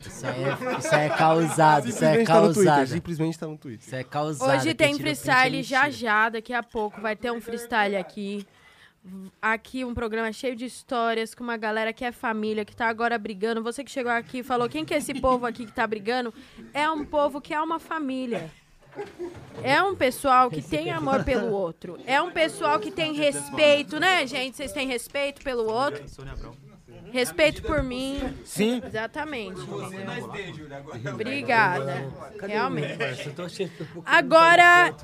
[0.00, 2.64] Isso aí é, isso aí é causado, isso aí é Simplesmente tá no Twitter.
[2.64, 2.86] causado.
[2.88, 3.86] Simplesmente tá no Twitter.
[3.86, 4.50] Isso é causado.
[4.50, 8.46] Hoje tem freestyle já já, daqui a pouco vai ter um freestyle aqui.
[9.40, 13.16] Aqui um programa cheio de histórias, com uma galera que é família, que tá agora
[13.16, 13.62] brigando.
[13.62, 16.34] Você que chegou aqui e falou, quem que é esse povo aqui que tá brigando?
[16.74, 18.50] É um povo que é uma família.
[19.62, 21.98] É um pessoal que tem amor pelo outro.
[22.06, 24.56] É um pessoal que tem respeito, né, gente?
[24.56, 26.02] Vocês têm respeito pelo outro?
[27.12, 28.36] Respeito por mim.
[28.44, 28.82] Sim.
[28.84, 29.60] Exatamente.
[31.12, 32.04] Obrigada.
[32.40, 33.30] Realmente.
[33.34, 34.94] Tô achando um pouco- Agora,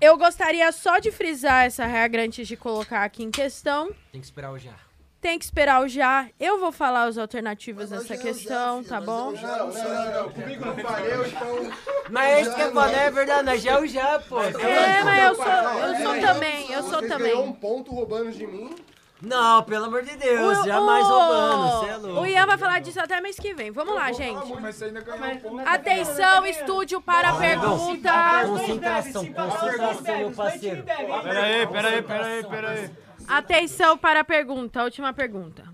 [0.00, 3.90] eu gostaria só de frisar essa regra antes de colocar aqui em questão.
[4.10, 4.72] Tem que esperar o já.
[5.20, 6.28] Tem que esperar o já.
[6.40, 9.30] Eu vou falar as alternativas dessa questão, tá bom?
[9.30, 10.30] Não, não, não.
[10.30, 11.72] Comigo não valeu, então.
[12.10, 14.42] Mas é que é foda, é verdade, nós já é o já, pô.
[14.42, 17.52] É, mas eu sou, eu sou também, eu sou Vocês ganhou um também.
[17.60, 18.74] ponto roubando de mim.
[19.22, 22.20] Não, pelo amor de Deus, O- jamais o- roubando, você é louco.
[22.22, 23.70] O Ian vai falar disso até mês que vem.
[23.70, 24.52] Vamos lá, gente.
[24.60, 25.68] Mas você ainda ganhou um ponto.
[25.68, 28.12] Atenção, estúdio, para a pergunta.
[28.46, 30.82] Concentração, concentração, meu parceiro.
[30.82, 32.90] Pera aí, pera aí, pera aí, pera aí.
[33.28, 35.64] Atenção para a pergunta, a última pergunta.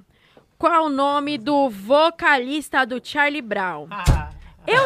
[0.58, 3.88] Qual o nome do vocalista do Charlie Brown?
[4.68, 4.84] Eu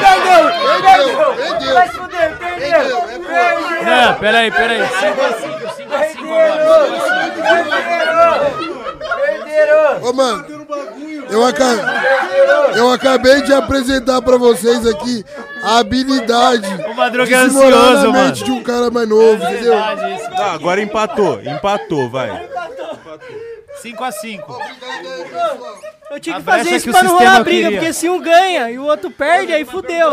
[0.00, 0.44] Perdeu!
[0.82, 1.34] Perdeu!
[1.34, 1.74] Perdeu!
[1.74, 2.36] Vai se fuder!
[3.84, 4.80] Não, peraí, peraí.
[4.82, 6.28] 5x5, 5x5,
[10.02, 10.44] Ô, mano,
[11.30, 11.84] eu acabei,
[12.76, 15.24] eu acabei de apresentar pra vocês aqui
[15.62, 18.32] a habilidade o Madruga de é ansioso, mano.
[18.32, 19.74] de um cara mais novo, é entendeu?
[19.74, 22.30] Isso, agora empatou, empatou, vai.
[22.30, 23.47] Empatou.
[23.82, 24.44] 5x5.
[26.10, 28.78] Eu tinha que fazer isso pra não rolar a briga, porque se um ganha e
[28.78, 30.12] o outro perde, aí fudeu.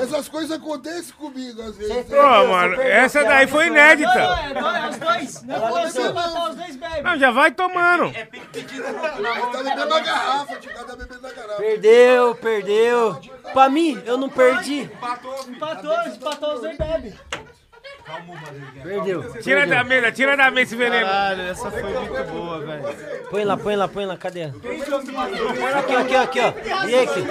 [0.00, 2.04] Essas coisas acontecem comigo às vezes.
[2.06, 4.08] Pô, mano, essa daí foi inédita.
[4.20, 5.42] é, dois- é os dois.
[5.42, 7.00] Não é consigo matar os dois, bebe.
[7.02, 8.04] Não, já vai tomando.
[8.14, 9.74] É Ele tá é né?
[9.74, 11.56] bebendo a garrafa, o cara tá bebendo na garrafa.
[11.56, 13.20] Perdeu, perdeu.
[13.52, 14.82] Pra mim, eu não perdi.
[14.82, 17.14] Empatou, empatou os dois, bebe.
[18.82, 19.32] Perdeu.
[19.40, 21.06] Tira da mesa, tira da mesa esse veneno.
[21.06, 22.84] Caralho, essa foi muito boa, velho.
[23.30, 24.44] Põe lá, põe lá, põe lá, cadê?
[24.44, 26.52] Aqui, aqui, aqui, ó.
[26.86, 27.26] E aí, aqui?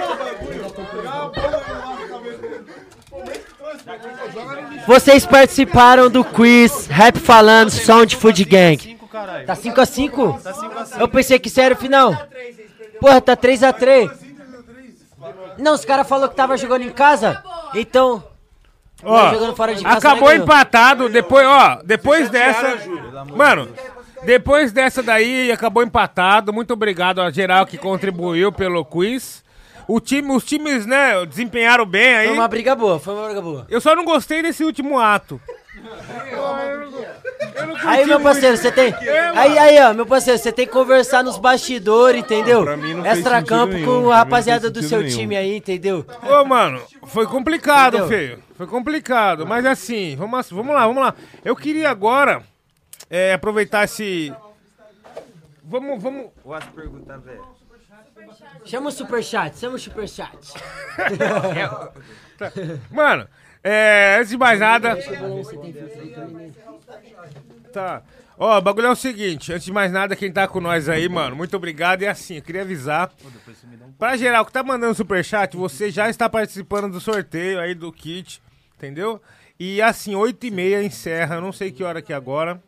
[4.86, 8.96] Vocês participaram do quiz Rap Falando Sound Food Gang.
[9.46, 10.42] Tá 5x5?
[10.42, 12.14] Tá 5 a 5 Eu pensei que isso era o final.
[13.00, 14.10] Porra, tá 3x3.
[15.58, 17.42] Não, os caras falaram que tava jogando em casa.
[17.74, 18.35] Então.
[19.02, 19.98] Ó, nós jogando fora de casa.
[19.98, 22.78] acabou né, empatado, depois, ó, depois dessa...
[23.34, 23.68] Mano,
[24.24, 26.52] depois dessa daí, acabou empatado.
[26.52, 29.44] Muito obrigado a geral que contribuiu pelo quiz.
[29.88, 32.28] O time, os times, né, desempenharam bem aí.
[32.28, 33.66] Foi uma briga boa, foi uma briga boa.
[33.68, 35.40] Eu só não gostei desse último ato.
[37.84, 38.94] Aí, meu parceiro, você tem.
[39.34, 42.62] Aí, aí, ó, meu parceiro, você tem que conversar nos bastidores, entendeu?
[42.64, 44.72] Pra mim não fez Extra sentido campo nenhum, com pra mim a não rapaziada fez
[44.72, 45.16] do sentido seu nenhum.
[45.18, 46.06] time aí, entendeu?
[46.22, 48.08] Ô, mano, foi complicado, Entendeu?
[48.08, 48.42] feio.
[48.56, 49.46] Foi complicado.
[49.46, 51.14] Mas assim, vamos, vamos lá, vamos lá.
[51.44, 52.42] Eu queria agora
[53.08, 54.32] é, aproveitar esse.
[55.62, 56.26] Vamos, vamos.
[56.42, 57.44] Posso perguntar, velho?
[58.64, 60.54] Chama o superchat, chama o superchat.
[62.90, 63.28] Mano,
[63.62, 64.96] é, antes de mais nada.
[67.72, 68.02] Tá.
[68.38, 71.08] Ó, o bagulho é o seguinte, antes de mais nada, quem tá com nós aí,
[71.08, 72.02] mano, muito obrigado.
[72.02, 73.10] E assim, eu queria avisar.
[73.98, 78.42] Pra geral que tá mandando superchat, você já está participando do sorteio aí do kit,
[78.76, 79.20] entendeu?
[79.58, 82.60] E assim, 8 e meia encerra, eu não sei que hora que é agora.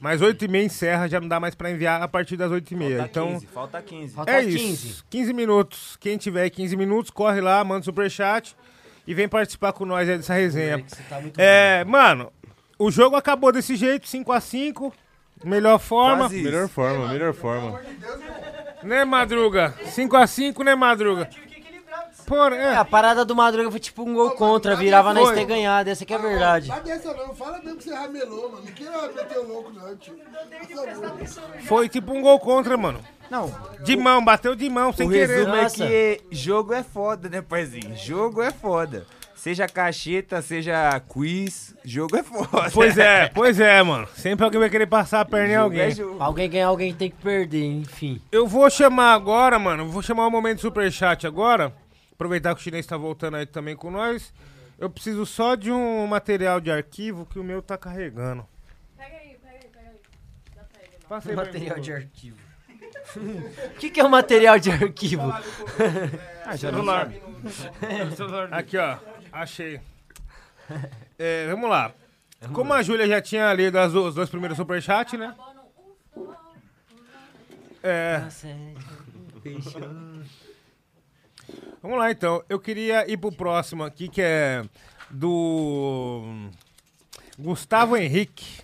[0.00, 2.70] Mas 8 e meia encerra, já não dá mais pra enviar a partir das 8
[2.70, 2.98] e meia.
[2.98, 4.14] Falta Então, 15, falta 15.
[4.14, 4.56] Falta é 15.
[4.56, 5.06] isso.
[5.08, 5.96] 15 minutos.
[6.00, 8.56] Quem tiver 15 minutos, corre lá, manda superchat
[9.06, 10.84] e vem participar com nós aí dessa resenha.
[11.38, 12.32] É, mano,
[12.78, 14.92] o jogo acabou desse jeito, 5x5.
[15.44, 16.24] Melhor forma.
[16.24, 16.44] Quase isso.
[16.44, 17.80] Melhor forma, melhor forma.
[18.82, 19.74] Né, Madruga?
[19.84, 21.28] 5x5, né, Madruga?
[22.26, 22.76] Por, É, é.
[22.76, 26.12] a parada do Madruga foi tipo um gol contra, virava nós ter ganhado, essa que
[26.12, 26.68] é a verdade.
[26.68, 28.64] Não dessa não, fala mesmo que você ramelou, mano.
[28.64, 30.16] Não queira meter o louco, não, tio.
[30.74, 31.60] Favor.
[31.62, 32.98] Foi tipo um gol contra, mano.
[33.30, 35.26] Não, De mão, bateu de mão, sem o querer.
[35.36, 35.86] resumo é Nossa.
[35.86, 37.96] que jogo é foda, né, parzinho?
[37.96, 39.06] Jogo é foda.
[39.36, 42.70] Seja cacheta, seja quiz, jogo é foda.
[42.72, 44.08] Pois é, pois é, mano.
[44.16, 45.90] Sempre alguém vai querer passar a perna em alguém.
[45.90, 45.94] é.
[46.18, 48.20] Alguém ganhar, alguém tem que perder, enfim.
[48.32, 49.88] Eu vou chamar agora, mano.
[49.90, 51.72] Vou chamar o momento superchat agora.
[52.12, 54.32] Aproveitar que o chinês tá voltando aí também com nós.
[54.78, 58.44] Eu preciso só de um material de arquivo que o meu tá carregando.
[58.96, 60.98] Pega aí, pega aí, pega aí.
[61.08, 62.36] Passa aí pra mim, Material por de arquivo.
[63.16, 65.22] O que, que é o material de arquivo?
[66.48, 67.10] Ah, Celular.
[68.52, 68.98] Aqui, ó.
[69.36, 69.80] Achei.
[71.18, 71.94] É, vamos lá.
[72.52, 75.34] Como a Júlia já tinha lido as, os dois primeiros superchats, né?
[77.82, 78.22] É.
[81.80, 82.44] Vamos lá, então.
[82.50, 84.62] Eu queria ir pro próximo aqui, que é
[85.08, 86.50] do
[87.38, 88.60] Gustavo Henrique.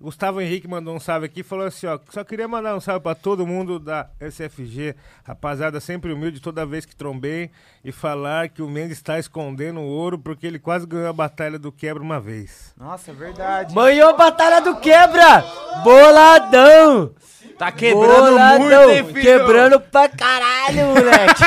[0.00, 3.02] Gustavo Henrique mandou um salve aqui e falou assim, ó, só queria mandar um salve
[3.02, 7.50] pra todo mundo da SFG, rapaziada, sempre humilde toda vez que trombei
[7.84, 11.58] e falar que o Mendes está escondendo o ouro porque ele quase ganhou a batalha
[11.58, 12.74] do quebra uma vez.
[12.78, 13.74] Nossa, é verdade.
[13.74, 15.44] Manhou a batalha do quebra!
[15.84, 17.14] Boladão!
[17.58, 18.58] Tá quebrando Boladão!
[18.58, 19.20] muito, hein, filho?
[19.20, 21.42] Quebrando pra caralho, moleque!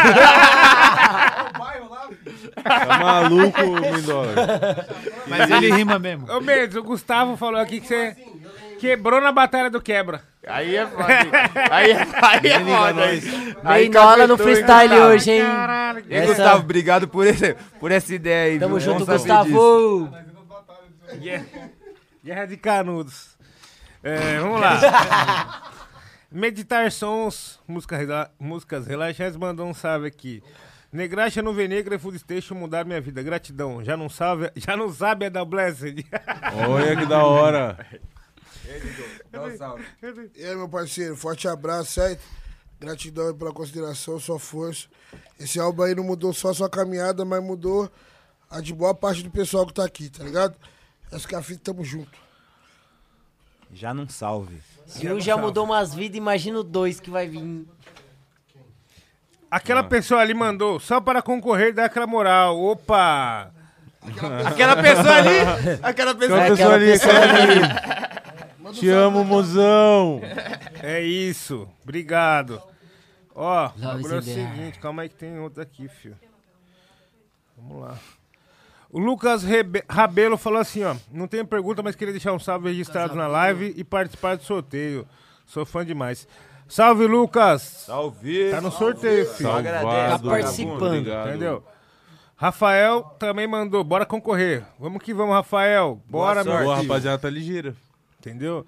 [2.63, 4.35] Tá maluco, Mindola.
[5.27, 6.31] Mas ele rima mesmo.
[6.31, 8.15] Ô Mendes, o Gustavo falou aqui que você
[8.87, 10.21] quebrou na batalha do quebra.
[10.45, 11.13] Aí é foda.
[11.13, 11.31] hein?
[11.71, 13.03] Aí é, aí é foda.
[13.05, 13.21] Aí,
[13.63, 15.13] aí Meinola no capetou, hein, freestyle Gustavo?
[15.13, 15.41] hoje, hein?
[15.41, 18.59] Caralho, E aí, Gustavo, obrigado por, esse, por essa ideia aí.
[18.59, 18.85] Tamo viu?
[18.93, 19.57] junto, Bom saber disso.
[19.57, 21.17] Gustavo!
[21.19, 21.45] Guerra,
[22.23, 23.37] Guerra de Canudos.
[24.03, 25.61] É, vamos lá.
[26.29, 30.43] Meditar Sons, música rela- músicas relaxantes, mandou um salve aqui.
[30.91, 33.23] Negraxa no Venegra e Food Station mudaram minha vida.
[33.23, 33.83] Gratidão.
[33.83, 36.05] Já não sabe, já não sabe é da Blessed.
[36.67, 37.77] Olha que da hora.
[40.35, 42.23] E aí, meu parceiro, forte abraço, certo?
[42.79, 44.87] Gratidão pela consideração, sua força.
[45.39, 47.89] Esse álbum aí não mudou só a sua caminhada, mas mudou
[48.49, 50.55] a de boa parte do pessoal que tá aqui, tá ligado?
[51.11, 52.17] Essa que é a fita, tamo junto.
[53.73, 54.59] Já não salve.
[54.85, 57.65] Se um já mudou umas vidas, imagina o dois que vai vir.
[59.49, 62.59] Aquela pessoa ali mandou só para concorrer dá aquela moral.
[62.59, 63.51] Opa!
[64.45, 67.61] Aquela pessoa ali, aquela pessoa, Aquela pessoa ali,
[68.69, 70.21] aquela Te amo, mozão.
[70.81, 71.67] É isso.
[71.83, 72.61] Obrigado.
[73.35, 76.17] Ó, o Love bagulho é o seguinte, calma aí que tem outro aqui, filho.
[77.57, 77.97] Vamos lá.
[78.91, 80.95] O Lucas Rebe- Rabelo falou assim, ó.
[81.11, 85.07] Não tenho pergunta, mas queria deixar um salve registrado na live e participar do sorteio.
[85.47, 86.27] Sou fã demais.
[86.67, 87.61] Salve, Lucas!
[87.87, 88.51] Salve!
[88.51, 89.49] Tá no sorteio, filho.
[89.49, 90.81] Só agradece, Tá participando.
[90.97, 91.29] Obrigado.
[91.29, 91.63] Entendeu?
[92.35, 94.63] Rafael também mandou, bora concorrer.
[94.79, 95.99] Vamos que vamos, Rafael.
[96.07, 96.87] Bora, Boa meu Boa, filho.
[96.89, 97.75] rapaziada, tá ligeira.
[98.25, 98.65] Entendeu?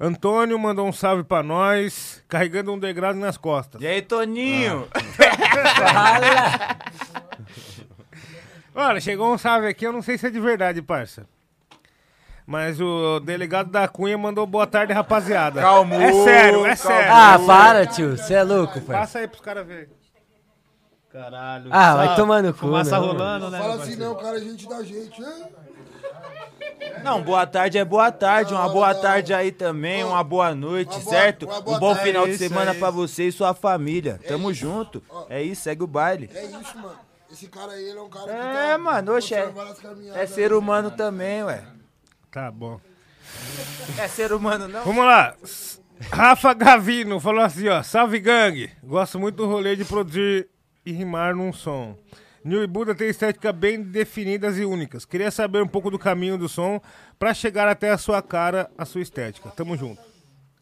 [0.00, 3.82] Antônio mandou um salve pra nós, carregando um degrau nas costas.
[3.82, 4.88] E aí, Toninho?
[8.74, 11.26] Olha, chegou um salve aqui, eu não sei se é de verdade, parça.
[12.46, 15.60] Mas o delegado da Cunha mandou boa tarde, rapaziada.
[15.60, 16.76] Calmou, É sério, é calmou.
[16.76, 17.12] sério.
[17.12, 18.16] Ah, para, tio.
[18.16, 18.98] Você é louco, pai.
[18.98, 19.88] Passa aí pros caras verem.
[21.10, 21.68] Caralho.
[21.70, 23.58] Ah, vai tomar no cu, Fumaça né, rolando, né?
[23.58, 25.32] Fala assim, não, cara, é gente da gente, né?
[27.02, 28.52] Não, boa tarde é boa tarde.
[28.54, 29.00] Uma Não, boa não.
[29.00, 31.46] tarde aí também, Ó, uma boa noite, uma boa- certo?
[31.46, 32.08] uma boa um bom tarde.
[32.10, 32.78] final de Isso semana aí.
[32.78, 34.20] pra você e sua família.
[34.26, 35.02] Tamo junto.
[35.28, 36.30] É isso, segue o baile.
[36.34, 36.98] É isso, mano.
[37.30, 39.52] Esse cara aí, ele é um cara que É, tá mano, oxe, é,
[40.14, 40.56] é ser aí.
[40.58, 41.64] humano também, ué.
[42.30, 42.78] Tá bom.
[43.98, 44.84] É ser humano, não?
[44.84, 45.34] Vamos lá.
[46.12, 47.82] Rafa Gavino falou assim, ó.
[47.82, 48.70] Salve, gangue.
[48.82, 50.48] Gosto muito do rolê de produzir
[50.86, 51.96] e rimar num som.
[52.44, 55.04] E Buda tem estética bem definidas e únicas.
[55.06, 56.80] Queria saber um pouco do caminho do som
[57.18, 59.48] pra chegar até a sua cara, a sua estética.
[59.50, 60.00] Tamo junto.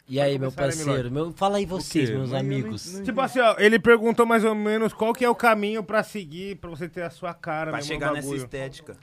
[0.09, 1.11] E aí, meu né, parceiro?
[1.11, 3.01] Meu, fala aí vocês, meus Mas eu não- amigos.
[3.05, 6.57] Tipo assim, ó, ele perguntou mais ou menos qual que é o caminho pra seguir,
[6.57, 8.97] pra você ter a sua cara Pra mesmo chegar nessa estética.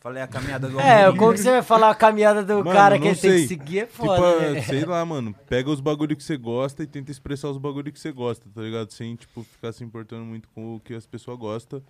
[0.00, 2.98] Falei a caminhada do É, como que você vai falar a caminhada do Mano, cara
[2.98, 3.78] que ele tem que seguir?
[3.80, 4.62] É Tipo, foda, ah, né?
[4.62, 5.34] sei lá, mano.
[5.46, 8.62] Pega os bagulho que você gosta e tenta expressar os bagulho que você gosta, tá
[8.62, 8.90] ligado?
[8.92, 11.82] Sem, tipo, ficar se importando muito com o que as pessoas gostam.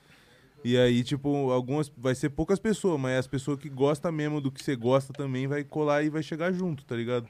[0.65, 1.91] E aí, tipo, algumas.
[1.97, 5.47] Vai ser poucas pessoas, mas as pessoas que gostam mesmo do que você gosta também
[5.47, 7.29] vai colar e vai chegar junto, tá ligado?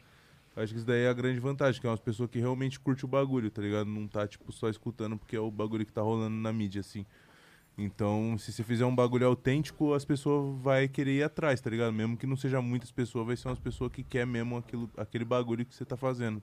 [0.57, 3.05] Acho que isso daí é a grande vantagem, que é umas pessoas que realmente curte
[3.05, 3.87] o bagulho, tá ligado?
[3.87, 7.05] Não tá, tipo, só escutando porque é o bagulho que tá rolando na mídia, assim.
[7.83, 11.93] Então, se você fizer um bagulho autêntico, as pessoas vai querer ir atrás, tá ligado?
[11.93, 15.25] Mesmo que não seja muitas pessoas, vai ser umas pessoas que quer mesmo aquilo, aquele
[15.25, 16.43] bagulho que você tá fazendo.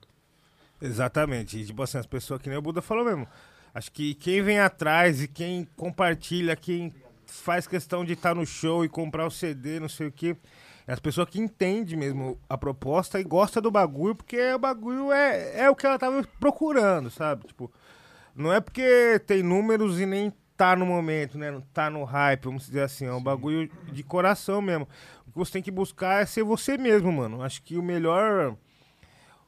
[0.81, 1.59] Exatamente.
[1.59, 3.27] E, tipo assim, as pessoas que nem o Buda falou mesmo.
[3.71, 6.91] Acho que quem vem atrás e quem compartilha, quem
[7.27, 10.35] faz questão de estar no show e comprar o CD, não sei o quê,
[10.87, 15.11] é as pessoas que entendem mesmo a proposta e gosta do bagulho, porque o bagulho
[15.11, 17.45] é, é o que ela tava procurando, sabe?
[17.45, 17.71] Tipo,
[18.35, 21.51] não é porque tem números e nem tá no momento, né?
[21.51, 23.05] Não tá no hype, vamos dizer assim.
[23.05, 24.87] É um bagulho de coração mesmo.
[25.27, 27.43] O que você tem que buscar é ser você mesmo, mano.
[27.43, 28.57] Acho que o melhor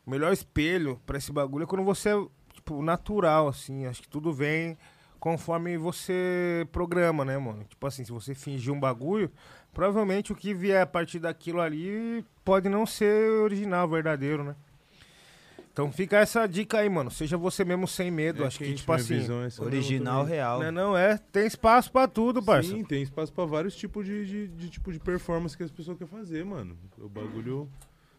[0.05, 3.87] o melhor espelho pra esse bagulho é quando você é, tipo, natural, assim.
[3.87, 4.77] Acho que tudo vem
[5.19, 7.63] conforme você programa, né, mano?
[7.65, 9.31] Tipo assim, se você fingir um bagulho,
[9.73, 14.55] provavelmente o que vier a partir daquilo ali pode não ser original, verdadeiro, né?
[15.71, 17.09] Então fica essa dica aí, mano.
[17.09, 18.43] Seja você mesmo sem medo.
[18.43, 19.19] É Acho que, quente, tipo assim.
[19.19, 20.59] visão é Original real.
[20.63, 21.17] Não, não é.
[21.17, 22.69] Tem espaço pra tudo, parça.
[22.69, 25.97] Sim, tem espaço pra vários tipos de, de, de tipo de performance que as pessoas
[25.97, 26.77] querem fazer, mano.
[26.97, 27.69] O bagulho.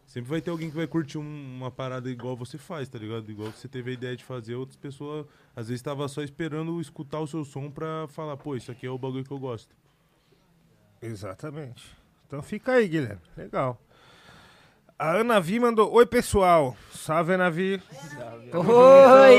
[0.07, 3.31] Sempre vai ter alguém que vai curtir um- uma parada igual você faz, tá ligado?
[3.31, 7.19] Igual você teve a ideia de fazer, outras pessoas às vezes tava só esperando escutar
[7.21, 9.73] o seu som pra falar, pô, isso aqui é o bagulho que eu gosto.
[11.01, 11.95] Exatamente.
[12.27, 13.21] Então fica aí, Guilherme.
[13.37, 13.79] Legal.
[15.01, 16.75] A Ana Vi mandou: Oi, pessoal.
[16.93, 17.81] Salve, Ana Vi.
[18.53, 19.37] Oi!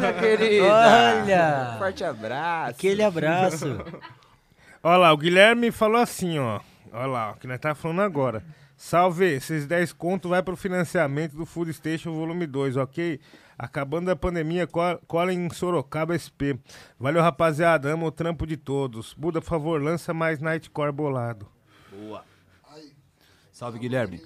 [0.00, 0.64] Minha querida.
[0.66, 1.76] Olha!
[1.78, 2.70] Forte abraço.
[2.70, 3.66] Aquele abraço.
[4.82, 6.58] Olha lá, o Guilherme falou assim, ó.
[6.92, 8.42] Olha lá, o que nós tá falando agora.
[8.76, 13.20] Salve, esses 10 conto vai pro financiamento do Food Station Volume 2, ok?
[13.56, 16.58] Acabando a pandemia, co- cola em Sorocaba SP.
[16.98, 17.88] Valeu, rapaziada.
[17.92, 19.14] Amo o trampo de todos.
[19.14, 21.46] Buda, por favor, lança mais Nightcore bolado.
[21.92, 22.24] Boa.
[23.58, 24.22] Salve, Guilherme.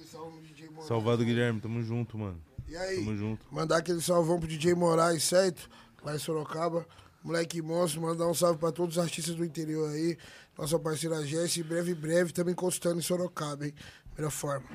[0.87, 2.39] Salvado Guilherme, tamo junto, mano.
[2.67, 2.97] E aí?
[2.97, 3.43] Tamo junto.
[3.49, 5.67] Mandar aquele salvão pro DJ Moraes, certo?
[6.03, 6.85] Lá em Sorocaba.
[7.23, 10.15] Moleque monstro, mandar um salve pra todos os artistas do interior aí.
[10.55, 13.73] Nossa parceira Jess, breve, breve, também consultando em Sorocaba, hein?
[14.15, 14.67] Melhor forma.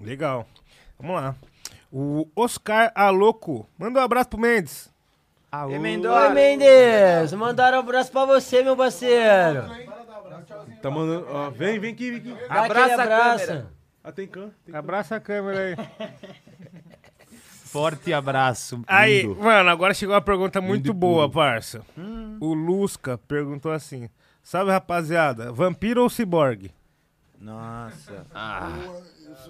[0.00, 0.44] Legal.
[0.98, 1.36] Vamos lá.
[1.92, 3.68] O Oscar Aloco.
[3.78, 4.90] Manda um abraço pro Mendes.
[5.68, 7.32] Oi, Mendes.
[7.34, 9.68] Mandaram um abraço pra você, meu parceiro.
[10.82, 11.26] Tá mandando.
[11.28, 12.48] Ó, vem, vem aqui, vem aqui.
[12.48, 13.66] Dá aquele abraço.
[14.04, 14.50] Ah, tem can.
[14.66, 15.76] Tem Abraça a câmera aí.
[17.64, 18.82] Forte abraço.
[18.86, 19.36] Aí, lindo.
[19.40, 21.32] mano, agora chegou uma pergunta muito boa, puro.
[21.32, 21.80] parça.
[22.40, 24.10] O Lusca perguntou assim:
[24.42, 26.70] Salve rapaziada, vampiro ou ciborgue?
[27.40, 28.26] Nossa.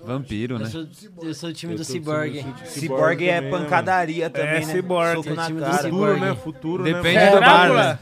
[0.04, 0.64] Vampiro, né?
[0.66, 0.86] Eu sou,
[1.22, 2.38] eu sou o time Eu do do Cyborg.
[2.38, 4.72] time do Ciborgue é também, né, pancadaria também, É, né?
[4.72, 5.16] ciborgue.
[5.16, 5.82] Soco É o na time do cara.
[5.82, 6.12] Cyborg.
[6.14, 6.34] Futuro, né?
[6.36, 7.30] Futuro, Depende né?
[7.32, 7.98] do bar, né?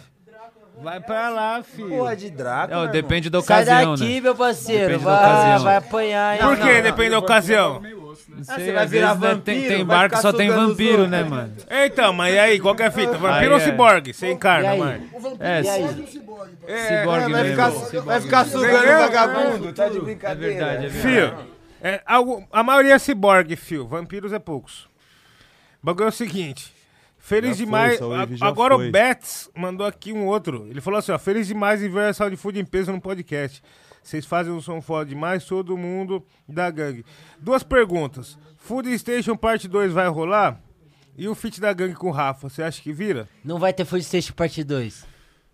[0.83, 1.89] Vai pra lá, filho.
[1.89, 2.85] Porra de Drácula.
[2.87, 4.21] É, depende da Sai ocasião, daqui, né?
[4.21, 4.87] meu parceiro.
[4.87, 5.65] Depende da Vai, ocasião.
[5.65, 6.41] vai apanhar, hein?
[6.43, 6.83] Por que?
[6.83, 7.81] Depende da ocasião.
[7.81, 10.17] Não Ah, sei, você vai às virar vezes, né, vampiro, tem, tem vai bar que
[10.17, 11.53] ficar só tem vampiro, né, mano?
[11.71, 13.13] Então, mas e aí, qual que é a fita?
[13.19, 13.61] Vampiro ou é.
[13.65, 14.15] ciborgue?
[14.15, 15.09] Você encarna, mano.
[15.13, 16.57] O vampiro É, ciborgue.
[16.67, 17.81] É, Ciborgue vai, mesmo.
[17.81, 20.55] ficar, vai ficar sugando vagabundo, tá de É brincadeira.
[20.55, 21.37] verdade, é verdade.
[21.37, 21.47] Fio,
[21.83, 23.87] é, algo, a maioria é ciborgue, fio.
[23.87, 24.85] Vampiros é poucos.
[25.83, 26.73] O bagulho é o seguinte.
[27.31, 27.99] Feliz Já foi, demais.
[28.41, 28.89] já agora foi.
[28.89, 30.67] o Betts mandou aqui um outro.
[30.69, 33.63] Ele falou assim: ó, feliz demais em ver a Sound Food em peso no podcast.
[34.03, 37.05] Vocês fazem um som foda demais, todo mundo da gangue.
[37.39, 38.37] Duas perguntas.
[38.57, 40.61] Food Station Parte 2 vai rolar?
[41.17, 43.29] E o feat da gangue com o Rafa, você acha que vira?
[43.45, 45.07] Não vai ter Food Station parte 2.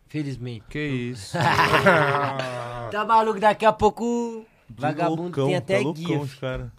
[0.09, 0.65] Felizmente.
[0.71, 1.37] Que isso.
[2.91, 3.39] Tá maluco?
[3.39, 4.47] Daqui a pouco.
[4.71, 6.73] Vagabundo Loucão, tem até tá loucão, os cara.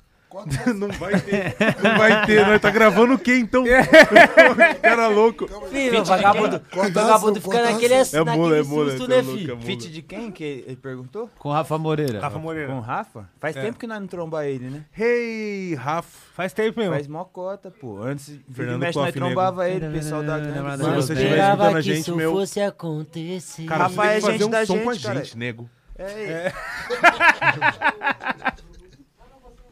[0.76, 1.56] Não vai ter.
[1.84, 3.64] Não vai ter, nós tá gravando o quê então?
[4.82, 5.48] cara louco.
[5.70, 9.56] Filho, vagabundo, vagabundo fica naquele, É naquele mula, é mula, susto, tá né, é filho?
[9.56, 9.66] mula.
[9.66, 11.30] Fit de quem que ele perguntou?
[11.40, 12.20] Com Rafa Moreira.
[12.20, 12.72] Rafa Moreira.
[12.72, 13.30] Com o Rafa?
[13.40, 13.62] Faz É.
[13.62, 14.86] tempo que nós não tromba ele, né?
[14.98, 16.08] Hey, Rafa.
[16.36, 16.94] Faz tempo mesmo.
[16.94, 18.02] Faz mocota, pô.
[18.02, 20.38] Antes, Fernando mexe, nós trombava ele, pessoal da.
[20.78, 23.66] Se você estiver esperava escutando a gente, meu- fosse acontecer.
[23.66, 25.24] Cara, Rafa é gente um da som gente, cara.
[25.24, 25.70] gente, nego.
[25.98, 26.52] É.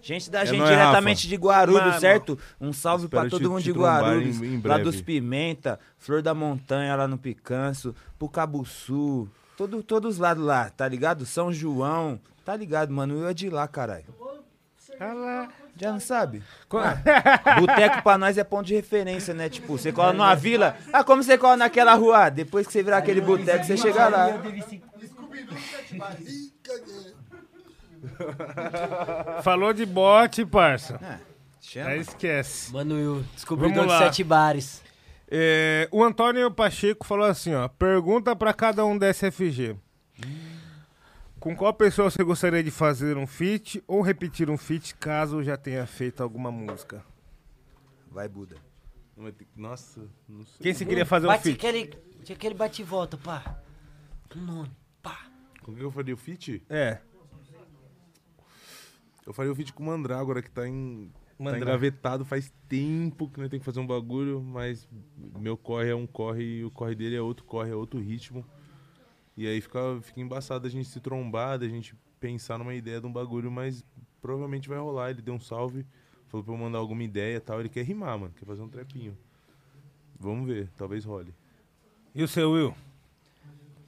[0.08, 1.28] Gente da É gente nóis, diretamente Rafa.
[1.30, 2.40] de Guarulhos, Mano, certo?
[2.62, 4.40] Um salve pra todo te- mundo te de Guarulhos.
[4.40, 9.28] em- em lá dos Pimenta, Flor da Montanha lá no Picanço, pro Cabuçu,
[9.58, 11.26] todo, todos os lados lá, tá ligado?
[11.26, 13.18] São João, tá ligado, mano?
[13.20, 14.06] Eu é de lá, caralho.
[15.76, 16.44] Já não sabe?
[17.60, 19.50] Boteco pra nós é ponto de referência, né?
[19.50, 20.78] Tipo, você cola numa vila.
[20.94, 22.26] Ah, como você cola naquela rua?
[22.26, 24.28] Ah, Depois que você virar aquele boteco, você chega lá.
[29.44, 31.00] Falou de bote, parça.
[31.62, 31.90] Chama.
[31.90, 32.72] Aí esquece.
[32.72, 34.84] Mano, eu descobri Vamos de sete bares.
[35.28, 37.68] É, o Antônio Pacheco falou assim, ó.
[37.68, 39.76] Pergunta pra cada um da SFG.
[41.40, 45.58] Com qual pessoa você gostaria de fazer um feat ou repetir um feat caso já
[45.58, 47.04] tenha feito alguma música?
[48.12, 48.56] Vai, Buda.
[49.38, 50.58] Ter- Nossa, não sei.
[50.62, 51.58] Quem você queria fazer um Bate feat?
[51.58, 51.88] aquele,
[52.24, 53.60] tinha aquele bate e volta, pá.
[54.36, 55.18] Um nome, pá.
[55.64, 56.64] Com quem eu faria o feat?
[56.70, 57.00] É.
[59.26, 61.12] Eu faria o feat com o Mandrágora, que tá em.
[61.38, 64.88] Tá engavetado faz tempo que nós tem que fazer um bagulho, mas
[65.38, 68.46] meu corre é um corre e o corre dele é outro corre, é outro ritmo.
[69.36, 73.08] E aí fica, fica embaçado a gente se trombar, da gente pensar numa ideia de
[73.08, 73.84] um bagulho, mas
[74.22, 75.10] provavelmente vai rolar.
[75.10, 75.86] Ele deu um salve,
[76.28, 77.60] falou pra eu mandar alguma ideia e tal.
[77.60, 79.18] Ele quer rimar, mano, quer fazer um trepinho.
[80.18, 81.34] Vamos ver, talvez role.
[82.14, 82.74] E o seu Will?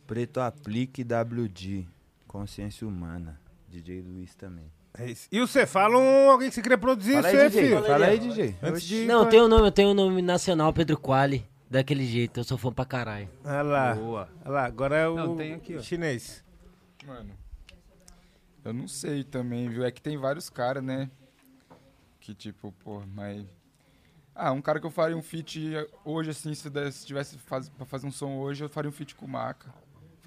[0.06, 1.88] Preto Aplique WD.
[2.27, 3.40] Consciência Humana.
[3.69, 4.76] DJ Luiz também.
[5.00, 5.27] É isso.
[5.32, 7.61] E você, fala um, alguém que você queria produzir, Fala você, aí, DJ.
[7.64, 7.84] filho.
[7.84, 8.56] Fala aí, DJ.
[8.64, 9.06] Antes de...
[9.06, 11.45] Não, eu tenho um nome, eu tenho um nome nacional, Pedro Quali.
[11.69, 13.30] Daquele jeito, eu sou fã pra caralho.
[13.43, 13.93] Olha lá.
[13.93, 14.30] Boa.
[14.45, 15.82] Olha lá, agora é o Não, tem aqui, ó.
[15.82, 16.42] chinês.
[17.06, 17.30] Mano,
[18.64, 19.84] eu não sei também, viu?
[19.85, 21.09] É que tem vários caras, né?
[22.22, 23.45] Que tipo, pô, mas.
[24.34, 25.59] Ah, um cara que eu faria um feat
[26.06, 28.90] hoje, assim, se eu desse- se tivesse faz, pra fazer um som hoje, eu faria
[28.90, 29.74] um feat com o Maca.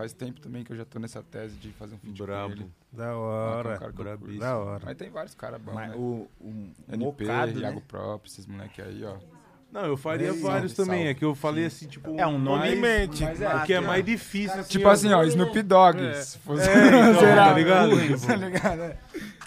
[0.00, 2.54] Faz tempo também que eu já tô nessa tese de fazer um feat Brabo.
[2.54, 2.70] com ele.
[2.90, 3.78] Da é um hora.
[3.78, 4.38] cara que eu curto.
[4.38, 4.82] Da hora.
[4.86, 5.96] Mas tem vários caras bons, Mas né?
[5.96, 7.82] o, o NP, Mocado, Iago né?
[7.86, 9.16] próprio, esses moleque aí, ó.
[9.70, 11.00] Não, eu faria É, vários salve, também.
[11.00, 11.08] salve.
[11.10, 12.18] É que eu falei assim, tipo.
[12.18, 13.22] É um nome mais- mente.
[13.22, 14.58] mas é, o que é mais difícil.
[14.58, 16.00] assim, Tipo assim, ó, Snoop Dogg.
[16.00, 16.14] É.
[16.14, 17.90] Se fosse É, então, zerar, tá ligado?
[18.26, 18.80] tá ligado?
[18.80, 18.98] é.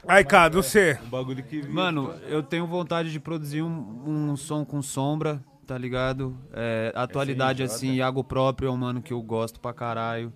[0.07, 0.99] Aí, Cado, você.
[1.03, 1.67] Um bagulho que.
[1.67, 5.41] Mano, eu tenho vontade de produzir um, um som com sombra,
[5.73, 6.37] tá ligado?
[6.53, 10.31] É, atualidade, assim, Iago próprio é um mano que eu gosto pra caralho.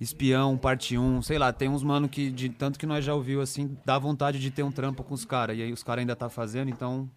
[0.00, 3.40] Espião, parte 1, sei lá, tem uns mano que, de tanto que nós já ouviu,
[3.40, 5.56] assim, dá vontade de ter um trampo com os caras.
[5.56, 7.08] E aí os caras ainda tá fazendo, então.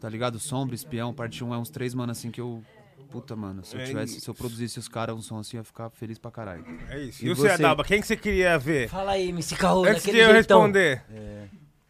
[0.00, 0.38] Tá ligado?
[0.38, 2.62] Sombra, espião, parte 1 é uns três mano assim que eu.
[3.10, 5.60] Puta, mano, se eu É tivesse, se eu produzisse os caras um som assim, eu
[5.60, 6.64] ia ficar feliz pra caralho.
[6.88, 7.22] É isso.
[7.24, 7.64] E E, você, você?
[7.64, 8.88] Adalba, quem que você queria ver?
[8.88, 10.60] Fala aí, MC Caô, Antes de daquele eu jeitão.
[10.62, 11.02] responder.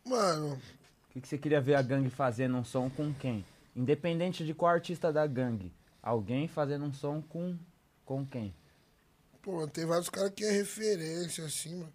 [0.04, 3.44] Mano, O que, que você queria ver a gangue fazendo um som com quem?
[3.78, 5.72] Independente de qual artista da gangue.
[6.02, 7.56] Alguém fazendo um som com,
[8.04, 8.52] com quem?
[9.40, 11.92] pô, mano, tem vários caras que é referência, assim, mano.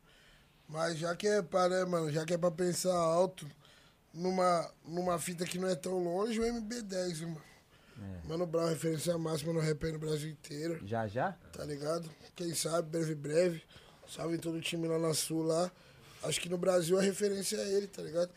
[0.68, 3.46] Mas já que é pra, né, mano, já que é pra pensar alto,
[4.14, 7.42] numa, numa fita que não é tão longe, o MB10, mano.
[8.28, 10.80] Mano Brown, referência máxima no rap no Brasil inteiro.
[10.86, 11.34] Já, já?
[11.52, 12.10] Tá ligado?
[12.36, 13.62] Quem sabe, breve, breve.
[14.08, 15.72] Salve todo o time lá na Sul lá.
[16.24, 18.32] Acho que no Brasil a referência é ele, tá ligado?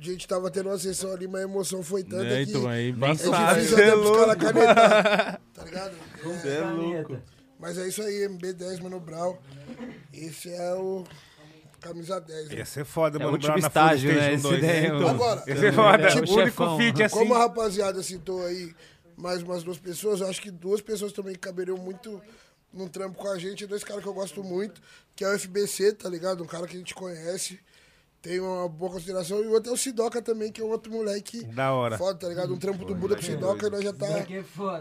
[0.00, 2.44] Outro dia a gente tava tendo uma sessão ali, mas a emoção foi tanta É,
[2.44, 4.36] que então, aí é difícil Cê é até pros caras louco.
[4.40, 5.94] canetar, tá ligado?
[6.40, 7.18] Cê é louco.
[7.58, 9.36] Mas é isso aí, MB10, Mano Brown.
[10.14, 11.04] Esse é o
[11.82, 12.48] camisa 10.
[12.48, 12.54] né?
[12.56, 13.30] Ia ser foda, É mano.
[13.30, 14.32] o último Brown na estágio, né?
[14.32, 14.92] Esse 2, daí, né?
[14.92, 15.08] mano.
[15.08, 16.02] Agora, Esse é foda.
[16.02, 16.78] É, o o único chefão.
[16.78, 17.16] feat assim.
[17.18, 18.74] Como a rapaziada citou aí
[19.18, 22.22] mais umas duas pessoas, eu acho que duas pessoas também caberiam muito
[22.72, 23.66] num trampo com a gente.
[23.66, 24.80] Dois caras que eu gosto muito,
[25.14, 26.42] que é o FBC, tá ligado?
[26.42, 27.60] Um cara que a gente conhece,
[28.22, 29.42] tem uma boa consideração.
[29.42, 31.96] E o outro é o Sidoca também, que é um outro moleque Da hora.
[31.96, 32.52] foda, tá ligado?
[32.52, 34.06] Um trampo do Buda com o Sidoca e nós já tá...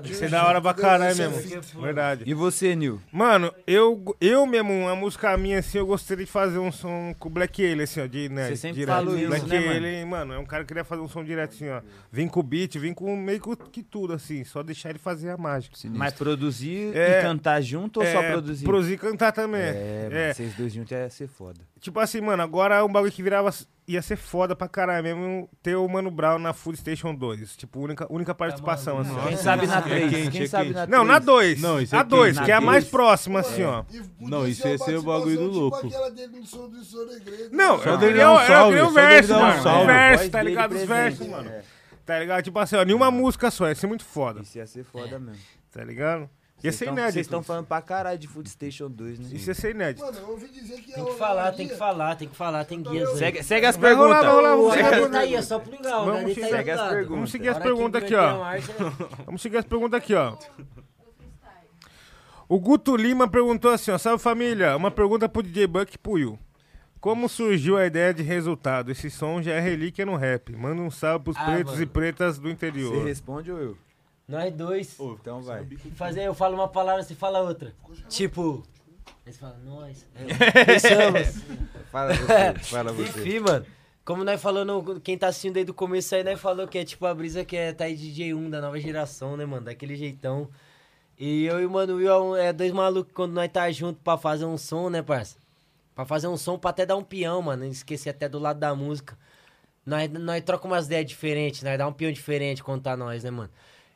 [0.03, 1.81] Isso é da hora pra caralho é mesmo.
[1.81, 2.23] Verdade.
[2.27, 2.99] E você, Nil?
[3.11, 7.29] Mano, eu, eu mesmo, uma música minha, assim, eu gostaria de fazer um som com
[7.29, 8.95] o Black Alien, assim, ó, de, né, Você sempre direto.
[8.95, 9.71] falou isso, Black né, mano?
[9.71, 11.81] Alien, mano, é um cara que queria fazer um som direto, assim, ó.
[12.11, 15.29] Vem com o beat, vem com meio que, que tudo, assim, só deixar ele fazer
[15.29, 15.75] a mágica.
[15.91, 18.65] Mas produzir É, e cantar junto ou só é, produzir?
[18.65, 19.61] Produzir e cantar também.
[19.61, 20.33] É, mano, É.
[20.33, 21.59] vocês dois juntos ia ser foda.
[21.79, 23.49] Tipo assim, mano, agora um bagulho que virava.
[23.87, 27.57] Ia ser foda pra caralho mesmo ter o Mano Brown na Food Station 2.
[27.57, 29.15] Tipo, única, única participação, assim.
[29.27, 30.11] Quem sabe na é 3?
[30.11, 31.59] quente, Quem é sabe na Não, na 2.
[31.59, 32.45] Não, isso a é 2, quente.
[32.45, 33.83] que é a mais próxima, assim, ó.
[33.91, 35.87] E podia Não, isso ia ser o bagulho do louco.
[35.87, 35.99] Tipo.
[37.51, 39.81] Não, eu queria, o verso, mano.
[39.81, 40.75] O verso, tá ligado?
[40.75, 41.49] Os versos, mano.
[41.49, 41.63] é.
[42.05, 42.43] Tá ligado?
[42.43, 44.41] Tipo assim, ó, nenhuma música só, ia ser muito foda.
[44.41, 45.41] Isso ia ser foda mesmo.
[45.71, 46.29] Tá ligado?
[46.61, 47.13] Ia Vocês ser inédito.
[47.13, 49.29] Vocês estão falando pra caralho de Food Station 2, né?
[49.31, 50.05] Isso ia ser inédito.
[50.05, 52.81] Mano, eu ouvi dizer que Tem que falar, tem que falar, tem que falar, tem
[52.81, 53.17] guias aí.
[53.17, 54.25] Segue, segue as perguntas.
[54.25, 54.85] vamos seguir.
[54.85, 56.89] HD tá aí, é só plugar, o Vamos tá aí seguir as lado.
[56.89, 57.09] perguntas.
[57.15, 58.39] Vamos seguir as perguntas aqui, ó.
[58.39, 58.73] marcha,
[59.25, 60.35] Vamos seguir as perguntas aqui, ó.
[62.47, 63.97] O Guto Lima perguntou assim, ó.
[63.97, 66.39] Salve família, uma pergunta pro DJ Buck e pro Will.
[66.99, 68.91] Como surgiu a ideia de resultado?
[68.91, 70.51] Esse som já é relíquia no rap.
[70.53, 71.83] Manda um salve pros Ah, pretos mano.
[71.83, 73.05] e pretas do Você interior.
[73.05, 73.77] responde ou eu?
[74.29, 74.95] Nós dois.
[74.99, 75.65] Então vai.
[75.95, 77.73] Fazer, eu falo uma palavra, você fala outra.
[78.07, 78.63] Tipo.
[79.25, 80.05] Aí você fala, nós.
[80.15, 81.43] É, Pensamos.
[81.91, 83.19] Fala você, fala você.
[83.21, 83.65] Enfim, mano.
[84.05, 87.03] Como nós falando, quem tá assistindo desde o começo aí, nós falou que é tipo
[87.07, 89.65] a brisa que é tá aí DJ1 da nova geração, né, mano?
[89.65, 90.47] Daquele jeitão.
[91.17, 93.99] E eu e o Mano Will é um- é dois malucos quando nós tá junto
[94.03, 95.37] pra fazer um som, né, parça?
[95.95, 97.65] Pra fazer um som pra até dar um peão, mano.
[97.65, 99.17] Esquecer até do lado da música.
[99.85, 103.31] Nós, nós trocamos umas ideias diferentes, nós dá um peão diferente quando tá nós, né,
[103.31, 103.49] mano?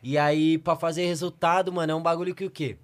[0.04, 2.78] E aí, pra fazer resultado, mano, é um bagulho que o quê?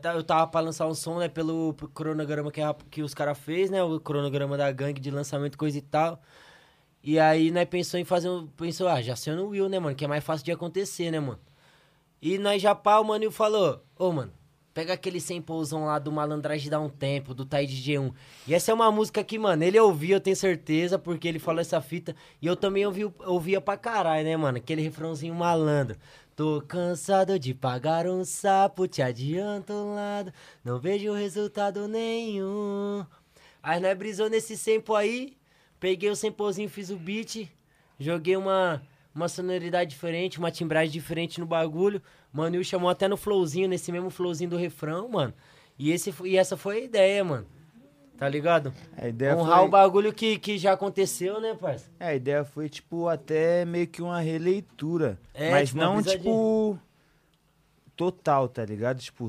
[0.00, 3.38] Tá, eu tava pra lançar um som, né, pelo, cronograma que, a- que os caras
[3.38, 3.82] fez, né?
[3.82, 6.20] O cronograma da gangue de lançamento, coisa e tal.
[7.02, 8.46] E aí, nós pensou em fazer um.
[8.46, 9.94] Pensou, ah, já sendo o Will, né, mano?
[9.94, 11.38] Que é mais fácil de acontecer, né, mano?
[12.22, 14.32] E nós já pá, o Mano falou, ô, mano,
[14.72, 18.12] pega aquele samplezão lá do Malandragem dá um tempo, do Tai G1.
[18.46, 21.60] E essa é uma música que, mano, ele ouvia, eu tenho certeza, porque ele falou
[21.60, 22.16] essa fita.
[22.40, 24.56] E eu também ouvi, ouvia pra caralho, né, mano?
[24.58, 25.96] Aquele refrãozinho malandro.
[26.36, 30.32] Tô cansado de pagar um sapo, te adianto um lado,
[30.64, 33.06] não vejo resultado nenhum.
[33.62, 35.36] Aí nós brisou nesse sample aí,
[35.78, 37.48] peguei o samplezinho, fiz o beat,
[38.00, 38.82] joguei uma,
[39.14, 42.02] uma sonoridade diferente, uma timbragem diferente no bagulho.
[42.32, 45.32] Mano, e chamou até no flowzinho, nesse mesmo flowzinho do refrão, mano.
[45.78, 47.46] E, esse, e essa foi a ideia, mano.
[48.16, 48.72] Tá ligado?
[48.96, 51.86] A ideia Honrar foi- o bagulho que, que já aconteceu, né, parça?
[51.98, 55.18] É, a ideia foi, tipo, até meio que uma releitura.
[55.34, 56.78] É, mas tipo, não, tipo,
[57.96, 59.00] total, tá ligado?
[59.00, 59.28] Tipo,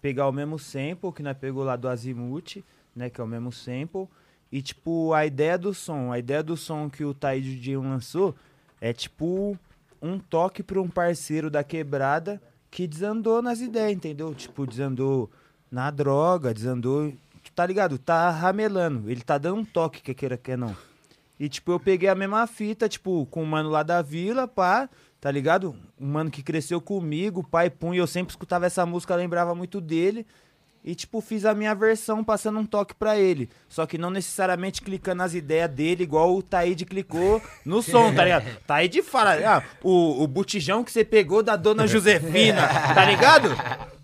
[0.00, 2.62] pegar o mesmo sample que nós pegou lá do Azimuth,
[2.94, 3.10] né?
[3.10, 4.08] Que é o mesmo sample.
[4.50, 8.34] E, tipo, a ideia do som, a ideia do som que o Taíde DJ lançou
[8.80, 9.56] é, tipo,
[10.00, 14.34] um toque pra um parceiro da quebrada que desandou nas ideias, entendeu?
[14.34, 15.30] Tipo, desandou
[15.70, 17.12] na droga, desandou...
[17.54, 17.98] Tá ligado?
[17.98, 19.10] Tá ramelando.
[19.10, 20.74] Ele tá dando um toque, que queira que não.
[21.38, 24.88] E, tipo, eu peguei a mesma fita, tipo, com o mano lá da vila, pá,
[25.20, 25.74] tá ligado?
[26.00, 30.26] Um mano que cresceu comigo, pai e eu sempre escutava essa música, lembrava muito dele.
[30.84, 33.48] E, tipo, fiz a minha versão passando um toque pra ele.
[33.68, 38.24] Só que não necessariamente clicando nas ideias dele, igual o Taíde clicou no som, tá
[38.24, 38.46] ligado?
[38.66, 43.48] Taíde fala, ah, o, o botijão que você pegou da dona Josefina, tá ligado?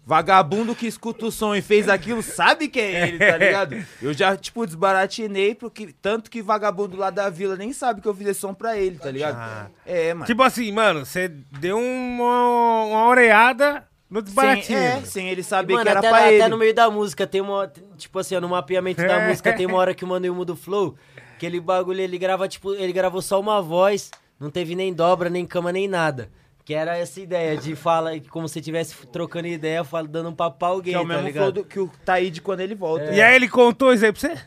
[0.09, 3.77] Vagabundo que escuta o som e fez aquilo, sabe que é ele, tá ligado?
[4.01, 8.15] Eu já, tipo, desbaratinei, porque, tanto que vagabundo lá da vila nem sabe que eu
[8.15, 9.71] fiz esse som pra ele, tá ligado?
[9.85, 10.25] É, mano.
[10.25, 14.79] Tipo assim, mano, você deu uma, uma oreada no desbaratinho.
[14.79, 16.49] Sem, é, sem ele saber Mano, que era até, pra até ele.
[16.49, 17.71] no meio da música tem uma.
[17.99, 20.57] Tipo assim, ó, no mapeamento da música tem uma hora que o Mano muda o
[20.57, 20.97] flow.
[21.35, 25.45] Aquele bagulho ele grava, tipo, ele gravou só uma voz, não teve nem dobra, nem
[25.45, 26.31] cama, nem nada.
[26.69, 30.59] Que era essa ideia de fala, como se estivesse trocando ideia, fala, dando um papo
[30.59, 31.53] pra alguém, Que é o tá mesmo ligado?
[31.53, 33.07] do, que o Taíde quando ele volta.
[33.07, 34.39] E aí ele contou isso aí pra você?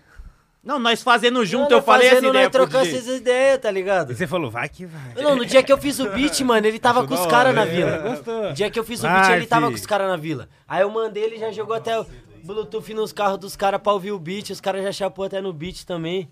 [0.64, 3.00] Não, nós fazendo junto, Não, eu falei essa fazendo, ideia nós pro trocando DJ.
[3.00, 4.12] essas ideias, tá ligado?
[4.12, 5.16] E você falou, vai que vai.
[5.16, 7.66] Não, no dia que eu fiz o beat, mano, ele tava com os caras na
[7.66, 7.72] né?
[7.74, 7.98] vila.
[7.98, 8.44] Gostou.
[8.50, 9.72] No dia que eu fiz o Vai, beat, ele tava fi.
[9.74, 10.48] com os caras na vila.
[10.68, 12.06] Aí eu mandei, ele já jogou até o
[12.44, 15.52] Bluetooth nos carros dos caras pra ouvir o beat, os caras já chapou até no
[15.52, 16.30] beat também.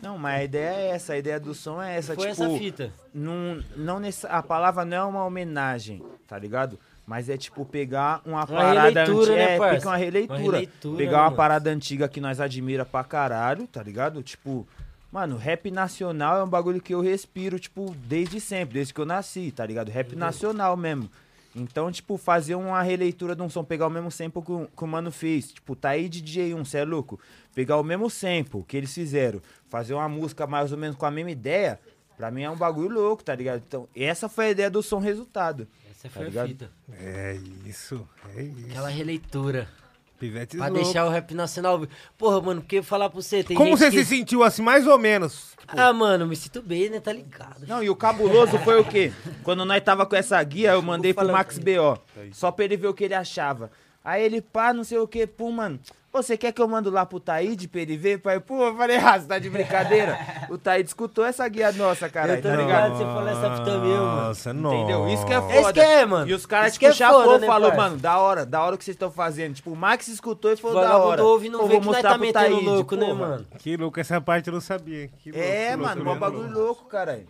[0.00, 2.42] Não, mas a ideia é essa, a ideia do som é essa, Foi tipo...
[2.42, 2.92] essa fita.
[3.12, 6.78] Não, não nesse, a palavra não é uma homenagem, tá ligado?
[7.04, 9.76] Mas é tipo pegar uma, parada releitura, antiga, né, é, parça?
[9.78, 10.38] pegar uma releitura.
[10.38, 11.36] Uma releitura, pegar né, uma mano?
[11.36, 14.22] parada antiga que nós admira pra caralho, tá ligado?
[14.22, 14.68] Tipo,
[15.10, 19.06] mano, rap nacional é um bagulho que eu respiro, tipo, desde sempre, desde que eu
[19.06, 19.88] nasci, tá ligado?
[19.88, 21.10] Rap nacional mesmo.
[21.58, 24.84] Então, tipo, fazer uma releitura de um som, pegar o mesmo sample que o, que
[24.84, 25.52] o mano fez.
[25.52, 27.20] Tipo, tá aí de DJ1, cê é louco?
[27.54, 31.10] Pegar o mesmo sample que eles fizeram, fazer uma música mais ou menos com a
[31.10, 31.80] mesma ideia,
[32.16, 33.62] pra mim é um bagulho louco, tá ligado?
[33.66, 35.66] Então, essa foi a ideia do som resultado.
[35.90, 36.48] Essa tá foi a ligado?
[36.48, 36.70] fita.
[36.92, 38.66] É isso, é isso.
[38.70, 39.68] Aquela releitura.
[40.18, 40.82] Pivete Pra louco.
[40.82, 41.86] deixar o rap nacional.
[42.16, 44.04] Porra, mano, porque falar pra você, tem Como gente você que...
[44.04, 45.56] se sentiu assim, mais ou menos?
[45.68, 46.98] Ah, mano, me sinto bem, né?
[46.98, 47.66] Tá ligado.
[47.66, 49.12] Não, e o cabuloso foi o quê?
[49.44, 51.96] Quando nós tava com essa guia, eu mandei pro Max B.O.
[52.32, 53.70] Só pra ele ver o que ele achava.
[54.04, 55.78] Aí ele, pá, não sei o que, pô, mano.
[56.10, 58.18] Você quer que eu mando lá pro Taíde pra ele ver?
[58.18, 60.18] Pai, pô, eu falei, ah, você tá de brincadeira?
[60.48, 62.36] o Taíde escutou essa guia nossa, cara.
[62.36, 64.28] Eu tô tá ligado, você falou essa fita mesmo, mano.
[64.28, 65.08] Nossa, Entendeu?
[65.08, 65.60] Isso que é foda.
[65.60, 66.28] Isso que é, mano.
[66.28, 68.74] E os caras, tipo, que é chapou, foda, né, falou, mano, da hora, da hora
[68.74, 69.54] o que vocês estão fazendo.
[69.54, 71.22] Tipo, o Max escutou e falou, da hora.
[71.22, 73.12] ouve e não Pô, vê vou que nós mostrar tá pro metendo Taíde, louco, né,
[73.12, 73.46] mano?
[73.58, 75.08] Que louco, essa parte eu não sabia.
[75.18, 76.58] Que louco, É, que louco, mano, louco, um bagulho louco.
[76.58, 77.26] louco, caralho.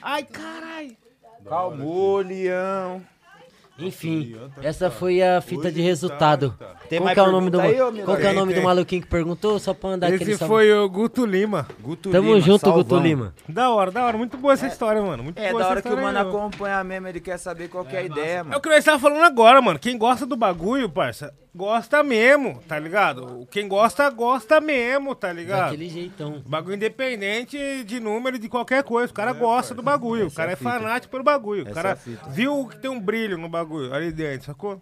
[0.00, 0.96] Ai, caralho.
[1.48, 3.02] Calmou, Leão.
[3.80, 6.54] Enfim, essa foi a fita de resultado.
[6.88, 8.60] Tem Qual mais que é o nome do, aí, qual que é o nome Tem,
[8.62, 9.58] do maluquinho que perguntou?
[9.58, 11.66] Só pra andar Esse foi o Guto Lima.
[11.80, 12.82] Guto Tamo Lima, junto, salvão.
[12.82, 13.34] Guto Lima.
[13.48, 14.18] Da hora, da hora.
[14.18, 15.22] Muito boa essa história, mano.
[15.22, 17.68] Muito É, boa da essa hora que o mano aí, acompanha mesmo, ele quer saber
[17.68, 18.60] qual que é a ideia, É o mano.
[18.60, 19.78] que nós estávamos falando agora, mano.
[19.78, 23.46] Quem gosta do bagulho, parça, gosta mesmo, tá ligado?
[23.50, 25.64] Quem gosta, gosta mesmo, tá ligado?
[25.70, 26.42] Daquele jeitão.
[26.46, 29.10] Bagulho independente de número, de qualquer coisa.
[29.10, 30.28] O cara gosta do bagulho.
[30.28, 31.64] O cara é, fanático pelo bagulho.
[31.64, 34.80] O Essa cara é viu que tem um brilho no bagulho ali dentro, sacou?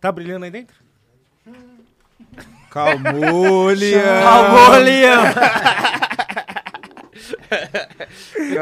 [0.00, 0.76] Tá brilhando aí dentro?
[2.70, 4.02] Calmou, Leão.
[4.22, 5.24] Calmou, Leão.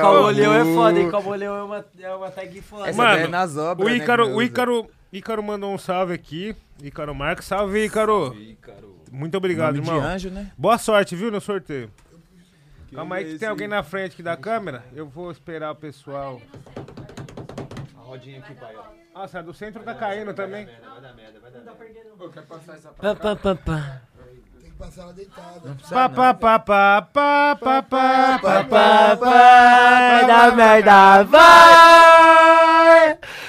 [0.00, 1.10] Calmou, Leão é foda, hein?
[1.10, 2.88] Calmou, Leão é uma, é uma tag foda.
[2.88, 4.42] Essa Mano, é nas obras, o né, Ícaro, que o.
[4.42, 6.56] Ícaro, Ícaro mandou um salve aqui.
[6.82, 7.46] Ícaro Marques.
[7.46, 8.34] Salve, Ícaro.
[9.10, 10.04] Muito obrigado, Nome de irmão.
[10.04, 10.52] anjo, né?
[10.58, 11.90] Boa sorte, viu, no sorteio.
[12.94, 14.84] Calma aí que tem alguém na frente aqui da câmera.
[14.94, 16.40] Eu vou esperar o pessoal.
[17.96, 19.18] A rodinha aqui, pai, ó.
[19.18, 20.68] Nossa, a do centro tá caindo também.
[23.00, 24.02] Pá, pá, pá, pá.
[24.78, 25.74] Passar ela deitada.
[25.88, 32.38] Pá, pá, pá, pá, pá, pá, pá, pá, Pá, vai dar merda, vai!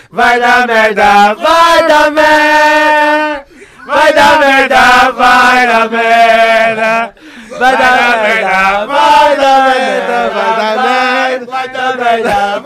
[0.09, 3.45] Vai dar merda, vai dar merda!
[3.85, 7.13] Vai dar merda, vai dar merda!
[7.59, 11.45] Vai dar merda, vai dar merda, vai dar merda!
[11.45, 12.61] Vai dar merda,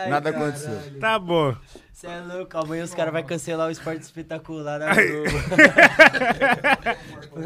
[0.09, 0.99] Nada aconteceu.
[0.99, 1.55] Tá bom.
[1.93, 5.29] Cê é louco, amanhã os caras vão cancelar o esporte espetacular na Globo.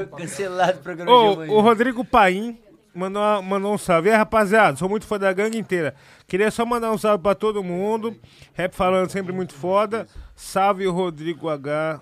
[0.16, 1.52] Cancelado o programa de Ô, amanhã.
[1.52, 2.56] o Rodrigo Paim
[2.94, 4.08] mandou, uma- mandou um salve.
[4.08, 5.96] E aí, rapaziada, sou muito fã da gangue inteira.
[6.28, 8.16] Queria só mandar um salve pra todo mundo.
[8.54, 10.06] Rap falando sempre muito foda.
[10.36, 12.00] Salve o Rodrigo H.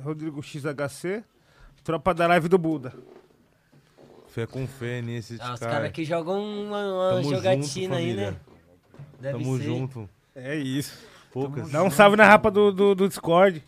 [0.00, 1.24] Rodrigo XHC.
[1.82, 2.92] Tropa da live do Buda.
[4.30, 5.74] Fé com fé nesses Ah, os caras.
[5.74, 8.36] caras que jogam uma, uma Tamo jogatina junto, aí, né?
[9.20, 9.64] Deve Tamo ser.
[9.64, 10.10] junto.
[10.34, 10.98] É isso.
[11.32, 11.70] Poucas.
[11.70, 13.62] Dá um salve na rapa do, do, do Discord.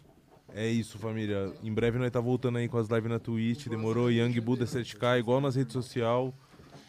[0.54, 1.52] É isso, família.
[1.62, 3.66] Em breve nós tá voltando aí com as lives na Twitch.
[3.68, 4.10] Demorou?
[4.10, 6.32] Young Buda 7K, igual nas redes sociais.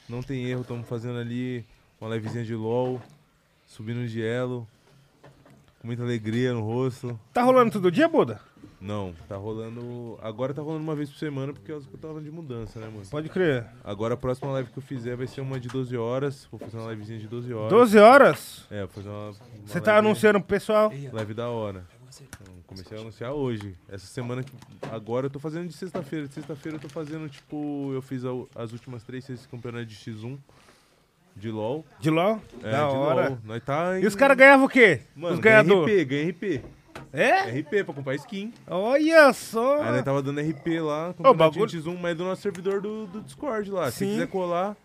[0.08, 1.66] Não tem erro, estamos fazendo ali
[2.00, 3.02] uma livezinha de LOL.
[3.66, 4.68] Subindo de elo.
[5.80, 7.20] Com muita alegria no rosto.
[7.34, 8.40] Tá rolando todo dia, Buda?
[8.84, 10.20] Não, tá rolando.
[10.22, 13.06] Agora tá rolando uma vez por semana porque eu tava de mudança, né, mano?
[13.10, 13.66] Pode crer.
[13.82, 16.46] Agora a próxima live que eu fizer vai ser uma de 12 horas.
[16.52, 17.70] Vou fazer uma livezinha de 12 horas.
[17.70, 18.68] 12 horas?
[18.70, 19.28] É, vou fazer uma.
[19.30, 19.34] uma
[19.66, 20.92] Você tá live- anunciando pro pessoal?
[21.14, 21.86] Live da hora.
[22.22, 23.74] Então, comecei a anunciar hoje.
[23.90, 24.52] Essa semana que.
[24.92, 26.28] Agora eu tô fazendo de sexta-feira.
[26.28, 27.90] De sexta-feira eu tô fazendo, tipo.
[27.94, 28.24] Eu fiz
[28.56, 30.38] as últimas três vezes campeonato de X1.
[31.36, 31.84] De LOL.
[32.00, 32.40] De LOL?
[32.62, 33.30] É, da de hora.
[33.30, 33.38] LOL.
[33.46, 35.00] Nós tá E os caras ganhavam o quê?
[35.16, 35.96] Mano, os ganha ganhadores?
[36.02, 36.64] RP, ganha RP.
[37.12, 37.42] É?
[37.60, 38.54] RP pra comprar skin.
[38.68, 39.82] Olha só.
[39.84, 42.42] Aí nós tava dando RP lá, Ô, campeonato bagulho- de X1, mas é do nosso
[42.42, 43.92] servidor do, do Discord lá.
[43.92, 44.12] Se Sim.
[44.14, 44.76] quiser colar,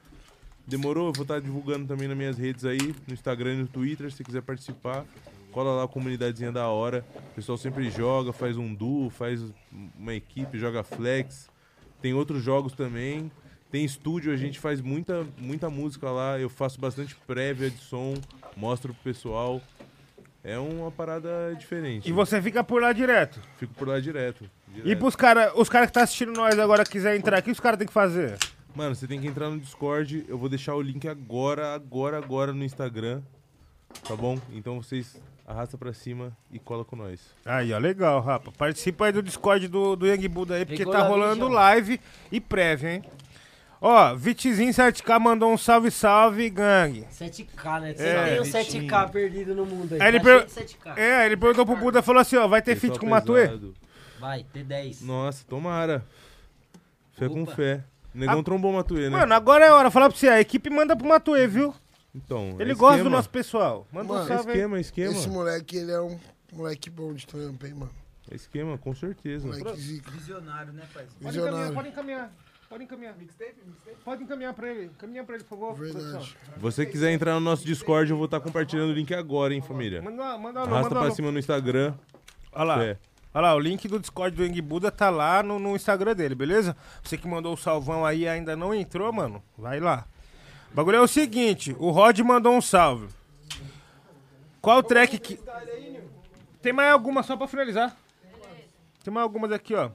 [0.66, 1.06] demorou.
[1.08, 4.22] Eu vou estar divulgando também nas minhas redes aí, no Instagram e no Twitter, se
[4.22, 5.04] quiser participar.
[5.52, 7.04] Cola lá a comunidadezinha da hora.
[7.32, 9.42] O pessoal sempre joga, faz um duo, faz
[9.98, 11.48] uma equipe, joga flex.
[12.02, 13.30] Tem outros jogos também.
[13.70, 16.38] Tem estúdio, a gente faz muita, muita música lá.
[16.38, 18.14] Eu faço bastante prévia de som,
[18.56, 19.60] mostro pro pessoal.
[20.42, 22.08] É uma parada diferente.
[22.08, 23.40] E você fica por lá direto?
[23.56, 24.48] Fico por lá direto.
[24.68, 24.98] E direto.
[24.98, 27.86] pros caras, os caras que tá assistindo nós agora quiser entrar aqui, os caras tem
[27.86, 28.38] que fazer?
[28.74, 30.24] Mano, você tem que entrar no Discord.
[30.28, 33.20] Eu vou deixar o link agora, agora, agora no Instagram.
[34.06, 34.38] Tá bom?
[34.52, 37.34] Então vocês arrasta pra cima e cola com nós.
[37.44, 38.52] Aí, ó, legal, rapa.
[38.52, 41.98] Participa aí do Discord do, do Young Buda aí, porque Pegou tá rolando live
[42.30, 43.02] e prévia, hein?
[43.80, 47.06] Ó, Vitizinho 7K mandou um salve, salve, gangue.
[47.12, 47.94] 7K, né?
[47.94, 48.88] Você É, tem um Vitinho.
[48.88, 50.02] 7K perdido no mundo aí.
[50.02, 50.50] Aí ele, tá per...
[50.50, 50.96] cheio de 7K.
[50.98, 53.42] é, ele perguntou pro Buda, falou assim, ó, vai ter Pessoal feat com o Matuê?
[53.46, 53.74] pesado.
[54.18, 55.02] Vai, T10.
[55.04, 56.04] Nossa, tomara.
[57.12, 57.54] Fé com Opa.
[57.54, 57.84] fé.
[58.14, 59.10] Negão trombou o Matuê, né?
[59.10, 61.72] Mano, agora é hora, falar pra você, a equipe manda pro Matuê, viu?
[62.12, 63.16] então, Ele é gosta do esquema.
[63.16, 63.86] nosso pessoal.
[63.92, 64.56] Manda um Mano, salve aí.
[64.56, 65.12] Esquema, esquema.
[65.12, 66.18] Esse moleque, ele é um
[66.52, 67.92] moleque bom de trampo, hein, mano.
[68.30, 69.46] É esquema, com certeza.
[69.46, 70.10] Moleque zica.
[70.10, 71.04] Visionário, né, pai?
[71.04, 71.74] Pode encaminhar, Visionário.
[71.74, 72.32] pode encaminhar.
[72.68, 73.14] Pode encaminhar.
[74.04, 74.86] Pode encaminhar pra ele.
[74.86, 75.74] Encaminha pra ele, por favor.
[75.74, 76.36] Verdade.
[76.58, 80.02] você quiser entrar no nosso Discord, eu vou estar compartilhando o link agora, hein, família.
[80.02, 81.94] Manda, manda, manda, Arrasta manda, pra cima no Instagram.
[82.52, 82.78] Olha lá.
[82.78, 82.98] Fé.
[83.32, 86.34] Olha lá, o link do Discord do Yang Buda tá lá no, no Instagram dele,
[86.34, 86.76] beleza?
[87.02, 90.06] Você que mandou o salvão aí e ainda não entrou, mano, vai lá.
[90.72, 93.08] O bagulho é o seguinte, o Rod mandou um salve.
[94.60, 95.38] Qual track que...
[96.60, 97.96] Tem mais alguma só pra finalizar?
[99.04, 99.90] Tem mais algumas aqui, ó.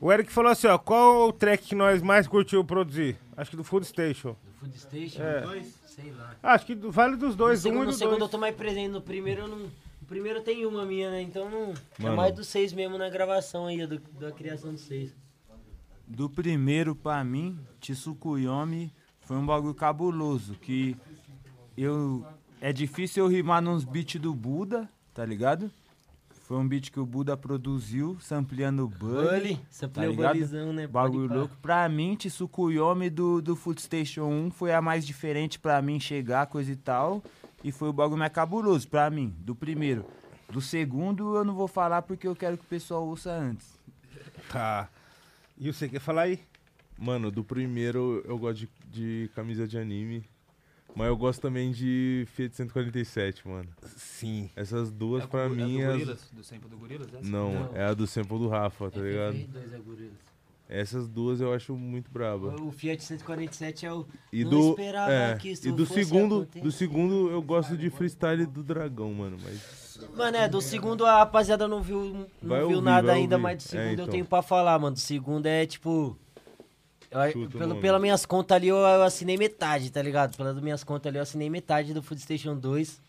[0.00, 3.18] O Eric falou assim, ó, qual o track que nós mais curtiu produzir?
[3.36, 4.36] Acho que do Food Station.
[4.44, 5.40] Do Food Station, É.
[5.40, 5.74] dois?
[5.86, 6.36] Sei lá.
[6.42, 8.28] Ah, acho que do- vale dos dois, no um segundo, e no do segundo eu
[8.28, 9.58] tô mais presente, no primeiro eu não...
[9.58, 11.22] No primeiro tem uma minha, né?
[11.22, 11.72] Então não...
[11.98, 12.16] É Mano.
[12.16, 15.14] mais dos seis mesmo na gravação aí, do, da criação dos seis.
[16.06, 18.92] Do primeiro, pra mim, Tsukuyomi
[19.22, 20.54] foi um bagulho cabuloso.
[20.54, 20.96] Que
[21.76, 22.24] eu.
[22.60, 25.68] É difícil eu rimar nos beats do Buda, tá ligado?
[26.46, 29.56] Foi um beat que o Buda produziu, sampleando o Bully.
[29.56, 30.16] Tá sampleou o?
[30.16, 30.86] Bullyzão, né?
[30.86, 31.56] Bagulho louco.
[31.60, 36.46] Pra mim, Tsukuyomi do, do Food Station 1 foi a mais diferente pra mim chegar,
[36.46, 37.20] coisa e tal.
[37.64, 40.06] E foi o bagulho mais cabuloso pra mim, do primeiro.
[40.48, 43.76] Do segundo eu não vou falar porque eu quero que o pessoal ouça antes.
[44.48, 44.88] Tá.
[45.58, 46.38] E você quer falar aí?
[46.96, 48.68] Mano, do primeiro eu gosto de,
[49.26, 50.24] de camisa de anime.
[50.96, 53.68] Mas eu gosto também de Fiat 147, mano.
[53.96, 54.48] Sim.
[54.56, 55.80] Essas duas É pra do, mim.
[55.82, 56.30] é do as- Gorilas?
[56.32, 57.08] Do sample do Gorilas?
[57.14, 57.22] essa?
[57.28, 57.76] Não, Não.
[57.76, 59.34] é a do sample do Rafa, tá ligado?
[59.34, 60.26] FFR2 é Gorillaz.
[60.68, 62.48] Essas duas eu acho muito braba.
[62.60, 64.04] O Fiat 147 é o...
[64.32, 66.60] E Não do, esperava é, que isso e do fosse segundo, acontecer.
[66.60, 71.18] do segundo eu gosto de freestyle do Dragão, mano, mas Mano, é, do segundo a
[71.18, 72.04] rapaziada não viu,
[72.42, 73.42] não Vai viu ouvir, nada ainda, ouvir.
[73.44, 74.06] mas do É, segundo eu então.
[74.08, 74.94] tenho pra falar, mano.
[74.94, 76.18] Do segundo é tipo.
[77.10, 80.36] Eu- pelo, pelas minhas contas ali eu, eu assinei metade, tá ligado?
[80.36, 83.00] Pelas minhas contas ali eu assinei metade do Food Station 2.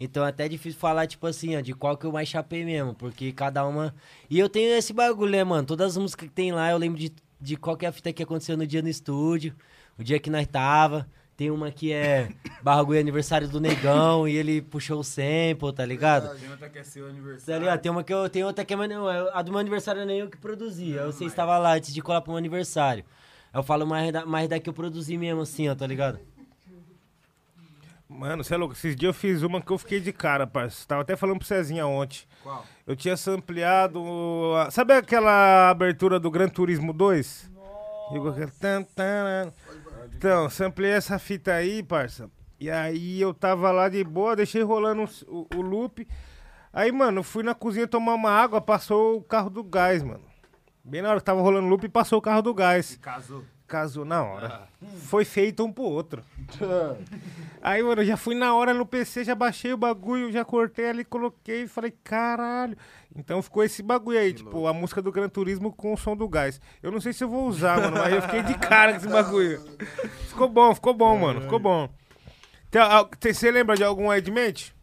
[0.00, 2.94] Então é até difícil falar, tipo assim, ó, de qual que eu mais chapei mesmo,
[2.94, 3.94] porque cada uma.
[4.28, 5.66] E eu tenho esse bagulho, né, mano?
[5.66, 8.12] Todas as músicas que tem lá, eu lembro de, de qual que é a fita
[8.12, 9.54] que aconteceu no dia no estúdio,
[9.98, 11.06] o dia que nós tava.
[11.36, 12.28] Tem uma que é
[12.62, 16.36] bagulho aniversário do negão e ele puxou o sample, tá ligado?
[16.38, 17.60] Tem outra que é seu Tá aniversário.
[17.60, 17.80] ligado?
[17.80, 20.18] Tem uma que eu tenho outra que é não, é- a do meu aniversário nem
[20.20, 20.96] eu que produzi.
[20.98, 23.04] Aí você estava lá antes de colar pro meu aniversário.
[23.54, 26.18] Aí eu falo mais da, mais da que eu produzi mesmo, assim, ó, tá ligado?
[28.08, 28.74] Mano, você é louco.
[28.74, 30.86] Esses dias eu fiz uma que eu fiquei de cara, parça.
[30.86, 32.20] Tava até falando pro Cezinha ontem.
[32.42, 32.64] Qual?
[32.86, 34.00] Eu tinha sampleado.
[34.56, 37.50] a- Sabe aquela abertura do Gran Turismo 2?
[38.12, 39.52] Igual aquele tan, tan, tan.
[40.16, 42.30] Então, sampleei essa fita aí, parça.
[42.60, 46.06] E aí eu tava lá de boa, deixei rolando o, o loop.
[46.72, 50.22] Aí, mano, eu fui na cozinha tomar uma água, passou o carro do gás, mano.
[50.84, 52.98] Bem na hora que tava rolando loop, passou o carro do gás.
[53.00, 53.42] Casou.
[53.66, 54.68] Casou na hora.
[55.06, 56.22] Foi feito um pro outro.
[57.62, 60.90] Aí, mano, eu já fui na hora no PC, já baixei o bagulho, já cortei
[60.90, 62.76] ali, coloquei e falei, caralho.
[63.16, 66.28] Então ficou esse bagulho aí, tipo, a música do Gran Turismo com o som do
[66.28, 66.60] gás.
[66.82, 69.08] Eu não sei se eu vou usar, mano, mas eu fiquei de cara com esse
[69.08, 69.62] bagulho.
[70.28, 71.88] Ficou bom, ficou bom, mano, ficou bom.
[73.22, 74.73] Você lembra de algum aí de mente?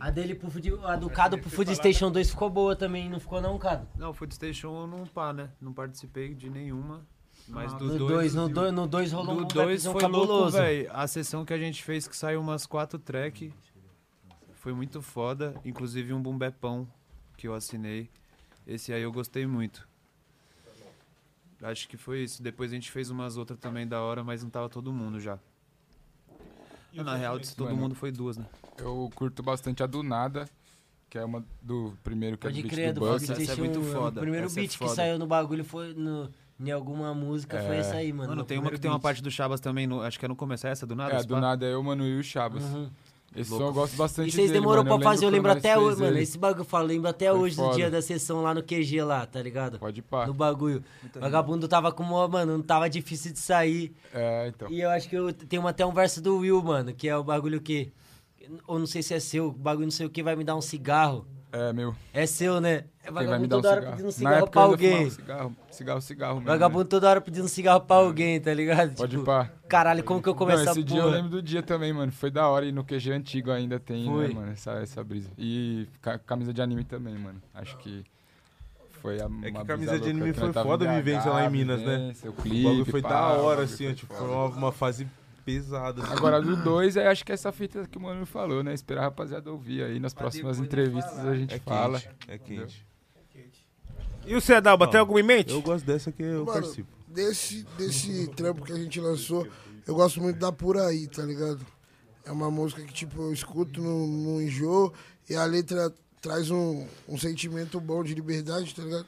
[0.00, 3.20] A dele pro Food, a do Cado pro Food Station 2 ficou boa também, não
[3.20, 3.86] ficou não, Cado?
[3.96, 5.50] Não, Food Station eu não pá, né?
[5.60, 7.06] Não participei de nenhuma.
[7.46, 10.00] Mas Ah, do no dois, dois, no dois- no dois rolou do um dois foi
[10.00, 10.56] cabuloso.
[10.56, 10.88] velho.
[10.92, 13.52] A sessão que a gente fez que saiu umas quatro track
[14.54, 16.86] foi muito foda, inclusive um bumbepão
[17.36, 18.08] que eu assinei.
[18.66, 19.88] Esse aí eu gostei muito.
[21.62, 22.42] Acho que foi isso.
[22.42, 25.38] Depois a gente fez umas outras também da hora, mas não tava todo mundo já.
[26.94, 28.44] Na real, de todo Mano, mundo foi duas, né?
[28.78, 30.48] Eu curto bastante a do Nada,
[31.08, 33.26] que é uma do primeiro que é Pode do beat crer, do do Buck.
[33.26, 34.94] Food Station, o primeiro essa é beat que foda.
[34.94, 37.78] saiu no bagulho foi no, em alguma música, foi É.
[37.80, 38.30] essa aí, mano.
[38.30, 39.02] Mano, no tem uma que primeiro tem uma beat.
[39.02, 41.14] parte do Chabas também, no- acho que é no começo, é essa do nada?
[41.14, 41.40] É, do pá?
[41.40, 42.62] nada é eu, Manu e o Chabas.
[42.64, 42.88] Uhum.
[43.34, 43.64] Esse Louco.
[43.64, 44.98] som eu gosto bastante E vocês dele, demorou mano.
[44.98, 46.12] pra fazer, eu lembro nós até fez hoje, mano.
[46.16, 46.22] ele.
[46.22, 47.76] Esse bagulho eu falo, lembro até Foi hoje do foda.
[47.76, 49.78] dia da sessão lá no QG lá, tá ligado?
[49.78, 50.26] Pode pá.
[50.26, 50.82] No bagulho.
[51.14, 53.94] Vagabundo tava com uma, mano, não tava difícil de sair.
[54.12, 54.68] É, então.
[54.70, 57.22] E eu acho que eu tenho até um verso do Will, mano, que é o
[57.22, 57.92] bagulho que.
[58.66, 60.56] ou não sei se é seu, o bagulho não sei o que, vai me dar
[60.56, 61.24] um cigarro.
[61.52, 61.94] É, meu.
[62.12, 62.84] É seu, né?
[63.02, 63.96] É Quem vai me vagabundo dar um toda hora cigarro?
[63.96, 65.10] pedindo cigarro pra alguém.
[65.10, 66.46] Cigarro, cigarro, cigarro mesmo.
[66.50, 68.94] Vagabundo toda hora pedindo cigarro pra alguém, tá ligado?
[68.94, 69.50] Pode Tipo, pá.
[69.68, 72.12] Caralho, como que eu começo Não, essa esse dia eu lembro do dia também, mano.
[72.12, 74.28] Foi da hora e no QG antigo ainda tem, Foi.
[74.28, 75.28] né, mano, essa, essa brisa.
[75.36, 77.40] E ca- camisa de anime também, mano.
[77.52, 78.04] Acho que
[79.02, 82.12] foi a É que camisa de anime foi foda a vivência lá em Minas, né?
[82.24, 85.06] O O clipe, bagulho foi pá, da o hora, assim, tipo, foi uma, uma fase
[85.44, 86.02] pesada.
[86.02, 86.12] assim.
[86.12, 88.72] Agora do 2, é, acho que essa fita que o mano falou, né?
[88.74, 89.98] Esperar a rapaziada ouvir aí.
[90.00, 92.00] Nas próximas entrevistas a gente É fala.
[92.00, 92.86] quente, é quente.
[94.26, 95.52] E o Cedalba, tem alguma em mente?
[95.52, 96.88] Eu gosto dessa que eu Mano, participo.
[97.08, 99.46] desse, desse trampo que a gente lançou,
[99.86, 101.60] eu gosto muito da Por Aí, tá ligado?
[102.24, 104.92] É uma música que, tipo, eu escuto no, no enjoo
[105.28, 109.06] e a letra traz um, um sentimento bom de liberdade, tá ligado?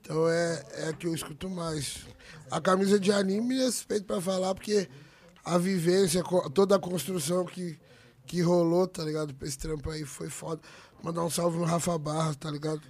[0.00, 2.06] Então é, é a que eu escuto mais.
[2.50, 4.86] A camisa de anime é suspeito pra falar, porque
[5.46, 7.78] a vivência, toda a construção que,
[8.26, 9.32] que rolou, tá ligado?
[9.34, 10.60] Pra esse trampo aí foi foda.
[11.02, 12.80] Mandar um salve no Rafa Barra, tá ligado?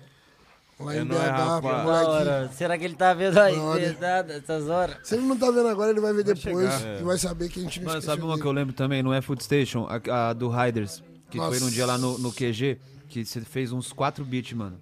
[0.80, 2.10] Lá É em BH, Da moleque.
[2.10, 2.50] hora.
[2.52, 3.54] Será que ele tá vendo aí?
[3.80, 4.96] Verdade, essas horas?
[5.04, 7.00] Se ele não tá vendo agora, ele vai ver depois chegar.
[7.00, 8.42] e vai saber que a gente não Mano, sabe uma dele.
[8.42, 9.02] que eu lembro também?
[9.02, 11.02] Não é Food Station, a, a do Riders.
[11.30, 11.60] Que foi Nossa.
[11.64, 12.78] num dia lá no, no QG,
[13.08, 14.78] que você fez uns 4 beats, mano.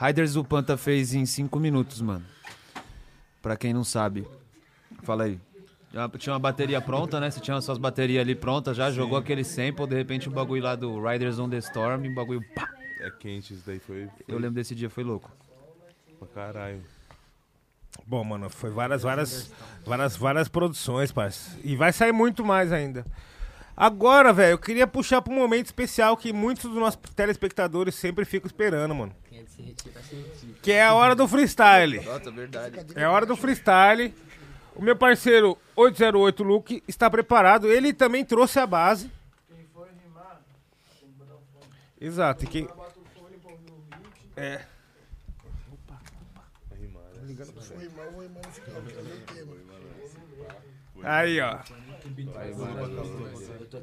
[0.00, 2.24] Riders o Panta fez em 5 minutos, mano.
[3.42, 4.26] Pra quem não sabe.
[5.02, 5.38] Fala aí.
[5.92, 7.30] Já Tinha uma bateria pronta, né?
[7.30, 10.74] Você tinha suas baterias ali prontas, já jogou aquele sample, de repente o bagulho lá
[10.74, 12.68] do Riders on the Storm, o bagulho pá.
[13.00, 14.06] É quente, isso daí foi.
[14.06, 15.30] foi Eu lembro desse dia, foi louco.
[16.18, 16.82] Pra caralho.
[18.06, 19.52] Bom, mano, foi várias, várias,
[19.84, 21.58] várias, várias produções, parça.
[21.62, 23.04] E vai sair muito mais ainda.
[23.76, 28.24] Agora, velho, eu queria puxar pra um momento especial que muitos dos nossos telespectadores sempre
[28.24, 29.14] ficam esperando, mano.
[30.62, 32.02] Que é a hora do freestyle.
[32.04, 32.78] Nossa, verdade.
[32.94, 34.14] É a hora do freestyle.
[34.74, 37.70] O meu parceiro 808 Luke está preparado.
[37.70, 39.10] Ele também trouxe a base.
[42.00, 42.44] Exato.
[42.44, 42.68] E quem...
[44.36, 44.62] É.
[51.04, 51.58] Aí, ó.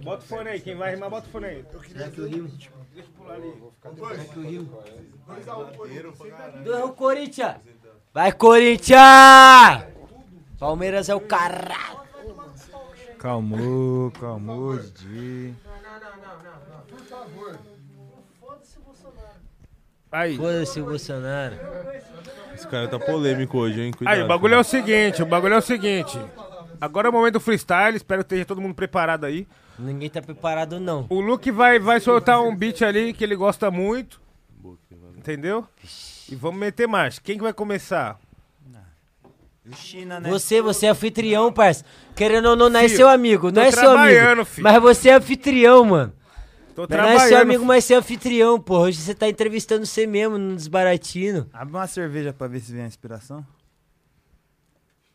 [0.03, 0.59] Bota o fone aí.
[0.59, 1.66] Quem vai rimar, bota o fone aí.
[1.88, 2.48] Será que eu rimo?
[2.48, 3.53] Deixa eu pular ali.
[3.82, 4.84] Será que eu rimo?
[6.64, 7.58] Do Corinthians!
[8.14, 9.89] Vai, Corinthians!
[10.60, 12.00] Palmeiras é o caralho!
[13.18, 15.56] Calmou, calmou, Didi.
[16.88, 17.59] Por favor.
[20.11, 20.38] Aí.
[20.38, 21.56] Foda-se o Bolsonaro.
[22.54, 23.92] Esse cara tá polêmico hoje, hein?
[23.92, 24.16] Cuidado.
[24.16, 26.20] Aí, o bagulho é o seguinte, o bagulho é o seguinte.
[26.82, 29.48] Agora é o momento do freestyle, espero que esteja todo mundo preparado aí.
[29.77, 31.06] Ninguém tá preparado, não.
[31.09, 34.20] O Luke vai, vai soltar um beat ali que ele gosta muito.
[35.18, 35.66] Entendeu?
[36.30, 37.22] E vamos meter marcha.
[37.22, 38.18] Quem que vai começar?
[39.75, 40.30] China, né?
[40.30, 41.86] Você, você é anfitrião, parça.
[42.16, 43.93] Querendo ou não, não é Filho, seu amigo, não tô é seu amigo.
[43.93, 44.64] trabalhando, filho.
[44.64, 46.14] Mas você é anfitrião, mano.
[46.75, 47.68] Tô Mas não é seu trabalhando, amigo, filho.
[47.68, 48.82] mas você é anfitrião, porra.
[48.84, 51.48] Hoje você tá entrevistando você mesmo, no desbaratino.
[51.54, 53.45] Abre uma cerveja pra ver se vem a inspiração.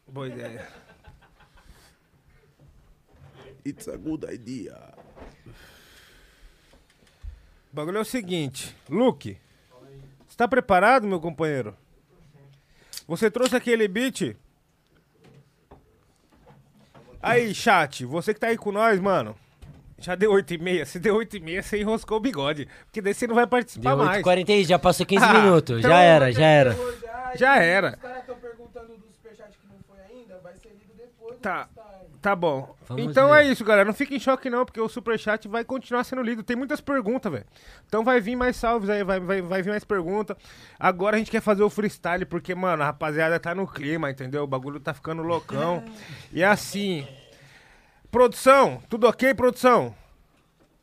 [0.07, 0.69] Boa ideia.
[3.67, 4.77] It's a good idea.
[7.73, 8.77] O bagulho é o seguinte.
[8.89, 9.37] Luke,
[10.29, 11.75] você tá preparado, meu companheiro?
[13.07, 14.37] Você trouxe aquele beat?
[17.23, 19.35] Aí, chat, você que tá aí com nós, mano.
[19.99, 20.85] Já deu 8 e meia.
[20.85, 22.69] Se deu 8 e meia, você enroscou o bigode.
[22.85, 24.23] Porque daí você não vai participar Deu mais.
[24.23, 25.79] 8h40, já passou 15 Ah, minutos.
[25.79, 26.77] então- já era, já era.
[27.37, 27.89] Já era.
[27.91, 31.39] Os caras estão perguntando do superchat que não foi ainda, vai ser lido depois.
[31.41, 31.69] Tá,
[32.25, 32.75] tá bom.
[32.89, 33.45] Vamos então ver.
[33.45, 33.85] é isso, galera.
[33.85, 36.43] Não fique em choque, não, porque o superchat vai continuar sendo lido.
[36.43, 37.45] Tem muitas perguntas, velho.
[37.87, 40.35] Então vai vir mais salves aí, vai, vai, vai vir mais perguntas.
[40.81, 44.43] Agora a gente quer fazer o freestyle, porque, mano, a rapaziada tá no clima, entendeu?
[44.43, 45.85] O bagulho tá ficando loucão.
[46.33, 47.07] e assim.
[48.11, 49.95] Produção, tudo ok, produção?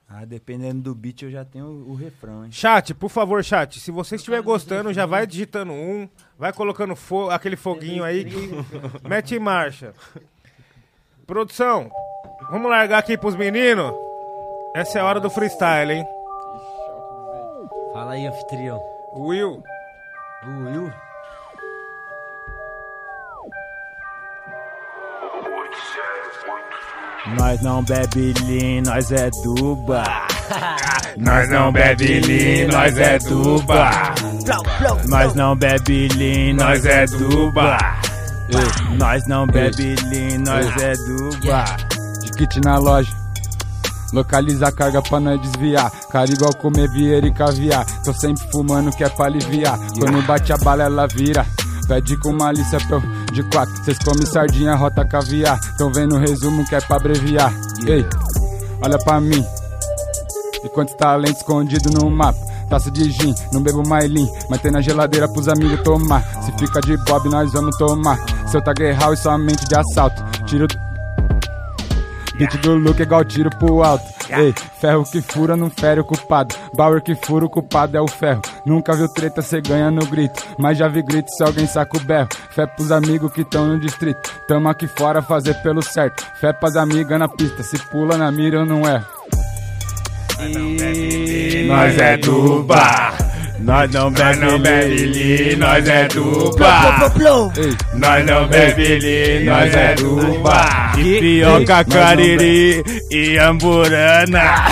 [0.07, 2.51] Ah, dependendo do beat, eu já tenho o, o refrão, hein?
[2.51, 3.79] Chat, por favor, chat.
[3.79, 6.07] Se você estiver gostando, já vai digitando um,
[6.37, 9.93] vai colocando fo aquele foguinho aí que mete em marcha.
[11.25, 11.89] Produção,
[12.49, 13.93] vamos largar aqui pros meninos?
[14.75, 16.05] Essa é a hora do freestyle, hein?
[17.93, 18.81] Fala aí, anfitrião.
[19.13, 19.63] Will.
[20.43, 20.93] O Will?
[27.37, 30.03] Nós não bebe lean, nós é duba.
[31.17, 33.91] Nós não bebe lean, nós é duba.
[35.09, 37.77] Nós não bebe lean, Nós é duba.
[38.53, 41.65] Ei, Nós não bebe lean, nós é duba.
[42.21, 43.11] De kit na loja.
[44.13, 45.89] Localiza a carga pra nós desviar.
[46.11, 47.85] Cara igual comer vieira e caviar.
[48.03, 49.79] Tô sempre fumando que é pra aliviar.
[49.97, 51.45] Quando bate a bala ela vira.
[51.87, 53.01] Pede com malícia pra eu
[53.31, 53.73] de quatro.
[53.85, 55.59] Cês comem sardinha, rota caviar.
[55.77, 57.53] Tão vendo o resumo que é pra abreviar.
[57.85, 58.05] Ei,
[58.83, 59.45] olha pra mim.
[60.63, 62.50] E quantos talentos escondidos no mapa?
[62.71, 66.23] Taça de gin, não bebo mais lean, mas tem na geladeira pros amigos tomar.
[66.41, 68.17] Se fica de bob, nós vamos tomar.
[68.47, 70.23] Seu tag é real e somente de assalto.
[70.45, 70.67] Tiro.
[72.37, 74.05] Beat do look é igual tiro pro alto.
[74.29, 76.55] Ei, ferro que fura não fere o culpado.
[76.73, 78.41] Bauer que fura o culpado é o ferro.
[78.65, 80.41] Nunca viu treta, cê ganha no grito.
[80.57, 82.29] Mas já vi grito se alguém saca o berro.
[82.51, 84.31] Fé pros amigos que tão no distrito.
[84.47, 86.25] Tamo aqui fora fazer pelo certo.
[86.39, 87.63] Fé pras amigas na pista.
[87.63, 89.20] Se pula na mira eu não erro.
[91.67, 93.17] Nós é do bar.
[93.59, 97.13] Nós não bebe li, nós é do bar.
[97.93, 100.93] Nós não bebe li, nós é do bar.
[100.97, 104.65] E pioca, cariri e amburana.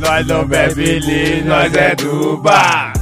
[0.00, 2.92] Nós não bebe li, nós é do bar.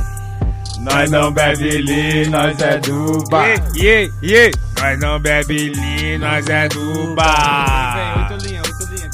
[0.81, 3.49] Nós não bebe li, nós é do bar.
[3.75, 4.53] Yeah, yeah.
[4.81, 8.29] Nós não bebe li, nós é do bar.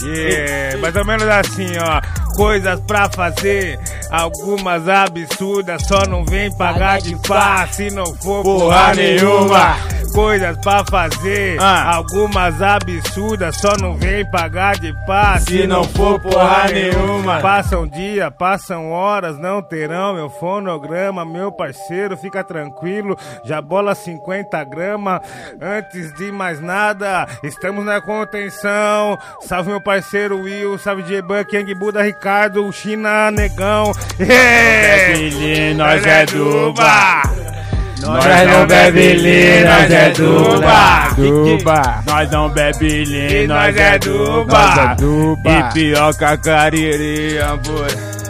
[0.04, 2.00] Yeah, mais ou menos assim, ó.
[2.36, 3.78] Coisas pra fazer,
[4.10, 9.76] algumas absurdas, só não vem pagar de pá se não for porra nenhuma.
[10.14, 11.94] Coisas pra fazer, Ah.
[11.96, 17.40] algumas absurdas, só não vem pagar de pá Se não for porra nenhuma.
[17.40, 24.62] Passam dia, passam horas, não terão meu fonograma, meu parceiro, fica tranquilo, já bola 50
[24.64, 25.20] gramas.
[25.60, 29.18] Antes de mais nada, estamos na contenção.
[29.42, 32.21] Salve meu parceiro Will, salve J-Buck, Yang Buda, Ricardo,
[32.72, 33.92] China, Negão.
[34.20, 35.14] Yeah!
[35.14, 37.32] bebe li, nós é do bar.
[38.00, 40.10] Nós não bebe li, nós é.
[40.10, 42.02] Do bar.
[42.06, 44.96] Nós não bebe li, nós é do bar.
[45.00, 48.21] E pioca, cariri, hambúrguer.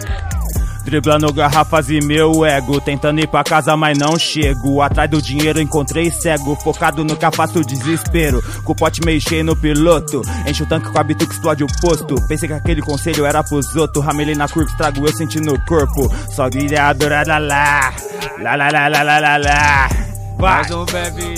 [0.93, 2.79] Driblando garrafas e meu ego.
[2.79, 4.83] Tentando ir pra casa, mas não chego.
[4.83, 6.55] Atrás do dinheiro encontrei cego.
[6.55, 8.43] Focado no que afasta o desespero.
[8.63, 10.21] Com o pote meio cheio no piloto.
[10.47, 12.17] Enche o tanque com a bitu que explode o posto.
[12.29, 14.05] Pensei que aquele conselho era pros outros.
[14.05, 16.15] Ramelei na curva, estrago eu senti no corpo.
[16.29, 17.95] Só virado, lá lá lá.
[18.39, 19.89] Lá lá lá lá lá lá
[20.37, 20.63] Vai,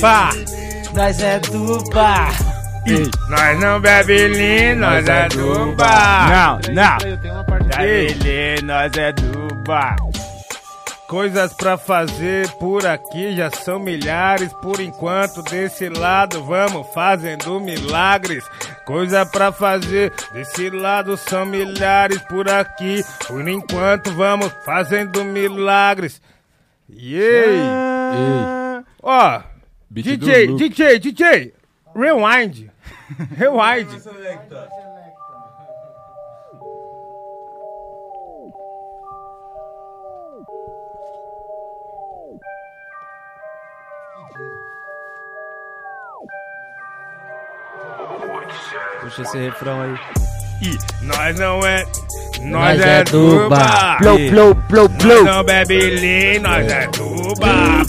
[0.01, 0.31] pá.
[0.93, 2.54] Nós é do bar.
[3.31, 6.29] Nós não bebe lean, nós é do bar.
[6.29, 6.99] Não, não
[7.69, 9.97] Bebe nós é do bar
[11.09, 14.53] Coisas pra fazer por aqui já são milhares.
[14.55, 18.45] Por enquanto, desse lado, vamos fazendo milagres.
[18.85, 23.05] Coisa pra fazer desse lado são milhares por aqui.
[23.27, 26.21] Por enquanto, vamos fazendo milagres.
[26.91, 28.85] Yeah!
[29.03, 29.41] Ó,
[29.91, 30.57] Beat DJ.
[30.57, 31.55] DJ, DJ,
[31.95, 32.74] rewind.
[33.37, 33.89] Rewind.
[49.01, 49.95] Puxa esse refrão aí.
[50.63, 51.85] E nós não é.
[52.45, 53.49] Nós, é, é bar.
[53.49, 53.99] bar.
[53.99, 55.25] Plou, plou, plou, plou.
[55.25, 57.87] Nós não bebe nós é Do plou, bar.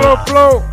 [0.00, 0.64] plou, plou.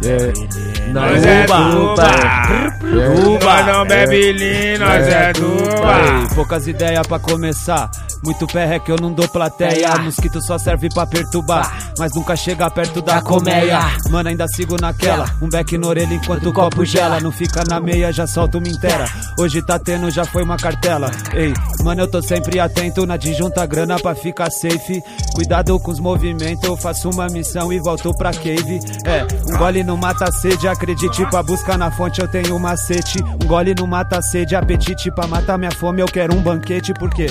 [0.93, 1.45] Nós é.
[1.45, 5.31] Do Nós não bebe lean, nós é.
[5.31, 7.89] Ei, poucas ideias pra começar.
[8.23, 9.97] Muito pé é que eu não dou plateia.
[9.97, 11.91] Mosquito só serve pra perturbar.
[11.97, 13.79] Mas nunca chega perto da, colmeia.
[14.09, 15.25] Mano, ainda sigo naquela.
[15.41, 17.19] Um beck na orelha enquanto o copo gela.
[17.19, 19.05] Não fica na meia, já solta uma inteira.
[19.39, 21.09] Hoje tá tendo, já foi uma cartela.
[21.33, 21.51] Ei,
[21.83, 25.03] mano, eu tô sempre atento na disjunta grana pra ficar safe.
[25.33, 28.79] Cuidado com os movimentos, eu faço uma missão e volto pra cave.
[29.05, 33.21] É, um gole não mata sede, acredite pra buscar na fonte, eu tenho um macete.
[33.23, 37.09] Um gole não mata sede, apetite pra matar minha fome, eu quero um banquete, por
[37.09, 37.27] quê?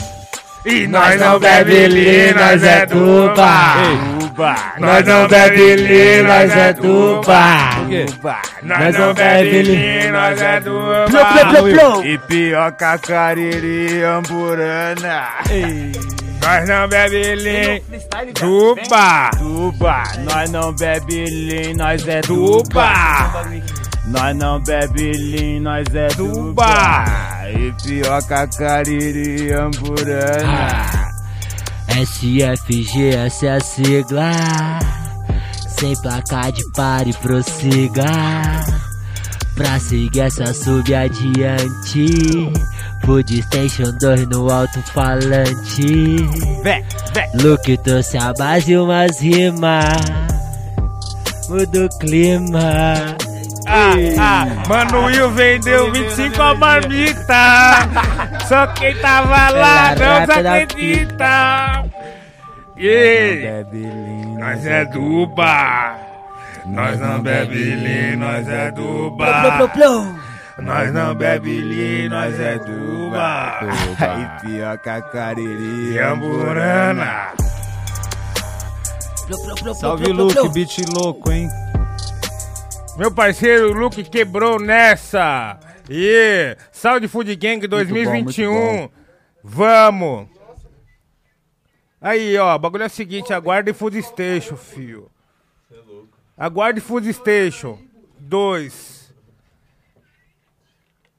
[0.65, 2.85] E nós não bebe lean, nós é
[3.35, 4.75] bar.
[4.79, 6.73] Nós não bebe lean, nós é
[7.89, 8.07] quê?
[8.63, 11.49] Nós não bebe lean, nós é Plou, plou, bar.
[11.49, 12.05] plou, plou.
[12.05, 15.29] E pioca, cariri, amburana.
[16.43, 17.35] Nós não bebe
[18.89, 19.31] bar.
[19.37, 22.21] Do bar, nós não bebe lean, nós é
[22.65, 23.47] bar
[24.07, 27.47] Nós não bebe lean, nós é Do bar.
[27.51, 31.11] E pioca, cariri, amburana
[31.91, 34.31] SFG, essa é a sigla.
[35.79, 38.05] Sem placar de pare, prossiga.
[39.55, 42.53] Pra seguir essa sub adiante.
[43.05, 46.17] Food Station 2 no alto-falante.
[47.43, 50.01] Luke trouxe a base e umas rimas.
[51.49, 52.95] Muda o clima.
[53.73, 57.89] Ah, ah, Mano Will vendeu 25 a marmita.
[58.49, 61.85] Só quem tava lá não da acredita.
[62.77, 65.99] E Bebe lean, nós é do bar.
[66.67, 69.69] Nós não bebe lean, nós é do bar.
[69.69, 70.21] Plou.
[70.61, 73.61] Nós não bebe li, nós é duba.
[74.43, 77.29] Ipioca, Cariri, E Amburana.
[79.75, 81.49] Salve, Luke, beat louco, hein?
[83.01, 85.59] Meu parceiro Luke quebrou nessa.
[85.89, 88.53] E Saúde Food Gang 2021.
[88.53, 88.93] muito
[89.43, 90.29] Vamos.
[91.99, 95.11] Aí, ó, o bagulho é o seguinte, aguarde Food Station, fio.
[96.37, 97.79] Aguarde Food Station
[98.19, 99.15] 2.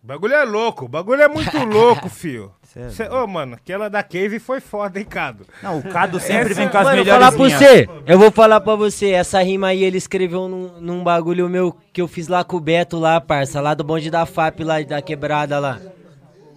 [0.04, 2.54] O bagulho é louco, bagulho é muito louco, fio.
[2.74, 5.46] Cê é Cê- Ô, mano, aquela da Cave foi foda, hein, Cado?
[5.62, 8.32] Não, o Cado sempre Essa- vem com as Mano, melhores falar pra você, eu vou
[8.32, 12.28] falar pra você, essa rima aí ele escreveu num, num bagulho meu que eu fiz
[12.30, 15.80] lá com o Beto lá, parça, lá do bonde da FAP lá, da quebrada lá.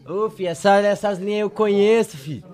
[0.07, 2.45] Ô, fi, essa, essas linhas eu conheço, fi.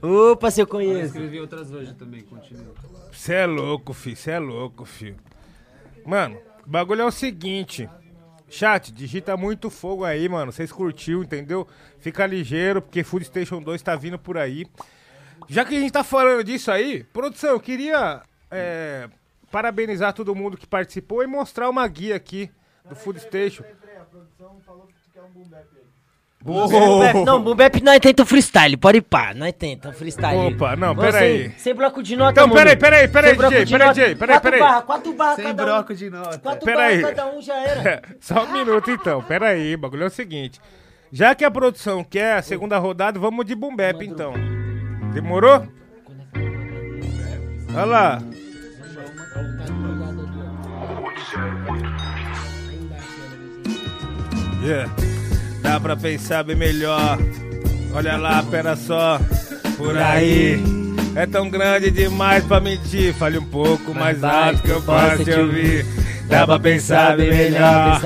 [0.00, 1.06] Opa, se eu conheço.
[1.06, 2.74] Escrevi outras hoje também, continua.
[3.10, 4.16] Você é louco, filho.
[4.16, 5.16] Você é louco, filho.
[6.04, 6.36] Mano,
[6.66, 7.88] o bagulho é o seguinte.
[8.52, 10.52] Chat, digita muito fogo aí, mano.
[10.52, 11.66] Vocês curtiu, entendeu?
[11.98, 14.66] Fica ligeiro, porque Food Station 2 tá vindo por aí.
[15.48, 19.08] Já que a gente tá falando disso aí, produção, eu queria é,
[19.50, 22.50] parabenizar todo mundo que participou e mostrar uma guia aqui
[22.88, 23.64] do Food Station.
[25.32, 25.81] Boom bap-
[27.24, 30.54] Não, boom bap nós tenta o freestyle, pode ir pá, nós tenta freestyle.
[30.54, 31.52] Opa, não, pera sem- aí.
[31.56, 32.58] Sem bloco de nota, Então, mano.
[32.58, 33.88] peraí, peraí, peraí, Sem DJ, peraí.
[33.94, 34.60] DJ, peraí, Quatro peraí.
[34.60, 35.96] barra, quatro barra Sem cada bloco um.
[35.96, 36.38] de nota.
[36.38, 37.00] Quatro Pera barra aí.
[37.02, 38.02] cada um já era.
[38.20, 40.60] Só um minuto então, pera aí, o bagulho é o seguinte.
[41.12, 44.32] Já que a produção quer a segunda rodada, vamos de boom bap então.
[45.12, 45.66] Demorou?
[47.74, 48.22] Olha lá.
[54.62, 54.86] Yeah.
[55.62, 57.18] Dá pra pensar bem melhor.
[57.94, 59.20] Olha lá, pera só.
[59.76, 60.62] Por aí.
[61.14, 63.14] É tão grande demais pra mentir.
[63.14, 65.86] Fale um pouco mais alto que eu possa te ouvir.
[66.26, 68.00] Dá pra pensar bem melhor.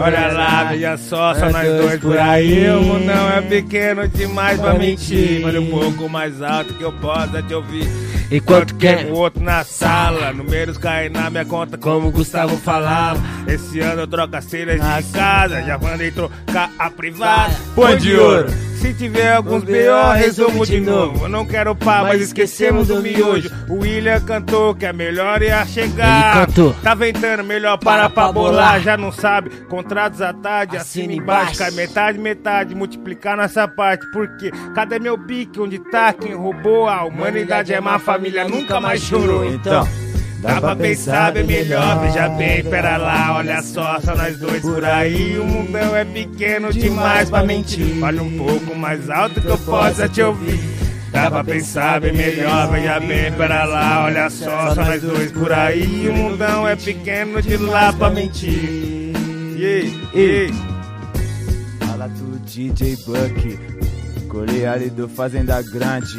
[0.00, 2.68] Olha lá, veja só, só nós dois por aí.
[2.70, 5.42] O mundão é pequeno demais pra mentir.
[5.42, 7.86] Fale um pouco mais alto que eu possa te ouvir.
[8.36, 12.56] Enquanto quer quer- o outro na sala, números caem na minha conta como o Gustavo
[12.56, 13.20] falava.
[13.46, 17.54] Esse ano eu troco as telhas de casa, já mandei trocar a privada.
[17.74, 18.71] Põe de ouro.
[18.82, 21.24] Se tiver alguns B.O., resumo de novo.
[21.24, 23.48] Eu não quero pá, mas esquecemos do miojo.
[23.68, 26.36] O William cantou que é melhor ia chegar.
[26.38, 26.74] Ele cantou.
[26.82, 28.80] Tá ventando, melhor para pra bolar.
[28.80, 31.58] Já não sabe, contratos à tarde, Assina embaixo.
[31.58, 34.04] Cai metade, metade, multiplicar nessa parte.
[34.10, 35.60] Porque cadê meu pique?
[35.60, 36.88] Onde tá quem roubou?
[36.88, 39.44] A humanidade é má, família nunca mais chorou.
[39.44, 39.86] Então.
[40.42, 44.84] Dá pra pensar bem melhor, veja bem, pera lá, olha só, só nós dois por
[44.84, 45.38] aí.
[45.38, 48.00] O mundão é pequeno demais pra mentir.
[48.00, 50.58] Fale um pouco mais alto que eu possa te ouvir.
[51.12, 55.52] Dá pra pensar bem melhor, veja bem, pera lá, olha só, só nós dois por
[55.52, 56.08] aí.
[56.08, 59.12] O mundão é pequeno de lá pra mentir.
[59.56, 60.56] Yeah, yeah.
[61.86, 63.58] Fala do DJ Buck,
[64.28, 66.18] Coreali do Fazenda Grande.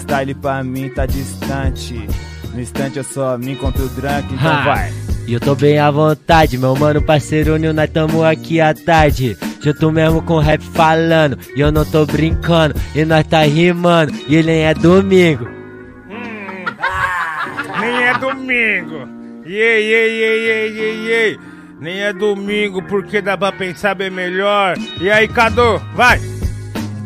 [0.00, 2.08] Style pra mim tá distante.
[2.56, 4.64] No instante eu só me encontro o drunk, então Ha.
[4.64, 4.92] vai.
[5.26, 9.36] E eu tô bem à vontade, meu mano parceiro Nil, nós tamo aqui à tarde.
[9.60, 14.42] Junto mesmo com rap falando, e eu não tô brincando, e nós tá rimando, e
[14.42, 15.46] nem é domingo.
[17.78, 19.06] Nem é domingo.
[19.44, 20.94] Iê, iê, iê, iê, iê,
[21.32, 21.38] iê.
[21.78, 24.78] Nem é domingo porque dá pra pensar bem melhor.
[24.98, 26.18] E aí, Cadu, vai!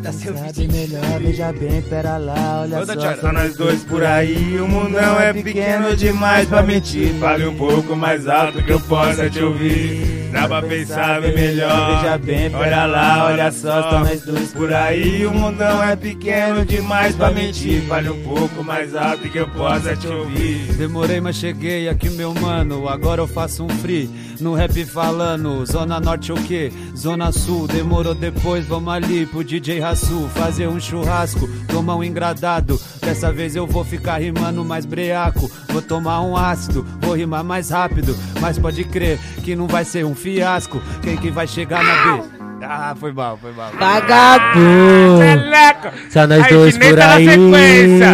[0.03, 3.17] Sabe melhor, veja bem, pera lá, olha Toda só.
[3.21, 4.59] só nós dois por aí.
[4.59, 7.15] O mundão é pequeno demais pra mentir.
[7.21, 10.21] Fale um pouco mais alto que eu possa te ouvir.
[10.33, 12.03] Dá pra pensar bem melhor.
[12.03, 15.27] Veja bem, olha lá, olha só, só nós dois por aí.
[15.27, 17.83] O mundão é pequeno demais pra mentir.
[17.83, 20.73] Fale um pouco mais alto que eu possa te ouvir.
[20.77, 22.89] Demorei, mas cheguei aqui, meu mano.
[22.89, 24.09] Agora eu faço um free.
[24.41, 26.73] No rap falando, Zona Norte o quê?
[26.97, 32.81] Zona Sul, demorou depois, vamos ali pro DJ Fazer um churrasco, tomar um engradado.
[33.01, 35.51] Dessa vez eu vou ficar rimando mais breaco.
[35.69, 38.17] Vou tomar um ácido, vou rimar mais rápido.
[38.41, 40.81] Mas pode crer que não vai ser um fiasco.
[41.03, 42.23] Quem que vai chegar na B?
[42.63, 43.73] Ah, foi mal, foi mal.
[43.73, 45.19] Vagabundo!
[45.19, 45.93] Meleca!
[46.09, 47.27] Só nós A dois por tá aí.
[47.29, 48.07] sequência.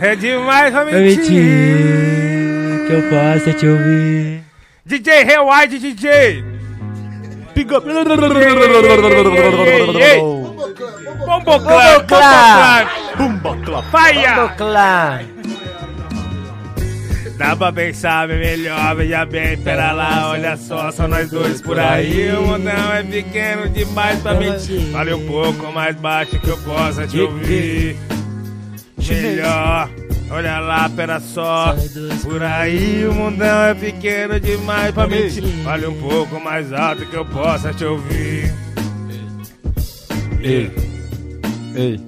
[0.00, 1.02] É demais Pra mentir.
[1.02, 4.42] mentir, que eu possa te ouvir.
[4.86, 6.44] DJ Rewide, DJ!
[7.52, 7.84] Pick up.
[10.80, 12.86] Bomboclã, Bomboclã.
[13.16, 13.82] Bomboclã!
[13.90, 14.34] Faia!
[14.34, 15.20] Bomboclã.
[17.36, 21.78] Dá pra pensar bem melhor, veja bem, pera lá, olha só, só nós dois por
[21.78, 22.30] aí.
[22.32, 24.92] O mundão é pequeno demais pra mentir.
[24.92, 27.96] Fale um pouco mais baixo que eu possa te ouvir.
[29.08, 29.88] Melhor.
[30.30, 31.74] Olha lá, pera só.
[32.22, 35.42] Por aí o mundão é pequeno demais pra mentir.
[35.64, 38.52] Fale um pouco mais alto que eu possa te ouvir.
[40.42, 40.70] Ei.
[41.74, 42.00] Ei.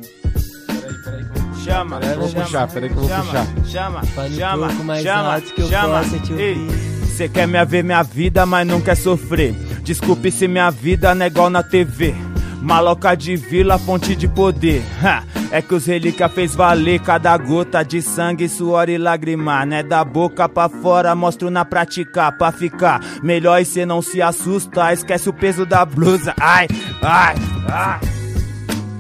[1.65, 3.47] Chama, Peraí, vou chama, puxar, peraí que eu vou chama, puxar.
[3.67, 5.99] Chama, Fale um chama, pouco mais chama, alto que eu chama.
[6.01, 7.07] possa te Ei, ouvir.
[7.17, 9.55] Cê quer me ver minha vida, mas não quer sofrer.
[9.85, 12.15] Desculpe se minha vida não é igual na TV.
[12.61, 14.83] Maloca de vila, fonte de poder.
[15.05, 19.65] Ha, é que os relíquia fez valer cada gota de sangue, suor e lágrima.
[19.67, 24.21] Né da boca pra fora, mostro na prática pra ficar melhor e cê não se
[24.23, 24.93] assusta.
[24.93, 26.35] Esquece o peso da blusa.
[26.41, 26.67] Ai,
[27.03, 27.35] ai,
[27.69, 28.01] ai.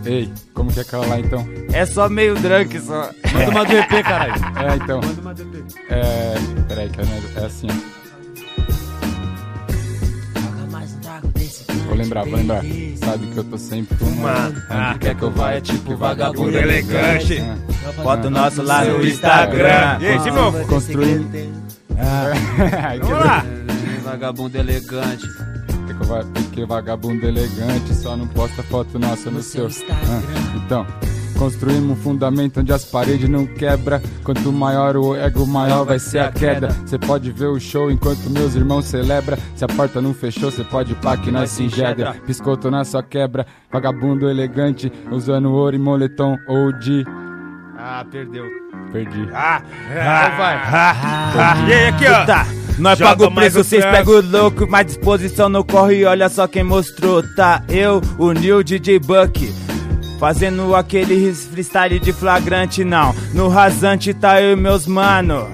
[0.04, 1.46] Ei, como que é aquela lá então?
[1.72, 3.10] É só meio drunk só.
[3.32, 4.34] Manda uma do EP, caralho.
[4.62, 5.00] É, então.
[5.00, 5.64] Manda uma do EP.
[5.90, 6.34] É.
[6.68, 8.02] Peraí, que é, é assim, ó.
[11.86, 12.62] Vou lembrar, vou lembrar.
[12.96, 14.62] Sabe que eu tô sempre fumando.
[14.70, 17.38] Ah, quer que eu vá é tipo vagabundo elegante.
[17.40, 17.92] Ah.
[18.02, 19.98] Foto nossa lá no Instagram.
[20.00, 20.66] E aí, de novo?
[20.66, 21.22] Construir.
[21.98, 22.32] Ah.
[22.98, 23.44] Vamos lá.
[24.04, 25.26] Vagabundo elegante.
[26.34, 29.66] Porque vagabundo elegante só não posta foto nossa no seu.
[29.90, 30.22] Ah,
[30.56, 30.86] Então,
[31.38, 34.02] construímos um fundamento onde as paredes não quebra.
[34.24, 36.68] Quanto maior o ego, maior vai ser a queda.
[36.84, 39.38] Você pode ver o show enquanto meus irmãos celebra.
[39.56, 42.14] Se a porta não fechou, você pode pá que nós se enjedra.
[42.26, 43.46] Piscou, tô na sua quebra.
[43.72, 47.04] Vagabundo elegante, usando ouro e moletom ou de.
[47.78, 48.44] Ah, perdeu.
[48.92, 49.26] Perdi.
[49.32, 50.56] Ah, Então vai.
[50.56, 52.24] ah, E aí, aqui, ó.
[52.26, 52.46] Tá.
[52.78, 56.46] Nós Joga paga o preço, vocês pegam o louco, mais disposição no corre, olha só
[56.48, 57.62] quem mostrou, tá?
[57.68, 59.52] Eu, o New DJ Buck.
[60.18, 63.14] Fazendo aquele freestyle de flagrante, não.
[63.34, 65.48] No rasante tá eu e meus mano.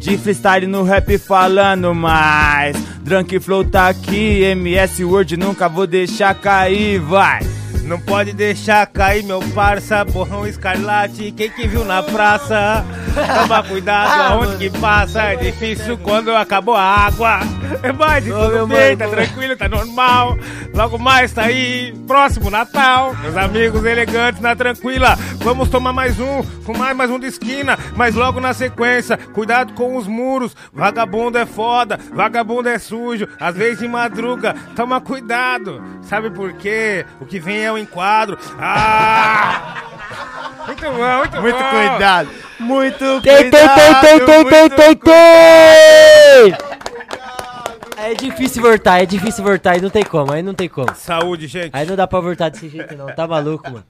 [0.00, 2.76] De freestyle no rap falando mais.
[3.02, 7.40] Drunk Flow tá aqui, MS Word nunca vou deixar cair, vai.
[7.84, 12.84] Não pode deixar cair, meu parça, borrão escarlate, quem que viu na praça?
[13.14, 17.40] Toma cuidado aonde que passa, é difícil quando acabou a água.
[17.98, 20.36] Mas tudo bem, tá tranquilo, tá normal.
[20.74, 23.14] Logo mais tá aí, próximo Natal.
[23.22, 28.14] Meus amigos elegantes na tranquila, vamos tomar mais um, fumar mais um de esquina, mas
[28.14, 30.56] logo na sequência, cuidado com os muros.
[30.72, 35.82] Vagabundo é foda, vagabundo é sujo, às vezes de madruga, toma cuidado.
[36.02, 37.06] Sabe por quê?
[37.20, 38.38] O que vem é o enquadro.
[38.58, 39.82] Ah!
[40.66, 41.70] Muito bom, muito, Muito bom.
[41.70, 42.30] cuidado.
[42.58, 44.00] Muito Tem, tem, tem, cuidado.
[44.00, 46.74] tem, tem, tem, muito tem, tem!
[47.96, 50.94] É difícil voltar, é difícil voltar, aí não tem como, aí não tem como.
[50.94, 51.70] Saúde, gente.
[51.74, 53.84] Aí não dá pra voltar desse jeito não, tá maluco, mano.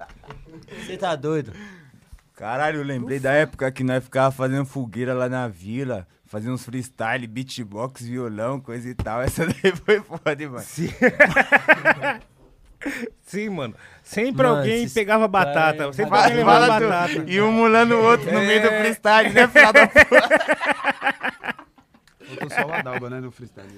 [0.85, 1.53] Você tá doido.
[2.37, 6.65] Caralho, eu lembrei da época que nós ficava fazendo fogueira lá na vila, fazendo uns
[6.65, 9.23] freestyle, beatbox, violão, coisa e tal.
[9.23, 10.65] Essa daí foi foda, mano.
[13.23, 13.49] Sim.
[13.51, 13.75] Mano.
[14.03, 15.79] Sempre Mano, alguém esses pegava batata.
[15.79, 17.25] caras- Sempre Fala- alguém levava batata.
[17.27, 18.79] E um mulando o outro no meio do É.
[18.81, 20.19] freestyle, né, filha da Faltou
[22.55, 23.69] só o Adalba, né, no freestyle.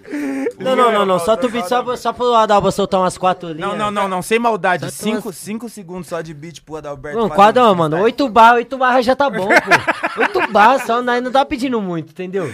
[0.59, 3.61] Não, não, não, não, só tu beat, só, só pro Adalba soltar umas quatro linhas.
[3.71, 4.91] Não, não, não, não, sem maldade.
[4.91, 7.19] Cinco, umas- cinco segundos só de beat pro Adalberto.
[7.19, 10.17] Não, quadra, mano, oito barras, oito barras já tá bom, pô.
[10.21, 12.51] Oito barras só, não, não tá pedindo muito, entendeu?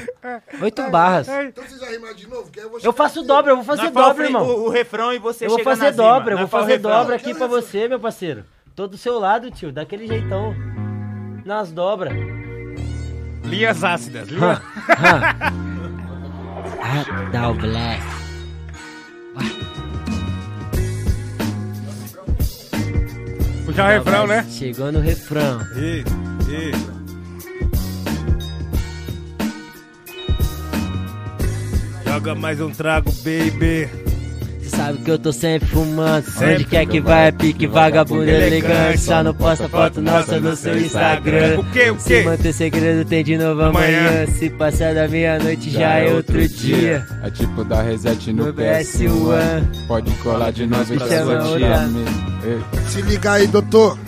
[0.61, 1.29] Oito barras.
[1.29, 2.51] Então vocês vão rimar de novo?
[2.57, 4.45] Eu vou Eu faço dobra, eu vou fazer dobra, irmão.
[4.47, 6.03] o- o refrão e você Eu vou fazer na rima.
[6.03, 8.45] dobra, eu vou fazer dobra aqui pra você, meu parceiro.
[8.75, 10.55] Tô do seu lado, tio, daquele jeitão.
[11.45, 12.13] Nas dobras.
[13.45, 14.29] Linhas ácidas.
[14.29, 14.61] Linha...
[17.33, 18.03] Dá Black.
[23.67, 24.47] Puxar o refrão, né?
[24.51, 25.61] Chegou no refrão.
[25.73, 26.15] Isso,
[26.51, 26.93] isso.
[32.05, 34.12] Joga mais um trago, baby.
[34.63, 36.25] Cê sabe que eu tô sempre fumando.
[36.25, 38.55] Sempre Onde quer que vai, é pique vagabundo Elegante.
[38.67, 39.01] elegante.
[39.01, 41.59] Só não posta foto nossa no seu Instagram.
[41.61, 42.23] O quê, o Se quê?
[42.23, 44.09] manter segredo tem de novo Amanhã.
[44.09, 44.27] amanhã.
[44.39, 47.07] Se passar da meia-noite já é outro dia.
[47.23, 49.09] É tipo dar reset no, No PS1.
[49.09, 49.87] PS1.
[49.87, 51.89] Pode colar de novo e te chama outra.
[52.89, 53.99] Se liga aí, doutor.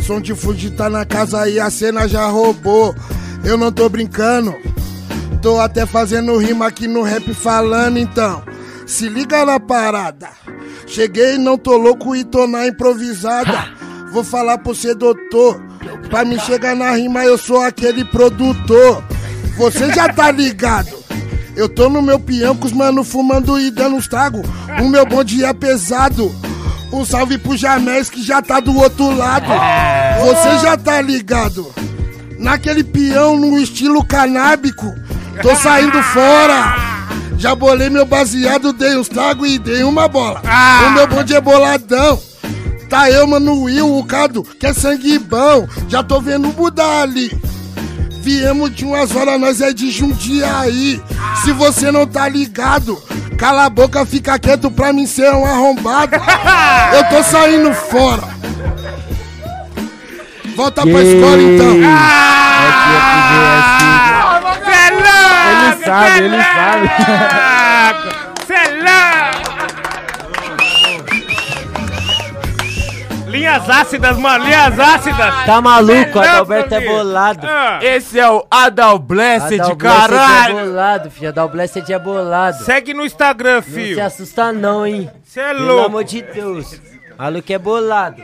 [0.00, 2.94] Som de fude tá na casa e a cena já roubou.
[3.44, 4.54] Eu não tô brincando.
[5.42, 8.42] Tô até fazendo rima aqui no rap falando então.
[8.86, 10.28] Se liga na parada.
[10.86, 13.68] Cheguei, não tô louco e tô na improvisada.
[14.12, 15.60] Vou falar pro você, doutor.
[16.08, 19.04] Pra me chegar na rima, eu sou aquele produtor.
[19.58, 20.96] Você já tá ligado.
[21.56, 24.42] Eu tô no meu peão com os mano fumando e dando uns trago.
[24.80, 26.32] O meu bonde é pesado.
[26.92, 29.48] Um salve pro Jamés que já tá do outro lado.
[30.20, 31.74] Você já tá ligado.
[32.38, 34.94] Naquele peão no estilo canábico.
[35.42, 36.95] Tô saindo fora.
[37.38, 40.40] Já bolei meu baseado, dei uns tragos e dei uma bola.
[40.86, 42.20] O meu bonde é boladão.
[42.88, 45.66] Tá eu, mano, Will, o Cado, que é sangue bom.
[45.88, 47.30] Já tô vendo o Buda ali.
[48.22, 51.00] Viemos de umas horas, nós é de Jundiaí.
[51.44, 53.00] Se você não tá ligado,
[53.36, 56.16] cala a boca, fica quieto pra mim ser um arrombado.
[56.94, 58.24] Eu tô saindo fora.
[60.56, 61.76] Volta pra escola então.
[65.56, 66.88] Ele sabe, ele sabe.
[68.46, 69.46] Cê é louco!
[73.26, 75.44] Linhas ácidas, mano, linhas ácidas!
[75.44, 77.46] Tá maluco, Cê é Adalberto é bolado.
[77.46, 77.78] Ah.
[77.82, 80.58] Esse é o Adalblessed, Adalblessed caralho.
[80.58, 81.28] é bolado, filho.
[81.28, 82.64] Adalblessed é bolado.
[82.64, 83.94] Segue no Instagram, Não filho.
[83.96, 85.10] se assusta não, hein.
[85.24, 85.86] Cê é Pelo louco.
[85.86, 86.80] amor de Deus.
[87.18, 88.22] Maluco é bolado.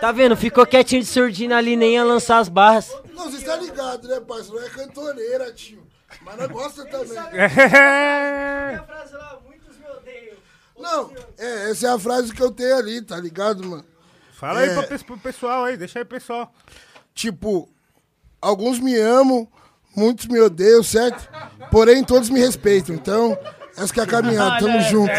[0.00, 0.36] Tá vendo?
[0.36, 2.90] Ficou quietinho de surdina ali, nem ia lançar as barras.
[3.14, 4.56] Não, você tá ligado, né, parceiro?
[4.60, 5.83] Não é cantoneira, tio.
[6.24, 7.18] Mas não gosta também.
[7.32, 8.80] É.
[10.76, 13.84] Não, é, essa é a frase que eu tenho ali, tá ligado, mano?
[14.32, 16.52] Fala aí É, pe- pro pessoal aí, deixa aí, pessoal.
[17.14, 17.68] Tipo,
[18.42, 19.48] alguns me amam,
[19.96, 21.26] muitos me odeiam, certo?
[21.70, 22.94] Porém, todos me respeitam.
[22.94, 23.38] Então,
[23.78, 25.10] essa que é a caminhada, tamo junto.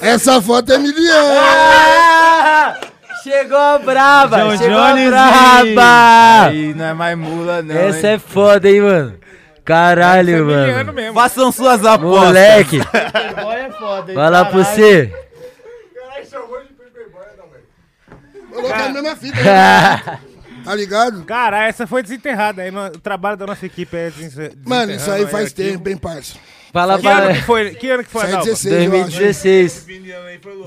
[0.00, 1.28] Essa foto é miliano.
[1.38, 2.80] Ah!
[3.22, 6.46] Chegou braba, John chegou Jones braba.
[6.48, 7.74] Aí não é mais mula, não.
[7.76, 8.14] Essa hein?
[8.14, 9.18] é foda, hein, mano.
[9.66, 10.92] Caralho, mano.
[10.92, 11.14] mesmo.
[11.14, 12.26] Façam suas apostas.
[12.26, 14.14] Moleque, é foda, hein?
[14.16, 14.74] fala pra caralho.
[14.74, 15.12] você.
[18.52, 19.36] Coloca a mesma fita.
[19.42, 20.18] né?
[20.66, 21.22] Tá ligado?
[21.24, 22.72] Cara, essa foi desenterrada aí.
[22.72, 25.54] no- O trabalho da nossa equipe é desense- Mano, isso aí faz aqui.
[25.62, 26.34] tempo, hein, parça.
[26.76, 28.50] Fala Que ano que foi, que ano que foi, Isso aí é Adalba?
[28.50, 28.90] 16, eu acho.
[29.18, 29.86] 2016.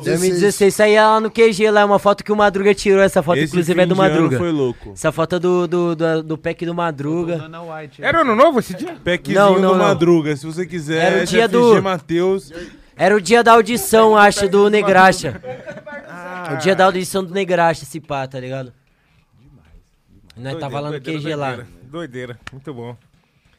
[0.04, 3.02] 2016, isso aí é lá no QG, lá, é uma foto que o Madruga tirou.
[3.02, 4.38] Essa foto, Esse inclusive, é do de ano Madruga.
[4.38, 4.92] foi louco.
[4.94, 7.48] Essa foto é do, do, do, do pack do Madruga.
[8.00, 8.96] Era ano novo esse dia?
[9.04, 9.86] Packzinho Não, não, do não.
[9.86, 11.14] Madruga, se você quiser.
[11.14, 12.52] Era o dia FG do- Matheus.
[12.98, 15.40] Era o dia da audição, acho, do Negraxa.
[16.08, 16.54] Ah.
[16.56, 18.74] O dia da audição do Negraxa, esse pá, tá ligado?
[20.36, 21.48] Nós Doideira, tava lá no doideira, QG lá.
[21.56, 21.68] doideira.
[21.90, 22.98] Doideira, muito bom.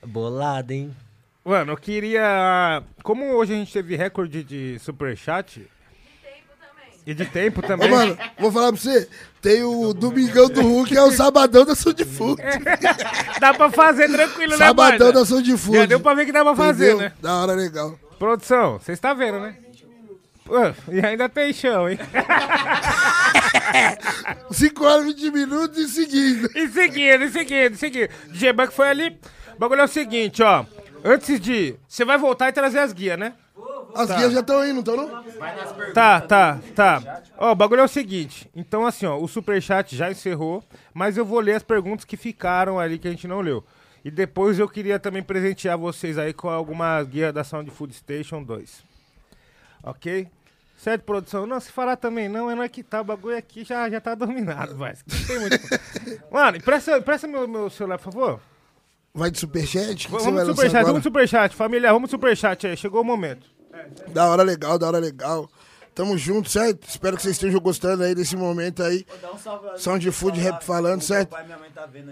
[0.05, 0.91] Bolado, hein?
[1.45, 2.83] Mano, eu queria.
[3.03, 5.67] Como hoje a gente teve recorde de superchat.
[7.07, 7.89] E de tempo Ô, também.
[7.91, 9.09] mano, vou falar pra você.
[9.41, 12.43] Tem o Domingão do Hulk, é o Sabadão da Soul de Food.
[13.41, 15.79] Dá pra fazer tranquilo, né, Sabadão da Soul de Food.
[15.79, 17.09] Já deu pra ver que dá pra fazer, Entendeu?
[17.09, 17.13] né?
[17.23, 17.99] Da hora legal.
[18.19, 19.57] Produção, vocês estão vendo, né?
[20.45, 20.57] Pô,
[20.93, 21.99] e ainda tem chão, hein?
[24.51, 26.51] 5 horas, 20 minutos e seguindo.
[26.55, 28.09] E seguindo, e seguindo, e seguindo.
[28.29, 29.19] DJ Buck foi ali.
[29.55, 30.65] O bagulho é o seguinte, ó.
[31.05, 31.77] Antes de.
[31.89, 33.35] Você vai voltar e trazer as guias, né?
[33.95, 34.17] As Tá.
[34.17, 35.25] guias já estão indo, então não?
[35.93, 37.23] Tá, tá, tá.
[37.37, 38.49] Ó, o bagulho é o seguinte.
[38.55, 40.63] Então, assim, ó, o superchat já encerrou,
[40.95, 43.65] mas eu vou ler as perguntas que ficaram ali que a gente não leu.
[44.05, 48.43] E depois eu queria também presentear vocês aí com alguma guia da Sound Food Station
[48.43, 48.83] 2.
[49.83, 50.29] Ok?
[50.79, 51.47] Certo, produção?
[51.47, 54.01] Não, se falar também não, é não é que tá, o bagulho aqui já, já
[54.01, 54.95] tá dominado, vai.
[55.07, 55.59] Não tem muito.
[56.33, 58.41] Mano, empresta, empresta meu, meu celular, por favor.
[59.13, 60.07] Vai de superchat?
[60.07, 63.47] Que Vamos de superchat, vamos de superchat, família, vamos de superchat aí, chegou o momento.
[64.09, 65.49] Da hora legal, da hora legal.
[65.93, 66.87] Tamo junto, certo?
[66.89, 69.05] Espero que vocês estejam gostando aí desse momento aí.
[69.77, 71.37] Sound Food Rap falando, certo?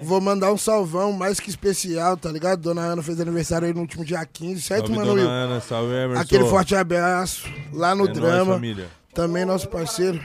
[0.02, 2.60] Vou mandar um salvão mais que especial, tá ligado?
[2.60, 5.06] Dona Ana fez aniversário aí no último dia 15, certo, Salve, mano?
[5.10, 5.30] dona Will?
[5.30, 6.22] Ana, salve, Emerson.
[6.22, 8.54] Aquele forte abraço lá no É nóis, drama.
[8.54, 8.88] família.
[9.14, 10.20] Também nosso parceiro.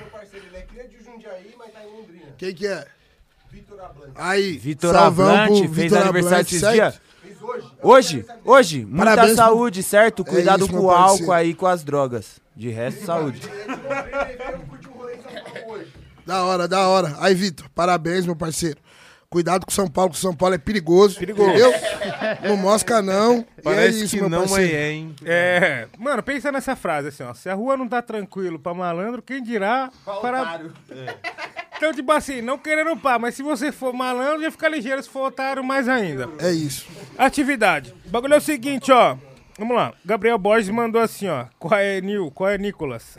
[2.38, 2.86] Quem que é?
[4.16, 6.74] Aí, Vitor pro fez Vitor aniversário esses certo?
[6.74, 7.02] dias?
[7.82, 8.26] Hoje?
[8.46, 8.86] Hoje?
[8.86, 10.22] Muita Parabéns saúde, certo?
[10.22, 11.32] É Cuidado isso, com meu o álcool parceiro.
[11.34, 12.40] aí, com as drogas.
[12.56, 13.42] De resto, saúde.
[16.26, 17.16] Da hora, da hora.
[17.20, 18.78] Aí, Vitor, parabéns, meu parceiro.
[19.34, 21.18] Cuidado com São Paulo, que São Paulo é perigoso.
[21.18, 21.50] Perigoso.
[21.50, 21.74] Entendeu?
[22.44, 23.44] Não mosca, não.
[23.64, 24.76] Parece e é isso, que meu não, parceiro.
[24.76, 25.16] é, hein?
[25.26, 27.34] É, mano, pensa nessa frase assim, ó.
[27.34, 29.90] Se a rua não tá tranquilo pra malandro, quem dirá
[30.22, 30.62] para.
[31.76, 35.10] Então, tipo assim, não querendo pá, mas se você for malandro, já fica ligeiro, se
[35.10, 36.30] for otário, mais ainda.
[36.38, 36.86] É isso.
[37.18, 37.92] Atividade.
[38.06, 39.18] O bagulho é o seguinte, ó.
[39.58, 39.94] Vamos lá.
[40.06, 41.46] Gabriel Borges mandou assim, ó.
[41.58, 42.30] Qual é, Nil?
[42.30, 43.18] Qual é, Nicolas?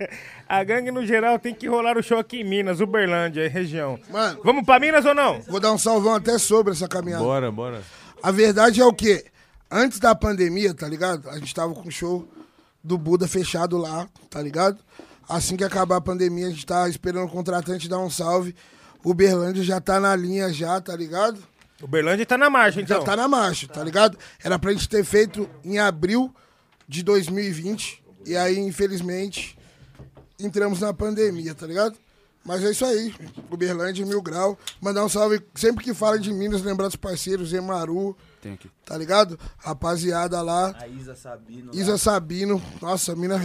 [0.54, 3.98] A gangue, no geral, tem que rolar o show aqui em Minas, Uberlândia, região.
[4.08, 5.40] Mano, Vamos pra Minas ou não?
[5.42, 7.24] vou dar um salvão até sobre essa caminhada.
[7.24, 7.82] Bora, bora.
[8.22, 9.24] A verdade é o quê?
[9.68, 11.28] Antes da pandemia, tá ligado?
[11.28, 12.28] A gente tava com o show
[12.84, 14.78] do Buda fechado lá, tá ligado?
[15.28, 18.54] Assim que acabar a pandemia, a gente tá esperando o contratante dar um salve.
[19.04, 21.42] Uberlândia já tá na linha já, tá ligado?
[21.82, 23.00] Uberlândia tá na marcha, então.
[23.00, 24.16] Já tá na marcha, tá ligado?
[24.42, 26.32] Era pra gente ter feito em abril
[26.86, 28.04] de 2020.
[28.24, 29.53] E aí, infelizmente,
[30.38, 31.96] entramos na pandemia, tá ligado?
[32.44, 33.14] Mas é isso aí.
[33.50, 34.58] Uberlândia, mil grau.
[34.80, 35.40] Mandar um salve.
[35.54, 38.14] Sempre que fala de Minas, lembrar dos parceiros, Emaru.
[38.42, 38.70] Tem aqui.
[38.84, 39.38] tá ligado?
[39.56, 40.74] Rapaziada lá.
[40.78, 41.70] A Isa Sabino.
[41.74, 43.40] Isa Sabino, nossa, mina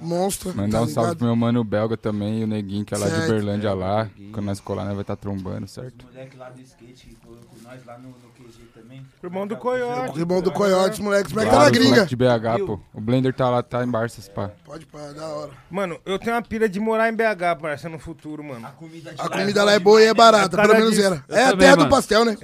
[0.00, 0.54] monstra.
[0.54, 3.06] Mandar tá um salve pro meu mano belga também, e o Neguinho, que é lá
[3.06, 3.28] de Certo.
[3.28, 4.10] Uberlândia lá.
[4.32, 6.06] Quando nós colar, nós vai estar trombando, certo?
[6.06, 9.06] moleque lá do skate que foi com nós lá no, no QG também.
[9.22, 10.18] Irmão do Coyote.
[10.18, 11.90] Irmão do Coyote, os moleques, os moleques tá na gringa.
[11.90, 12.80] moleque de BH, pô.
[12.94, 14.50] O Blender tá lá, tá em Barças, pá.
[14.64, 15.50] Pode pá, da hora.
[15.70, 18.66] Mano, eu tenho uma pira de morar em BH, parça, no futuro, mano.
[18.66, 21.24] A comida, A comida lá é boa e é barata, pelo menos era.
[21.28, 22.36] É a terra do pastel, né?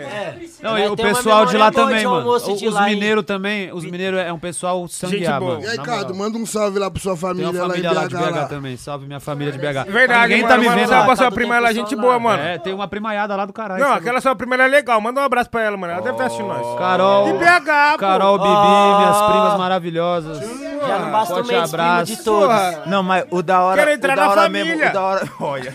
[0.63, 2.39] Não, e o pessoal de lá também, de mano.
[2.39, 5.61] de Os lá, mineiros também, os mineiros é um pessoal sangueaba.
[5.63, 8.31] E aí, Cado, manda um salve lá pra sua família, lá lá em de BH.
[8.35, 8.47] Lá.
[8.47, 8.77] também.
[8.77, 9.91] Salve minha família de BH.
[9.91, 11.05] Verdade, mano, tá me vendo salve lá.
[11.05, 12.43] pra sua prima, ela é gente boa, mano.
[12.43, 13.83] É, tem uma primaiada lá do caralho.
[13.83, 15.01] Não, aquela sua prima ela é legal.
[15.01, 15.94] Manda um abraço pra ela, mano.
[15.95, 16.79] Ela deve estar assistindo nós.
[16.79, 17.25] Carol.
[17.27, 17.99] De BH, pô.
[17.99, 18.97] Carol, Bibi, Ah.
[18.99, 20.39] minhas primas maravilhosas.
[20.87, 22.05] Já não basta o Forte mainstream abraço.
[22.17, 22.87] de todos.
[22.87, 23.79] Não, mas o da hora.
[23.79, 24.77] Quero entrar o da na hora família.
[24.77, 24.91] mesmo.
[24.91, 25.29] O da hora.
[25.41, 25.75] Olha.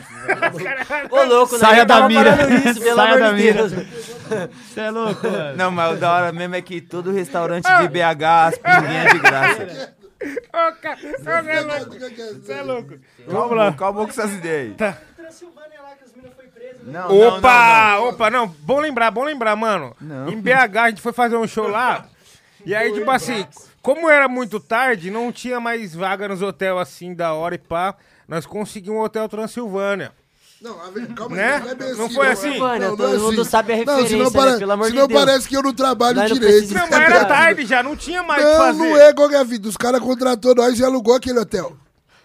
[1.09, 1.59] Ô, louco, né?
[1.59, 2.35] Saia Eu da tava mira.
[2.37, 3.67] falando Isso, pelo Saia amor da de mira.
[3.67, 3.71] Deus.
[4.69, 5.57] Você é louco, mano.
[5.57, 9.09] Não, mas o da hora mesmo é que todo restaurante de BH, as pinguinhas é
[9.13, 9.93] de graça.
[10.21, 11.95] Ô, cara, você é louco.
[12.45, 12.93] Você é louco.
[13.27, 13.71] Vamos lá.
[13.73, 14.73] calma com essas ideias aí.
[14.75, 14.97] Tá.
[15.17, 16.29] Não,
[16.89, 18.09] não, Opa, não, não.
[18.09, 18.47] opa, não.
[18.47, 19.95] Bom lembrar, bom lembrar, mano.
[20.27, 22.05] Em BH a gente foi fazer um show lá.
[22.65, 23.45] E aí, tipo assim,
[23.81, 27.95] como era muito tarde, não tinha mais vaga nos hotéis assim da hora e pá.
[28.27, 30.11] Nós conseguimos um hotel Transilvânia.
[30.61, 30.75] Não,
[31.15, 31.53] calma Né?
[31.55, 32.15] aí, não é bem Não assim.
[32.15, 32.59] foi assim?
[32.59, 33.49] Mano, Não, todo não é mundo assim.
[33.49, 34.57] sabe a Não, referência, senão, né?
[34.59, 35.19] Pelo amor de senão Deus.
[35.25, 36.73] parece que eu não trabalho não direito.
[36.73, 38.77] Não, mas era tarde já, não tinha mais o que Não, fazer.
[38.77, 39.69] não é qualquer vida.
[39.69, 41.77] Os caras contratou nós e alugou aquele hotel.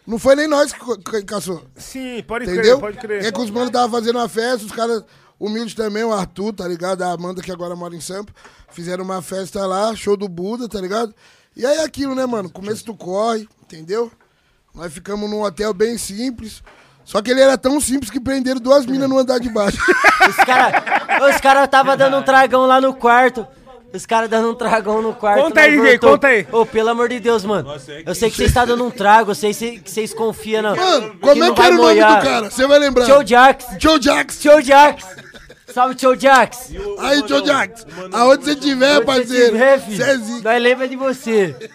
[0.07, 1.65] Não foi nem nós que caçou.
[1.77, 2.79] Sim, pode Entendeu?
[2.79, 3.25] crer, pode crer.
[3.25, 5.03] É que os manos estavam fazendo uma festa, os caras
[5.41, 7.03] humildes também, o Arthur, tá ligado?
[7.03, 8.33] A Amanda, que agora mora em Sampa,
[8.71, 11.15] fizeram uma festa lá, show do Buda, tá ligado?
[11.57, 12.51] E aí é aquilo, né, mano?
[12.51, 14.11] Começo do corre, entendeu?
[14.75, 16.63] Nós ficamos num hotel bem simples.
[17.05, 19.79] Só que ele era tão simples que prenderam duas minas no andar de baixo.
[20.29, 20.83] Os caras
[21.31, 23.47] os cara tava dando um tragão lá no quarto.
[23.95, 25.43] Os caras dando um tragão no quarto.
[25.45, 26.47] Conta nós aí, DJ, conta aí.
[26.51, 27.71] Ô, pelo amor de Deus, mano.
[28.05, 30.75] Eu sei que vocês estão dando um trago, eu sei se- que vocês confiam, não.
[30.77, 32.51] Mano, como é não que era o nome do cara?
[32.51, 33.05] Você vai lembrar.
[33.07, 33.67] Joe Jax.
[33.79, 34.43] Joe Jax.
[34.43, 35.05] Joe Jax.
[35.73, 36.73] Salve, Joe Jax.
[37.01, 37.87] Aí, Joe Jax.
[38.13, 39.53] Aonde você tiver, parceiro.
[39.53, 40.53] tiver, filho, Você é zica.
[40.53, 41.71] Nós lembra de você.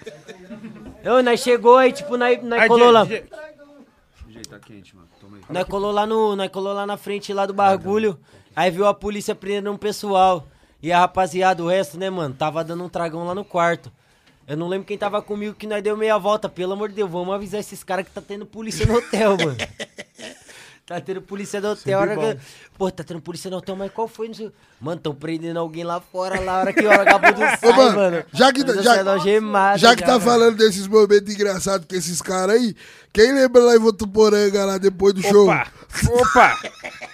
[1.06, 3.04] Ô, nós chegou aí, tipo, nós, nós colou lá.
[3.06, 3.24] DJ,
[4.50, 5.08] tá quente, mano.
[5.20, 5.44] Toma aí.
[5.50, 6.36] Nós colou lá no.
[6.36, 8.18] Nós colou lá na frente lá do bagulho.
[8.56, 10.46] Aí viu a polícia prendendo um pessoal.
[10.82, 12.34] E a rapaziada, o resto, né, mano?
[12.34, 13.92] Tava dando um tragão lá no quarto.
[14.48, 16.50] Eu não lembro quem tava comigo que nós deu meia volta.
[16.50, 19.58] Pelo amor de Deus, vamos avisar esses caras que tá tendo polícia no hotel, mano.
[20.90, 22.00] Tá tendo polícia no hotel.
[22.00, 22.40] Hora que...
[22.76, 24.28] Pô, tá tendo polícia no hotel, mas qual foi?
[24.28, 24.52] Não sei...
[24.82, 27.96] Mano, tão prendendo alguém lá fora, lá, a hora que o vagabundo sai, Ô, mano,
[27.96, 28.26] mano.
[28.34, 30.22] já que, Nós já, algemados já que tá mano.
[30.22, 32.76] falando desses momentos engraçados com esses caras aí,
[33.14, 35.44] quem lembra lá em Votuporanga, lá depois do show?
[35.48, 35.68] Opa,
[36.10, 36.58] opa.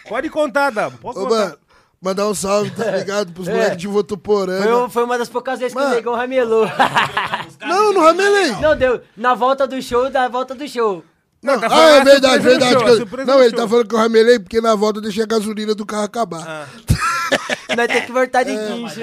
[0.07, 0.97] Pode contar, Dabo.
[0.99, 1.35] Pode Ô, contar.
[1.35, 1.57] mano,
[2.05, 3.33] mandar um salve, tá ligado?
[3.33, 3.51] Pros É.
[3.51, 4.63] moleques de Votuporanga.
[4.63, 5.91] Foi, um- foi uma das poucas vezes que Mano.
[5.93, 6.65] o negão ramelou.
[7.65, 8.51] Não, não ramelei.
[8.61, 9.01] Não, deu.
[9.17, 11.03] Na volta do show, na volta do show.
[11.41, 12.71] Não, tá ah, é a verdade, surpresa do verdade.
[12.73, 13.59] show, que a eu- surpresa não, ele show.
[13.59, 16.67] tá falando que eu ramelei porque na volta eu deixei a gasolina do carro acabar.
[17.75, 18.67] Nós temos que voltar de É.
[18.67, 19.01] guincho.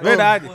[0.00, 0.50] Verdade.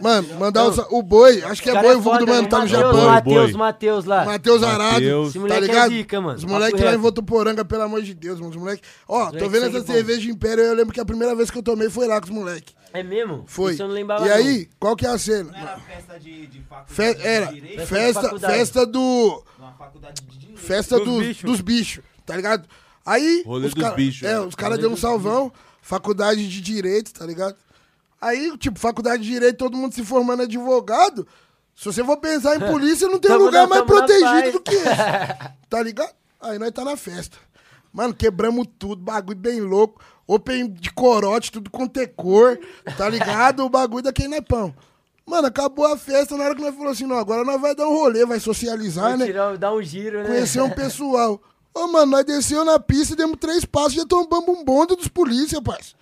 [0.00, 2.60] Mano, mandar o, o boi, acho que é boi, é o vulgo do mano, tá
[2.60, 3.06] no Japão.
[3.06, 4.24] Matheus, Matheus lá.
[4.24, 5.90] Matheus Arado, tá moleque é ligado?
[5.92, 6.36] zica, mano.
[6.38, 6.96] Os moleques lá em.
[6.98, 8.50] Votuporanga, pelo amor de Deus, mano.
[8.50, 8.88] Os moleques.
[9.08, 9.86] Ó, tô vendo essa bom.
[9.86, 12.32] cerveja Império, eu lembro que a primeira vez que eu tomei foi lá com os
[12.32, 12.74] moleques.
[12.92, 13.44] É mesmo?
[13.46, 13.72] Foi.
[13.74, 14.36] Isso eu não lembrava E não.
[14.36, 15.52] aí, qual que é a cena?
[15.86, 17.86] festa de, de faculdade Fe- de era, direito?
[17.86, 19.44] Festa de festa, do.
[19.58, 20.60] Numa faculdade de direito.
[20.60, 21.50] Festa Dos dos, bichos.
[21.50, 22.66] dos bichos, tá ligado?
[23.04, 23.42] Aí.
[23.46, 24.40] Rolê os dos cara- bichos, É, né?
[24.40, 27.56] os caras deu um salvão, faculdade de direito, tá ligado?
[28.20, 31.26] Aí, tipo, faculdade de direito, todo mundo se formando advogado.
[31.74, 34.74] Se você for pensar em polícia, não tem Tamo lugar na- mais protegido do que
[34.74, 34.84] esse.
[35.68, 36.12] Tá ligado?
[36.40, 37.36] Aí nós tá na festa.
[37.92, 40.00] Mano, quebramos tudo, bagulho bem louco.
[40.26, 42.58] Open de corote, tudo com ter cor,
[42.98, 43.64] tá ligado?
[43.64, 44.74] O bagulho daquele não é pão.
[45.24, 47.86] Mano, acabou a festa, na hora que nós falou assim, não, agora nós vai dar
[47.88, 49.26] um rolê, vai socializar, Vai né?
[49.26, 50.26] tirar, dar um giro, né?
[50.26, 51.40] Conhecer um pessoal.
[51.74, 55.60] Ô, mano, nós desceu na pista, demos três passos, já tombamos um bonde dos polícia,
[55.62, 55.94] parça.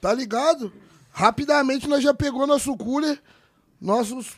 [0.00, 0.72] Tá ligado?
[1.12, 3.20] Rapidamente nós já pegou nosso cooler,
[3.80, 4.32] nossos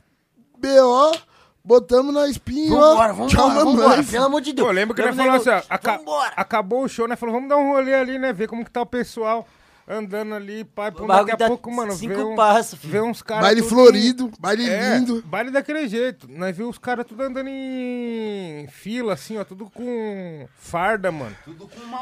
[0.59, 1.19] BO,
[1.65, 4.05] botamos na espinha, Vambora, vambora, Tchau, vambora, mamãe.
[4.05, 4.67] pelo amor de Deus.
[4.67, 6.33] Pô, lembra que nós falamos assim, ó, aca- Vambora.
[6.37, 7.17] acabou o show, né?
[7.17, 8.33] Falou, vamos dar um rolê ali, né?
[8.33, 9.47] Ver como que tá o pessoal
[9.93, 10.93] andando ali, pai.
[10.93, 12.93] Pô, O daqui a pouco, mano, cinco vê, um, passos, filho.
[12.93, 13.45] vê uns caras.
[13.45, 15.23] Baile tudo florido, baile É, lindo.
[15.23, 16.29] baile daquele jeito.
[16.31, 21.35] Nós vimos os caras tudo andando em fila, assim, ó, tudo com farda, mano.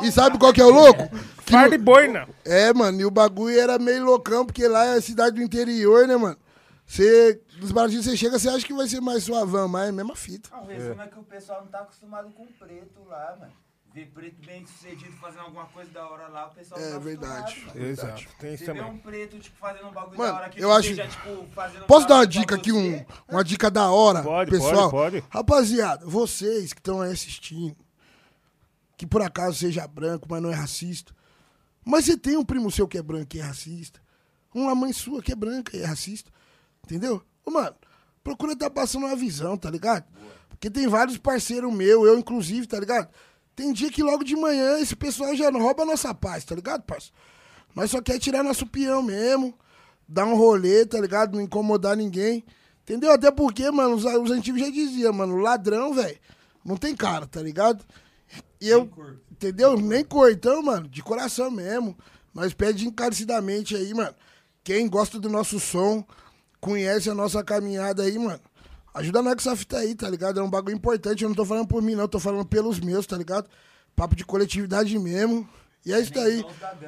[0.03, 1.08] E sabe qual que é o louco?
[1.44, 2.28] Que Farda e boina.
[2.44, 6.06] É, mano, e o bagulho era meio loucão, porque lá é a cidade do interior,
[6.06, 6.37] né, mano?
[6.87, 9.92] Você, dos barzinhos você chega, você acha que vai ser mais suavão, mas é a
[9.92, 10.49] mesma fita.
[10.53, 13.53] Não, o resumo é que o pessoal não tá acostumado com preto lá, mano.
[13.94, 17.67] Vê preto bem sucedido fazendo alguma coisa da hora lá, o pessoal É tá verdade,
[17.74, 18.94] Exato, tem isso Você vê também.
[18.94, 20.88] um preto, tipo, fazendo um bagulho Mano, da hora que eu acho.
[20.88, 22.78] seja, tipo, fazendo Posso dar uma bagulho dica aqui, você?
[23.28, 24.90] um, uma dica da hora, Pode, pessoal?
[24.90, 25.24] pode, pode.
[25.31, 27.76] Rapaziada, vocês que estão aí assistindo,
[28.97, 31.15] que por acaso seja branco, mas não é racista,
[31.85, 34.01] mas você tem um primo seu que é branco e é racista,
[34.54, 36.31] uma mãe sua que é branca e é racista,
[36.85, 37.22] entendeu?
[37.44, 37.74] Ô, mano,
[38.22, 40.04] procura estar passando uma visão, tá ligado?
[40.51, 43.08] Porque tem vários parceiros meus, eu inclusive, tá ligado?
[43.58, 46.83] Tem dia que logo de manhã esse pessoal já rouba a nossa paz, tá ligado,
[46.83, 47.10] parça?
[47.74, 49.53] Nós só quer tirar nosso peão mesmo,
[50.08, 51.35] dar um rolê, tá ligado?
[51.35, 52.44] Não incomodar ninguém.
[52.85, 53.10] Entendeu?
[53.10, 56.17] Até porque, mano, os, os antigos já diziam, mano, ladrão, velho,
[56.65, 57.85] não tem cara, tá ligado?
[58.60, 58.89] E eu,
[59.28, 59.76] entendeu?
[59.76, 60.31] Nem cor.
[60.31, 61.99] Então, mano, de coração mesmo.
[62.33, 64.15] Nós pede encarecidamente aí, mano.
[64.62, 66.07] Quem gosta do nosso som,
[66.60, 68.41] conhece a nossa caminhada aí, mano.
[68.99, 70.41] Ajuda nós com essa fita aí, tá ligado?
[70.41, 71.23] É um bagulho importante.
[71.23, 72.03] Eu não tô falando por mim, não.
[72.03, 73.49] Eu tô falando pelos meus, tá ligado?
[73.95, 75.49] Papo de coletividade mesmo.
[75.87, 76.45] E é isso daí.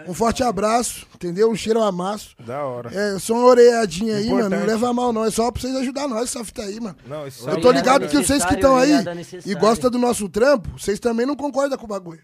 [0.07, 1.51] Um forte abraço, entendeu?
[1.51, 2.35] Um cheiro amasso.
[2.44, 2.91] Da hora.
[2.93, 4.41] É, só uma orelhadinha aí, mano.
[4.41, 4.67] Não Importante.
[4.67, 5.25] leva mal, não.
[5.25, 6.97] É só pra vocês ajudar nós essa fita aí, mano.
[7.07, 9.55] Não, isso Eu aí tô é ligado que vocês que estão aí obrigado, é e
[9.55, 12.21] gostam do nosso trampo, vocês também não concordam com o bagulho.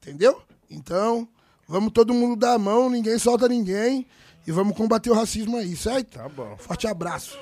[0.00, 0.40] Entendeu?
[0.70, 1.26] Então,
[1.66, 4.06] vamos todo mundo dar a mão, ninguém solta ninguém.
[4.46, 6.18] E vamos combater o racismo aí, certo?
[6.18, 6.54] Tá bom.
[6.58, 7.38] Forte abraço.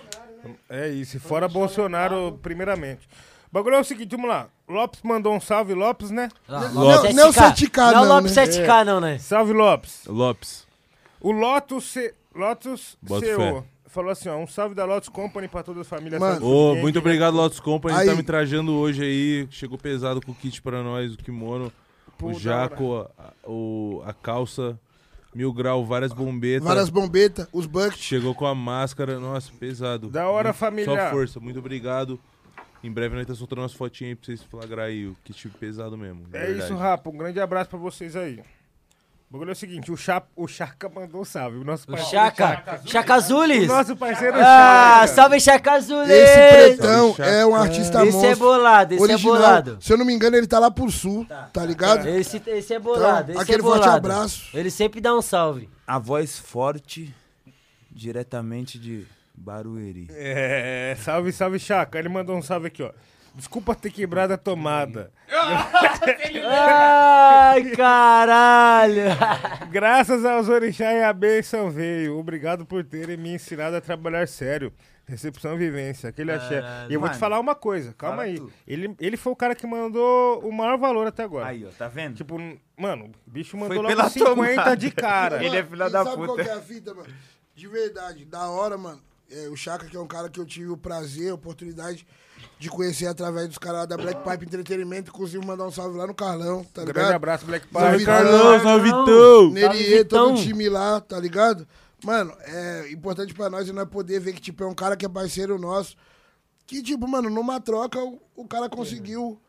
[0.68, 1.16] É isso.
[1.16, 3.08] E fora Bolsonaro, primeiramente.
[3.50, 4.48] O bagulho é o seguinte, vamos lá.
[4.68, 6.28] Lopes mandou um salve, Lopes, né?
[6.48, 7.14] Ah, Lopes.
[7.14, 8.44] Não é o 7K, Não é o não, Lopes né?
[8.46, 9.18] 7K, não, né?
[9.18, 10.06] Salve, Lopes.
[10.06, 10.66] Lopes.
[11.20, 12.14] O Lotus, C...
[12.34, 13.64] Lotus CO fé.
[13.86, 16.18] falou assim, ó, um salve da Lotus Company pra toda a família.
[16.18, 16.80] Mano, Gang.
[16.80, 17.96] muito obrigado, Lotus Company.
[17.96, 18.06] Aí.
[18.06, 19.46] Tá me trajando hoje aí.
[19.50, 21.70] Chegou pesado com o kit pra nós, o kimono,
[22.18, 24.78] Pô, o jaco, a, o, a calça,
[25.34, 26.64] mil grau, várias bombetas.
[26.66, 27.98] Várias bombetas, os buckets.
[28.02, 30.08] Chegou com a máscara, nossa, pesado.
[30.08, 30.84] Da hora, Muito- família.
[31.04, 32.18] Só força, muito obrigado.
[32.84, 35.96] Em breve nós tá soltando umas fotinhas aí pra vocês flagrar aí o kit pesado
[35.96, 36.22] mesmo.
[36.32, 36.64] É verdade.
[36.64, 37.10] isso, Rapa.
[37.10, 38.40] Um grande abraço pra vocês aí.
[39.32, 40.22] O bagulho é o seguinte, o, Cha...
[40.36, 41.56] o Chaca mandou um salve.
[41.56, 42.82] O nosso parceiro Chaca.
[42.84, 43.64] Chaca Azulis.
[43.64, 45.08] O nosso parceiro Ah, Chaca.
[45.08, 46.10] salve Chaca Azulis.
[46.10, 47.62] Esse pretão Salve, é um Chaca.
[47.62, 48.30] artista Esse monstro.
[48.30, 49.34] é bolado, esse original.
[49.34, 49.78] é bolado.
[49.80, 52.06] Se eu não me engano, ele tá lá pro sul, tá, ligado?
[52.10, 53.82] Esse, esse é bolado, Então, esse aquele é bolado.
[53.84, 54.50] forte abraço.
[54.52, 55.66] Ele sempre dá um salve.
[55.86, 57.14] A voz forte,
[57.90, 60.08] diretamente de Barueri.
[60.10, 61.98] É, salve, salve, Chaca.
[61.98, 62.90] Ele mandou um salve aqui, ó.
[63.34, 65.10] Desculpa ter quebrado a tomada.
[66.44, 69.02] Ai, caralho.
[69.70, 72.18] Graças aos orixá e a bênção veio.
[72.18, 74.72] Obrigado por terem me ensinado a trabalhar sério.
[75.04, 76.62] Recepção e vivência, aquele axé.
[76.88, 77.20] E eu vou te mano.
[77.20, 78.36] falar uma coisa, calma aí.
[78.36, 78.50] tu.
[78.66, 81.46] Ele, ele foi o cara que mandou o maior valor até agora.
[81.48, 82.14] Aí, ó, tá vendo?
[82.16, 82.38] Tipo,
[82.76, 84.76] mano, o bicho mandou Foi logo pela 50 tomada.
[84.76, 85.44] de cara.
[85.44, 86.26] Ele é Mano, filha e da sabe puta.
[86.26, 87.08] qual que é a fita, mano?
[87.54, 89.00] De verdade, da hora, mano.
[89.30, 92.06] É, o Chaka, que é um cara que eu tive o prazer, a oportunidade
[92.62, 95.10] de conhecer através dos caras da Black Pipe Entretenimento.
[95.10, 96.94] Inclusive, mandar um salve lá no Carlão, tá ligado?
[96.94, 98.04] Grande abraço, Black Salve, Pipe.
[98.04, 99.50] Carlão, salve, Vitão.
[99.50, 101.66] Neriê, todo o time lá, tá ligado?
[102.04, 105.04] Mano, é importante pra nós é nós poder ver que, tipo, é um cara que
[105.04, 105.96] é parceiro nosso.
[106.64, 109.40] Que, tipo, mano, numa troca, o, o cara conseguiu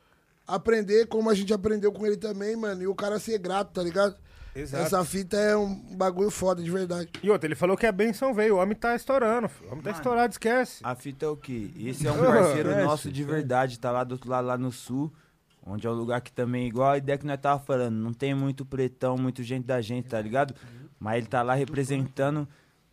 [0.48, 2.82] aprender como a gente aprendeu com ele também, mano.
[2.82, 4.16] E o cara ser grato, tá ligado?
[4.56, 4.84] Exato.
[4.84, 7.10] Essa fita é um bagulho foda, de verdade.
[7.24, 8.56] E outra, ele falou que a benção veio.
[8.56, 9.70] O homem tá estourando, filho.
[9.70, 10.80] O homem tá estourado, esquece.
[10.84, 11.72] A fita é o quê?
[11.78, 14.72] Esse é um parceiro É, nosso de verdade, tá lá do outro lado, lá no
[14.72, 15.12] sul.
[15.66, 18.36] Onde é um lugar que também, igual a ideia que nós tava falando, não tem
[18.36, 20.54] muito pretão, muito gente da gente, tá ligado?
[21.00, 22.48] Mas ele tá lá representando.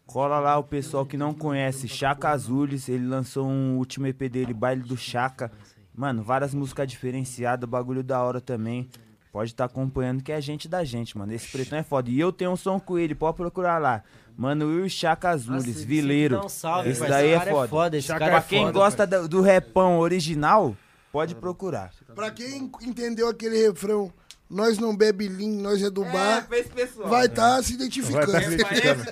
[0.06, 4.54] Cola lá o pessoal que não conhece, Chaka Azulis, ele lançou um último EP dele,
[4.54, 5.52] Baile do Chaka.
[5.94, 8.88] Mano, várias músicas diferenciadas, bagulho da hora também.
[9.32, 11.32] Pode estar acompanhando que é gente da gente, mano.
[11.32, 12.10] Esse pretão é foda.
[12.10, 14.02] E eu tenho um som com ele, pode procurar lá.
[14.36, 16.44] Mano, Will Chaka Azulis, Nossa, Vileiro.
[16.44, 17.68] um salve, esse daí Esse é cara é foda.
[17.68, 20.76] foda, esse cara pra é quem foda, gosta do, do repão original,
[21.12, 21.92] pode procurar.
[22.14, 24.12] Pra quem entendeu aquele refrão,
[24.48, 27.08] nós não bebe lean, nós é do bar, pra esse pessoal.
[27.08, 28.32] vai estar se Vai identificando.
[28.32, 29.04] tá se identificando.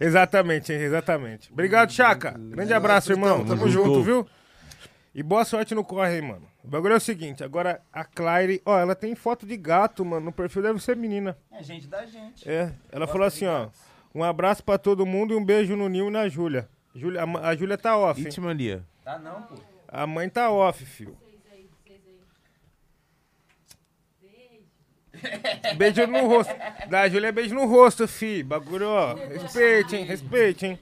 [0.00, 1.52] Exatamente, exatamente.
[1.52, 2.34] Obrigado, Chaca.
[2.36, 3.44] Grande abraço, irmão.
[3.44, 4.02] Tamo junto.
[4.02, 4.26] viu?
[5.14, 6.46] E boa sorte no corre aí, mano.
[6.66, 10.26] O bagulho é o seguinte, agora a Claire, ó, ela tem foto de gato, mano,
[10.26, 11.38] no perfil deve ser menina.
[11.52, 12.48] É gente da gente.
[12.48, 13.68] É, ela falou assim, ó,
[14.12, 16.68] um abraço pra todo mundo e um beijo no Nil e na Júlia.
[16.92, 18.26] Júlia a, a Júlia tá off, hein?
[18.26, 18.84] It Mania.
[19.04, 19.54] Tá não, pô.
[19.86, 21.16] A mãe tá off, fio.
[25.76, 26.52] Beijo no rosto.
[26.88, 28.42] Da Júlia é beijo no rosto, fi.
[28.42, 29.14] Bagulho, ó.
[29.14, 30.04] Respeite, hein?
[30.04, 30.78] Respeite, hein?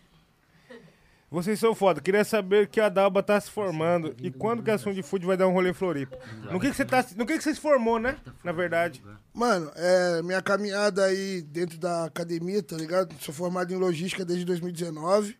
[1.35, 2.01] Vocês são foda.
[2.01, 5.27] Queria saber que a Dalba tá se formando e quando que a Som de Food
[5.27, 6.17] vai dar um rolê em Floripa.
[6.49, 8.17] No que que você tá, no que que você se formou, né?
[8.45, 9.03] Na verdade.
[9.33, 13.13] Mano, é, minha caminhada aí dentro da academia, tá ligado?
[13.21, 15.37] Sou formado em logística desde 2019.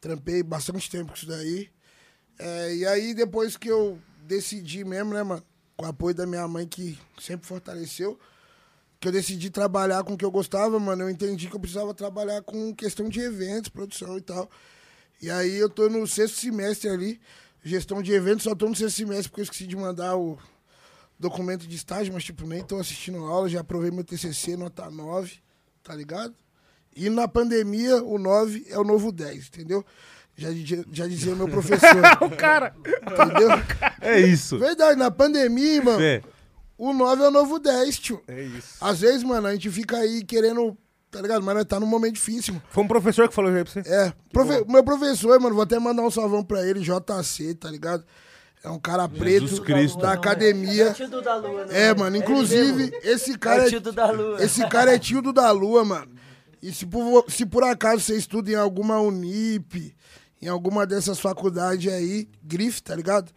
[0.00, 1.68] Trampei bastante tempo com isso daí.
[2.38, 5.42] É, e aí, depois que eu decidi mesmo, né, mano?
[5.76, 8.18] com o apoio da minha mãe, que sempre fortaleceu,
[8.98, 11.04] que eu decidi trabalhar com o que eu gostava, mano.
[11.04, 14.50] Eu entendi que eu precisava trabalhar com questão de eventos, produção e tal.
[15.20, 17.20] E aí eu tô no sexto semestre ali,
[17.62, 20.38] gestão de eventos, só tô no sexto semestre porque eu esqueci de mandar o
[21.18, 25.34] documento de estágio, mas tipo, nem tô assistindo aula, já aprovei meu TCC, nota 9,
[25.82, 26.34] tá ligado?
[26.96, 29.84] E na pandemia, o 9 é o novo 10, entendeu?
[30.36, 31.88] Já, dizia- já dizia meu professor.
[32.22, 32.74] O cara.
[32.78, 33.48] Entendeu?
[34.00, 34.58] É isso.
[34.58, 35.98] Verdade, na pandemia, mano,
[36.78, 38.22] o 9 é o novo 10, tio.
[38.26, 38.78] É isso.
[38.80, 40.76] Às vezes, mano, a gente fica aí querendo,
[41.10, 41.42] tá ligado?
[41.42, 42.64] Mas nós tá num momento difícil, mano.
[42.70, 43.88] Foi um professor que falou isso aí pra você?
[44.08, 44.12] É.
[44.32, 48.04] Profe- meu professor, mano, vou até mandar um salvão pra ele, JC, tá ligado?
[48.62, 49.98] É um cara preto Cristo.
[49.98, 50.88] da academia.
[50.88, 51.86] É tio do da Lua, né?
[51.88, 54.42] É, mano, inclusive, esse cara É é, tio do da Lua.
[54.44, 56.12] esse cara é tio do da Lua, mano.
[56.62, 59.94] E se por, se por acaso você estuda em alguma Unip,
[60.42, 63.32] em alguma dessas faculdades aí, grife, tá ligado?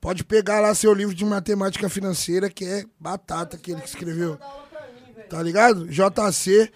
[0.00, 4.38] Pode pegar lá seu livro de matemática financeira, que é batata que ele que escreveu.
[5.28, 5.88] Tá ligado?
[5.88, 6.70] JC,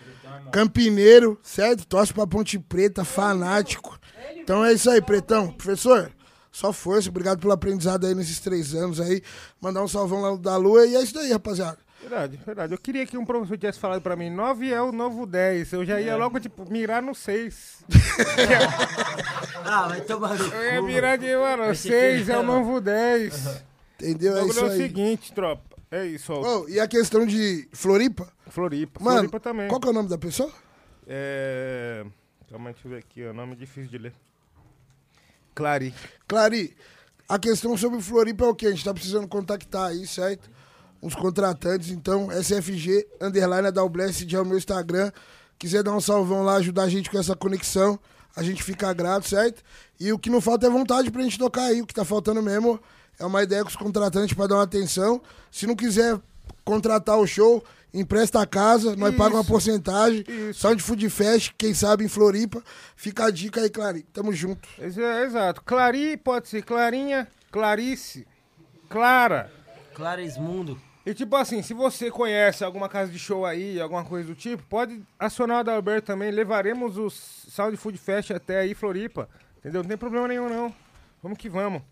[0.53, 1.87] Campineiro, certo?
[1.87, 3.99] Torce pra Ponte Preta, fanático.
[4.37, 5.51] Então é isso aí, Pretão.
[5.53, 6.11] Professor,
[6.51, 7.09] só força.
[7.09, 9.23] Obrigado pelo aprendizado aí nesses três anos aí.
[9.61, 10.87] Mandar um salvão lá da Lua.
[10.87, 11.79] E é isso aí, rapaziada.
[12.01, 12.75] Verdade, verdade.
[12.75, 15.73] Eu queria que um professor tivesse falado pra mim, 9 é o novo 10.
[15.73, 17.85] Eu já ia logo, tipo, mirar no 6.
[19.65, 20.57] Ah, vai tomar no cu.
[20.57, 23.63] Eu ia mirar de, mano, Esse 6 aqui é o novo 10.
[24.01, 24.37] Entendeu?
[24.37, 24.79] É O isso bagulho é o aí.
[24.83, 25.63] seguinte, tropa.
[25.93, 26.41] É isso, ó.
[26.41, 28.33] Ô, e a questão de Floripa?
[28.49, 28.99] Floripa.
[28.99, 29.69] Mano, Floripa também.
[29.69, 30.51] qual que é o nome da pessoa?
[31.07, 32.03] É...
[32.49, 33.35] Calma deixa eu ver aqui, ó.
[33.35, 34.15] Nome difícil de ler.
[35.55, 35.95] Clari.
[36.27, 36.75] Clari,
[37.29, 38.69] a questão sobre Floripa é o quê?
[38.69, 40.51] A gente tá precisando contactar aí, certo?
[41.03, 45.13] Uns contratantes, então, SFG, underline Adalblessed é o meu Instagram.
[45.59, 48.01] Quiser dar um salvão lá, ajudar a gente com essa conexão,
[48.35, 49.63] a gente fica grato, certo?
[50.01, 51.83] E o que não falta é vontade pra gente tocar aí.
[51.83, 52.81] O que tá faltando mesmo
[53.19, 55.21] é uma ideia com os contratantes pra dar uma atenção.
[55.51, 56.19] Se não quiser
[56.65, 57.63] contratar o show,
[57.93, 59.19] empresta a casa, nós Isso.
[59.19, 60.25] pagamos uma porcentagem.
[60.55, 62.63] Sound Food Fest, quem sabe em Floripa.
[62.97, 64.03] Fica a dica aí, Clari.
[64.13, 64.69] Tamo junto.
[64.79, 65.63] É, Exato.
[65.63, 68.27] Clari pode ser Clarinha, Clarice,
[68.89, 69.51] Clara.
[69.95, 70.81] Clarismundo.
[71.05, 74.63] E tipo assim, se você conhece alguma casa de show aí, alguma coisa do tipo,
[74.69, 76.31] pode acionar o Adalberto também.
[76.31, 79.29] Levaremos o Sound Food Fest até aí, Floripa.
[79.59, 79.83] Entendeu?
[79.83, 80.73] Não tem problema nenhum, não.
[81.21, 81.83] Vamos que vamos.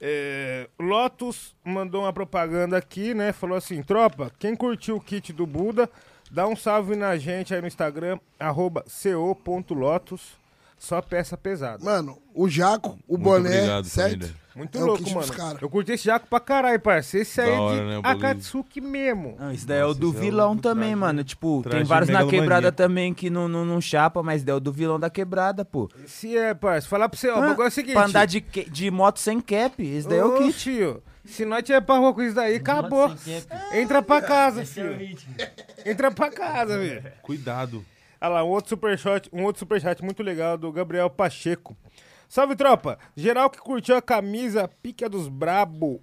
[0.00, 3.32] É, Lotus mandou uma propaganda aqui, né?
[3.32, 5.88] Falou assim, tropa, quem curtiu o kit do Buda,
[6.30, 10.36] dá um salve na gente aí no Instagram, arroba co.lotus.
[10.78, 11.82] Só peça pesada.
[11.84, 14.10] Mano, o Jaco, o Muito boné, obrigado, certo?
[14.12, 14.34] família.
[14.54, 15.38] Muito É o louco, kit dos mano.
[15.38, 15.58] cara.
[15.60, 17.22] Eu curti esse jaco pra caralho, parceiro.
[17.26, 18.26] Esse aí Da é hora, de né, o bagulho.
[18.26, 19.36] Akatsuki mesmo.
[19.38, 21.22] Não, isso daí é o do vilão também, mano.
[21.22, 24.56] Tipo, tem traje vários na quebrada também que não, não, não chapa, mas daí é
[24.56, 25.90] o do vilão da quebrada, pô.
[26.06, 27.92] Se é, parceiro, falar pra você, ó, o Ah, bagulho é o seguinte.
[27.94, 30.58] Pra andar de, que- de moto sem cap, esse daí é o Ô, kit.
[30.58, 33.14] tio, se nós tiver pra rua com isso daí, acabou.
[33.74, 35.18] Entra pra casa, Esse é o filho.
[35.84, 37.02] Entra pra casa, velho.
[37.20, 37.84] Cuidado.
[38.26, 41.76] Olha lá, um outro superchat, um outro superchat muito legal do Gabriel Pacheco.
[42.28, 42.98] Salve, tropa!
[43.14, 46.02] Geral que curtiu a camisa Pica dos Brabo.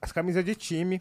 [0.00, 1.00] As camisas de time.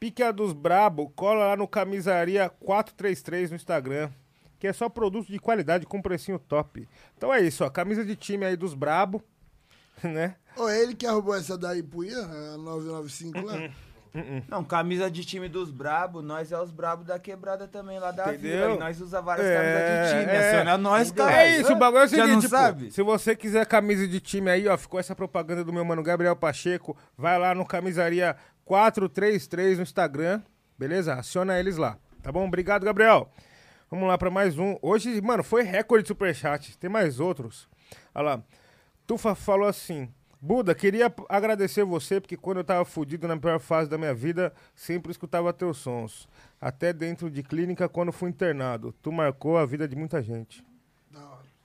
[0.00, 4.10] Pica dos Brabo, cola lá no Camisaria 433 no Instagram.
[4.58, 6.88] Que é só produto de qualidade com precinho top.
[7.14, 7.68] Então é isso, ó.
[7.68, 9.22] Camisa de time aí dos Brabo.
[10.02, 10.34] Né?
[10.58, 13.70] É ele que arrumou essa daí Ian, a 995 lá?
[14.14, 18.12] Hum, Não, camisa de time dos brabo, nós é os brabo da quebrada também lá
[18.12, 18.68] da Entendeu?
[18.68, 18.74] vila.
[18.76, 20.32] E nós usa várias É, camisas de time.
[20.36, 20.48] é.
[20.50, 21.42] Aciona nós, cara.
[21.42, 22.90] É isso, o bagulho é o seguinte, tipo, sabe?
[22.92, 26.36] se você quiser camisa de time aí, ó, ficou essa propaganda do meu mano Gabriel
[26.36, 30.40] Pacheco, vai lá no Camisaria 433 no Instagram,
[30.78, 31.14] beleza?
[31.14, 32.46] Aciona eles lá, tá bom?
[32.46, 33.28] Obrigado, Gabriel.
[33.90, 34.76] Vamos lá pra mais um.
[34.80, 37.68] Hoje, mano, foi recorde de superchat, tem mais outros.
[38.14, 38.42] Olha lá.
[39.06, 40.08] Tufa falou assim...
[40.44, 44.52] Buda, queria agradecer você, porque quando eu tava fudido na pior fase da minha vida,
[44.74, 46.28] sempre escutava teus sons.
[46.60, 48.94] Até dentro de clínica quando fui internado.
[49.00, 50.62] Tu marcou a vida de muita gente.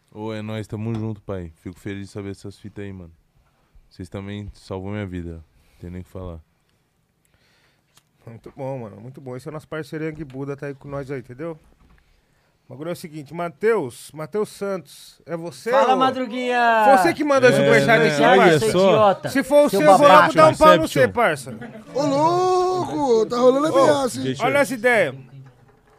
[0.10, 1.51] Ô, é nóis, tamo junto, pai.
[1.58, 3.12] Fico feliz de saber essas fitas aí, mano.
[3.90, 5.33] Vocês também salvou minha vida.
[5.33, 6.40] Não tem nem o que falar.
[8.26, 9.01] Muito bom, mano.
[9.01, 9.35] Muito bom.
[9.35, 11.60] Esse é o nosso parceiro Yang Buda, tá aí com nós aí, entendeu?
[12.69, 15.71] O bagulho é o seguinte, Matheus, Matheus Santos, é você?
[15.71, 15.97] Fala, ô?
[15.97, 16.95] Madruguinha!
[16.95, 18.11] Você que manda É, superchat né?
[18.13, 18.65] aqui, Olha parça.
[18.67, 19.29] idiota.
[19.29, 21.55] Se for o Seu eu vou logo dar um pau no você, parça.
[21.95, 23.25] Ô, louco!
[23.25, 24.35] Tá rolando Ô, ameaça, hein?
[24.39, 25.15] olha essa ideia.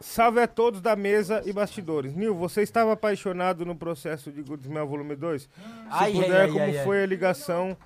[0.00, 2.14] Salve a todos da mesa e bastidores.
[2.14, 5.42] Nil, você estava apaixonado no processo de Good Smell Volume 2?
[5.42, 5.48] Se
[5.90, 6.84] Ai, puder, ai, como ai, ai.
[6.84, 7.76] foi a ligação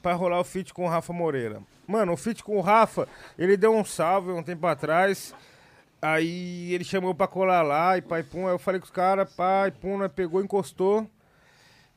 [0.00, 1.60] para rolar o feat com o Rafa Moreira?
[1.88, 5.34] Mano, o feat com o Rafa, ele deu um salve um tempo atrás.
[6.00, 8.46] Aí ele chamou pra colar lá e pai pum.
[8.46, 11.08] Aí eu falei com os caras, pai pum, né, pegou, encostou.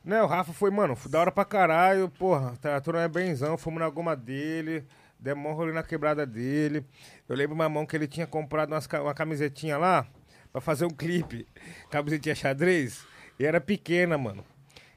[0.03, 3.88] Né, o Rafa foi, mano, da hora pra caralho, porra, tratou é benzão, fomos na
[3.88, 4.84] goma dele,
[5.24, 6.84] um rolê na quebrada dele.
[7.30, 10.08] Eu lembro, mamão, que ele tinha comprado umas uma camisetinha lá
[10.51, 11.48] pra fazer um clipe.
[11.92, 13.06] Camisetinha xadrez.
[13.40, 14.44] E era pequena, mano.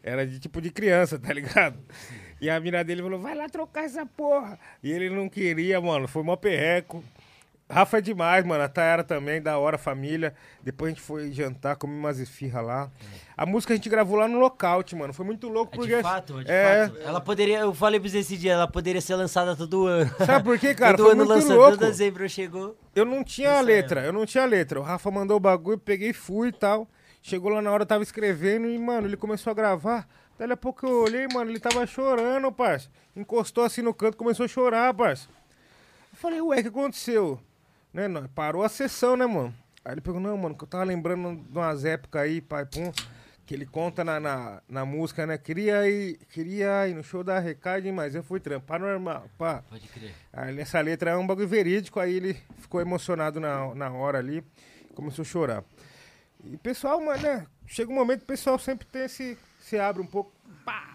[0.02, 1.78] Era de tipo de criança, tá ligado?
[2.40, 4.58] E a mina dele falou, vai lá trocar essa porra.
[4.82, 6.08] E ele não queria, mano.
[6.08, 7.02] Foi mó perreco.
[7.68, 8.62] Rafa é demais, mano.
[8.62, 10.34] A Tayara também, da hora, família.
[10.62, 12.90] Depois a gente foi jantar, comer umas esfirra lá.
[13.36, 15.14] A música a gente gravou lá no locaute, mano.
[15.14, 15.96] Foi muito louco, porque...
[15.96, 17.00] De fato, de é, fato.
[17.00, 20.10] Ela poderia, eu falei pra você esse dia, ela poderia ser lançada todo ano.
[20.24, 20.94] Sabe por quê, cara?
[20.96, 21.70] todo Foi ano muito lançando, louco.
[21.72, 22.76] todo dezembro chegou.
[22.94, 24.78] Eu não tinha a letra, eu não tinha a letra.
[24.78, 26.86] O Rafa mandou o bagulho, peguei e fui e tal.
[27.22, 30.06] Chegou lá na hora, eu tava escrevendo e, mano, ele começou a gravar.
[30.38, 32.90] Daí a pouco eu olhei, mano, ele tava chorando, parça.
[33.16, 35.28] Encostou assim no canto, começou a chorar, parça.
[36.12, 37.40] Eu falei, ué, o que aconteceu?
[37.94, 39.54] Né, não, parou a sessão, né, mano?
[39.84, 42.90] Aí ele pegou, não, mano, que eu tava lembrando de umas épocas aí, pai, pum,
[43.46, 45.38] que ele conta na, na, na música, né?
[45.38, 49.62] Queria ir, queria ir no show da Recade, mas eu fui trampar normal, pá.
[49.70, 50.12] Pode crer.
[50.32, 54.42] Aí nessa letra é um bagulho verídico, aí ele ficou emocionado na, na hora ali,
[54.96, 55.64] começou a chorar.
[56.44, 57.46] E pessoal, mano, né?
[57.64, 59.38] Chega um momento que o pessoal sempre tem esse.
[59.60, 60.32] Se abre um pouco.
[60.64, 60.93] Pá,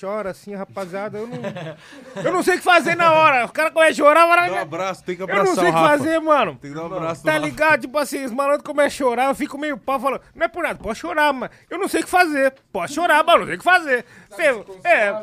[0.00, 1.18] chora assim, rapaziada.
[1.18, 1.36] Eu não.
[2.24, 3.44] eu não sei o que fazer na hora.
[3.46, 5.66] O cara começa a chorar, Dá um abraço, tem que Eu não abraçar sei o
[5.66, 5.88] que Rafa.
[5.98, 6.56] fazer, mano.
[6.60, 7.44] Tem que dar um abraço Tá Rafa.
[7.44, 7.80] ligado?
[7.82, 10.62] Tipo assim, os malandros começam a chorar, eu fico meio pau falando, não é por
[10.62, 11.50] nada, pode chorar, mano.
[11.68, 12.54] Eu não sei o que fazer.
[12.72, 14.04] Pode chorar, mano, não sei o que fazer.
[14.30, 15.14] Você- é.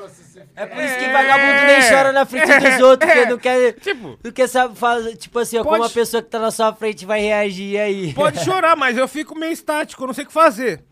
[0.55, 3.73] É por isso que vagabundo nem chora na frente dos outros, porque não quer.
[3.73, 4.19] Tipo.
[4.23, 5.15] Não quer saber fazer.
[5.15, 8.13] Tipo assim, ó, como Pode- a pessoa que tá na sua frente vai reagir aí.
[8.13, 10.83] Pode chorar, mas eu fico meio estático, eu não sei o que fazer.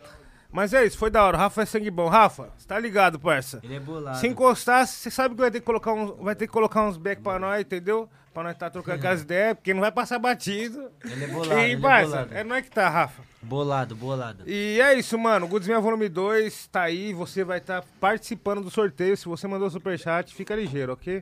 [0.56, 1.36] Mas é isso, foi da hora.
[1.36, 2.08] O Rafa é sangue bom.
[2.08, 3.60] Rafa, você tá ligado, parça?
[3.62, 4.18] Ele é bolado.
[4.18, 6.96] Se encostar, você sabe que vai ter que colocar uns, vai ter que colocar uns
[6.96, 8.10] back pra nós, entendeu?
[8.34, 10.90] Pra nós tá trocando aquelas ideias, porque não vai passar batido.
[11.04, 12.34] Ele é bolado, E, ele é parça, bolado.
[12.36, 13.22] é nós que tá, Rafa.
[13.42, 14.44] Bolado, bolado.
[14.50, 15.46] E é isso, mano.
[15.46, 17.12] Goodsman Volume 2 tá aí.
[17.14, 19.18] Você vai estar participando do sorteio.
[19.18, 21.22] Se você mandou superchat, fica ligeiro, ok?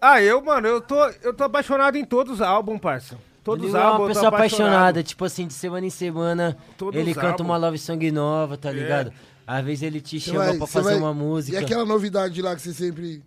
[0.00, 3.16] Ah, eu, mano, eu tô, eu tô apaixonado em todos os álbuns, parça.
[3.44, 4.68] Todos os Ele é uma pessoa apaixonado.
[4.68, 8.70] apaixonada, tipo assim, de semana em semana, Todos ele canta uma love song nova, tá
[8.70, 8.72] É.
[8.72, 9.12] ligado?
[9.46, 11.60] Às vezes ele te chama vai- pra fazer vai- uma música.
[11.60, 13.22] E aquela novidade lá que você sempre.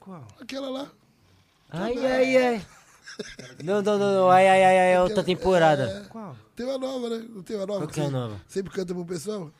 [0.00, 0.26] Qual?
[0.40, 0.86] Aquela lá.
[1.70, 2.66] Ai, ai, ai.
[3.62, 4.30] Não, não, não, não.
[4.30, 6.06] Ai, ai, ai, ai, é outra temporada.
[6.08, 6.34] Qual?
[6.56, 7.22] Tem uma nova, né?
[7.28, 7.80] Não tem uma nova?
[7.80, 8.36] Qual que é a nova?
[8.48, 9.50] Sempre canta pro pessoal?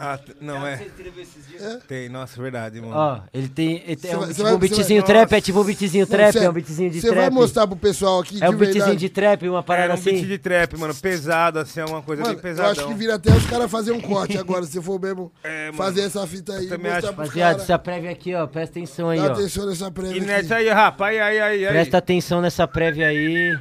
[0.00, 0.74] Ah, não é.
[0.74, 1.76] É?
[1.88, 2.92] Tem, nossa, verdade, mano.
[2.94, 3.82] Ó, ele tem.
[3.84, 5.60] Ele tem Você é um, vai- tipo vai- um você beatzinho vai- trap, é tipo
[5.60, 7.18] um beatzinho trap, é um beatzinho de Você trap.
[7.20, 9.00] vai mostrar pro pessoal aqui É um de beatzinho verdade.
[9.00, 10.12] de trap, uma parada Era um assim.
[10.12, 12.70] beat de trap, mano, pesado, assim, é uma coisa Mano, bem eu pesadão.
[12.70, 15.76] acho que vira até os caras fazer um corte agora, se for mesmo É, mano.
[15.78, 16.64] fazer essa fita aí.
[16.64, 17.16] Eu também mostrar acho.
[17.16, 17.62] pros Rapaziada, caras.
[17.64, 19.32] essa prévia aqui, ó, presta atenção aí, Dá ó.
[19.32, 20.26] atenção nessa prévia E aqui.
[20.26, 21.72] nessa aí, Rafa, aí, aí, aí, aí.
[21.72, 23.58] Presta atenção nessa prévia aí.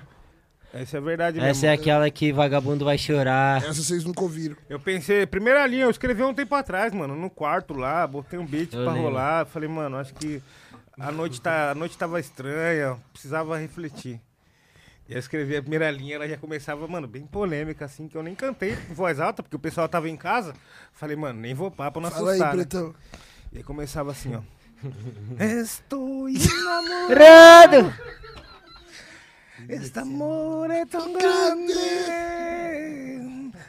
[0.82, 1.82] Essa é verdade Essa é mesmo.
[1.82, 3.58] aquela que vagabundo vai chorar.
[3.64, 4.56] Essa vocês nunca ouviram.
[4.70, 8.46] Eu pensei, primeira linha, eu escrevi um tempo atrás, mano, no quarto lá, botei um
[8.46, 9.10] beat Eu pra lembro.
[9.10, 9.46] rolar.
[9.46, 10.42] Falei, mano, acho que
[11.00, 14.20] a noite, tá, a noite tava estranha, precisava refletir.
[15.10, 18.22] E eu escrevi a primeira linha, ela já começava, mano, bem polêmica, assim, que eu
[18.24, 20.54] nem cantei em voz alta, porque o pessoal tava em casa.
[20.92, 22.48] Falei, mano, nem vou não Fala aí, assustar.
[22.50, 22.64] né?
[22.64, 22.94] pretão.
[23.54, 24.42] E aí começava assim, ó.
[25.62, 26.46] Estou Rado!
[26.54, 27.94] enamorado.
[29.68, 31.74] Este amor é tão grande.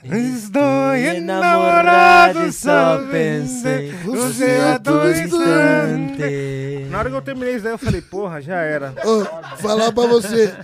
[0.04, 3.92] Estou enamorado, só pensei.
[4.04, 6.87] Você é tão distante.
[6.90, 8.94] Na hora que eu terminei isso daí, eu falei, porra, já era.
[9.04, 9.24] Ô,
[9.56, 10.54] falar pra você.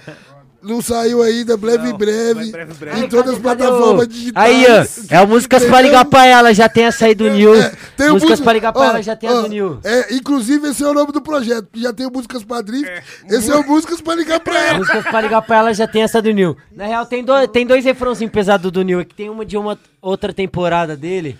[0.64, 2.50] Não saiu ainda, breve em breve.
[2.50, 3.00] breve, breve.
[3.00, 4.46] Em todas as plataformas digitais.
[4.46, 5.14] Aí, ó.
[5.16, 7.52] É o músicas pra ligar pra ela, já tem essa aí do Nil.
[7.96, 9.78] Tem o músicas música- pra ligar pra ó, ela, já tem a do Nil.
[9.84, 11.68] É, inclusive, esse é o nome do projeto.
[11.72, 12.90] que Já tem o Músicas pra Drift.
[13.28, 14.78] Esse é o Músicas pra ligar pra ela.
[14.78, 16.56] Músicas pra ligar pra ela, já tem essa do Nil.
[16.74, 19.00] Na real, tem, dois tem dois refrãozinhos pesados do Nil.
[19.00, 21.36] É que tem uma de uma outra temporada dele.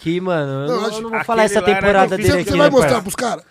[0.00, 2.50] Que, mano, eu Não, não, acho- eu não vou falar essa temporada dele Você aqui,
[2.50, 3.42] vai né, mostrar pros caras?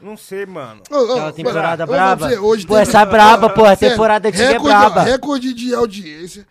[0.00, 0.82] Não sei, mano.
[0.90, 2.28] Ô, ô, Aquela temporada vou braba?
[2.28, 3.74] dizer, hoje Pô, tem- essa é braba, porra.
[3.76, 5.02] Sério, Temporada antiga é recorde, braba.
[5.02, 6.46] Recorde de audiência.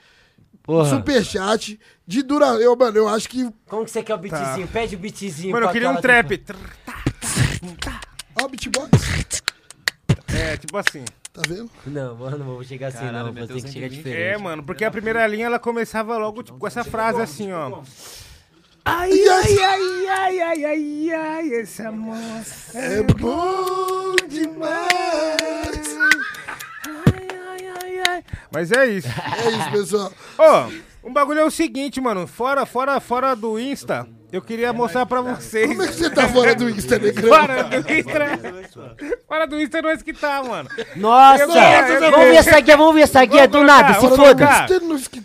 [0.64, 0.90] Porra.
[0.90, 1.80] Superchat.
[2.06, 2.48] De dura...
[2.56, 3.50] Eu, mano, eu acho que...
[3.68, 4.68] Como que você quer o beatzinho?
[4.68, 5.52] Pede o beatzinho.
[5.54, 6.44] Mano, eu queria um trap.
[8.42, 9.34] Ó, o beatbox.
[10.28, 11.04] É, tipo assim.
[11.34, 11.70] Tá vendo?
[11.86, 13.34] Não, mano, não vou chegar assim, Caralho, não.
[13.34, 13.92] Vou ter que chegar 120.
[13.98, 14.22] diferente.
[14.22, 17.82] É, mano, porque a primeira linha ela começava logo tipo, com essa frase assim, ó.
[18.90, 22.16] Ai, Ai, ai, ai, ai, ai, ai, esse amor
[22.74, 25.98] É bom demais.
[28.50, 29.08] Mas é isso.
[29.10, 30.14] É isso, pessoal.
[30.38, 30.70] Ó,
[31.08, 32.28] um bagulho é o seguinte, mano.
[32.28, 35.68] Fora, fora, fora do Insta, eu queria mostrar pra vocês.
[35.68, 37.30] Como é que você tá fora do Insta, Negrão?
[37.30, 38.96] Fora do Insta.
[39.28, 40.70] Fora do Insta é nós que tá, mano.
[40.98, 41.44] Nossa!
[41.44, 44.16] Eu vamos ver essa guia, vamos ver essa guia do nada, se foda.
[44.18, 44.68] colocar.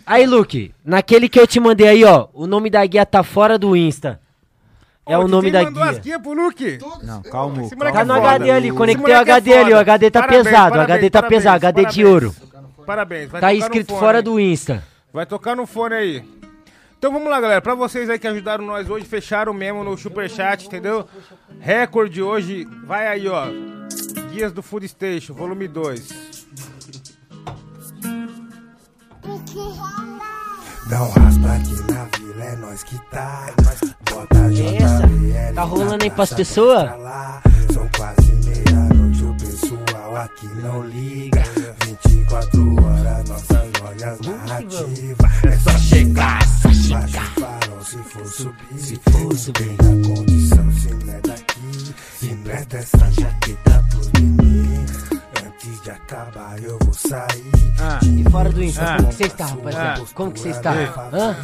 [0.05, 3.57] Aí, Luke, naquele que eu te mandei aí, ó, o nome da guia tá fora
[3.57, 4.21] do Insta.
[5.05, 6.01] É o nome da mandou as guia.
[6.01, 6.79] guias pro Luke?
[7.03, 7.55] Não, calma.
[7.57, 8.29] Moleque Tá é no foda.
[8.29, 9.77] HD ali, conectei o é HD ali, o.
[9.77, 12.07] HD tá pesado, o HD tá pesado, HD de parabéns.
[12.07, 12.35] ouro.
[12.85, 13.29] Parabéns.
[13.29, 14.92] Vai Tá fone fora do Insta.
[15.13, 16.25] Vai tocar no fone aí.
[16.97, 17.61] Então vamos lá, galera.
[17.61, 21.07] Pra vocês aí que ajudaram nós hoje, fecharam mesmo no Superchat, entendeu?
[21.59, 22.67] Recorde hoje.
[22.85, 23.45] Vai aí, ó.
[24.31, 26.09] Guias do Food Station, volume 2.
[30.89, 33.53] Não raspa aqui na vila, é nós que tá.
[34.09, 35.07] Bota Essa?
[35.07, 36.89] JBL Tá rolando aí pras pessoas?
[37.71, 41.43] São quase meia-noite, o pessoal aqui não liga.
[42.05, 45.43] 24 horas, nossas lojas narrativas.
[45.43, 48.77] É só chegar, baixa o farol se for subir.
[48.79, 51.95] Se for subir da condição, se não é daqui.
[52.19, 54.91] Se presta essa jaqueta pros meninos.
[55.45, 57.53] Antes de acabar, eu vou sair.
[58.17, 58.97] E fora do Insta, Ah.
[58.97, 60.01] como que você está, rapaziada?
[60.01, 60.05] Ah.
[60.13, 60.71] Como que você está?
[61.13, 61.35] Hã?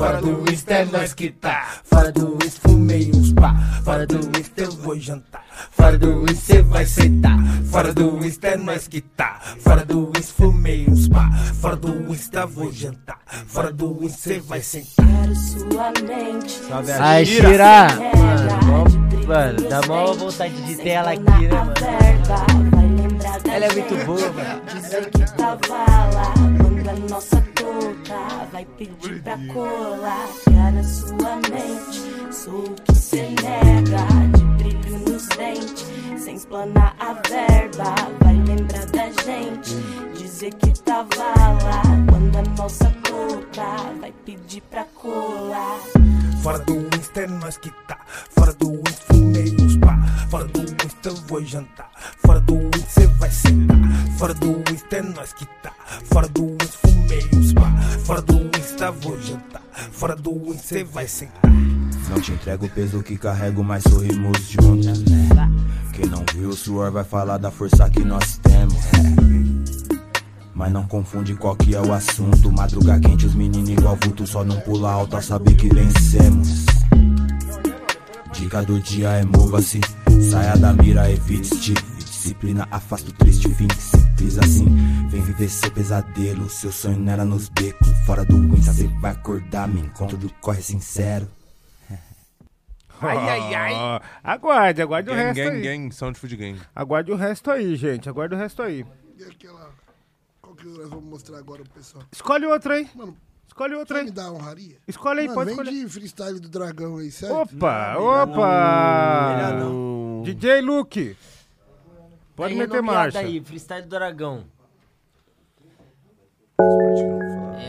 [0.00, 1.66] Fora do Insta é nós que tá.
[1.84, 3.54] Fora do Insta fumei uns pá.
[3.84, 5.44] Fora do Insta eu vou jantar.
[5.72, 7.38] Fora do Insta cê vai sentar.
[7.70, 9.38] Fora do Insta é nós que tá.
[9.58, 11.30] Fora do Insta fumei uns pá.
[11.60, 13.18] Fora do Insta vou jantar.
[13.46, 15.06] Fora do Insta cê vai sentar.
[16.66, 17.88] Salve Ai, Shira!
[18.16, 21.74] Mano, mano, dá mó vontade de ter ela aqui, né, mano?
[23.52, 24.62] Ela é muito boa, mano.
[24.72, 25.76] Dizer que tava
[26.14, 26.49] lá
[26.80, 30.28] quando a nossa touca vai pedir pra colar.
[30.44, 34.06] Cara, sua mente, sou o que cê nega.
[34.36, 35.86] De brilho nos dentes,
[36.22, 37.94] sem explanar a verba.
[38.22, 39.74] Vai lembrar da gente,
[40.16, 45.80] dizer que tava lá quando a nossa touca vai pedir pra colar.
[46.42, 47.98] Fora do Insta é nós que tá.
[48.30, 49.98] Fora do Insta fumei uns pá.
[50.30, 51.90] Fora do Vou jantar.
[52.18, 53.78] Fora do Insta cê vai sentar.
[54.18, 55.72] Fora do Insta é nós que tá.
[56.04, 57.72] Fora do Insta fumei uns pá.
[58.04, 59.62] Fora do Insta vou jantar.
[59.92, 61.50] Fora do Insta cê vai sentar.
[62.10, 65.02] Não te entrego o peso que carrego, mas sorrimos juntos.
[65.94, 68.76] Quem não viu o suor vai falar da força que nós temos.
[70.54, 72.52] Mas não confunde qual que é o assunto.
[72.52, 74.26] Madruga quente, os meninos igual vulto.
[74.26, 76.66] Só não pula alto a saber que vencemos.
[78.40, 79.80] Dica do dia é mova-se.
[80.30, 81.74] Saia da mira, evite-te.
[81.98, 83.68] Disciplina afasta o triste fim.
[83.78, 84.64] Simples assim.
[85.08, 86.48] Vem viver seu pesadelo.
[86.48, 87.86] Seu sonho não era nos becos.
[88.06, 89.68] Fora do Insta, cê vai acordar.
[89.68, 91.28] Me encontro do corre sincero.
[93.02, 94.00] Ai, ai, ai.
[94.22, 95.62] Aguarde, aguarde o Gang, resto gang, aí.
[95.62, 96.60] gang, Sound Food Gang.
[96.74, 98.08] Aguarde o resto aí, gente.
[98.08, 98.84] Aguarde o resto aí.
[99.18, 99.70] E aquela.
[100.42, 102.04] Qual que nós vamos mostrar agora pro pessoal?
[102.12, 102.86] Escolhe outra aí.
[102.94, 103.16] Mano,
[103.50, 104.04] Escolhe outra aí.
[104.04, 104.76] me dá honraria?
[104.86, 105.84] Escolhe aí, Mano, pode vem escolher.
[105.84, 107.36] de freestyle do dragão aí, sério?
[107.36, 109.36] Opa, opa!
[110.22, 111.16] DJ Luke.
[112.36, 113.18] Pode Aí, meter renomeada marcha.
[113.18, 114.44] aí, freestyle do Dragão.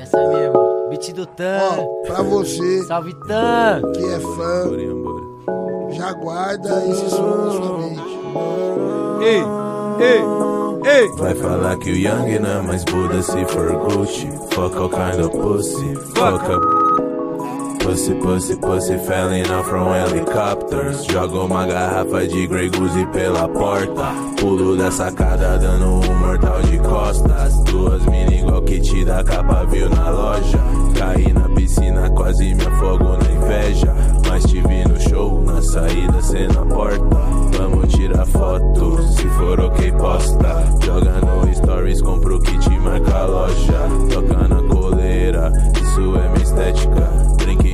[0.01, 0.90] Essa mesmo.
[0.90, 1.60] Beat do Tan.
[1.78, 3.81] Ó, pra você Salve Tan.
[3.94, 8.01] que é fã, já guarda esse som na sua mente.
[9.26, 9.42] Ei,
[10.01, 11.08] ei, ei.
[11.17, 14.28] Vai falar que o Young não é mais Buda se for Gucci.
[14.51, 15.96] Fuck all kind of pussy.
[16.16, 16.90] Fuck up.
[17.83, 21.03] Pussy, pussy, pussy, falling out from helicopters.
[21.08, 24.14] Joga uma garrafa de Grey Goose pela porta.
[24.40, 27.58] Pulo da sacada dando um mortal de costas.
[27.64, 30.60] Duas mina igual que te dá capa viu na loja.
[30.96, 33.96] Caí na piscina, quase me afogo na inveja.
[34.30, 37.17] Mas te vi no show, na saída, cê na porta.
[37.58, 40.64] Vamos tirar foto, se for ok, posta.
[40.85, 43.90] Joga no stories, compra o kit, marca a loja.
[44.14, 47.31] Toca na coleira, isso é minha estética.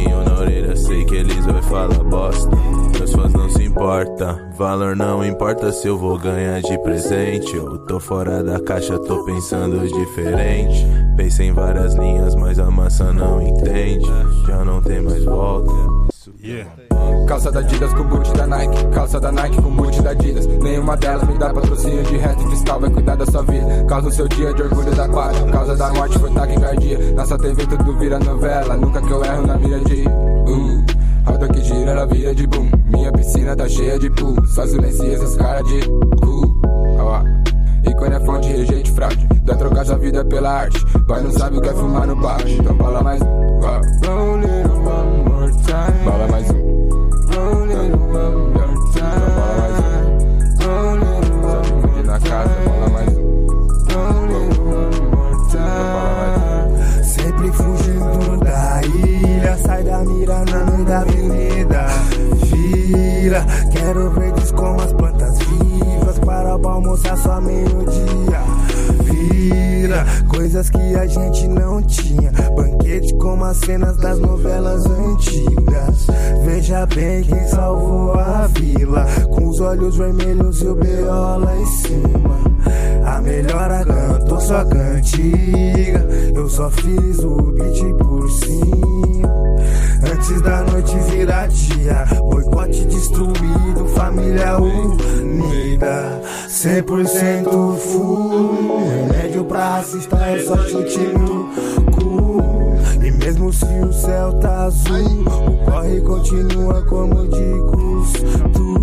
[0.07, 2.55] Brinquinho na orelha, sei que eles vai falar bosta.
[2.97, 7.55] Meus fãs não se importa, valor não importa se eu vou ganhar de presente.
[7.55, 10.85] Eu tô fora da caixa, tô pensando diferente.
[11.15, 14.07] Pensei em várias linhas, mas a massa não entende.
[14.47, 15.71] Já não tem mais volta.
[17.27, 20.45] Calça da Adidas com boot da Nike, calça da Nike com boot da Adidas.
[20.45, 23.85] Nenhuma delas me dá patrocínio de reto fiscal, vai cuidar da sua vida.
[23.85, 27.11] Causa o seu dia de orgulho da quadra, causa da morte foi taquicardia.
[27.13, 30.07] Nossa TV tudo vira novela, nunca que eu erro na mira de.
[30.07, 30.85] Uh,
[31.25, 32.69] roda que gira, ela vira de boom.
[32.85, 35.81] Minha piscina tá cheia de pool, só silencia essas caras de
[36.21, 36.61] cu.
[36.99, 37.89] Ó.
[37.89, 39.27] Ícone é fonte, rejeite fraude.
[39.43, 40.85] Dá trocar sua vida pela arte.
[41.07, 42.47] Pai não sabe o que é fumar no baixo.
[42.59, 43.37] Então bala mais um.
[45.67, 46.05] Time.
[46.05, 46.55] Bala mais um.
[47.33, 49.19] Roll it one more time.
[49.37, 50.03] Bala mais um.
[50.63, 52.03] Roll it one more time.
[52.03, 53.21] na casa, bala mais um.
[53.91, 55.87] Roll it one more time.
[55.93, 57.03] Bala mais um.
[57.03, 61.85] Sempre fugindo da ilha, sai da mira na meio da avenida.
[62.45, 65.76] Vira, quero verdes com as plantas vivas
[66.27, 68.41] para almoçar só meio-dia.
[69.03, 70.05] Vira.
[70.27, 72.31] Coisas que a gente não tinha.
[72.53, 76.07] Banquete como as cenas das novelas antigas.
[76.43, 79.05] Veja bem quem salvou a vila.
[79.33, 81.37] Com os olhos vermelhos e o B.O.
[81.37, 82.37] lá em cima.
[83.07, 86.05] A melhor cantou só cantiga.
[86.35, 89.33] Eu só fiz o beat por cima.
[90.11, 96.21] Antes da noite virar dia, boicote destruído, família unida.
[96.49, 101.49] 100% full, remédio pra assistar é só chute no
[101.91, 102.41] cu.
[103.01, 108.76] E mesmo se o céu tá azul, o corre continua como de costume.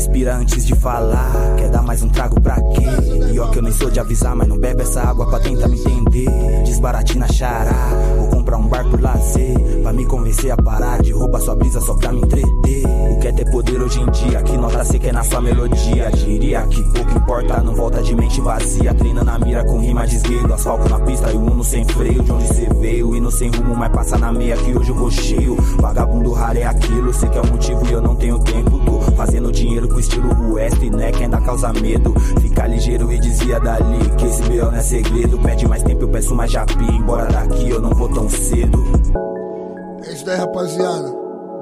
[0.00, 2.86] Respira antes de falar, quer dar mais um trago pra quê?
[3.34, 5.68] E ó que eu nem sou de avisar, mas não bebe essa água pra tentar
[5.68, 6.26] me entender.
[6.64, 9.60] Desbaratina xará, vou comprar um bar por lazer.
[9.82, 12.86] Pra me convencer a parar de roubar sua brisa só pra me entreter.
[13.12, 14.42] O que é ter poder hoje em dia?
[14.42, 16.10] Que nota você quer na sua melodia?
[16.12, 18.94] Diria que pouco importa, não volta de mente vazia.
[18.94, 22.22] Treina na mira com rima de esguelho, asfalto na pista e o mundo sem freio.
[22.22, 24.96] De onde cê veio, e no sem rumo, mas passa na meia que hoje eu
[24.96, 25.56] vou cheio.
[25.78, 28.80] Vagabundo raro é aquilo, sei que é o motivo e eu não tenho tempo.
[28.86, 31.12] Tô fazendo dinheiro com estilo West, né?
[31.12, 32.14] Que ainda causa medo.
[32.40, 34.66] Fica ligeiro e dizia dali que esse B.O.
[34.70, 35.38] não é segredo.
[35.40, 36.84] Pede mais tempo, eu peço mais japi.
[36.84, 38.78] Embora daqui eu não vou tão cedo.
[40.04, 41.12] É isso daí, rapaziada.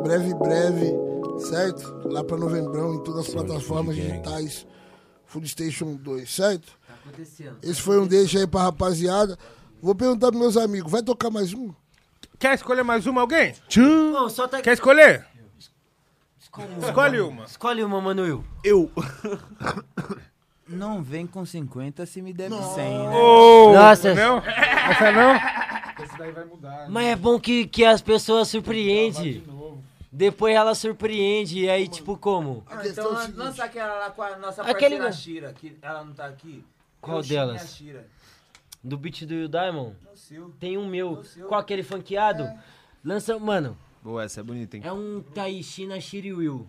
[0.03, 0.95] Breve, breve,
[1.39, 2.09] certo?
[2.09, 4.67] Lá pra novembrão, em todas as plataformas digitais.
[5.27, 6.79] Food Station 2, certo?
[7.09, 7.57] acontecendo.
[7.63, 9.39] Esse foi um deixa aí pra rapaziada.
[9.81, 11.73] Vou perguntar pros meus amigos, vai tocar mais um?
[12.39, 13.55] Quer escolher mais uma, alguém?
[13.77, 14.61] Não, só tá...
[14.61, 15.27] Quer escolher?
[16.49, 17.45] Escolhe Escolhe uma.
[17.45, 18.43] Escolhe uma, Manuel.
[18.65, 18.91] Eu.
[20.67, 23.17] Não vem com 50 se me deve 100, né?
[23.17, 24.15] Ô, Nossa.
[24.15, 24.39] Não?
[24.39, 25.35] Essa não?
[26.05, 26.87] Esse daí vai mudar.
[26.91, 29.43] Mas é bom que, que as pessoas surpreendem.
[30.11, 32.65] Depois ela surpreende, e aí, tipo, como?
[32.67, 36.13] Ah, então lan- lança aquela lá com a nossa Aquele- parceira Shira, que ela não
[36.13, 36.65] tá aqui.
[37.01, 37.77] Qual Eu, delas?
[37.77, 38.07] Shira.
[38.83, 39.95] Do beat do Diamond?
[40.59, 41.23] Tem um meu.
[41.47, 42.51] Qual aquele funkeado?
[43.05, 43.77] Lança, mano.
[44.03, 44.83] Boa, essa é bonita, hein?
[44.85, 46.67] É um Taishi na Shiri Will.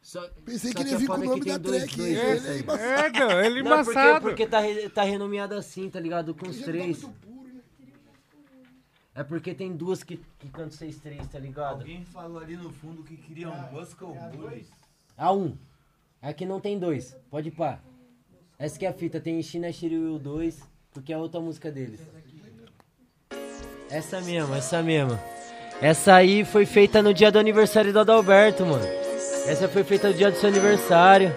[0.00, 1.96] Só, Pensei só que ele ia é vir com o nome tem da dois- track,
[1.96, 2.60] dois ele desse é aí.
[2.60, 2.88] embaçado.
[2.92, 4.20] É, não, ele Não, porque, embaçado.
[4.22, 6.34] porque tá, re- tá renomeado assim, tá ligado?
[6.34, 7.04] Com os três.
[9.14, 11.80] É porque tem duas que, que cantam seis três, tá ligado?
[11.80, 14.64] Alguém falou ali no fundo que queria um Muscle Bully.
[15.16, 15.56] A um.
[16.22, 17.16] Aqui não tem dois.
[17.28, 17.80] Pode ir pá.
[18.58, 19.20] Essa que é a fita.
[19.20, 22.00] Tem China Shiryu 2, porque é outra música deles.
[23.90, 25.18] Essa mesmo, essa mesmo.
[25.80, 28.86] Essa aí foi feita no dia do aniversário do Adalberto, mano.
[29.46, 31.34] Essa foi feita no dia do seu aniversário.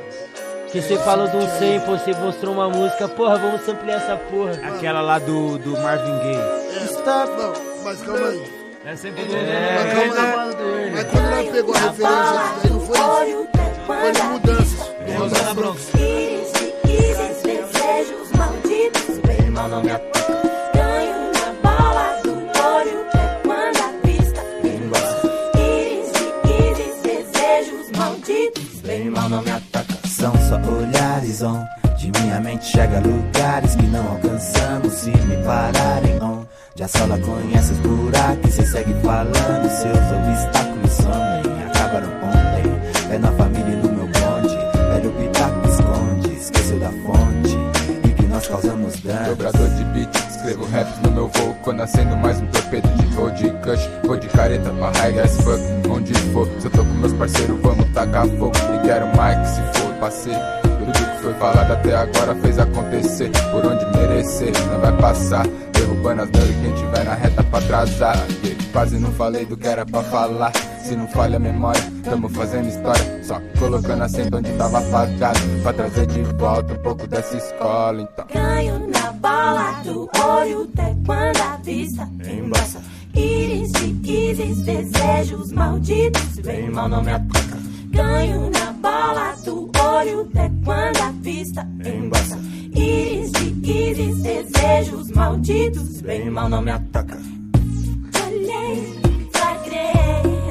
[0.71, 3.07] Que você falou de um sample, você mostrou uma música.
[3.07, 4.53] Porra, vamos ampliar essa porra.
[4.67, 6.85] Aquela lá do, do Marvin Gaye.
[6.85, 8.43] Está, não, mas calma aí.
[8.83, 10.91] É sempre Mas É, calma aí.
[10.91, 13.47] Mas quando nós pegou a referência, não foi isso.
[13.85, 15.53] Foi de mudanças.
[15.55, 15.89] Bronx.
[15.95, 19.17] Íris de íris, desejos malditos.
[19.19, 20.20] Bem mal não me ataca.
[30.21, 31.65] São só olhares on
[31.97, 34.93] De minha mente chega a lugares que não alcançamos.
[34.93, 39.67] Se me pararem on Já sola conhece os buracos e segue falando.
[39.67, 43.15] Seus obstáculos somem, acabaram ontem.
[43.15, 44.55] É na família e no meu bonde.
[44.93, 47.20] Velho pitaco esconde, esqueceu da fonte
[48.41, 52.47] nós causamos dano Dobrador de beat, escrevo raps no meu voo Quando acendo mais um
[52.47, 56.47] torpedo de voo de cush Vou de careta pra high as fuck, onde for.
[56.59, 58.51] Se eu tô com meus parceiros, vamos tacar fogo.
[58.75, 60.33] E quero mais que se for, passei.
[60.63, 63.31] Tudo que foi falado até agora fez acontecer.
[63.51, 65.47] Por onde merecer, não vai passar.
[65.71, 68.17] Derrubando as dores quem tiver na reta pra atrasar.
[68.73, 70.51] Quase não falei do que era pra falar
[70.83, 75.73] Se não falha a memória, tamo fazendo história Só colocando acento onde tava apagado Pra
[75.73, 81.41] trazer de volta um pouco dessa escola então Ganho na bala do olho, até quando
[81.41, 82.81] a vista embaça.
[83.13, 86.39] Íris de íris, desejos malditos.
[86.39, 87.57] Bem mal não me ataca.
[87.87, 92.39] Ganho na bala do olho, até quando a vista embaça.
[92.75, 96.01] Íris de íris, desejos malditos.
[96.01, 97.17] Bem mal não me ataca.
[98.25, 98.99] Olhei,
[99.33, 100.50] flagrei,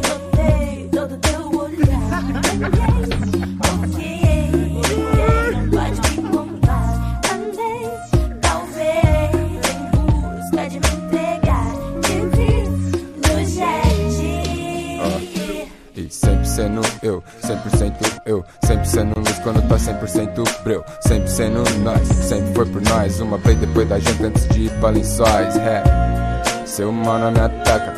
[16.60, 20.84] sendo eu, 100% eu Sempre sendo luz quando tá 100% breu.
[21.00, 23.20] Sempre sendo nós, sempre foi por nós.
[23.20, 25.82] Uma vez depois da gente antes de ir pra lençóis é.
[26.66, 27.94] Seu mano me ataca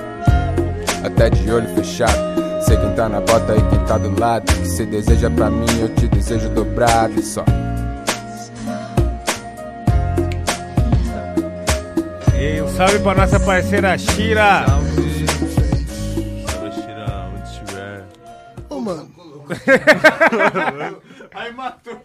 [1.04, 4.54] Até de olho fechado Sei quem tá na bota e quem tá do lado O
[4.60, 7.44] que cê deseja pra mim eu te desejo dobrado e só
[12.38, 14.64] E um salve pra nossa parceira Shira.
[14.66, 15.26] Salve,
[16.74, 18.04] Shira, onde estiver.
[18.68, 19.08] Ô, mano.
[21.34, 22.00] Aí matou.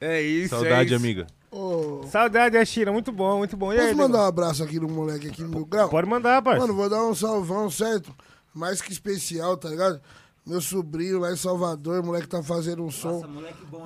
[0.00, 0.94] É isso, Saudade, é isso.
[0.94, 1.26] amiga.
[1.50, 2.92] Ô, Saudade, a Shira.
[2.92, 3.72] Muito bom, muito bom.
[3.72, 4.24] E aí, Posso mandar negão?
[4.24, 5.88] um abraço aqui no moleque aqui no meu grau?
[5.88, 6.60] Pode mandar, parça.
[6.60, 8.12] Mano, vou dar um salvão, certo?
[8.54, 10.00] Mais que especial, tá ligado?
[10.46, 13.22] Meu sobrinho lá em Salvador, moleque tá fazendo um som.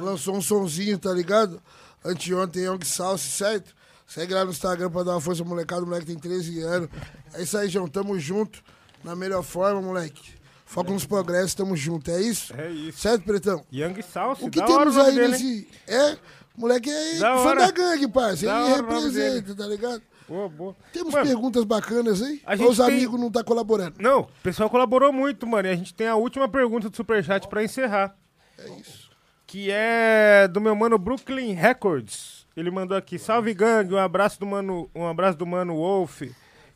[0.01, 1.61] lançou um sonzinho, tá ligado?
[2.05, 3.75] Anteontem, Young Salsi, certo?
[4.07, 5.83] Segue lá no Instagram pra dar uma força, molecada.
[5.83, 6.89] O moleque tem 13 anos.
[7.35, 7.87] É isso aí, João.
[7.89, 8.63] Tamo junto.
[9.05, 10.33] Na melhor forma, moleque.
[10.67, 12.11] Foca nos progressos, tamo junto.
[12.11, 12.53] É isso?
[12.55, 12.99] É isso.
[12.99, 13.65] Certo, Pretão?
[13.73, 15.69] Young Salsi, O que temos aí dele, nesse.
[15.87, 16.17] É,
[16.57, 17.61] moleque é Da fã hora.
[17.67, 18.55] da gangue, parceiro.
[18.55, 20.03] Ele hora representa, tá ligado?
[20.28, 20.77] Boa, boa.
[20.93, 22.43] Temos Mano, perguntas bacanas aí?
[22.44, 23.94] a Ou gente os tem- amigos não tá colaborando?
[23.99, 25.67] Não, o pessoal colaborou muito, mano.
[25.69, 28.15] E a gente tem a última pergunta do Superchat pra encerrar.
[28.59, 29.09] É isso.
[29.47, 32.47] Que é do meu mano Brooklyn Records.
[32.55, 36.23] Ele mandou aqui, salve gangue, um abraço do mano, um abraço do mano Wolf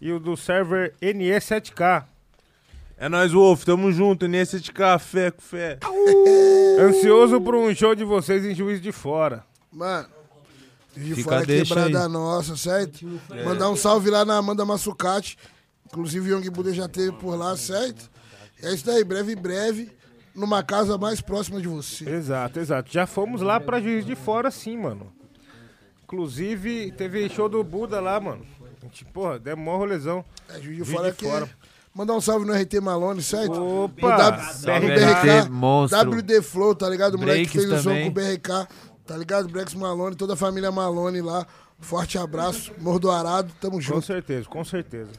[0.00, 2.04] e o do server NE7K.
[2.96, 3.64] É nóis, Wolf.
[3.64, 4.26] Tamo junto.
[4.28, 5.78] Nesse de café com fé.
[6.78, 9.44] Ansioso por um show de vocês em Juiz de Fora.
[9.72, 10.08] Mano,
[10.96, 12.08] de Fica fora quebrada aí.
[12.12, 13.06] nossa, certo?
[13.30, 13.44] É.
[13.44, 15.38] Mandar um salve lá na Amanda Massucati.
[15.86, 18.10] Inclusive o Young Buda já teve por lá, certo?
[18.62, 19.90] É isso daí, breve, breve,
[20.34, 22.08] numa casa mais próxima de você.
[22.08, 22.90] Exato, exato.
[22.92, 25.12] Já fomos lá pra Juiz de Fora, sim, mano.
[26.04, 28.44] Inclusive, teve show do Buda lá, mano.
[28.80, 30.24] A gente, porra, deu mó rolezão.
[30.48, 31.48] É, Juiz de Fora que é-
[31.94, 33.52] Mandar um salve no RT Malone, certo?
[33.52, 34.00] Opa!
[34.10, 36.10] No W- Salve, no BRK, RT, monstro.
[36.10, 37.16] WD Flow, tá ligado?
[37.16, 38.66] O moleque Breaks fez o som com o BRK,
[39.06, 39.48] tá ligado?
[39.48, 41.46] Brex Malone, toda a família Malone lá.
[41.80, 44.02] Forte abraço, Morro do Arado, tamo Com junto.
[44.06, 45.10] certeza, com certeza.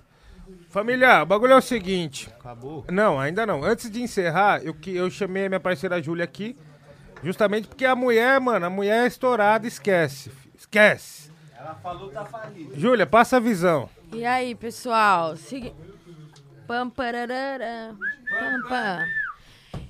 [0.69, 2.30] Família, o bagulho é o seguinte.
[2.40, 2.85] Acabou?
[2.90, 3.64] Não, ainda não.
[3.64, 6.58] Antes de encerrar, eu, que- eu chamei a minha parceira Júlia aqui,
[7.22, 10.32] justamente porque a mulher, mano, a mulher é estourada, esquece.
[10.58, 11.32] Esquece.
[11.58, 12.80] Ela falou tá falido.
[12.80, 13.90] Júlia, passa a visão.
[14.12, 15.35] E aí, pessoal?
[15.35, 15.74] Segui...
[16.66, 17.94] Pam, pararara,
[18.30, 18.99] pam, pam.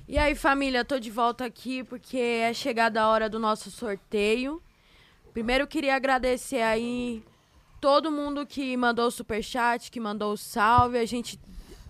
[0.06, 4.62] E aí, família, tô de volta aqui porque é chegada a hora do nosso sorteio.
[5.32, 7.24] Primeiro, queria agradecer aí
[7.80, 10.98] todo mundo que mandou o superchat, que mandou o salve.
[10.98, 11.40] A gente,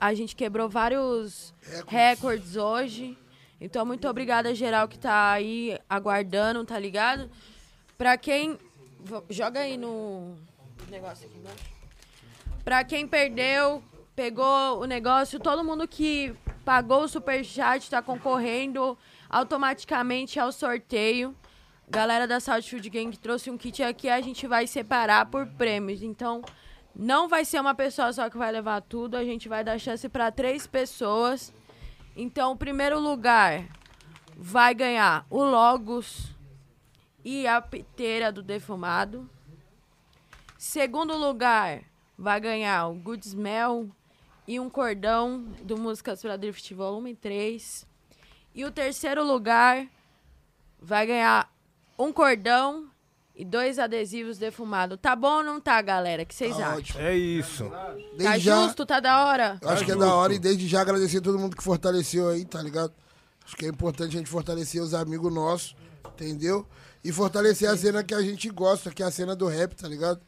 [0.01, 1.53] a gente quebrou vários
[1.89, 3.19] recordes hoje.
[3.61, 7.29] Então, muito obrigada, geral, que tá aí aguardando, tá ligado?
[7.99, 8.57] Pra quem...
[9.29, 10.37] Joga aí no
[10.89, 11.65] negócio aqui embaixo.
[12.65, 13.83] Pra quem perdeu,
[14.15, 18.97] pegou o negócio, todo mundo que pagou o superchat tá concorrendo
[19.29, 21.35] automaticamente ao sorteio.
[21.89, 26.03] Galera da South Food Gang trouxe um kit aqui, a gente vai separar por prêmios.
[26.03, 26.43] Então,
[26.97, 30.09] não vai ser uma pessoa só que vai levar tudo, a gente vai dar chance
[30.09, 31.53] para três pessoas.
[32.17, 33.65] Então, o primeiro lugar
[34.37, 36.33] vai ganhar o Logos
[37.25, 39.29] e a piteira do defumado.
[40.57, 41.83] Segundo lugar,
[42.17, 43.91] vai ganhar o Good Smell
[44.47, 47.87] e um cordão do Músicas para Drift Volume 3.
[48.55, 49.87] E o terceiro lugar
[50.81, 51.53] vai ganhar
[51.99, 52.87] um cordão
[53.35, 54.99] e dois adesivos defumados.
[55.01, 56.23] Tá bom ou não tá, galera?
[56.23, 56.79] O que vocês Tá acham?
[56.79, 57.01] ótimo.
[57.01, 57.69] É isso.
[57.69, 58.87] Tá Desde já- justo?
[58.87, 59.59] Tá da hora?
[59.61, 62.29] Eu acho que é da hora e desde já agradecer a todo mundo que fortaleceu
[62.29, 62.93] aí, tá ligado?
[63.45, 65.75] Acho que é importante a gente fortalecer os amigos nossos,
[66.15, 66.67] entendeu?
[67.03, 69.89] E fortalecer a cena que a gente gosta, que é a cena do rap, tá
[69.89, 70.21] ligado?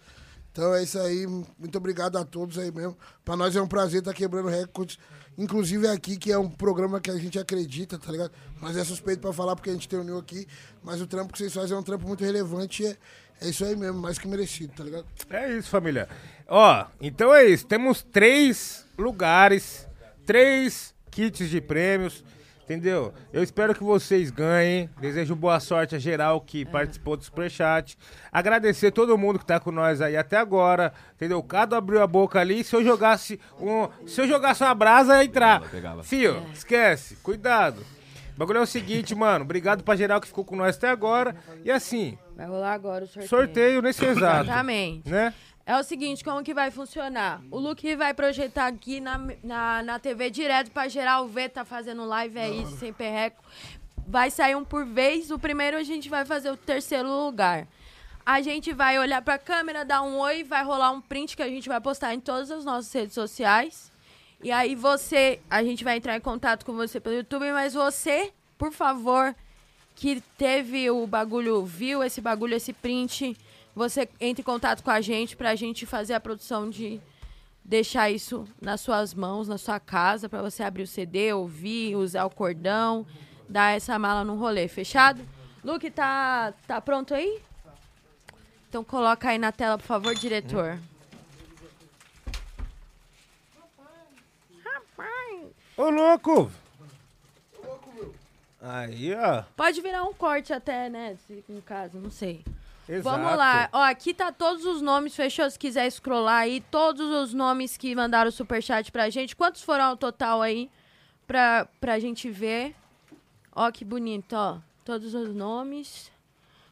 [0.56, 2.97] Então é isso aí, muito obrigado a todos aí mesmo.
[3.22, 4.99] Pra nós é um prazer estar quebrando recordes,
[5.37, 8.31] inclusive aqui, que é um programa que a gente acredita, tá ligado?
[8.58, 10.47] Mas é suspeito pra falar porque a gente tem uniu aqui,
[10.83, 12.97] mas o trampo que vocês fazem é um trampo muito relevante é,
[13.42, 15.05] é isso aí mesmo, mais que merecido, tá ligado?
[15.28, 16.08] É isso, família.
[16.49, 17.67] Ó, então é isso.
[17.67, 19.87] Temos três lugares,
[20.24, 22.24] três kits de prêmios,
[22.67, 23.15] entendeu?
[23.33, 24.91] Eu espero que vocês ganhem.
[25.01, 27.97] Desejo boa sorte a geral que participou do Superchat.
[28.31, 31.43] Agradecer todo mundo que tá com nós aí até agora, entendeu?
[31.43, 32.63] Cada abriu a boca ali.
[32.65, 35.63] Se eu jogasse um, se eu jogasse uma brasa, ia entrar.
[36.03, 37.17] Fio, esquece.
[37.23, 37.81] Cuidado.
[38.35, 39.45] O bagulho é o seguinte, mano.
[39.45, 41.35] Obrigado pra geral que ficou com nós até agora.
[41.65, 43.29] E assim, Vai rolar agora o sorteio.
[43.29, 44.45] sorteio nesse exato.
[44.45, 45.09] Exatamente.
[45.09, 45.33] Né?
[45.69, 47.43] É o seguinte, como que vai funcionar?
[47.51, 52.05] O Luke vai projetar aqui na, na, na TV direto pra geral ver, tá fazendo
[52.05, 53.43] live aí, sem perreco.
[54.07, 55.33] Vai sair um por vez.
[55.33, 57.67] O primeiro a gente vai fazer o terceiro lugar.
[58.25, 61.49] A gente vai olhar pra câmera, dar um oi, vai rolar um print que a
[61.49, 63.91] gente vai postar em todas as nossas redes sociais.
[64.41, 68.33] E aí você, a gente vai entrar em contato com você pelo YouTube, mas você,
[68.57, 69.35] por favor,
[69.97, 73.37] que teve o bagulho, viu esse bagulho, esse print,
[73.76, 76.99] você entre em contato com a gente para a gente fazer a produção de
[77.62, 82.25] deixar isso nas suas mãos, na sua casa, para você abrir o CD, ouvir, usar
[82.25, 83.07] o cordão,
[83.47, 85.21] dar essa mala no rolê, fechado?
[85.62, 87.42] Luke, tá, tá pronto aí?
[88.67, 90.78] Então coloca aí na tela, por favor, diretor.
[94.65, 95.51] Rapaz!
[95.76, 96.51] Ô, louco!
[98.59, 99.42] Aí, ó.
[99.55, 101.19] Pode virar um corte até, né?
[101.47, 102.42] No caso, não sei.
[102.88, 103.17] Exato.
[103.17, 103.69] Vamos lá.
[103.72, 105.49] Ó, aqui tá todos os nomes, fechou?
[105.51, 109.35] Se quiser scrollar aí, todos os nomes que mandaram superchat pra gente.
[109.35, 110.70] Quantos foram ao total aí
[111.26, 112.74] pra, pra gente ver?
[113.52, 114.58] Ó, que bonito, ó.
[114.85, 116.12] Todos os nomes.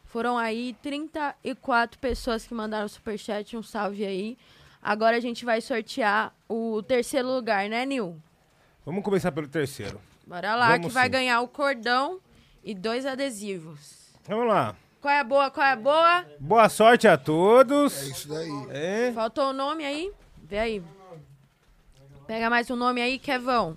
[0.05, 3.57] Foram aí 34 pessoas que mandaram superchat.
[3.57, 4.39] Um salve aí.
[4.81, 8.21] Agora a gente vai sortear o terceiro lugar, né, Nil?
[8.87, 10.01] Vamos começar pelo terceiro.
[10.27, 11.11] Bora lá, Vamos que vai sim.
[11.11, 12.21] ganhar o cordão
[12.63, 14.13] e dois adesivos.
[14.29, 14.77] Vamos lá.
[15.05, 16.25] Qual é a boa, qual é a boa?
[16.41, 17.95] Boa sorte a todos.
[18.03, 18.67] É isso daí.
[18.71, 19.13] É.
[19.13, 20.11] Faltou o nome aí?
[20.43, 20.83] Vê aí.
[22.27, 23.77] Pega mais um nome aí, Kevão,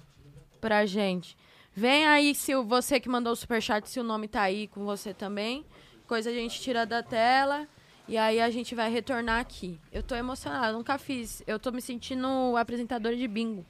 [0.61, 1.35] pra gente.
[1.75, 4.85] Vem aí, se o- você que mandou o superchat, se o nome tá aí com
[4.85, 5.65] você também.
[6.07, 7.67] Coisa a gente tira da tela.
[8.07, 9.77] E aí a gente vai retornar aqui.
[9.91, 11.43] Eu tô emocionada, nunca fiz.
[11.45, 13.65] Eu tô me sentindo apresentadora de bingo.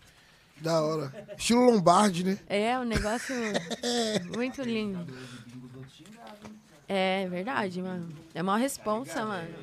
[0.62, 1.12] Da hora.
[1.36, 2.38] Estilo Lombardi, né?
[2.48, 3.34] É, um negócio
[4.38, 5.08] muito lindo.
[6.88, 8.08] É verdade, mano.
[8.34, 9.54] É uma responsa, mano.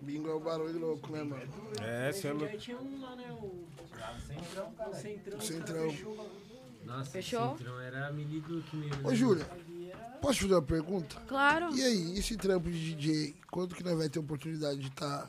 [0.00, 1.48] Bingo é o barulho louco, né, mano?
[1.82, 2.56] É, você é louco.
[2.58, 3.32] Tinha um lá, né?
[3.32, 3.66] O
[4.94, 5.40] Centrão.
[5.40, 5.94] Centrão.
[6.84, 7.54] Nossa, Fechou?
[7.54, 8.88] o Centrão era menino que me...
[9.02, 9.44] Ô, Júlia,
[10.20, 11.20] posso te fazer uma pergunta?
[11.26, 11.74] Claro.
[11.74, 15.28] E aí, esse trampo de DJ, quando que nós vai ter oportunidade de estar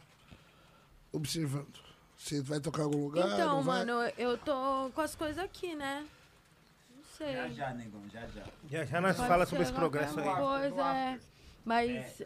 [1.12, 1.80] observando?
[2.16, 3.34] Você vai tocar em algum lugar?
[3.34, 3.86] Então, não vai?
[3.86, 6.06] mano, eu tô com as coisas aqui, né?
[7.18, 7.34] Sei.
[7.34, 8.44] Já, já, negão, já, já.
[8.70, 10.36] Já, já nós Pode fala sobre esse progresso aí.
[10.36, 11.20] Coisa, é.
[11.66, 12.22] Mas,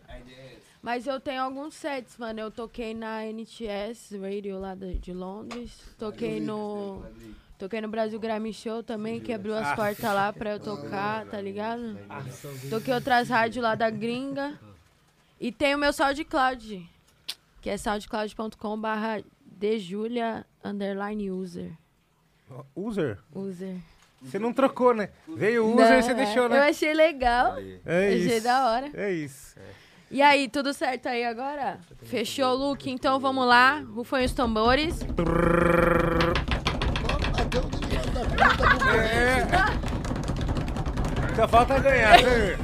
[0.82, 2.40] mas eu tenho alguns sets, mano.
[2.42, 5.80] Eu toquei na NTS Radio lá de, de Londres.
[5.98, 7.04] Toquei no.
[7.58, 9.76] Toquei no Brasil Grammy Show também, que abriu as Ah.
[9.76, 11.98] portas lá pra eu tocar, tá ligado?
[12.70, 14.60] Toquei outras rádios lá da gringa.
[15.40, 16.88] E tem o meu SoundCloud,
[17.62, 21.72] que é soundcloud.com barra dejulia underline user.
[22.76, 23.18] User?
[23.34, 23.78] User.
[24.22, 25.10] Você não trocou, né?
[25.28, 26.60] Veio o user e você deixou, Eu né?
[26.70, 27.58] achei legal.
[27.86, 28.44] É achei isso.
[28.44, 28.90] da hora.
[28.94, 29.56] É isso.
[30.12, 31.80] E aí, tudo certo aí agora?
[32.04, 32.92] Fechou, Luke?
[32.92, 33.82] Então vamos lá.
[33.94, 35.00] Rufem os tambores.
[41.36, 42.58] Só falta ganhar, né?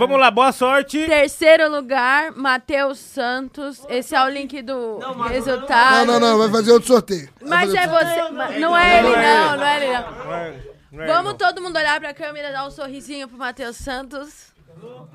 [0.00, 1.04] Vamos lá, boa sorte.
[1.06, 3.84] Terceiro lugar, Matheus Santos.
[3.86, 6.06] Esse é o link do resultado.
[6.06, 7.28] Não, não, não, vai fazer outro sorteio.
[7.38, 8.30] Vai Mas é outro você.
[8.30, 10.24] mas Não é ele, não, não é ele, não.
[10.24, 13.76] Não é- não é Vamos todo mundo olhar pra câmera, dar um sorrisinho pro Matheus
[13.76, 14.54] Santos.
[14.82, 15.06] não.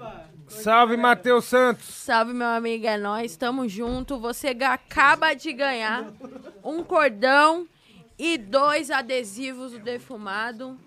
[0.48, 1.84] Salve, Matheus Santos.
[1.88, 3.36] Salve, meu amigo, é nóis.
[3.36, 4.20] Tamo junto.
[4.20, 6.06] Você acaba de ganhar
[6.64, 7.68] um cordão
[8.20, 10.78] e dois adesivos do defumado.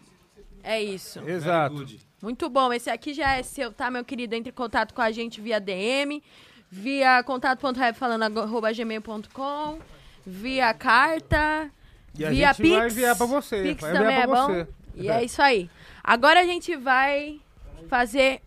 [0.62, 1.18] É isso.
[1.28, 1.84] Exato.
[2.20, 2.72] Muito bom.
[2.72, 4.34] Esse aqui já é seu, tá, meu querido?
[4.34, 6.22] Entre em contato com a gente via DM,
[6.70, 9.78] via contato.rapfalando.gmail.com,
[10.26, 11.70] via carta,
[12.18, 12.76] E a via gente Pix.
[12.76, 14.46] vai enviar pra você, Pix vai também é bom.
[14.46, 14.66] você.
[14.96, 15.70] E é isso aí.
[16.02, 17.40] Agora a gente vai
[17.88, 18.42] fazer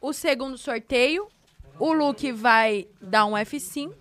[0.00, 1.28] o segundo sorteio.
[1.78, 3.92] O Luke vai dar um F5.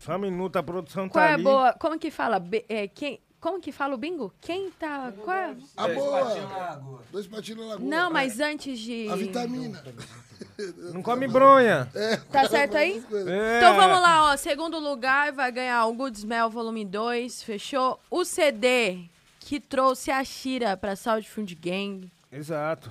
[0.00, 1.42] Só um minuto, a produção Qual tá é ali.
[1.44, 1.72] boa?
[1.74, 2.40] Como que fala?
[2.40, 4.32] Be- é, quem, como que fala o bingo?
[4.40, 5.12] Quem tá.
[5.24, 5.56] Qual é?
[5.76, 7.02] A boa.
[7.10, 7.88] Dois patinhos na lagoa.
[7.88, 9.08] Não, mas antes de.
[9.10, 9.82] A vitamina.
[10.94, 11.90] Não come bronha.
[11.92, 12.18] É.
[12.18, 13.04] Tá certo aí?
[13.12, 13.58] É.
[13.58, 14.36] Então vamos lá, ó.
[14.36, 17.98] Segundo lugar vai ganhar o Good Smell Volume 2, fechou?
[18.08, 19.06] O CD
[19.40, 22.08] que trouxe a Shira pra Saúde Fund Gang.
[22.32, 22.90] Exato.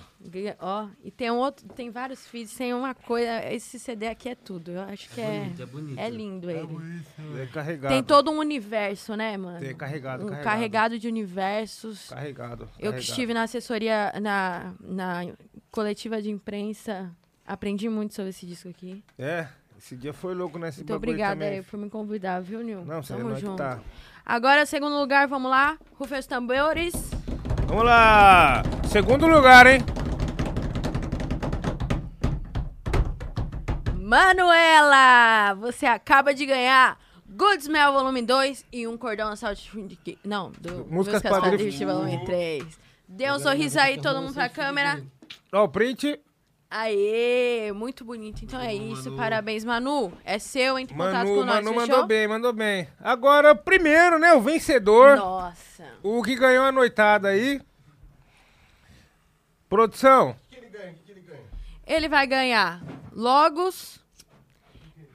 [0.60, 3.52] Ó, e tem um outro, tem vários feeds, tem uma coisa.
[3.52, 4.70] Esse CD aqui é tudo.
[4.70, 5.40] Eu acho que é.
[5.40, 6.00] bonito, é bonito.
[6.00, 7.04] é lindo ele.
[7.42, 7.92] É carregado.
[7.92, 9.60] Tem todo um universo, né, mano?
[9.60, 10.44] Tem carregado, um carregado.
[10.44, 12.10] carregado de universos.
[12.10, 12.64] Carregado.
[12.64, 13.00] Eu que carregado.
[13.00, 15.34] estive na assessoria, na, na
[15.72, 17.10] coletiva de imprensa,
[17.44, 19.04] aprendi muito sobre esse disco aqui.
[19.18, 22.86] É, esse dia foi louco nesse Muito obrigada aí por me convidar, viu, Nil?
[22.86, 23.58] Não, você Tamo não é que junto.
[23.58, 23.80] tá.
[24.24, 25.80] Agora, segundo lugar, vamos lá.
[25.98, 26.94] Rufem os tambores.
[27.72, 28.64] Vamos lá.
[28.90, 29.80] Segundo lugar, hein?
[33.98, 40.18] Manuela, você acaba de ganhar Good Smell Volume 2 e um cordão assalto de...
[40.22, 42.80] Não, do Músicas Músicas Volume 3.
[43.08, 45.02] Dê um sorriso aí, todo mundo pra câmera.
[45.54, 46.20] Ó, o print.
[46.74, 48.46] Aê, muito bonito.
[48.46, 50.14] Então é isso, parabéns, Manu.
[50.24, 51.88] É seu, entre em contato Manu, com nós, Manu fechou?
[51.88, 52.88] mandou bem, mandou bem.
[52.98, 55.18] Agora, primeiro, né, o vencedor.
[55.18, 55.86] Nossa.
[56.02, 57.62] O que ganhou a noitada aí.
[59.68, 60.34] Produção.
[61.86, 64.00] Ele vai ganhar Logos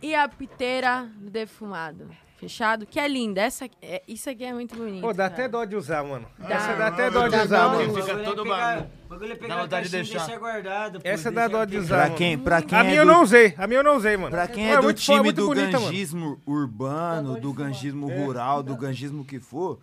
[0.02, 2.10] e a piteira defumado.
[2.38, 2.84] Fechado?
[2.84, 3.40] Que é linda.
[3.40, 5.00] Essa, é, isso aqui é muito bonito.
[5.00, 5.32] Pô, dá cara.
[5.34, 6.26] até dó de usar, mano.
[6.38, 6.54] Dá.
[6.54, 7.94] Essa dá até dó de usar, mano.
[7.94, 8.90] fica é todo pegar- bagulho.
[9.08, 10.18] bagulho é pegar Dá a vontade de deixar.
[10.26, 11.00] deixar guardado.
[11.00, 11.82] pô, Essa dá dó de pegar.
[11.84, 13.54] usar, Pra quem, pra quem A é minha eu do- não usei.
[13.56, 14.30] A minha eu não usei, mano.
[14.30, 15.84] Pra quem Pô, é do muito fo- time do bonita, mano.
[15.86, 18.18] gangismo urbano, do gangismo É.
[18.24, 19.80] rural, do gangismo que for,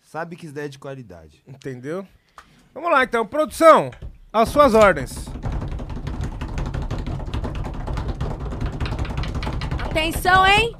[0.00, 1.42] sabe que isso daí é de qualidade.
[1.46, 2.06] Entendeu?
[2.72, 3.26] Vamos lá, então.
[3.26, 3.90] Produção,
[4.32, 5.26] às suas ordens.
[9.90, 10.74] Atenção, hein?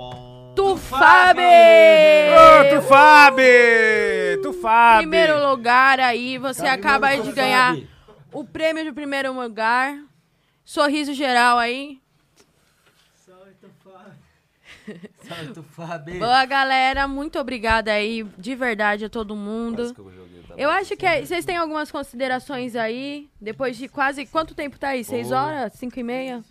[0.57, 1.39] Tufab!
[1.39, 3.37] Ô, Tufab!
[4.43, 4.99] Tufab!
[4.99, 7.89] Primeiro lugar aí, você Tá acaba de ganhar Fab.
[8.33, 9.99] o prêmio de primeiro lugar.
[10.65, 12.01] Sorriso geral aí.
[15.29, 16.19] Salve, Tufab.
[16.19, 17.07] Boa, galera.
[17.09, 19.95] Muito obrigada aí, de verdade, a todo mundo.
[20.57, 23.29] Eu acho que é- vocês têm algumas considerações aí.
[23.41, 24.25] Depois de quase.
[24.27, 25.05] Quanto tempo tá aí?
[25.05, 25.73] Seis horas?
[25.75, 26.43] Cinco e meia?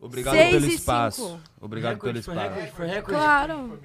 [0.00, 1.26] Obrigado Seis pelo e espaço.
[1.26, 1.40] cinco.
[1.60, 2.40] Obrigado pelo foi espaço.
[2.54, 3.18] recorde, foi recorde.
[3.18, 3.78] Claro.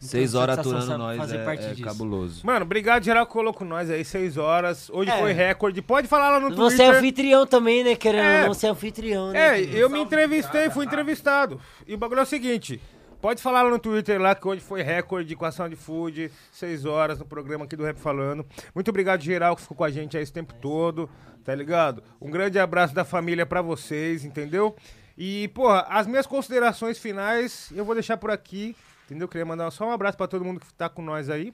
[0.00, 1.82] Seis Então, horas satisfação aturando nós fazer é, parte é disso.
[1.82, 2.46] cabuloso.
[2.46, 4.88] Mano, obrigado geral que colou com nós aí, seis horas.
[4.90, 5.18] Hoje É.
[5.18, 5.82] foi recorde.
[5.82, 6.94] Pode falar lá no Você Twitter.
[6.94, 7.96] é anfitrião também, né?
[7.96, 8.40] Querendo É.
[8.42, 9.60] ou não, você é anfitrião, né?
[9.60, 11.60] É, eu me entrevistei, fui entrevistado.
[11.84, 12.80] E o bagulho é o seguinte.
[13.20, 16.84] Pode falar lá no Twitter lá que hoje foi recorde com a Sound Food, seis
[16.84, 18.46] horas no programa aqui do Rap Falando.
[18.72, 21.10] Muito obrigado, geral, que ficou com a gente aí esse tempo todo,
[21.44, 22.00] tá ligado?
[22.20, 24.76] Um grande abraço da família pra vocês, entendeu?
[25.16, 29.26] E, porra, as minhas considerações finais eu vou deixar por aqui, entendeu?
[29.26, 31.52] Queria mandar só um abraço pra todo mundo que tá com nós aí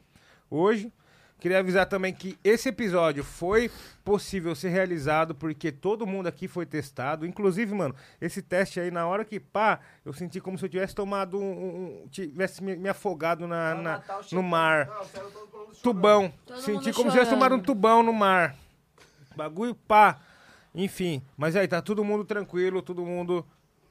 [0.51, 0.93] hoje.
[1.41, 3.71] Queria avisar também que esse episódio foi
[4.03, 7.27] possível ser realizado porque todo mundo aqui foi testado.
[7.27, 10.95] Inclusive, mano, esse teste aí, na hora que pá, eu senti como se eu tivesse
[10.95, 12.03] tomado um.
[12.05, 14.03] um- tivesse me, me afogado na, na-
[14.33, 14.89] no mar.
[15.83, 16.33] Tubão.
[16.47, 17.31] Todo Senti como se tivesse chorando.
[17.31, 18.57] tomado um tubão no mar.
[19.37, 20.21] Bagulho pá.
[20.75, 21.23] Enfim.
[21.37, 23.45] Mas aí, tá todo mundo tranquilo, todo mundo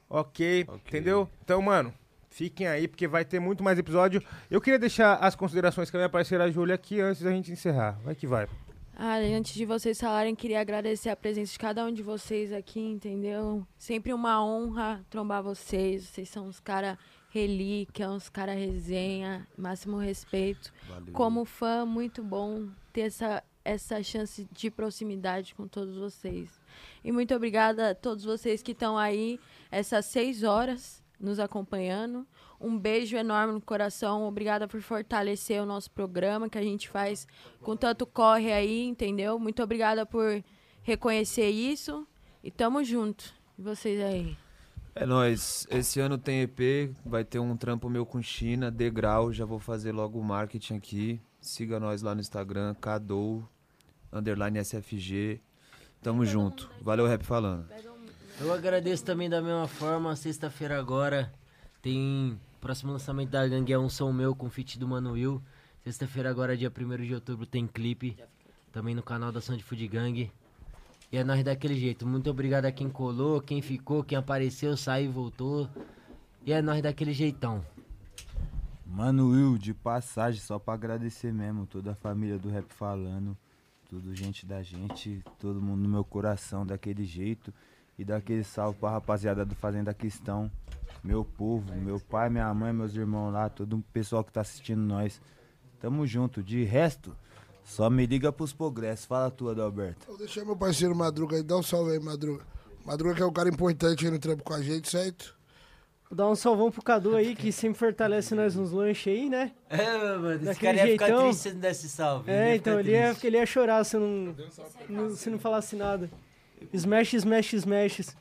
[0.09, 1.29] ok, entendeu?
[1.43, 1.93] Então, mano,
[2.33, 4.21] fiquem aí, porque vai ter muito mais episódio.
[4.49, 7.99] Eu queria deixar as considerações com a minha parceira Júlia aqui antes da gente encerrar.
[8.03, 8.47] Vai que vai.
[8.95, 12.79] Ah, antes de vocês falarem, queria agradecer a presença de cada um de vocês aqui,
[12.79, 13.65] entendeu?
[13.77, 16.03] Sempre uma honra trombar vocês.
[16.03, 16.97] Vocês são uns cara
[17.29, 20.71] relíquia, uns cara resenha, máximo respeito.
[20.87, 21.13] Valeu.
[21.13, 26.61] Como fã, muito bom ter essa, essa chance de proximidade com todos vocês.
[27.03, 29.39] E muito obrigada a todos vocês que estão aí
[29.71, 32.27] essas seis horas nos acompanhando.
[32.59, 34.27] Um beijo enorme no coração.
[34.27, 37.25] Obrigada por fortalecer o nosso programa que a gente faz
[37.61, 39.39] com tanto corre aí, entendeu?
[39.39, 40.43] Muito obrigada por
[40.81, 42.05] reconhecer isso.
[42.43, 43.33] E tamo junto.
[43.57, 44.37] E vocês aí?
[44.93, 45.65] É nóis.
[45.71, 49.91] Esse ano tem EP, vai ter um trampo meu com China, Degrau, já vou fazer
[49.91, 51.21] logo o marketing aqui.
[51.39, 53.47] Siga nós lá no Instagram, Cadou,
[54.11, 55.41] underline SFG.
[56.01, 56.69] Tamo junto.
[56.81, 57.65] Valeu, Rap Falando.
[58.39, 60.15] Eu agradeço também da mesma forma.
[60.15, 61.33] Sexta-feira agora
[61.81, 65.41] tem próximo lançamento da Gangue é um som meu com feat do Mano Will.
[65.83, 68.17] Sexta-feira agora, dia 1 de outubro, tem clipe
[68.71, 70.31] também no canal da Sound Food Gang.
[71.11, 72.07] E é nós daquele jeito.
[72.07, 75.69] Muito obrigado a quem colou, quem ficou, quem apareceu, saiu e voltou.
[76.45, 77.63] E é nós daquele jeitão.
[78.85, 83.37] Mano Will, de passagem, só pra agradecer mesmo, toda a família do Rap Falando,
[83.89, 87.53] tudo gente da gente, todo mundo no meu coração daquele jeito.
[87.97, 90.49] E daquele salve pra rapaziada do Fazenda Questão,
[91.03, 94.81] meu povo, meu pai, minha mãe, meus irmãos lá, todo o pessoal que tá assistindo
[94.81, 95.21] nós.
[95.79, 97.15] Tamo junto, de resto,
[97.63, 99.05] só me liga pros progressos.
[99.05, 100.07] Fala tu, Adalberto.
[100.07, 102.43] Vou deixar meu parceiro Madruga aí, dá um salve aí, Madruga.
[102.85, 105.35] Madruga que é um cara importante aí no trampo com a gente, certo?
[106.09, 109.51] Vou dar um salvão pro Cadu aí, que sempre fortalece nós nos lanches aí, né?
[109.69, 111.23] É, mano, esse cara ia ficar jeitão.
[111.23, 112.29] triste se não desse salve.
[112.31, 114.35] É, ia então ficar ele ia, ele ia chorar se não,
[114.89, 116.09] não- se não falasse nada.
[116.73, 118.15] Smash, smash, smash.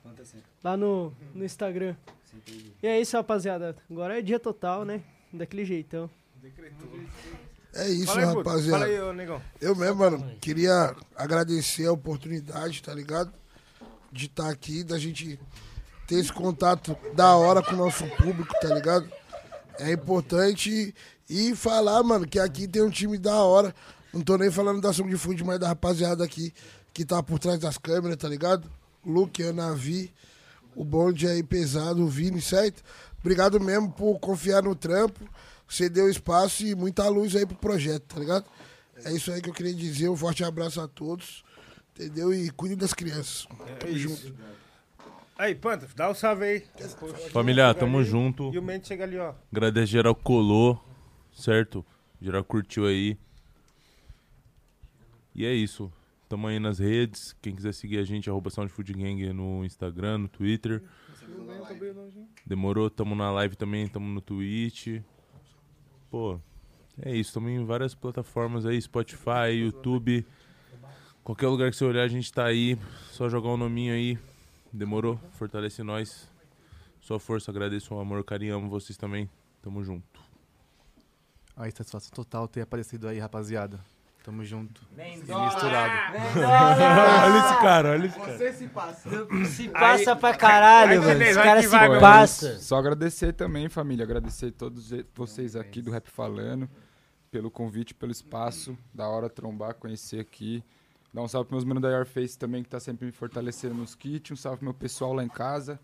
[0.62, 1.94] Lá no, no Instagram.
[2.82, 3.76] E é isso, rapaziada.
[3.90, 5.02] Agora é dia total, né?
[5.32, 6.10] Daquele jeitão.
[7.74, 8.78] É isso, Fala aí, rapaziada.
[8.78, 9.40] Fala aí.
[9.60, 13.32] Eu mesmo, mano, queria agradecer a oportunidade, tá ligado?
[14.10, 15.38] De estar aqui, da gente
[16.06, 19.10] ter esse contato da hora com o nosso público, tá ligado?
[19.78, 20.94] É importante
[21.28, 23.74] e falar, mano, que aqui tem um time da hora.
[24.12, 26.52] Não tô nem falando da ação de food, mas da rapaziada aqui
[26.92, 28.70] que tá por trás das câmeras, tá ligado?
[29.04, 30.12] Luke, Ana Vi,
[30.74, 32.82] o bonde aí pesado, o Vini, certo?
[33.20, 35.20] Obrigado mesmo por confiar no trampo.
[35.68, 38.44] Você deu espaço e muita luz aí pro projeto, tá ligado?
[39.04, 40.08] É isso aí que eu queria dizer.
[40.08, 41.42] Um forte abraço a todos.
[41.94, 42.32] Entendeu?
[42.32, 43.46] E cuide das crianças.
[43.66, 44.08] É Tamo isso.
[44.08, 44.34] junto.
[45.36, 46.64] Aí, Panta, dá o salve aí.
[47.32, 48.52] Família, Chega tamo ali, junto.
[48.52, 49.34] E o Mendes chega ali, ó.
[49.50, 50.82] Agradecer geral colou,
[51.32, 51.84] certo?
[52.20, 53.18] Geral curtiu aí.
[55.34, 55.90] E é isso.
[56.32, 57.36] Tamo aí nas redes.
[57.42, 60.82] Quem quiser seguir a gente, arroba SoundFoodGang no Instagram, no Twitter.
[62.46, 62.88] Demorou?
[62.88, 65.02] Tamo na live também, tamo no Twitch.
[66.10, 66.40] pô,
[67.02, 67.28] é isso.
[67.28, 70.26] Estamos em várias plataformas aí, Spotify, YouTube.
[71.22, 72.78] Qualquer lugar que você olhar, a gente tá aí.
[73.10, 74.18] Só jogar o nominho aí.
[74.72, 75.20] Demorou?
[75.32, 76.30] Fortalece nós.
[76.98, 79.28] Sua força, agradeço o amor, carinho, amo vocês também.
[79.60, 80.18] Tamo junto.
[81.54, 83.84] Aí, satisfação total ter aparecido aí, rapaziada.
[84.22, 84.86] Tamo junto.
[84.96, 85.46] Mendola!
[85.46, 86.18] Misturado.
[87.26, 88.38] olha esse cara, olha esse cara.
[88.38, 89.10] Você se passa.
[89.46, 91.22] Se passa pra caralho, mano.
[91.22, 92.58] Esse cara se passa.
[92.60, 94.04] Só agradecer também, família.
[94.04, 96.68] Agradecer todos e- vocês aqui do Rap Falando
[97.32, 98.78] pelo convite, pelo espaço.
[98.94, 100.62] Da hora trombar, conhecer aqui.
[101.12, 103.94] Dar um salve pros meus manos da Airface também, que tá sempre me fortalecendo nos
[103.94, 104.30] kits.
[104.30, 105.80] Um salve pro meu pessoal lá em casa.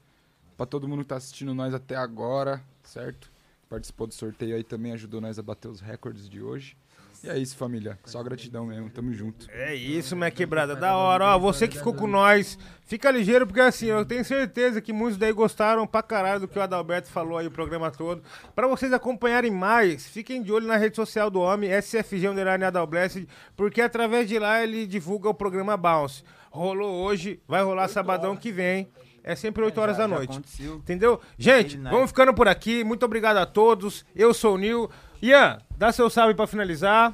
[0.56, 3.30] Pra todo mundo que tá assistindo nós até agora, certo?
[3.68, 6.76] Participou do sorteio aí também, ajudou nós a bater os recordes de hoje.
[7.24, 7.98] E é isso, família.
[8.04, 8.88] Só gratidão mesmo.
[8.90, 9.48] Tamo junto.
[9.50, 10.76] É isso, minha quebrada.
[10.76, 11.24] Da hora.
[11.34, 15.18] Ó, você que ficou com nós, fica ligeiro, porque assim, eu tenho certeza que muitos
[15.18, 18.22] daí gostaram pra caralho do que o Adalberto falou aí o programa todo.
[18.54, 23.26] Pra vocês acompanharem mais, fiquem de olho na rede social do homem, SFG Underline Adalblessed,
[23.56, 26.22] porque através de lá ele divulga o programa Bounce.
[26.50, 28.88] Rolou hoje, vai rolar sabadão que vem.
[29.24, 30.30] É sempre 8 horas já- da noite.
[30.30, 30.76] aconteceu.
[30.76, 31.20] Entendeu?
[31.36, 32.82] Gente, vamos ficando por aqui.
[32.82, 34.06] Muito obrigado a todos.
[34.16, 34.88] Eu sou o Nil.
[35.22, 37.12] Ian, dá seu salve pra finalizar.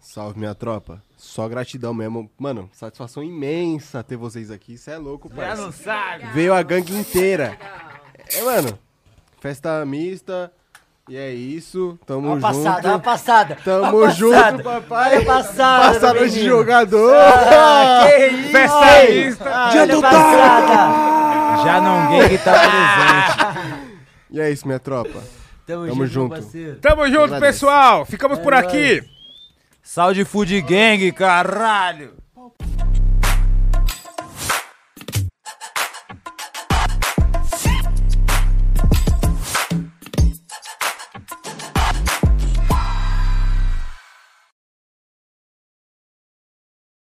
[0.00, 1.02] Salve, minha tropa.
[1.16, 2.30] Só gratidão mesmo.
[2.38, 4.74] Mano, satisfação imensa ter vocês aqui.
[4.74, 5.56] Isso é louco, Já pai.
[5.56, 6.26] não sabe.
[6.32, 7.58] Veio a gangue inteira.
[8.32, 8.78] É, mano.
[9.40, 10.52] Festa mista.
[11.08, 11.98] E é isso.
[12.06, 12.64] Tamo Olha a junto.
[12.64, 13.58] passada, olha a passada.
[13.62, 14.62] Tamo Olha a junto, passada.
[14.62, 15.10] papai.
[15.16, 17.14] Olha a passada Passada de jogador.
[17.16, 18.50] Ah, que isso.
[18.50, 19.44] Festa mista.
[19.54, 21.64] ah, Dia do passada.
[21.64, 23.94] Já não gay que tá presente.
[24.30, 25.22] E é isso, minha tropa.
[25.66, 26.80] Tamo Tamo junto, junto.
[26.80, 28.04] Tamo junto, pessoal.
[28.04, 29.02] Ficamos É por aqui.
[29.82, 32.23] Saúde Food Gang, caralho.